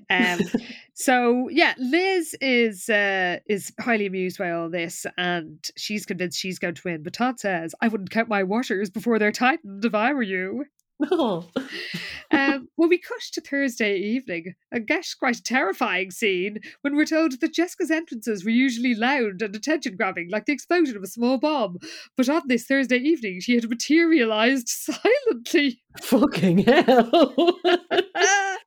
Um, 0.10 0.40
so 0.96 1.48
yeah, 1.50 1.76
Liz 1.78 2.36
is 2.42 2.90
uh, 2.90 3.38
is 3.48 3.72
highly 3.80 4.08
amused 4.08 4.40
by 4.40 4.50
all 4.50 4.68
this, 4.68 5.06
and 5.16 5.64
she's 5.78 6.08
convinced 6.08 6.40
she's 6.40 6.58
going 6.58 6.74
to 6.74 6.82
win. 6.84 7.04
But 7.04 7.14
Todd 7.14 7.40
says, 7.40 7.76
"I 7.80 7.88
wouldn't 7.88 8.10
count 8.10 8.30
my 8.30 8.42
waters 8.42 8.90
before 8.90 9.20
they're 9.20 9.32
tightened 9.32 9.86
if 9.86 9.94
I 9.94 10.14
were 10.14 10.24
you." 10.24 10.66
Oh. 11.12 11.48
um, 12.32 12.68
well, 12.78 12.90
we 12.90 12.98
cut 12.98 13.22
to 13.34 13.42
Thursday 13.42 13.98
evening, 13.98 14.56
and 14.72 14.88
guess 14.88 15.14
quite 15.14 15.38
a 15.38 15.44
terrifying 15.44 16.12
scene 16.12 16.60
when 16.82 16.96
we're 16.96 17.06
told 17.06 17.40
that 17.40 17.54
Jessica's 17.54 17.92
entrances 17.92 18.44
were 18.44 18.52
usually 18.52 18.96
loud 18.96 19.42
and 19.42 19.56
attention 19.56 19.96
grabbing, 19.96 20.30
like 20.30 20.46
the 20.46 20.54
explosion 20.54 20.98
of 20.98 21.04
a 21.04 21.08
small 21.08 21.38
bomb. 21.38 21.78
But 22.18 22.30
on 22.30 22.44
this 22.48 22.66
Thursday 22.66 22.98
evening, 22.98 23.40
she 23.42 23.56
had 23.56 23.70
materialized 23.70 24.68
silently. 24.70 25.82
Fucking 26.02 26.60
hell. 26.60 27.58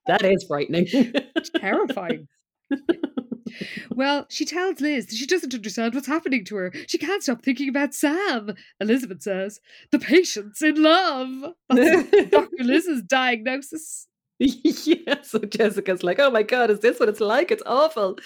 that 0.06 0.22
is 0.22 0.44
frightening. 0.48 0.86
terrifying. 1.56 2.28
Well, 3.90 4.26
she 4.28 4.44
tells 4.44 4.80
Liz 4.80 5.06
that 5.06 5.16
she 5.16 5.26
doesn't 5.26 5.54
understand 5.54 5.94
what's 5.94 6.06
happening 6.06 6.44
to 6.46 6.56
her. 6.56 6.72
She 6.86 6.98
can't 6.98 7.22
stop 7.22 7.42
thinking 7.42 7.68
about 7.68 7.94
Sam. 7.94 8.54
Elizabeth 8.80 9.22
says, 9.22 9.60
the 9.90 9.98
patient's 9.98 10.62
in 10.62 10.82
love. 10.82 11.54
That's 11.68 12.30
Dr. 12.30 12.64
Liz's 12.64 13.02
diagnosis. 13.02 14.08
yeah, 14.84 15.22
so 15.22 15.38
Jessica's 15.40 16.02
like, 16.02 16.18
oh 16.18 16.30
my 16.30 16.42
god, 16.42 16.70
is 16.70 16.80
this 16.80 16.98
what 16.98 17.08
it's 17.08 17.20
like? 17.20 17.50
It's 17.50 17.62
awful. 17.66 18.18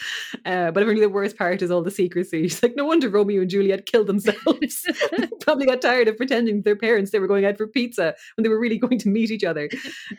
Uh, 0.44 0.70
but 0.70 0.82
apparently, 0.82 1.00
the 1.00 1.08
worst 1.10 1.36
part 1.36 1.60
is 1.62 1.70
all 1.70 1.82
the 1.82 1.90
secrecy. 1.90 2.42
She's 2.48 2.62
like, 2.62 2.74
no 2.76 2.84
wonder 2.84 3.08
Romeo 3.08 3.42
and 3.42 3.50
Juliet 3.50 3.86
killed 3.86 4.06
themselves. 4.06 4.86
Probably 5.40 5.66
got 5.66 5.82
tired 5.82 6.08
of 6.08 6.16
pretending 6.16 6.56
to 6.58 6.62
their 6.62 6.76
parents 6.76 7.10
they 7.10 7.18
were 7.18 7.26
going 7.26 7.44
out 7.44 7.56
for 7.56 7.66
pizza 7.66 8.14
when 8.36 8.42
they 8.42 8.48
were 8.48 8.58
really 8.60 8.78
going 8.78 8.98
to 8.98 9.08
meet 9.08 9.30
each 9.30 9.44
other. 9.44 9.68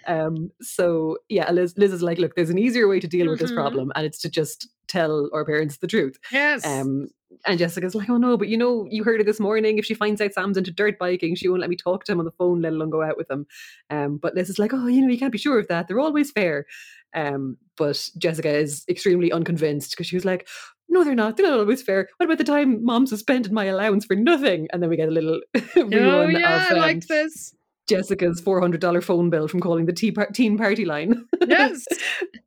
Um, 0.05 0.51
so 0.61 1.17
yeah, 1.29 1.51
Liz, 1.51 1.73
Liz 1.77 1.91
is 1.91 2.03
like, 2.03 2.17
look, 2.19 2.35
there's 2.35 2.49
an 2.49 2.59
easier 2.59 2.87
way 2.87 2.99
to 2.99 3.07
deal 3.07 3.29
with 3.29 3.39
this 3.39 3.51
Mhm. 3.51 3.55
problem, 3.55 3.91
and 3.95 4.05
it's 4.05 4.19
to 4.19 4.29
just 4.29 4.69
tell 4.87 5.29
our 5.33 5.43
parents 5.45 5.77
the 5.77 5.87
truth. 5.87 6.17
Yes. 6.31 6.65
Um, 6.65 7.07
and 7.45 7.59
Jessica's 7.59 7.95
like, 7.95 8.09
oh 8.09 8.17
no, 8.17 8.37
but 8.37 8.47
you 8.47 8.57
know, 8.57 8.87
you 8.89 9.03
heard 9.03 9.21
it 9.21 9.25
this 9.25 9.39
morning. 9.39 9.77
If 9.77 9.85
she 9.85 9.93
finds 9.93 10.21
out 10.21 10.33
Sam's 10.33 10.57
into 10.57 10.71
dirt 10.71 10.97
biking, 10.97 11.35
she 11.35 11.49
won't 11.49 11.61
let 11.61 11.69
me 11.69 11.75
talk 11.75 12.03
to 12.05 12.11
him 12.11 12.19
on 12.19 12.25
the 12.25 12.31
phone, 12.31 12.61
let 12.61 12.73
alone 12.73 12.89
go 12.89 13.03
out 13.03 13.17
with 13.17 13.29
him. 13.29 13.45
Um, 13.89 14.17
but 14.17 14.35
Liz 14.35 14.49
is 14.49 14.59
like, 14.59 14.73
oh, 14.73 14.87
you 14.87 15.01
know, 15.01 15.09
you 15.09 15.19
can't 15.19 15.31
be 15.31 15.37
sure 15.37 15.59
of 15.59 15.67
that. 15.67 15.87
They're 15.87 15.99
always 15.99 16.31
fair. 16.31 16.65
Um, 17.13 17.57
but 17.77 18.09
Jessica 18.17 18.49
is 18.49 18.85
extremely 18.89 19.31
unconvinced 19.31 19.91
because 19.91 20.07
she 20.07 20.15
was 20.15 20.25
like, 20.25 20.47
no, 20.89 21.03
they're 21.03 21.15
not. 21.15 21.35
They're 21.35 21.49
not 21.49 21.59
always 21.59 21.81
fair. 21.81 22.07
What 22.17 22.25
about 22.25 22.37
the 22.37 22.43
time 22.43 22.83
mom 22.83 23.07
suspended 23.07 23.51
my 23.51 23.65
allowance 23.65 24.05
for 24.05 24.15
nothing? 24.15 24.67
And 24.71 24.81
then 24.81 24.89
we 24.89 24.95
get 24.95 25.09
a 25.09 25.11
little 25.11 25.41
oh, 25.55 26.27
yeah, 26.27 26.65
of 26.65 26.71
I 26.71 26.75
um, 26.75 26.77
liked 26.79 27.07
this. 27.09 27.53
Jessica's 27.87 28.41
$400 28.41 29.03
phone 29.03 29.29
bill 29.29 29.47
from 29.47 29.59
calling 29.61 29.85
the 29.85 29.93
tea 29.93 30.11
par- 30.11 30.29
teen 30.33 30.57
party 30.57 30.85
line. 30.85 31.25
Yes. 31.47 31.85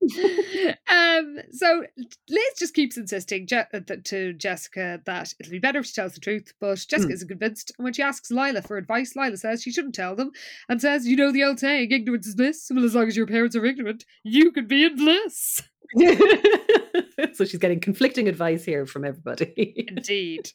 um, 0.90 1.38
so 1.52 1.84
Liz 2.28 2.44
just 2.58 2.74
keeps 2.74 2.96
insisting 2.96 3.46
Je- 3.46 3.64
uh, 3.72 3.80
th- 3.86 4.02
to 4.04 4.32
Jessica 4.34 5.00
that 5.06 5.32
it'll 5.40 5.50
be 5.50 5.58
better 5.58 5.78
if 5.78 5.86
she 5.86 5.94
tells 5.94 6.12
the 6.14 6.20
truth, 6.20 6.52
but 6.60 6.84
Jessica 6.88 7.08
Hmm. 7.08 7.12
isn't 7.14 7.28
convinced. 7.28 7.72
And 7.78 7.84
when 7.84 7.92
she 7.92 8.02
asks 8.02 8.30
Lila 8.30 8.62
for 8.62 8.76
advice, 8.76 9.16
Lila 9.16 9.36
says 9.36 9.62
she 9.62 9.72
shouldn't 9.72 9.94
tell 9.94 10.14
them 10.14 10.30
and 10.68 10.80
says, 10.80 11.06
You 11.06 11.16
know 11.16 11.32
the 11.32 11.44
old 11.44 11.58
saying, 11.60 11.90
ignorance 11.90 12.26
is 12.26 12.34
bliss. 12.34 12.70
Well, 12.72 12.84
as 12.84 12.94
long 12.94 13.08
as 13.08 13.16
your 13.16 13.26
parents 13.26 13.56
are 13.56 13.64
ignorant, 13.64 14.04
you 14.22 14.52
could 14.52 14.68
be 14.68 14.84
in 14.84 14.96
bliss. 14.96 15.62
so 17.32 17.44
she's 17.44 17.58
getting 17.58 17.80
conflicting 17.80 18.28
advice 18.28 18.64
here 18.64 18.86
from 18.86 19.04
everybody. 19.04 19.86
Indeed. 19.88 20.50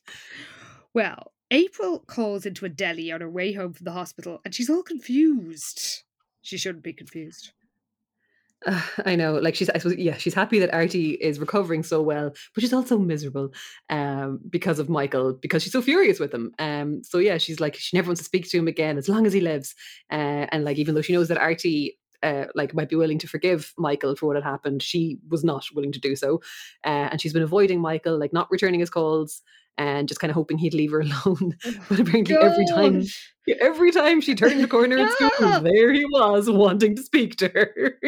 Well, 0.94 1.34
April 1.56 2.00
calls 2.00 2.46
into 2.46 2.66
a 2.66 2.70
deli 2.70 3.14
on 3.14 3.22
her 3.22 3.30
way 3.30 3.54
home 3.54 3.72
from 3.72 3.86
the 3.86 3.92
hospital 3.94 4.42
and 4.44 4.54
she's 4.54 4.70
all 4.70 4.84
confused. 4.84 6.04
She 6.42 6.58
shouldn't 6.58 6.84
be 6.84 6.92
confused. 6.92 7.54
Uh, 8.66 8.82
I 9.06 9.16
know, 9.16 9.36
like 9.36 9.56
she's, 9.56 9.70
I 9.70 9.78
suppose, 9.78 9.98
yeah, 9.98 10.18
she's 10.18 10.34
happy 10.34 10.60
that 10.60 10.74
Artie 10.74 11.12
is 11.12 11.40
recovering 11.40 11.82
so 11.82 12.02
well, 12.02 12.32
but 12.54 12.62
she's 12.62 12.74
also 12.74 12.98
miserable 12.98 13.54
um, 13.90 14.42
because 14.50 14.80
of 14.80 14.90
Michael, 14.90 15.32
because 15.32 15.64
she's 15.64 15.72
so 15.72 15.82
furious 15.82 16.20
with 16.20 16.34
him. 16.34 16.54
Um, 16.60 17.02
so 17.06 17.20
yeah, 17.20 17.38
she's 17.38 17.62
like, 17.62 17.76
she 17.76 17.96
never 17.96 18.10
wants 18.10 18.20
to 18.20 18.26
speak 18.26 18.50
to 18.50 18.58
him 18.58 18.68
again 18.68 18.98
as 18.98 19.08
long 19.08 19.26
as 19.26 19.32
he 19.32 19.40
lives. 19.40 19.76
Uh, 20.12 20.48
and 20.52 20.66
like, 20.66 20.78
even 20.78 20.94
though 20.94 21.02
she 21.02 21.14
knows 21.14 21.30
that 21.30 21.38
Artie, 21.38 21.98
uh, 22.22 22.48
like, 22.54 22.74
might 22.74 22.90
be 22.90 22.98
willing 22.98 23.20
to 23.20 23.28
forgive 23.28 23.74
Michael 23.78 24.18
for 24.18 24.26
what 24.26 24.36
had 24.36 24.44
happened, 24.44 24.84
she 24.84 25.20
was 25.30 25.46
not 25.46 25.64
willing 25.74 25.94
to 25.94 26.00
do 26.02 26.18
so. 26.18 26.42
Uh, 26.84 27.08
and 27.12 27.22
she's 27.22 27.34
been 27.34 27.44
avoiding 27.44 27.80
Michael, 27.80 28.20
like, 28.20 28.34
not 28.34 28.52
returning 28.52 28.82
his 28.82 28.90
calls. 28.90 29.42
And 29.78 30.08
just 30.08 30.22
kind 30.22 30.32
of 30.32 30.36
hoping 30.36 30.58
he'd 30.58 30.74
leave 30.74 30.92
her 30.92 31.02
alone. 31.26 31.58
But 31.90 32.00
apparently, 32.00 32.38
every 32.38 32.66
time 32.66 33.04
Every 33.62 33.92
time 33.92 34.22
she 34.22 34.34
turned 34.34 34.64
the 34.64 34.68
corner 34.68 34.98
at 34.98 35.12
school, 35.12 35.60
there 35.62 35.94
he 35.94 36.04
was 36.06 36.50
wanting 36.50 36.96
to 36.96 37.04
speak 37.04 37.36
to 37.38 37.50
her. 37.50 38.00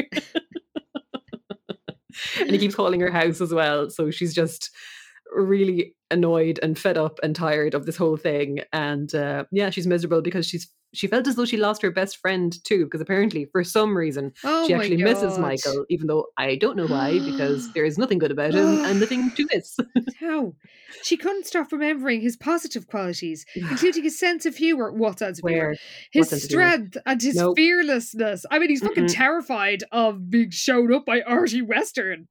and 2.40 2.50
he 2.50 2.58
keeps 2.58 2.74
calling 2.76 3.00
her 3.02 3.12
house 3.12 3.40
as 3.40 3.54
well. 3.54 3.90
So 3.90 4.10
she's 4.10 4.34
just 4.34 4.72
really 5.32 5.96
annoyed 6.10 6.60
and 6.64 6.80
fed 6.80 6.98
up 6.98 7.20
and 7.22 7.36
tired 7.36 7.76
of 7.76 7.86
this 7.86 7.98
whole 7.98 8.18
thing. 8.18 8.62
And 8.74 9.14
uh, 9.14 9.44
yeah, 9.52 9.70
she's 9.70 9.86
miserable 9.86 10.22
because 10.24 10.48
she's 10.48 10.68
she 10.94 11.08
felt 11.08 11.28
as 11.28 11.36
though 11.36 11.46
she 11.46 11.58
lost 11.58 11.82
her 11.82 11.92
best 11.92 12.18
friend 12.18 12.64
too, 12.64 12.86
because 12.86 13.02
apparently 13.02 13.46
for 13.52 13.64
some 13.64 13.96
reason 13.98 14.32
Oh 14.44 14.66
she 14.68 14.74
actually 14.74 14.98
misses 14.98 15.38
Michael, 15.38 15.86
even 15.90 16.08
though 16.08 16.28
I 16.38 16.56
don't 16.56 16.78
know 16.78 16.88
why, 16.88 17.20
because 17.20 17.70
there 17.76 17.86
is 17.86 17.98
nothing 17.98 18.18
good 18.20 18.32
about 18.32 18.54
him 18.54 18.80
and 18.84 19.00
nothing 19.00 19.32
to 19.36 19.48
miss. 19.54 19.78
How? 20.20 20.54
She 21.04 21.18
couldn't 21.18 21.46
stop 21.46 21.72
remembering 21.72 22.22
his 22.22 22.38
positive 22.38 22.88
qualities, 22.88 23.46
including 23.56 24.04
his 24.04 24.18
sense 24.18 24.46
of 24.46 24.56
humor. 24.56 24.92
What 24.92 25.20
sense 25.20 25.40
of 25.40 25.46
humor? 25.48 25.66
Where 25.66 25.76
His 26.12 26.32
of 26.32 26.40
humour? 26.40 26.64
strength 26.64 26.98
and 27.06 27.22
his 27.22 27.38
Nope. 27.38 27.56
fearlessness. 27.56 28.46
I 28.50 28.58
mean, 28.60 28.70
he's 28.70 28.82
fucking 28.82 29.06
Mm-mm. 29.06 29.14
terrified 29.16 29.84
of 29.92 30.30
being 30.30 30.50
shown 30.52 30.94
up 30.94 31.06
by 31.06 31.22
Artie 31.22 31.62
Western. 31.62 32.28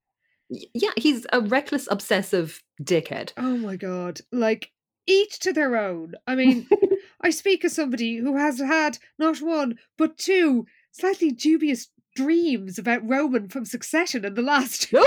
Yeah, 0.49 0.91
he's 0.97 1.27
a 1.33 1.41
reckless, 1.41 1.89
obsessive 1.91 2.63
dickhead. 2.83 3.33
Oh 3.37 3.57
my 3.57 3.77
god. 3.77 4.21
Like, 4.33 4.71
each 5.07 5.39
to 5.41 5.53
their 5.53 5.77
own. 5.77 6.15
I 6.27 6.35
mean, 6.35 6.67
I 7.21 7.31
speak 7.31 7.65
as 7.65 7.75
somebody 7.75 8.17
who 8.17 8.37
has 8.37 8.59
had 8.59 8.99
not 9.19 9.39
one, 9.41 9.79
but 9.97 10.19
two 10.19 10.67
slightly 10.93 11.31
dubious 11.31 11.89
dreams 12.15 12.79
about 12.79 13.07
Roman 13.09 13.49
from 13.49 13.65
Succession 13.65 14.25
in 14.25 14.35
the 14.35 14.43
last 14.43 14.93
No. 14.93 15.07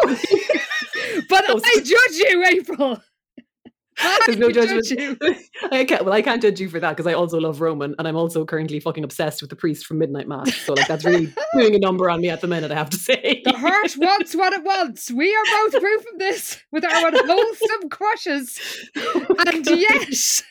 But 1.28 1.48
Those- 1.48 1.62
oh, 1.66 1.66
I 1.66 1.80
judge 1.80 2.18
you, 2.18 2.46
April. 2.46 3.02
I 4.02 4.20
There's 4.26 4.38
no 4.38 4.50
judgment. 4.50 4.88
I 5.72 5.84
can't. 5.84 6.06
Well, 6.06 6.14
I 6.14 6.22
can't 6.22 6.42
judge 6.42 6.62
you 6.62 6.70
for 6.70 6.80
that 6.80 6.92
because 6.92 7.06
I 7.06 7.14
also 7.14 7.38
love 7.38 7.60
Roman, 7.60 7.96
and 8.00 8.08
I'm 8.08 8.16
also 8.16 8.46
currently 8.46 8.80
fucking 8.80 9.04
obsessed 9.04 9.42
with 9.42 9.50
the 9.50 9.58
priest 9.58 9.86
from 9.86 9.98
Midnight 9.98 10.26
Mass. 10.26 10.56
So 10.56 10.74
like 10.74 10.88
that's 10.88 11.04
really 11.04 11.34
doing 11.54 11.76
a 11.76 11.80
number 11.80 12.10
on 12.10 12.22
me 12.22 12.30
at 12.30 12.40
the 12.40 12.48
minute. 12.48 12.72
I 12.72 12.76
have 12.76 12.90
to 12.92 12.98
say. 12.98 13.42
The 13.44 13.58
heart 13.58 13.96
wants 13.98 14.36
what 14.36 14.54
it 14.54 14.64
wants. 14.64 15.12
We 15.12 15.36
are 15.36 15.44
both 15.44 15.82
proof 15.82 16.06
of 16.14 16.20
this 16.20 16.64
with 16.72 16.86
our 16.86 17.08
unwholesome 17.10 17.90
crushes. 17.90 18.58
And 18.96 19.66
yet, 19.66 20.42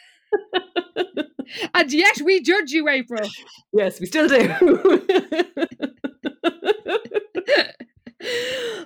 and 1.74 1.92
yet 1.92 2.20
we 2.24 2.40
judge 2.40 2.70
you, 2.70 2.88
April. 2.88 3.28
yes, 3.72 4.00
we 4.00 4.06
still 4.06 4.28
do. 4.28 4.38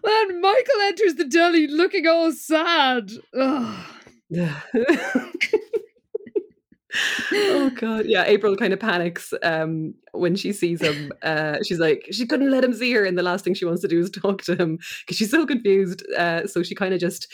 Then 0.05 0.41
Michael 0.41 0.81
enters 0.83 1.15
the 1.15 1.25
deli 1.25 1.67
looking 1.67 2.07
all 2.07 2.33
sad. 2.33 3.13
Ugh. 3.39 3.87
oh 7.33 7.71
god 7.75 8.07
yeah 8.07 8.25
april 8.25 8.57
kind 8.57 8.73
of 8.73 8.81
panics 8.81 9.33
um 9.43 9.95
when 10.13 10.37
she 10.37 10.53
sees 10.53 10.81
him 10.81 11.13
uh 11.23 11.57
she's 11.63 11.79
like 11.79 12.07
she 12.11 12.27
couldn't 12.27 12.51
let 12.51 12.65
him 12.65 12.73
see 12.73 12.93
her 12.93 13.05
and 13.05 13.17
the 13.19 13.23
last 13.23 13.45
thing 13.45 13.55
she 13.55 13.65
wants 13.65 13.81
to 13.83 13.89
do 13.89 13.99
is 14.01 14.11
talk 14.11 14.43
to 14.43 14.55
him 14.55 14.79
because 15.01 15.17
she's 15.17 15.31
so 15.31 15.47
confused 15.47 16.03
uh 16.19 16.47
so 16.47 16.63
she 16.63 16.75
kind 16.75 16.95
of 16.95 17.01
just 17.01 17.29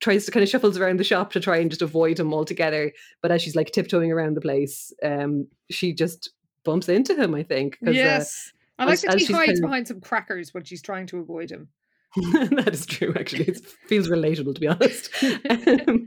tries 0.00 0.24
to 0.26 0.30
kind 0.30 0.42
of 0.42 0.48
shuffles 0.48 0.76
around 0.78 0.98
the 0.98 1.04
shop 1.04 1.32
to 1.32 1.40
try 1.40 1.56
and 1.58 1.70
just 1.70 1.82
avoid 1.82 2.18
him 2.20 2.32
altogether 2.34 2.92
but 3.22 3.30
as 3.30 3.40
she's 3.42 3.56
like 3.56 3.70
tiptoeing 3.72 4.12
around 4.12 4.34
the 4.34 4.40
place 4.40 4.92
um 5.02 5.46
she 5.70 5.92
just 5.92 6.30
bumps 6.64 6.88
into 6.88 7.14
him 7.14 7.34
i 7.34 7.42
think 7.42 7.78
uh, 7.86 7.90
Yes. 7.90 8.52
I 8.78 8.84
like 8.84 8.92
as- 8.94 9.02
that 9.02 9.20
she 9.20 9.32
hides 9.32 9.46
kind 9.46 9.58
of- 9.58 9.62
behind 9.62 9.88
some 9.88 10.00
crackers 10.00 10.52
when 10.52 10.64
she's 10.64 10.82
trying 10.82 11.06
to 11.06 11.18
avoid 11.18 11.50
him. 11.50 11.68
that 12.32 12.70
is 12.72 12.86
true 12.86 13.12
actually. 13.18 13.44
It 13.44 13.60
feels 13.88 14.08
relatable 14.08 14.54
to 14.54 14.60
be 14.60 14.68
honest. 14.68 15.10
Um, 15.50 16.04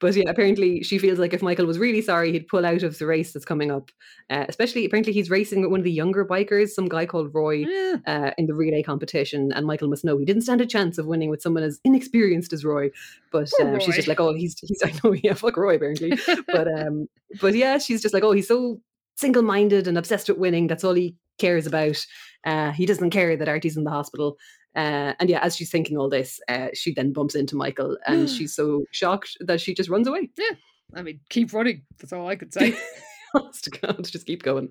but 0.00 0.14
yeah 0.14 0.28
apparently 0.28 0.82
she 0.82 0.98
feels 0.98 1.18
like 1.18 1.32
if 1.34 1.42
michael 1.42 1.66
was 1.66 1.78
really 1.78 2.00
sorry 2.00 2.32
he'd 2.32 2.48
pull 2.48 2.64
out 2.64 2.82
of 2.82 2.98
the 2.98 3.06
race 3.06 3.32
that's 3.32 3.44
coming 3.44 3.70
up. 3.70 3.90
Uh, 4.30 4.46
especially 4.48 4.84
apparently 4.84 5.12
he's 5.12 5.30
racing 5.30 5.60
with 5.60 5.70
one 5.70 5.80
of 5.80 5.84
the 5.84 5.92
younger 5.92 6.24
bikers 6.24 6.70
some 6.70 6.88
guy 6.88 7.04
called 7.04 7.34
roy 7.34 7.64
Yeah. 7.68 7.96
uh, 8.06 8.30
in 8.38 8.46
the 8.46 8.54
relay 8.54 8.82
competition 8.82 9.52
and 9.52 9.66
michael 9.66 9.88
must 9.88 10.04
know 10.04 10.16
he 10.16 10.24
didn't 10.24 10.42
stand 10.42 10.60
a 10.60 10.66
chance 10.66 10.96
of 10.98 11.06
winning 11.06 11.28
with 11.28 11.42
someone 11.42 11.62
as 11.64 11.80
inexperienced 11.84 12.52
as 12.52 12.64
roy. 12.64 12.90
But 13.30 13.50
Poor 13.58 13.74
um, 13.74 13.80
she's 13.80 13.96
just 13.96 14.08
like 14.08 14.20
oh 14.20 14.32
he's 14.34 14.56
he's 14.60 14.82
i 14.84 14.92
know 15.04 15.12
yeah 15.22 15.34
fuck 15.34 15.56
roy 15.56 15.74
apparently. 15.76 16.12
But 16.46 16.68
um 16.68 17.08
but 17.40 17.54
yeah 17.54 17.78
she's 17.78 18.00
just 18.02 18.14
like 18.14 18.24
oh 18.24 18.32
he's 18.32 18.48
so 18.48 18.80
single-minded 19.16 19.86
and 19.86 19.98
obsessed 19.98 20.28
with 20.28 20.38
winning 20.38 20.66
that's 20.66 20.84
all 20.84 20.94
he 20.94 21.16
cares 21.38 21.66
about. 21.66 22.04
Uh 22.44 22.70
he 22.72 22.86
doesn't 22.86 23.10
care 23.10 23.36
that 23.36 23.48
artie's 23.48 23.76
in 23.76 23.84
the 23.84 23.90
hospital 23.90 24.38
uh, 24.76 25.12
and 25.20 25.28
yeah 25.28 25.40
as 25.40 25.56
she's 25.56 25.70
thinking 25.70 25.96
all 25.98 26.08
this 26.08 26.40
uh, 26.48 26.68
she 26.74 26.92
then 26.92 27.12
bumps 27.12 27.34
into 27.34 27.56
michael 27.56 27.96
and 28.06 28.28
she's 28.28 28.54
so 28.54 28.84
shocked 28.90 29.36
that 29.40 29.60
she 29.60 29.74
just 29.74 29.90
runs 29.90 30.06
away 30.06 30.28
Yeah. 30.38 30.56
I 30.94 31.02
mean, 31.02 31.20
keep 31.30 31.52
running. 31.52 31.82
That's 31.98 32.12
all 32.12 32.28
I 32.28 32.36
could 32.36 32.52
say. 32.52 32.76
to 33.62 34.02
just 34.02 34.26
keep 34.26 34.42
going. 34.42 34.68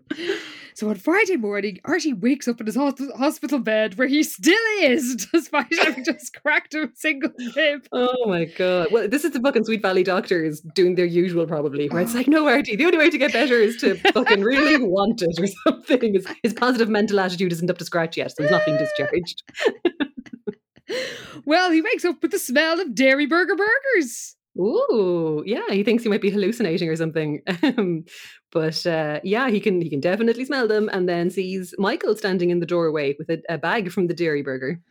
So 0.73 0.89
on 0.89 0.95
Friday 0.95 1.37
morning, 1.37 1.79
Artie 1.85 2.13
wakes 2.13 2.47
up 2.47 2.59
in 2.59 2.65
his 2.65 2.75
hospital 2.75 3.59
bed 3.59 3.97
where 3.97 4.07
he 4.07 4.23
still 4.23 4.55
is, 4.81 5.27
despite 5.33 5.67
having 5.79 6.03
just 6.03 6.33
cracked 6.41 6.73
a 6.73 6.89
single 6.95 7.31
rib. 7.55 7.87
Oh 7.91 8.27
my 8.27 8.45
god! 8.45 8.87
Well, 8.91 9.07
this 9.07 9.25
is 9.25 9.31
the 9.31 9.39
fucking 9.39 9.65
Sweet 9.65 9.81
Valley 9.81 10.03
doctors 10.03 10.61
doing 10.75 10.95
their 10.95 11.05
usual, 11.05 11.45
probably. 11.45 11.89
Where 11.89 12.01
it's 12.01 12.15
like, 12.15 12.27
no, 12.27 12.47
Artie, 12.47 12.75
the 12.75 12.85
only 12.85 12.97
way 12.97 13.09
to 13.09 13.17
get 13.17 13.33
better 13.33 13.55
is 13.55 13.77
to 13.77 13.95
fucking 14.13 14.41
really 14.41 14.77
want 14.83 15.21
it 15.21 15.39
or 15.39 15.47
something. 15.67 16.13
His, 16.13 16.27
his 16.43 16.53
positive 16.53 16.89
mental 16.89 17.19
attitude 17.19 17.51
isn't 17.51 17.69
up 17.69 17.77
to 17.79 17.85
scratch 17.85 18.17
yet, 18.17 18.35
so 18.35 18.43
he's 18.43 18.51
not 18.51 18.65
being 18.65 18.77
discharged. 18.77 19.43
Well, 21.45 21.71
he 21.71 21.81
wakes 21.81 22.05
up 22.05 22.21
with 22.21 22.31
the 22.31 22.39
smell 22.39 22.79
of 22.79 22.93
Dairy 22.93 23.25
Burger 23.25 23.55
burgers. 23.55 24.35
Ooh, 24.61 25.43
yeah, 25.45 25.69
he 25.71 25.83
thinks 25.83 26.03
he 26.03 26.09
might 26.09 26.21
be 26.21 26.29
hallucinating 26.29 26.89
or 26.89 26.95
something. 26.95 27.41
Um, 27.63 28.03
but 28.51 28.85
uh, 28.85 29.21
yeah, 29.23 29.49
he 29.49 29.61
can 29.61 29.79
he 29.79 29.89
can 29.89 30.01
definitely 30.01 30.43
smell 30.43 30.67
them, 30.67 30.89
and 30.91 31.07
then 31.07 31.29
sees 31.29 31.73
Michael 31.77 32.17
standing 32.17 32.49
in 32.49 32.59
the 32.59 32.65
doorway 32.65 33.15
with 33.17 33.29
a, 33.29 33.41
a 33.47 33.57
bag 33.57 33.91
from 33.91 34.07
the 34.07 34.13
Dairy 34.13 34.41
Burger. 34.41 34.81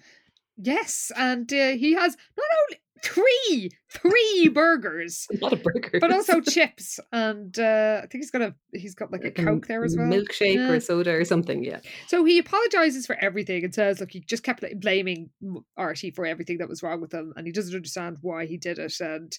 Yes, 0.57 1.13
and 1.17 1.53
uh, 1.53 1.73
he 1.73 1.93
has 1.93 2.17
not 2.37 2.47
only 2.63 2.81
three, 3.05 3.71
three 3.91 4.49
burgers, 4.55 5.27
A 5.33 5.37
lot 5.45 5.53
of 5.53 5.63
burgers, 5.63 6.01
but 6.01 6.13
also 6.13 6.41
chips, 6.57 7.01
and 7.13 7.59
uh, 7.59 8.01
I 8.03 8.07
think 8.07 8.23
he's 8.23 8.31
got 8.31 8.43
a 8.43 8.55
he's 8.73 8.95
got 8.95 9.11
like 9.13 9.25
a 9.25 9.31
coke 9.31 9.67
there 9.67 9.85
as 9.85 9.97
well. 9.97 10.07
milkshake 10.07 10.55
Yeah. 10.55 10.71
or 10.71 10.81
soda 10.81 11.13
or 11.13 11.25
something. 11.25 11.65
Yeah. 11.65 11.81
So 12.09 12.25
he 12.25 12.39
apologizes 12.39 13.07
for 13.07 13.17
everything 13.21 13.65
and 13.65 13.75
says, 13.75 14.01
look, 14.01 14.11
he 14.13 14.21
just 14.21 14.43
kept 14.43 14.63
like, 14.63 14.81
blaming 14.81 15.31
Artie 15.77 16.11
for 16.11 16.27
everything 16.27 16.59
that 16.59 16.69
was 16.69 16.83
wrong 16.83 17.01
with 17.01 17.13
him, 17.13 17.33
and 17.37 17.47
he 17.47 17.53
doesn't 17.53 17.75
understand 17.75 18.19
why 18.23 18.47
he 18.47 18.57
did 18.57 18.79
it. 18.79 19.01
And 19.01 19.37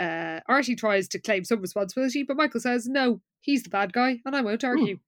uh, 0.00 0.40
Artie 0.48 0.76
tries 0.76 1.08
to 1.08 1.18
claim 1.20 1.44
some 1.44 1.60
responsibility, 1.60 2.22
but 2.22 2.36
Michael 2.36 2.60
says, 2.60 2.86
no, 2.88 3.20
he's 3.40 3.62
the 3.62 3.70
bad 3.70 3.92
guy, 3.92 4.20
and 4.24 4.34
I 4.34 4.40
won't 4.42 4.64
argue. 4.64 4.98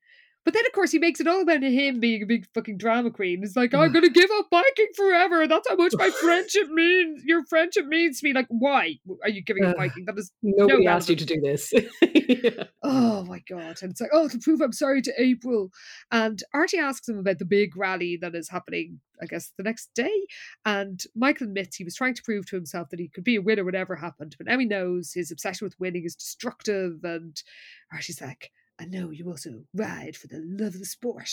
But 0.47 0.55
then, 0.55 0.65
of 0.65 0.71
course, 0.71 0.93
he 0.93 1.01
makes 1.01 1.19
it 1.19 1.27
all 1.27 1.43
about 1.43 1.61
him 1.61 1.99
being 1.99 2.23
a 2.23 2.27
big 2.27 2.47
fucking 2.55 2.79
drama 2.79 3.11
queen. 3.11 3.41
It's 3.43 3.57
like, 3.57 3.75
I'm 3.75 3.91
mm. 3.91 3.93
going 3.93 4.05
to 4.05 4.11
give 4.11 4.31
up 4.39 4.47
biking 4.49 4.87
forever. 4.95 5.49
That's 5.49 5.69
how 5.69 5.75
much 5.75 5.93
my 5.97 6.09
friendship 6.21 6.69
means. 6.69 7.25
Your 7.25 7.45
friendship 7.47 7.87
means 7.87 8.21
to 8.21 8.29
me. 8.29 8.33
Like, 8.33 8.47
why 8.49 9.01
are 9.25 9.29
you 9.29 9.43
giving 9.43 9.65
up 9.65 9.77
biking? 9.77 10.05
That 10.05 10.17
is 10.17 10.31
Nobody 10.45 10.85
no 10.85 10.91
asked 10.93 11.09
you 11.09 11.17
to 11.17 11.25
do 11.27 11.41
this. 11.41 11.73
Yeah. 12.01 12.65
Oh 12.89 13.25
my 13.25 13.43
god. 13.49 13.79
And 13.83 13.91
it's 13.91 14.01
like, 14.01 14.11
oh, 14.13 14.29
to 14.29 14.39
prove 14.39 14.61
I'm 14.61 14.73
sorry 14.73 15.03
to 15.03 15.13
April. 15.19 15.71
And 16.13 16.41
Artie 16.55 16.79
asks 16.79 17.09
him 17.09 17.19
about 17.19 17.41
the 17.41 17.45
big 17.45 17.77
rally 17.77 18.17
that 18.21 18.37
is 18.37 18.49
happening, 18.49 19.01
I 19.21 19.27
guess, 19.27 19.53
the 19.57 19.65
next 19.65 19.91
day. 19.97 20.27
And 20.65 21.03
Michael 21.17 21.49
admits 21.49 21.75
he 21.75 21.83
was 21.83 21.97
trying 21.97 22.15
to 22.15 22.23
prove 22.23 22.47
to 22.47 22.57
himself 22.57 22.91
that 22.91 23.01
he 23.01 23.09
could 23.09 23.25
be 23.25 23.37
a 23.37 23.43
winner 23.43 23.65
whatever 23.65 23.97
happened. 23.97 24.37
But 24.39 24.47
now 24.47 24.59
he 24.59 24.67
knows 24.67 25.13
his 25.13 25.33
obsession 25.33 25.65
with 25.65 25.81
winning 25.81 26.05
is 26.05 26.15
destructive. 26.15 27.03
And 27.03 27.43
Artie's 27.93 28.21
like, 28.21 28.53
I 28.81 28.85
know 28.85 29.11
you 29.11 29.29
also 29.29 29.63
ride 29.75 30.17
for 30.17 30.27
the 30.27 30.41
love 30.45 30.75
of 30.75 30.81
the 30.81 30.87
sport. 30.87 31.31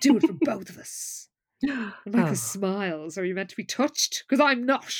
Do 0.00 0.16
it 0.18 0.26
for 0.26 0.32
both 0.40 0.68
of 0.68 0.78
us. 0.78 1.28
Michael 1.62 2.30
Oh. 2.30 2.34
smiles. 2.34 3.16
Are 3.16 3.24
you 3.24 3.34
meant 3.34 3.48
to 3.50 3.56
be 3.56 3.64
touched? 3.64 4.24
Because 4.28 4.40
I'm 4.44 4.66
not. 4.66 4.94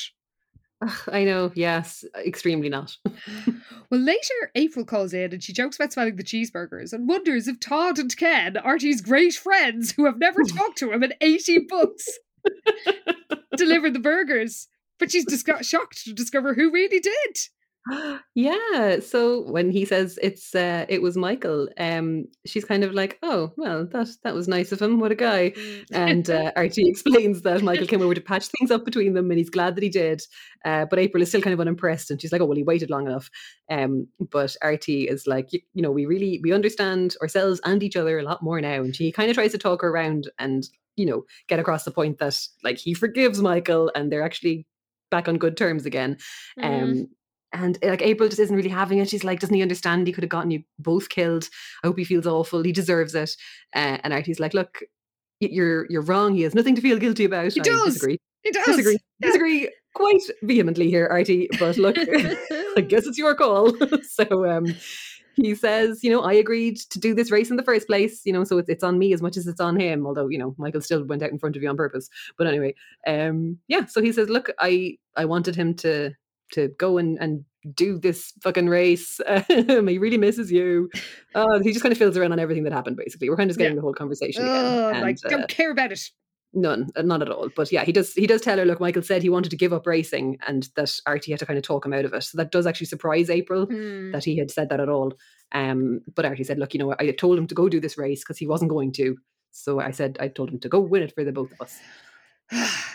I 1.07 1.23
know, 1.23 1.51
yes, 1.55 2.03
extremely 2.25 2.69
not. 2.69 2.97
Well, 3.89 4.01
later, 4.01 4.51
April 4.55 4.85
calls 4.85 5.13
in 5.13 5.33
and 5.33 5.43
she 5.43 5.53
jokes 5.53 5.75
about 5.75 5.93
smelling 5.93 6.15
the 6.15 6.23
cheeseburgers 6.23 6.93
and 6.93 7.07
wonders 7.07 7.47
if 7.47 7.59
Todd 7.59 7.99
and 7.99 8.15
Ken, 8.17 8.57
Artie's 8.57 9.01
great 9.01 9.35
friends 9.35 9.91
who 9.91 10.05
have 10.05 10.17
never 10.17 10.41
talked 10.47 10.79
to 10.79 10.91
him 10.91 11.03
in 11.03 11.13
80 11.21 11.59
books, 11.69 12.07
delivered 13.55 13.93
the 13.93 13.99
burgers. 13.99 14.67
But 14.99 15.11
she's 15.11 15.25
disco- 15.25 15.61
shocked 15.61 16.03
to 16.05 16.13
discover 16.13 16.55
who 16.55 16.71
really 16.71 16.99
did. 16.99 17.37
Yeah, 18.35 18.99
so 18.99 19.41
when 19.41 19.69
he 19.69 19.85
says 19.85 20.17
it's 20.21 20.55
uh, 20.55 20.85
it 20.87 21.01
was 21.01 21.17
Michael, 21.17 21.67
um, 21.77 22.25
she's 22.45 22.65
kind 22.65 22.83
of 22.83 22.93
like, 22.93 23.19
oh 23.21 23.51
well, 23.57 23.85
that 23.85 24.07
that 24.23 24.33
was 24.33 24.47
nice 24.47 24.71
of 24.71 24.81
him. 24.81 24.99
What 24.99 25.11
a 25.11 25.15
guy. 25.15 25.53
And 25.91 26.29
uh, 26.29 26.51
Artie 26.55 26.87
explains 26.89 27.41
that 27.41 27.61
Michael 27.61 27.85
came 27.85 28.01
over 28.01 28.13
to 28.13 28.21
patch 28.21 28.47
things 28.47 28.71
up 28.71 28.85
between 28.85 29.13
them, 29.13 29.29
and 29.29 29.37
he's 29.37 29.49
glad 29.49 29.75
that 29.75 29.83
he 29.83 29.89
did. 29.89 30.21
Uh, 30.63 30.85
but 30.85 30.97
April 30.97 31.21
is 31.21 31.29
still 31.29 31.41
kind 31.41 31.53
of 31.53 31.59
unimpressed, 31.59 32.09
and 32.09 32.21
she's 32.21 32.31
like, 32.31 32.41
"Oh 32.41 32.45
well, 32.45 32.57
he 32.57 32.63
waited 32.63 32.89
long 32.89 33.05
enough." 33.05 33.29
Um, 33.69 34.07
but 34.31 34.55
Artie 34.61 35.07
is 35.07 35.27
like, 35.27 35.51
you, 35.51 35.59
you 35.73 35.81
know, 35.81 35.91
we 35.91 36.05
really 36.05 36.39
we 36.41 36.53
understand 36.53 37.15
ourselves 37.21 37.59
and 37.65 37.83
each 37.83 37.97
other 37.97 38.17
a 38.17 38.23
lot 38.23 38.41
more 38.41 38.61
now, 38.61 38.81
and 38.81 38.95
she 38.95 39.11
kind 39.11 39.29
of 39.29 39.35
tries 39.35 39.51
to 39.51 39.57
talk 39.57 39.81
her 39.81 39.89
around 39.89 40.31
and 40.39 40.69
you 40.95 41.05
know 41.05 41.25
get 41.49 41.59
across 41.59 41.83
the 41.83 41.91
point 41.91 42.19
that 42.19 42.39
like 42.63 42.77
he 42.77 42.93
forgives 42.93 43.41
Michael, 43.41 43.91
and 43.93 44.11
they're 44.11 44.23
actually 44.23 44.65
back 45.11 45.27
on 45.27 45.37
good 45.37 45.57
terms 45.57 45.85
again. 45.85 46.17
Um, 46.61 47.09
and 47.53 47.77
like 47.83 48.01
April 48.01 48.27
just 48.27 48.41
isn't 48.41 48.55
really 48.55 48.69
having 48.69 48.97
it. 48.97 49.09
She's 49.09 49.23
like, 49.23 49.39
doesn't 49.39 49.55
he 49.55 49.61
understand? 49.61 50.07
He 50.07 50.13
could 50.13 50.23
have 50.23 50.29
gotten 50.29 50.51
you 50.51 50.63
both 50.79 51.09
killed. 51.09 51.47
I 51.83 51.87
hope 51.87 51.97
he 51.97 52.03
feels 52.03 52.27
awful. 52.27 52.63
He 52.63 52.71
deserves 52.71 53.15
it. 53.15 53.35
Uh, 53.75 53.99
and 54.03 54.13
Artie's 54.13 54.39
like, 54.39 54.53
look, 54.53 54.79
you're 55.39 55.85
you're 55.89 56.01
wrong. 56.01 56.35
He 56.35 56.41
has 56.41 56.55
nothing 56.55 56.75
to 56.75 56.81
feel 56.81 56.97
guilty 56.97 57.25
about. 57.25 57.53
He 57.53 57.61
I 57.61 57.63
does. 57.63 57.93
disagree. 57.93 58.19
He 58.43 58.51
does. 58.51 58.65
Disagree. 58.65 58.97
Yeah. 59.19 59.27
Disagree 59.27 59.69
quite 59.93 60.21
vehemently 60.41 60.89
here, 60.89 61.07
Artie. 61.07 61.49
But 61.59 61.77
look, 61.77 61.95
I 61.99 62.81
guess 62.87 63.05
it's 63.05 63.17
your 63.17 63.35
call. 63.35 63.73
so 64.03 64.49
um, 64.49 64.75
he 65.35 65.55
says, 65.55 66.03
you 66.03 66.11
know, 66.11 66.21
I 66.21 66.33
agreed 66.33 66.77
to 66.89 66.99
do 66.99 67.13
this 67.13 67.31
race 67.31 67.49
in 67.49 67.57
the 67.57 67.63
first 67.63 67.87
place. 67.87 68.21
You 68.25 68.33
know, 68.33 68.43
so 68.43 68.57
it's 68.57 68.69
it's 68.69 68.83
on 68.83 68.99
me 68.99 69.13
as 69.13 69.21
much 69.21 69.37
as 69.37 69.47
it's 69.47 69.61
on 69.61 69.79
him. 69.79 70.05
Although 70.05 70.27
you 70.27 70.37
know, 70.37 70.55
Michael 70.57 70.81
still 70.81 71.05
went 71.05 71.23
out 71.23 71.31
in 71.31 71.39
front 71.39 71.55
of 71.55 71.63
you 71.63 71.69
on 71.69 71.77
purpose. 71.77 72.09
But 72.37 72.47
anyway, 72.47 72.75
um, 73.07 73.59
yeah. 73.67 73.85
So 73.85 74.01
he 74.01 74.11
says, 74.11 74.29
look, 74.29 74.49
I 74.59 74.97
I 75.15 75.25
wanted 75.25 75.55
him 75.55 75.75
to 75.75 76.13
to 76.53 76.69
go 76.79 76.97
and 76.97 77.17
and 77.19 77.45
do 77.75 77.97
this 77.97 78.33
fucking 78.41 78.67
race. 78.67 79.19
He 79.49 79.97
really 79.97 80.17
misses 80.17 80.51
you. 80.51 80.89
Uh, 81.35 81.59
he 81.61 81.71
just 81.71 81.81
kind 81.83 81.91
of 81.91 81.97
fills 81.97 82.17
around 82.17 82.31
on 82.33 82.39
everything 82.39 82.63
that 82.63 82.73
happened. 82.73 82.97
Basically, 82.97 83.29
we're 83.29 83.37
kind 83.37 83.49
of 83.49 83.55
just 83.55 83.59
getting 83.59 83.73
Yeah. 83.73 83.81
the 83.81 83.81
whole 83.81 83.93
conversation 83.93 84.43
again. 84.43 84.65
Oh, 84.65 84.89
and, 84.89 85.01
like, 85.01 85.17
uh, 85.25 85.29
don't 85.29 85.47
care 85.49 85.71
about 85.71 85.91
it. 85.91 86.01
None, 86.55 86.89
uh, 86.95 87.01
none 87.01 87.21
at 87.23 87.29
all. 87.31 87.49
But 87.55 87.71
yeah, 87.71 87.83
he 87.83 87.91
does. 87.91 88.13
He 88.13 88.27
does 88.27 88.41
tell 88.41 88.57
her. 88.59 88.65
Look, 88.65 88.79
Michael 88.79 89.01
said 89.01 89.23
he 89.23 89.29
wanted 89.29 89.49
to 89.49 89.55
give 89.57 89.73
up 89.73 89.87
racing, 89.87 90.37
and 90.47 90.67
that 90.75 90.91
Artie 91.07 91.31
had 91.31 91.39
to 91.39 91.45
kind 91.47 91.57
of 91.57 91.63
talk 91.63 91.83
him 91.85 91.93
out 91.93 92.05
of 92.05 92.13
it. 92.13 92.21
So 92.23 92.37
that 92.37 92.51
does 92.51 92.67
actually 92.67 92.85
surprise 92.87 93.29
April 93.29 93.65
Hmm. 93.65 94.11
that 94.11 94.23
he 94.23 94.37
had 94.37 94.51
said 94.51 94.69
that 94.69 94.79
at 94.79 94.89
all. 94.89 95.13
Um, 95.51 96.01
but 96.13 96.25
Artie 96.25 96.43
said, 96.43 96.59
look, 96.59 96.73
you 96.75 96.79
know, 96.79 96.93
I 96.99 97.09
told 97.11 97.37
him 97.39 97.47
to 97.47 97.55
go 97.55 97.69
do 97.69 97.79
this 97.79 97.97
race 97.97 98.23
because 98.23 98.37
he 98.37 98.45
wasn't 98.47 98.69
going 98.71 98.91
to. 98.93 99.15
So 99.51 99.79
I 99.79 99.91
said 99.91 100.17
I 100.19 100.27
told 100.27 100.49
him 100.49 100.59
to 100.59 100.69
go 100.69 100.79
win 100.79 101.01
it 101.03 101.13
for 101.15 101.23
the 101.23 101.31
both 101.31 101.51
of 101.53 101.61
us. 101.61 101.79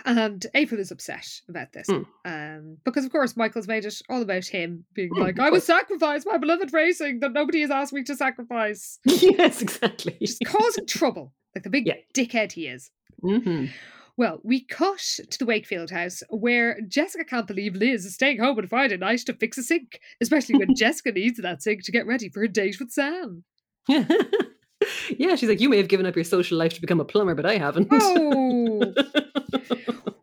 And 0.04 0.46
April 0.54 0.80
is 0.80 0.90
upset 0.90 1.26
about 1.48 1.72
this. 1.72 1.88
Mm. 1.88 2.06
Um, 2.24 2.76
because, 2.84 3.04
of 3.04 3.12
course, 3.12 3.36
Michael's 3.36 3.68
made 3.68 3.84
it 3.84 4.00
all 4.08 4.22
about 4.22 4.46
him 4.46 4.84
being 4.94 5.10
Mm, 5.10 5.20
like, 5.20 5.38
I 5.38 5.50
was 5.50 5.66
course. 5.66 5.78
sacrificed, 5.78 6.26
my 6.26 6.38
beloved 6.38 6.72
racing 6.72 7.20
that 7.20 7.32
nobody 7.32 7.60
has 7.62 7.70
asked 7.70 7.92
me 7.92 8.02
to 8.04 8.16
sacrifice. 8.16 8.98
yes, 9.04 9.62
exactly. 9.62 10.16
Just 10.20 10.44
causing 10.44 10.86
trouble, 10.86 11.32
like 11.54 11.64
the 11.64 11.70
big 11.70 11.86
Yeah. 11.86 11.94
dickhead 12.14 12.52
he 12.52 12.66
is. 12.68 12.90
hmm 13.20 13.66
Well, 14.16 14.40
we 14.42 14.64
cut 14.64 14.98
to 15.30 15.38
the 15.38 15.46
Wakefield 15.46 15.90
house 15.90 16.22
where 16.30 16.80
Jessica 16.88 17.24
can't 17.24 17.46
believe 17.46 17.74
Liz 17.76 18.04
is 18.04 18.14
staying 18.14 18.38
home 18.40 18.58
on 18.58 18.66
Friday 18.66 18.96
night 18.96 19.20
to 19.26 19.32
fix 19.32 19.58
a 19.58 19.62
sink, 19.62 20.00
especially 20.20 20.56
when 20.56 20.74
Jessica 20.76 21.12
needs 21.12 21.38
that 21.38 21.62
sink 21.62 21.84
to 21.84 21.92
get 21.92 22.06
ready 22.06 22.28
for 22.28 22.40
her 22.40 22.48
date 22.48 22.78
with 22.80 22.90
Sam. 22.90 23.44
yeah, 25.16 25.34
she's 25.36 25.48
like, 25.48 25.60
you 25.60 25.68
may 25.68 25.76
have 25.78 25.88
given 25.88 26.06
up 26.06 26.14
your 26.14 26.24
social 26.24 26.58
life 26.58 26.74
to 26.74 26.80
become 26.80 27.00
a 27.00 27.04
plumber, 27.04 27.34
but 27.34 27.46
I 27.46 27.56
haven't. 27.58 27.88
Oh. 27.90 28.94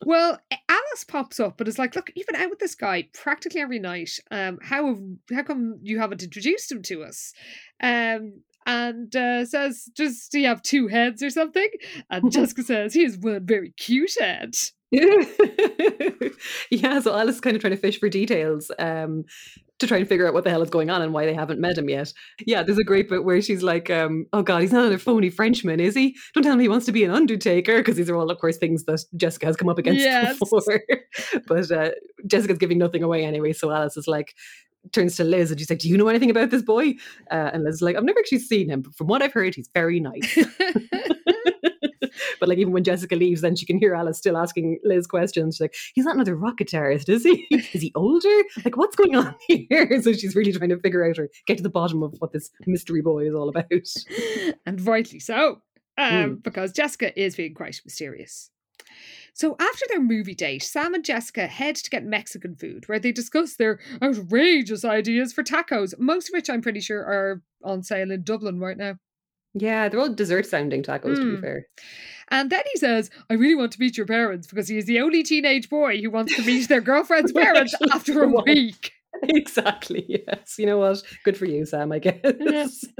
Well, 0.05 0.39
Alice 0.69 1.03
pops 1.03 1.39
up 1.39 1.59
and 1.59 1.67
is 1.67 1.79
like, 1.79 1.95
"Look, 1.95 2.11
you've 2.15 2.27
been 2.27 2.35
out 2.35 2.51
with 2.51 2.59
this 2.59 2.75
guy 2.75 3.09
practically 3.11 3.59
every 3.59 3.79
night. 3.79 4.11
Um, 4.29 4.59
how 4.61 4.85
have, 4.85 5.01
how 5.33 5.43
come 5.43 5.79
you 5.81 5.99
haven't 5.99 6.21
introduced 6.21 6.71
him 6.71 6.83
to 6.83 7.03
us?" 7.03 7.33
Um, 7.81 8.41
and 8.67 9.13
uh, 9.15 9.45
says, 9.45 9.89
"Does 9.95 10.29
he 10.31 10.43
have 10.43 10.61
two 10.61 10.87
heads 10.87 11.23
or 11.23 11.31
something?" 11.31 11.69
And 12.11 12.31
Jessica 12.31 12.61
says, 12.61 12.93
"He 12.93 13.03
has 13.03 13.17
one 13.17 13.45
very 13.45 13.71
cute 13.71 14.13
head." 14.19 14.55
yeah, 16.69 16.99
so 16.99 17.17
Alice 17.17 17.35
is 17.35 17.41
kind 17.41 17.55
of 17.55 17.61
trying 17.61 17.75
to 17.75 17.77
fish 17.77 17.99
for 17.99 18.07
details 18.07 18.69
um, 18.77 19.25
to 19.85 19.89
try 19.89 19.97
and 19.97 20.07
figure 20.07 20.27
out 20.27 20.33
what 20.33 20.43
the 20.43 20.49
hell 20.49 20.61
is 20.61 20.69
going 20.69 20.89
on 20.89 21.01
and 21.01 21.13
why 21.13 21.25
they 21.25 21.33
haven't 21.33 21.59
met 21.59 21.77
him 21.77 21.89
yet. 21.89 22.11
Yeah, 22.45 22.63
there's 22.63 22.77
a 22.77 22.83
great 22.83 23.09
bit 23.09 23.23
where 23.23 23.41
she's 23.41 23.63
like, 23.63 23.89
um, 23.89 24.25
"Oh 24.33 24.41
God, 24.41 24.61
he's 24.61 24.71
not 24.73 24.91
a 24.91 24.97
phony 24.97 25.29
Frenchman, 25.29 25.79
is 25.79 25.95
he? 25.95 26.15
Don't 26.33 26.43
tell 26.43 26.55
me 26.55 26.63
he 26.63 26.69
wants 26.69 26.85
to 26.87 26.91
be 26.91 27.03
an 27.03 27.11
undertaker," 27.11 27.77
because 27.77 27.95
these 27.95 28.09
are 28.09 28.15
all, 28.15 28.29
of 28.29 28.39
course, 28.39 28.57
things 28.57 28.83
that 28.85 29.03
Jessica 29.15 29.45
has 29.45 29.55
come 29.55 29.69
up 29.69 29.77
against 29.77 30.01
Yes. 30.01 30.37
before. 30.39 30.61
but 31.47 31.71
uh, 31.71 31.91
Jessica's 32.27 32.57
giving 32.57 32.77
nothing 32.77 33.03
away 33.03 33.23
anyway, 33.23 33.53
so 33.53 33.71
Alice 33.71 33.97
is 33.97 34.07
like. 34.07 34.33
Turns 34.91 35.15
to 35.15 35.23
Liz 35.23 35.49
and 35.49 35.59
she's 35.59 35.67
like, 35.67 35.79
"Do 35.79 35.89
you 35.89 35.97
know 35.97 36.09
anything 36.09 36.29
about 36.29 36.51
this 36.51 36.61
boy?" 36.61 36.93
Uh, 37.31 37.49
and 37.51 37.63
Liz 37.63 37.75
is 37.77 37.81
like, 37.81 37.95
"I've 37.95 38.03
never 38.03 38.19
actually 38.19 38.37
seen 38.37 38.69
him, 38.69 38.83
but 38.83 38.93
from 38.93 39.07
what 39.07 39.23
I've 39.23 39.33
heard, 39.33 39.55
he's 39.55 39.67
very 39.73 39.99
nice." 39.99 40.37
but 42.39 42.49
like 42.49 42.57
even 42.57 42.73
when 42.73 42.83
Jessica 42.83 43.15
leaves, 43.15 43.41
then 43.41 43.55
she 43.55 43.65
can 43.65 43.77
hear 43.77 43.93
Alice 43.95 44.17
still 44.17 44.37
asking 44.37 44.79
Liz 44.83 45.07
questions. 45.07 45.55
She's 45.55 45.61
like, 45.61 45.75
"He's 45.93 46.05
not 46.05 46.15
another 46.15 46.35
rock 46.35 46.57
guitarist, 46.59 47.09
is 47.09 47.23
he? 47.23 47.47
is 47.51 47.81
he 47.81 47.91
older? 47.95 48.43
Like, 48.63 48.77
what's 48.77 48.95
going 48.95 49.15
on 49.15 49.35
here?" 49.47 50.01
So 50.01 50.13
she's 50.13 50.35
really 50.35 50.51
trying 50.51 50.69
to 50.69 50.79
figure 50.79 51.05
out 51.05 51.19
or 51.19 51.29
get 51.47 51.57
to 51.57 51.63
the 51.63 51.69
bottom 51.69 52.03
of 52.03 52.15
what 52.19 52.31
this 52.33 52.49
mystery 52.67 53.01
boy 53.01 53.27
is 53.27 53.35
all 53.35 53.49
about. 53.49 53.65
and 54.65 54.81
rightly 54.85 55.19
so, 55.19 55.61
um, 55.97 56.11
Mm. 56.37 56.43
because 56.43 56.71
Jessica 56.73 57.17
is 57.19 57.35
being 57.35 57.53
quite 57.53 57.81
mysterious. 57.85 58.49
So 59.33 59.55
after 59.59 59.85
their 59.89 60.01
movie 60.01 60.35
date, 60.35 60.63
Sam 60.63 60.93
and 60.93 61.03
Jessica 61.03 61.47
head 61.47 61.75
to 61.77 61.89
get 61.89 62.05
Mexican 62.05 62.55
food, 62.55 62.87
where 62.87 62.99
they 62.99 63.11
discuss 63.11 63.55
their 63.55 63.79
outrageous 64.01 64.85
ideas 64.85 65.33
for 65.33 65.43
tacos, 65.43 65.93
most 65.99 66.29
of 66.29 66.33
which 66.33 66.49
I'm 66.49 66.61
pretty 66.61 66.79
sure 66.79 66.99
are 67.01 67.41
on 67.63 67.83
sale 67.83 68.11
in 68.11 68.23
Dublin 68.23 68.59
right 68.59 68.77
now. 68.77 68.95
Yeah, 69.57 69.87
they're 69.89 69.99
all 69.99 70.13
dessert 70.13 70.45
sounding 70.45 70.83
tacos, 70.83 71.15
to 71.15 71.21
Mm. 71.21 71.35
be 71.37 71.41
fair. 71.41 71.67
And 72.29 72.49
then 72.51 72.61
he 72.73 72.77
says, 72.79 73.09
I 73.29 73.35
really 73.35 73.55
want 73.55 73.71
to 73.73 73.79
meet 73.79 73.97
your 73.97 74.05
parents 74.05 74.47
because 74.47 74.67
he 74.67 74.77
is 74.77 74.85
the 74.85 74.99
only 74.99 75.23
teenage 75.23 75.69
boy 75.69 76.01
who 76.01 76.09
wants 76.11 76.35
to 76.35 76.43
meet 76.45 76.67
their 76.67 76.81
girlfriend's 76.81 77.31
parents 77.43 77.73
after 77.93 78.23
a 78.23 78.27
week. 78.27 78.91
exactly. 79.23 80.03
Yes. 80.09 80.55
You 80.57 80.65
know 80.65 80.77
what? 80.79 81.01
Good 81.23 81.37
for 81.37 81.45
you, 81.45 81.65
Sam, 81.65 81.91
I 81.91 81.99
guess. 81.99 82.85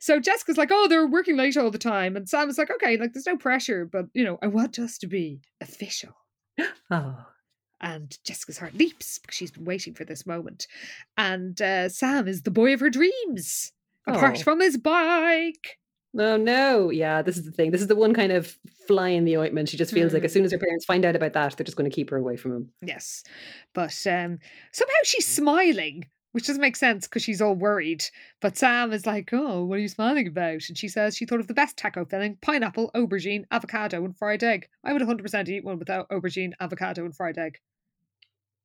So 0.00 0.18
Jessica's 0.20 0.56
like, 0.56 0.70
oh, 0.72 0.86
they're 0.88 1.06
working 1.06 1.36
late 1.36 1.56
all 1.56 1.70
the 1.70 1.78
time. 1.78 2.16
And 2.16 2.28
Sam 2.28 2.48
is 2.48 2.58
like, 2.58 2.70
okay, 2.70 2.96
like 2.96 3.12
there's 3.12 3.26
no 3.26 3.36
pressure, 3.36 3.84
but 3.84 4.06
you 4.14 4.24
know, 4.24 4.38
I 4.42 4.46
want 4.46 4.78
us 4.78 4.98
to 4.98 5.06
be 5.06 5.40
official. 5.60 6.12
oh. 6.90 7.26
And 7.80 8.16
Jessica's 8.24 8.58
heart 8.58 8.74
leaps 8.74 9.18
because 9.18 9.34
she's 9.36 9.50
been 9.50 9.64
waiting 9.64 9.94
for 9.94 10.04
this 10.04 10.24
moment. 10.26 10.66
And 11.18 11.60
uh, 11.60 11.88
Sam 11.88 12.26
is 12.28 12.42
the 12.42 12.50
boy 12.50 12.72
of 12.72 12.80
her 12.80 12.90
dreams. 12.90 13.72
Apart 14.06 14.38
Oh. 14.38 14.42
from 14.42 14.60
his 14.60 14.76
bike. 14.76 15.78
Oh 16.18 16.36
no. 16.36 16.90
Yeah, 16.90 17.20
this 17.22 17.36
is 17.36 17.44
the 17.44 17.50
thing. 17.52 17.70
This 17.72 17.80
is 17.82 17.88
the 17.88 17.96
one 17.96 18.14
kind 18.14 18.32
of 18.32 18.56
fly 18.86 19.08
in 19.10 19.24
the 19.24 19.36
ointment. 19.36 19.68
She 19.68 19.76
just 19.76 19.92
feels 19.92 20.12
like 20.14 20.22
Mm. 20.22 20.26
as 20.26 20.32
soon 20.32 20.44
as 20.44 20.52
her 20.52 20.58
parents 20.58 20.84
find 20.84 21.04
out 21.04 21.16
about 21.16 21.32
that, 21.34 21.56
they're 21.56 21.64
just 21.64 21.76
going 21.76 21.90
to 21.90 21.94
keep 21.94 22.08
her 22.10 22.16
away 22.16 22.36
from 22.36 22.52
him. 22.52 22.72
Yes. 22.82 23.22
But 23.74 23.94
um, 24.06 24.38
somehow 24.72 24.94
she's 25.04 25.26
smiling, 25.26 26.06
which 26.32 26.46
doesn't 26.46 26.62
make 26.62 26.76
sense 26.76 27.06
because 27.06 27.22
she's 27.22 27.42
all 27.42 27.54
worried. 27.54 28.04
But 28.40 28.56
Sam 28.56 28.92
is 28.92 29.04
like, 29.04 29.30
oh, 29.34 29.64
what 29.64 29.74
are 29.76 29.82
you 29.82 29.88
smiling 29.88 30.26
about? 30.26 30.62
And 30.68 30.78
she 30.78 30.88
says 30.88 31.16
she 31.16 31.26
thought 31.26 31.40
of 31.40 31.48
the 31.48 31.54
best 31.54 31.76
taco 31.76 32.04
filling 32.06 32.36
pineapple, 32.40 32.90
aubergine, 32.94 33.44
avocado, 33.50 34.02
and 34.04 34.16
fried 34.16 34.42
egg. 34.42 34.68
I 34.84 34.92
would 34.94 35.02
100% 35.02 35.48
eat 35.48 35.64
one 35.64 35.78
without 35.78 36.08
aubergine, 36.08 36.52
avocado, 36.60 37.04
and 37.04 37.14
fried 37.14 37.36
egg. 37.36 37.58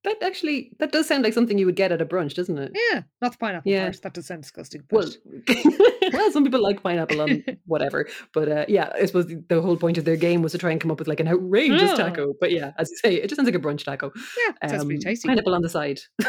That 0.04 0.18
actually, 0.24 0.72
that 0.80 0.92
does 0.92 1.08
sound 1.08 1.24
like 1.24 1.34
something 1.34 1.60
you 1.60 1.68
would 1.68 1.76
get 1.76 1.92
at 1.92 2.02
a 2.02 2.06
brunch, 2.08 2.34
doesn't 2.34 2.58
it? 2.58 2.72
Yeah, 2.92 3.04
not 3.22 3.34
the 3.34 3.38
pineapple 3.38 3.72
Yeah. 3.72 3.84
part. 3.84 4.02
That 4.02 4.14
does 4.16 4.26
sound 4.26 4.42
disgusting. 4.42 4.82
But 4.90 5.16
Well, 5.26 5.44
well, 6.14 6.32
some 6.32 6.44
people 6.44 6.62
like 6.64 6.82
pineapple 6.82 7.22
on 7.22 7.44
whatever, 7.68 8.08
but 8.34 8.50
uh, 8.50 8.66
yeah, 8.68 8.90
I 8.96 9.06
suppose 9.06 9.28
the, 9.28 9.62
whole 9.62 9.78
point 9.78 10.00
of 10.00 10.06
their 10.06 10.16
game 10.16 10.42
was 10.42 10.54
to 10.54 10.58
try 10.58 10.72
and 10.72 10.82
come 10.82 10.90
up 10.90 10.98
with 10.98 11.08
like 11.08 11.20
an 11.20 11.28
outrageous 11.28 11.92
Oh. 11.92 11.96
taco. 11.98 12.34
But 12.40 12.52
yeah, 12.52 12.72
as 12.80 12.90
you 12.90 12.98
say, 12.98 13.16
it 13.22 13.28
just 13.28 13.36
sounds 13.36 13.46
like 13.46 13.54
a 13.56 13.60
brunch 13.60 13.84
taco. 13.84 14.12
yeah, 14.16 14.54
it 14.64 14.70
sounds 14.72 14.86
pretty 14.86 14.98
Um, 14.98 15.02
tasty. 15.12 15.28
Pineapple 15.28 15.54
on 15.54 15.62
the 15.62 15.70
side. 15.70 16.00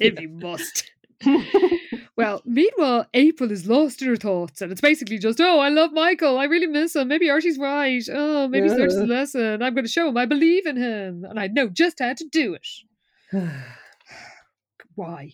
if 0.00 0.20
you 0.20 0.28
must. 0.28 0.90
Well, 2.16 2.42
meanwhile, 2.44 3.06
April 3.14 3.50
is 3.50 3.66
lost 3.66 4.02
in 4.02 4.08
her 4.08 4.16
thoughts, 4.16 4.60
and 4.60 4.70
it's 4.70 4.82
basically 4.82 5.18
just, 5.18 5.40
oh, 5.40 5.60
I 5.60 5.70
love 5.70 5.92
Michael. 5.92 6.38
I 6.38 6.44
really 6.44 6.66
miss 6.66 6.94
him. 6.94 7.08
Maybe 7.08 7.30
Artie's 7.30 7.58
right. 7.58 8.02
Oh, 8.12 8.48
maybe 8.48 8.68
he's 8.68 8.76
learned 8.76 8.92
his 8.92 9.08
lesson. 9.08 9.62
I'm 9.62 9.74
going 9.74 9.86
to 9.86 9.90
show 9.90 10.08
him 10.08 10.16
I 10.18 10.26
believe 10.26 10.66
in 10.66 10.76
him, 10.76 11.24
and 11.24 11.40
I 11.40 11.46
know 11.46 11.68
just 11.68 12.00
how 12.00 12.12
to 12.12 12.24
do 12.30 12.54
it. 12.54 12.68
Why? 14.94 15.32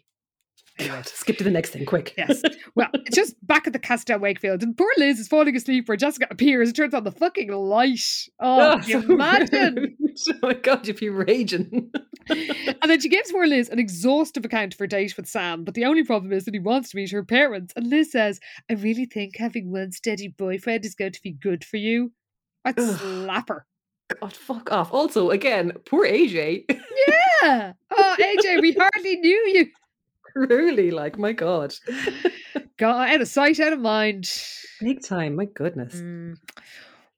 Skip 1.04 1.36
to 1.38 1.44
the 1.44 1.50
next 1.50 1.70
thing, 1.70 1.84
quick. 1.84 2.14
Yes. 2.16 2.42
Well, 2.74 2.88
it's 2.94 3.16
just 3.16 3.34
back 3.46 3.66
at 3.66 3.72
the 3.72 3.78
Casa 3.78 4.04
del 4.04 4.18
Wakefield, 4.20 4.62
and 4.62 4.76
poor 4.76 4.90
Liz 4.96 5.18
is 5.18 5.26
falling 5.28 5.56
asleep 5.56 5.88
where 5.88 5.96
Jessica 5.96 6.26
appears 6.30 6.68
and 6.68 6.76
turns 6.76 6.94
on 6.94 7.04
the 7.04 7.10
fucking 7.12 7.50
light. 7.52 8.00
Oh, 8.40 8.76
Oh, 8.76 8.80
so 8.80 9.00
imagine? 9.00 9.96
Oh 10.30 10.34
my 10.42 10.54
god, 10.54 10.86
you'd 10.86 10.98
be 10.98 11.08
raging. 11.08 11.90
And 12.30 12.90
then 12.90 13.00
she 13.00 13.08
gives 13.08 13.32
poor 13.32 13.46
Liz 13.46 13.70
an 13.70 13.78
exhaustive 13.78 14.44
account 14.44 14.74
of 14.74 14.78
her 14.80 14.86
date 14.86 15.16
with 15.16 15.26
Sam, 15.26 15.64
but 15.64 15.72
the 15.74 15.86
only 15.86 16.04
problem 16.04 16.30
is 16.32 16.44
that 16.44 16.52
he 16.52 16.60
wants 16.60 16.90
to 16.90 16.96
meet 16.96 17.10
her 17.10 17.24
parents. 17.24 17.72
And 17.74 17.88
Liz 17.88 18.12
says, 18.12 18.38
I 18.70 18.74
really 18.74 19.06
think 19.06 19.36
having 19.38 19.70
one 19.72 19.92
steady 19.92 20.28
boyfriend 20.28 20.84
is 20.84 20.94
going 20.94 21.12
to 21.12 21.22
be 21.22 21.30
good 21.32 21.64
for 21.64 21.78
you. 21.78 22.12
I'd 22.66 22.78
Ugh. 22.78 22.98
slap 22.98 23.48
her. 23.48 23.64
God, 24.20 24.34
fuck 24.34 24.70
off. 24.70 24.92
Also, 24.92 25.30
again, 25.30 25.72
poor 25.86 26.06
AJ. 26.06 26.64
Yeah. 27.42 27.72
Oh, 27.96 28.16
AJ, 28.18 28.60
we 28.60 28.72
hardly 28.72 29.16
knew 29.16 29.50
you. 29.54 29.66
Really, 30.38 30.92
like, 30.92 31.18
my 31.18 31.32
god. 31.32 31.74
God, 32.76 33.10
out 33.10 33.20
of 33.20 33.26
sight, 33.26 33.58
out 33.58 33.72
of 33.72 33.80
mind. 33.80 34.30
Big 34.80 35.02
time, 35.02 35.34
my 35.34 35.46
goodness. 35.46 35.96
Mm. 35.96 36.36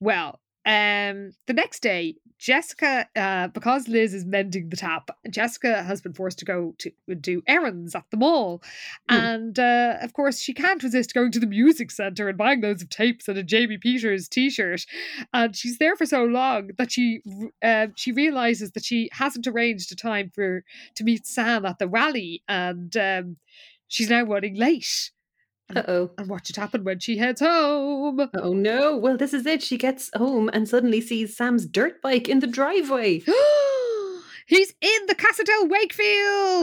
Well, 0.01 0.41
um, 0.65 1.33
the 1.47 1.53
next 1.53 1.81
day, 1.81 2.17
Jessica, 2.41 3.07
uh, 3.15 3.49
because 3.49 3.87
Liz 3.87 4.15
is 4.15 4.25
mending 4.25 4.71
the 4.71 4.77
tap, 4.77 5.11
Jessica 5.29 5.83
has 5.83 6.01
been 6.01 6.15
forced 6.15 6.39
to 6.39 6.47
go 6.47 6.75
to 6.79 6.91
do 7.21 7.43
errands 7.47 7.95
at 7.95 8.05
the 8.11 8.17
mall, 8.17 8.62
Hmm. 9.09 9.15
and 9.17 9.59
uh, 9.59 9.99
of 10.01 10.15
course 10.15 10.41
she 10.41 10.55
can't 10.55 10.83
resist 10.83 11.12
going 11.12 11.33
to 11.33 11.39
the 11.39 11.47
music 11.47 11.91
center 11.91 12.29
and 12.31 12.39
buying 12.39 12.62
loads 12.62 12.83
of 12.83 12.89
tapes 12.89 13.29
and 13.29 13.37
a 13.37 13.43
Jamie 13.43 13.77
Peters 13.77 14.27
T-shirt. 14.29 14.87
And 15.35 15.55
she's 15.55 15.77
there 15.79 15.97
for 15.97 16.07
so 16.07 16.25
long 16.25 16.71
that 16.79 16.91
she 16.91 17.21
uh, 17.62 17.89
she 17.95 18.11
realizes 18.11 18.71
that 18.73 18.85
she 18.85 19.11
hasn't 19.12 19.47
arranged 19.47 19.93
a 19.93 19.97
time 19.97 20.31
for 20.35 20.65
to 20.95 21.05
meet 21.05 21.27
Sam 21.27 21.67
at 21.67 21.79
the 21.79 21.89
rally, 21.89 22.43
and 22.49 22.97
um, 22.97 23.37
she's 23.87 24.09
now 24.09 24.23
running 24.23 24.55
late. 24.57 25.11
Uh 25.75 25.83
oh. 25.89 26.11
And 26.19 26.29
watch 26.29 26.51
it 26.51 26.57
happen 26.57 26.85
when 26.85 26.99
she 26.99 27.17
heads 27.17 27.41
home. 27.41 28.29
Oh 28.35 28.53
no. 28.53 28.97
Well, 28.97 29.17
this 29.17 29.33
is 29.35 29.47
it. 29.47 29.63
She 29.63 29.79
gets 29.79 30.11
home 30.17 30.51
and 30.53 30.69
suddenly 30.69 31.01
sees 31.01 31.37
Sam's 31.37 31.67
dirt 31.67 32.03
bike 32.03 32.29
in 32.29 32.41
the 32.41 32.47
driveway. 32.47 33.23
He's 34.47 34.75
in 34.81 35.07
the 35.07 35.15
Casa 35.15 35.45
del 35.45 35.69
Wakefield. 35.69 36.09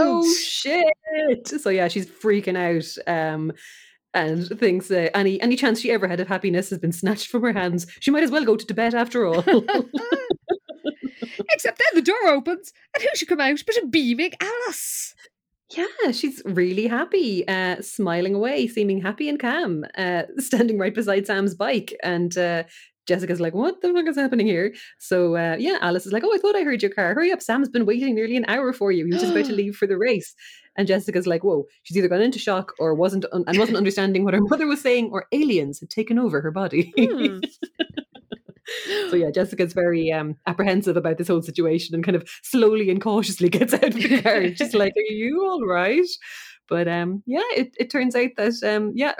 Oh 0.02 0.36
shit! 0.38 1.48
So 1.48 1.70
yeah, 1.70 1.88
she's 1.88 2.06
freaking 2.06 2.58
out. 2.58 2.86
Um, 3.10 3.54
and 4.14 4.48
thinks 4.60 4.92
uh, 4.92 5.10
any 5.14 5.40
any 5.42 5.56
chance 5.56 5.80
she 5.80 5.92
ever 5.92 6.08
had 6.08 6.20
of 6.20 6.28
happiness 6.28 6.70
has 6.70 6.80
been 6.80 6.92
snatched 6.92 7.28
from 7.28 7.44
her 7.44 7.54
hands. 7.54 7.88
She 8.00 8.12
might 8.12 8.24
as 8.24 8.32
well 8.32 8.44
go 8.44 8.58
to 8.58 8.66
Tibet 8.66 8.94
after 8.94 9.26
all. 9.26 9.40
Except 11.52 11.78
then 11.78 11.88
the 11.94 12.02
door 12.02 12.28
opens, 12.28 12.74
and 12.94 13.04
who 13.04 13.10
should 13.16 13.30
come 13.30 13.40
out 13.40 13.64
but 13.66 13.78
a 13.78 13.86
beaming 13.88 14.34
Alice? 14.42 15.16
Yeah, 15.76 16.11
she's 16.11 16.41
really 16.45 16.88
happy, 16.88 17.48
uh, 17.48 17.81
smiling 17.81 18.35
away, 18.35 18.68
seeming 18.68 19.02
happy 19.02 19.27
and 19.27 19.39
calm, 19.39 19.85
uh, 19.98 20.23
standing 20.38 20.77
right 20.77 20.94
beside 20.94 21.27
Sam's 21.27 21.56
bike. 21.56 21.94
And 22.03 22.38
uh, 22.38 22.64
Jessica's 23.06 23.41
like, 23.41 23.53
"What 23.53 23.81
the 23.81 23.94
fuck 23.94 24.07
is 24.07 24.15
happening 24.15 24.48
here?" 24.48 24.73
So 24.99 25.35
uh, 25.35 25.57
yeah, 25.60 25.77
Alice 25.81 26.06
is 26.06 26.14
like, 26.14 26.23
"Oh, 26.23 26.34
I 26.34 26.38
thought 26.38 26.56
I 26.56 26.64
heard 26.64 26.81
your 26.81 26.91
car. 26.91 27.14
Hurry 27.14 27.31
up! 27.31 27.41
Sam's 27.41 27.69
been 27.69 27.85
waiting 27.85 28.15
nearly 28.15 28.38
an 28.38 28.45
hour 28.48 28.72
for 28.72 28.91
you. 28.91 29.06
He 29.06 29.11
was 29.11 29.22
just 29.22 29.34
about 29.34 29.45
to 29.45 29.53
leave 29.61 29.76
for 29.76 29.88
the 29.88 29.98
race." 29.98 30.34
And 30.77 30.88
Jessica's 30.88 31.27
like, 31.27 31.44
"Whoa!" 31.44 31.65
She's 31.84 31.98
either 31.98 32.07
gone 32.07 32.22
into 32.22 32.39
shock 32.39 32.73
or 32.80 32.94
wasn't 32.94 33.26
un- 33.34 33.44
and 33.48 33.60
wasn't 33.60 33.77
understanding 33.77 34.23
what 34.23 34.34
her 34.34 34.41
mother 34.49 34.68
was 34.68 34.81
saying, 34.81 35.10
or 35.11 35.26
aliens 35.34 35.80
had 35.80 35.89
taken 35.89 36.18
over 36.18 36.39
her 36.41 36.52
body. 36.52 36.94
Hmm. 36.98 37.39
so 39.10 39.15
yeah, 39.15 39.31
Jessica's 39.31 39.73
very 39.73 40.11
um, 40.11 40.35
apprehensive 40.45 40.98
about 40.98 41.18
this 41.18 41.27
whole 41.27 41.41
situation 41.41 41.95
and 41.95 42.03
kind 42.03 42.15
of 42.15 42.27
slowly 42.44 42.89
and 42.89 43.02
cautiously 43.02 43.49
gets 43.57 43.73
out 43.73 43.84
of 43.84 43.94
the 43.94 44.22
car. 44.22 44.56
She's 44.56 44.73
like, 44.73 44.94
"Are 44.95 45.14
you 45.14 45.41
all 45.45 45.65
right?" 45.65 46.07
But 46.69 46.88
um, 46.88 47.23
yeah, 47.26 47.44
it, 47.56 47.73
it 47.80 47.89
turns 47.89 48.15
out 48.15 48.31
that 48.35 48.61
um, 48.64 48.91
yeah, 48.94 49.14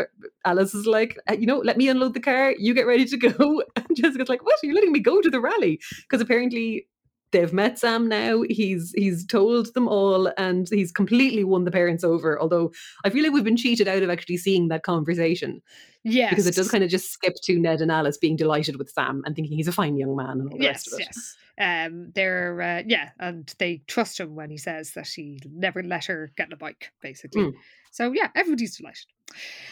Alice 0.46 0.74
is 0.74 0.86
like, 0.86 1.18
"Uh, 1.30 1.34
you 1.34 1.46
know, 1.46 1.60
let 1.60 1.78
me 1.78 1.88
unload 1.88 2.14
the 2.14 2.20
car. 2.20 2.54
You 2.58 2.74
get 2.74 2.88
ready 2.88 3.06
to 3.06 3.18
go. 3.18 3.64
And 3.76 3.96
Jessica's 3.96 4.30
like, 4.30 4.44
"What? 4.44 4.60
Are 4.62 4.68
you 4.68 4.74
letting 4.74 4.92
me 4.92 5.00
go 5.00 5.22
to 5.22 5.30
the 5.30 5.40
rally?" 5.40 5.80
Because 6.02 6.22
apparently 6.22 6.88
they've 7.32 7.54
met 7.54 7.78
Sam 7.80 8.08
now. 8.08 8.44
He's 8.50 8.92
he's 8.96 9.26
told 9.26 9.74
them 9.74 9.88
all, 9.88 10.32
and 10.38 10.68
he's 10.70 10.92
completely 10.92 11.44
won 11.44 11.66
the 11.66 11.72
parents 11.72 12.04
over. 12.04 12.40
Although 12.40 12.72
I 13.06 13.10
feel 13.10 13.24
like 13.24 13.34
we've 13.34 13.44
been 13.44 13.58
cheated 13.58 13.88
out 13.88 14.04
of 14.04 14.10
actually 14.10 14.38
seeing 14.38 14.68
that 14.70 14.84
conversation 14.84 15.62
Yes. 16.04 16.30
because 16.30 16.48
it 16.48 16.56
does 16.56 16.72
kind 16.72 16.84
of 16.84 16.90
just 16.90 17.12
skip 17.12 17.34
to 17.44 17.60
Ned 17.60 17.82
and 17.82 17.92
Alice 17.92 18.18
being 18.18 18.36
delighted 18.38 18.78
with 18.78 18.90
Sam 18.90 19.24
and 19.26 19.36
thinking 19.36 19.58
he's 19.58 19.68
a 19.68 19.74
fine 19.74 19.98
young 19.98 20.16
man 20.16 20.40
and 20.40 20.50
all 20.52 20.58
the 20.58 20.64
Yes, 20.64 20.88
rest 20.88 20.94
of 20.94 21.00
it. 21.00 21.08
yes. 21.08 21.36
Um, 21.60 22.12
they're 22.14 22.62
uh, 22.62 22.84
yeah, 22.86 23.10
and 23.20 23.52
they 23.58 23.82
trust 23.88 24.20
him 24.20 24.36
when 24.36 24.50
he 24.50 24.58
says 24.58 24.92
that 24.94 25.08
he 25.08 25.40
never 25.52 25.82
let 25.82 26.06
her 26.06 26.32
get 26.38 26.48
on 26.48 26.54
a 26.54 26.58
bike, 26.58 26.92
basically. 27.02 27.44
Mm. 27.44 27.54
So 27.92 28.12
yeah, 28.12 28.30
everybody's 28.36 28.78
delighted. 28.78 29.06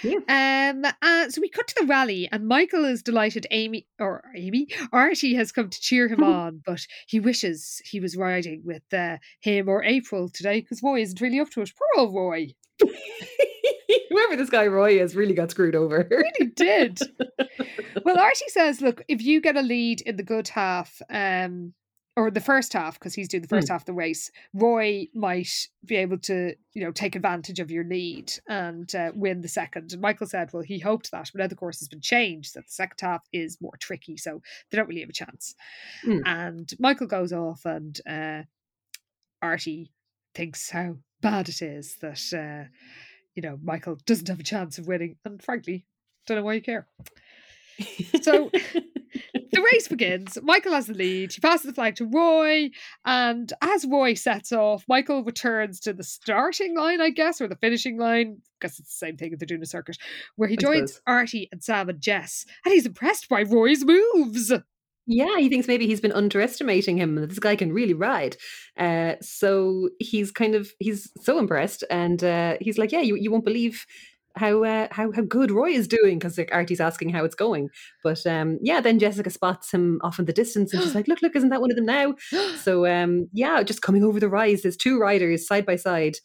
Yeah. 0.02 0.72
Um. 0.74 0.86
Uh, 1.02 1.30
so 1.30 1.42
we 1.42 1.50
cut 1.50 1.68
to 1.68 1.76
the 1.82 1.86
rally, 1.86 2.28
and 2.32 2.48
Michael 2.48 2.86
is 2.86 3.04
delighted. 3.04 3.46
Amy 3.52 3.88
or 4.00 4.24
Amy 4.36 4.68
Artie 4.92 5.36
has 5.36 5.52
come 5.52 5.70
to 5.70 5.80
cheer 5.80 6.08
him 6.08 6.24
on, 6.24 6.62
but 6.66 6.86
he 7.08 7.20
wishes 7.20 7.82
he 7.86 8.00
was 8.00 8.18
riding 8.18 8.64
with 8.66 8.92
uh, 8.94 9.18
him 9.42 9.70
or 9.70 9.84
April 9.84 10.30
today 10.30 10.62
because 10.62 10.82
Roy 10.82 11.02
isn't 11.02 11.22
really 11.22 11.40
up 11.40 11.52
to 11.52 11.62
it. 11.62 11.72
Poor 11.78 12.04
old 12.04 12.16
Roy. 12.16 12.50
Whoever 14.26 14.42
this 14.42 14.50
guy 14.50 14.68
Roy 14.68 15.00
is 15.02 15.16
really 15.16 15.34
got 15.34 15.52
screwed 15.52 15.76
over. 15.76 16.08
really 16.10 16.52
did. 16.56 17.00
well, 18.06 18.20
Artie 18.20 18.46
says, 18.48 18.82
look, 18.82 19.04
if 19.08 19.22
you 19.22 19.42
get 19.42 19.58
a 19.58 19.62
lead 19.62 20.02
in 20.02 20.16
the 20.16 20.24
good 20.24 20.48
half, 20.48 21.02
um, 21.10 21.74
or 22.18 22.32
the 22.32 22.40
first 22.40 22.72
half, 22.72 22.98
because 22.98 23.14
he's 23.14 23.28
doing 23.28 23.42
the 23.42 23.48
first 23.48 23.68
half 23.68 23.82
of 23.82 23.86
the 23.86 23.94
race, 23.94 24.32
Roy 24.54 25.08
might 25.14 25.68
be 25.84 25.98
able 25.98 26.18
to, 26.20 26.56
you 26.74 26.84
know, 26.84 26.92
take 26.92 27.16
advantage 27.16 27.60
of 27.60 27.70
your 27.70 27.84
lead 27.84 28.32
and 28.48 28.94
uh, 28.96 29.12
win 29.14 29.42
the 29.42 29.50
second. 29.50 29.92
And 29.92 30.02
Michael 30.02 30.28
said, 30.28 30.52
well, 30.54 30.64
he 30.64 30.80
hoped 30.80 31.12
that, 31.12 31.30
but 31.34 31.40
now 31.40 31.48
the 31.48 31.56
course 31.56 31.80
has 31.80 31.90
been 31.90 32.02
changed, 32.02 32.54
that 32.56 32.62
the 32.62 32.72
second 32.72 32.98
half 33.02 33.24
is 33.34 33.58
more 33.60 33.76
tricky, 33.82 34.16
so 34.16 34.42
they 34.72 34.78
don't 34.78 34.88
really 34.88 35.02
have 35.02 35.10
a 35.10 35.14
chance. 35.14 35.56
Mm. 36.06 36.22
And 36.26 36.72
Michael 36.80 37.08
goes 37.08 37.34
off, 37.34 37.66
and 37.66 38.00
uh, 38.10 38.44
Artie 39.42 39.92
thinks 40.34 40.70
how 40.70 40.96
bad 41.22 41.50
it 41.50 41.62
is 41.62 41.98
that, 42.02 42.22
uh, 42.34 42.70
you 43.36 43.42
know, 43.42 43.60
Michael 43.62 43.98
doesn't 44.06 44.28
have 44.28 44.40
a 44.40 44.44
chance 44.44 44.78
of 44.78 44.88
winning. 44.88 45.18
And 45.26 45.42
frankly, 45.44 45.86
don't 46.26 46.38
know 46.38 46.44
why 46.44 46.54
you 46.54 46.62
care. 46.62 46.88
So 48.22 48.50
the 49.52 49.62
race 49.74 49.88
begins. 49.88 50.38
Michael 50.42 50.72
has 50.72 50.88
the 50.88 50.94
lead. 50.94 51.34
He 51.34 51.42
passes 51.42 51.66
the 51.66 51.74
flag 51.74 51.96
to 51.96 52.06
Roy. 52.06 52.70
And 53.06 53.52
as 53.62 53.86
Roy 53.86 54.14
sets 54.14 54.52
off, 54.52 54.86
Michael 54.88 55.24
returns 55.24 55.80
to 55.82 55.94
the 55.94 56.04
starting 56.04 56.76
line, 56.76 57.02
I 57.02 57.10
guess, 57.10 57.42
or 57.42 57.48
the 57.48 57.58
finishing 57.58 57.98
line. 57.98 58.42
guess 58.62 58.80
it's 58.80 58.90
the 58.90 59.06
same 59.06 59.18
thing 59.18 59.34
if 59.34 59.40
they're 59.40 59.46
doing 59.46 59.62
a 59.62 59.66
circuit, 59.66 59.98
where 60.38 60.50
he 60.50 60.58
I 60.58 60.62
joins 60.62 60.94
suppose. 60.94 61.04
Artie 61.06 61.50
and 61.52 61.64
Sam 61.64 61.90
and 61.90 62.00
Jess. 62.02 62.46
And 62.64 62.74
he's 62.74 62.86
impressed 62.86 63.28
by 63.28 63.44
Roy's 63.44 63.84
moves. 63.84 64.54
Yeah, 65.08 65.38
he 65.38 65.50
thinks 65.50 65.68
maybe 65.68 65.86
he's 65.86 66.02
been 66.02 66.12
underestimating 66.12 66.98
him. 66.98 67.16
That 67.16 67.30
this 67.30 67.40
guy 67.40 67.56
can 67.56 67.72
really 67.72 67.94
ride. 67.94 68.38
Uh, 68.78 69.14
so 69.22 69.90
he's 70.00 70.32
kind 70.32 70.56
of 70.56 70.72
he's 70.80 71.12
so 71.22 71.38
impressed, 71.38 71.84
and 71.90 72.24
uh, 72.24 72.58
he's 72.60 72.78
like, 72.78 72.92
"Yeah, 72.92 73.02
you, 73.02 73.16
you 73.16 73.32
won't 73.32 73.46
believe 73.46 73.86
how 74.36 74.64
uh, 74.64 74.88
how 74.92 75.12
how 75.12 75.22
good 75.22 75.52
Roy 75.52 75.70
is 75.70 75.88
doing." 75.88 76.18
Because 76.18 76.38
like 76.40 76.50
Artie's 76.52 76.80
asking 76.82 77.10
how 77.10 77.24
it's 77.24 77.36
going, 77.36 77.70
but 78.04 78.26
um, 78.26 78.58
yeah, 78.64 78.82
then 78.82 78.98
Jessica 78.98 79.30
spots 79.30 79.72
him 79.72 80.00
off 80.04 80.18
in 80.18 80.26
the 80.26 80.34
distance, 80.34 80.74
and 80.74 80.82
she's 80.82 80.96
like, 80.96 81.08
"Look, 81.08 81.22
look, 81.22 81.36
isn't 81.36 81.50
that 81.50 81.62
one 81.62 81.70
of 81.72 81.76
them 81.78 81.86
now?" 81.86 82.16
So 82.64 82.88
um, 82.88 83.30
yeah, 83.32 83.62
just 83.62 83.84
coming 83.84 84.04
over 84.04 84.20
the 84.20 84.30
rise. 84.30 84.64
There's 84.64 84.78
two 84.78 84.98
riders 85.00 85.48
side 85.48 85.68
by 85.68 85.76
side, 85.76 86.16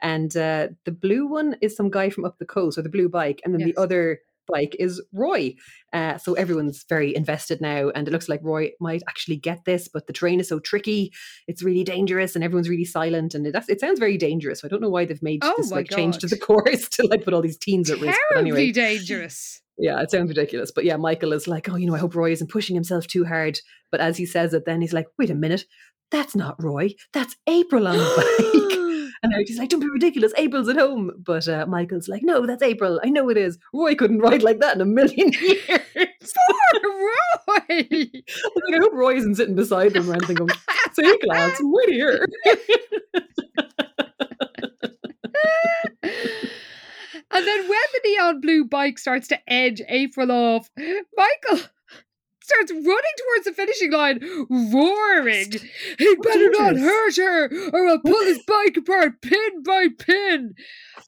and 0.00 0.34
uh, 0.34 0.68
the 0.86 0.92
blue 0.92 1.26
one 1.26 1.56
is 1.60 1.76
some 1.76 1.90
guy 1.90 2.08
from 2.08 2.24
up 2.24 2.38
the 2.38 2.46
coast, 2.46 2.78
or 2.78 2.82
the 2.82 2.88
blue 2.88 3.10
bike, 3.10 3.42
and 3.44 3.52
then 3.52 3.60
Yes. 3.60 3.72
the 3.74 3.80
other 3.82 4.20
bike 4.52 4.76
is 4.78 5.02
Roy. 5.12 5.54
Uh, 5.92 6.18
so 6.18 6.34
everyone's 6.34 6.84
very 6.88 7.14
invested 7.14 7.60
now, 7.60 7.90
and 7.90 8.06
it 8.06 8.10
looks 8.10 8.28
like 8.28 8.40
Roy 8.42 8.70
might 8.80 9.02
actually 9.08 9.36
get 9.36 9.64
this, 9.64 9.88
but 9.88 10.06
the 10.06 10.12
terrain 10.12 10.38
is 10.40 10.48
so 10.48 10.58
tricky, 10.60 11.12
it's 11.48 11.62
really 11.62 11.82
dangerous, 11.84 12.34
and 12.34 12.44
everyone's 12.44 12.68
really 12.68 12.84
silent, 12.84 13.34
and 13.34 13.46
it, 13.46 13.56
it 13.68 13.80
sounds 13.80 13.98
very 13.98 14.16
dangerous. 14.16 14.60
So 14.60 14.68
I 14.68 14.70
don't 14.70 14.80
know 14.82 14.88
why 14.90 15.04
they've 15.04 15.22
made 15.22 15.40
Oh 15.42 15.54
this 15.56 15.70
like 15.70 15.90
change 15.90 16.18
to 16.18 16.26
the 16.26 16.36
God. 16.36 16.46
course 16.46 16.88
to 16.92 17.06
like 17.06 17.24
put 17.24 17.34
all 17.34 17.42
these 17.42 17.58
teens 17.58 17.90
at 17.90 17.98
risk. 18.00 18.18
But 18.28 18.34
Terribly 18.36 18.50
anyway, 18.50 18.72
dangerous. 18.72 19.60
yeah, 19.78 20.00
it 20.00 20.10
sounds 20.10 20.28
ridiculous. 20.28 20.70
But 20.70 20.84
yeah, 20.84 20.96
Michael 20.96 21.32
is 21.32 21.48
like, 21.48 21.68
oh, 21.68 21.76
you 21.76 21.86
know, 21.86 21.94
I 21.94 21.98
hope 21.98 22.14
Roy 22.14 22.30
isn't 22.32 22.50
pushing 22.50 22.74
himself 22.76 23.06
too 23.06 23.24
hard. 23.24 23.58
But 23.90 24.00
as 24.00 24.16
he 24.16 24.26
says 24.26 24.54
it, 24.54 24.64
then 24.66 24.80
he's 24.80 24.92
like, 24.92 25.06
wait 25.18 25.30
a 25.30 25.34
minute, 25.34 25.64
that's 26.12 26.36
not 26.36 26.62
Roy, 26.62 26.90
that's 27.12 27.36
April 27.48 27.88
on 27.88 27.96
the 27.96 28.04
bike. 28.78 28.89
And 29.22 29.34
Artie's 29.34 29.58
like, 29.58 29.68
don't 29.68 29.80
be 29.80 29.88
ridiculous, 29.88 30.32
April's 30.38 30.68
at 30.68 30.76
home. 30.76 31.10
But 31.18 31.46
uh, 31.46 31.66
Michael's 31.66 32.08
like, 32.08 32.22
no, 32.22 32.46
that's 32.46 32.62
April. 32.62 33.00
I 33.04 33.10
know 33.10 33.28
it 33.28 33.36
is. 33.36 33.58
Roy 33.74 33.94
couldn't 33.94 34.20
ride 34.20 34.42
like 34.42 34.60
that 34.60 34.74
in 34.76 34.80
a 34.80 34.86
million 34.86 35.32
years. 35.40 35.58
Poor 35.68 36.80
Roy. 36.82 37.10
I 37.68 38.78
hope 38.78 38.92
Roy 38.92 39.16
isn't 39.16 39.34
sitting 39.34 39.56
beside 39.56 39.92
them 39.92 40.08
or 40.08 40.14
anything 40.14 40.36
going, 40.36 40.50
lads, 41.26 41.60
I'm 41.60 41.74
right 41.74 41.88
here. 41.88 42.26
And 47.32 47.46
then 47.46 47.68
when 47.68 47.80
the 47.92 48.00
neon 48.04 48.40
blue 48.40 48.64
bike 48.64 48.98
starts 48.98 49.28
to 49.28 49.38
edge 49.50 49.80
April 49.88 50.32
off, 50.32 50.68
Michael 50.76 51.64
starts 52.50 52.72
running 52.72 52.86
towards 52.86 53.44
the 53.44 53.52
finishing 53.52 53.92
line, 53.92 54.20
roaring, 54.50 55.52
He'd 55.98 56.22
better 56.22 56.50
not 56.50 56.76
hurt 56.76 57.16
her, 57.16 57.70
or 57.72 57.88
I'll 57.88 58.00
pull 58.00 58.24
his 58.24 58.42
bike 58.46 58.76
apart 58.76 59.22
pin 59.22 59.62
by 59.64 59.86
pin. 59.98 60.54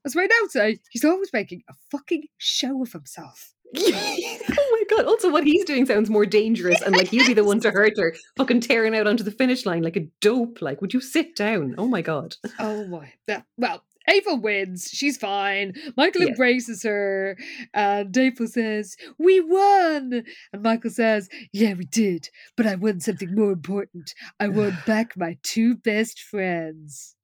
As 0.04 0.16
my 0.16 0.22
notes 0.22 0.52
say, 0.52 0.78
he's 0.90 1.04
always 1.04 1.32
making 1.32 1.62
a 1.68 1.74
fucking 1.90 2.24
show 2.38 2.82
of 2.82 2.92
himself. 2.92 3.54
oh 3.78 4.86
my 4.88 4.96
god. 4.96 5.06
Also, 5.06 5.30
what 5.30 5.44
he's 5.44 5.64
doing 5.64 5.86
sounds 5.86 6.10
more 6.10 6.26
dangerous 6.26 6.82
and 6.82 6.94
like 6.94 7.08
he'll 7.08 7.26
be 7.26 7.32
the 7.32 7.44
one 7.44 7.60
to 7.60 7.70
hurt 7.70 7.98
her, 7.98 8.14
fucking 8.36 8.60
tearing 8.60 8.94
out 8.94 9.06
onto 9.06 9.24
the 9.24 9.30
finish 9.30 9.64
line 9.64 9.82
like 9.82 9.96
a 9.96 10.06
dope. 10.20 10.60
Like, 10.60 10.82
would 10.82 10.92
you 10.92 11.00
sit 11.00 11.34
down? 11.34 11.74
Oh 11.78 11.88
my 11.88 12.02
god. 12.02 12.36
Oh 12.58 12.86
my. 12.86 13.12
Well, 13.56 13.82
April 14.08 14.38
wins. 14.40 14.88
She's 14.92 15.16
fine. 15.16 15.74
Michael 15.96 16.22
Yeah. 16.22 16.28
embraces 16.28 16.82
her. 16.82 17.36
And 17.74 18.16
April 18.16 18.48
says, 18.48 18.96
We 19.18 19.40
won. 19.40 20.24
And 20.52 20.62
Michael 20.62 20.90
says, 20.90 21.28
Yeah, 21.52 21.74
we 21.74 21.84
did. 21.84 22.28
But 22.56 22.66
I 22.66 22.74
won 22.74 23.00
something 23.00 23.34
more 23.34 23.52
important. 23.52 24.14
I 24.40 24.48
won 24.48 24.76
back 24.86 25.16
my 25.16 25.38
two 25.42 25.76
best 25.76 26.20
friends. 26.20 27.16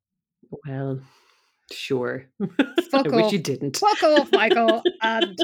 Well, 0.67 1.01
sure. 1.73 2.27
Fuck 2.91 3.13
I 3.13 3.17
wish 3.17 3.33
you 3.33 3.39
didn't. 3.39 3.77
Fuck 3.77 4.03
off, 4.03 4.33
Michael. 4.33 4.83
And 5.03 5.37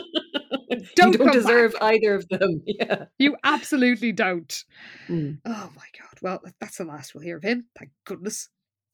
don't 0.97 1.12
you 1.12 1.19
don't 1.19 1.32
deserve 1.32 1.73
back. 1.74 1.82
either 1.82 2.15
of 2.15 2.28
them. 2.28 2.62
Yeah. 2.66 3.05
you 3.19 3.36
absolutely 3.44 4.12
don't. 4.12 4.65
Mm. 5.09 5.39
Oh 5.44 5.70
my 5.77 5.86
god. 5.98 6.19
Well, 6.23 6.43
that's 6.61 6.78
the 6.78 6.85
last 6.85 7.15
we'll 7.15 7.23
hear 7.24 7.36
of 7.36 7.43
him. 7.43 7.66
Thank 7.78 7.90
goodness. 8.06 8.48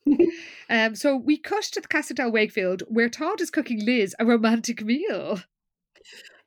um, 0.70 0.94
so 0.94 1.16
we 1.16 1.36
cut 1.36 1.64
to 1.64 1.80
the 1.80 1.88
Casa 1.88 2.14
del 2.14 2.32
Wakefield 2.32 2.82
where 2.88 3.08
Todd 3.08 3.40
is 3.40 3.50
cooking 3.50 3.84
Liz 3.84 4.14
a 4.18 4.26
romantic 4.26 4.84
meal. 4.84 5.40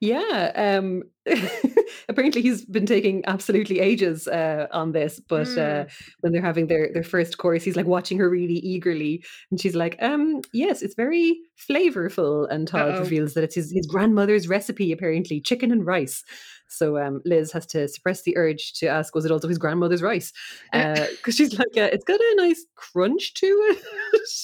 Yeah. 0.04 0.52
Um 0.56 1.04
apparently 2.10 2.42
he's 2.42 2.66
been 2.66 2.86
taking 2.86 3.24
absolutely 3.26 3.80
ages 3.80 4.28
uh 4.28 4.68
on 4.72 4.92
this, 4.92 5.22
but 5.30 5.48
uh 5.58 5.86
when 6.20 6.34
they're 6.34 6.42
having 6.42 6.68
their 6.68 6.92
their 6.94 7.04
first 7.04 7.38
course, 7.38 7.64
he's 7.64 7.78
like 7.78 7.86
watching 7.86 8.18
her 8.20 8.30
really 8.30 8.56
eagerly 8.56 9.24
and 9.50 9.62
she's 9.62 9.76
like, 9.76 9.96
um, 10.02 10.42
yes, 10.52 10.82
it's 10.82 10.96
very 10.96 11.40
flavorful. 11.58 12.50
And 12.52 12.68
Todd 12.68 12.96
Uh-oh. 12.96 13.00
reveals 13.00 13.34
that 13.34 13.46
it's 13.46 13.56
his, 13.56 13.72
his 13.72 13.88
grandmother's 13.88 14.50
recipe, 14.50 14.92
apparently, 14.92 15.40
chicken 15.40 15.72
and 15.72 15.86
rice. 15.86 16.22
So 16.68 16.98
um, 16.98 17.22
Liz 17.24 17.52
has 17.54 17.66
to 17.68 17.88
suppress 17.88 18.24
the 18.24 18.36
urge 18.36 18.74
to 18.80 18.88
ask, 18.88 19.16
was 19.16 19.24
it 19.26 19.32
also 19.32 19.48
his 19.48 19.58
grandmother's 19.60 20.02
rice? 20.02 20.34
Because 20.72 21.36
she's 21.36 21.58
like, 21.58 21.78
uh, 21.78 21.90
it's 21.94 22.04
got 22.04 22.20
a 22.20 22.34
nice 22.36 22.66
crunch 22.76 23.34
to 23.36 23.46
it. 23.46 23.84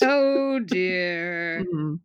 Oh 0.03 0.59
dear. 0.59 1.65
Mm. 1.73 1.99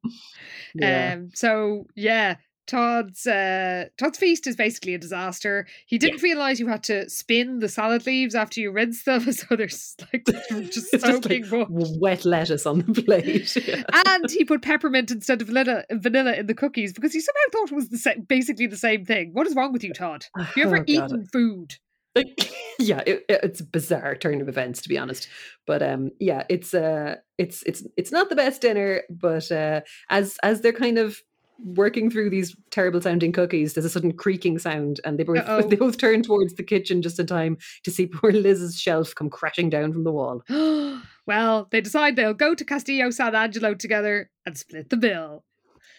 Yeah. 0.74 1.14
Um. 1.14 1.30
So 1.34 1.84
yeah, 1.94 2.36
Todd's 2.66 3.26
uh 3.26 3.86
Todd's 3.98 4.18
feast 4.18 4.46
is 4.46 4.56
basically 4.56 4.94
a 4.94 4.98
disaster. 4.98 5.66
He 5.86 5.98
didn't 5.98 6.22
realize 6.22 6.58
you 6.60 6.66
had 6.68 6.82
to 6.84 7.08
spin 7.10 7.58
the 7.58 7.68
salad 7.68 8.06
leaves 8.06 8.34
after 8.34 8.60
you 8.60 8.70
rinse 8.70 9.04
them, 9.04 9.20
so 9.32 9.56
there's 9.56 9.94
like 10.12 10.24
just 10.70 10.90
soaking 11.00 11.48
like 11.50 11.68
wet. 11.70 12.24
lettuce 12.24 12.66
on 12.66 12.78
the 12.80 13.02
plate. 13.06 13.56
Yeah. 13.56 13.82
And 14.06 14.30
he 14.30 14.44
put 14.44 14.62
peppermint 14.62 15.10
instead 15.10 15.40
of 15.42 15.48
vanilla, 15.48 15.84
vanilla 15.92 16.32
in 16.34 16.46
the 16.46 16.54
cookies 16.54 16.92
because 16.92 17.12
he 17.12 17.20
somehow 17.20 17.40
thought 17.52 17.72
it 17.72 17.74
was 17.76 17.88
the 17.90 17.98
same, 17.98 18.22
basically 18.22 18.66
the 18.66 18.76
same 18.76 19.04
thing. 19.04 19.30
What 19.32 19.46
is 19.46 19.54
wrong 19.54 19.72
with 19.72 19.84
you, 19.84 19.92
Todd? 19.92 20.24
Have 20.36 20.56
you 20.56 20.64
ever 20.64 20.78
Oh, 20.78 20.84
eaten 20.86 21.26
food? 21.32 21.74
Like, 22.16 22.52
yeah, 22.78 23.02
it, 23.06 23.24
it- 23.28 23.40
it's 23.42 23.60
a 23.60 23.64
bizarre 23.64 24.14
turn 24.14 24.40
of 24.40 24.48
events 24.48 24.80
to 24.82 24.88
be 24.88 24.96
honest. 24.98 25.28
But 25.66 25.82
um, 25.82 26.10
yeah, 26.20 26.44
it's 26.48 26.72
uh, 26.72 27.16
it's 27.38 27.62
it's 27.64 27.82
it's 27.96 28.12
not 28.12 28.28
the 28.30 28.36
best 28.36 28.60
dinner. 28.62 29.02
But 29.10 29.50
uh, 29.50 29.80
as 30.10 30.38
as 30.42 30.60
they're 30.60 30.72
kind 30.72 30.98
of 30.98 31.20
working 31.58 32.10
through 32.10 32.30
these 32.30 32.54
terrible 32.70 33.00
sounding 33.00 33.32
cookies, 33.32 33.74
there's 33.74 33.84
a 33.84 33.90
sudden 33.90 34.12
creaking 34.12 34.58
sound, 34.58 35.00
and 35.04 35.18
they 35.18 35.24
both 35.24 35.36
Uh-oh. 35.46 35.62
they 35.62 35.76
both 35.76 35.98
turn 35.98 36.22
towards 36.22 36.54
the 36.54 36.62
kitchen 36.62 37.02
just 37.02 37.18
in 37.18 37.26
time 37.26 37.56
to 37.84 37.90
see 37.90 38.06
poor 38.06 38.32
Liz's 38.32 38.78
shelf 38.78 39.14
come 39.14 39.30
crashing 39.30 39.70
down 39.70 39.92
from 39.92 40.04
the 40.04 40.12
wall. 40.12 40.42
well, 41.26 41.68
they 41.70 41.80
decide 41.80 42.16
they'll 42.16 42.34
go 42.34 42.54
to 42.54 42.64
Castillo 42.64 43.10
San 43.10 43.34
Angelo 43.34 43.74
together 43.74 44.30
and 44.46 44.56
split 44.58 44.90
the 44.90 44.96
bill. 44.96 45.44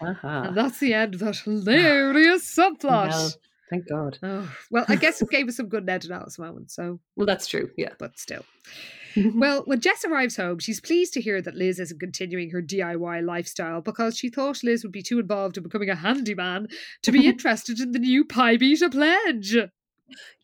Uh-huh. 0.01 0.27
And 0.47 0.57
that's 0.57 0.79
the 0.79 0.93
end 0.93 1.13
of 1.15 1.21
that 1.21 1.37
hilarious 1.45 2.53
subplot. 2.53 3.09
Well, 3.09 3.31
thank 3.69 3.87
God. 3.87 4.17
Oh, 4.21 4.51
well, 4.69 4.85
I 4.89 4.95
guess 4.97 5.21
it 5.21 5.29
gave 5.29 5.47
us 5.47 5.57
some 5.57 5.69
good 5.69 5.85
Ned 5.85 6.03
and 6.03 6.13
Alice 6.13 6.37
moments, 6.37 6.75
so, 6.75 6.99
Well, 7.15 7.25
that's 7.25 7.47
true. 7.47 7.69
Yeah. 7.77 7.93
but 7.97 8.19
still. 8.19 8.43
Well, 9.35 9.63
when 9.65 9.79
Jess 9.81 10.05
arrives 10.05 10.37
home, 10.37 10.59
she's 10.59 10.79
pleased 10.79 11.13
to 11.13 11.21
hear 11.21 11.41
that 11.41 11.55
Liz 11.55 11.79
isn't 11.79 11.99
continuing 11.99 12.49
her 12.51 12.61
DIY 12.61 13.25
lifestyle 13.25 13.81
because 13.81 14.17
she 14.17 14.29
thought 14.29 14.63
Liz 14.63 14.83
would 14.83 14.91
be 14.91 15.03
too 15.03 15.19
involved 15.19 15.57
in 15.57 15.63
becoming 15.63 15.89
a 15.89 15.95
handyman 15.95 16.67
to 17.03 17.11
be 17.11 17.27
interested 17.27 17.79
in 17.79 17.91
the 17.91 17.99
new 17.99 18.25
Pi 18.25 18.57
Beta 18.57 18.89
pledge. 18.89 19.57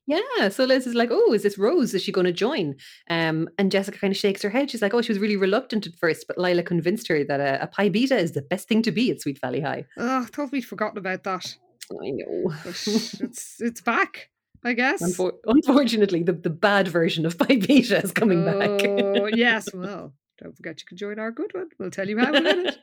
Yeah, 0.08 0.50
so 0.50 0.66
Liz 0.66 0.88
is 0.88 0.96
like, 0.96 1.10
"Oh, 1.12 1.32
is 1.34 1.44
this 1.44 1.58
Rose? 1.58 1.94
Is 1.94 2.02
she 2.02 2.12
going 2.12 2.26
to 2.26 2.34
join?" 2.34 2.76
Um, 3.10 3.48
and 3.58 3.72
Jessica 3.72 4.00
kind 4.00 4.12
of 4.12 4.18
shakes 4.18 4.42
her 4.42 4.50
head. 4.50 4.72
She's 4.72 4.82
like, 4.82 4.94
"Oh, 4.94 5.02
she 5.02 5.12
was 5.12 5.20
really 5.20 5.38
reluctant 5.38 5.86
at 5.86 5.96
first, 5.96 6.26
but 6.28 6.38
Lila 6.38 6.64
convinced 6.64 7.08
her 7.08 7.24
that 7.24 7.40
a, 7.40 7.64
a 7.64 7.68
Pi 7.68 7.90
Beta 7.90 8.18
is 8.18 8.32
the 8.32 8.42
best 8.42 8.68
thing 8.68 8.82
to 8.82 8.92
be 8.92 9.12
at 9.12 9.22
Sweet 9.22 9.40
Valley 9.40 9.62
High." 9.62 9.86
Oh, 9.98 10.22
I 10.22 10.26
thought 10.26 10.52
we'd 10.52 10.66
forgotten 10.66 10.98
about 10.98 11.24
that. 11.24 11.56
I 11.92 12.10
know. 12.12 12.54
It's 12.66 13.62
it's 13.62 13.82
back, 13.82 14.30
I 14.64 14.74
guess. 14.74 15.02
Unfor- 15.02 15.38
unfortunately, 15.46 16.24
the, 16.24 16.34
the 16.34 16.50
bad 16.50 16.88
version 16.88 17.26
of 17.26 17.38
Pi 17.38 17.56
Beta 17.58 17.98
is 18.04 18.12
coming 18.12 18.46
back. 18.46 18.82
Oh, 18.88 19.26
yes, 19.34 19.74
well, 19.74 20.14
don't 20.40 20.56
forget 20.56 20.80
you 20.80 20.86
can 20.86 20.98
join 20.98 21.18
our 21.20 21.32
good 21.32 21.52
one. 21.54 21.70
We'll 21.80 21.90
tell 21.92 22.08
you 22.08 22.20
how 22.20 22.30
in 22.30 22.36
a 22.36 22.42
minute. 22.42 22.78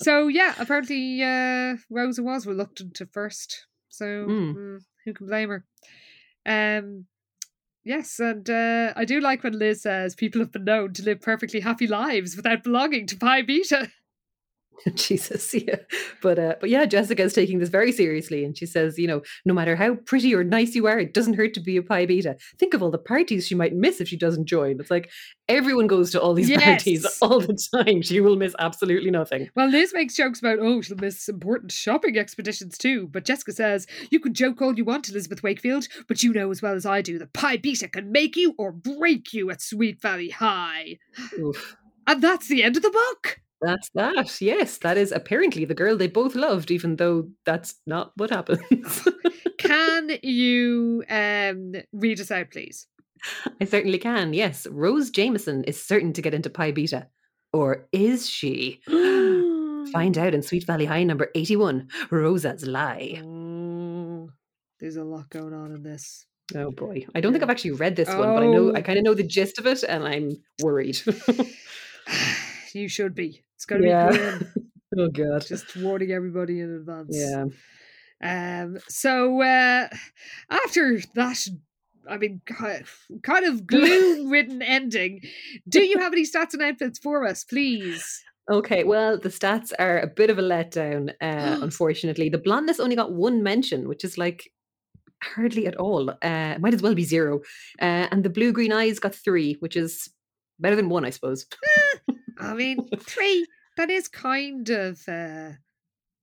So 0.00 0.28
yeah, 0.28 0.54
apparently 0.58 1.22
uh, 1.22 1.76
Rosa 1.90 2.22
was 2.22 2.46
reluctant 2.46 3.00
at 3.00 3.12
first. 3.12 3.66
So 3.90 4.04
Mm. 4.06 4.54
mm, 4.54 4.78
who 5.04 5.12
can 5.14 5.26
blame 5.26 5.48
her? 5.50 5.64
Um, 6.46 7.06
yes, 7.84 8.18
and 8.20 8.48
uh, 8.48 8.92
I 8.96 9.04
do 9.04 9.20
like 9.20 9.42
when 9.44 9.58
Liz 9.58 9.82
says 9.82 10.14
people 10.14 10.40
have 10.40 10.52
been 10.52 10.64
known 10.64 10.92
to 10.94 11.02
live 11.02 11.20
perfectly 11.20 11.60
happy 11.60 11.86
lives 11.86 12.36
without 12.36 12.62
belonging 12.64 13.06
to 13.08 13.16
Pi 13.16 13.42
Beta. 13.42 13.90
Jesus, 14.94 15.54
yeah. 15.54 15.76
But 16.22 16.38
uh, 16.38 16.54
but 16.60 16.70
yeah, 16.70 16.84
Jessica 16.84 17.22
is 17.22 17.32
taking 17.32 17.58
this 17.58 17.68
very 17.68 17.92
seriously, 17.92 18.44
and 18.44 18.56
she 18.56 18.66
says, 18.66 18.98
you 18.98 19.06
know, 19.06 19.22
no 19.44 19.54
matter 19.54 19.76
how 19.76 19.96
pretty 20.06 20.34
or 20.34 20.44
nice 20.44 20.74
you 20.74 20.86
are, 20.86 20.98
it 20.98 21.14
doesn't 21.14 21.34
hurt 21.34 21.54
to 21.54 21.60
be 21.60 21.76
a 21.76 21.82
pi 21.82 22.06
beta. 22.06 22.36
Think 22.58 22.74
of 22.74 22.82
all 22.82 22.90
the 22.90 22.98
parties 22.98 23.46
she 23.46 23.54
might 23.54 23.74
miss 23.74 24.00
if 24.00 24.08
she 24.08 24.16
doesn't 24.16 24.46
join. 24.46 24.78
It's 24.80 24.90
like 24.90 25.10
everyone 25.48 25.86
goes 25.86 26.10
to 26.12 26.20
all 26.20 26.34
these 26.34 26.54
parties 26.56 27.06
all 27.22 27.40
the 27.40 27.58
time. 27.74 28.02
She 28.02 28.20
will 28.20 28.36
miss 28.36 28.54
absolutely 28.58 29.10
nothing. 29.10 29.48
Well, 29.54 29.68
Liz 29.68 29.92
makes 29.94 30.14
jokes 30.14 30.40
about, 30.40 30.58
oh, 30.60 30.80
she'll 30.80 30.96
miss 30.96 31.28
important 31.28 31.72
shopping 31.72 32.18
expeditions 32.18 32.78
too. 32.78 33.08
But 33.08 33.24
Jessica 33.24 33.52
says, 33.52 33.86
you 34.10 34.20
can 34.20 34.34
joke 34.34 34.60
all 34.60 34.74
you 34.74 34.84
want, 34.84 35.08
Elizabeth 35.08 35.42
Wakefield, 35.42 35.88
but 36.06 36.22
you 36.22 36.32
know 36.32 36.50
as 36.50 36.62
well 36.62 36.74
as 36.74 36.86
I 36.86 37.02
do 37.02 37.18
that 37.18 37.32
Pi 37.32 37.56
Beta 37.56 37.88
can 37.88 38.12
make 38.12 38.36
you 38.36 38.54
or 38.58 38.72
break 38.72 39.32
you 39.32 39.50
at 39.50 39.62
Sweet 39.62 40.00
Valley 40.00 40.30
High. 40.30 40.98
Oof. 41.38 41.76
And 42.06 42.22
that's 42.22 42.48
the 42.48 42.62
end 42.62 42.76
of 42.76 42.82
the 42.82 42.90
book. 42.90 43.40
That's 43.60 43.90
that. 43.94 44.40
Yes, 44.40 44.78
that 44.78 44.96
is 44.96 45.10
apparently 45.12 45.64
the 45.64 45.74
girl 45.74 45.96
they 45.96 46.06
both 46.06 46.34
loved, 46.34 46.70
even 46.70 46.96
though 46.96 47.28
that's 47.44 47.74
not 47.86 48.12
what 48.16 48.30
happens. 48.30 49.08
Can 49.58 50.10
you 50.22 51.02
um, 51.10 51.72
read 51.92 52.20
us 52.20 52.30
out, 52.30 52.50
please? 52.52 52.86
I 53.60 53.64
certainly 53.64 53.98
can. 53.98 54.32
Yes, 54.32 54.66
Rose 54.70 55.10
Jameson 55.10 55.64
is 55.64 55.82
certain 55.82 56.12
to 56.12 56.22
get 56.22 56.34
into 56.34 56.50
Pi 56.50 56.70
Beta. 56.70 57.08
Or 57.52 57.88
is 57.90 58.30
she? 58.30 58.80
Find 58.86 60.16
out 60.18 60.34
in 60.34 60.42
Sweet 60.42 60.64
Valley 60.64 60.84
High 60.84 61.02
number 61.02 61.28
81, 61.34 61.88
Rosa's 62.12 62.64
Lie. 62.64 63.20
Oh, 63.24 64.30
there's 64.78 64.96
a 64.96 65.02
lot 65.02 65.28
going 65.30 65.52
on 65.52 65.72
in 65.74 65.82
this. 65.82 66.26
Oh 66.54 66.70
boy. 66.70 67.06
I 67.14 67.20
don't 67.20 67.32
think 67.32 67.42
I've 67.42 67.50
actually 67.50 67.72
read 67.72 67.96
this 67.96 68.08
one, 68.08 68.20
but 68.20 68.42
I 68.42 68.46
know 68.46 68.72
I 68.74 68.78
Oh. 68.78 68.82
kind 68.82 68.98
of 68.98 69.04
know 69.04 69.14
the 69.14 69.24
gist 69.26 69.58
of 69.58 69.66
it 69.66 69.82
and 69.82 70.04
I'm 70.04 70.30
worried. 70.62 70.98
you 72.72 72.88
should 72.88 73.14
be. 73.14 73.42
It's 73.58 73.64
going 73.66 73.82
to 73.82 73.88
Yeah. 73.88 74.38
be 74.38 74.62
oh 75.00 75.08
god. 75.08 75.44
Just 75.44 75.76
warning 75.76 76.12
everybody 76.12 76.60
in 76.60 76.70
advance. 76.76 77.16
Yeah. 77.18 77.44
Um. 78.22 78.78
So 78.88 79.42
uh, 79.42 79.88
after 80.48 81.00
that, 81.14 81.48
I 82.08 82.18
mean, 82.18 82.40
kind 82.46 83.44
of 83.46 83.66
gloom-ridden 83.66 84.62
ending. 84.62 85.22
Do 85.68 85.82
you 85.82 85.98
have 85.98 86.12
any 86.12 86.24
stats 86.24 86.54
and 86.54 86.62
outfits 86.62 87.00
for 87.00 87.26
us, 87.26 87.42
please? 87.42 88.22
Okay, 88.50 88.84
well, 88.84 89.18
the 89.18 89.28
stats 89.28 89.72
are 89.78 89.98
a 89.98 90.06
bit 90.06 90.30
of 90.30 90.38
a 90.38 90.42
letdown, 90.42 91.10
uh, 91.20 91.58
unfortunately. 91.62 92.28
The 92.28 92.38
blondness 92.38 92.78
only 92.80 92.94
got 92.96 93.12
one 93.12 93.42
mention, 93.42 93.88
which 93.88 94.04
is 94.04 94.16
like 94.16 94.50
hardly 95.22 95.66
at 95.66 95.76
all. 95.76 96.10
Uh, 96.22 96.56
might 96.60 96.74
as 96.74 96.80
well 96.82 96.94
be 96.94 97.04
zero. 97.04 97.40
Uh, 97.82 98.06
and 98.12 98.22
the 98.24 98.30
blue 98.30 98.52
green 98.52 98.72
eyes 98.72 99.00
got 99.00 99.14
three, 99.16 99.56
which 99.58 99.76
is 99.76 100.08
better 100.60 100.76
than 100.76 100.88
one, 100.88 101.04
I 101.04 101.10
suppose. 101.10 101.44
I 102.38 102.54
mean, 102.54 102.88
three. 102.98 103.46
That 103.76 103.90
is 103.90 104.08
kind 104.08 104.68
of. 104.70 105.00
Uh, 105.08 105.52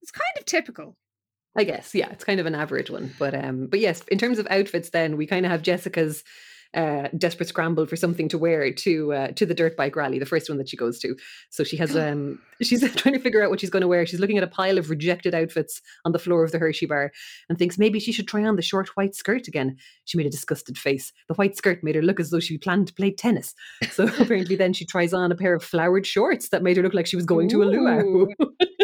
it's 0.01 0.11
kind 0.11 0.37
of 0.37 0.45
typical. 0.45 0.97
I 1.57 1.63
guess, 1.63 1.95
yeah, 1.95 2.09
it's 2.11 2.25
kind 2.25 2.39
of 2.39 2.45
an 2.45 2.55
average 2.55 2.89
one. 2.89 3.13
But 3.17 3.33
um, 3.33 3.67
but 3.67 3.79
yes, 3.79 4.01
in 4.09 4.17
terms 4.17 4.39
of 4.39 4.47
outfits, 4.49 4.89
then 4.89 5.15
we 5.15 5.25
kind 5.25 5.45
of 5.45 5.51
have 5.51 5.61
Jessica's 5.61 6.23
uh, 6.75 7.07
desperate 7.17 7.47
scramble 7.47 7.85
for 7.85 7.95
something 7.95 8.27
to 8.29 8.37
wear 8.37 8.71
to 8.71 9.13
uh, 9.13 9.27
to 9.29 9.45
the 9.45 9.53
dirt 9.53 9.77
bike 9.77 9.95
rally, 9.95 10.19
the 10.19 10.25
first 10.25 10.49
one 10.49 10.57
that 10.57 10.69
she 10.69 10.77
goes 10.77 10.99
to. 10.99 11.15
So 11.49 11.63
she 11.63 11.77
has 11.77 11.95
um, 11.95 12.39
she's 12.61 12.81
trying 12.95 13.13
to 13.15 13.19
figure 13.19 13.43
out 13.43 13.49
what 13.49 13.61
she's 13.61 13.69
going 13.69 13.81
to 13.81 13.87
wear. 13.87 14.05
She's 14.05 14.19
looking 14.19 14.37
at 14.37 14.43
a 14.43 14.47
pile 14.47 14.77
of 14.77 14.89
rejected 14.89 15.33
outfits 15.33 15.81
on 16.03 16.11
the 16.11 16.19
floor 16.19 16.43
of 16.43 16.51
the 16.51 16.59
Hershey 16.59 16.85
bar 16.85 17.11
and 17.49 17.57
thinks 17.57 17.77
maybe 17.77 17.99
she 17.99 18.11
should 18.11 18.27
try 18.27 18.43
on 18.43 18.55
the 18.55 18.61
short 18.61 18.89
white 18.95 19.15
skirt 19.15 19.47
again. 19.47 19.77
She 20.05 20.17
made 20.17 20.27
a 20.27 20.31
disgusted 20.31 20.77
face. 20.77 21.13
The 21.27 21.35
white 21.35 21.55
skirt 21.55 21.83
made 21.83 21.95
her 21.95 22.01
look 22.01 22.19
as 22.19 22.29
though 22.29 22.39
she 22.39 22.57
planned 22.57 22.87
to 22.87 22.93
play 22.93 23.11
tennis. 23.11 23.53
So 23.91 24.03
apparently, 24.19 24.55
then 24.55 24.73
she 24.73 24.85
tries 24.85 25.13
on 25.13 25.31
a 25.31 25.35
pair 25.35 25.55
of 25.55 25.63
flowered 25.63 26.05
shorts 26.05 26.49
that 26.49 26.63
made 26.63 26.77
her 26.77 26.83
look 26.83 26.93
like 26.93 27.07
she 27.07 27.15
was 27.15 27.25
going 27.25 27.49
to 27.49 27.63
a 27.63 27.65
luau. 27.65 28.27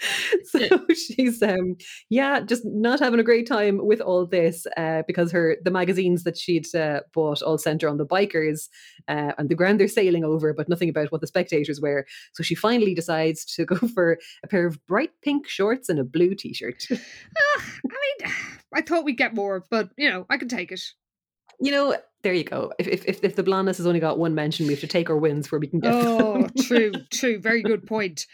So 0.44 0.86
she's 0.94 1.42
um 1.42 1.76
yeah 2.08 2.40
just 2.40 2.64
not 2.64 3.00
having 3.00 3.20
a 3.20 3.24
great 3.24 3.46
time 3.46 3.84
with 3.84 4.00
all 4.00 4.26
this 4.26 4.66
uh 4.76 5.02
because 5.06 5.30
her 5.32 5.56
the 5.62 5.70
magazines 5.70 6.24
that 6.24 6.36
she'd 6.38 6.74
uh, 6.74 7.00
bought 7.12 7.42
all 7.42 7.58
center 7.58 7.88
on 7.88 7.98
the 7.98 8.06
bikers 8.06 8.68
uh, 9.08 9.32
and 9.36 9.48
the 9.48 9.54
ground 9.54 9.78
they're 9.78 9.88
sailing 9.88 10.24
over 10.24 10.52
but 10.54 10.68
nothing 10.68 10.88
about 10.88 11.12
what 11.12 11.20
the 11.20 11.26
spectators 11.26 11.80
wear 11.80 12.06
so 12.32 12.42
she 12.42 12.54
finally 12.54 12.94
decides 12.94 13.44
to 13.44 13.64
go 13.64 13.76
for 13.94 14.18
a 14.42 14.48
pair 14.48 14.66
of 14.66 14.84
bright 14.86 15.10
pink 15.22 15.46
shorts 15.48 15.88
and 15.88 15.98
a 15.98 16.04
blue 16.04 16.34
t-shirt 16.34 16.86
Ah, 16.90 17.64
I 17.90 18.24
mean, 18.24 18.32
I 18.74 18.82
thought 18.82 19.04
we'd 19.04 19.16
get 19.16 19.34
more, 19.34 19.64
but 19.70 19.90
you 19.96 20.10
know, 20.10 20.26
I 20.30 20.36
can 20.36 20.48
take 20.48 20.72
it. 20.72 20.80
you 21.60 21.70
know 21.72 21.96
there 22.22 22.32
you 22.34 22.44
go 22.44 22.72
if, 22.78 22.86
if, 22.88 23.24
if, 23.24 23.36
the 23.36 23.42
blondness 23.42 23.76
has 23.78 23.86
only 23.86 24.00
got 24.00 24.18
one 24.18 24.34
mention 24.34 24.66
we 24.66 24.72
have 24.72 24.80
to 24.80 24.86
take 24.86 25.08
our 25.08 25.16
wins 25.16 25.50
where 25.50 25.60
we 25.60 25.66
can 25.68 25.80
get 25.80 25.94
Oh, 25.94 26.48
true, 26.66 26.92
true. 27.12 27.38
Very 27.38 27.62
good 27.62 27.86
point. 27.86 28.26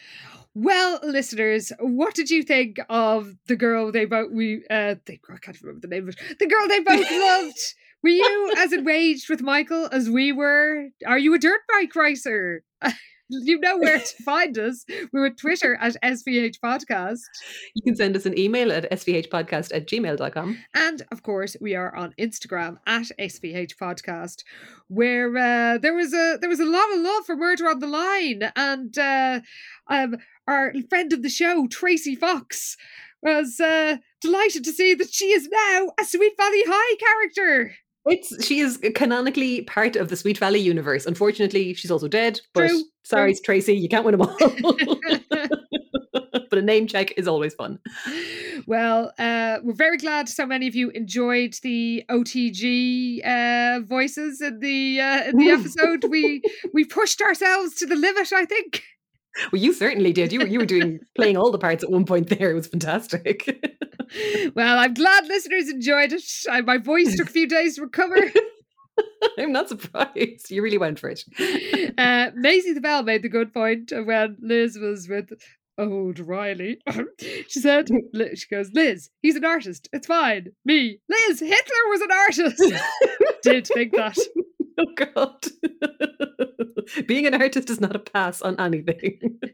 Well, 0.54 1.00
listeners, 1.02 1.72
what 1.80 2.14
did 2.14 2.30
you 2.30 2.42
think 2.44 2.78
of 2.88 3.34
the 3.48 3.56
girl 3.56 3.90
they 3.90 4.04
both 4.04 4.30
we 4.30 4.64
uh 4.70 4.94
they, 5.04 5.20
I 5.28 5.36
can't 5.38 5.60
remember 5.60 5.80
the 5.80 5.88
name 5.88 6.08
of 6.08 6.14
it. 6.16 6.38
The 6.38 6.46
girl 6.46 6.68
they 6.68 6.80
both 6.80 7.10
loved. 7.10 7.58
Were 8.02 8.10
you 8.10 8.52
as 8.58 8.72
enraged 8.72 9.30
with 9.30 9.40
Michael 9.42 9.88
as 9.90 10.08
we 10.10 10.30
were? 10.30 10.88
Are 11.06 11.18
you 11.18 11.34
a 11.34 11.38
dirt 11.38 11.62
bike 11.68 11.94
racer? 11.96 12.62
you 13.28 13.58
know 13.60 13.78
where 13.78 13.98
to 13.98 14.22
find 14.24 14.58
us. 14.58 14.84
We're 15.12 15.26
at 15.26 15.38
Twitter 15.38 15.76
at 15.80 15.96
SVH 16.02 16.56
Podcast. 16.64 17.20
you 17.74 17.82
can 17.82 17.96
send 17.96 18.16
us 18.16 18.26
an 18.26 18.38
email 18.38 18.72
at 18.72 18.90
svhpodcast 18.90 19.74
at 19.74 19.86
gmail.com 19.86 20.58
And 20.74 21.02
of 21.10 21.22
course, 21.22 21.56
we 21.60 21.74
are 21.74 21.94
on 21.94 22.14
Instagram 22.18 22.78
at 22.86 23.06
SVH 23.18 23.76
Podcast, 23.80 24.44
where 24.88 25.36
uh, 25.36 25.78
there 25.78 25.94
was 25.94 26.12
a 26.12 26.38
there 26.40 26.50
was 26.50 26.60
a 26.60 26.64
lot 26.64 26.92
of 26.92 27.00
love 27.00 27.24
for 27.26 27.36
Murder 27.36 27.68
on 27.68 27.78
the 27.78 27.86
Line, 27.86 28.50
and 28.56 28.96
uh, 28.98 29.40
um, 29.88 30.16
our 30.46 30.72
friend 30.88 31.12
of 31.12 31.22
the 31.22 31.28
show 31.28 31.66
Tracy 31.68 32.14
Fox 32.14 32.76
was 33.22 33.58
uh, 33.58 33.96
delighted 34.20 34.64
to 34.64 34.72
see 34.72 34.94
that 34.94 35.12
she 35.12 35.26
is 35.26 35.48
now 35.48 35.92
a 35.98 36.04
Sweet 36.04 36.34
Valley 36.36 36.62
High 36.66 36.96
character. 36.96 37.74
It's 38.06 38.44
she 38.44 38.60
is 38.60 38.78
canonically 38.94 39.62
part 39.62 39.96
of 39.96 40.08
the 40.08 40.16
Sweet 40.16 40.38
Valley 40.38 40.60
universe. 40.60 41.06
Unfortunately, 41.06 41.72
she's 41.74 41.90
also 41.90 42.08
dead. 42.08 42.40
But 42.52 42.68
True, 42.68 42.82
sorry, 43.02 43.32
true. 43.32 43.40
Tracy, 43.44 43.74
you 43.74 43.88
can't 43.88 44.04
win 44.04 44.18
them 44.18 44.28
all. 44.28 44.36
but 46.50 46.58
a 46.58 46.62
name 46.62 46.86
check 46.86 47.12
is 47.16 47.26
always 47.26 47.54
fun. 47.54 47.78
well, 48.66 49.12
uh, 49.18 49.58
we're 49.62 49.74
very 49.74 49.96
glad 49.96 50.28
so 50.28 50.46
many 50.46 50.68
of 50.68 50.74
you 50.74 50.90
enjoyed 50.90 51.54
the 51.62 52.04
OTG 52.10 53.26
uh, 53.26 53.80
voices 53.80 54.40
in 54.40 54.60
the 54.60 55.00
uh, 55.00 55.24
in 55.24 55.38
the 55.38 55.50
episode. 55.50 56.04
we 56.10 56.42
we 56.72 56.84
pushed 56.84 57.22
ourselves 57.22 57.74
to 57.76 57.86
the 57.86 57.96
limit, 57.96 58.32
I 58.32 58.44
think. 58.44 58.82
Well, 59.52 59.60
you 59.60 59.72
certainly 59.72 60.12
did. 60.12 60.32
You 60.32 60.40
were 60.40 60.46
you 60.46 60.58
were 60.58 60.66
doing 60.66 61.00
playing 61.16 61.36
all 61.36 61.50
the 61.50 61.58
parts 61.58 61.82
at 61.82 61.90
one 61.90 62.04
point 62.04 62.28
there. 62.28 62.50
It 62.50 62.54
was 62.54 62.68
fantastic. 62.68 63.46
well, 64.54 64.78
I'm 64.78 64.94
glad 64.94 65.26
listeners 65.26 65.68
enjoyed 65.68 66.12
it. 66.12 66.22
I, 66.50 66.60
my 66.60 66.78
voice 66.78 67.16
took 67.16 67.28
a 67.28 67.32
few 67.32 67.48
days 67.48 67.76
to 67.76 67.82
recover. 67.82 68.16
I'm 69.38 69.52
not 69.52 69.68
surprised. 69.68 70.50
You 70.50 70.62
really 70.62 70.78
went 70.78 70.98
for 70.98 71.10
it. 71.10 71.24
Uh, 71.96 72.30
Maisie 72.34 72.72
the 72.72 72.80
Bell 72.80 73.02
made 73.02 73.22
the 73.22 73.28
good 73.28 73.52
point 73.52 73.92
when 73.92 74.36
Liz 74.40 74.76
was 74.76 75.08
with 75.08 75.32
old 75.78 76.18
Riley. 76.18 76.80
she 77.48 77.60
said, 77.60 77.88
she 78.34 78.46
goes, 78.50 78.70
Liz, 78.72 79.10
he's 79.22 79.36
an 79.36 79.44
artist. 79.44 79.88
It's 79.92 80.06
fine. 80.06 80.48
Me, 80.64 80.98
Liz, 81.08 81.40
Hitler 81.40 81.88
was 81.88 82.00
an 82.00 82.10
artist. 82.12 82.62
Did 83.42 83.66
think 83.66 83.92
that. 83.92 84.18
Oh 84.76 85.06
God. 85.14 85.46
Being 87.06 87.26
an 87.26 87.34
artist 87.40 87.70
is 87.70 87.80
not 87.80 87.96
a 87.96 87.98
pass 87.98 88.42
on 88.42 88.58
anything. 88.60 89.40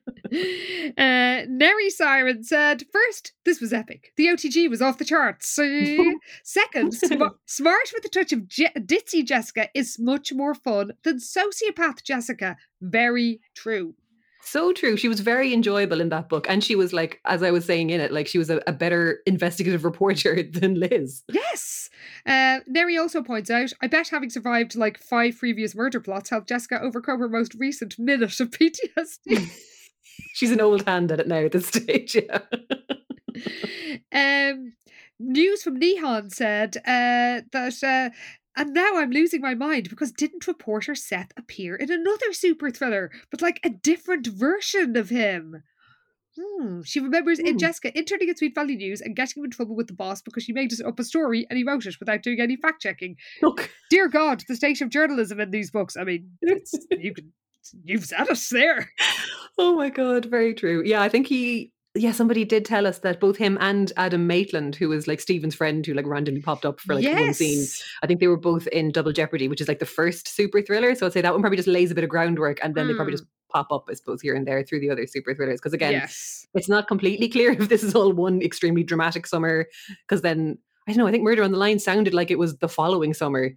Uh, 0.97 1.43
Neri 1.49 1.91
Siren 1.91 2.45
said, 2.45 2.85
first, 2.93 3.33
this 3.45 3.61
was 3.61 3.73
epic. 3.73 4.13
The 4.17 4.27
OTG 4.27 4.71
was 4.71 4.81
off 4.81 4.99
the 4.99 5.05
charts. 5.05 5.59
Uh, 5.59 5.97
Second, 6.45 6.95
sm- 6.95 7.23
smart 7.47 7.91
with 7.93 8.05
a 8.05 8.09
touch 8.09 8.33
of 8.33 8.47
Je- 8.47 8.73
ditzy 8.77 9.25
Jessica 9.25 9.69
is 9.75 9.99
much 9.99 10.33
more 10.33 10.55
fun 10.55 10.93
than 11.03 11.19
sociopath 11.19 12.05
Jessica. 12.05 12.57
Very 12.81 13.41
true. 13.55 13.95
So 14.43 14.73
true. 14.73 14.97
She 14.97 15.09
was 15.09 15.21
very 15.21 15.53
enjoyable 15.53 16.01
in 16.01 16.09
that 16.11 16.29
book. 16.29 16.47
And 16.49 16.63
she 16.63 16.75
was 16.75 16.93
like, 16.93 17.21
as 17.25 17.43
I 17.43 17.51
was 17.51 17.65
saying 17.65 17.91
in 17.91 18.01
it, 18.01 18.13
like 18.13 18.27
she 18.27 18.39
was 18.39 18.51
a, 18.51 18.61
a 18.67 18.73
better 18.73 19.21
investigative 19.27 19.85
reporter 19.85 20.43
than 20.43 20.75
Liz. 20.75 21.23
Yes. 21.33 21.80
Uh, 22.27 22.61
Neri 22.67 22.97
also 22.97 23.23
points 23.23 23.51
out, 23.51 23.73
I 23.81 23.87
bet 23.87 24.09
having 24.09 24.31
survived 24.31 24.77
like 24.77 24.99
five 24.99 25.39
previous 25.39 25.75
murder 25.75 26.01
plots 26.01 26.31
helped 26.31 26.49
Jessica 26.49 26.81
overcome 26.81 27.21
her 27.21 27.29
most 27.29 27.55
recent 27.55 27.99
minute 27.99 28.41
of 28.41 28.51
PTSD. 28.51 29.51
She's 30.35 30.51
an 30.51 30.61
old 30.61 30.87
hand 30.87 31.13
at 31.13 31.21
it 31.21 31.29
now 31.29 31.45
at 31.45 31.53
this 31.53 31.67
stage. 31.67 32.17
Yeah. 32.17 32.41
um, 34.53 34.75
news 35.19 35.63
from 35.63 35.81
Nihon 35.81 36.33
said 36.33 36.77
uh, 36.79 37.43
that, 37.53 37.83
uh, 37.83 38.11
and 38.57 38.75
now 38.75 38.97
I'm 38.97 39.11
losing 39.11 39.41
my 39.41 39.55
mind 39.55 39.89
because 39.89 40.13
didn't 40.13 40.47
reporter 40.47 40.95
Seth 40.95 41.33
appear 41.37 41.77
in 41.77 41.91
another 41.91 42.33
super 42.33 42.71
thriller, 42.71 43.11
but 43.31 43.43
like 43.43 43.61
a 43.65 43.71
different 43.71 44.27
version 44.27 44.97
of 44.97 45.09
him? 45.09 45.63
Hmm. 46.39 46.83
She 46.83 47.01
remembers 47.01 47.39
in 47.39 47.53
Hmm. 47.53 47.59
Jessica 47.59 47.97
interning 47.99 48.29
at 48.31 48.39
Sweet 48.39 48.55
Valley 48.55 48.77
News 48.77 49.01
and 49.01 49.17
getting 49.17 49.41
him 49.41 49.45
in 49.47 49.51
trouble 49.51 49.75
with 49.75 49.89
the 49.89 49.95
boss 49.95 50.23
because 50.23 50.45
she 50.45 50.53
made 50.53 50.73
up 50.83 50.99
a 50.99 51.05
story 51.05 51.47
and 51.51 51.57
he 51.57 51.65
wrote 51.65 51.87
it 51.87 51.99
without 51.99 52.23
doing 52.23 52.41
any 52.41 52.57
fact 52.57 52.83
checking. 52.83 53.17
Look, 53.43 53.71
Dear 53.91 54.09
God, 54.09 54.45
the 54.49 54.57
state 54.57 54.81
of 54.81 54.91
journalism 54.91 55.41
in 55.41 55.51
these 55.51 55.71
books. 55.71 55.97
I 55.97 56.05
mean, 56.05 56.31
it's, 56.43 56.73
you 56.91 57.15
can 57.15 57.33
you've 57.85 58.05
said 58.05 58.29
it 58.29 58.47
there. 58.51 58.91
Oh 59.59 59.75
my 59.77 59.91
god, 59.91 60.25
very 60.27 60.55
true. 60.55 60.83
Yeah, 60.85 61.03
I 61.03 61.09
think 61.09 61.27
he 61.27 61.73
yeah, 61.97 62.13
somebody 62.13 62.45
did 62.45 62.65
tell 62.65 62.87
us 62.87 63.01
that 63.01 63.19
both 63.19 63.37
him 63.37 63.59
and 63.61 63.93
Adam 63.97 64.29
Maitland, 64.29 64.77
who 64.77 64.89
was 64.89 65.09
like 65.09 65.21
Stephen's 65.21 65.57
friend 65.57 65.85
who 65.85 65.93
like 65.93 66.07
randomly 66.07 66.41
popped 66.41 66.65
up 66.65 66.79
for 66.79 66.95
like 66.95 67.05
one 67.05 67.35
scene, 67.35 67.67
I 68.05 68.07
think 68.07 68.21
they 68.21 68.29
were 68.29 68.37
both 68.37 68.69
in 68.69 68.93
Double 68.93 69.11
Jeopardy, 69.13 69.49
which 69.49 69.61
is 69.61 69.67
like 69.67 69.81
the 69.81 69.87
first 69.87 70.29
super 70.29 70.63
thriller. 70.63 70.95
So 70.95 71.07
I'd 71.07 71.13
say 71.13 71.21
that 71.21 71.33
one 71.33 71.41
probably 71.43 71.57
just 71.57 71.67
lays 71.69 71.91
a 71.91 71.95
bit 71.97 72.05
of 72.05 72.11
groundwork 72.11 72.61
and 72.63 72.77
then 72.77 72.87
they 72.87 72.95
probably 72.95 73.15
Mm. 73.15 73.17
just 73.19 73.29
pop 73.51 73.73
up, 73.73 73.87
I 73.91 73.95
suppose, 73.95 74.21
here 74.21 74.35
and 74.35 74.47
there 74.47 74.63
through 74.63 74.81
the 74.81 74.91
other 74.91 75.07
super 75.07 75.35
thrillers. 75.35 75.61
Because 75.61 75.73
again, 75.73 75.93
yes. 75.93 76.47
it's 76.55 76.69
not 76.69 76.89
completely 76.89 77.29
clear 77.29 77.51
if 77.59 77.69
this 77.69 77.83
is 77.83 77.95
all 77.95 78.13
one 78.13 78.43
extremely 78.43 78.83
dramatic 78.83 79.27
summer. 79.27 79.67
Because 80.07 80.23
then 80.23 80.59
I 80.89 80.93
don't 80.93 80.99
know, 80.99 81.07
I 81.07 81.13
think 81.13 81.25
Murder 81.25 81.43
on 81.43 81.53
the 81.53 81.59
Line 81.59 81.79
sounded 81.79 82.15
like 82.15 82.31
it 82.31 82.39
was 82.39 82.59
the 82.59 82.69
following 82.69 83.15
summer. 83.15 83.51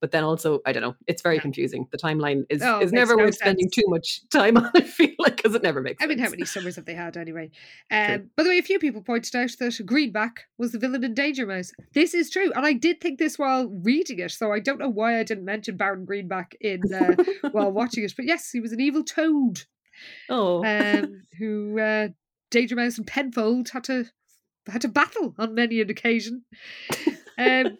But 0.00 0.12
then 0.12 0.24
also, 0.24 0.60
I 0.64 0.72
don't 0.72 0.82
know, 0.82 0.96
it's 1.06 1.20
very 1.20 1.36
Yeah. 1.36 1.42
confusing. 1.42 1.86
The 1.92 1.98
timeline 1.98 2.44
is, 2.48 2.62
Oh, 2.62 2.80
is 2.80 2.90
never 2.90 3.16
no 3.16 3.24
worth 3.24 3.34
spending 3.34 3.70
too 3.70 3.84
much 3.88 4.26
time 4.30 4.56
on, 4.56 4.70
I 4.74 4.80
feel 4.80 5.10
like, 5.18 5.36
because 5.36 5.54
it 5.54 5.62
never 5.62 5.82
makes 5.82 6.02
I 6.02 6.06
mean, 6.06 6.18
how 6.18 6.24
sense. 6.24 6.32
many 6.32 6.44
summers 6.46 6.76
have 6.76 6.86
they 6.86 6.94
had 6.94 7.16
anyway? 7.18 7.50
Um, 7.90 8.30
by 8.36 8.42
the 8.44 8.48
way, 8.48 8.58
a 8.58 8.62
few 8.62 8.78
people 8.78 9.02
pointed 9.02 9.36
out 9.36 9.50
that 9.58 9.78
Greenback 9.84 10.44
was 10.56 10.72
the 10.72 10.78
villain 10.78 11.04
in 11.04 11.12
Danger 11.12 11.46
Mouse. 11.46 11.70
This 11.92 12.14
is 12.14 12.30
true, 12.30 12.50
and 12.56 12.64
I 12.64 12.72
did 12.72 13.00
think 13.02 13.18
this 13.18 13.38
while 13.38 13.68
reading 13.68 14.20
it, 14.20 14.30
so 14.30 14.52
I 14.52 14.58
don't 14.60 14.78
know 14.78 14.88
why 14.88 15.18
I 15.20 15.22
didn't 15.22 15.44
mention 15.44 15.76
Baron 15.76 16.06
Greenback 16.06 16.56
in 16.62 16.80
uh, 16.94 17.16
while 17.52 17.70
watching 17.80 18.02
it. 18.04 18.14
But 18.16 18.24
yes, 18.24 18.50
he 18.50 18.60
was 18.60 18.72
an 18.72 18.80
evil 18.80 19.04
toad 19.04 19.64
Oh. 20.30 20.64
um, 20.64 21.22
who 21.38 21.78
uh, 21.78 22.08
Danger 22.50 22.74
Mouse 22.76 22.96
and 22.96 23.06
Penfold 23.06 23.68
had 23.68 23.84
to 23.84 24.06
had 24.66 24.80
to 24.82 24.88
battle 24.88 25.34
on 25.38 25.54
many 25.54 25.80
an 25.80 25.90
occasion. 25.90 26.44
Um, 27.40 27.78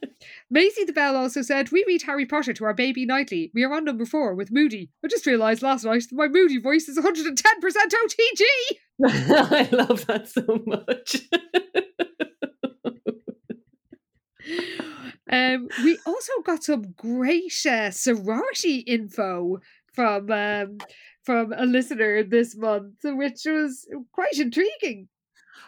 Maisie 0.51 0.85
the 0.85 0.93
Bell 0.93 1.17
also 1.17 1.43
said, 1.43 1.71
We 1.71 1.85
read 1.87 2.03
Harry 2.03 2.25
Potter 2.25 2.55
to 2.55 2.65
our 2.65 2.75
baby 2.75 3.05
nightly. 3.05 3.51
We 3.55 3.65
are 3.65 3.75
on 3.75 3.85
number 3.85 4.07
four 4.07 4.35
with 4.35 4.51
Moody. 4.51 4.91
I 5.05 5.09
just 5.09 5.27
realised 5.27 5.63
last 5.63 5.85
night 5.85 6.05
that 6.09 6.17
my 6.17 6.29
Moody 6.29 6.59
voice 6.59 6.89
is 6.89 6.99
110% 6.99 7.05
OTG. 7.05 8.43
I 9.07 9.69
love 9.73 10.07
that 10.07 10.29
so 10.29 10.63
much. 10.67 11.23
Um, 15.33 15.69
we 15.85 15.97
also 16.07 16.33
got 16.45 16.65
some 16.65 16.93
great 16.97 17.65
uh, 17.65 17.93
sorority 17.93 18.79
info 18.79 19.59
from 19.93 20.29
um, 20.29 20.79
from 21.23 21.53
a 21.53 21.67
listener 21.67 22.25
this 22.25 22.57
month, 22.57 22.97
which 23.05 23.43
was 23.47 23.87
quite 24.13 24.39
intriguing. 24.39 25.07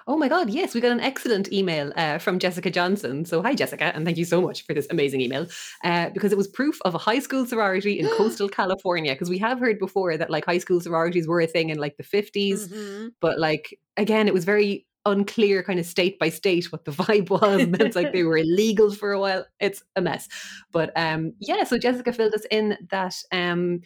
Oh 0.06 0.16
my 0.16 0.28
God, 0.28 0.50
yes, 0.50 0.74
we 0.74 0.80
got 0.80 0.92
an 0.92 1.00
excellent 1.00 1.52
email 1.52 1.92
uh, 1.96 2.18
from 2.18 2.38
Jessica 2.38 2.70
Johnson. 2.70 3.24
So, 3.24 3.42
hi, 3.42 3.54
Jessica, 3.54 3.84
and 3.94 4.04
thank 4.04 4.16
you 4.16 4.24
so 4.24 4.40
much 4.40 4.64
for 4.66 4.74
this 4.74 4.86
amazing 4.90 5.20
email 5.20 5.46
uh, 5.84 6.10
because 6.10 6.32
it 6.32 6.38
was 6.38 6.48
proof 6.48 6.80
of 6.84 6.94
a 6.94 6.98
high 6.98 7.20
school 7.20 7.46
sorority 7.46 7.98
in 8.00 8.08
coastal 8.16 8.48
California. 8.48 9.12
Because 9.12 9.30
we 9.30 9.38
have 9.38 9.58
heard 9.60 9.78
before 9.78 10.16
that 10.16 10.30
like 10.30 10.44
high 10.44 10.58
school 10.58 10.80
sororities 10.80 11.28
were 11.28 11.40
a 11.40 11.46
thing 11.46 11.70
in 11.70 11.78
like 11.78 11.96
the 11.96 12.02
50s, 12.04 12.68
Mhm. 12.68 13.10
but 13.20 13.38
like 13.38 13.78
again, 13.96 14.26
it 14.28 14.34
was 14.34 14.44
very 14.44 14.86
unclear 15.04 15.64
kind 15.64 15.80
of 15.80 15.86
state 15.86 16.16
by 16.18 16.28
state 16.28 16.70
what 16.70 16.84
the 16.84 16.92
vibe 17.02 17.28
was 17.28 17.60
and 17.60 17.80
it's 17.80 17.96
like 17.96 18.12
they 18.12 18.22
were 18.22 18.36
illegal 18.46 18.92
for 18.92 19.10
a 19.10 19.18
while 19.18 19.44
it's 19.58 19.82
a 19.96 20.00
mess 20.00 20.28
but 20.70 20.92
um 20.94 21.32
yeah 21.40 21.64
so 21.64 21.76
jessica 21.76 22.12
filled 22.12 22.32
us 22.32 22.46
in 22.52 22.78
that 22.88 23.16
um 23.32 23.80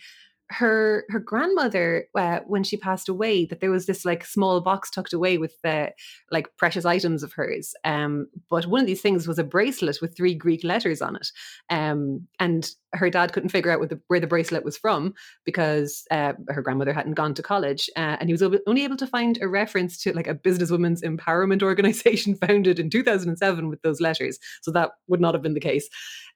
her 0.50 1.04
her 1.08 1.18
grandmother 1.18 2.06
uh, 2.14 2.40
when 2.46 2.62
she 2.62 2.76
passed 2.76 3.08
away 3.08 3.44
that 3.46 3.60
there 3.60 3.70
was 3.70 3.86
this 3.86 4.04
like 4.04 4.24
small 4.24 4.60
box 4.60 4.90
tucked 4.90 5.12
away 5.12 5.38
with 5.38 5.54
the 5.62 5.90
like 6.30 6.48
precious 6.56 6.84
items 6.84 7.22
of 7.22 7.32
hers 7.32 7.74
um 7.84 8.28
but 8.48 8.66
one 8.66 8.80
of 8.80 8.86
these 8.86 9.00
things 9.00 9.26
was 9.26 9.38
a 9.38 9.44
bracelet 9.44 9.98
with 10.00 10.16
three 10.16 10.34
greek 10.34 10.62
letters 10.62 11.02
on 11.02 11.16
it 11.16 11.28
um 11.70 12.26
and 12.38 12.70
her 12.92 13.10
dad 13.10 13.32
couldn't 13.32 13.50
figure 13.50 13.70
out 13.70 13.80
what 13.80 13.90
the, 13.90 14.00
where 14.08 14.20
the 14.20 14.26
bracelet 14.26 14.64
was 14.64 14.76
from 14.76 15.14
because 15.44 16.04
uh, 16.10 16.32
her 16.48 16.62
grandmother 16.62 16.92
hadn't 16.92 17.14
gone 17.14 17.34
to 17.34 17.42
college 17.42 17.90
uh, 17.96 18.16
and 18.20 18.28
he 18.28 18.32
was 18.32 18.42
only 18.66 18.84
able 18.84 18.96
to 18.96 19.06
find 19.06 19.38
a 19.40 19.48
reference 19.48 19.98
to 20.02 20.12
like 20.12 20.26
a 20.26 20.34
businesswoman's 20.34 21.02
empowerment 21.02 21.62
organization 21.62 22.34
founded 22.46 22.78
in 22.78 22.90
2007 22.90 23.68
with 23.68 23.82
those 23.82 24.00
letters 24.00 24.38
so 24.62 24.70
that 24.70 24.92
would 25.08 25.20
not 25.20 25.34
have 25.34 25.42
been 25.42 25.54
the 25.54 25.60
case 25.60 25.88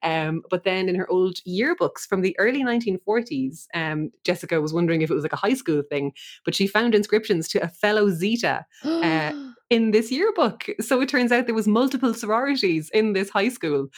um, 0.02 0.42
but 0.50 0.64
then 0.64 0.88
in 0.88 0.94
her 0.94 1.10
old 1.10 1.38
yearbooks 1.46 2.00
from 2.08 2.22
the 2.22 2.36
early 2.38 2.62
1940s 2.62 3.66
um, 3.74 4.10
jessica 4.24 4.60
was 4.60 4.72
wondering 4.72 5.02
if 5.02 5.10
it 5.10 5.14
was 5.14 5.22
like 5.22 5.32
a 5.32 5.36
high 5.36 5.54
school 5.54 5.82
thing 5.88 6.12
but 6.44 6.54
she 6.54 6.66
found 6.66 6.94
inscriptions 6.94 7.48
to 7.48 7.62
a 7.62 7.68
fellow 7.68 8.10
zeta 8.10 8.64
uh, 8.84 9.32
in 9.70 9.92
this 9.92 10.10
yearbook. 10.10 10.66
So 10.80 11.00
it 11.00 11.08
turns 11.08 11.32
out 11.32 11.46
there 11.46 11.54
was 11.54 11.68
multiple 11.68 12.12
sororities 12.12 12.90
in 12.92 13.12
this 13.14 13.30
high 13.30 13.48
school. 13.48 13.88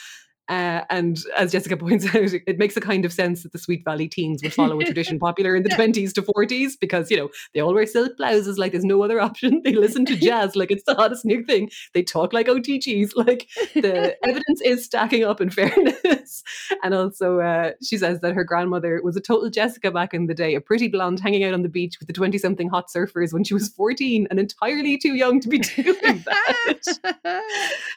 Uh, 0.49 0.83
and 0.89 1.19
as 1.37 1.51
Jessica 1.51 1.77
points 1.83 2.05
out, 2.07 2.15
it, 2.15 2.57
makes 2.57 2.75
a 2.75 2.81
kind 2.81 3.05
of 3.05 3.13
sense 3.13 3.43
that 3.43 3.51
the 3.51 3.57
Sweet 3.57 3.83
Valley 3.85 4.07
teens 4.07 4.43
would 4.43 4.53
follow 4.53 4.79
a 4.79 4.83
tradition 4.83 5.17
popular 5.27 5.55
in 5.55 5.63
the 5.63 5.69
20s 5.69 6.13
to 6.13 6.21
40s 6.21 6.73
because, 6.79 7.09
you 7.09 7.17
know, 7.17 7.29
they 7.53 7.61
all 7.61 7.73
wear 7.73 7.85
silk 7.85 8.17
blouses 8.17 8.57
like 8.57 8.71
there's 8.71 8.83
no 8.83 9.03
other 9.03 9.19
option. 9.19 9.61
They 9.73 9.73
listen 9.75 10.05
to 10.07 10.17
jazz 10.17 10.57
like 10.57 10.71
it's 10.71 10.83
the 10.83 10.93
hottest 10.93 11.23
new 11.23 11.43
thing. 11.43 11.69
They 11.93 12.03
talk 12.03 12.33
like 12.33 12.47
OTGs. 12.47 13.11
Like 13.15 13.47
the 13.73 14.17
evidence 14.25 14.61
is 14.61 14.83
stacking 14.83 15.23
up 15.23 15.39
in 15.39 15.49
fairness. 15.49 16.43
And 16.83 16.93
also, 16.93 17.39
uh, 17.39 17.71
she 17.81 17.97
says 17.97 18.19
that 18.19 18.33
her 18.33 18.43
grandmother 18.43 18.99
was 19.03 19.15
a 19.15 19.21
total 19.21 19.49
Jessica 19.49 19.91
back 19.91 20.13
in 20.13 20.27
the 20.27 20.33
day, 20.33 20.55
a 20.55 20.61
pretty 20.61 20.89
blonde 20.89 21.21
hanging 21.21 21.45
out 21.45 21.53
on 21.53 21.61
the 21.61 21.69
beach 21.69 21.97
with 21.99 22.07
the 22.07 22.13
20 22.13 22.37
something 22.37 22.67
hot 22.67 22.87
surfers 22.93 23.31
when 23.31 23.45
she 23.45 23.53
was 23.53 23.69
14 23.69 24.27
and 24.29 24.39
entirely 24.39 24.97
too 24.97 25.15
young 25.15 25.39
to 25.39 25.47
be 25.47 25.59
doing 25.59 26.23
that. 26.25 27.43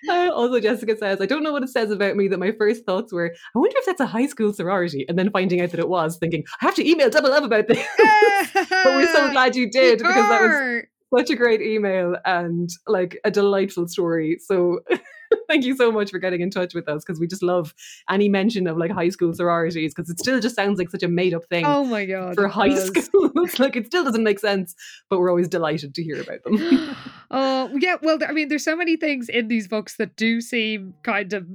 Uh, 0.09 0.31
also, 0.33 0.61
Jessica 0.61 0.97
says, 0.97 1.21
I 1.21 1.27
don't 1.27 1.43
know 1.43 1.53
what 1.53 1.63
it 1.63 1.71
says 1.71 1.91
about 1.91 2.17
me 2.17 2.29
that 2.29 2.39
my 2.39 2.46
first 2.53 2.85
thoughts 2.85 3.13
were, 3.13 3.35
I 3.55 3.59
wonder 3.59 3.77
if 3.79 3.87
that's 3.87 4.01
a 4.01 4.07
high 4.07 4.27
school 4.27 4.53
sorority. 4.53 5.05
And 5.09 5.19
then 5.19 5.31
finding 5.31 5.61
out 5.61 5.71
that 5.71 5.81
it 5.81 5.89
was, 5.89 6.17
thinking, 6.19 6.45
I 6.61 6.67
have 6.67 6.75
to 6.77 6.89
email 6.89 7.11
Double 7.11 7.31
Love 7.31 7.45
about 7.45 7.69
this. 7.69 7.87
but 8.55 8.85
we're 8.87 9.13
so 9.13 9.31
glad 9.33 9.57
you 9.57 9.71
did 9.71 9.99
because 9.99 10.15
that 10.15 10.41
was 10.43 10.85
such 11.15 11.31
a 11.31 11.37
great 11.37 11.63
email 11.63 12.17
and 12.25 12.69
like 12.87 13.19
a 13.25 13.31
delightful 13.31 13.87
story. 13.89 14.39
So 14.43 14.81
thank 15.49 15.65
you 15.65 15.77
so 15.77 15.91
much 15.93 16.11
for 16.11 16.19
getting 16.19 16.41
in 16.41 16.51
touch 16.51 16.75
with 16.75 16.89
us 16.89 17.05
because 17.05 17.21
we 17.21 17.27
just 17.27 17.43
love 17.43 17.75
any 18.11 18.29
mention 18.29 18.67
of 18.67 18.77
like 18.77 18.91
high 18.91 19.09
school 19.09 19.33
sororities 19.33 19.95
because 19.95 20.11
it 20.11 20.19
still 20.19 20.41
just 20.41 20.57
sounds 20.57 20.79
like 20.79 20.91
such 20.91 21.03
a 21.03 21.09
made 21.09 21.35
up 21.35 21.45
thing 21.47 21.65
Oh 21.65 21.85
my 21.85 22.05
god! 22.07 22.35
for 22.35 22.49
high 22.49 22.69
does. 22.69 23.05
schools. 23.05 23.59
like 23.59 23.77
it 23.77 23.87
still 23.87 24.05
doesn't 24.05 24.25
make 24.25 24.39
sense, 24.39 24.75
but 25.09 25.19
we're 25.19 25.31
always 25.31 25.49
delighted 25.49 25.95
to 25.95 26.03
hear 26.03 26.21
about 26.21 26.43
them. 26.45 26.97
Oh 27.31 27.71
yeah, 27.81 27.97
well, 28.03 28.19
I 28.27 28.33
mean, 28.33 28.49
there's 28.49 28.65
so 28.65 28.77
many 28.77 28.97
things 28.97 29.29
in 29.29 29.49
these 29.49 29.69
books 29.69 29.97
that 29.97 30.17
do 30.17 30.41
seem 30.41 30.95
kind 31.03 31.33
of 31.33 31.47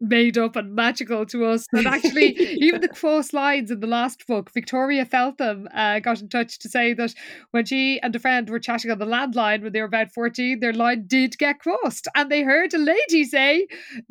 made 0.00 0.38
up 0.38 0.56
and 0.56 0.74
magical 0.74 1.26
to 1.26 1.46
us. 1.46 1.66
And 1.72 1.86
actually, 1.86 2.28
even 2.60 2.80
the 2.80 2.88
cross 2.88 3.32
lines 3.32 3.70
in 3.70 3.80
the 3.80 3.86
last 3.86 4.26
book, 4.26 4.50
Victoria 4.52 5.04
Feltham 5.04 5.68
uh, 5.74 5.98
got 6.00 6.20
in 6.20 6.28
touch 6.28 6.58
to 6.60 6.68
say 6.68 6.94
that 6.94 7.14
when 7.50 7.64
she 7.64 8.00
and 8.00 8.14
a 8.14 8.18
friend 8.18 8.48
were 8.48 8.60
chatting 8.60 8.90
on 8.90 8.98
the 8.98 9.06
landline 9.06 9.62
when 9.62 9.72
they 9.72 9.80
were 9.80 9.86
about 9.86 10.12
14, 10.12 10.60
their 10.60 10.72
line 10.72 11.04
did 11.06 11.36
get 11.38 11.58
crossed, 11.58 12.08
and 12.14 12.30
they 12.30 12.42
heard 12.42 12.74
a 12.74 12.78
lady 12.78 13.24
say, 13.24 13.66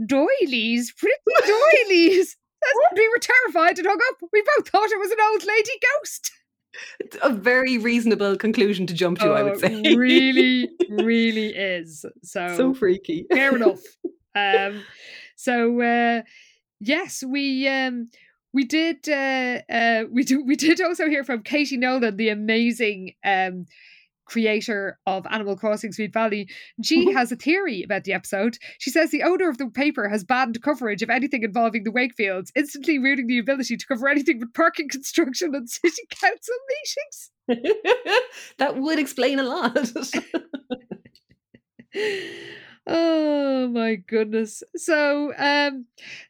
"Doilies, 0.05 0.91
pretty 0.97 1.47
doilies." 1.47 2.35
We 2.95 3.09
were 3.09 3.19
terrified 3.19 3.77
and 3.77 3.85
hung 3.85 3.99
up. 4.09 4.29
We 4.31 4.41
both 4.55 4.69
thought 4.69 4.89
it 4.89 4.97
was 4.97 5.11
an 5.11 5.17
old 5.31 5.43
lady 5.43 5.71
ghost. 5.99 6.31
It's 6.99 7.17
a 7.21 7.29
very 7.31 7.77
reasonable 7.77 8.35
conclusion 8.37 8.87
to 8.87 8.93
jump 8.93 9.19
to, 9.19 9.25
I 9.33 9.41
Oh, 9.41 9.45
would 9.45 9.59
say. 9.59 9.95
really, 9.95 10.69
really 10.89 11.49
is. 11.55 12.05
So, 12.23 12.47
so 12.57 12.73
freaky. 12.73 13.25
fair 13.31 13.55
enough. 13.55 13.81
Um, 14.35 14.83
so 15.35 15.79
uh, 15.79 16.23
yes, 16.79 17.23
we 17.23 17.67
um, 17.67 18.09
we 18.51 18.63
did 18.63 19.07
uh, 19.07 19.61
uh, 19.71 20.05
we 20.11 20.23
do 20.23 20.43
we 20.43 20.55
did 20.55 20.81
also 20.81 21.07
hear 21.07 21.23
from 21.23 21.43
Katie 21.43 21.77
Nolan, 21.77 22.17
the 22.17 22.29
amazing 22.29 23.13
um, 23.23 23.67
creator 24.25 24.97
of 25.05 25.25
Animal 25.29 25.55
Crossing 25.55 25.91
Sweet 25.91 26.13
Valley. 26.13 26.49
She 26.83 27.07
Mhm. 27.07 27.13
has 27.13 27.31
a 27.31 27.35
theory 27.35 27.83
about 27.83 28.03
the 28.03 28.13
episode. 28.13 28.57
She 28.79 28.89
says 28.89 29.11
the 29.11 29.23
owner 29.23 29.49
of 29.49 29.57
the 29.57 29.69
paper 29.69 30.09
has 30.09 30.23
banned 30.23 30.61
coverage 30.61 31.01
of 31.01 31.09
anything 31.09 31.43
involving 31.43 31.83
the 31.83 31.91
Wakefields, 31.91 32.51
instantly 32.55 32.99
ruining 32.99 33.27
the 33.27 33.39
ability 33.39 33.77
to 33.77 33.85
cover 33.85 34.07
anything 34.07 34.39
but 34.39 34.53
parking 34.53 34.89
construction 34.89 35.53
and 35.55 35.69
city 35.69 36.03
council 36.09 36.55
meetings. 36.69 37.31
that 38.57 38.77
would 38.77 38.99
explain 38.99 39.39
a 39.39 39.43
lot. 39.43 39.77
oh 42.87 43.67
my 43.69 43.95
goodness 43.95 44.61
so 44.75 45.31
um 45.37 45.85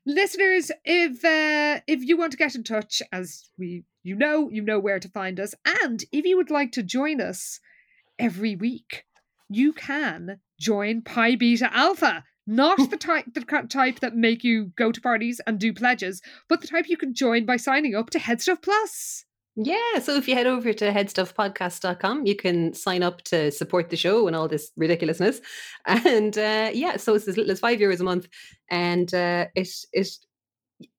listeners 0.05 0.69
if 0.85 1.23
uh 1.25 1.81
if 1.87 2.03
you 2.03 2.15
want 2.17 2.31
to 2.31 2.37
get 2.37 2.53
in 2.53 2.63
touch 2.63 3.01
as 3.11 3.49
we 3.57 3.83
you 4.03 4.15
know 4.15 4.49
you 4.51 4.61
know 4.61 4.77
where 4.77 4.99
to 4.99 5.09
find 5.09 5.39
us 5.39 5.55
and 5.81 6.03
if 6.11 6.25
you 6.25 6.37
would 6.37 6.51
like 6.51 6.71
to 6.71 6.83
join 6.83 7.19
us 7.19 7.59
every 8.19 8.55
week. 8.55 9.03
You 9.49 9.73
can 9.73 10.39
join 10.59 11.01
pi 11.01 11.35
beta 11.35 11.69
alpha. 11.73 12.23
Not 12.45 12.89
the 12.89 12.97
type 12.97 13.25
the 13.33 13.41
type 13.69 14.01
that 14.01 14.15
make 14.15 14.43
you 14.43 14.73
go 14.75 14.91
to 14.91 14.99
parties 14.99 15.39
and 15.47 15.57
do 15.57 15.73
pledges 15.73 16.21
but 16.49 16.59
the 16.59 16.67
type 16.67 16.89
you 16.89 16.97
can 16.97 17.13
join 17.13 17.45
by 17.45 17.55
signing 17.55 17.95
up 17.95 18.09
to 18.09 18.19
headstuff 18.19 18.61
plus. 18.61 19.23
Yeah, 19.55 19.99
so 20.01 20.15
if 20.15 20.27
you 20.27 20.33
head 20.33 20.47
over 20.47 20.73
to 20.73 20.91
headstuffpodcast.com, 20.91 22.25
you 22.25 22.35
can 22.35 22.73
sign 22.73 23.03
up 23.03 23.21
to 23.25 23.51
support 23.51 23.91
the 23.91 23.95
show 23.95 24.25
and 24.25 24.35
all 24.35 24.47
this 24.47 24.71
ridiculousness. 24.77 25.41
And 25.85 26.37
uh, 26.37 26.71
yeah, 26.73 26.97
so 26.97 27.13
it's 27.13 27.27
as 27.27 27.37
little 27.37 27.51
as 27.51 27.59
five 27.59 27.79
euros 27.79 27.99
a 27.99 28.03
month, 28.03 28.27
and 28.71 29.13
uh, 29.13 29.47
it 29.53 29.69
it 29.91 30.07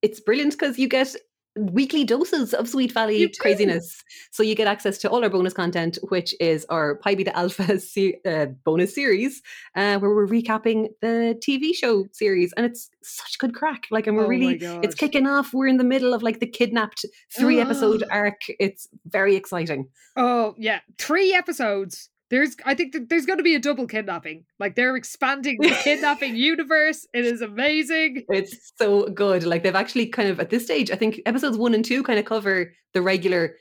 it's 0.02 0.20
brilliant 0.20 0.52
because 0.52 0.78
you 0.78 0.88
get 0.88 1.16
weekly 1.56 2.04
doses 2.04 2.52
of 2.52 2.68
Sweet 2.68 2.92
Valley 2.92 3.28
craziness. 3.40 4.02
So 4.32 4.42
you 4.42 4.54
get 4.54 4.66
access 4.66 4.98
to 4.98 5.10
all 5.10 5.22
our 5.22 5.30
bonus 5.30 5.52
content, 5.52 5.98
which 6.08 6.34
is 6.40 6.64
our 6.68 6.96
Pi 6.96 7.14
Beta 7.14 7.36
Alpha 7.36 7.78
se- 7.92 8.18
uh, 8.26 8.46
bonus 8.64 8.94
series, 8.94 9.40
uh, 9.76 9.98
where 9.98 10.10
we're 10.14 10.26
recapping 10.26 10.88
the 11.00 11.40
TV 11.46 11.74
show 11.74 12.06
series, 12.12 12.52
and 12.56 12.66
it's 12.66 12.90
such 13.02 13.38
good 13.38 13.54
crack. 13.54 13.84
Like, 13.90 14.06
and 14.06 14.16
we're 14.16 14.24
Oh 14.24 14.28
really, 14.28 14.58
it's 14.82 14.94
kicking 14.94 15.26
off. 15.26 15.52
We're 15.52 15.68
in 15.68 15.76
the 15.76 15.84
middle 15.84 16.12
of 16.14 16.22
like 16.22 16.40
the 16.40 16.46
kidnapped 16.46 17.04
three 17.36 17.60
episode 17.60 18.02
arc. 18.10 18.40
It's 18.58 18.88
very 19.06 19.36
exciting. 19.36 19.88
Oh 20.16 20.54
yeah, 20.58 20.80
three 20.98 21.34
episodes. 21.34 22.10
There's, 22.34 22.56
I 22.64 22.74
think 22.74 22.94
that 22.94 23.08
there's 23.08 23.26
going 23.26 23.38
to 23.38 23.44
be 23.44 23.54
a 23.54 23.60
double 23.60 23.86
kidnapping. 23.86 24.44
Like 24.58 24.74
they're 24.74 24.96
expanding 24.96 25.56
the 25.60 25.68
kidnapping 25.84 26.34
universe. 26.52 27.06
It 27.14 27.24
is 27.24 27.40
amazing. 27.40 28.24
It's 28.28 28.72
so 28.76 29.08
good. 29.08 29.44
Like 29.44 29.62
they've 29.62 29.72
actually 29.72 30.06
kind 30.06 30.28
of 30.28 30.40
at 30.40 30.50
this 30.50 30.64
stage, 30.64 30.90
I 30.90 30.96
think 30.96 31.20
episodes 31.26 31.56
one 31.56 31.74
and 31.74 31.84
two 31.84 32.02
kind 32.02 32.18
of 32.18 32.24
cover 32.24 32.72
the 32.92 33.02
regular 33.02 33.54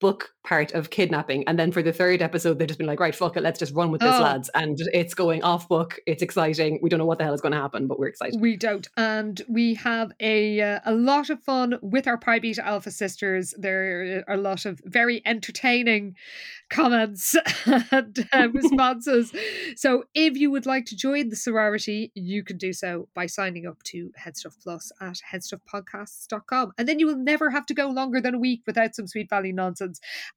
book 0.00 0.30
part 0.44 0.72
of 0.72 0.90
kidnapping. 0.90 1.42
And 1.48 1.58
then 1.58 1.72
for 1.72 1.82
the 1.82 1.92
third 1.92 2.22
episode, 2.22 2.58
they've 2.58 2.68
just 2.68 2.78
been 2.78 2.86
like, 2.86 3.00
right, 3.00 3.14
fuck 3.14 3.36
it, 3.36 3.42
let's 3.42 3.58
just 3.58 3.74
run 3.74 3.90
with 3.90 4.00
this, 4.00 4.14
Oh. 4.14 4.22
lads. 4.22 4.48
And 4.54 4.78
it's 4.92 5.14
going 5.14 5.42
off 5.42 5.68
book. 5.68 5.98
It's 6.06 6.22
exciting. 6.22 6.78
We 6.82 6.88
don't 6.90 6.98
know 6.98 7.06
what 7.06 7.18
the 7.18 7.24
hell 7.24 7.34
is 7.34 7.40
going 7.40 7.52
to 7.52 7.58
happen, 7.60 7.86
but 7.86 7.98
we're 7.98 8.08
excited. 8.08 8.40
We 8.40 8.56
don't, 8.56 8.86
and 8.96 9.40
we 9.48 9.74
have 9.74 10.12
a 10.20 10.60
uh, 10.60 10.80
a 10.84 10.92
lot 10.92 11.30
of 11.30 11.42
fun 11.42 11.78
with 11.82 12.06
our 12.06 12.18
Pi 12.18 12.38
Beta 12.38 12.64
Alpha 12.64 12.90
sisters. 12.90 13.54
There 13.58 14.22
are 14.28 14.34
a 14.34 14.36
lot 14.38 14.66
of 14.66 14.80
very 14.84 15.22
entertaining 15.24 16.14
comments 16.68 17.34
and 17.90 18.28
uh, 18.32 18.48
responses. 18.52 19.32
So, 19.76 20.04
if 20.14 20.36
you 20.36 20.50
would 20.50 20.66
like 20.66 20.84
to 20.86 20.96
join 20.96 21.30
the 21.30 21.36
sorority, 21.36 22.12
you 22.14 22.44
can 22.44 22.58
do 22.58 22.72
so 22.72 23.08
by 23.14 23.26
signing 23.26 23.66
up 23.66 23.82
to 23.84 24.12
Headstuff 24.22 24.56
Plus 24.62 24.92
at 25.00 25.20
headstuffpodcasts.com, 25.32 26.72
and 26.78 26.88
then 26.88 26.98
you 26.98 27.06
will 27.06 27.16
never 27.16 27.50
have 27.50 27.66
to 27.66 27.74
go 27.74 27.88
longer 27.88 28.20
than 28.20 28.34
a 28.34 28.38
week 28.38 28.62
without 28.66 28.94
some 28.94 29.06
Sweet 29.06 29.30
Valley 29.30 29.52
nonsense. 29.52 29.85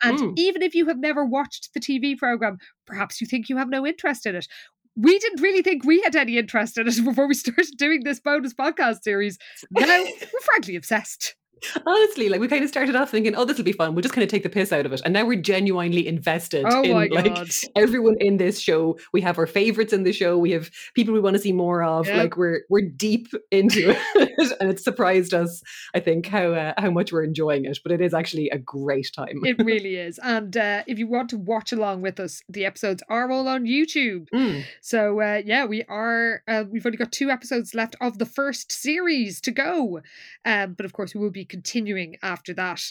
And 0.03 0.19
Mm. 0.19 0.33
even 0.37 0.61
if 0.61 0.73
you 0.75 0.85
have 0.87 0.99
never 0.99 1.25
watched 1.25 1.69
the 1.73 1.79
TV 1.79 2.17
program, 2.17 2.57
perhaps 2.85 3.21
you 3.21 3.27
think 3.27 3.49
you 3.49 3.57
have 3.57 3.69
no 3.69 3.85
interest 3.85 4.25
in 4.25 4.35
it. 4.35 4.47
We 4.95 5.17
didn't 5.19 5.41
really 5.41 5.61
think 5.61 5.85
we 5.85 6.01
had 6.01 6.15
any 6.15 6.37
interest 6.37 6.77
in 6.77 6.87
it 6.87 6.95
before 7.05 7.27
we 7.27 7.33
started 7.33 7.67
doing 7.77 8.03
this 8.03 8.19
bonus 8.19 8.53
podcast 8.53 9.03
series. 9.03 9.37
Now 9.71 9.85
we're 10.03 10.39
frankly 10.41 10.75
obsessed. 10.75 11.35
Honestly, 11.85 12.29
like 12.29 12.39
we 12.39 12.47
kind 12.47 12.63
of 12.63 12.69
started 12.69 12.95
off 12.95 13.09
thinking, 13.09 13.35
oh, 13.35 13.45
this 13.45 13.57
will 13.57 13.65
be 13.65 13.71
fun. 13.71 13.95
We'll 13.95 14.01
just 14.01 14.13
kind 14.13 14.23
of 14.23 14.29
take 14.29 14.43
the 14.43 14.49
piss 14.49 14.71
out 14.71 14.85
of 14.85 14.93
it. 14.93 15.01
And 15.03 15.13
now 15.13 15.25
we're 15.25 15.41
genuinely 15.41 16.07
invested 16.07 16.65
Oh 16.67 16.83
in 16.83 16.91
like 16.91 17.11
God. 17.11 17.49
everyone 17.75 18.17
in 18.19 18.37
this 18.37 18.59
show. 18.59 18.97
We 19.13 19.21
have 19.21 19.37
our 19.37 19.47
favorites 19.47 19.93
in 19.93 20.03
the 20.03 20.13
show. 20.13 20.37
We 20.37 20.51
have 20.51 20.69
people 20.93 21.13
we 21.13 21.19
want 21.19 21.35
to 21.35 21.41
see 21.41 21.51
more 21.51 21.83
of. 21.83 22.07
Yeah. 22.07 22.17
Like 22.17 22.37
we're 22.37 22.61
we're 22.69 22.87
deep 22.87 23.27
into 23.51 23.95
it. 24.15 24.31
and 24.59 24.69
it's 24.69 24.83
surprised 24.83 25.33
us, 25.33 25.61
I 25.93 25.99
think, 25.99 26.27
how 26.27 26.53
uh, 26.53 26.73
how 26.77 26.91
much 26.91 27.11
we're 27.11 27.23
enjoying 27.23 27.65
it. 27.65 27.79
But 27.83 27.91
it 27.91 28.01
is 28.01 28.13
actually 28.13 28.49
a 28.49 28.57
great 28.57 29.11
time. 29.15 29.41
It 29.43 29.57
really 29.63 29.95
is. 29.95 30.19
And 30.23 30.55
uh, 30.55 30.83
if 30.87 30.97
you 30.99 31.07
want 31.07 31.29
to 31.31 31.37
watch 31.37 31.71
along 31.71 32.01
with 32.01 32.19
us, 32.19 32.41
the 32.47 32.65
episodes 32.65 33.03
are 33.09 33.29
all 33.29 33.47
on 33.47 33.65
YouTube. 33.65 34.27
Mm. 34.33 34.63
So 34.81 35.21
uh, 35.21 35.41
yeah, 35.45 35.65
we 35.65 35.83
are. 35.83 36.43
Uh, 36.47 36.63
we've 36.69 36.85
only 36.85 36.97
got 36.97 37.11
two 37.11 37.29
episodes 37.29 37.73
left 37.73 37.95
of 38.01 38.17
the 38.17 38.25
first 38.25 38.71
series 38.71 39.41
to 39.41 39.51
go, 39.51 40.01
um, 40.45 40.73
but 40.73 40.85
of 40.85 40.93
course 40.93 41.13
we 41.13 41.19
will 41.19 41.31
be 41.31 41.45
continuing 41.49 42.15
after 42.21 42.53
that, 42.53 42.81